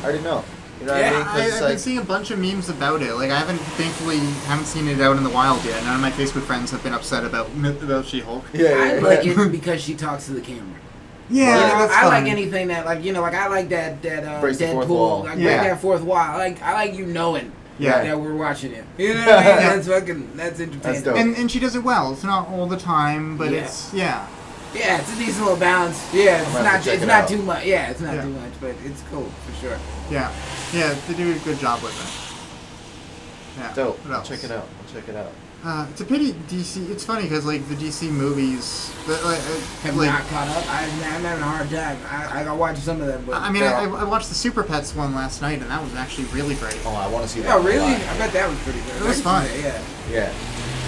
I 0.02 0.04
already 0.04 0.24
know. 0.24 0.44
You 0.80 0.86
know 0.86 0.94
what 0.94 1.02
Yeah, 1.02 1.10
I 1.10 1.14
mean? 1.14 1.24
'Cause 1.26 1.36
I, 1.42 1.44
it's 1.46 1.56
I've 1.56 1.62
like, 1.62 1.70
been 1.72 1.78
seeing 1.80 1.98
a 1.98 2.04
bunch 2.04 2.32
of 2.32 2.40
memes 2.40 2.70
about 2.70 3.02
it. 3.02 3.14
Like 3.16 3.32
I 3.32 3.38
haven't, 3.40 3.58
thankfully, 3.58 4.18
haven't 4.48 4.66
seen 4.66 4.88
it 4.88 5.02
out 5.02 5.18
in 5.18 5.24
the 5.24 5.30
wild 5.30 5.64
yet. 5.66 5.84
None 5.84 5.96
of 5.96 6.02
my 6.02 6.12
Facebook 6.12 6.44
friends 6.44 6.72
have 6.72 6.82
been 6.84 6.94
upset 6.94 7.26
about 7.26 7.48
about 7.84 8.06
She-Hulk. 8.06 8.46
yeah, 8.54 8.70
I 8.70 8.94
yeah, 8.96 9.02
like 9.02 9.26
yeah. 9.26 9.42
it 9.46 9.52
because 9.52 9.82
she 9.82 9.96
talks 9.96 10.26
to 10.28 10.32
the 10.34 10.42
camera. 10.42 10.64
Yeah, 11.32 11.46
you 11.48 11.62
know, 11.74 11.80
that's 11.80 11.94
I 11.94 12.08
like 12.08 12.26
anything 12.26 12.70
that 12.70 12.86
like 12.86 13.04
you 13.04 13.12
know 13.14 13.22
like 13.22 13.36
I 13.36 13.48
like 13.50 13.70
that 13.70 14.02
that 14.04 14.24
uh, 14.24 14.40
Breaks 14.42 14.58
Deadpool. 14.58 15.26
Like 15.26 15.38
Yeah. 15.38 15.58
break 15.60 15.72
that 15.72 15.82
fourth 15.82 16.02
wall. 16.02 16.18
I 16.18 16.38
like 16.38 16.62
I 16.64 16.74
like 16.74 16.94
you 16.96 17.06
knowing. 17.06 17.52
Yeah. 17.78 18.02
That 18.04 18.20
we're 18.20 18.36
watching 18.36 18.72
it. 18.74 18.84
You 18.98 19.14
know 19.16 19.20
what 19.22 19.30
I 19.30 19.36
mean? 19.38 19.46
Yeah. 19.46 19.76
That's 19.76 19.88
fucking. 19.88 20.32
That's 20.36 20.60
entertaining. 20.60 21.02
dope. 21.04 21.18
And 21.18 21.36
and 21.36 21.52
she 21.52 21.60
does 21.60 21.76
it 21.76 21.84
well. 21.84 22.14
It's 22.14 22.24
not 22.24 22.48
all 22.50 22.68
the 22.68 22.78
time, 22.78 23.38
but 23.38 23.52
Yeah. 23.52 23.60
it's 23.66 23.94
yeah. 23.94 24.28
Yeah, 24.74 25.00
it's 25.02 25.12
a 25.14 25.18
decent 25.18 25.44
little 25.44 25.60
balance. 25.60 25.98
Yeah, 26.14 26.42
it's 26.42 26.56
I'm 26.56 26.64
not 26.64 26.76
it's 26.88 27.04
it 27.04 27.06
not 27.08 27.24
out. 27.24 27.30
too 27.30 27.42
much. 27.42 27.66
Yeah, 27.66 27.90
it's 27.90 28.02
not 28.02 28.16
Yeah. 28.16 28.22
too 28.24 28.30
much, 28.30 28.52
but 28.62 28.76
it's 28.86 29.02
cool 29.12 29.26
for 29.46 29.54
sure. 29.62 29.78
Yeah, 30.12 30.32
yeah, 30.74 30.96
they 31.08 31.14
do 31.16 31.32
a 31.32 31.40
good 31.40 31.60
job 31.60 31.82
with 31.82 31.94
it. 31.98 33.60
Yeah. 33.60 33.74
Dope. 33.74 33.98
What 34.06 34.14
I'll 34.16 34.24
check 34.24 34.44
it 34.44 34.52
out. 34.52 34.68
I'll 34.68 34.94
check 34.94 35.10
it 35.10 35.16
out. 35.16 35.32
Uh, 35.62 35.86
it's 35.90 36.00
a 36.00 36.06
pity 36.06 36.32
DC. 36.48 36.90
It's 36.90 37.04
funny 37.04 37.24
because 37.24 37.46
like 37.46 37.68
the 37.68 37.76
DC 37.76 38.10
movies, 38.10 38.94
the, 39.06 39.14
like, 39.16 39.40
uh, 39.40 39.60
Have 39.84 39.98
like 39.98 40.08
not 40.08 40.22
caught 40.28 40.48
up. 40.48 40.64
I, 40.70 40.84
I'm 40.86 40.90
having 41.24 41.44
a 41.44 41.46
hard 41.46 41.70
time. 41.70 41.98
I, 42.10 42.40
I 42.42 42.44
got 42.46 42.58
watch 42.58 42.78
some 42.78 43.02
of 43.02 43.08
them, 43.08 43.26
but 43.26 43.42
I 43.42 43.52
mean, 43.52 43.64
I, 43.64 43.84
I 43.84 44.04
watched 44.06 44.30
the 44.30 44.36
Super 44.36 44.64
Pets 44.64 44.96
one 44.96 45.14
last 45.14 45.42
night, 45.42 45.60
and 45.62 45.70
that 45.70 45.84
was 45.84 45.94
actually 45.96 46.28
really 46.28 46.56
great. 46.56 46.80
Oh, 46.86 46.96
I 46.96 47.08
want 47.10 47.24
to 47.26 47.30
see 47.30 47.42
that. 47.42 47.54
oh 47.54 47.62
really? 47.62 47.94
I 47.94 48.18
bet 48.18 48.32
that 48.32 48.48
was 48.50 48.58
pretty 48.60 48.80
good. 48.82 49.02
It 49.02 49.08
was 49.08 49.20
I 49.20 49.24
fun. 49.24 49.48
Yeah. 49.62 49.82
Yeah, 50.10 50.34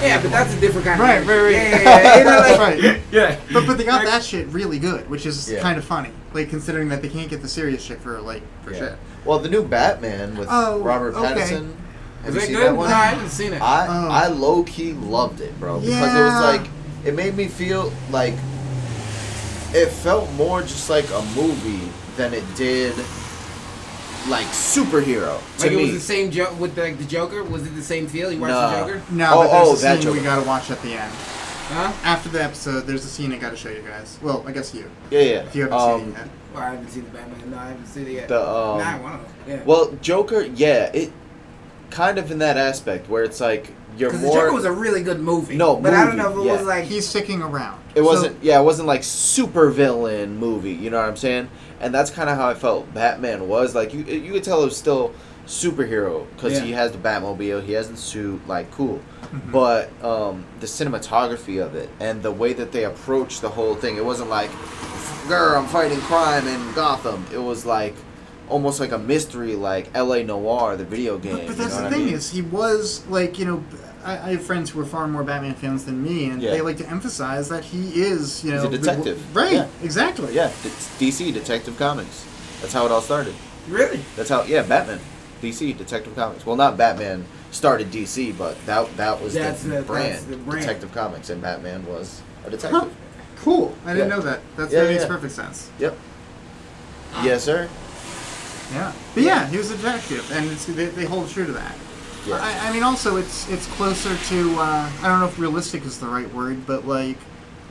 yeah, 0.01 0.21
but 0.21 0.31
that's 0.31 0.53
a 0.53 0.59
different 0.59 0.85
kind 0.85 0.99
Right, 0.99 1.21
of 1.21 1.27
right, 1.27 1.41
right. 1.41 1.51
Yeah, 1.51 1.69
yeah, 1.69 1.83
yeah. 1.83 2.17
You 2.17 2.23
know, 2.23 2.37
like, 2.39 2.59
Right. 2.59 3.01
Yeah, 3.11 3.39
But 3.53 3.67
but 3.67 3.77
they 3.77 3.83
got 3.83 4.03
that 4.05 4.23
shit 4.23 4.47
really 4.47 4.79
good, 4.79 5.09
which 5.09 5.25
is 5.25 5.49
Yeah. 5.51 5.61
kind 5.61 5.77
of 5.77 5.85
funny. 5.85 6.11
Like 6.33 6.49
considering 6.49 6.89
that 6.89 7.01
they 7.01 7.09
can't 7.09 7.29
get 7.29 7.41
the 7.41 7.47
serious 7.47 7.81
shit 7.83 7.99
for 8.01 8.19
like 8.21 8.41
for 8.63 8.71
yeah. 8.71 8.79
shit. 8.79 8.95
Well, 9.25 9.39
the 9.39 9.49
new 9.49 9.63
Batman 9.63 10.37
with 10.37 10.47
Oh, 10.51 10.79
Robert 10.79 11.13
okay. 11.15 11.27
Pattinson. 11.41 11.73
Have 12.23 12.29
Is 12.29 12.35
you 12.35 12.41
it 12.41 12.45
seen 12.45 12.55
good? 12.55 12.67
that 12.67 12.75
one? 12.77 12.89
No, 12.89 12.95
I 12.95 13.05
haven't 13.05 13.29
seen 13.29 13.53
it. 13.53 13.61
I 13.61 13.87
Oh. 13.87 14.07
I 14.09 14.27
low 14.27 14.63
key 14.63 14.93
loved 14.93 15.41
it, 15.41 15.59
bro, 15.59 15.79
because 15.79 15.89
it 16.13 16.17
Yeah. 16.17 16.25
was 16.25 16.57
like 16.59 16.69
it 17.03 17.15
made 17.15 17.35
me 17.35 17.47
feel 17.47 17.91
like 18.11 18.35
it 19.73 19.87
felt 19.89 20.31
more 20.33 20.61
just 20.61 20.89
like 20.89 21.09
a 21.11 21.21
movie 21.35 21.89
than 22.17 22.33
it 22.33 22.43
did 22.55 22.93
like 24.29 24.45
superhero 24.47 25.39
to 25.57 25.63
like 25.63 25.71
it 25.71 25.75
me. 25.75 25.83
was 25.83 25.93
the 25.93 25.99
same 25.99 26.31
joke 26.31 26.59
with 26.59 26.77
like 26.77 26.97
the 26.97 27.05
Joker. 27.05 27.43
Was 27.43 27.65
it 27.65 27.75
the 27.75 27.81
same 27.81 28.07
feel? 28.07 28.31
You 28.31 28.39
watched 28.39 28.51
Nah. 28.53 28.69
the 28.85 28.93
Joker? 28.93 29.01
No, 29.11 29.29
Oh, 29.33 29.37
but 29.43 29.47
there's 29.51 29.67
oh, 29.67 29.73
a 29.73 29.77
that 29.81 30.03
scene 30.03 30.13
we 30.13 30.19
gotta 30.21 30.47
watch 30.47 30.69
at 30.71 30.81
the 30.81 30.93
end. 30.93 31.11
Huh? 31.13 31.91
After 32.03 32.29
the 32.29 32.43
episode, 32.43 32.81
there's 32.81 33.05
a 33.05 33.07
scene 33.07 33.31
I 33.33 33.37
gotta 33.37 33.55
show 33.55 33.69
you 33.69 33.81
guys. 33.81 34.19
Well, 34.21 34.43
I 34.45 34.51
guess 34.51 34.73
you, 34.75 34.89
yeah, 35.09 35.19
yeah. 35.19 35.25
if 35.43 35.55
you 35.55 35.63
haven't 35.63 35.77
Um, 35.79 35.99
seen 36.01 36.09
it 36.09 36.17
yet. 36.17 36.29
Well, 36.53 36.63
I 36.63 36.69
haven't 36.71 36.89
seen 36.89 37.03
the 37.05 37.09
Batman. 37.11 37.51
No, 37.51 37.57
I 37.57 37.67
haven't 37.69 37.85
seen 37.87 38.07
it 38.07 38.11
yet. 38.11 38.27
The 38.27 38.41
um, 38.41 38.77
nah, 38.79 38.97
one 39.01 39.13
of 39.13 39.21
them. 39.21 39.31
Yeah. 39.47 39.63
well, 39.65 39.91
Joker, 40.01 40.41
yeah, 40.41 40.91
it 40.93 41.11
kind 41.89 42.17
of 42.17 42.29
in 42.31 42.39
that 42.39 42.57
aspect 42.57 43.09
where 43.09 43.23
it's 43.23 43.39
like 43.39 43.73
you're 43.97 44.09
Because 44.09 44.21
the 44.21 44.27
more. 44.27 44.35
Joker 44.37 44.53
was 44.53 44.65
a 44.65 44.71
really 44.71 45.01
good 45.01 45.19
movie. 45.21 45.55
No, 45.57 45.77
but 45.77 45.93
I 45.93 46.05
don't 46.05 46.17
know 46.17 46.31
if 46.31 46.37
it 46.37 46.43
yeah. 46.45 46.57
was 46.57 46.65
like. 46.67 46.83
He's 46.85 47.07
sticking 47.07 47.41
around. 47.41 47.81
It 47.95 47.99
So- 47.99 48.05
wasn't, 48.05 48.43
yeah, 48.43 48.59
it 48.59 48.63
wasn't 48.63 48.87
like 48.87 49.03
super 49.03 49.69
villain 49.69 50.37
movie. 50.37 50.71
You 50.73 50.89
know 50.89 50.97
what 50.99 51.07
I'm 51.07 51.17
saying? 51.17 51.49
And 51.81 51.93
that's 51.93 52.09
kind 52.11 52.29
of 52.29 52.37
how 52.37 52.47
I 52.47 52.53
felt 52.53 52.93
Batman 52.93 53.47
was. 53.47 53.75
Like 53.75 53.93
you, 53.93 54.03
you 54.03 54.31
could 54.31 54.43
tell 54.43 54.61
it 54.61 54.65
was 54.65 54.77
still 54.77 55.13
superhero 55.47 56.25
because 56.35 56.53
Yeah. 56.53 56.59
he 56.61 56.71
has 56.73 56.91
the 56.91 56.97
Batmobile, 56.99 57.63
he 57.63 57.73
has 57.73 57.89
the 57.89 57.97
suit, 57.97 58.39
like 58.47 58.71
cool. 58.71 58.99
Mhm. 59.33 59.51
But 59.51 59.89
um, 60.03 60.45
the 60.59 60.67
cinematography 60.67 61.63
of 61.63 61.75
it 61.75 61.89
and 61.99 62.21
the 62.21 62.31
way 62.31 62.53
that 62.53 62.71
they 62.71 62.85
approached 62.85 63.41
the 63.41 63.49
whole 63.49 63.75
thing, 63.75 63.97
it 63.97 64.05
wasn't 64.05 64.29
like, 64.29 64.49
"Girl, 65.27 65.57
I'm 65.57 65.67
fighting 65.67 65.99
crime 66.01 66.47
in 66.47 66.73
Gotham." 66.73 67.25
It 67.33 67.39
was 67.41 67.65
like 67.65 67.95
almost 68.49 68.79
like 68.79 68.91
a 68.91 68.97
mystery, 68.99 69.55
like 69.55 69.89
L.A. 69.93 70.23
Noire, 70.23 70.75
the 70.77 70.83
video 70.85 71.17
game. 71.17 71.37
But, 71.37 71.47
but 71.47 71.49
you 71.57 71.63
that's 71.63 71.75
know 71.75 71.77
the 71.77 71.83
what 71.85 71.93
I 71.93 71.95
thing 71.95 72.05
mean? 72.05 72.13
is, 72.15 72.29
he 72.31 72.41
was 72.43 73.03
like 73.09 73.39
you 73.39 73.45
know, 73.45 73.63
I, 74.03 74.13
I 74.13 74.31
have 74.31 74.43
friends 74.43 74.69
who 74.69 74.79
are 74.81 74.85
far 74.85 75.07
more 75.07 75.23
Batman 75.23 75.53
fans 75.55 75.85
than 75.85 76.01
me, 76.03 76.29
and 76.29 76.41
Yeah. 76.41 76.51
they 76.51 76.61
like 76.61 76.77
to 76.77 76.87
emphasize 76.89 77.49
that 77.49 77.63
he 77.63 78.01
is 78.01 78.43
you 78.43 78.51
He's 78.53 78.63
know 78.63 78.69
a 78.69 78.77
detective. 78.77 79.35
Right? 79.35 79.53
Yeah. 79.53 79.67
Exactly. 79.83 80.33
yeah, 80.33 80.47
it's 80.63 80.87
DC 80.99 81.33
Detective 81.33 81.77
Comics. 81.77 82.25
That's 82.61 82.73
how 82.73 82.85
it 82.85 82.91
all 82.91 83.01
started. 83.01 83.33
really? 83.67 83.99
That's 84.15 84.29
how, 84.29 84.43
yeah, 84.43 84.63
Batman, 84.63 84.99
DC, 85.41 85.77
Detective 85.77 86.15
Comics. 86.15 86.45
Well, 86.45 86.55
not 86.55 86.77
Batman 86.77 87.25
started 87.51 87.89
DC, 87.91 88.37
but 88.37 88.63
that 88.65 88.95
that 88.97 89.21
was 89.21 89.33
That's 89.33 89.63
the, 89.63 89.69
the- 89.77 89.81
brand, 89.81 90.25
the 90.27 90.37
brand. 90.37 90.61
Detective 90.61 90.91
Comics, 90.93 91.29
and 91.29 91.41
Batman 91.41 91.85
was 91.87 92.21
a 92.41 92.43
Huh. 92.45 92.49
detective. 92.51 92.95
Cool. 93.37 93.75
I 93.85 93.93
didn't 93.93 94.09
Yeah. 94.09 94.15
know 94.15 94.21
that. 94.21 94.39
That's, 94.57 94.71
that 94.71 94.87
makes 94.89 95.05
perfect 95.05 95.33
sense. 95.33 95.69
Yep. 95.79 95.97
Yes, 97.23 97.43
sir. 97.43 97.67
Yeah. 98.71 98.93
But 99.13 99.23
yeah, 99.23 99.47
he 99.47 99.57
was 99.57 99.69
a 99.71 99.75
detective, 99.77 100.31
and 100.31 100.49
it's, 100.51 100.65
they, 100.65 100.85
they 100.85 101.05
hold 101.05 101.29
true 101.29 101.45
to 101.45 101.51
that. 101.53 101.75
Yeah. 102.25 102.35
I, 102.35 102.69
I 102.69 102.73
mean, 102.73 102.83
also 102.83 103.17
it's 103.17 103.49
it's 103.49 103.67
closer 103.67 104.15
to 104.15 104.55
uh, 104.59 104.91
I 105.01 105.07
don't 105.07 105.19
know 105.19 105.27
if 105.27 105.39
realistic 105.39 105.85
is 105.85 105.99
the 105.99 106.07
right 106.07 106.31
word, 106.33 106.65
but 106.67 106.87
like 106.87 107.17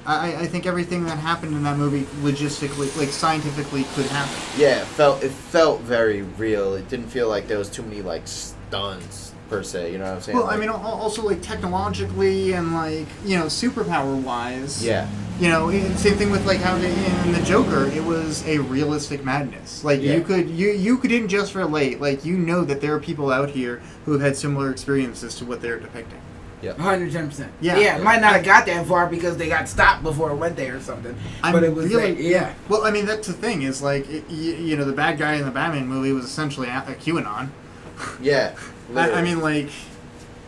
I, 0.07 0.35
I 0.37 0.47
think 0.47 0.67
everything 0.67 1.05
that 1.05 1.19
happened 1.19 1.55
in 1.55 1.63
that 1.65 1.77
movie 1.77 2.03
logistically, 2.23 2.97
like 2.99 3.11
scientifically, 3.11 3.85
could 3.95 4.07
happen. 4.07 4.35
yeah, 4.57 4.81
it 4.81 4.87
felt 4.87 5.23
it 5.23 5.31
felt 5.31 5.81
very 5.81 6.23
real. 6.23 6.75
It 6.75 6.89
didn't 6.89 7.09
feel 7.09 7.29
like 7.29 7.47
there 7.47 7.59
was 7.59 7.71
too 7.71 7.83
many 7.83 8.03
like 8.03 8.27
stunts 8.27 9.30
per 9.51 9.63
se. 9.63 9.93
You 9.93 9.99
know 9.99 10.05
what 10.05 10.15
I'm 10.15 10.21
saying? 10.23 10.39
Well, 10.39 10.49
I 10.49 10.57
mean, 10.57 10.69
also 10.71 11.23
like 11.27 11.43
technologically 11.43 12.53
and 12.53 12.73
like 12.73 13.07
you 13.25 13.37
know 13.39 13.47
superpower 13.47 14.15
wise. 14.23 14.83
yeah, 14.85 15.09
You 15.41 15.49
know, 15.49 15.71
same 15.97 16.15
thing 16.17 16.31
with 16.31 16.47
like 16.47 16.61
how 16.61 16.79
they, 16.79 16.91
in 17.27 17.33
the 17.33 17.43
Joker, 17.43 17.87
it 17.87 18.05
was 18.05 18.47
a 18.47 18.59
realistic 18.59 19.25
madness. 19.25 19.85
Like 19.85 20.01
Yeah. 20.01 20.15
you 20.15 20.23
could 20.23 20.49
you 20.49 20.71
you 20.71 20.97
couldn't 20.99 21.29
just 21.29 21.55
relate. 21.55 22.01
Like 22.01 22.25
you 22.25 22.39
know 22.39 22.65
that 22.65 22.81
there 22.81 22.95
are 22.95 23.01
people 23.01 23.31
out 23.33 23.51
here 23.51 23.83
who 24.07 24.13
have 24.13 24.21
had 24.23 24.37
similar 24.37 24.71
experiences 24.71 25.35
to 25.37 25.45
what 25.45 25.61
they're 25.61 25.81
depicting. 25.81 26.21
yeah. 26.63 26.73
110%. 26.75 27.49
Yeah. 27.61 27.79
Yeah, 27.79 27.97
it 27.99 28.05
might 28.05 28.21
not 28.21 28.35
have 28.35 28.45
got 28.45 28.67
that 28.67 28.87
far 28.87 29.07
because 29.07 29.37
they 29.39 29.49
got 29.49 29.67
stopped 29.69 30.03
before 30.03 30.31
it 30.31 30.37
went 30.37 30.57
there 30.57 30.77
or 30.77 30.81
something. 30.81 31.17
I'm 31.43 31.53
but 31.55 31.65
it 31.65 31.75
was 31.75 31.87
really 31.89 32.15
like, 32.15 32.23
yeah. 32.23 32.55
Well, 32.69 32.85
I 32.85 32.91
mean 32.91 33.07
that's 33.07 33.27
the 33.27 33.33
thing 33.33 33.63
is 33.63 33.83
like 33.83 34.09
it, 34.09 34.31
you, 34.31 34.55
you 34.55 34.77
know 34.77 34.85
the 34.85 34.93
bad 34.93 35.19
guy 35.19 35.35
in 35.35 35.45
the 35.45 35.51
Batman 35.51 35.87
movie 35.89 36.13
was 36.13 36.25
essentially 36.25 36.69
a, 36.69 36.79
a 36.87 36.95
QAnon. 36.95 37.49
Yeah. 38.21 38.55
I, 38.95 39.13
I 39.13 39.23
mean 39.23 39.41
like 39.41 39.69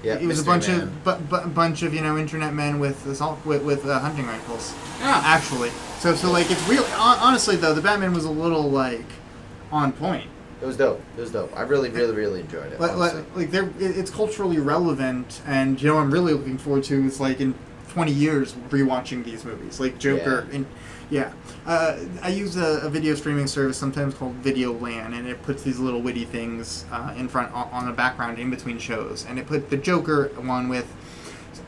yeah, 0.02 0.14
it 0.18 0.26
was 0.26 0.40
a 0.40 0.44
bunch 0.44 0.66
Man. 0.68 0.80
of 0.80 1.04
bu- 1.04 1.16
bu- 1.36 1.48
bunch 1.50 1.82
of 1.82 1.94
you 1.94 2.00
know 2.00 2.18
internet 2.18 2.54
men 2.54 2.80
with 2.80 3.06
assault 3.06 3.44
with, 3.46 3.62
with 3.62 3.86
uh, 3.86 3.98
hunting 4.00 4.26
rifles. 4.26 4.74
Yeah. 5.00 5.20
Actually, 5.24 5.70
so 6.00 6.14
so 6.14 6.30
like 6.30 6.50
it's 6.50 6.68
real. 6.68 6.84
Honestly 6.96 7.56
though, 7.56 7.74
the 7.74 7.80
Batman 7.82 8.12
was 8.12 8.24
a 8.24 8.30
little 8.30 8.68
like 8.70 9.04
on 9.70 9.92
point. 9.92 10.28
It 10.60 10.66
was 10.66 10.76
dope. 10.76 11.00
It 11.16 11.20
was 11.20 11.32
dope. 11.32 11.52
I 11.56 11.62
really, 11.62 11.90
really, 11.90 12.14
really 12.14 12.40
enjoyed 12.40 12.72
it. 12.72 12.78
Like, 12.78 12.94
like, 12.94 13.14
like 13.36 13.50
they're, 13.50 13.68
it's 13.80 14.12
culturally 14.12 14.58
relevant, 14.60 15.40
and 15.44 15.80
you 15.82 15.88
know 15.88 15.98
I'm 15.98 16.12
really 16.12 16.32
looking 16.34 16.56
forward 16.56 16.84
to 16.84 17.04
is 17.04 17.18
like 17.18 17.40
in 17.40 17.54
20 17.88 18.12
years 18.12 18.54
rewatching 18.70 19.24
these 19.24 19.44
movies, 19.44 19.80
like 19.80 19.98
Joker 19.98 20.46
Yeah. 20.48 20.56
and 20.56 20.66
yeah. 21.12 21.30
Uh, 21.66 21.98
I 22.22 22.28
use 22.30 22.56
a, 22.56 22.80
a 22.86 22.88
video 22.88 23.14
streaming 23.14 23.46
service 23.46 23.76
sometimes 23.76 24.14
called 24.14 24.32
Video 24.36 24.72
LAN, 24.72 25.12
and 25.12 25.28
it 25.28 25.42
puts 25.42 25.62
these 25.62 25.78
little 25.78 26.00
witty 26.00 26.24
things 26.24 26.86
uh, 26.90 27.12
in 27.18 27.28
front 27.28 27.52
on, 27.52 27.84
the 27.84 27.92
background 27.92 28.38
in 28.38 28.48
between 28.48 28.78
shows, 28.78 29.26
and 29.26 29.38
it 29.38 29.46
put 29.46 29.68
the 29.68 29.76
Joker 29.76 30.28
one 30.40 30.70
with 30.70 30.90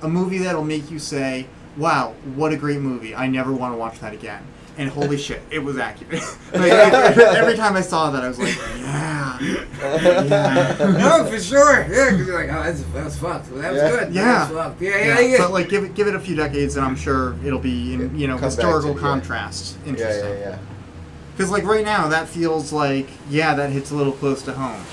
a 0.01 0.09
movie 0.09 0.39
that'll 0.39 0.65
make 0.65 0.91
you 0.91 0.99
say, 0.99 1.47
"Wow, 1.77 2.15
what 2.35 2.55
a 2.55 2.57
great 2.57 2.81
movie! 2.81 3.15
I 3.15 3.27
never 3.27 3.53
want 3.53 3.75
to 3.75 3.77
watch 3.77 4.01
that 4.01 4.15
again." 4.15 4.43
And 4.77 4.91
holy 4.91 5.17
shit, 5.19 5.41
it 5.51 5.61
was 5.61 5.79
accurate. 5.79 6.21
like, 6.53 6.73
every, 6.73 7.23
every 7.25 7.57
time 7.57 7.77
I 7.77 7.81
saw 7.81 8.11
that, 8.11 8.25
I 8.25 8.29
was 8.29 8.39
like, 8.41 8.57
"Yeah, 8.81 9.39
yeah." 9.41 10.97
no, 10.99 11.25
for 11.31 11.39
sure. 11.39 11.83
Yeah, 11.83 12.11
because 12.11 12.27
you're 12.27 12.41
like, 12.45 12.51
oh, 12.53 12.63
that's, 12.65 12.83
that 12.83 13.05
was 13.05 13.17
fucked. 13.17 13.51
Well, 13.53 13.63
that 13.63 13.73
was 13.73 13.83
Yeah. 13.83 13.91
good. 13.91 14.15
Yeah. 14.15 14.25
That 14.25 14.53
was 14.53 14.65
fucked. 14.65 14.83
Yeah, 14.83 14.99
yeah, 14.99 15.21
yeah. 15.21 15.39
But 15.39 15.53
like, 15.53 15.69
give 15.69 15.85
it 15.85 15.95
give 15.95 16.09
it 16.09 16.17
a 16.17 16.21
few 16.21 16.35
decades, 16.35 16.77
and 16.77 16.85
I'm 16.85 16.97
sure 16.97 17.37
it'll 17.45 17.61
be 17.61 17.95
in 17.95 18.19
you 18.19 18.27
know 18.27 18.35
Come 18.35 18.47
historical 18.47 18.95
to- 18.95 19.01
yeah. 19.01 19.07
contrast 19.07 19.77
yeah, 19.85 19.91
interesting. 19.91 20.31
yeah, 20.31 20.39
yeah. 20.51 20.59
Because 21.37 21.51
like 21.53 21.65
right 21.65 21.85
now, 21.85 22.09
that 22.09 22.29
feels 22.29 22.73
like 22.73 23.09
yeah, 23.31 23.55
that 23.55 23.71
hits 23.71 23.93
a 23.93 23.95
little 23.95 24.13
close 24.15 24.43
to 24.43 24.53
home. 24.53 24.85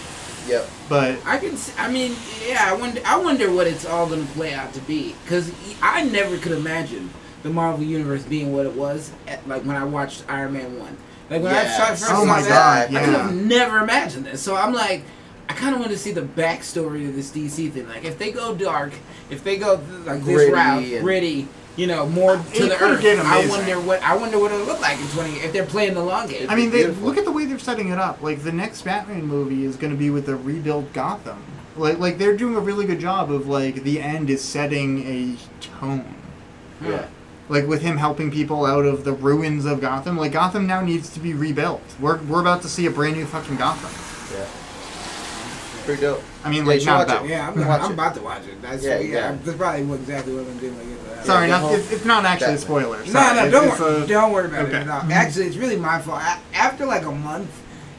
Yep. 0.48 0.70
But 0.90 1.20
I 1.26 1.38
can. 1.38 1.56
See, 1.58 1.74
I 1.80 1.92
mean, 1.92 2.16
yeah. 2.48 2.66
I 2.68 2.74
wonder. 2.76 3.02
I 3.06 3.18
wonder 3.18 3.52
what 3.52 3.66
it's 3.68 3.86
all 3.86 4.08
going 4.08 4.26
to 4.26 4.34
play 4.34 4.54
out 4.54 4.74
to 4.74 4.80
be. 4.82 5.16
Because 5.24 5.52
I 5.82 6.04
never 6.04 6.38
could 6.38 6.52
imagine 6.52 7.10
the 7.44 7.50
Marvel 7.50 7.84
universe 7.84 8.24
being 8.24 8.54
what 8.54 8.66
it 8.66 8.74
was. 8.74 9.12
At, 9.28 9.48
like 9.48 9.64
when 9.64 9.76
I 9.76 9.84
watched 9.84 10.24
Iron 10.30 10.54
Man 10.54 10.80
one. 10.80 10.98
Like 11.30 11.42
when 11.44 11.54
I 11.54 11.64
Yes. 11.64 11.78
saw 11.78 11.86
first 11.88 12.04
Oh 12.12 12.16
saw 12.22 12.26
my 12.26 12.42
that, 12.42 12.92
God, 12.92 12.98
I 12.98 13.06
could 13.06 13.14
have 13.16 13.34
never 13.36 13.78
imagined 13.80 14.26
this. 14.26 14.42
So 14.42 14.56
I'm 14.56 14.74
like, 14.74 15.04
I 15.50 15.54
kind 15.54 15.74
of 15.74 15.80
want 15.80 15.92
to 15.92 15.98
see 15.98 16.12
the 16.12 16.22
backstory 16.22 17.08
of 17.08 17.16
this 17.16 17.32
DC 17.32 17.72
thing. 17.72 17.88
Like 17.88 18.04
if 18.06 18.18
they 18.18 18.32
go 18.32 18.54
dark, 18.56 18.94
if 19.30 19.44
they 19.44 19.58
go 19.58 19.82
like 20.06 20.22
Gritty 20.24 20.46
this 20.46 20.52
route, 20.52 21.02
gritty. 21.02 21.48
You 21.78 21.88
know, 21.88 22.06
more 22.06 22.36
to 22.36 22.42
It 22.66 22.68
the 22.70 22.76
could've 22.76 23.04
earth. 23.04 23.26
I 23.26 23.48
wonder 23.48 23.80
what 23.80 24.04
I 24.04 24.14
wonder 24.18 24.38
what 24.38 24.52
it'll 24.52 24.66
look 24.66 24.82
like 24.82 25.00
in 25.00 25.08
twenty 25.08 25.36
if 25.40 25.54
they're 25.54 25.66
playing 25.66 25.94
the 25.94 26.04
long 26.04 26.28
game. 26.28 26.50
I 26.50 26.56
mean, 26.56 26.70
they, 26.70 26.88
look 26.88 27.18
at 27.18 27.24
the 27.24 27.32
way 27.32 27.46
they're 27.46 27.60
setting 27.60 27.88
it 27.90 27.98
up. 27.98 28.22
Like 28.22 28.44
the 28.44 28.52
next 28.52 28.82
Batman 28.82 29.26
movie 29.26 29.64
is 29.64 29.78
going 29.78 29.92
to 29.92 29.98
be 29.98 30.10
with 30.10 30.26
the 30.26 30.36
rebuild 30.36 30.92
Gotham. 30.92 31.42
Like 31.78 31.98
like 31.98 32.18
they're 32.18 32.36
doing 32.36 32.58
a 32.58 32.60
really 32.60 32.86
good 32.86 33.00
job 33.00 33.32
of 33.32 33.48
like 33.48 33.84
the 33.84 34.02
end 34.02 34.30
is 34.30 34.42
setting 34.44 35.00
a 35.08 35.38
tone. 35.62 36.14
Yeah. 36.82 37.06
Hmm. 37.06 37.14
Like 37.52 37.68
with 37.68 37.82
him 37.82 37.98
helping 37.98 38.32
people 38.32 38.66
out 38.66 38.86
of 38.86 39.04
the 39.04 39.12
ruins 39.12 39.66
of 39.66 39.82
Gotham. 39.82 40.16
Like 40.18 40.32
Gotham 40.32 40.66
now 40.68 40.80
needs 40.80 41.10
to 41.10 41.20
be 41.20 41.34
rebuilt. 41.34 41.82
We're 42.00 42.18
we're 42.24 42.40
about 42.40 42.62
to 42.62 42.70
see 42.70 42.86
a 42.86 42.92
brand 42.92 43.18
new 43.18 43.26
fucking 43.26 43.58
Gotham. 43.58 43.92
Yeah. 44.34 44.48
Pretty 45.84 46.02
dope. 46.02 46.24
I 46.46 46.50
mean, 46.50 46.60
Yeah, 46.60 46.66
like 46.68 46.74
you 46.76 46.80
should 46.82 46.86
not 46.88 46.98
watch 47.00 47.08
it. 47.10 47.18
about. 47.18 47.28
Yeah, 47.28 47.48
I'm, 47.50 47.54
gonna, 47.56 47.70
I'm 47.70 47.92
about 47.92 48.16
to 48.16 48.22
watch 48.22 48.44
it. 48.48 48.62
That's, 48.62 48.84
Yeah, 48.84 49.00
yeah, 49.00 49.14
yeah. 49.32 49.38
That's 49.44 49.58
probably 49.58 49.84
what, 49.84 50.00
exactly 50.00 50.34
what 50.36 50.46
I'm 50.48 50.58
doing 50.60 50.78
when 50.78 50.86
I 50.86 50.90
get 50.92 51.00
to 51.00 51.10
that. 51.16 51.26
Sorry, 51.26 51.48
Yeah, 51.50 51.60
not, 51.60 51.70
go 51.70 51.76
it's, 51.76 51.92
it's 51.92 52.06
not 52.06 52.24
actually 52.26 52.54
a 52.54 52.58
spoiler. 52.58 52.98
No, 53.00 53.06
Sorry, 53.06 53.36
no, 53.36 53.46
it's- 53.48 53.52
don't 53.52 53.68
it's 53.70 53.80
worry. 53.80 54.02
a- 54.04 54.08
don't 54.08 54.32
worry 54.32 54.46
about 54.46 54.66
okay. 54.68 54.82
it. 54.82 54.86
No, 54.88 54.94
actually, 55.12 55.46
it's 55.48 55.58
really 55.58 55.76
my 55.76 56.00
fault. 56.00 56.22
A- 56.22 56.56
After 56.56 56.86
like 56.86 57.04
a 57.06 57.12
month, 57.12 57.50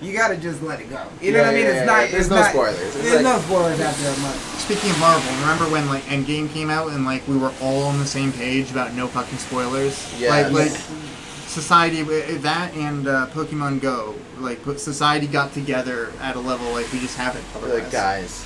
you 0.02 0.12
gotta 0.12 0.36
just 0.36 0.62
let 0.62 0.80
it 0.80 0.90
go. 0.90 1.00
You 1.20 1.32
know 1.32 1.38
Yeah, 1.38 1.44
what 1.46 1.50
I 1.50 1.54
mean? 1.54 1.62
yeah, 1.64 1.68
it's 1.70 1.76
yeah. 1.78 1.84
not. 1.84 2.10
There's 2.10 2.14
it's 2.26 2.30
no 2.30 2.36
not, 2.36 2.50
spoilers. 2.50 2.80
It's 2.80 2.94
There's 2.96 3.14
like- 3.14 3.22
no 3.24 3.38
spoilers 3.40 3.80
after 3.80 4.08
a 4.08 4.16
month. 4.22 4.60
Speaking 4.60 4.90
of 4.90 4.98
Marvel, 5.00 5.32
remember 5.40 5.64
when 5.70 5.88
like 5.88 6.02
Endgame 6.04 6.50
came 6.52 6.70
out 6.70 6.90
and 6.90 7.04
like 7.04 7.26
we 7.28 7.36
were 7.36 7.52
all 7.62 7.84
on 7.84 7.98
the 7.98 8.06
same 8.06 8.32
page 8.32 8.70
about 8.70 8.92
no 8.94 9.06
fucking 9.08 9.38
spoilers? 9.38 10.12
Yes. 10.18 10.52
Like 10.52 10.70
like 10.70 10.80
society 11.48 12.00
uh, 12.02 12.38
that 12.40 12.72
and 12.74 13.06
uh, 13.08 13.26
Pokemon 13.32 13.80
Go, 13.80 14.14
like 14.38 14.58
society 14.78 15.26
got 15.26 15.52
together 15.52 16.12
at 16.20 16.36
a 16.36 16.40
level 16.40 16.70
like 16.72 16.90
we 16.92 16.98
just 17.00 17.16
haven't. 17.16 17.44
Otherwise. 17.54 17.82
like 17.82 17.92
guys, 17.92 18.44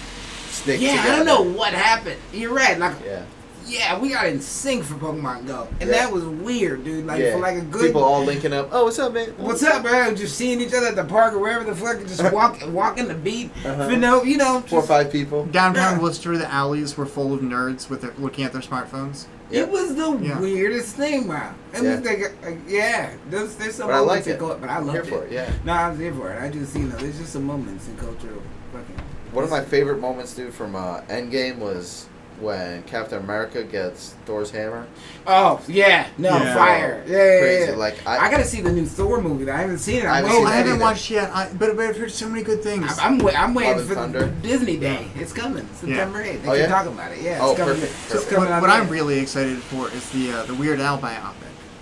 stick 0.48 0.80
Yeah, 0.80 0.90
together. 0.96 1.12
I 1.12 1.16
don't 1.16 1.26
know 1.26 1.42
what 1.58 1.72
happened. 1.72 2.18
You're 2.32 2.52
right. 2.54 2.78
Like, 2.78 2.94
Yeah. 3.04 3.24
Yeah, 3.66 3.98
we 3.98 4.10
got 4.10 4.26
in 4.26 4.40
sync 4.40 4.84
for 4.84 4.94
Pokemon 4.94 5.46
Go, 5.46 5.66
and 5.80 5.90
Yeah. 5.90 5.96
that 5.96 6.12
was 6.12 6.24
weird, 6.24 6.84
dude. 6.84 7.06
Like 7.06 7.20
yeah. 7.20 7.32
for 7.32 7.38
like 7.40 7.56
a 7.56 7.60
good. 7.62 7.86
People 7.88 8.04
all 8.04 8.24
linking 8.24 8.52
up. 8.52 8.68
Oh, 8.72 8.84
what's 8.84 8.98
up, 8.98 9.12
man? 9.12 9.28
What's 9.38 9.62
up, 9.62 9.82
man? 9.84 10.14
Just 10.16 10.36
seeing 10.36 10.60
each 10.60 10.72
other 10.74 10.86
at 10.86 10.96
the 10.96 11.04
park 11.04 11.34
or 11.34 11.38
wherever 11.38 11.64
the 11.64 11.74
fuck, 11.74 11.98
just 12.06 12.22
walk, 12.32 12.60
walking 12.68 13.08
the 13.08 13.14
beat. 13.14 13.50
Uh-huh. 13.64 13.88
You 13.88 13.96
know, 13.96 14.22
you 14.22 14.36
know. 14.36 14.60
Four 14.62 14.80
or 14.80 14.86
five 14.86 15.10
people. 15.12 15.46
Downtown 15.46 15.96
Yeah. 15.96 16.02
Worcester, 16.02 16.36
the 16.38 16.50
alleys 16.52 16.96
were 16.96 17.06
full 17.06 17.32
of 17.34 17.40
nerds 17.40 17.88
with 17.90 18.02
their, 18.02 18.12
looking 18.18 18.44
at 18.44 18.52
their 18.52 18.62
smartphones. 18.62 19.26
Yeah. 19.50 19.60
It 19.62 19.70
was 19.70 19.94
the 19.94 20.18
Yeah. 20.18 20.40
weirdest 20.40 20.96
thing, 20.96 21.28
man. 21.28 21.54
It 21.72 21.82
Yeah. 21.82 21.96
was 21.96 22.04
like, 22.04 22.32
uh, 22.44 22.50
yeah, 22.66 23.10
there's, 23.30 23.54
there's 23.54 23.76
some 23.76 23.86
But 23.88 23.94
I 23.94 23.98
moments 24.00 24.26
like 24.26 24.26
in 24.26 24.32
it. 24.32 24.38
culture, 24.40 24.58
but 24.60 24.70
I 24.70 24.76
I'm 24.76 24.86
loved 24.86 24.92
here 25.06 25.14
it. 25.14 25.18
for 25.20 25.24
it. 25.26 25.32
Yeah. 25.32 25.50
No, 25.64 25.72
I 25.72 25.88
was 25.90 25.98
here 25.98 26.12
for 26.14 26.32
it. 26.32 26.42
I 26.42 26.48
just, 26.48 26.74
you 26.74 26.82
know, 26.84 26.96
there's 26.96 27.18
just 27.18 27.32
some 27.32 27.44
moments 27.44 27.86
in 27.86 27.96
culture. 27.96 28.28
Fucking, 28.72 28.96
One 29.32 29.44
of 29.44 29.50
my 29.50 29.60
favorite 29.62 30.00
moments, 30.00 30.34
dude, 30.34 30.52
from 30.54 30.74
uh, 30.74 31.00
Endgame 31.02 31.58
was 31.58 32.06
when 32.40 32.82
Captain 32.84 33.18
America 33.22 33.64
gets 33.64 34.14
Thor's 34.26 34.50
hammer. 34.50 34.86
Oh 35.26 35.60
yeah, 35.68 36.06
no 36.18 36.30
Yeah. 36.36 36.54
fire. 36.54 37.04
Yeah, 37.06 37.16
yeah, 37.16 37.40
Crazy. 37.40 37.70
yeah. 37.72 37.76
Like 37.76 38.06
I, 38.06 38.26
I, 38.26 38.30
gotta 38.30 38.44
see 38.44 38.60
the 38.60 38.70
new 38.72 38.84
Thor 38.86 39.20
movie. 39.20 39.50
I 39.50 39.56
haven't 39.58 39.78
seen 39.78 40.02
it. 40.02 40.04
I 40.04 40.18
I'm 40.18 40.24
haven't 40.24 40.30
waiting. 40.30 40.46
seen 40.46 40.52
I 40.52 40.56
haven't 40.56 40.78
watched 40.80 41.10
yet, 41.10 41.30
I, 41.34 41.48
but, 41.52 41.76
but 41.76 41.86
I've 41.86 41.96
heard 41.96 42.10
so 42.12 42.28
many 42.28 42.42
good 42.42 42.62
things. 42.62 42.98
I'm, 43.00 43.14
I'm, 43.14 43.18
wait, 43.18 43.40
I'm 43.40 43.54
waiting 43.54 43.72
Love 43.72 43.80
and 43.80 43.88
for 43.88 43.94
Thunder. 43.94 44.34
Disney 44.42 44.76
Day. 44.76 45.08
It's 45.16 45.32
coming. 45.32 45.66
September 45.74 46.22
8th. 46.22 46.42
They 46.42 46.48
Oh, 46.48 46.52
keep 46.52 46.60
yeah? 46.60 46.66
talking 46.66 46.92
about 46.92 47.12
it. 47.12 47.20
Yeah, 47.22 47.32
it's 47.36 47.42
Oh, 47.42 47.54
coming. 47.54 47.74
perfect, 47.74 47.92
It's 47.92 48.12
perfect. 48.12 48.30
coming 48.32 48.50
what 48.50 48.60
what 48.62 48.70
I'm 48.70 48.88
really 48.88 49.18
excited 49.18 49.58
for 49.58 49.88
is 49.90 50.08
the 50.10 50.32
uh, 50.32 50.42
the 50.44 50.54
Weird 50.54 50.80
Al 50.80 50.98
biopic 50.98 51.32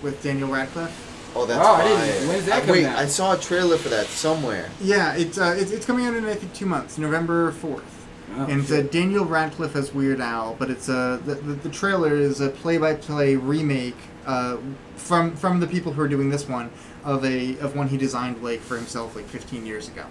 with 0.01 0.21
Daniel 0.23 0.49
Radcliffe. 0.49 1.33
oh, 1.35 1.45
that's 1.45 1.59
Oh, 1.59 1.73
I 1.75 2.27
when's 2.27 2.45
that 2.45 2.55
I- 2.55 2.59
coming 2.61 2.83
Wait, 2.83 2.85
out? 2.85 2.97
I 2.97 3.05
saw 3.07 3.33
a 3.33 3.37
trailer 3.37 3.77
for 3.77 3.89
that 3.89 4.05
somewhere. 4.07 4.69
Yeah, 4.81 5.15
it's 5.15 5.37
uh, 5.37 5.55
it's, 5.57 5.71
it's 5.71 5.85
coming 5.85 6.05
out 6.05 6.13
in 6.13 6.25
I 6.25 6.35
think 6.35 6.53
two 6.53 6.65
months, 6.65 6.97
November 6.97 7.51
fourth. 7.51 7.83
Oh, 8.37 8.45
and 8.45 8.61
it's 8.61 8.71
uh. 8.71 8.81
Daniel 8.91 9.25
Radcliffe 9.25 9.75
as 9.75 9.93
Weird 9.93 10.19
Al, 10.19 10.55
but 10.55 10.69
it's 10.69 10.89
a 10.89 11.21
the, 11.25 11.35
the 11.35 11.53
the 11.53 11.69
trailer 11.69 12.15
is 12.15 12.41
a 12.41 12.49
play-by-play 12.49 13.35
remake 13.35 13.97
uh, 14.25 14.57
from 14.95 15.35
from 15.35 15.59
the 15.59 15.67
people 15.67 15.93
who 15.93 16.01
are 16.01 16.07
doing 16.07 16.29
this 16.29 16.47
one 16.47 16.69
of 17.03 17.23
a 17.23 17.57
of 17.59 17.75
one 17.75 17.87
he 17.87 17.97
designed 17.97 18.43
like 18.43 18.59
for 18.59 18.75
himself 18.75 19.15
like 19.15 19.25
15 19.25 19.65
years 19.65 19.87
ago. 19.87 20.05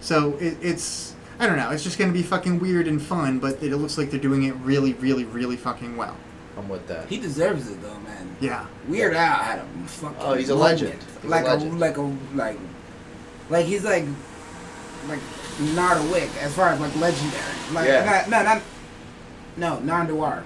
So 0.00 0.36
it, 0.36 0.56
it's 0.60 1.14
I 1.38 1.46
don't 1.46 1.56
know, 1.56 1.70
it's 1.70 1.84
just 1.84 1.98
gonna 1.98 2.12
be 2.12 2.22
fucking 2.22 2.60
weird 2.60 2.86
and 2.86 3.00
fun, 3.00 3.38
but 3.38 3.62
it 3.62 3.74
looks 3.76 3.98
like 3.98 4.10
they're 4.10 4.20
doing 4.20 4.44
it 4.44 4.54
really, 4.56 4.92
really, 4.94 5.24
really 5.24 5.56
fucking 5.56 5.96
well. 5.96 6.16
I'm 6.56 6.68
with 6.68 6.86
that. 6.86 7.08
He 7.08 7.18
deserves 7.18 7.70
it 7.70 7.82
though, 7.82 7.98
man. 8.00 8.36
Yeah. 8.40 8.66
Weird 8.88 9.14
Al 9.14 9.42
had 9.42 9.58
a 9.58 9.88
fucking. 9.88 10.16
Oh, 10.20 10.34
he's 10.34 10.48
a 10.48 10.54
moment. 10.54 10.80
legend. 10.80 11.02
He's 11.02 11.24
a 11.24 11.28
like 11.28 11.44
legend. 11.44 11.80
like 11.80 11.96
a 11.98 12.16
like, 12.34 12.58
like 13.50 13.66
he's 13.66 13.84
like, 13.84 14.04
like 15.08 15.20
Nardowick 15.58 16.36
as 16.38 16.54
far 16.54 16.68
as 16.70 16.80
like 16.80 16.94
legendary. 16.96 17.42
Like 17.72 17.88
Yeah. 17.88 18.04
not, 18.28 18.30
no, 18.30 18.42
not, 18.42 18.62
no, 19.56 19.94
Nardwuar. 19.94 20.42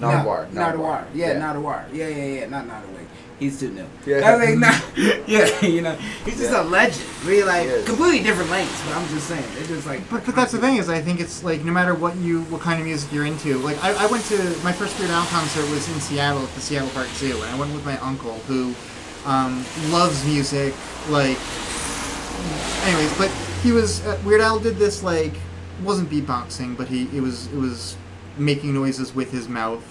Nardwuar, 0.00 0.50
No, 0.52 0.60
Nardwuar. 0.62 1.04
Yeah, 1.14 1.28
Yeah. 1.32 1.40
Nardwuar. 1.40 1.84
Yeah, 1.92 2.08
yeah, 2.08 2.24
yeah. 2.40 2.46
Not 2.48 2.66
Nardowick. 2.66 3.06
He's 3.38 3.58
too 3.60 3.70
new. 3.70 3.84
Yeah. 4.06 4.32
I 4.34 4.38
think 4.44 4.58
not, 4.60 4.82
yeah, 5.28 5.60
you 5.64 5.82
know, 5.82 5.94
he's 6.24 6.38
just 6.38 6.52
Yeah. 6.52 6.62
a 6.62 6.64
legend. 6.64 7.04
Really, 7.24 7.42
like 7.42 7.84
completely 7.84 8.20
different 8.22 8.50
lanes. 8.50 8.70
But 8.86 8.96
I'm 8.96 9.08
just 9.08 9.26
saying, 9.28 9.44
they're 9.54 9.66
just 9.66 9.86
like. 9.86 10.08
But, 10.08 10.24
but 10.24 10.34
that's 10.36 10.52
the 10.52 10.58
thing 10.58 10.76
is, 10.78 10.88
I 10.88 11.00
think 11.00 11.20
it's 11.20 11.42
like 11.44 11.64
no 11.64 11.72
matter 11.72 11.94
what 11.94 12.16
you, 12.16 12.42
what 12.44 12.60
kind 12.60 12.80
of 12.80 12.86
music 12.86 13.12
you're 13.12 13.26
into. 13.26 13.58
Like 13.58 13.82
I, 13.84 13.92
I 14.04 14.06
went 14.06 14.24
to 14.26 14.38
my 14.64 14.72
first 14.72 14.98
Weird 14.98 15.10
Al 15.10 15.26
concert 15.26 15.68
was 15.70 15.88
in 15.92 16.00
Seattle 16.00 16.42
at 16.42 16.54
the 16.54 16.60
Seattle 16.60 16.88
Park 16.90 17.08
Zoo, 17.08 17.40
and 17.42 17.50
I 17.54 17.58
went 17.58 17.72
with 17.74 17.84
my 17.84 17.98
uncle 17.98 18.34
who 18.46 18.72
um, 19.26 19.64
loves 19.90 20.24
music. 20.24 20.72
Like, 21.08 21.36
anyways, 22.84 23.16
but 23.18 23.30
he 23.62 23.72
was 23.72 24.04
uh, 24.06 24.20
Weird 24.24 24.40
Al 24.40 24.58
did 24.58 24.76
this 24.76 25.02
like 25.02 25.34
wasn't 25.82 26.10
beatboxing, 26.10 26.76
but 26.76 26.88
he 26.88 27.08
it 27.16 27.20
was 27.20 27.46
it 27.52 27.56
was 27.56 27.96
making 28.38 28.74
noises 28.74 29.14
with 29.14 29.30
his 29.30 29.48
mouth. 29.48 29.90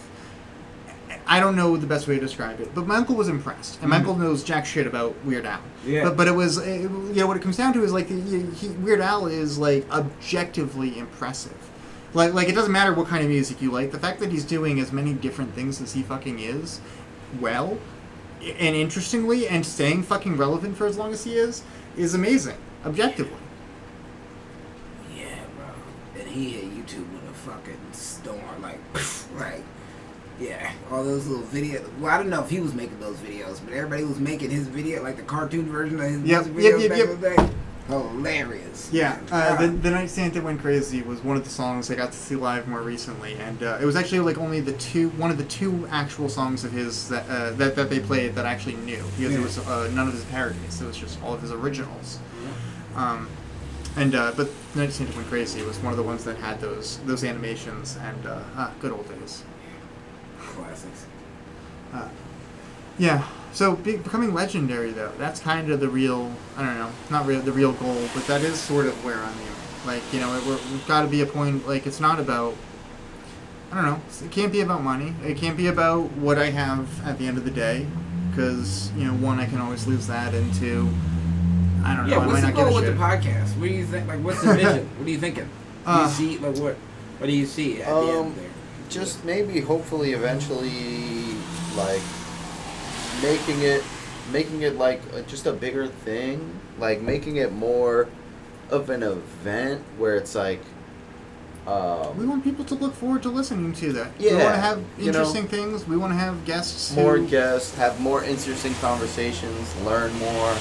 I 1.25 1.39
don't 1.39 1.55
know 1.55 1.77
the 1.77 1.87
best 1.87 2.07
way 2.07 2.15
to 2.15 2.19
describe 2.21 2.59
it, 2.59 2.75
but 2.75 2.85
my 2.85 2.97
uncle 2.97 3.15
was 3.15 3.29
impressed, 3.29 3.79
and 3.81 3.89
my 3.89 3.97
uncle 3.97 4.15
knows 4.15 4.43
jack 4.43 4.65
shit 4.65 4.85
about 4.85 5.15
Weird 5.23 5.45
Al. 5.45 5.61
Yeah. 5.85 6.03
But 6.03 6.17
but 6.17 6.27
it 6.27 6.35
was 6.35 6.59
uh, 6.59 6.63
you 6.63 7.13
know 7.15 7.27
what 7.27 7.37
it 7.37 7.43
comes 7.43 7.57
down 7.57 7.73
to 7.73 7.83
is 7.83 7.93
like 7.93 8.07
he, 8.07 8.41
he, 8.41 8.67
Weird 8.69 9.01
Al 9.01 9.27
is 9.27 9.57
like 9.57 9.89
objectively 9.91 10.97
impressive. 10.97 11.57
Like 12.13 12.33
like 12.33 12.49
it 12.49 12.55
doesn't 12.55 12.71
matter 12.71 12.93
what 12.93 13.07
kind 13.07 13.23
of 13.23 13.29
music 13.29 13.61
you 13.61 13.71
like. 13.71 13.91
The 13.91 13.99
fact 13.99 14.19
that 14.19 14.31
he's 14.31 14.45
doing 14.45 14.79
as 14.79 14.91
many 14.91 15.13
different 15.13 15.53
things 15.53 15.81
as 15.81 15.93
he 15.93 16.03
fucking 16.03 16.39
is, 16.39 16.81
well, 17.39 17.77
and 18.41 18.75
interestingly, 18.75 19.47
and 19.47 19.65
staying 19.65 20.03
fucking 20.03 20.37
relevant 20.37 20.77
for 20.77 20.85
as 20.85 20.97
long 20.97 21.13
as 21.13 21.23
he 21.23 21.35
is, 21.35 21.63
is 21.97 22.13
amazing. 22.13 22.57
Objectively. 22.85 23.37
Yeah, 25.15 25.35
bro. 25.55 26.21
And 26.21 26.29
he 26.29 26.49
hit 26.49 26.65
YouTube 26.65 27.11
with 27.13 27.29
a 27.29 27.33
fucking 27.33 27.77
storm, 27.91 28.61
like, 28.61 28.79
like, 29.37 29.63
yeah, 30.39 30.71
all 30.91 31.03
those 31.03 31.27
little 31.27 31.45
videos. 31.45 31.87
Well, 31.99 32.13
I 32.13 32.17
don't 32.17 32.29
know 32.29 32.43
if 32.43 32.49
he 32.49 32.59
was 32.59 32.73
making 32.73 32.99
those 32.99 33.17
videos, 33.17 33.63
but 33.63 33.73
everybody 33.73 34.03
was 34.03 34.19
making 34.19 34.49
his 34.49 34.67
video, 34.67 35.03
like 35.03 35.17
the 35.17 35.23
cartoon 35.23 35.65
version 35.65 35.99
of 35.99 36.09
his 36.09 36.21
Yep, 36.23 36.45
music 36.47 36.63
yep, 36.63 36.73
videos 36.73 36.81
yep, 36.81 36.89
back 36.89 36.97
yep. 36.97 37.09
in 37.09 37.21
the 37.21 37.29
day. 37.29 37.53
Hilarious. 37.87 38.89
Yeah, 38.93 39.19
uh, 39.29 39.57
the, 39.57 39.67
the 39.67 39.91
Night 39.91 40.09
Santa 40.09 40.41
Went 40.41 40.61
Crazy 40.61 41.01
was 41.01 41.21
one 41.21 41.35
of 41.35 41.43
the 41.43 41.49
songs 41.49 41.91
I 41.91 41.95
got 41.95 42.13
to 42.13 42.17
see 42.17 42.35
live 42.35 42.65
more 42.67 42.81
recently, 42.81 43.33
and 43.35 43.61
uh, 43.61 43.77
it 43.81 43.85
was 43.85 43.97
actually 43.97 44.21
like 44.21 44.37
only 44.37 44.61
the 44.61 44.71
two, 44.73 45.09
one 45.11 45.29
of 45.31 45.37
the 45.37 45.43
two 45.43 45.85
actual 45.91 46.29
songs 46.29 46.63
of 46.63 46.71
his 46.71 47.09
that 47.09 47.29
uh, 47.29 47.51
that, 47.51 47.75
that 47.75 47.89
they 47.89 47.99
played 47.99 48.35
that 48.35 48.45
I 48.45 48.51
actually 48.53 48.75
knew 48.77 49.03
because 49.17 49.33
Yeah. 49.33 49.39
it 49.39 49.41
was 49.41 49.57
uh, 49.67 49.91
none 49.93 50.07
of 50.07 50.13
his 50.13 50.23
parodies. 50.25 50.81
It 50.81 50.85
was 50.85 50.97
just 50.97 51.21
all 51.21 51.33
of 51.33 51.41
his 51.41 51.51
originals. 51.51 52.19
Um, 52.95 53.27
and 53.97 54.15
uh, 54.15 54.31
but 54.37 54.49
Night 54.75 54.93
Santa 54.93 55.13
Went 55.17 55.27
Crazy 55.27 55.61
was 55.63 55.77
one 55.79 55.91
of 55.91 55.97
the 55.97 56.03
ones 56.03 56.23
that 56.23 56.37
had 56.37 56.61
those 56.61 56.99
those 56.99 57.23
animations 57.25 57.97
and 58.01 58.25
uh, 58.25 58.39
ah, 58.55 58.71
good 58.79 58.93
old 58.93 59.07
days. 59.09 59.43
Classics. 60.39 61.05
Uh, 61.93 62.07
yeah. 62.97 63.27
So 63.53 63.75
be, 63.75 63.97
becoming 63.97 64.33
legendary 64.33 64.91
though, 64.91 65.11
that's 65.17 65.39
kind 65.39 65.69
of 65.71 65.79
the 65.79 65.87
real. 65.89 66.31
I 66.57 66.65
don't 66.65 66.77
know, 66.77 66.91
not 67.11 67.25
real 67.27 67.41
the 67.41 67.51
real 67.51 67.73
goal, 67.73 68.07
but 68.13 68.25
that 68.27 68.41
is 68.41 68.59
sort 68.59 68.87
of 68.87 69.05
where 69.05 69.17
I'm 69.19 69.33
aiming. 69.33 69.47
Like 69.85 70.01
you 70.13 70.19
know, 70.19 70.35
it, 70.35 70.45
we're, 70.45 70.57
we've 70.71 70.87
got 70.87 71.01
to 71.03 71.07
be 71.07 71.21
a 71.21 71.25
point. 71.25 71.67
Like 71.67 71.85
it's 71.85 71.99
not 71.99 72.19
about. 72.19 72.55
I 73.71 73.75
don't 73.75 73.85
know. 73.85 74.01
It 74.25 74.31
can't 74.31 74.51
be 74.51 74.61
about 74.61 74.83
money. 74.83 75.15
It 75.23 75.35
can't 75.37 75.57
be 75.57 75.67
about 75.67 76.11
what 76.13 76.37
I 76.37 76.51
have 76.51 77.05
at 77.07 77.17
the 77.17 77.25
end 77.27 77.37
of 77.37 77.43
the 77.45 77.51
day, 77.51 77.87
because 78.29 78.91
you 78.93 79.05
know, 79.05 79.13
one, 79.13 79.39
I 79.39 79.45
can 79.45 79.59
always 79.59 79.87
lose 79.87 80.05
that, 80.07 80.33
and 80.33 80.53
two, 80.53 80.89
I 81.83 81.95
don't 81.95 82.07
know. 82.07 82.11
Yeah, 82.15 82.19
I 82.23 82.27
what's 82.27 82.33
might 82.33 82.41
the 82.41 82.47
not 82.47 82.55
give 82.55 82.65
goal 82.65 82.77
a 82.77 82.81
with 82.81 82.85
shit. 82.85 82.97
the 82.97 83.03
podcast? 83.03 83.57
What 83.59 83.67
do 83.69 83.73
you 83.73 83.85
think? 83.85 84.07
Like, 84.07 84.19
what's 84.23 84.41
the 84.43 84.53
vision? 84.55 84.89
what 84.97 85.07
are 85.07 85.11
you 85.11 85.17
thinking? 85.17 85.45
Do 85.85 85.91
Uh, 85.91 86.03
you 86.05 86.09
see, 86.13 86.37
like, 86.37 86.55
what? 86.57 86.75
What 87.19 87.27
do 87.27 87.33
you 87.33 87.45
see 87.45 87.81
at 87.81 87.87
the 87.89 87.95
Um, 87.95 88.25
end 88.27 88.35
there? 88.37 88.49
just 88.89 89.25
maybe 89.25 89.59
hopefully 89.59 90.13
eventually 90.13 91.35
like 91.75 92.01
making 93.21 93.61
it 93.61 93.83
making 94.31 94.61
it 94.61 94.75
like 94.77 95.01
a, 95.13 95.21
just 95.23 95.45
a 95.45 95.51
bigger 95.53 95.87
thing 95.87 96.59
like 96.79 97.01
making 97.01 97.35
it 97.37 97.51
more 97.51 98.07
of 98.69 98.89
an 98.89 99.03
event 99.03 99.81
where 99.97 100.15
it's 100.15 100.33
like 100.35 100.61
um, 101.67 102.17
We 102.17 102.25
want 102.25 102.43
people 102.43 102.65
to 102.65 102.75
look 102.75 102.93
forward 102.93 103.23
to 103.23 103.29
listening 103.29 103.71
to 103.73 103.93
that. 103.93 104.11
Yeah, 104.19 104.31
we 104.31 104.37
want 104.43 104.55
to 104.55 104.61
have 104.61 104.77
you 104.97 105.03
know. 105.11 105.19
interesting 105.19 105.47
things. 105.47 105.87
We 105.87 105.95
want 105.95 106.11
to 106.11 106.17
have 106.17 106.43
guests. 106.45 106.93
more 106.93 107.17
who, 107.17 107.27
guests 107.27 107.73
have 107.75 107.99
more 108.01 108.21
interesting 108.23 108.73
conversations 108.75 109.73
learn 109.85 110.13
more 110.19 110.53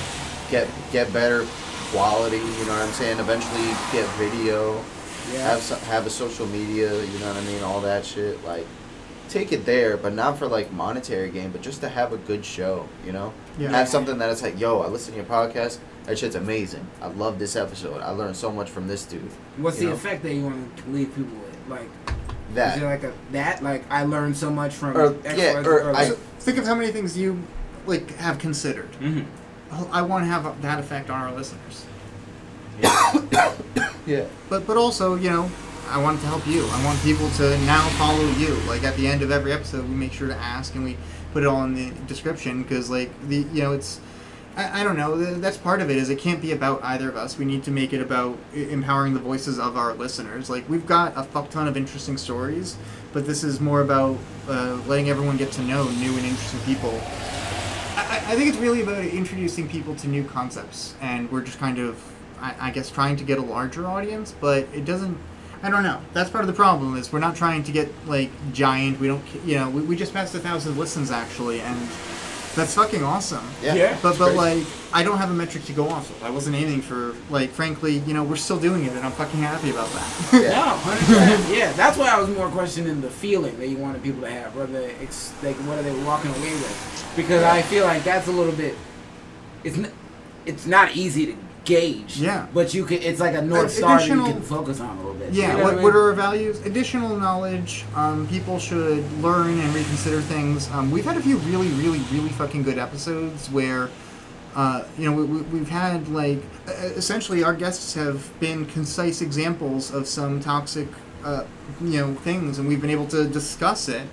get 0.50 0.68
get 0.92 1.12
better 1.12 1.44
quality 1.90 2.36
you 2.36 2.42
know 2.66 2.72
what 2.72 2.82
i'm 2.86 2.92
saying 2.92 3.18
eventually 3.18 3.66
get 3.90 4.06
video 4.16 4.82
Yeah. 5.32 5.56
have 5.56 5.68
have 5.84 6.06
a 6.06 6.10
social 6.10 6.46
media, 6.46 6.92
you 7.04 7.18
know 7.18 7.26
what 7.28 7.36
I 7.36 7.44
mean, 7.46 7.62
all 7.62 7.80
that 7.82 8.04
shit. 8.04 8.42
Like, 8.44 8.66
take 9.32 9.52
it 9.52 9.64
there, 9.64 9.96
but 9.96 10.12
not 10.12 10.38
for 10.38 10.46
like 10.46 10.72
monetary 10.72 11.30
gain, 11.30 11.50
but 11.50 11.62
just 11.62 11.80
to 11.80 11.88
have 11.88 12.12
a 12.12 12.16
good 12.18 12.44
show, 12.44 12.86
you 13.06 13.12
know. 13.12 13.32
Yeah. 13.58 13.70
Have 13.70 13.88
something 13.88 14.18
that 14.18 14.30
is 14.30 14.42
like, 14.42 14.58
yo, 14.60 14.80
I 14.80 14.88
listen 14.88 15.12
to 15.12 15.16
your 15.20 15.26
podcast. 15.28 15.78
That 16.04 16.18
shit's 16.18 16.34
amazing. 16.34 16.86
I 17.00 17.06
love 17.08 17.38
this 17.38 17.54
episode. 17.56 18.00
I 18.02 18.10
learned 18.10 18.36
so 18.36 18.50
much 18.50 18.68
from 18.70 18.88
this 18.88 19.04
dude. 19.04 19.22
What's 19.56 19.78
you 19.78 19.84
the 19.84 19.90
know? 19.90 19.96
effect 19.96 20.22
that 20.24 20.34
you 20.34 20.42
want 20.44 20.76
to 20.78 20.88
leave 20.90 21.14
people 21.14 21.36
with? 21.38 21.56
Like, 21.68 21.88
is 22.08 22.54
That. 22.56 22.78
it 22.78 22.84
like 22.84 23.04
a 23.04 23.12
that? 23.32 23.62
Like, 23.62 23.84
I 23.90 24.04
learned 24.04 24.36
so 24.36 24.50
much 24.50 24.74
from. 24.74 24.96
Or- 24.96 25.14
X, 25.24 25.38
yeah, 25.38 25.54
Y, 25.54 25.62
Z, 25.62 25.68
or 25.68 25.88
I- 25.90 25.92
like, 26.08 26.18
think 26.40 26.58
of 26.58 26.66
how 26.66 26.74
many 26.74 26.90
things 26.92 27.16
you 27.16 27.40
like 27.86 28.14
have 28.16 28.38
considered. 28.38 28.90
Mhm. 29.00 29.24
Oh, 29.72 29.88
I 29.92 30.02
want 30.02 30.24
to 30.24 30.28
have 30.28 30.60
that 30.62 30.78
effect 30.80 31.08
on 31.08 31.20
our 31.20 31.32
listeners. 31.32 31.84
Yeah. 34.06 34.24
But 34.48 34.66
but 34.66 34.76
also, 34.76 35.14
you 35.14 35.30
know, 35.30 35.50
I 35.92 35.98
want 36.02 36.20
to 36.20 36.26
help 36.26 36.46
you. 36.46 36.64
I 36.66 36.84
want 36.84 37.00
people 37.02 37.28
to 37.32 37.58
now 37.66 37.86
follow 37.90 38.24
you. 38.32 38.54
Like 38.66 38.82
at 38.82 38.96
the 38.96 39.06
end 39.06 39.22
of 39.22 39.30
every 39.30 39.52
episode, 39.52 39.88
we 39.88 39.94
make 39.94 40.12
sure 40.12 40.28
to 40.28 40.36
ask 40.36 40.74
and 40.74 40.84
we 40.84 40.96
put 41.32 41.42
it 41.42 41.46
all 41.46 41.64
in 41.64 41.74
the 41.74 41.90
description 42.06 42.62
because 42.62 42.90
like 42.90 43.10
the 43.28 43.46
you 43.52 43.62
know 43.62 43.72
it's. 43.72 44.00
I, 44.54 44.80
I 44.80 44.84
don't 44.84 44.98
know. 44.98 45.16
That's 45.16 45.56
part 45.56 45.80
of 45.80 45.88
it. 45.90 45.96
Is 45.96 46.10
it 46.10 46.18
can't 46.18 46.40
be 46.42 46.52
about 46.52 46.82
either 46.84 47.08
of 47.08 47.16
us. 47.16 47.38
We 47.38 47.44
need 47.46 47.62
to 47.64 47.70
make 47.70 47.92
it 47.94 48.02
about 48.02 48.36
empowering 48.54 49.14
the 49.14 49.20
voices 49.20 49.58
of 49.58 49.76
our 49.78 49.94
listeners. 49.94 50.50
Like 50.50 50.68
we've 50.68 50.86
got 50.86 51.14
a 51.16 51.22
fuck 51.22 51.48
ton 51.50 51.66
of 51.68 51.76
interesting 51.76 52.16
stories, 52.18 52.76
but 53.14 53.24
this 53.26 53.44
is 53.44 53.60
more 53.60 53.80
about 53.80 54.18
uh, 54.48 54.78
letting 54.86 55.08
everyone 55.08 55.36
get 55.38 55.52
to 55.52 55.62
know 55.62 55.84
new 55.92 56.10
and 56.16 56.24
interesting 56.26 56.60
people. 56.60 56.90
I, 57.96 58.20
I- 58.26 58.32
I 58.32 58.36
think 58.36 58.48
it's 58.48 58.58
really 58.58 58.82
about 58.82 59.04
introducing 59.04 59.68
people 59.68 59.94
to 59.96 60.08
new 60.08 60.24
concepts, 60.24 60.94
and 61.00 61.30
we're 61.30 61.42
just 61.42 61.58
kind 61.58 61.78
of, 61.78 62.02
I, 62.40 62.54
I 62.68 62.70
guess, 62.70 62.88
trying 62.90 63.16
to 63.16 63.24
get 63.24 63.38
a 63.38 63.42
larger 63.42 63.86
audience. 63.86 64.34
But 64.40 64.68
it 64.74 64.84
doesn't. 64.84 65.16
I 65.62 65.70
don't 65.70 65.82
know. 65.82 66.00
That's 66.12 66.28
part 66.30 66.42
of 66.42 66.48
the 66.48 66.54
problem. 66.54 66.96
Is 66.96 67.12
we're 67.12 67.20
not 67.20 67.36
trying 67.36 67.62
to 67.64 67.72
get 67.72 67.88
like 68.06 68.30
giant. 68.52 68.98
We 69.00 69.06
don't. 69.08 69.22
You 69.44 69.56
know, 69.56 69.70
we, 69.70 69.82
we 69.82 69.96
just 69.96 70.12
passed 70.12 70.34
a 70.34 70.40
thousand 70.40 70.76
listens 70.76 71.10
actually, 71.10 71.60
and 71.60 71.88
that's 72.54 72.74
fucking 72.74 73.02
awesome. 73.02 73.48
Yeah. 73.62 73.74
Yeah. 73.74 73.98
But 74.02 74.18
but 74.18 74.34
great. 74.34 74.58
like 74.58 74.66
I 74.92 75.02
don't 75.02 75.18
have 75.18 75.30
a 75.30 75.34
metric 75.34 75.64
to 75.64 75.72
go 75.72 75.88
off 75.88 76.10
of. 76.10 76.22
I 76.22 76.30
wasn't 76.30 76.56
aiming 76.56 76.82
for 76.82 77.14
like 77.30 77.50
frankly, 77.50 77.98
you 78.00 78.12
know, 78.12 78.22
we're 78.24 78.36
still 78.36 78.58
doing 78.58 78.84
it 78.84 78.90
and 78.90 79.00
I'm 79.00 79.12
fucking 79.12 79.40
happy 79.40 79.70
about 79.70 79.88
that. 79.90 80.28
Yeah. 80.32 80.72
No. 81.12 81.54
Yeah, 81.54 81.72
that's 81.72 81.96
why 81.96 82.08
I 82.08 82.18
was 82.20 82.28
more 82.28 82.48
questioning 82.48 83.00
the 83.00 83.10
feeling 83.10 83.58
that 83.58 83.68
you 83.68 83.76
wanted 83.76 84.02
people 84.02 84.20
to 84.22 84.30
have, 84.30 84.54
whether 84.56 84.80
it's 85.00 85.32
like 85.42 85.56
what 85.66 85.78
are 85.78 85.82
they 85.82 85.94
walking 86.04 86.30
away 86.30 86.52
with? 86.52 87.12
Because 87.16 87.42
I 87.42 87.62
feel 87.62 87.84
like 87.84 88.04
that's 88.04 88.28
a 88.28 88.32
little 88.32 88.52
bit. 88.54 88.76
It's 89.64 89.78
n- 89.78 89.92
it's 90.44 90.66
not 90.66 90.96
easy 90.96 91.26
to 91.26 91.36
gauge. 91.64 92.16
Yeah. 92.18 92.46
But 92.52 92.74
you 92.74 92.84
can. 92.84 93.02
It's 93.02 93.20
like 93.20 93.34
a 93.34 93.42
north 93.42 93.70
star 93.72 93.98
that 93.98 94.08
you 94.08 94.22
can 94.22 94.42
focus 94.42 94.80
on 94.80 94.96
a 94.96 94.96
little 94.96 95.14
bit. 95.14 95.32
Yeah, 95.32 95.52
You 95.52 95.58
know 95.58 95.64
what, 95.64 95.74
mean? 95.74 95.82
what 95.84 95.94
are 95.94 96.02
our 96.08 96.12
values? 96.12 96.60
Additional 96.66 97.16
knowledge. 97.16 97.84
Um, 97.94 98.26
people 98.28 98.58
should 98.58 99.10
learn 99.22 99.58
and 99.58 99.74
reconsider 99.74 100.20
things. 100.20 100.70
Um, 100.70 100.90
we've 100.90 101.04
had 101.04 101.16
a 101.16 101.22
few 101.22 101.38
really, 101.38 101.68
really, 101.68 102.00
really 102.12 102.30
fucking 102.30 102.62
good 102.62 102.78
episodes 102.78 103.50
where, 103.50 103.90
uh, 104.54 104.84
you 104.98 105.10
know, 105.10 105.16
we, 105.16 105.42
we've 105.42 105.68
had 105.68 106.08
like 106.08 106.42
essentially 106.66 107.42
our 107.44 107.54
guests 107.54 107.94
have 107.94 108.28
been 108.40 108.66
concise 108.66 109.20
examples 109.20 109.92
of 109.92 110.06
some 110.06 110.40
toxic, 110.40 110.88
uh, 111.24 111.44
you 111.80 111.98
know, 112.00 112.14
things, 112.16 112.58
and 112.58 112.68
we've 112.68 112.80
been 112.80 112.90
able 112.90 113.06
to 113.06 113.26
discuss 113.28 113.88
it, 113.88 114.06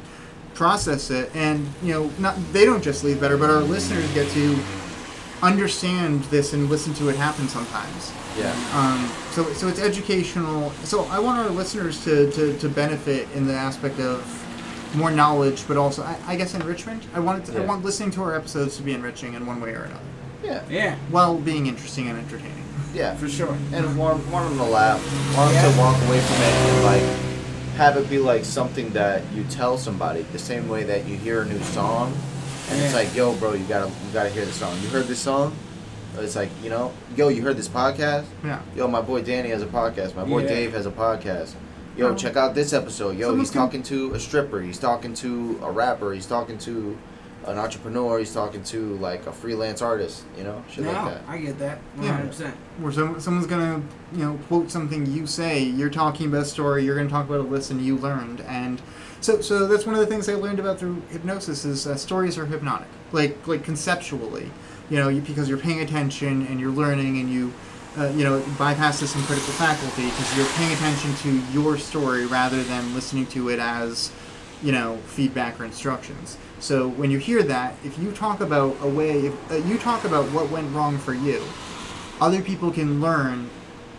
process 0.53 1.09
it, 1.09 1.31
and 1.35 1.67
you 1.81 1.93
know, 1.93 2.11
not 2.19 2.35
they 2.53 2.65
don't 2.65 2.83
just 2.83 3.03
leave 3.03 3.19
better, 3.19 3.37
but 3.37 3.49
our 3.49 3.61
listeners 3.61 4.07
get 4.13 4.29
to 4.31 4.57
understand 5.41 6.23
this 6.25 6.53
and 6.53 6.69
listen 6.69 6.93
to 6.95 7.09
it 7.09 7.15
happen 7.15 7.47
sometimes. 7.47 8.11
Yeah. 8.37 8.51
Um, 8.73 9.09
so, 9.31 9.51
so 9.53 9.67
it's 9.67 9.79
educational. 9.79 10.71
So 10.83 11.05
I 11.05 11.19
want 11.19 11.39
our 11.39 11.49
listeners 11.49 12.03
to, 12.03 12.31
to, 12.31 12.57
to 12.57 12.69
benefit 12.69 13.27
in 13.33 13.47
the 13.47 13.53
aspect 13.53 13.99
of 13.99 14.35
more 14.95 15.11
knowledge, 15.11 15.67
but 15.67 15.77
also, 15.77 16.03
I, 16.03 16.17
I 16.27 16.35
guess, 16.35 16.55
enrichment. 16.55 17.03
I 17.13 17.19
want 17.19 17.47
it 17.47 17.51
to, 17.51 17.61
I 17.61 17.65
want 17.65 17.83
listening 17.85 18.11
to 18.11 18.23
our 18.23 18.35
episodes 18.35 18.77
to 18.77 18.83
be 18.83 18.93
enriching 18.93 19.33
in 19.35 19.45
one 19.45 19.61
way 19.61 19.71
or 19.71 19.83
another, 19.83 20.03
Yeah. 20.43 20.63
Yeah, 20.69 20.95
while 21.11 21.37
being 21.37 21.67
interesting 21.67 22.07
and 22.07 22.17
entertaining. 22.17 22.65
Yeah. 22.93 23.15
for 23.15 23.29
sure. 23.29 23.55
and 23.71 23.97
want, 23.97 24.25
want 24.29 24.49
them 24.49 24.57
to 24.57 24.63
laugh, 24.63 24.99
want 25.37 25.53
them 25.53 25.71
to 25.71 25.79
walk 25.79 25.95
away 26.07 26.19
from 26.19 26.35
it 26.37 26.53
and 26.53 26.83
like 26.85 27.29
have 27.75 27.97
it 27.97 28.09
be 28.09 28.17
like 28.17 28.43
something 28.43 28.89
that 28.89 29.21
you 29.31 29.43
tell 29.45 29.77
somebody 29.77 30.23
the 30.33 30.39
same 30.39 30.67
way 30.67 30.83
that 30.83 31.07
you 31.07 31.15
hear 31.15 31.43
a 31.43 31.45
new 31.45 31.61
song, 31.61 32.11
and 32.69 32.81
it's 32.81 32.93
like, 32.93 33.13
yo, 33.15 33.33
bro, 33.35 33.53
you 33.53 33.65
gotta 33.65 33.87
you 33.87 34.13
gotta 34.13 34.29
hear 34.29 34.45
the 34.45 34.51
song. 34.51 34.77
You 34.81 34.87
heard 34.89 35.05
this 35.05 35.19
song? 35.19 35.55
It's 36.17 36.35
like, 36.35 36.49
you 36.63 36.69
know, 36.69 36.91
yo, 37.15 37.29
you 37.29 37.41
heard 37.41 37.55
this 37.55 37.69
podcast? 37.69 38.25
Yeah. 38.43 38.61
Yo, 38.75 38.87
my 38.87 39.01
boy 39.01 39.21
Danny 39.21 39.49
has 39.49 39.61
a 39.61 39.67
podcast. 39.67 40.15
My 40.15 40.25
boy 40.25 40.41
Yeah. 40.43 40.49
Dave 40.49 40.73
has 40.73 40.85
a 40.85 40.91
podcast. 40.91 41.53
Yo, 41.95 42.15
check 42.15 42.35
out 42.35 42.55
this 42.55 42.73
episode. 42.73 43.17
Yo, 43.17 43.27
Someone 43.27 43.39
he's 43.39 43.51
can- 43.51 43.61
talking 43.61 43.83
to 43.83 44.13
a 44.13 44.19
stripper. 44.19 44.61
He's 44.61 44.79
talking 44.79 45.13
to 45.15 45.59
a 45.63 45.71
rapper. 45.71 46.13
He's 46.13 46.25
talking 46.25 46.57
to 46.59 46.97
an 47.45 47.57
entrepreneur. 47.57 48.19
He's 48.19 48.33
talking 48.33 48.63
to 48.65 48.95
like 48.97 49.25
a 49.27 49.31
freelance 49.31 49.81
artist. 49.81 50.23
You 50.37 50.43
know, 50.43 50.63
shit 50.69 50.83
no, 50.85 50.91
like 50.91 51.05
that. 51.13 51.21
I 51.27 51.37
get 51.37 51.59
that. 51.59 51.79
Yeah. 52.01 52.13
hundred 52.13 52.27
percent. 52.27 52.55
Where 52.79 52.91
some, 52.91 53.19
someone's 53.19 53.47
gonna, 53.47 53.81
you 54.13 54.19
know, 54.25 54.39
quote 54.47 54.71
something 54.71 55.05
you 55.05 55.25
say. 55.27 55.63
You're 55.63 55.89
talking 55.89 56.27
about 56.27 56.43
a 56.43 56.45
story. 56.45 56.83
You're 56.85 56.95
gonna 56.95 57.09
talk 57.09 57.27
about 57.27 57.39
a 57.39 57.43
lesson 57.49 57.83
you 57.83 57.97
learned, 57.97 58.41
and 58.41 58.81
so, 59.21 59.41
so 59.41 59.67
that's 59.67 59.85
one 59.85 59.95
of 59.95 60.01
the 60.01 60.07
things 60.07 60.29
I 60.29 60.35
learned 60.35 60.59
about 60.59 60.79
through 60.79 61.01
hypnosis 61.09 61.65
is 61.65 61.87
uh, 61.87 61.95
stories 61.95 62.37
are 62.37 62.45
hypnotic, 62.45 62.87
like, 63.11 63.47
like 63.47 63.63
conceptually, 63.63 64.49
you 64.89 64.97
know, 64.97 65.09
you, 65.09 65.21
because 65.21 65.49
you're 65.49 65.57
paying 65.57 65.81
attention 65.81 66.47
and 66.47 66.59
you're 66.59 66.71
learning 66.71 67.19
and 67.19 67.29
you, 67.29 67.53
uh, 67.97 68.07
you 68.09 68.23
know, 68.23 68.39
bypass 68.57 68.99
this 68.99 69.13
critical 69.13 69.53
faculty 69.53 70.05
because 70.05 70.37
you're 70.37 70.47
paying 70.53 70.71
attention 70.73 71.13
to 71.15 71.51
your 71.51 71.77
story 71.77 72.25
rather 72.25 72.63
than 72.63 72.93
listening 72.93 73.25
to 73.27 73.49
it 73.49 73.59
as, 73.59 74.11
you 74.63 74.71
know, 74.71 74.97
feedback 75.07 75.59
or 75.59 75.65
instructions. 75.65 76.37
So 76.59 76.87
when 76.87 77.11
you 77.11 77.17
hear 77.17 77.43
that, 77.43 77.75
if 77.83 77.97
you 77.99 78.11
talk 78.11 78.41
about 78.41 78.75
a 78.81 78.87
way, 78.87 79.27
if 79.27 79.51
uh, 79.51 79.55
you 79.55 79.77
talk 79.77 80.03
about 80.03 80.25
what 80.31 80.49
went 80.49 80.73
wrong 80.73 80.97
for 80.97 81.13
you, 81.13 81.43
other 82.21 82.41
people 82.41 82.71
can 82.71 83.01
learn 83.01 83.49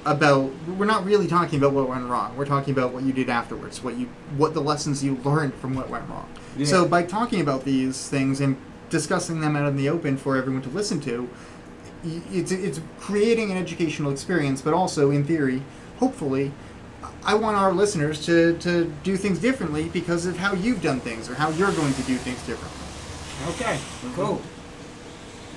about 0.05 0.51
we're 0.66 0.86
not 0.86 1.05
really 1.05 1.27
talking 1.27 1.59
about 1.59 1.72
what 1.72 1.89
went 1.89 2.06
wrong 2.06 2.35
we're 2.36 2.47
talking 2.47 2.72
about 2.72 2.93
what 2.93 3.02
you 3.02 3.12
did 3.12 3.28
afterwards 3.28 3.82
what 3.82 3.97
you 3.97 4.06
what 4.36 4.55
the 4.55 4.60
lessons 4.60 5.05
you 5.05 5.16
learned 5.24 5.52
from 5.55 5.74
what 5.74 5.90
went 5.90 6.09
wrong 6.09 6.28
Yeah. 6.56 6.66
so 6.66 6.89
by 6.89 7.02
talking 7.02 7.40
about 7.40 7.64
these 7.64 8.09
things 8.09 8.40
and 8.40 8.56
discussing 8.89 9.40
them 9.40 9.56
out 9.56 9.68
in 9.68 9.77
the 9.77 9.89
open 9.89 10.16
for 10.16 10.36
everyone 10.36 10.62
to 10.62 10.70
listen 10.70 11.01
to 11.02 11.28
it's 12.02 12.51
it's 12.51 12.81
creating 12.98 13.51
an 13.51 13.59
educational 13.59 14.10
experience 14.10 14.62
but 14.62 14.72
also 14.72 15.10
in 15.10 15.24
theory 15.24 15.62
hopefully 15.98 16.52
I 17.24 17.35
want 17.35 17.56
our 17.56 17.72
listeners 17.72 18.24
to, 18.27 18.56
to 18.59 18.90
do 19.02 19.16
things 19.16 19.39
differently 19.39 19.89
because 19.90 20.24
of 20.27 20.39
how 20.39 20.55
you've 20.55 20.82
done 20.82 21.01
things 21.01 21.28
or 21.28 21.35
how 21.35 21.51
you're 21.51 21.72
going 21.72 21.93
to 21.93 22.02
do 22.02 22.16
things 22.16 22.40
differently. 22.47 22.81
Okay, 23.55 23.77
mm-hmm. 23.77 24.14
cool. 24.14 24.40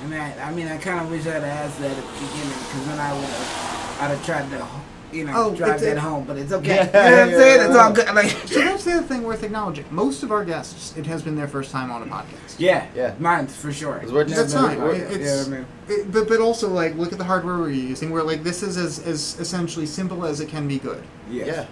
I 0.04 0.08
mean, 0.08 0.20
I, 0.20 0.50
I 0.50 0.54
mean, 0.54 0.68
I 0.68 0.78
kind 0.78 1.00
of 1.00 1.10
wish 1.10 1.26
I'd 1.26 1.44
asked 1.44 1.80
that 1.80 1.92
at 1.92 1.96
the 1.96 2.12
beginning 2.14 2.60
because 2.68 2.86
then 2.88 3.00
I 3.00 3.14
would 3.14 3.24
have, 3.24 3.73
I'd 4.00 4.08
have 4.12 4.26
tried 4.26 4.50
to, 4.52 4.68
you 5.16 5.26
know, 5.26 5.34
Oh, 5.36 5.56
drive 5.56 5.76
it's 5.76 5.84
a- 5.84 5.86
that 5.88 5.98
home. 5.98 6.24
But 6.26 6.38
it's 6.38 6.52
okay. 6.52 6.76
Yeah, 6.76 6.86
you 6.86 6.92
know 6.92 7.12
what 7.12 7.24
I'm 7.24 7.30
yeah, 7.32 7.38
saying? 7.38 7.60
yeah. 7.62 7.68
It's 7.68 7.76
all 7.78 7.92
good. 7.94 8.16
Like, 8.16 8.26
So 8.48 8.60
that's 8.62 8.84
the 8.84 8.94
other 8.94 9.08
thing 9.08 9.24
worth 9.24 9.44
acknowledging. 9.44 9.86
Most 9.92 10.24
of 10.24 10.32
our 10.32 10.44
guests, 10.44 10.96
it 10.98 11.06
has 11.06 11.22
been 11.22 11.36
their 11.36 11.48
first 11.48 11.72
time 11.72 11.92
on 11.92 12.02
a 12.02 12.06
podcast. 12.06 12.56
yeah, 12.58 12.88
Yeah. 12.96 13.14
mine 13.20 13.48
for 13.48 13.72
sure. 13.72 14.02
we're 14.12 14.24
just- 14.24 14.36
That's 14.36 14.54
fine. 14.54 14.82
we're- 14.82 14.98
yeah, 14.98 15.04
it's- 15.12 15.48
I 15.48 15.50
mean, 15.52 15.66
It, 15.88 16.12
but, 16.12 16.28
but 16.28 16.40
also 16.40 16.68
like 16.70 16.96
look 16.96 17.12
at 17.12 17.18
the 17.18 17.24
hardware 17.26 17.58
we're 17.58 17.70
using. 17.70 18.10
We're 18.10 18.24
like 18.24 18.44
this 18.44 18.64
is 18.64 18.78
as, 18.78 19.00
as 19.00 19.40
essentially 19.40 19.86
simple 19.86 20.26
as 20.26 20.40
it 20.40 20.50
can 20.50 20.68
be 20.68 20.80
good. 20.80 21.04
yes. 21.30 21.48
Yeah, 21.48 21.66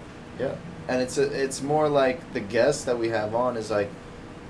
yeah. 0.48 0.56
And 0.88 1.02
it's 1.02 1.18
a, 1.18 1.24
it's 1.24 1.62
more 1.62 1.88
like 1.88 2.34
the 2.34 2.40
guest 2.42 2.86
that 2.88 2.98
we 2.98 3.10
have 3.10 3.34
on 3.36 3.56
is 3.56 3.72
like 3.72 3.90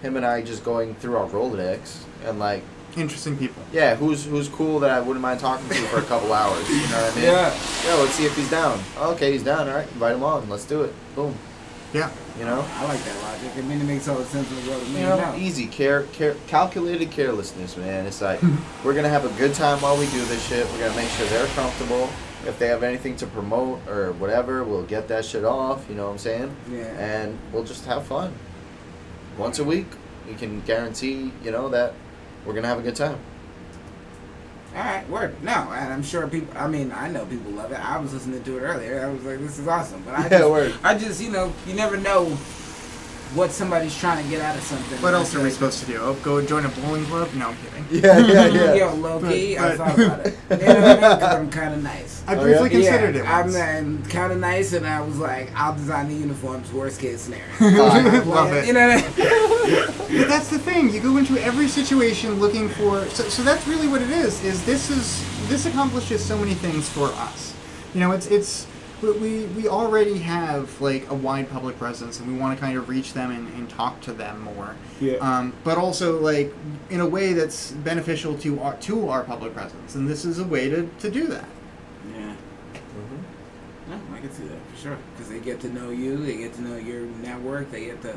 him 0.02 0.18
and 0.18 0.26
I 0.26 0.42
just 0.42 0.64
going 0.64 0.96
through 0.96 1.16
our 1.18 1.28
Rolodex 1.28 1.98
and 2.26 2.40
like, 2.40 2.64
Interesting 2.98 3.38
people. 3.38 3.64
yeah, 3.72 3.96
who's 3.96 4.26
who's 4.26 4.48
cool 4.50 4.80
that 4.80 4.90
I 4.92 5.00
wouldn't 5.00 5.22
mind 5.22 5.40
talking 5.40 5.68
to 5.70 5.76
for 5.88 6.00
a 6.00 6.04
couple 6.04 6.34
hours. 6.42 6.68
You 6.70 6.76
know 6.76 6.82
what 7.02 7.12
I 7.12 7.16
mean? 7.16 7.24
Yeah. 7.26 7.60
Yeah, 7.86 7.94
let's 7.96 8.14
see 8.14 8.26
if 8.26 8.36
he's 8.36 8.50
down. 8.50 8.80
Okay, 8.98 9.32
he's 9.32 9.44
down. 9.44 9.70
All 9.70 9.76
right, 9.76 9.88
invite 9.94 10.16
him 10.16 10.24
on. 10.24 10.50
Let's 10.50 10.66
do 10.66 10.84
it. 10.84 10.94
Boom. 11.16 11.36
Yeah. 11.94 12.10
You 12.40 12.46
know. 12.46 12.66
I 12.76 12.86
like 12.86 13.04
that 13.04 13.22
logic. 13.24 13.52
I 13.58 13.62
mean, 13.68 13.82
it 13.82 13.84
makes 13.84 14.08
all 14.08 14.16
the 14.18 14.26
sense 14.26 14.50
in 14.50 14.64
the 14.64 14.72
world 14.72 14.84
to 14.84 14.90
me. 14.92 15.02
You 15.02 15.08
know, 15.08 15.18
now. 15.18 15.36
easy 15.36 15.68
care, 15.68 16.04
care, 16.14 16.36
calculated 16.48 17.12
carelessness, 17.12 17.76
man. 17.78 18.06
It's 18.06 18.22
like 18.22 18.42
we're 18.84 18.94
gonna 18.94 19.10
have 19.10 19.26
a 19.26 19.38
good 19.38 19.54
time 19.54 19.82
while 19.82 19.98
we 19.98 20.06
do 20.08 20.24
this 20.26 20.46
shit. 20.48 20.66
We're 20.72 20.80
gonna 20.80 20.96
make 20.96 21.10
sure 21.10 21.28
they're 21.28 21.48
comfortable. 21.48 22.10
If 22.46 22.58
they 22.58 22.68
have 22.68 22.82
anything 22.82 23.16
to 23.18 23.28
promote 23.28 23.88
or 23.88 24.14
whatever, 24.14 24.64
we'll 24.64 24.84
get 24.84 25.08
that 25.10 25.26
shit 25.26 25.44
off. 25.46 25.86
You 25.90 25.96
know 25.96 26.06
what 26.08 26.14
I'm 26.14 26.18
saying? 26.18 26.56
Yeah. 26.72 26.86
And 26.98 27.38
we'll 27.52 27.64
just 27.64 27.86
have 27.86 28.06
fun. 28.08 28.34
Once 29.38 29.60
a 29.60 29.64
week, 29.64 29.86
we 30.28 30.34
can 30.34 30.62
guarantee, 30.62 31.32
you 31.44 31.52
know, 31.52 31.70
that 31.70 31.94
we're 32.46 32.54
gonna 32.54 32.68
have 32.68 32.80
a 32.80 32.82
good 32.84 32.96
time. 32.96 33.18
All 34.74 34.82
right, 34.82 35.08
word. 35.10 35.42
No, 35.44 35.52
and 35.52 35.92
I'm 35.92 36.02
sure 36.02 36.26
people. 36.28 36.56
I 36.58 36.68
mean, 36.68 36.94
I 36.94 37.10
know 37.10 37.26
people 37.26 37.52
love 37.52 37.72
it. 37.74 37.80
I 37.80 37.98
was 38.00 38.14
listening 38.14 38.42
to 38.42 38.58
it 38.58 38.62
earlier. 38.62 39.06
I 39.06 39.10
was 39.12 39.24
like, 39.26 39.40
"This 39.40 39.60
is 39.60 39.68
awesome." 39.68 40.02
But 40.06 40.14
I 40.16 40.24
Yeah, 40.24 40.30
just, 40.30 40.50
word. 40.50 40.74
I 40.84 40.98
just, 40.98 41.22
you 41.22 41.30
know, 41.30 41.52
you 41.68 41.74
never 41.74 41.98
know 41.98 42.26
what 43.34 43.52
somebody's 43.52 43.98
trying 43.98 44.22
to 44.24 44.30
get 44.30 44.42
out 44.42 44.58
of 44.58 44.64
something. 44.64 45.02
What 45.02 45.14
else 45.14 45.34
are 45.36 45.42
we 45.42 45.50
supposed 45.52 45.80
to 45.80 45.86
do? 45.86 45.98
Oh, 46.02 46.14
go 46.16 46.42
join 46.46 46.66
a 46.66 46.70
bowling 46.70 47.06
club? 47.06 47.30
No, 47.34 47.50
I'm 47.50 47.56
kidding. 47.58 48.04
Yeah, 48.04 48.18
yeah, 48.20 48.46
yeah. 48.48 48.74
Yo, 48.74 48.94
low 48.96 49.20
key, 49.22 49.58
I 49.58 49.70
But- 49.70 49.78
thought 49.78 50.00
about 50.00 50.26
it. 50.26 50.38
You 50.52 50.58
know 50.58 50.74
what 50.74 50.84
I 50.84 50.92
mean? 50.92 51.00
'Cause 51.00 51.24
I'm 51.36 51.50
kind 51.50 51.74
of 51.74 51.84
nice. 51.84 52.24
I 52.28 52.36
Oh, 52.36 52.42
briefly 52.42 52.64
yeah? 52.84 52.90
considered 52.92 53.16
yeah, 53.16 53.22
it 53.22 53.28
I'm 53.30 53.94
once. 53.94 54.08
kind 54.12 54.32
of 54.34 54.40
nice, 54.40 54.74
and 54.74 54.86
I 54.86 55.02
was 55.02 55.18
like, 55.18 55.50
I'll 55.56 55.76
design 55.76 56.10
the 56.10 56.16
uniforms. 56.16 56.72
Worst 56.74 57.00
case 57.00 57.22
scenario. 57.22 57.46
Love 58.26 58.54
it. 58.54 58.68
You 58.68 58.74
know 58.74 58.88
what 58.88 58.98
I 59.04 60.08
mean? 60.08 60.20
But 60.20 60.28
that's 60.28 60.50
the 60.50 60.60
thing. 60.60 60.94
You 60.94 61.00
go 61.02 61.16
into 61.18 61.38
every 61.42 61.68
situation 61.70 62.36
looking 62.40 62.68
for. 62.70 63.06
So, 63.08 63.24
so 63.30 63.44
that's 63.44 63.66
really 63.68 63.88
what 63.88 64.02
it 64.02 64.10
is. 64.10 64.44
Is 64.44 64.64
this 64.66 64.90
is 64.90 65.24
this 65.48 65.66
accomplishes 65.66 66.24
so 66.24 66.38
many 66.38 66.54
things 66.54 66.90
for 66.90 67.08
us. 67.08 67.54
You 67.94 68.02
know, 68.02 68.12
it's 68.12 68.28
it's 68.28 68.68
we- 69.02 69.12
we 69.14 69.46
we 69.58 69.68
already 69.68 70.20
have 70.20 70.80
like 70.82 71.10
a 71.10 71.14
wide 71.16 71.50
public 71.50 71.78
presence, 71.80 72.20
and 72.20 72.28
we 72.32 72.38
want 72.40 72.58
to 72.58 72.64
kind 72.64 72.78
of 72.78 72.88
reach 72.90 73.14
them 73.14 73.32
and, 73.32 73.48
and 73.56 73.70
talk 73.70 74.00
to 74.02 74.14
them 74.14 74.42
more. 74.42 74.76
Yeah. 75.00 75.16
Um, 75.18 75.54
but 75.64 75.78
also 75.78 76.20
like 76.20 76.54
in 76.90 77.00
a 77.00 77.08
way 77.08 77.34
that's 77.34 77.72
beneficial 77.72 78.38
to 78.40 78.60
our 78.62 78.76
to 78.78 79.10
our 79.10 79.24
public 79.24 79.54
presence, 79.54 79.96
and 79.96 80.08
this 80.08 80.26
is 80.26 80.40
a 80.40 80.44
way 80.46 80.70
to, 80.70 80.88
to 81.00 81.10
do 81.10 81.28
that. 81.28 81.46
Yeah. 82.16 82.34
Mhm. 82.34 83.90
No, 83.90 84.16
I 84.16 84.20
can 84.20 84.32
see 84.32 84.44
that 84.44 84.58
for 84.74 84.78
sure. 84.82 84.98
Because 85.16 85.30
they 85.32 85.40
get 85.40 85.60
to 85.62 85.70
know 85.74 85.90
you, 85.90 86.18
they 86.18 86.38
get 86.38 86.54
to 86.56 86.62
know 86.62 86.78
your 86.78 87.02
network, 87.02 87.72
they 87.72 87.86
get 87.86 88.02
to. 88.04 88.16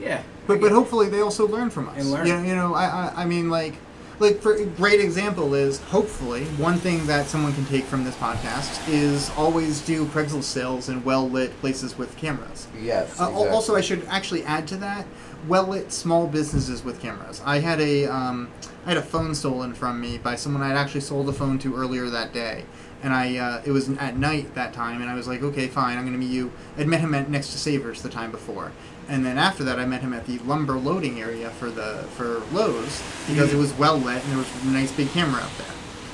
Yeah. 0.00 0.22
But 0.46 0.60
but 0.60 0.72
hopefully 0.72 1.08
they 1.08 1.20
also 1.20 1.46
learn 1.48 1.70
from 1.70 1.88
us. 1.88 1.96
And 1.98 2.10
learn. 2.10 2.26
You 2.26 2.32
know, 2.34 2.42
you 2.42 2.54
know 2.54 2.74
I, 2.74 2.84
I 2.84 3.12
I 3.22 3.24
mean 3.24 3.48
like 3.50 3.74
like 4.18 4.40
for 4.40 4.54
a 4.54 4.64
great 4.64 5.00
example 5.00 5.54
is 5.54 5.80
hopefully 5.82 6.44
one 6.56 6.78
thing 6.78 7.06
that 7.06 7.26
someone 7.26 7.52
can 7.54 7.66
take 7.66 7.84
from 7.84 8.04
this 8.04 8.16
podcast 8.16 8.88
is 8.88 9.30
always 9.30 9.80
do 9.82 10.06
Craigslist 10.06 10.44
sales 10.44 10.88
in 10.88 11.04
well 11.04 11.28
lit 11.28 11.58
places 11.60 11.98
with 11.98 12.16
cameras. 12.16 12.66
Yes. 12.80 13.20
Uh. 13.20 13.30
Also, 13.30 13.76
I 13.76 13.80
should 13.80 14.04
actually 14.06 14.44
add 14.44 14.66
to 14.68 14.76
that 14.78 15.06
well 15.46 15.66
lit 15.66 15.92
small 15.92 16.26
businesses 16.26 16.84
with 16.84 17.00
cameras. 17.00 17.42
I 17.44 17.60
had 17.60 17.80
a 17.80 18.06
um, 18.06 18.50
I 18.84 18.90
had 18.90 18.98
a 18.98 19.02
phone 19.02 19.34
stolen 19.34 19.74
from 19.74 20.00
me 20.00 20.18
by 20.18 20.36
someone 20.36 20.62
I'd 20.62 20.76
actually 20.76 21.00
sold 21.00 21.28
a 21.28 21.32
phone 21.32 21.58
to 21.60 21.74
earlier 21.74 22.08
that 22.10 22.32
day. 22.32 22.64
And 23.02 23.12
I, 23.12 23.36
uh, 23.36 23.62
it 23.64 23.72
was 23.72 23.90
at 23.98 24.16
night 24.16 24.54
that 24.54 24.72
time, 24.72 25.02
and 25.02 25.10
I 25.10 25.14
was 25.14 25.28
like, 25.28 25.42
okay, 25.42 25.68
fine, 25.68 25.98
I'm 25.98 26.04
going 26.04 26.14
to 26.14 26.18
meet 26.18 26.30
you. 26.30 26.50
I'd 26.78 26.88
met 26.88 27.00
him 27.00 27.14
at, 27.14 27.28
next 27.28 27.52
to 27.52 27.58
Savers 27.58 28.00
the 28.02 28.08
time 28.08 28.30
before, 28.30 28.72
and 29.08 29.24
then 29.24 29.38
after 29.38 29.62
that, 29.64 29.78
I 29.78 29.86
met 29.86 30.00
him 30.00 30.12
at 30.12 30.26
the 30.26 30.38
lumber 30.40 30.74
loading 30.74 31.20
area 31.20 31.50
for 31.50 31.70
the 31.70 32.04
for 32.16 32.40
Lowe's 32.52 33.02
because 33.28 33.52
it 33.52 33.56
was 33.56 33.72
well 33.74 33.96
lit 33.98 34.22
and 34.22 34.32
there 34.32 34.38
was 34.38 34.64
a 34.64 34.66
nice 34.68 34.92
big 34.92 35.08
camera 35.10 35.40
up 35.42 35.56
there. 35.58 35.66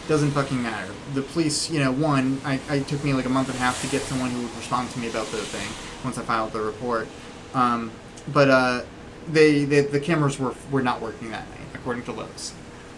Doesn't 0.09 0.33
fucking 0.33 0.61
matter. 0.63 0.93
The 1.15 1.23
police, 1.23 1.71
you 1.71 1.79
know, 1.79 1.93
one, 1.93 2.41
I, 2.45 2.59
I 2.69 2.81
took 2.81 3.05
me 3.05 3.13
like 3.15 3.25
a 3.25 3.29
month 3.29 3.49
and 3.49 3.57
a 3.57 3.61
half 3.61 3.81
to 3.83 3.87
get 3.89 4.03
someone 4.03 4.31
who 4.31 4.43
would 4.43 4.57
respond 4.57 4.91
to 4.91 4.99
me 4.99 5.09
about 5.09 5.27
the 5.27 5.39
thing 5.39 5.69
once 6.05 6.19
I 6.19 6.23
filed 6.23 6.53
the 6.53 6.61
report. 6.61 7.07
Um, 7.55 7.91
but 8.33 8.51
uh, 8.51 8.83
they, 9.29 9.65
they 9.65 9.83
the 9.83 10.01
cameras 10.01 10.39
were 10.39 10.55
were 10.71 10.83
not 10.83 11.01
working 11.01 11.31
that 11.31 11.49
night 11.51 11.59
according 11.75 12.03
to 12.05 12.13
Lowe's. 12.13 12.53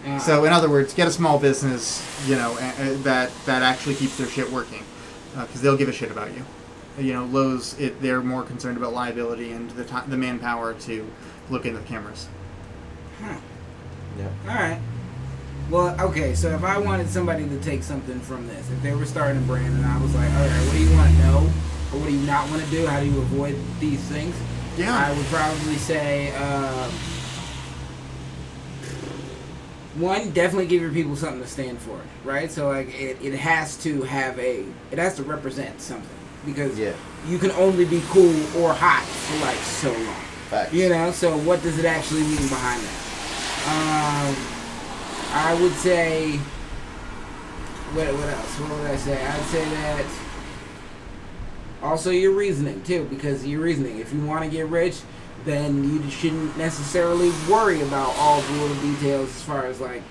Yeah. 0.04 0.18
So 0.18 0.44
in 0.44 0.52
other 0.52 0.68
words, 0.68 0.92
get 0.94 1.06
a 1.06 1.10
small 1.10 1.38
business, 1.38 2.02
you 2.26 2.36
know, 2.36 2.56
a- 2.58 2.90
a- 2.92 2.94
that 3.04 3.30
that 3.46 3.62
actually 3.62 3.94
keeps 3.94 4.16
their 4.18 4.26
shit 4.26 4.50
working, 4.50 4.82
because 5.36 5.60
they'll 5.60 5.76
give 5.76 5.88
a 5.88 5.92
shit 5.92 6.10
about 6.10 6.32
you. 6.34 6.44
You 6.98 7.12
know, 7.12 7.24
Lowe's, 7.24 7.78
it, 7.80 8.00
they're 8.00 8.22
more 8.22 8.44
concerned 8.44 8.76
about 8.76 8.92
liability 8.92 9.50
and 9.50 9.68
the 9.72 9.84
ti 9.84 9.96
the 10.06 10.16
manpower 10.16 10.74
to 10.74 11.10
look 11.50 11.66
into 11.66 11.80
the 11.80 11.86
cameras. 11.86 12.28
Huh. 13.20 13.36
Yeah. 14.16 14.28
All 14.48 14.54
right. 14.54 14.80
Well, 15.70 16.00
okay. 16.00 16.34
So 16.34 16.50
if 16.50 16.62
I 16.62 16.78
wanted 16.78 17.08
somebody 17.08 17.48
to 17.48 17.60
take 17.60 17.82
something 17.82 18.20
from 18.20 18.46
this, 18.46 18.70
if 18.70 18.80
they 18.82 18.94
were 18.94 19.06
starting 19.06 19.42
a 19.42 19.46
brand, 19.46 19.74
and 19.74 19.84
I 19.84 20.00
was 20.00 20.14
like, 20.14 20.30
all 20.30 20.46
right, 20.46 20.66
what 20.66 20.72
do 20.72 20.78
you 20.78 20.96
want 20.96 21.10
to 21.10 21.18
know, 21.18 21.38
or 21.92 22.00
what 22.00 22.06
do 22.06 22.12
you 22.12 22.26
not 22.26 22.48
want 22.50 22.62
to 22.62 22.70
do? 22.70 22.86
How 22.86 23.00
do 23.00 23.06
you 23.06 23.18
avoid 23.18 23.56
these 23.80 24.00
things? 24.02 24.36
Yeah. 24.76 24.94
I 24.94 25.16
would 25.16 25.26
probably 25.26 25.76
say, 25.76 26.34
um, 26.36 26.90
one, 29.96 30.30
definitely 30.30 30.66
give 30.66 30.82
your 30.82 30.92
people 30.92 31.16
something 31.16 31.40
to 31.40 31.46
stand 31.46 31.78
for, 31.78 32.00
right? 32.24 32.50
So 32.50 32.68
like, 32.68 32.88
it, 33.00 33.18
it 33.22 33.34
has 33.34 33.76
to 33.84 34.02
have 34.02 34.38
a, 34.38 34.64
it 34.90 34.98
has 34.98 35.16
to 35.16 35.22
represent 35.22 35.80
something 35.80 36.08
because 36.44 36.78
Yeah. 36.78 36.92
you 37.28 37.38
can 37.38 37.50
only 37.52 37.84
be 37.84 38.02
cool 38.08 38.34
or 38.56 38.72
hot 38.74 39.04
for 39.04 39.44
like 39.44 39.56
so 39.58 39.90
long. 39.92 40.16
Facts. 40.50 40.72
You 40.72 40.88
know, 40.88 41.10
so 41.12 41.36
what 41.38 41.62
does 41.62 41.78
it 41.78 41.84
actually 41.84 42.22
mean 42.22 42.48
behind 42.48 42.80
that? 42.82 43.00
Um, 43.66 44.36
I 45.32 45.58
would 45.60 45.72
say, 45.74 46.36
what, 47.94 48.06
what 48.14 48.28
else? 48.28 48.60
What 48.60 48.70
would 48.80 48.90
I 48.90 48.96
say? 48.96 49.24
I'd 49.24 49.40
say 49.44 49.64
that 49.64 50.04
also 51.82 52.10
your 52.10 52.32
reasoning 52.32 52.82
too, 52.82 53.04
because 53.10 53.46
your 53.46 53.60
reasoning. 53.60 53.98
If 53.98 54.12
you 54.12 54.24
want 54.24 54.44
to 54.44 54.50
get 54.50 54.66
rich, 54.68 55.00
then 55.44 55.84
you 55.84 56.10
shouldn't 56.10 56.56
necessarily 56.56 57.30
worry 57.50 57.82
about 57.82 58.14
all 58.18 58.40
the 58.40 58.52
little 58.52 58.76
details 58.76 59.28
as 59.28 59.42
far 59.42 59.66
as 59.66 59.80
like 59.80 60.02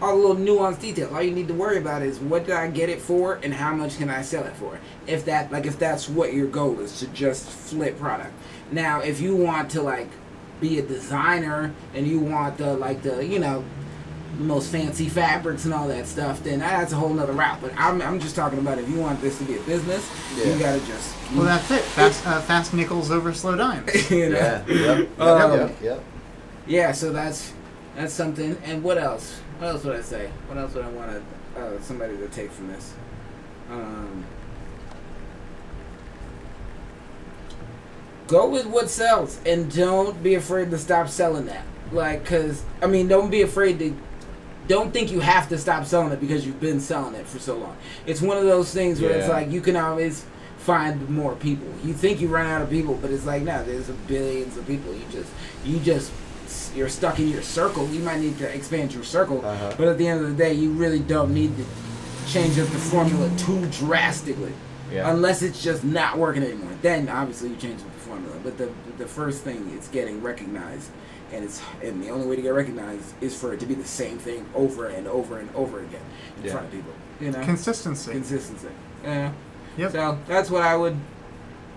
all 0.00 0.16
the 0.20 0.28
little 0.28 0.36
nuanced 0.36 0.80
details. 0.80 1.12
All 1.12 1.22
you 1.22 1.32
need 1.32 1.48
to 1.48 1.54
worry 1.54 1.78
about 1.78 2.02
is 2.02 2.18
what 2.18 2.46
did 2.46 2.54
I 2.54 2.68
get 2.68 2.88
it 2.88 3.00
for 3.00 3.34
and 3.42 3.52
how 3.54 3.74
much 3.74 3.98
can 3.98 4.10
I 4.10 4.22
sell 4.22 4.44
it 4.44 4.54
for. 4.56 4.78
If 5.06 5.24
that 5.26 5.50
like 5.52 5.66
if 5.66 5.78
that's 5.78 6.08
what 6.08 6.34
your 6.34 6.46
goal 6.46 6.80
is 6.80 6.98
to 7.00 7.06
just 7.08 7.48
flip 7.48 7.98
product. 7.98 8.32
Now, 8.70 9.00
if 9.00 9.20
you 9.20 9.36
want 9.36 9.70
to 9.72 9.82
like 9.82 10.08
be 10.60 10.78
a 10.78 10.82
designer 10.82 11.72
and 11.94 12.06
you 12.06 12.18
want 12.18 12.58
the 12.58 12.74
like 12.74 13.02
the 13.02 13.24
you 13.24 13.38
know 13.38 13.64
most 14.38 14.70
fancy 14.70 15.08
fabrics 15.08 15.64
and 15.64 15.72
all 15.72 15.88
that 15.88 16.06
stuff, 16.06 16.42
then 16.44 16.58
that's 16.58 16.92
a 16.92 16.96
whole 16.96 17.08
nother 17.14 17.32
route. 17.32 17.58
But 17.62 17.72
I'm, 17.78 18.02
I'm 18.02 18.20
just 18.20 18.36
talking 18.36 18.58
about 18.58 18.78
if 18.78 18.86
you 18.88 18.96
want 19.00 19.20
this 19.22 19.38
to 19.38 19.44
be 19.44 19.56
a 19.56 19.62
business, 19.62 20.10
Yeah. 20.36 20.52
you 20.52 20.58
gotta 20.58 20.80
just 20.86 21.14
Well, 21.34 21.44
that's 21.44 21.70
it. 21.70 21.80
Fast, 21.80 22.26
uh, 22.26 22.40
fast 22.42 22.74
nickels 22.74 23.10
over 23.10 23.32
slow 23.32 23.56
dimes. 23.56 24.10
you 24.10 24.28
know. 24.30 24.36
Yeah. 24.38 24.62
Yep. 24.66 24.98
Yep. 24.98 25.20
Um, 25.20 25.60
yep. 25.60 25.82
Yep. 25.82 26.04
Yeah, 26.66 26.92
so 26.92 27.12
that's 27.12 27.54
that's 27.94 28.12
something. 28.12 28.58
And 28.64 28.82
what 28.82 28.98
else? 28.98 29.40
What 29.58 29.68
else 29.68 29.84
would 29.84 29.96
I 29.96 30.02
say? 30.02 30.30
What 30.48 30.58
else 30.58 30.74
would 30.74 30.84
I 30.84 30.90
want 30.90 31.10
to, 31.10 31.60
uh, 31.60 31.80
somebody 31.80 32.16
to 32.18 32.28
take 32.28 32.50
from 32.50 32.68
this? 32.68 32.92
Um, 33.70 34.24
go 38.26 38.48
with 38.48 38.66
what 38.66 38.90
sells, 38.90 39.40
and 39.46 39.74
don't 39.74 40.22
be 40.22 40.34
afraid 40.34 40.70
to 40.70 40.78
stop 40.78 41.08
selling 41.08 41.46
that. 41.46 41.64
Like, 41.90 42.24
cause 42.26 42.64
I 42.82 42.86
mean, 42.86 43.08
don't 43.08 43.30
be 43.30 43.42
afraid 43.42 43.78
to. 43.78 43.96
Don't 44.68 44.92
think 44.92 45.12
you 45.12 45.20
have 45.20 45.48
to 45.50 45.58
stop 45.58 45.86
selling 45.86 46.12
it 46.12 46.20
because 46.20 46.44
you've 46.44 46.60
been 46.60 46.80
selling 46.80 47.14
it 47.14 47.26
for 47.26 47.38
so 47.38 47.56
long. 47.56 47.76
It's 48.04 48.20
one 48.20 48.36
of 48.36 48.44
those 48.44 48.74
things 48.74 49.00
where 49.00 49.12
it's 49.12 49.28
like 49.28 49.50
you 49.50 49.60
can 49.60 49.76
always 49.76 50.26
find 50.58 51.08
more 51.08 51.36
people. 51.36 51.68
You 51.84 51.94
think 51.94 52.20
you 52.20 52.26
run 52.26 52.46
out 52.46 52.62
of 52.62 52.68
people, 52.68 52.94
but 53.00 53.12
it's 53.12 53.24
like 53.24 53.42
no, 53.42 53.64
there's 53.64 53.88
billions 53.88 54.56
of 54.56 54.66
people. 54.66 54.92
You 54.92 55.04
just 55.10 55.30
you 55.64 55.78
just 55.78 56.10
you're 56.76 56.88
stuck 56.88 57.18
in 57.18 57.28
your 57.28 57.42
circle. 57.42 57.88
You 57.88 58.00
might 58.00 58.20
need 58.20 58.38
to 58.38 58.54
expand 58.54 58.92
your 58.92 59.04
circle, 59.04 59.44
Uh-huh. 59.44 59.72
but 59.78 59.88
at 59.88 59.98
the 59.98 60.06
end 60.06 60.20
of 60.20 60.28
the 60.28 60.34
day, 60.34 60.52
you 60.52 60.70
really 60.72 60.98
don't 61.00 61.32
need 61.32 61.56
to 61.56 61.64
change 62.30 62.58
up 62.58 62.68
the 62.68 62.78
formula 62.78 63.30
too 63.38 63.64
drastically, 63.66 64.52
Yeah. 64.92 65.10
unless 65.10 65.42
it's 65.42 65.62
just 65.62 65.84
not 65.84 66.18
working 66.18 66.42
anymore. 66.42 66.70
Then 66.82 67.08
obviously 67.08 67.50
you 67.50 67.56
change 67.56 67.80
up 67.80 67.92
the 67.94 68.00
formula. 68.00 68.36
But 68.44 68.58
the 68.58 68.68
the 68.98 69.06
first 69.06 69.42
thing 69.42 69.76
is 69.78 69.88
getting 69.88 70.22
recognized, 70.22 70.90
and 71.32 71.44
it's 71.44 71.60
and 71.82 72.02
the 72.02 72.10
only 72.10 72.26
way 72.26 72.36
to 72.36 72.42
get 72.42 72.50
recognized 72.54 73.14
is 73.20 73.34
for 73.34 73.52
it 73.52 73.60
to 73.60 73.66
be 73.66 73.74
the 73.74 73.84
same 73.88 74.18
thing 74.18 74.44
over 74.54 74.86
and 74.86 75.06
over 75.08 75.38
and 75.38 75.48
over 75.54 75.78
again 75.80 76.00
in 76.38 76.44
Yeah. 76.44 76.52
front 76.52 76.66
of 76.66 76.72
people. 76.72 76.92
You 77.20 77.30
know, 77.30 77.42
Consistency. 77.44 78.10
consistency. 78.12 78.68
Yeah. 79.04 79.32
Yep. 79.78 79.92
So 79.92 80.18
that's 80.28 80.50
what 80.50 80.62
I 80.62 80.76
would 80.76 80.96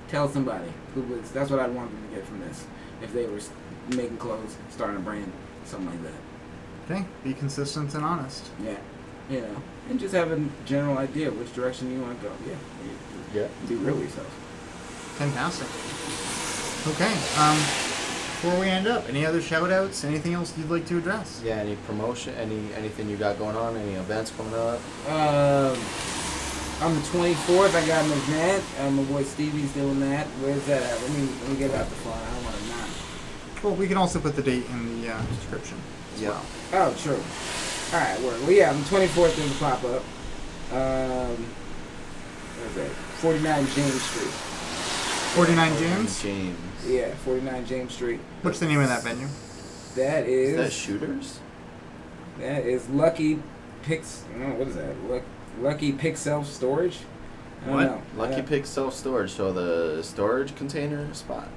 tell 0.09 0.27
somebody 0.29 0.69
who 0.95 1.01
was. 1.01 1.29
That's 1.31 1.49
what 1.49 1.59
I'd 1.59 1.73
want 1.73 1.91
them 1.91 2.01
to 2.09 2.15
get 2.15 2.25
from 2.25 2.39
this 2.41 2.63
if 3.01 3.13
they 3.13 3.25
were 3.25 3.37
s- 3.37 3.49
making 3.95 4.17
clothes, 4.17 4.55
starting 4.69 4.97
a 4.97 4.99
brand, 4.99 5.31
something 5.65 5.89
like 5.89 6.03
that. 6.03 6.91
Okay. 6.95 7.05
Be 7.23 7.33
consistent 7.33 7.93
and 7.95 8.03
honest. 8.03 8.49
Yeah, 8.63 8.77
you 9.29 9.41
know, 9.41 9.55
and 9.89 9.99
just 9.99 10.13
have 10.15 10.31
a 10.31 10.43
general 10.65 10.97
idea 10.97 11.31
which 11.31 11.53
direction 11.53 11.91
you 11.91 12.01
want 12.01 12.19
to 12.21 12.27
go. 12.27 12.33
Yeah, 12.47 13.41
Yeah. 13.41 13.47
be 13.67 13.75
real 13.75 13.95
with 13.95 14.05
yourself. 14.05 14.27
Fantastic. 15.17 15.67
Okay. 16.95 17.13
Um, 17.39 17.57
before 18.39 18.59
we 18.61 18.67
end 18.67 18.87
up, 18.87 19.07
any 19.09 19.25
other 19.25 19.41
shout 19.41 19.69
outs? 19.69 20.03
Anything 20.05 20.33
else 20.33 20.53
you'd 20.57 20.69
like 20.69 20.85
to 20.87 20.97
address? 20.97 21.41
Yeah. 21.43 21.55
Any 21.55 21.75
promotion? 21.87 22.33
Any 22.35 22.73
anything 22.73 23.09
you 23.09 23.17
got 23.17 23.37
going 23.37 23.55
on? 23.57 23.75
Any 23.75 23.93
events 23.95 24.31
coming 24.31 24.53
up? 24.53 24.79
Um, 25.09 25.77
on 26.81 26.95
the 26.95 27.01
24th, 27.11 27.75
I 27.75 27.85
got 27.85 28.05
an 28.05 28.11
event. 28.13 28.63
Um, 28.79 28.95
my 28.95 29.03
boy 29.03 29.23
Stevie's 29.23 29.69
doing 29.73 29.99
that. 29.99 30.25
Where's 30.41 30.63
that 30.67 30.81
at? 30.81 31.01
Let 31.01 31.11
me 31.11 31.27
let 31.41 31.49
me 31.51 31.55
get 31.57 31.71
out 31.75 31.89
the 31.89 31.95
phone. 31.95 32.13
I 32.13 32.33
don't 32.33 32.43
want 32.45 32.55
to 32.55 32.63
not. 32.68 32.68
Well, 33.63 33.75
we 33.75 33.87
can 33.87 33.97
also 33.97 34.19
put 34.19 34.35
the 34.35 34.41
date 34.41 34.65
in 34.69 35.01
the 35.01 35.13
uh, 35.13 35.21
description. 35.27 35.77
as 36.15 36.21
Yeah. 36.21 36.29
well. 36.29 36.45
Oh, 36.73 36.95
true. 36.97 37.19
All 37.93 37.99
right, 37.99 38.19
word. 38.21 38.41
Well, 38.41 38.51
yeah, 38.51 38.69
on 38.71 38.77
the 38.79 38.85
24th 38.85 39.35
there's 39.35 39.51
a 39.51 39.59
pop 39.59 39.83
up. 39.83 40.03
Um, 40.71 41.45
where's 42.57 42.75
that? 42.75 42.89
49 43.21 43.67
James 43.75 44.01
Street. 44.01 44.31
49 45.35 45.77
James. 45.77 46.21
James. 46.23 46.57
Yeah, 46.87 47.13
49 47.15 47.65
James 47.65 47.93
Street. 47.93 48.19
What's 48.41 48.59
the 48.59 48.67
name 48.67 48.79
of 48.79 48.87
that 48.87 49.03
venue? 49.03 49.27
That 49.95 50.27
Is 50.27 50.51
is 50.51 50.55
that 50.57 50.71
shooters? 50.71 51.39
that 52.39 52.63
is 52.65 52.87
Lucky 52.89 53.41
Pix. 53.83 54.23
No, 54.37 54.49
what 54.55 54.67
is 54.69 54.75
that? 54.75 54.95
Luck, 55.09 55.23
Lucky 55.59 55.91
Pick 55.91 56.15
Self 56.15 56.47
Storage. 56.47 56.99
I 57.63 57.65
don't 57.65 57.75
What? 57.75 57.83
know. 57.85 58.01
Lucky 58.15 58.41
Pick 58.43 58.65
self 58.65 58.93
storage. 58.93 59.31
So 59.31 59.51
the 59.51 60.01
storage 60.03 60.55
container 60.55 61.13
spot. 61.13 61.49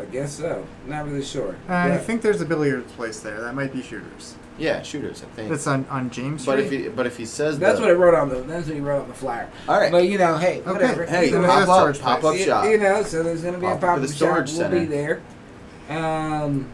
I 0.00 0.04
guess 0.06 0.32
so. 0.32 0.66
Not 0.86 1.06
really 1.06 1.24
sure. 1.24 1.56
Uh, 1.68 1.74
I 1.74 1.98
think 1.98 2.22
there's 2.22 2.40
a 2.40 2.46
billiards 2.46 2.90
place 2.92 3.20
there. 3.20 3.40
That 3.40 3.54
might 3.54 3.72
be 3.72 3.82
Shooters. 3.82 4.34
Yeah, 4.58 4.82
shooters. 4.82 5.22
I 5.22 5.26
think. 5.36 5.52
It's 5.52 5.66
on, 5.68 5.86
on 5.88 6.10
James 6.10 6.42
Street. 6.42 6.52
but 6.56 6.60
if 6.64 6.70
he 6.70 6.88
but 6.88 7.06
if 7.06 7.16
he 7.16 7.24
says 7.26 7.58
That's 7.60 7.76
the, 7.76 7.82
what 7.82 7.90
I 7.90 7.94
wrote 7.94 8.14
on 8.14 8.28
the. 8.28 8.40
That's 8.40 8.66
what 8.66 8.74
he 8.74 8.80
wrote 8.80 9.02
on 9.02 9.08
the 9.08 9.14
flyer. 9.14 9.48
all 9.68 9.78
right. 9.78 9.92
But 9.92 10.08
you 10.08 10.18
know, 10.18 10.36
hey, 10.36 10.60
Okay. 10.62 10.70
whatever. 10.72 11.06
Hey, 11.06 11.30
So 11.30 11.36
You 11.36 11.42
know, 11.42 11.48
there's 11.48 11.66
pop 11.66 11.78
up, 11.86 12.00
pop 12.00 12.20
place. 12.20 12.40
up 12.42 12.64
shop. 12.64 12.64
you 12.70 12.78
know, 12.78 13.02
so 13.04 13.22
there's 13.22 13.42
gonna 13.42 13.58
be 13.58 13.66
Pop 13.66 13.72
a 13.72 13.74
up 13.74 13.80
to 13.80 13.86
pop 13.86 13.98
the 14.00 14.04
up 14.04 14.08
shop. 14.10 14.48
storage 14.48 14.52
We'll 14.72 14.80
be 14.80 14.86
there. 14.86 15.22
Um, 15.88 16.68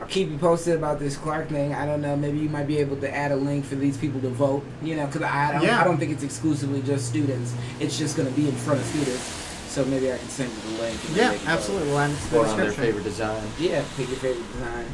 I'll 0.00 0.06
keep 0.06 0.30
you 0.30 0.38
posted 0.38 0.76
about 0.76 0.98
this 1.00 1.16
Clark 1.16 1.48
thing. 1.48 1.74
I 1.74 1.86
don't 1.86 2.02
know. 2.02 2.16
Maybe 2.16 2.38
you 2.38 2.48
might 2.48 2.66
be 2.68 2.78
able 2.78 2.96
to 2.98 3.12
add 3.14 3.32
a 3.32 3.36
link 3.36 3.64
for 3.64 3.74
these 3.74 3.96
people 3.96 4.20
to 4.20 4.28
vote. 4.28 4.64
You 4.80 4.94
know, 4.96 5.06
because 5.06 5.22
I 5.22 5.52
don't. 5.52 5.62
Yeah. 5.62 5.80
I 5.80 5.84
don't 5.84 5.98
think 5.98 6.12
it's 6.12 6.22
exclusively 6.22 6.82
just 6.82 7.06
students. 7.08 7.52
It's 7.80 7.98
just 7.98 8.16
gonna 8.16 8.30
be 8.30 8.48
in 8.48 8.54
front 8.54 8.78
of 8.80 8.86
students. 8.86 9.41
So 9.72 9.84
maybe 9.86 10.12
I 10.12 10.18
can 10.18 10.28
send 10.28 10.50
you 10.52 10.76
the 10.76 10.82
link. 10.82 10.98
and 11.08 11.16
Yeah, 11.16 11.30
can 11.30 11.38
vote. 11.38 11.48
absolutely. 11.48 11.88
We'll 11.88 11.98
add 11.98 12.10
it 12.10 12.14
to 12.16 12.22
the 12.24 12.28
Vote 12.36 12.46
on 12.48 12.56
their 12.58 12.66
description. 12.66 12.84
favorite 12.92 13.04
design. 13.04 13.42
Yeah, 13.58 13.84
pick 13.96 14.08
your 14.08 14.18
favorite 14.18 14.52
design, 14.52 14.86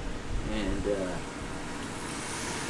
and 0.54 0.82
uh, 0.86 1.12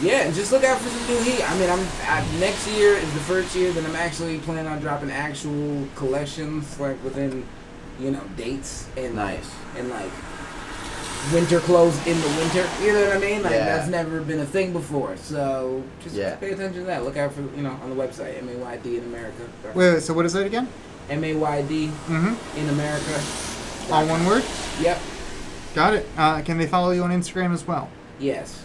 yeah, 0.00 0.20
and 0.22 0.34
just 0.34 0.50
look 0.52 0.64
out 0.64 0.78
for 0.80 0.88
some 0.88 1.06
new 1.14 1.20
heat. 1.22 1.42
I 1.50 1.58
mean, 1.58 1.68
I'm 1.68 1.84
I, 2.08 2.24
next 2.40 2.66
year 2.68 2.94
is 2.94 3.12
the 3.12 3.20
first 3.20 3.54
year 3.54 3.72
that 3.72 3.84
I'm 3.84 3.96
actually 3.96 4.38
planning 4.38 4.66
on 4.66 4.78
dropping 4.80 5.10
actual 5.10 5.86
collections, 5.96 6.78
like 6.80 7.02
within, 7.04 7.44
you 8.00 8.10
know, 8.12 8.22
dates 8.38 8.86
and 8.96 9.14
Nice. 9.16 9.50
and 9.76 9.90
like 9.90 10.10
winter 11.34 11.60
clothes 11.60 11.94
in 12.06 12.18
the 12.20 12.28
winter. 12.38 12.66
You 12.82 12.92
know 12.94 13.04
what 13.08 13.16
I 13.16 13.20
mean? 13.20 13.42
Like 13.42 13.52
Yeah. 13.52 13.64
that's 13.76 13.88
never 13.90 14.22
been 14.22 14.38
a 14.40 14.46
thing 14.46 14.72
before. 14.72 15.16
So 15.18 15.82
just 16.02 16.14
Yeah. 16.14 16.36
pay 16.36 16.52
attention 16.52 16.80
to 16.82 16.86
that. 16.86 17.04
Look 17.04 17.18
out 17.18 17.34
for 17.34 17.42
you 17.42 17.62
know 17.62 17.76
on 17.82 17.90
the 17.90 17.96
website 17.96 18.38
M 18.38 18.48
A 18.48 18.56
Y 18.56 18.76
D 18.78 18.96
in 18.96 19.04
America. 19.04 19.42
Wait, 19.74 19.92
wait, 19.94 20.02
so 20.02 20.14
what 20.14 20.24
is 20.24 20.32
that 20.32 20.46
again? 20.46 20.68
M 21.10 21.24
A 21.24 21.34
Y 21.34 21.62
D 21.62 21.86
Mm-hmm. 21.88 22.58
in 22.58 22.68
America. 22.70 23.92
All 23.92 24.06
one 24.06 24.24
word? 24.26 24.44
Yep. 24.80 25.00
Got 25.74 25.94
it. 25.94 26.06
Uh, 26.16 26.42
can 26.42 26.58
they 26.58 26.66
follow 26.66 26.90
you 26.90 27.02
on 27.02 27.10
Instagram 27.10 27.52
as 27.52 27.66
well? 27.66 27.88
Yes. 28.18 28.64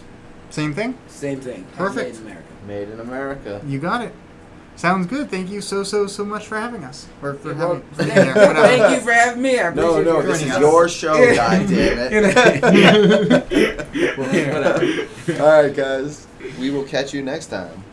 Same 0.50 0.74
thing? 0.74 0.96
Same 1.08 1.40
thing. 1.40 1.64
Perfect. 1.76 2.16
MAYD 2.16 2.20
in 2.20 2.26
America. 2.26 2.52
MAYD 2.68 2.92
in 2.92 3.00
America. 3.00 3.60
You 3.66 3.78
got 3.78 4.02
it. 4.02 4.12
Sounds 4.76 5.06
good. 5.06 5.30
Thank 5.30 5.50
you 5.50 5.60
so, 5.60 5.84
so, 5.84 6.06
so 6.08 6.24
much 6.24 6.46
for 6.46 6.58
having 6.58 6.82
us. 6.82 7.06
Or 7.22 7.34
for 7.34 7.48
You're 7.48 7.56
having 7.56 7.68
welcome. 7.82 7.90
for 7.94 8.02
being 8.04 8.14
there. 8.16 8.34
Thank 8.54 8.94
you 8.96 9.00
for 9.04 9.12
having 9.12 9.40
me. 9.42 9.60
I 9.60 9.72
No, 9.72 10.00
appreciate 10.00 10.04
no, 10.04 10.20
you 10.20 10.26
this 10.26 10.42
is 10.42 10.50
us. 10.50 10.60
your 10.60 10.88
show, 10.88 11.14
Yeah. 11.22 11.34
god 11.36 11.68
damn 11.68 11.98
it. 11.98 13.52
know? 14.16 14.16
Whatever. 14.16 15.42
All 15.44 15.62
right, 15.62 15.74
guys. 15.74 16.26
We 16.58 16.70
will 16.70 16.82
catch 16.84 17.14
you 17.14 17.22
next 17.22 17.46
time. 17.46 17.83